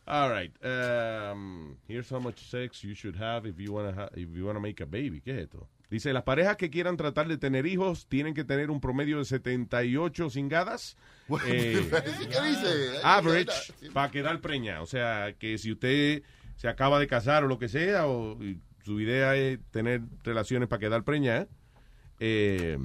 All 0.07 0.31
right. 0.31 0.53
Um, 0.65 1.77
here's 1.87 2.11
how 2.11 2.19
much 2.19 2.39
sex 2.49 2.83
you 2.83 2.95
should 2.95 3.17
have 3.17 3.47
if 3.47 3.59
you 3.59 3.73
want 3.73 3.95
to 3.95 4.11
if 4.19 4.29
you 4.35 4.47
wanna 4.47 4.61
make 4.61 4.83
a 4.83 4.87
baby. 4.87 5.21
¿Qué 5.21 5.33
es 5.33 5.43
esto? 5.45 5.69
Dice, 5.91 6.13
las 6.13 6.23
parejas 6.23 6.57
que 6.57 6.71
quieran 6.71 6.97
tratar 6.97 7.29
de 7.29 7.39
tener 7.39 7.67
hijos 7.67 8.07
tienen 8.09 8.35
que 8.35 8.45
tener 8.45 8.71
un 8.71 8.81
promedio 8.81 9.19
de 9.19 9.25
78 9.25 10.31
cingadas. 10.31 10.97
eh, 11.47 11.91
¿Qué 12.31 12.41
dice? 12.43 13.01
average 13.03 13.73
para 13.93 14.11
quedar 14.11 14.41
preña. 14.41 14.81
O 14.81 14.87
sea, 14.87 15.35
que 15.39 15.59
si 15.59 15.73
usted 15.73 16.23
se 16.57 16.69
acaba 16.69 16.99
de 16.99 17.07
casar 17.07 17.45
o 17.45 17.47
lo 17.47 17.59
que 17.59 17.69
sea, 17.69 18.07
o 18.07 18.39
su 18.89 18.99
idea 19.01 19.37
es 19.37 19.59
tener 19.71 20.01
relaciones 20.25 20.67
para 20.69 20.81
quedar 20.81 21.05
preña, 21.05 21.47
eh, 22.21 22.79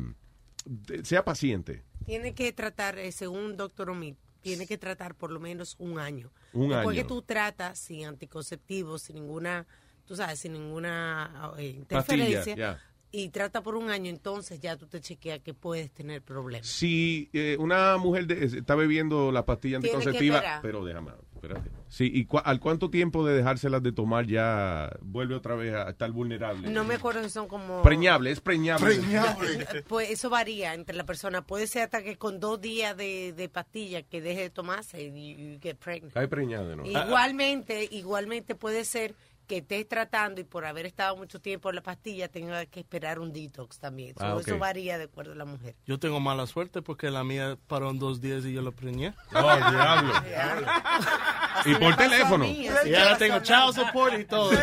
sea 1.03 1.23
paciente. 1.23 1.83
Tiene 2.05 2.33
que 2.35 2.51
tratar, 2.51 2.99
eh, 2.99 3.11
según 3.13 3.55
doctor 3.57 3.89
Omid, 3.89 4.15
tiene 4.41 4.67
que 4.67 4.77
tratar 4.77 5.15
por 5.15 5.31
lo 5.31 5.39
menos 5.39 5.75
un 5.79 5.99
año. 5.99 6.29
Un 6.51 6.69
Después 6.69 6.87
año. 6.97 7.01
que 7.01 7.07
tú 7.07 7.21
tratas 7.21 7.79
sin 7.79 8.05
anticonceptivos, 8.05 9.03
sin 9.03 9.15
ninguna, 9.15 9.65
tú 10.05 10.15
sabes, 10.17 10.39
sin 10.39 10.53
ninguna 10.53 11.53
eh, 11.57 11.67
interferencia, 11.69 12.39
Pastilla, 12.55 12.79
y 13.11 13.29
trata 13.29 13.61
por 13.63 13.75
un 13.75 13.89
año, 13.89 14.09
entonces 14.09 14.59
ya 14.59 14.75
tú 14.75 14.87
te 14.87 14.99
chequeas 14.99 15.39
que 15.39 15.53
puedes 15.53 15.89
tener 15.91 16.21
problemas. 16.21 16.67
Si 16.67 17.29
eh, 17.31 17.55
una 17.59 17.95
mujer 17.97 18.27
de- 18.27 18.43
está 18.57 18.75
bebiendo 18.75 19.31
la 19.31 19.45
pastilla 19.45 19.77
anticonceptiva, 19.77 20.59
pero 20.61 20.83
déjame, 20.83 21.11
espérate. 21.43 21.69
Sí, 21.89 22.09
¿y 22.13 22.25
cua- 22.25 22.41
al 22.45 22.59
cuánto 22.59 22.89
tiempo 22.89 23.25
de 23.25 23.35
dejárselas 23.35 23.83
de 23.83 23.91
tomar 23.91 24.25
ya 24.25 24.89
vuelve 25.01 25.35
otra 25.35 25.55
vez 25.55 25.73
a 25.75 25.89
estar 25.89 26.09
vulnerable? 26.11 26.69
No 26.69 26.83
me 26.83 26.95
acuerdo 26.95 27.23
si 27.23 27.29
son 27.29 27.47
como... 27.47 27.81
Preñable, 27.81 28.31
es 28.31 28.39
preñable. 28.41 28.99
Pues 29.87 30.09
eso 30.09 30.29
varía 30.29 30.73
entre 30.73 30.95
la 30.95 31.03
persona. 31.03 31.41
Puede 31.45 31.67
ser 31.67 31.83
hasta 31.83 32.01
que 32.03 32.15
con 32.17 32.39
dos 32.39 32.59
días 32.61 32.95
de, 32.97 33.33
de 33.33 33.49
pastilla 33.49 34.01
que 34.01 34.21
deje 34.21 34.41
de 34.41 34.49
tomarse 34.49 35.01
y 35.03 35.53
you 35.53 35.59
get 35.61 35.77
pregnant. 35.77 36.13
Cae 36.13 36.27
preñada, 36.27 36.75
¿no? 36.75 36.85
Igualmente, 36.85 37.87
igualmente 37.91 38.55
puede 38.55 38.85
ser 38.85 39.13
que 39.53 39.59
estés 39.59 39.87
tratando 39.87 40.41
y 40.41 40.43
por 40.45 40.65
haber 40.65 40.87
estado 40.87 41.15
mucho 41.15 41.39
tiempo 41.39 41.69
en 41.69 41.75
la 41.75 41.83
pastilla 41.83 42.27
tenga 42.27 42.65
que 42.65 42.79
esperar 42.79 43.19
un 43.19 43.31
detox 43.31 43.77
también. 43.77 44.15
So, 44.17 44.25
Ah, 44.25 44.37
Eso 44.39 44.57
varía 44.57 44.97
de 44.97 45.03
acuerdo 45.03 45.33
a 45.33 45.35
la 45.35 45.45
mujer. 45.45 45.75
Yo 45.85 45.99
tengo 45.99 46.19
mala 46.19 46.47
suerte 46.47 46.81
porque 46.81 47.11
la 47.11 47.23
mía 47.23 47.55
paró 47.67 47.91
en 47.91 47.99
dos 47.99 48.19
días 48.19 48.45
y 48.45 48.53
yo 48.53 48.63
la 48.63 48.71
preñé. 48.71 49.13
Oh, 49.35 49.55
diablo. 49.55 50.13
Y 51.65 51.75
por 51.75 51.95
teléfono. 51.95 52.45
Y 52.45 52.67
ahora 52.95 53.15
tengo 53.17 53.39
child 53.41 53.75
support 53.75 54.19
y 54.19 54.25
todo. 54.25 54.51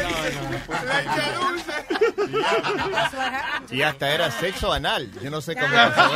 Y 3.71 3.83
hasta 3.83 4.13
era 4.13 4.31
sexo 4.33 4.73
anal. 4.73 5.09
Yo 5.23 5.31
no 5.31 5.41
sé 5.41 5.55
cómo 5.55 5.73
pasó 5.73 6.11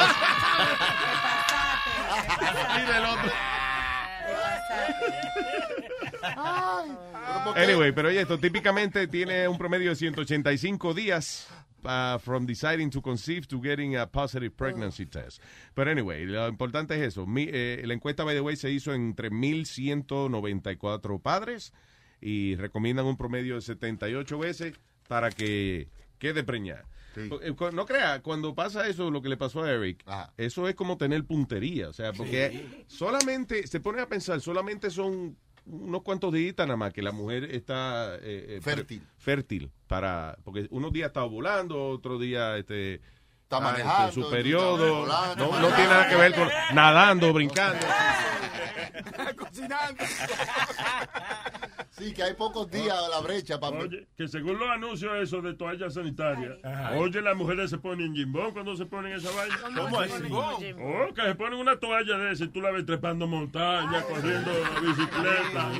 Anyway, 7.56 7.92
pero 7.92 8.08
oye, 8.08 8.20
esto 8.20 8.38
típicamente 8.38 9.06
tiene 9.08 9.46
un 9.48 9.58
promedio 9.58 9.90
de 9.90 9.96
185 9.96 10.94
días 10.94 11.48
uh, 11.84 12.18
from 12.18 12.46
deciding 12.46 12.90
to 12.90 13.00
conceive 13.02 13.46
to 13.46 13.60
getting 13.60 13.96
a 13.96 14.06
positive 14.10 14.50
pregnancy 14.56 15.06
test. 15.06 15.42
Pero 15.74 15.90
anyway, 15.90 16.24
lo 16.26 16.48
importante 16.48 16.94
es 16.96 17.02
eso. 17.08 17.26
Mi- 17.26 17.48
eh, 17.50 17.82
la 17.84 17.94
encuesta, 17.94 18.24
by 18.24 18.34
the 18.34 18.40
way, 18.40 18.56
se 18.56 18.70
hizo 18.70 18.92
entre 18.94 19.30
1.194 19.30 21.20
padres 21.20 21.72
y 22.20 22.56
recomiendan 22.56 23.06
un 23.06 23.16
promedio 23.16 23.56
de 23.56 23.60
78 23.60 24.38
veces 24.38 24.74
para 25.09 25.30
que 25.30 25.88
quede 26.19 26.43
preñada. 26.44 26.85
Eh, 27.16 27.54
No 27.72 27.86
crea, 27.86 28.22
cuando 28.22 28.54
pasa 28.56 28.88
eso, 28.88 29.09
lo 29.10 29.22
que 29.22 29.28
le 29.28 29.36
pasó 29.36 29.62
a 29.62 29.70
Eric, 29.70 30.02
eso 30.36 30.69
es 30.69 30.74
como 30.74 30.96
tener 30.96 31.24
puntería. 31.24 31.88
O 31.88 31.93
sea, 31.93 32.12
porque 32.12 32.66
solamente, 32.88 33.66
se 33.69 33.78
pone 33.80 34.01
a 34.01 34.09
pensar, 34.09 34.40
solamente 34.40 34.90
son 34.90 35.36
unos 35.66 36.02
cuantos 36.02 36.32
días 36.32 36.54
nada 36.59 36.76
más 36.76 36.93
que 36.93 37.02
la 37.02 37.12
mujer 37.12 37.44
está 37.44 38.16
eh, 38.16 38.56
eh, 38.56 38.60
Fértil. 38.62 39.02
fértil 39.16 39.70
para 39.86 40.36
porque 40.44 40.66
unos 40.70 40.93
días 40.93 41.09
está 41.09 41.24
ovulando, 41.24 41.88
otro 41.88 42.18
día 42.18 42.56
este 42.56 43.01
Está 43.44 43.59
ah, 43.59 43.60
manejando, 43.60 44.09
este, 44.09 44.22
su 44.22 44.30
periodo, 44.30 45.01
volando, 45.01 45.46
no, 45.46 45.60
no 45.60 45.68
tiene 45.68 45.90
nada 45.90 46.09
que 46.09 46.16
ver 46.16 46.34
con 46.34 46.48
nadando, 46.72 47.32
brincando. 47.32 47.86
Cocinando. 49.38 50.04
Sí, 51.97 52.13
que 52.13 52.24
hay 52.24 52.35
pocos 52.35 52.69
días 52.71 52.97
a 52.98 53.09
la 53.09 53.21
brecha 53.21 53.61
para... 53.61 53.79
Oye, 53.79 54.09
que 54.16 54.27
según 54.27 54.59
los 54.59 54.69
anuncios 54.69 55.13
esos 55.23 55.45
de 55.45 55.55
toallas 55.55 55.95
sanitarias, 55.95 56.55
oye, 56.97 57.21
las 57.23 57.37
mujeres 57.37 57.71
se 57.71 57.79
ponen 57.79 58.14
jimbón 58.14 58.53
cuando 58.53 58.77
se 58.77 58.85
ponen 58.85 59.13
esa 59.13 59.31
vaina. 59.31 59.56
¿Cómo 59.63 60.01
así? 60.01 60.13
Oh, 60.32 61.14
que 61.14 61.23
se 61.23 61.35
ponen 61.37 61.59
una 61.61 61.79
toalla 61.79 62.19
de 62.19 62.32
esa 62.32 62.45
y 62.45 62.48
tú 62.48 62.61
la 62.61 62.73
ves 62.73 62.85
trepando 62.85 63.29
montaña, 63.29 64.03
corriendo 64.03 64.51
bicicleta. 64.82 65.71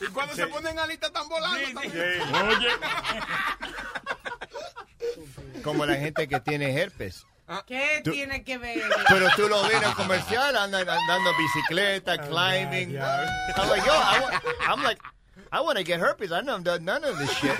Y 0.00 0.06
cuando 0.12 0.34
se 0.34 0.46
ponen 0.46 0.78
alitas 0.78 1.08
están 1.08 1.28
volando. 1.28 1.80
Oye, 1.80 2.68
Como 5.64 5.84
la 5.84 5.96
gente 5.96 6.28
que 6.28 6.38
tiene 6.40 6.80
herpes. 6.80 7.26
¿Qué 7.66 8.00
Tú- 8.04 8.10
tiene 8.12 8.42
que 8.44 8.58
ver? 8.58 8.80
Pero 9.08 9.26
tú 9.36 9.48
lo 9.48 9.62
ves 9.64 9.74
en 9.74 9.84
el 9.84 9.94
comercial, 9.94 10.56
andan 10.56 10.88
andando 10.88 11.30
bicicleta, 11.38 12.18
climbing. 12.18 12.96
I'm 12.96 13.68
like, 13.70 13.84
yo, 13.86 13.92
I 13.92 14.68
I'm 14.68 14.82
like, 14.82 15.00
I 15.56 15.60
want 15.60 15.78
to 15.78 15.84
get 15.84 16.00
herpes. 16.00 16.32
I 16.32 16.42
know 16.42 16.58
done 16.58 16.84
none 16.84 17.02
of 17.02 17.16
this 17.18 17.32
shit. 17.32 17.56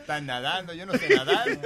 Están 0.00 0.26
nadando, 0.26 0.72
yo 0.74 0.86
no 0.86 0.92
sé 0.94 1.08
nadar. 1.08 1.58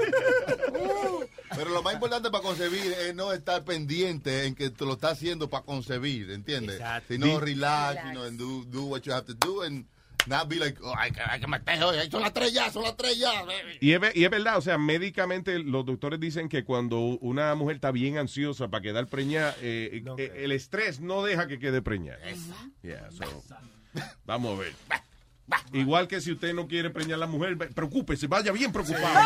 Pero 1.54 1.70
lo 1.70 1.82
más 1.82 1.94
importante 1.94 2.30
para 2.30 2.42
concebir 2.42 2.92
es 2.92 3.14
no 3.14 3.32
estar 3.32 3.64
pendiente 3.64 4.44
en 4.46 4.54
que 4.54 4.70
tú 4.70 4.84
lo 4.86 4.94
estás 4.94 5.12
haciendo 5.12 5.48
para 5.48 5.64
concebir, 5.64 6.30
¿entiendes? 6.30 6.80
Sino 7.08 7.26
Di- 7.26 7.38
relax, 7.38 8.04
you 8.04 8.10
know, 8.12 8.24
and 8.24 8.38
do, 8.38 8.64
do 8.66 8.84
what 8.84 9.02
you 9.06 9.12
have 9.12 9.26
to 9.26 9.34
do 9.34 9.62
and 9.62 9.86
not 10.26 10.48
be 10.48 10.56
like, 10.56 10.78
oh, 10.82 10.94
hay 10.96 11.10
que, 11.10 11.20
hay 11.20 11.40
que 11.40 11.46
meter 11.46 11.82
hoy, 11.82 12.10
son 12.10 12.22
las 12.22 12.32
tres 12.32 12.52
ya, 12.52 12.70
son 12.70 12.82
las 12.82 12.96
tres 12.96 13.18
ya. 13.18 13.42
baby. 13.42 13.78
Y 13.80 13.92
es, 13.92 14.00
y 14.14 14.24
es 14.24 14.30
verdad, 14.30 14.58
o 14.58 14.60
sea, 14.60 14.78
médicamente 14.78 15.58
los 15.58 15.84
doctores 15.84 16.20
dicen 16.20 16.48
que 16.48 16.64
cuando 16.64 16.98
una 16.98 17.54
mujer 17.54 17.76
está 17.76 17.90
bien 17.90 18.18
ansiosa 18.18 18.68
para 18.68 18.82
quedar 18.82 19.06
preñada, 19.06 19.54
eh, 19.60 20.02
eh, 20.18 20.32
el 20.36 20.52
estrés 20.52 21.00
no 21.00 21.22
deja 21.22 21.46
que 21.46 21.58
quede 21.58 21.82
preñada. 21.82 22.18
Yeah, 22.82 23.10
so, 23.10 23.44
vamos 24.24 24.58
a 24.58 24.62
ver. 24.62 24.74
Igual 25.72 26.08
que 26.08 26.20
si 26.20 26.32
usted 26.32 26.54
no 26.54 26.66
quiere 26.66 26.90
preñar 26.90 27.14
a 27.14 27.18
la 27.18 27.26
mujer, 27.26 27.56
preocúpese, 27.56 28.26
vaya 28.26 28.52
bien 28.52 28.72
preocupado. 28.72 29.20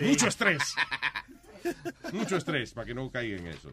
Mucho 0.00 0.26
estrés. 0.26 0.74
Mucho 2.12 2.36
estrés 2.36 2.72
para 2.72 2.86
que 2.86 2.94
no 2.94 3.10
caiga 3.10 3.38
en 3.38 3.46
eso. 3.46 3.72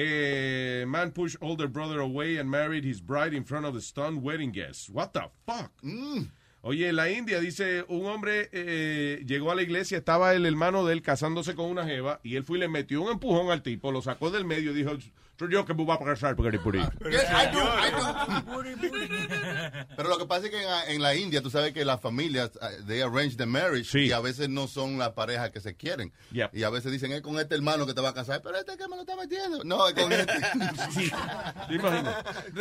Eh, 0.00 0.84
man 0.86 1.10
pushed 1.10 1.36
older 1.40 1.66
brother 1.66 1.98
away 1.98 2.38
and 2.38 2.48
married 2.48 2.84
his 2.84 3.00
bride 3.00 3.34
in 3.34 3.44
front 3.44 3.66
of 3.66 3.74
the 3.74 3.80
stunned 3.80 4.22
wedding 4.22 4.52
guests. 4.52 4.88
What 4.88 5.12
the 5.12 5.28
fuck? 5.44 5.72
Oye, 6.60 6.88
en 6.88 6.94
la 6.94 7.08
India 7.10 7.40
dice 7.40 7.84
un 7.88 8.06
hombre 8.06 8.48
eh, 8.52 9.24
llegó 9.26 9.50
a 9.50 9.56
la 9.56 9.62
iglesia, 9.62 9.98
estaba 9.98 10.34
el 10.34 10.46
hermano 10.46 10.84
de 10.86 10.92
él 10.92 11.02
casándose 11.02 11.56
con 11.56 11.66
una 11.66 11.84
jeva 11.84 12.20
y 12.22 12.36
él 12.36 12.44
fue 12.44 12.58
y 12.58 12.60
le 12.60 12.68
metió 12.68 13.02
un 13.02 13.10
empujón 13.10 13.50
al 13.50 13.62
tipo, 13.62 13.90
lo 13.90 14.00
sacó 14.00 14.30
del 14.30 14.44
medio 14.44 14.70
y 14.70 14.74
dijo, 14.74 14.92
soy 15.36 15.52
yo 15.52 15.64
que 15.64 15.74
me 15.74 15.84
voy 15.84 15.96
a 15.96 16.04
casar 16.04 16.36
porque 16.36 16.48
eres 16.50 16.60
puri". 16.60 16.80
Pero 19.96 20.08
lo 20.08 20.18
que 20.18 20.26
pasa 20.26 20.46
es 20.46 20.50
que 20.50 20.60
en, 20.62 20.66
la- 20.68 20.86
en 20.90 21.02
la 21.02 21.14
India, 21.14 21.42
tú 21.42 21.50
sabes 21.50 21.72
que 21.72 21.84
las 21.84 22.00
familias, 22.00 22.50
uh, 22.56 22.86
they 22.86 23.00
arrange 23.00 23.36
the 23.36 23.46
marriage 23.46 23.98
y 23.98 24.12
a 24.12 24.20
veces 24.20 24.48
no 24.48 24.68
son 24.68 24.98
las 24.98 25.10
parejas 25.10 25.50
que 25.50 25.60
se 25.60 25.74
quieren. 25.76 26.12
Y 26.52 26.62
a 26.62 26.70
veces 26.70 26.92
dicen, 26.92 27.12
es 27.12 27.20
con 27.22 27.38
este 27.38 27.54
hermano 27.54 27.86
que 27.86 27.94
te 27.94 28.00
va 28.00 28.10
a 28.10 28.14
casar, 28.14 28.40
pero 28.42 28.56
este 28.56 28.76
que 28.76 28.86
me 28.88 28.96
lo 28.96 29.02
está 29.02 29.16
metiendo. 29.16 29.62
No, 29.64 29.86
es 29.88 29.94
con 29.94 30.12
este. 30.12 30.32
Sí. 30.92 31.10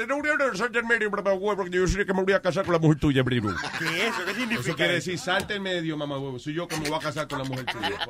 No 0.08 1.56
porque 1.56 1.78
yo 1.78 1.88
sé 1.88 2.06
que 2.06 2.14
me 2.14 2.24
voy 2.24 2.34
a 2.34 2.42
casar 2.42 2.66
con 2.66 2.74
la 2.74 2.80
mujer 2.80 3.00
tuya, 3.00 3.24
Briru. 3.24 3.54
¿Qué 3.80 3.86
es 4.08 4.14
eso? 4.14 4.26
¿Qué 4.26 4.34
significa 4.34 4.62
Eso 4.62 4.76
quiere 4.76 4.94
decir, 4.94 5.20
salte 5.20 5.56
en 5.56 5.64
medio, 5.64 5.98
mamá 5.98 6.18
huevo. 6.18 6.40
Soy 6.40 6.54
yo 6.54 6.68
que 6.68 6.78
me 6.78 6.90
voy 6.90 6.98
a 6.98 7.02
casar 7.02 7.28
con 7.28 7.40
la 7.40 7.46
mujer 7.46 7.66
tuya. 7.66 7.92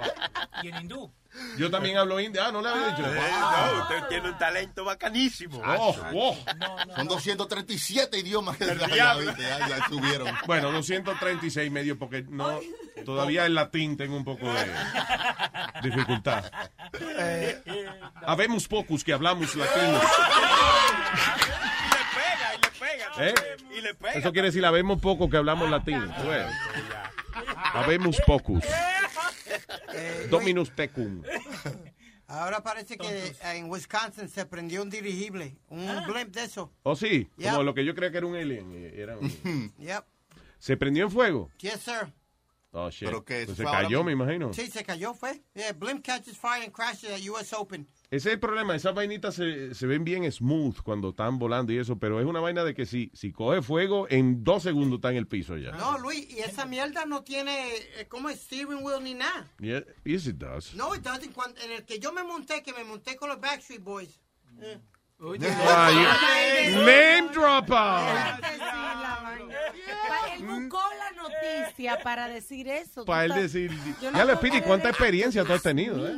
Y 0.63 0.69
en 0.69 0.75
hindú. 0.81 1.11
Yo 1.59 1.69
también 1.69 1.97
hablo 1.97 2.19
india. 2.19 2.47
Ah, 2.47 2.51
no 2.51 2.63
le 2.63 2.69
había 2.69 2.87
dicho. 2.95 3.03
Eh, 3.07 3.19
no, 3.39 3.81
usted 3.83 4.07
tiene 4.09 4.29
un 4.31 4.37
talento 4.39 4.83
bacanísimo. 4.83 5.61
Oh, 5.63 5.95
oh. 6.15 6.37
Son 6.95 7.07
237 7.07 8.17
idiomas 8.17 8.57
que 8.57 8.65
Ya, 8.95 9.15
viste, 9.15 9.41
ya- 9.41 9.67
ya 9.67 9.87
subieron. 9.87 10.27
Bueno, 10.47 10.71
236 10.71 11.67
y 11.67 11.69
medio 11.69 11.97
porque 11.97 12.23
no 12.29 12.59
todavía 13.05 13.45
el 13.45 13.55
latín 13.55 13.97
tengo 13.97 14.15
un 14.17 14.23
poco 14.25 14.51
de 14.53 14.65
dificultad. 15.83 16.45
Habemos 18.25 18.67
pocos 18.67 19.03
que 19.03 19.13
hablamos 19.13 19.55
latino. 19.55 19.99
¿Eh? 23.19 23.33
Y 23.77 23.81
le 23.81 23.93
pega. 23.95 24.13
Eso 24.13 24.31
quiere 24.31 24.47
decir 24.49 24.65
habemos 24.65 25.01
pocos 25.01 25.29
que 25.29 25.37
hablamos 25.37 25.69
tú 26.21 26.27
ves. 26.27 26.45
Habemos 27.73 28.17
pocos. 28.25 28.63
Dominus 30.29 30.71
tecum. 30.75 31.23
Ahora 32.27 32.61
parece 32.61 32.97
que 32.97 33.35
en 33.43 33.69
Wisconsin 33.69 34.27
se 34.27 34.45
prendió 34.45 34.81
un 34.83 34.89
dirigible, 34.89 35.57
un 35.69 35.87
blimp 36.07 36.33
de 36.35 36.43
eso. 36.43 36.73
¿Oh 36.83 36.95
sí? 36.95 37.25
Como 37.37 37.57
Yep. 37.57 37.63
lo 37.63 37.73
que 37.73 37.85
yo 37.85 37.95
creía 37.95 38.11
que 38.11 38.17
era 38.17 38.27
un 38.27 38.35
alien. 38.35 38.71
eh, 38.75 38.93
Era 38.97 39.17
un- 39.17 39.73
Yep. 39.79 40.03
¿Se 40.59 40.75
prendió 40.75 41.05
en 41.05 41.11
fuego? 41.11 41.49
Yes, 41.59 41.79
sir. 41.81 42.11
Oh, 42.71 42.89
shit. 42.89 43.07
Pero 43.07 43.23
que 43.23 43.45
Pues 43.45 43.57
se 43.57 43.63
cayó, 43.63 44.03
me 44.03 44.11
imagino. 44.11 44.53
Sí, 44.53 44.67
se 44.67 44.83
cayó, 44.83 45.13
fue. 45.13 45.41
Yeah, 45.55 45.71
blimp 45.71 46.03
catches 46.05 46.37
fire 46.37 46.63
and 46.63 46.73
crashes 46.73 47.09
at 47.11 47.21
US 47.29 47.53
Open. 47.53 47.87
Ese 48.09 48.29
es 48.29 48.33
el 48.35 48.39
problema, 48.39 48.73
esas 48.73 48.93
vainitas 48.95 49.35
se, 49.35 49.75
se 49.75 49.85
ven 49.85 50.05
bien 50.05 50.31
smooth 50.31 50.77
cuando 50.81 51.09
están 51.09 51.37
volando 51.39 51.73
y 51.73 51.77
eso, 51.77 51.99
pero 51.99 52.21
es 52.21 52.25
una 52.25 52.39
vaina 52.39 52.63
de 52.63 52.73
que 52.73 52.85
si, 52.85 53.11
si 53.13 53.33
coge 53.33 53.61
fuego, 53.61 54.07
en 54.09 54.45
dos 54.45 54.63
segundos 54.63 54.99
está 54.99 55.11
en 55.11 55.17
el 55.17 55.27
piso 55.27 55.57
ya. 55.57 55.71
No, 55.73 55.97
Luis, 55.97 56.25
y 56.29 56.39
esa 56.39 56.65
mierda 56.65 57.05
no 57.05 57.21
tiene, 57.23 57.75
eh, 57.75 58.05
¿cómo 58.07 58.29
es? 58.29 58.39
Steering 58.39 58.81
wheel 58.81 59.03
ni 59.03 59.13
nada. 59.13 59.51
Yeah, 59.59 59.83
yes, 60.05 60.25
it 60.25 60.37
does. 60.37 60.73
No, 60.73 60.95
it 60.95 61.01
doesn't. 61.01 61.33
Cuando- 61.33 61.59
en 61.59 61.69
el 61.71 61.83
que 61.85 61.99
yo 61.99 62.13
me 62.13 62.23
monté, 62.23 62.63
que 62.63 62.71
me 62.71 62.85
monté 62.85 63.17
con 63.17 63.27
los 63.27 63.41
Backstreet 63.41 63.83
Boys. 63.83 64.21
Eh. 64.61 64.79
Name 65.19 65.39
dropper. 67.33 68.37
Él 70.33 70.43
buscó 70.45 70.79
la 70.97 71.11
noticia 71.23 71.99
para 72.03 72.29
decir 72.29 72.69
eso. 72.69 73.03
Para 73.03 73.25
él 73.25 73.33
decir, 73.33 73.71
ya 73.99 74.23
le 74.23 74.37
creer 74.37 74.63
¿cuánta 74.63 74.87
experiencia 74.89 75.43
tú 75.43 75.51
has 75.51 75.63
tenido? 75.63 76.07
eh? 76.07 76.13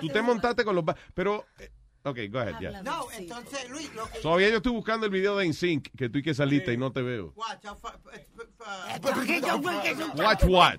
Tú 0.00 0.08
te 0.08 0.22
montaste 0.22 0.64
con 0.64 0.74
los... 0.74 0.84
ba- 0.84 0.96
Pero, 1.14 1.46
eh, 1.58 1.70
ok, 2.04 2.18
go 2.30 2.38
ahead, 2.40 2.60
ya. 2.60 2.82
No, 2.82 3.10
entonces, 3.12 3.68
Luis, 3.70 3.92
lo 3.94 4.08
que... 4.10 4.18
Todavía 4.20 4.48
yo 4.50 4.56
estoy 4.56 4.72
buscando 4.72 5.06
el 5.06 5.12
video 5.12 5.36
de 5.36 5.46
InSync, 5.46 5.88
que 5.96 6.08
tú 6.08 6.18
y 6.18 6.22
que 6.22 6.34
saliste 6.34 6.72
y 6.72 6.76
no 6.76 6.92
te 6.92 7.02
veo. 7.02 7.32
Watch, 7.36 7.64
I'll 7.64 7.78
uh, 7.82 7.88
uh, 8.60 10.22
Watch 10.22 10.44
what? 10.44 10.78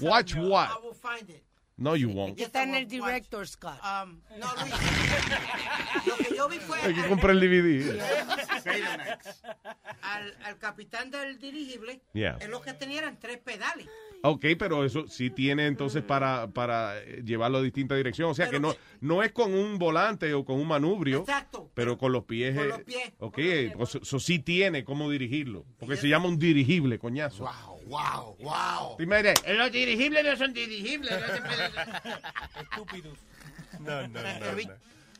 Watch 0.00 0.34
what? 0.36 0.68
I 0.70 0.76
will 0.82 0.94
find 0.94 1.28
it. 1.30 1.44
No, 1.78 1.94
you 1.96 2.10
won't. 2.10 2.38
Está 2.40 2.64
en 2.64 2.74
el 2.74 2.86
director 2.88 3.46
Scott. 3.46 3.78
Um, 3.82 4.20
no, 4.38 4.46
Luis. 4.56 4.74
lo 6.06 6.16
que 6.16 6.36
yo 6.36 6.48
vi 6.48 6.56
fue... 6.58 6.76
Hay 6.82 6.92
que 6.94 7.06
comprar 7.06 7.36
el 7.36 7.40
DVD. 7.40 8.00
Al, 10.02 10.36
al 10.44 10.58
capitán 10.58 11.10
del 11.10 11.38
dirigible, 11.38 12.00
Yeah. 12.14 12.36
él 12.40 12.50
lo 12.50 12.60
que 12.60 12.72
tenía 12.72 12.98
eran 12.98 13.18
tres 13.18 13.38
pedales. 13.38 13.86
Ok, 14.22 14.44
pero 14.58 14.84
eso 14.84 15.06
sí 15.06 15.30
tiene 15.30 15.66
entonces 15.66 16.02
para, 16.02 16.48
para 16.48 17.00
llevarlo 17.24 17.58
a 17.58 17.62
distintas 17.62 17.96
direcciones. 17.96 18.32
O 18.32 18.34
sea 18.34 18.50
que 18.50 18.58
no, 18.58 18.74
no 19.00 19.22
es 19.22 19.30
con 19.30 19.54
un 19.54 19.78
volante 19.78 20.34
o 20.34 20.44
con 20.44 20.58
un 20.58 20.66
manubrio. 20.66 21.20
Exacto. 21.20 21.70
Pero 21.74 21.96
con 21.98 22.10
los 22.10 22.24
pies. 22.24 22.56
Con 22.56 22.68
los 22.68 22.80
pies. 22.82 23.12
Ok, 23.18 23.38
eso, 23.38 24.00
eso 24.02 24.18
sí 24.18 24.40
tiene 24.40 24.82
cómo 24.82 25.08
dirigirlo. 25.10 25.64
Porque 25.78 25.96
se 25.96 26.08
llama 26.08 26.26
un 26.26 26.38
dirigible, 26.38 26.98
coñazo. 26.98 27.44
Wow, 27.44 27.77
wow, 27.88 28.36
wow. 28.40 28.96
Primero, 28.96 29.32
Los 29.46 29.72
dirigibles 29.72 30.24
no 30.24 30.36
son 30.36 30.52
dirigibles. 30.52 31.10
No 31.10 31.26
se 31.26 31.40
puede... 31.40 31.70
Estúpidos. 32.62 33.18
No, 33.80 34.06
no, 34.08 34.22
no. 34.22 34.52
no. 34.52 34.72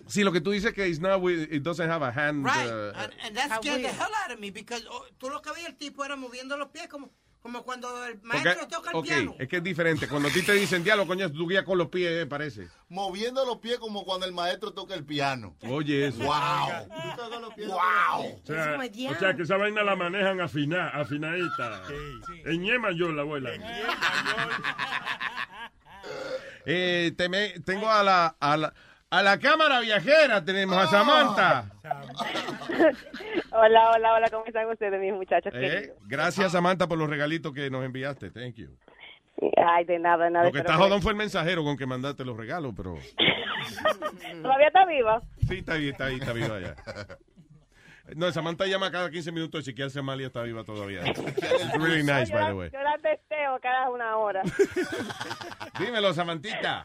Sí, 0.09 0.25
lo 0.25 0.33
que 0.33 0.41
tú 0.41 0.51
dices 0.51 0.73
que 0.73 0.87
it's 0.87 1.01
not 1.01 1.21
with- 1.21 1.53
it 1.53 1.63
doesn't 1.63 1.91
have 1.91 2.03
a 2.03 2.11
hand. 2.11 2.45
Right. 2.45 2.67
uh, 2.67 2.93
and, 2.97 3.13
and 3.25 3.37
that 3.37 3.61
scared 3.61 3.83
the 3.85 3.89
hell 3.89 4.11
out 4.25 4.33
of 4.33 4.41
me 4.41 4.51
because 4.51 4.83
oh, 4.91 5.05
tú 5.19 5.29
lo 5.29 5.41
que 5.43 5.53
veías 5.53 5.69
el 5.69 5.77
tipo 5.77 6.03
era 6.03 6.17
moviendo 6.17 6.57
los 6.57 6.69
pies 6.69 6.89
como, 6.89 7.11
como 7.43 7.63
cuando 7.63 8.05
el 8.07 8.21
maestro 8.23 8.67
toca 8.69 8.91
el 8.95 9.03
piano. 9.03 9.35
es 9.39 9.49
que 9.49 9.57
es 9.59 9.63
diferente. 9.63 10.07
Cuando 10.09 10.29
a 10.29 10.33
ti 10.33 10.43
te 10.43 10.53
dicen 10.53 10.85
diálogo, 10.85 11.09
coño, 11.09 11.31
tú 11.33 11.47
guías 11.49 11.65
con 11.65 11.79
los 11.79 11.89
pies, 11.89 12.11
eh, 12.23 12.27
parece. 12.27 12.69
Moviendo 12.89 13.45
los 13.47 13.59
pies 13.59 13.79
como 13.79 14.05
cuando 14.05 14.27
el 14.27 14.33
maestro 14.33 14.73
toca 14.73 14.95
el 14.95 15.05
piano. 15.05 15.57
Oye, 15.63 16.09
eso. 16.09 16.19
Wow. 16.25 16.35
O 16.37 16.39
sea, 18.47 18.75
Eso 18.75 18.79
me 18.79 19.11
o 19.11 19.19
sea, 19.19 19.35
que 19.35 19.43
esa 19.43 19.57
vaina 19.57 19.83
la 19.83 19.97
manejan 19.97 20.41
afiná, 20.41 20.89
afinadita. 20.89 21.83
En 22.45 22.65
Yema 22.65 22.91
yo 22.93 23.11
la 23.13 23.23
abuela. 23.23 23.51
Eh, 26.71 27.13
teme- 27.17 27.65
tengo 27.65 27.89
a 27.91 28.03
la, 28.03 28.37
a 28.39 28.57
la 28.57 28.75
a 29.11 29.23
la 29.23 29.39
cámara 29.39 29.81
viajera, 29.81 30.45
tenemos 30.45 30.77
a 30.77 30.87
Samantha. 30.87 31.65
Hola, 33.51 33.91
hola, 33.91 34.15
hola, 34.15 34.29
¿cómo 34.31 34.45
están 34.47 34.69
ustedes, 34.69 35.01
mis 35.01 35.13
muchachos 35.13 35.53
Eh, 35.57 35.93
gracias, 36.07 36.53
Samantha, 36.53 36.87
por 36.87 36.99
los 36.99 37.09
regalitos 37.09 37.53
que 37.53 37.71
nos 37.71 37.85
enviaste. 37.85 38.31
Thank 38.31 38.57
you. 38.57 38.69
Ay, 39.57 39.85
de 39.85 39.99
nada, 39.99 40.25
de 40.27 40.31
nada. 40.31 40.45
Lo 40.47 40.53
que 40.53 40.59
está 40.59 40.75
que- 40.75 40.79
jodón 40.79 41.01
fue 41.03 41.13
el 41.13 41.17
mensajero 41.19 41.65
con 41.65 41.77
que 41.77 41.87
mandaste 41.87 42.25
los 42.25 42.37
regalos, 42.37 42.75
pero 42.77 42.95
¿Todavía 44.43 44.67
está 44.69 44.85
viva? 44.87 45.23
sí, 45.49 45.59
está 45.59 45.73
ahí, 45.75 45.89
está 45.89 46.05
ahí, 46.07 46.17
está 46.17 46.33
viva 46.33 46.61
ya. 46.61 46.75
No, 48.17 48.31
Samantha 48.33 48.67
llama 48.67 48.91
cada 48.91 49.11
15 49.11 49.33
minutos 49.33 49.61
y 49.63 49.65
chequear 49.71 49.91
si 49.91 49.99
Amalia 49.99 50.29
está 50.29 50.43
viva 50.43 50.65
todavía. 50.65 51.03
It's 51.07 51.73
really 51.79 52.03
nice, 52.03 52.27
yo, 52.31 52.35
by 52.37 52.43
la, 52.43 52.47
the 52.49 52.55
way. 52.55 52.71
yo 52.73 52.83
la 52.83 52.97
testeo 52.99 53.59
cada 53.61 53.91
una 53.91 54.17
hora. 54.17 54.43
Dímelo, 55.79 56.13
Samantita. 56.15 56.85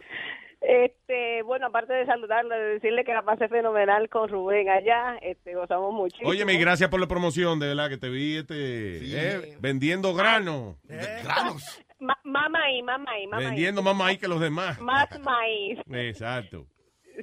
Este, 0.66 1.42
bueno, 1.43 1.67
aparte 1.67 1.92
de 1.93 2.06
saludarle, 2.06 2.56
de 2.56 2.74
decirle 2.75 3.03
que 3.03 3.14
la 3.14 3.22
pasé 3.24 3.50
fenomenal 3.50 4.08
con 4.09 4.30
Rubén 4.30 4.69
allá, 4.69 5.17
este, 5.22 5.56
gozamos 5.56 5.93
muchísimo. 5.93 6.30
Óyeme, 6.30 6.53
y 6.53 6.58
gracias 6.58 6.90
por 6.90 7.01
la 7.01 7.08
promoción, 7.08 7.59
de 7.59 7.67
verdad, 7.67 7.90
que 7.90 7.98
te 7.98 8.08
vi 8.09 8.38
este, 8.38 8.56
eh, 8.56 9.58
vendiendo 9.59 10.14
grano. 10.14 10.77
Granos. 10.88 11.85
Ma- 12.00 12.17
más 12.24 12.50
maíz, 12.50 12.83
maíz, 12.83 13.30
más 13.30 13.40
Vendiendo 13.43 13.82
más 13.82 13.95
maíz 13.95 14.19
que 14.19 14.27
los 14.27 14.40
demás. 14.40 14.80
maíz. 14.82 15.09
Más 15.11 15.19
maíz. 15.22 15.80
Exacto. 16.09 16.66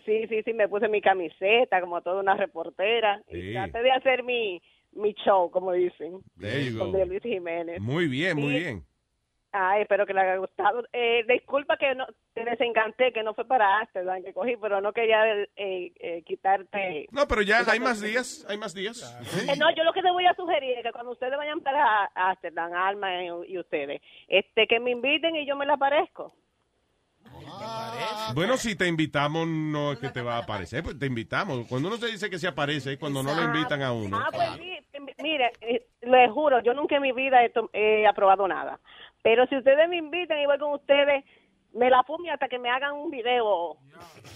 Sí, 0.05 0.27
sí, 0.29 0.43
sí, 0.45 0.53
me 0.53 0.69
puse 0.69 0.89
mi 0.89 1.01
camiseta 1.01 1.81
como 1.81 2.01
toda 2.03 2.21
una 2.21 2.35
reportera. 2.37 3.23
Sí. 3.31 3.39
Y 3.39 3.53
traté 3.55 3.83
de 3.83 3.91
hacer 3.91 4.23
mi, 4.23 4.61
mi 4.93 5.15
show, 5.25 5.51
como 5.51 5.73
dicen. 5.73 6.21
There 6.39 6.65
you 6.65 6.79
Con 6.79 6.93
go. 6.93 6.99
de 6.99 7.07
Luis 7.07 7.23
Jiménez. 7.23 7.81
Muy 7.81 8.07
bien, 8.07 8.37
muy 8.39 8.53
Sí. 8.55 8.59
bien. 8.61 8.83
Ay, 9.53 9.83
espero 9.83 10.07
que 10.07 10.15
le 10.15 10.21
haya 10.21 10.37
gustado. 10.37 10.85
Eh, 10.93 11.25
disculpa 11.29 11.77
que 11.77 11.95
no 11.95 12.07
te 12.35 12.45
desencanté, 12.45 13.13
que 13.13 13.23
no 13.23 13.35
fue 13.35 13.45
para 13.45 13.81
Amsterdam 13.81 14.23
que 14.23 14.33
cogí, 14.33 14.57
pero 14.57 14.81
no 14.81 14.93
quería 14.93 15.27
eh, 15.35 15.49
eh, 15.57 16.23
quitarte. 16.25 17.09
No, 17.11 17.27
pero 17.27 17.43
ya 17.43 17.65
hay 17.69 17.81
más 17.81 18.01
días, 18.01 18.47
hay 18.49 18.59
más 18.59 18.75
días. 18.75 19.03
Eh, 19.49 19.57
no, 19.59 19.75
yo 19.75 19.83
lo 19.83 19.93
que 19.93 20.03
te 20.03 20.11
voy 20.11 20.27
a 20.27 20.35
sugerir 20.35 20.79
es 20.79 20.85
que 20.85 20.93
cuando 20.93 21.13
ustedes 21.13 21.37
vayan 21.37 21.61
para 21.61 22.11
Amsterdam, 22.15 22.73
Alma 22.75 23.25
y, 23.25 23.53
y 23.53 23.59
ustedes, 23.59 24.01
este, 24.29 24.69
que 24.69 24.79
me 24.79 24.93
inviten 24.93 25.35
y 25.35 25.47
yo 25.47 25.57
me 25.57 25.67
la 25.67 25.75
aparezco. 25.75 26.33
Bueno, 28.35 28.57
si 28.57 28.77
te 28.77 28.87
invitamos, 28.87 29.47
no 29.47 29.93
es 29.93 29.99
que 29.99 30.11
te 30.11 30.23
va 30.23 30.37
a 30.37 30.43
aparecer, 30.43 30.83
pues 30.83 30.99
te 30.99 31.07
invitamos. 31.07 31.67
Cuando 31.69 31.89
uno 31.89 31.97
se 31.97 32.07
dice 32.07 32.31
que 32.31 32.39
se 32.39 32.49
aparece 32.49 32.93
es 32.93 32.99
cuando 32.99 33.23
no 33.23 33.35
lo 33.35 33.43
invitan 33.43 33.83
a 33.83 33.93
uno. 33.93 34.17
Ah, 34.19 34.29
pues 34.33 34.49
sí, 34.59 34.79
mire, 35.23 35.53
eh, 35.61 35.87
le 36.03 36.29
juro, 36.29 36.63
yo 36.63 36.75
nunca 36.75 36.97
en 36.97 37.03
mi 37.03 37.13
vida 37.13 37.41
he 37.73 38.07
aprobado 38.07 38.47
nada. 38.47 38.79
Pero 39.23 39.47
si 39.47 39.57
ustedes 39.57 39.89
me 39.89 39.97
invitan 39.99 40.39
y 40.39 40.47
voy 40.47 40.59
con 40.59 40.73
ustedes, 40.73 41.25
me 41.73 41.89
la 41.91 42.03
fumo 42.03 42.25
hasta 42.33 42.49
que 42.49 42.59
me 42.59 42.69
hagan 42.71 42.93
un 42.95 43.11
video 43.11 43.77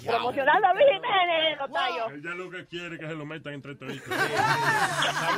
promocionando 0.06 0.68
a 0.68 0.74
Luis 0.74 0.86
Jiménez, 0.92 1.58
los 1.58 1.72
tallos. 1.72 2.12
Ella 2.12 2.30
lo 2.36 2.48
que 2.50 2.64
quiere 2.66 2.94
es 2.94 3.00
que 3.00 3.06
se 3.08 3.14
lo 3.14 3.24
metan 3.26 3.54
entre 3.54 3.74
toditos. 3.74 4.06
Está 4.08 5.30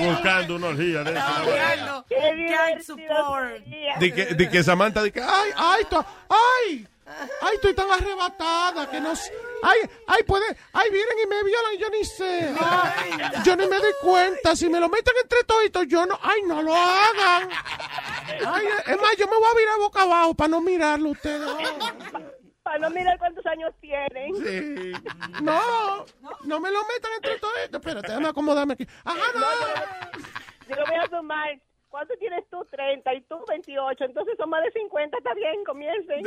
buscando 0.00 0.56
una 0.56 0.66
orgía 0.68 1.04
de 1.04 1.12
eso. 1.12 2.04
Child 2.08 2.82
support. 2.82 3.52
De 4.00 4.12
que, 4.14 4.24
de 4.34 4.48
que 4.50 4.62
Samantha 4.64 5.02
dice, 5.02 5.20
ay, 5.22 5.50
ay, 5.56 5.84
to- 5.88 6.04
ay, 6.28 6.88
ay, 7.42 7.54
estoy 7.54 7.74
tan 7.74 7.88
arrebatada 7.90 8.90
que 8.90 9.00
no 9.00 9.14
sé. 9.14 9.32
Ay, 9.62 9.78
ay, 10.08 10.22
puede, 10.26 10.44
ay, 10.72 10.90
vienen 10.90 11.18
y 11.22 11.26
me 11.28 11.44
violan 11.44 11.74
y 11.74 11.78
yo 11.78 11.88
ni 11.90 12.04
sé. 12.04 12.52
Ay, 12.58 13.10
yo 13.44 13.54
ni 13.56 13.66
me 13.66 13.76
doy 13.78 13.92
cuenta. 14.02 14.56
Si 14.56 14.68
me 14.68 14.80
lo 14.80 14.88
meten 14.88 15.14
entre 15.22 15.44
toditos, 15.44 15.86
yo 15.86 16.04
no, 16.06 16.18
ay, 16.22 16.40
no 16.48 16.62
lo 16.62 16.74
hagan. 16.74 17.48
Ay, 18.46 18.66
es 18.86 18.96
más, 19.00 19.16
yo 19.16 19.26
me 19.26 19.36
voy 19.36 19.48
a 19.52 19.58
virar 19.58 19.78
boca 19.78 20.02
abajo 20.02 20.34
para 20.34 20.48
no 20.48 20.60
mirarlo 20.60 21.10
ustedes. 21.10 21.40
Para 22.62 22.78
no 22.78 22.90
mirar 22.90 23.18
cuántos 23.18 23.44
años 23.46 23.72
tienen. 23.80 24.36
Sí. 24.36 24.92
No, 25.42 26.04
no 26.44 26.60
me 26.60 26.70
lo 26.70 26.80
metan 26.86 27.12
entre 27.16 27.38
toditos. 27.38 27.72
Espérate, 27.80 28.08
déjame 28.08 28.28
acomodarme 28.28 28.74
aquí. 28.74 28.86
Ajá, 29.04 29.18
no. 29.34 29.46
Yo 30.68 30.76
lo 30.76 30.86
voy 30.86 30.96
a 30.96 31.08
sumar. 31.08 31.60
¿Cuánto 31.88 32.14
tienes 32.20 32.44
tú? 32.50 32.64
30 32.70 33.14
y 33.14 33.20
tú 33.22 33.36
28. 33.48 34.04
Entonces 34.04 34.34
son 34.38 34.50
más 34.50 34.62
de 34.62 34.70
50. 34.70 35.18
Está 35.18 35.34
bien, 35.34 35.64
comiencen. 35.64 36.22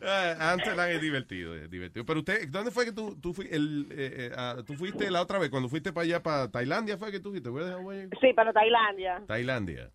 Ah, 0.00 0.52
Amsterdam 0.52 0.88
es 0.90 1.00
divertido, 1.00 1.56
es 1.56 1.68
divertido. 1.70 2.06
Pero 2.06 2.20
usted, 2.20 2.48
¿dónde 2.48 2.70
fue 2.70 2.84
que 2.84 2.92
tú, 2.92 3.16
tú, 3.20 3.34
fui- 3.34 3.48
el, 3.50 3.88
eh, 3.90 4.28
eh, 4.30 4.32
ah, 4.36 4.56
tú 4.64 4.74
fuiste 4.74 5.10
la 5.10 5.20
otra 5.22 5.38
vez? 5.40 5.50
Cuando 5.50 5.68
fuiste 5.68 5.92
para 5.92 6.04
allá, 6.04 6.22
para 6.22 6.48
Tailandia, 6.50 6.96
¿fue 6.96 7.10
que 7.10 7.18
tú 7.20 7.30
fuiste? 7.30 7.50
Sí, 8.20 8.32
para 8.32 8.52
Tailandia. 8.52 9.22
Tailandia. 9.26 9.90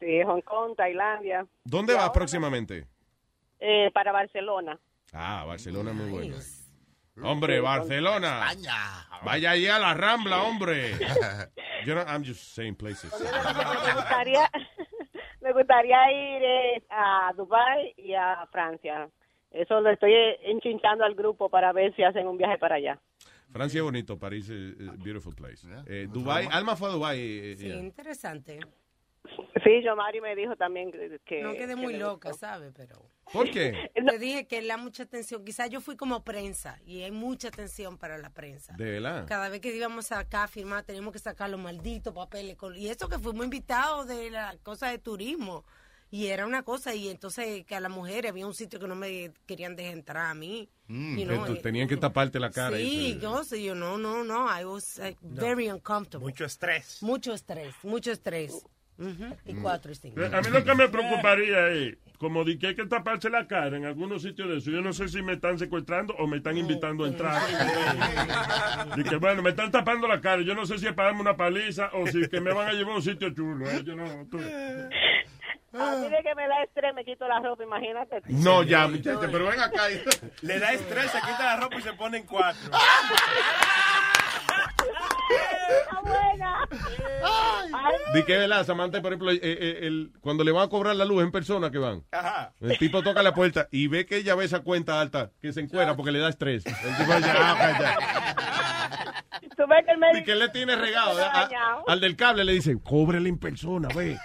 Sí, 0.00 0.22
Hong 0.24 0.40
Kong, 0.42 0.74
Tailandia. 0.76 1.46
¿Dónde 1.64 1.94
vas 1.94 2.10
próximamente? 2.10 2.86
Eh, 3.58 3.90
para 3.92 4.12
Barcelona. 4.12 4.78
Ah, 5.12 5.44
Barcelona 5.46 5.92
muy 5.92 6.10
bueno. 6.10 6.36
Hombre, 7.22 7.60
Barcelona. 7.60 8.46
Vaya 9.24 9.50
allá 9.52 9.76
a 9.76 9.78
la 9.80 9.94
Rambla, 9.94 10.42
hombre. 10.42 10.92
Yo 11.84 11.94
no, 11.94 12.02
I'm 12.02 12.24
just 12.24 12.54
saying 12.54 12.76
places. 12.76 13.12
Me 13.12 13.94
gustaría, 13.94 14.50
me 15.40 15.52
gustaría 15.52 16.12
ir 16.12 16.42
eh, 16.44 16.82
a 16.90 17.32
Dubai 17.36 17.94
y 17.96 18.14
a 18.14 18.46
Francia. 18.52 19.08
Eso 19.50 19.80
lo 19.80 19.90
estoy 19.90 20.12
eh, 20.12 20.38
enchinchando 20.44 21.04
al 21.04 21.14
grupo 21.14 21.48
para 21.48 21.72
ver 21.72 21.94
si 21.96 22.04
hacen 22.04 22.28
un 22.28 22.36
viaje 22.36 22.58
para 22.58 22.76
allá. 22.76 23.00
Francia 23.50 23.78
es 23.78 23.84
bonito, 23.84 24.18
París 24.18 24.48
es 24.50 24.78
es 24.78 24.98
beautiful 25.02 25.34
place. 25.34 25.66
Eh, 25.86 26.06
Dubai, 26.08 26.46
Alma 26.52 26.76
fue 26.76 26.90
a 26.90 26.92
Dubai. 26.92 27.18
eh, 27.18 27.56
Sí, 27.56 27.66
yeah. 27.66 27.76
interesante. 27.78 28.60
Sí, 29.64 29.82
yo 29.84 29.94
Mari 29.96 30.20
me 30.20 30.34
dijo 30.36 30.56
también 30.56 30.90
que... 31.24 31.42
No 31.42 31.52
quedé 31.52 31.68
que 31.68 31.76
muy 31.76 31.92
le 31.94 31.98
loca. 31.98 32.32
¿sabes? 32.32 32.72
Pero... 32.74 33.02
¿Por 33.32 33.50
qué? 33.50 33.90
Te 33.94 34.18
dije 34.18 34.46
que 34.46 34.66
da 34.66 34.76
mucha 34.76 35.02
atención. 35.02 35.44
Quizás 35.44 35.68
yo 35.68 35.80
fui 35.80 35.96
como 35.96 36.24
prensa 36.24 36.78
y 36.86 37.02
hay 37.02 37.10
mucha 37.10 37.48
atención 37.48 37.98
para 37.98 38.16
la 38.18 38.30
prensa. 38.30 38.74
De 38.76 38.84
verdad. 38.92 39.26
Cada 39.26 39.48
vez 39.48 39.60
que 39.60 39.74
íbamos 39.74 40.12
acá 40.12 40.44
a 40.44 40.48
firmar, 40.48 40.84
teníamos 40.84 41.12
que 41.12 41.18
sacar 41.18 41.50
los 41.50 41.60
malditos 41.60 42.14
papeles. 42.14 42.56
con- 42.56 42.76
Y 42.76 42.88
eso 42.88 43.08
que 43.08 43.18
fuimos 43.18 43.44
invitados 43.44 44.06
de 44.06 44.30
la 44.30 44.56
cosa 44.62 44.90
de 44.90 44.98
turismo. 44.98 45.64
Y 46.10 46.28
era 46.28 46.46
una 46.46 46.62
cosa, 46.62 46.94
y 46.94 47.08
entonces 47.10 47.66
que 47.66 47.74
a 47.74 47.80
las 47.80 47.90
mujeres 47.92 48.30
había 48.30 48.46
un 48.46 48.54
sitio 48.54 48.80
que 48.80 48.88
no 48.88 48.94
me 48.94 49.30
querían 49.44 49.76
dejar 49.76 49.92
entrar 49.92 50.26
a 50.30 50.34
mí. 50.34 50.66
Mm, 50.86 51.18
You 51.18 51.26
que 51.28 51.34
know, 51.34 51.46
tú- 51.46 51.52
eh, 51.52 51.60
tenían 51.62 51.86
que 51.86 51.98
taparte 51.98 52.40
la 52.40 52.50
cara. 52.50 52.78
Sí, 52.78 53.18
yo 53.20 53.44
sé, 53.44 53.62
yo 53.62 53.74
no, 53.74 53.98
no, 53.98 54.24
no, 54.24 54.46
I 54.58 54.64
was 54.64 54.96
like, 54.96 55.18
very 55.20 55.68
uncomfortable. 55.68 56.24
Mucho 56.24 56.46
estrés. 56.46 57.02
Mucho 57.02 57.34
estrés, 57.34 57.74
mucho 57.82 58.10
estrés. 58.10 58.64
Y 59.46 59.54
cuatro 59.54 59.92
y 59.92 59.94
cinco. 59.94 60.20
A 60.20 60.40
mí 60.40 60.48
lo 60.50 60.64
que 60.64 60.74
me 60.74 60.88
preocuparía 60.88 61.68
es, 61.68 61.96
como 62.18 62.44
di 62.44 62.58
que 62.58 62.68
hay 62.68 62.74
que 62.74 62.84
taparse 62.86 63.30
la 63.30 63.46
cara 63.46 63.76
en 63.76 63.84
algunos 63.84 64.22
sitios 64.22 64.48
de 64.48 64.56
eso, 64.58 64.70
yo 64.72 64.80
no 64.80 64.92
sé 64.92 65.06
si 65.08 65.22
me 65.22 65.34
están 65.34 65.56
secuestrando 65.58 66.14
o 66.14 66.26
me 66.26 66.38
están 66.38 66.56
invitando 66.58 67.04
a 67.04 67.08
entrar. 67.08 67.40
Y 68.96 69.04
que 69.04 69.16
bueno, 69.16 69.40
me 69.42 69.50
están 69.50 69.70
tapando 69.70 70.08
la 70.08 70.20
cara, 70.20 70.42
yo 70.42 70.54
no 70.54 70.66
sé 70.66 70.78
si 70.78 70.86
es 70.88 70.92
para 70.94 71.08
darme 71.08 71.20
una 71.20 71.36
paliza 71.36 71.90
o 71.94 72.06
si 72.08 72.26
que 72.28 72.40
me 72.40 72.52
van 72.52 72.68
a 72.68 72.72
llevar 72.72 72.94
a 72.94 72.96
un 72.96 73.02
sitio 73.02 73.30
chulo. 73.30 73.68
¿eh? 73.70 73.82
Yo 73.84 73.94
no, 73.94 74.04
tú- 74.28 74.38
A 74.38 75.94
mí 75.96 76.08
de 76.08 76.22
que 76.24 76.34
me 76.34 76.48
da 76.48 76.62
estrés 76.64 76.92
me 76.94 77.04
quito 77.04 77.28
la 77.28 77.38
ropa, 77.40 77.62
imagínate. 77.62 78.20
No, 78.28 78.64
ya, 78.64 78.88
muchacha, 78.88 79.28
pero 79.30 79.46
ven 79.46 79.60
acá. 79.60 79.82
Le 80.42 80.58
da 80.58 80.72
estrés, 80.72 81.10
se 81.12 81.18
quita 81.20 81.44
la 81.44 81.56
ropa 81.60 81.76
y 81.78 81.82
se 81.82 81.92
pone 81.92 82.18
en 82.18 82.26
cuatro. 82.26 82.68
Di 88.14 88.22
que 88.24 88.38
verdad, 88.38 88.64
Samantha, 88.64 89.02
por 89.02 89.12
ejemplo, 89.12 89.30
eh, 89.30 89.38
eh, 89.42 89.78
el- 89.82 90.12
cuando 90.20 90.42
le 90.44 90.50
van 90.52 90.64
a 90.64 90.68
cobrar 90.68 90.96
la 90.96 91.04
luz 91.04 91.22
en 91.22 91.30
persona 91.30 91.70
que 91.70 91.78
van. 91.78 92.04
Ajá. 92.10 92.54
El 92.60 92.78
tipo 92.78 93.02
toca 93.02 93.22
la 93.22 93.34
puerta 93.34 93.68
y 93.70 93.86
ve 93.88 94.06
que 94.06 94.16
ella 94.16 94.34
ve 94.34 94.44
esa 94.46 94.60
cuenta 94.60 95.00
alta 95.00 95.30
que 95.40 95.52
se 95.52 95.60
encuera 95.60 95.94
porque 95.94 96.10
le 96.12 96.18
da 96.18 96.28
estrés. 96.30 96.64
El 96.66 96.96
tipo 96.96 97.14
dice, 97.14 97.30
"Ah, 97.36 97.54
ok, 97.54 97.80
ya". 97.80 97.96
Tú 99.56 99.64
ves 99.68 99.84
que 99.84 99.90
el 99.92 99.96
Y 99.96 100.00
médico... 100.00 100.24
que 100.24 100.32
él 100.32 100.38
le 100.38 100.48
tiene 100.48 100.76
regado. 100.76 101.18
A- 101.20 101.48
al 101.86 102.00
del 102.00 102.16
cable 102.16 102.44
le 102.44 102.52
dice, 102.52 102.76
cóbrele 102.82 103.28
en 103.28 103.38
persona, 103.38 103.88
ve. 103.94 104.16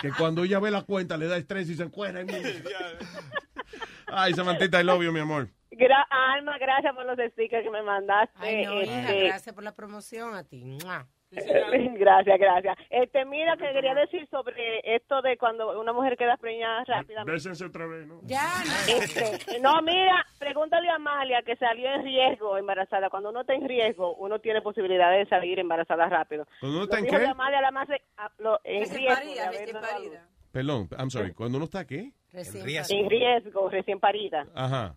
que 0.00 0.10
cuando 0.12 0.44
ella 0.44 0.58
ve 0.60 0.70
la 0.70 0.82
cuenta 0.82 1.16
le 1.18 1.26
da 1.26 1.36
estrés 1.36 1.68
y 1.68 1.74
se 1.74 1.82
encuera. 1.82 2.20
Ay, 4.14 4.34
Samantita, 4.34 4.80
I 4.80 4.84
love 4.84 5.02
you, 5.02 5.12
mi 5.12 5.20
amor. 5.20 5.48
Gra- 5.86 6.06
Alma, 6.10 6.58
gracias 6.58 6.94
por 6.94 7.04
los 7.04 7.18
stickers 7.32 7.62
que 7.64 7.70
me 7.70 7.82
mandaste. 7.82 8.34
Ay, 8.38 8.64
no, 8.64 8.80
hija, 8.82 9.00
Este, 9.00 9.24
gracias 9.28 9.54
por 9.54 9.64
la 9.64 9.72
promoción 9.74 10.34
a 10.34 10.44
ti. 10.44 10.64
Mua. 10.64 11.06
Gracias, 11.32 12.38
gracias. 12.38 12.76
Este, 12.90 13.24
mira, 13.24 13.56
que 13.56 13.72
quería 13.72 13.94
decir 13.94 14.28
sobre 14.30 14.80
esto 14.84 15.22
de 15.22 15.38
cuando 15.38 15.80
una 15.80 15.94
mujer 15.94 16.14
queda 16.18 16.36
preñada 16.36 16.84
rápidamente. 16.84 17.32
Bésense 17.32 17.64
otra 17.64 17.86
vez, 17.86 18.06
¿no? 18.06 18.20
Ya, 18.24 18.50
Este, 18.86 19.58
no, 19.60 19.80
mira, 19.80 20.26
pregúntale 20.38 20.90
a 20.90 20.96
Amalia 20.96 21.40
que 21.42 21.56
salió 21.56 21.90
en 21.90 22.02
riesgo 22.04 22.58
embarazada. 22.58 23.08
Cuando 23.08 23.30
uno 23.30 23.40
está 23.40 23.54
en 23.54 23.66
riesgo, 23.66 24.14
uno 24.16 24.40
tiene 24.40 24.60
posibilidad 24.60 25.10
de 25.10 25.24
salir 25.24 25.58
embarazada 25.58 26.06
rápido. 26.06 26.46
¿Cuando 26.60 26.76
uno 26.76 26.84
está 26.84 26.98
en 26.98 27.06
qué? 27.06 27.26
Amalia, 27.26 27.62
la 27.62 27.70
más, 27.70 27.88
lo- 28.36 28.60
en 28.64 28.90
riesgo. 28.94 29.14
parida, 29.14 29.50
de 29.50 29.72
parida. 29.72 30.28
Perdón, 30.52 30.88
I'm 30.98 31.10
sorry. 31.10 31.32
¿Cuando 31.32 31.56
uno 31.56 31.64
está 31.64 31.86
qué? 31.86 32.12
Recién 32.30 33.00
En 33.02 33.08
riesgo, 33.10 33.70
recién 33.70 33.98
parida. 34.00 34.46
Ajá. 34.54 34.96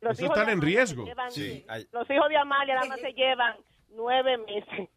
Los 0.00 0.12
Eso 0.18 0.24
hijos 0.24 0.36
están 0.38 0.46
de 0.46 0.52
en 0.52 0.58
Amalia 0.58 0.76
riesgo. 0.78 1.04
llevan- 1.04 1.30
Sí. 1.30 1.66
Los 1.92 2.10
hijos 2.10 2.28
de 2.28 2.36
Amalia 2.36 2.74
nada 2.76 2.86
más 2.88 3.00
se 3.00 3.12
llevan 3.12 3.56
nueve 3.90 4.38
meses. 4.38 4.88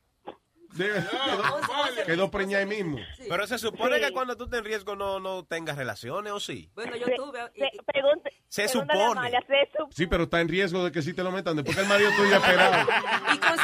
De- 0.74 0.88
quedó, 0.90 1.04
quedó 2.08 2.32
preñada 2.32 2.64
ahí 2.64 2.70
mismo. 2.70 2.98
Pero 3.30 3.46
se 3.46 3.60
supone 3.60 3.98
Sí. 3.98 4.02
que 4.06 4.12
cuando 4.12 4.36
tú 4.36 4.46
estés 4.46 4.60
en 4.60 4.66
riesgo 4.66 4.96
no, 4.96 5.20
no 5.20 5.44
tengas 5.46 5.78
relaciones, 5.78 6.34
¿o 6.34 6.40
sí? 6.40 6.72
Bueno, 6.74 6.96
yo 6.96 7.06
Se- 7.06 7.16
tuve. 7.16 7.40
se- 7.56 7.84
pregunte- 7.86 8.32
Se 8.48 8.68
supone. 8.68 9.04
Amalia, 9.20 9.44
se 9.46 9.70
sup- 9.78 9.92
Sí, 9.92 10.08
pero 10.08 10.24
está 10.24 10.42
en 10.42 10.48
riesgo 10.50 10.84
de 10.84 10.92
que 10.92 11.02
sí 11.04 11.14
te 11.14 11.22
lo 11.24 11.32
metan 11.32 11.56
después 11.58 11.76
que 11.76 11.84
el 11.84 11.88
marido 11.90 12.10
tuyo 12.18 12.36
esperado. 12.38 12.74
Y 13.36 13.38
con, 13.38 13.58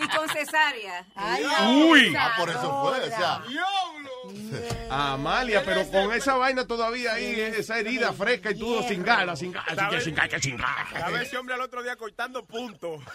y 0.00 0.08
con 0.08 0.28
cesárea. 0.28 1.04
Ay, 1.14 1.44
Uy. 1.90 2.14
Ah, 2.18 2.34
por 2.38 2.48
eso 2.50 2.82
fue, 2.82 3.00
o 3.00 3.06
sea. 3.06 3.42
Amalia, 5.12 5.62
pero 5.64 5.86
con 5.90 6.12
esa 6.12 6.34
vaina 6.34 6.66
todavía 6.66 7.12
ahí, 7.14 7.38
esa 7.38 7.78
herida 7.78 8.12
fresca 8.12 8.50
y 8.50 8.58
todo 8.58 8.82
sin 8.86 9.02
ganas, 9.02 9.38
sin 9.38 9.52
ganas, 9.52 9.78
así 9.78 9.88
que 9.96 10.00
sin 10.00 10.14
ganas, 10.14 10.30
que 10.30 10.40
sin 10.40 10.56
ganas. 10.56 11.02
A 11.02 11.10
ver 11.10 11.22
ese 11.22 11.36
hombre 11.38 11.54
al 11.54 11.60
otro 11.60 11.82
día 11.82 11.96
cortando 11.96 12.44
puntos. 12.44 13.00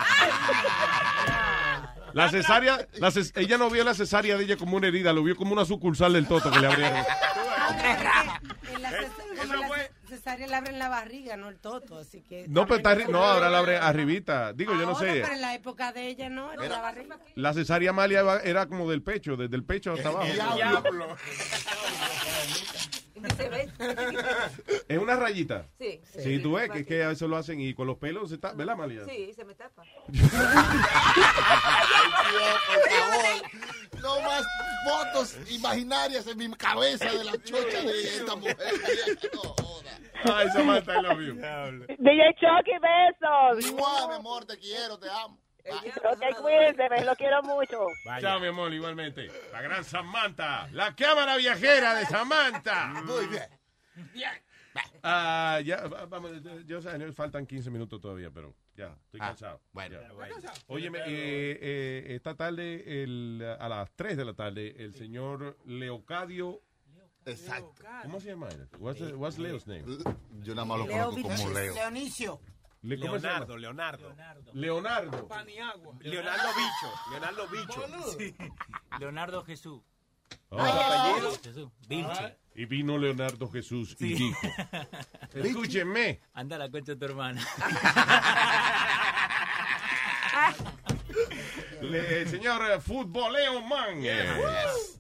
La 2.14 2.30
cesárea, 2.30 2.88
la 3.00 3.10
ces- 3.10 3.34
ella 3.36 3.58
no 3.58 3.72
vio 3.72 3.84
la 3.84 3.96
cesárea 3.96 4.38
de 4.38 4.44
ella 4.44 4.56
como 4.56 4.78
una 4.78 4.88
herida, 4.88 5.12
lo 5.14 5.24
vio 5.24 5.36
como 5.36 5.52
una 5.52 5.66
sucursal 5.66 6.14
del 6.14 6.28
toto 6.28 6.52
que 6.52 6.60
le 6.60 6.68
abrieron. 6.68 7.04
Cesárea, 10.24 10.48
le 10.48 10.56
abren 10.56 10.80
la 10.80 10.88
barriga, 10.88 11.36
no 11.36 11.50
el 11.50 11.60
toto, 11.60 11.98
así 11.98 12.22
que... 12.22 12.46
No, 12.48 12.66
pero 12.66 12.78
está 12.78 12.96
no, 13.12 13.22
ahora 13.26 13.50
la 13.50 13.60
abre 13.60 13.76
arribita. 13.78 14.54
Digo, 14.54 14.72
yo 14.74 14.86
no 14.86 14.94
Ahora, 14.94 15.00
sé. 15.14 15.20
Pero 15.22 15.34
en 15.34 15.42
la 15.42 15.54
época 15.54 15.92
de 15.92 16.08
ella 16.08 16.30
no, 16.30 16.54
era 16.54 16.66
la 16.70 16.80
barriga. 16.80 17.20
La 17.36 17.54
cesárea 17.54 17.90
Amalia 17.90 18.22
iba- 18.22 18.40
era 18.40 18.66
como 18.68 18.90
del 18.90 19.02
pecho, 19.02 19.36
desde 19.36 19.56
el 19.58 19.66
pecho 19.66 19.92
hasta 19.92 20.08
abajo. 20.08 20.26
Diablo. 20.56 21.18
Es 24.88 24.98
una 24.98 25.16
rayita. 25.16 25.68
Sí. 25.78 26.02
Sí, 26.04 26.40
tú 26.40 26.54
ves 26.54 26.70
que, 26.70 26.80
es 26.80 26.86
que 26.86 27.04
a 27.04 27.10
veces 27.10 27.28
lo 27.28 27.38
hacen 27.38 27.60
y 27.62 27.74
con 27.74 27.88
los 27.88 27.98
pelos 27.98 28.30
se 28.30 28.36
está, 28.36 28.54
¿verdad, 28.54 28.74
Amalia? 28.74 29.06
Sí, 29.06 29.34
se 29.34 29.46
me 29.46 29.56
tapa. 29.56 29.84
por 30.08 30.30
favor. 32.90 33.52
No 34.02 34.22
más 34.22 34.44
fotos 34.86 35.38
imaginarias 35.52 36.28
en 36.28 36.38
mi 36.38 36.52
cabeza 36.54 37.06
de 37.06 37.24
la 37.24 37.42
chocha 37.44 37.82
de 37.82 38.02
esta 38.04 38.36
mujer. 38.36 38.58
No 39.34 39.42
joda. 39.42 40.00
Ay, 40.26 40.48
Samantha, 40.52 41.00
I 41.00 41.02
love 41.02 41.22
you. 41.22 41.34
DJ 41.36 42.36
Chucky, 42.40 42.78
besos. 42.82 43.74
Mua, 43.74 44.08
mi 44.08 44.16
amor, 44.16 44.46
te 44.46 44.58
quiero, 44.58 44.98
te 44.98 45.10
amo. 45.10 45.43
Ok, 45.66 46.42
cuídense, 46.42 46.90
me 46.90 47.06
lo 47.06 47.16
quiero 47.16 47.42
mucho. 47.44 47.86
Chao, 48.20 48.40
mi 48.40 48.48
amor, 48.48 48.74
igualmente. 48.74 49.30
La 49.52 49.62
gran 49.62 49.84
Samantha, 49.84 50.68
la 50.72 50.96
cámara 50.96 51.38
viajera 51.38 51.96
de 51.96 52.06
Samantha. 52.06 52.88
Muy 53.06 53.28
bien. 53.28 53.44
Ah, 55.04 55.60
ya, 55.64 55.86
va- 55.88 56.06
vamos, 56.06 56.32
yo 56.66 56.82
sé, 56.82 57.12
faltan 57.14 57.46
15 57.46 57.70
minutos 57.70 58.02
todavía, 58.02 58.32
pero 58.32 58.56
ya, 58.76 58.88
estoy 59.06 59.20
Ah, 59.22 59.28
cansado. 59.28 59.62
bueno. 59.72 60.00
Ya. 60.42 60.52
Óyeme, 60.68 61.00
eh, 61.00 61.60
eh, 61.62 62.04
esta 62.16 62.36
tarde, 62.36 63.04
el, 63.04 63.42
a 63.60 63.70
las 63.70 63.92
3 63.96 64.18
de 64.18 64.26
la 64.26 64.34
tarde, 64.34 64.76
el 64.80 64.96
señor 64.96 65.58
Leocadio. 65.66 66.62
Exacto. 67.26 67.84
¿Cómo 68.02 68.20
se 68.20 68.30
llama 68.30 68.50
él? 68.50 68.68
What's, 68.80 69.00
what's 69.14 69.38
Leo's 69.38 69.66
name? 69.68 69.84
Yo 70.42 70.56
nada 70.56 70.66
más 70.66 70.80
lo 70.80 70.88
Leo 70.88 71.12
conozco 71.12 71.22
como 71.22 71.50
Leo. 71.52 71.74
Leonicio. 71.74 72.42
Le- 72.84 73.00
¿cómo 73.00 73.20
se 73.20 73.28
llama? 73.28 73.46
Leonardo, 73.46 73.58
Leonardo. 73.58 74.16
Leonardo. 74.54 75.28
Leonardo 76.02 76.48
Bicho. 76.56 76.94
Leonardo 77.12 77.48
Bicho. 77.48 77.86
Sí. 78.18 78.36
Leonardo 79.00 79.44
Jesús. 79.44 79.82
Ah. 80.52 81.16
Jesús. 81.44 81.70
Vilche. 81.88 82.38
Y 82.56 82.66
vino 82.66 82.98
Leonardo 82.98 83.50
Jesús 83.50 83.96
y 84.00 84.14
dijo, 84.14 84.38
escúchenme, 85.34 86.22
Anda 86.34 86.56
a 86.58 86.60
la 86.60 86.70
concha 86.70 86.92
de 86.94 87.00
tu 87.00 87.06
hermana. 87.06 87.42
Le- 91.90 92.22
el 92.22 92.30
señor 92.30 92.62
eh, 92.72 92.80
Futboleo 92.80 93.62
Man. 93.62 94.00
eh, 94.04 94.26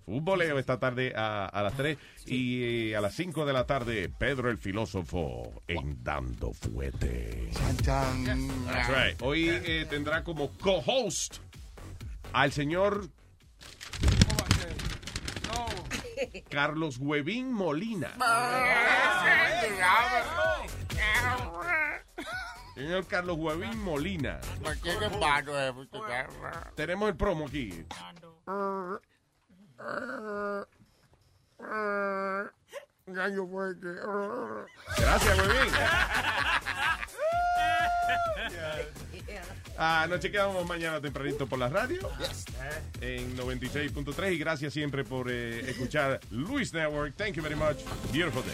Futboleo 0.05 0.59
esta 0.59 0.79
tarde 0.79 1.13
a, 1.15 1.45
a 1.45 1.63
las 1.63 1.73
3 1.77 1.97
y 2.25 2.89
eh, 2.91 2.95
a 2.95 3.01
las 3.01 3.15
5 3.15 3.45
de 3.45 3.53
la 3.53 3.65
tarde 3.65 4.09
Pedro 4.17 4.49
el 4.49 4.57
filósofo 4.57 5.63
en 5.67 6.03
Dando 6.03 6.51
Fuete. 6.53 7.49
Chan, 7.83 8.25
chan. 8.25 8.65
That's 8.65 8.87
right. 8.89 9.21
Hoy 9.21 9.49
eh, 9.49 9.85
tendrá 9.89 10.23
como 10.23 10.51
co-host 10.57 11.37
al 12.33 12.51
señor 12.51 13.07
Carlos 16.49 16.97
Huevín 16.99 17.51
Molina. 17.51 18.11
Señor 22.75 23.05
Carlos 23.07 23.37
Huevín 23.37 23.77
Molina. 23.83 24.39
Tenemos 26.75 27.09
el 27.09 27.15
promo 27.15 27.47
aquí. 27.47 27.85
Gracias, 34.97 35.39
Huevín. 35.39 35.73
Ah, 39.77 40.05
nos 40.07 40.19
chequeamos 40.19 40.67
mañana 40.67 41.01
tempranito 41.01 41.47
por 41.47 41.57
la 41.57 41.67
radio 41.67 41.99
en 43.01 43.35
96.3 43.35 44.33
y 44.33 44.37
gracias 44.37 44.73
siempre 44.73 45.03
por 45.03 45.31
eh, 45.31 45.69
escuchar 45.69 46.19
Luis 46.29 46.73
Network. 46.73 47.15
Thank 47.15 47.35
you 47.35 47.41
very 47.43 47.55
much. 47.55 47.77
Beautiful 48.11 48.43
day. 48.43 48.53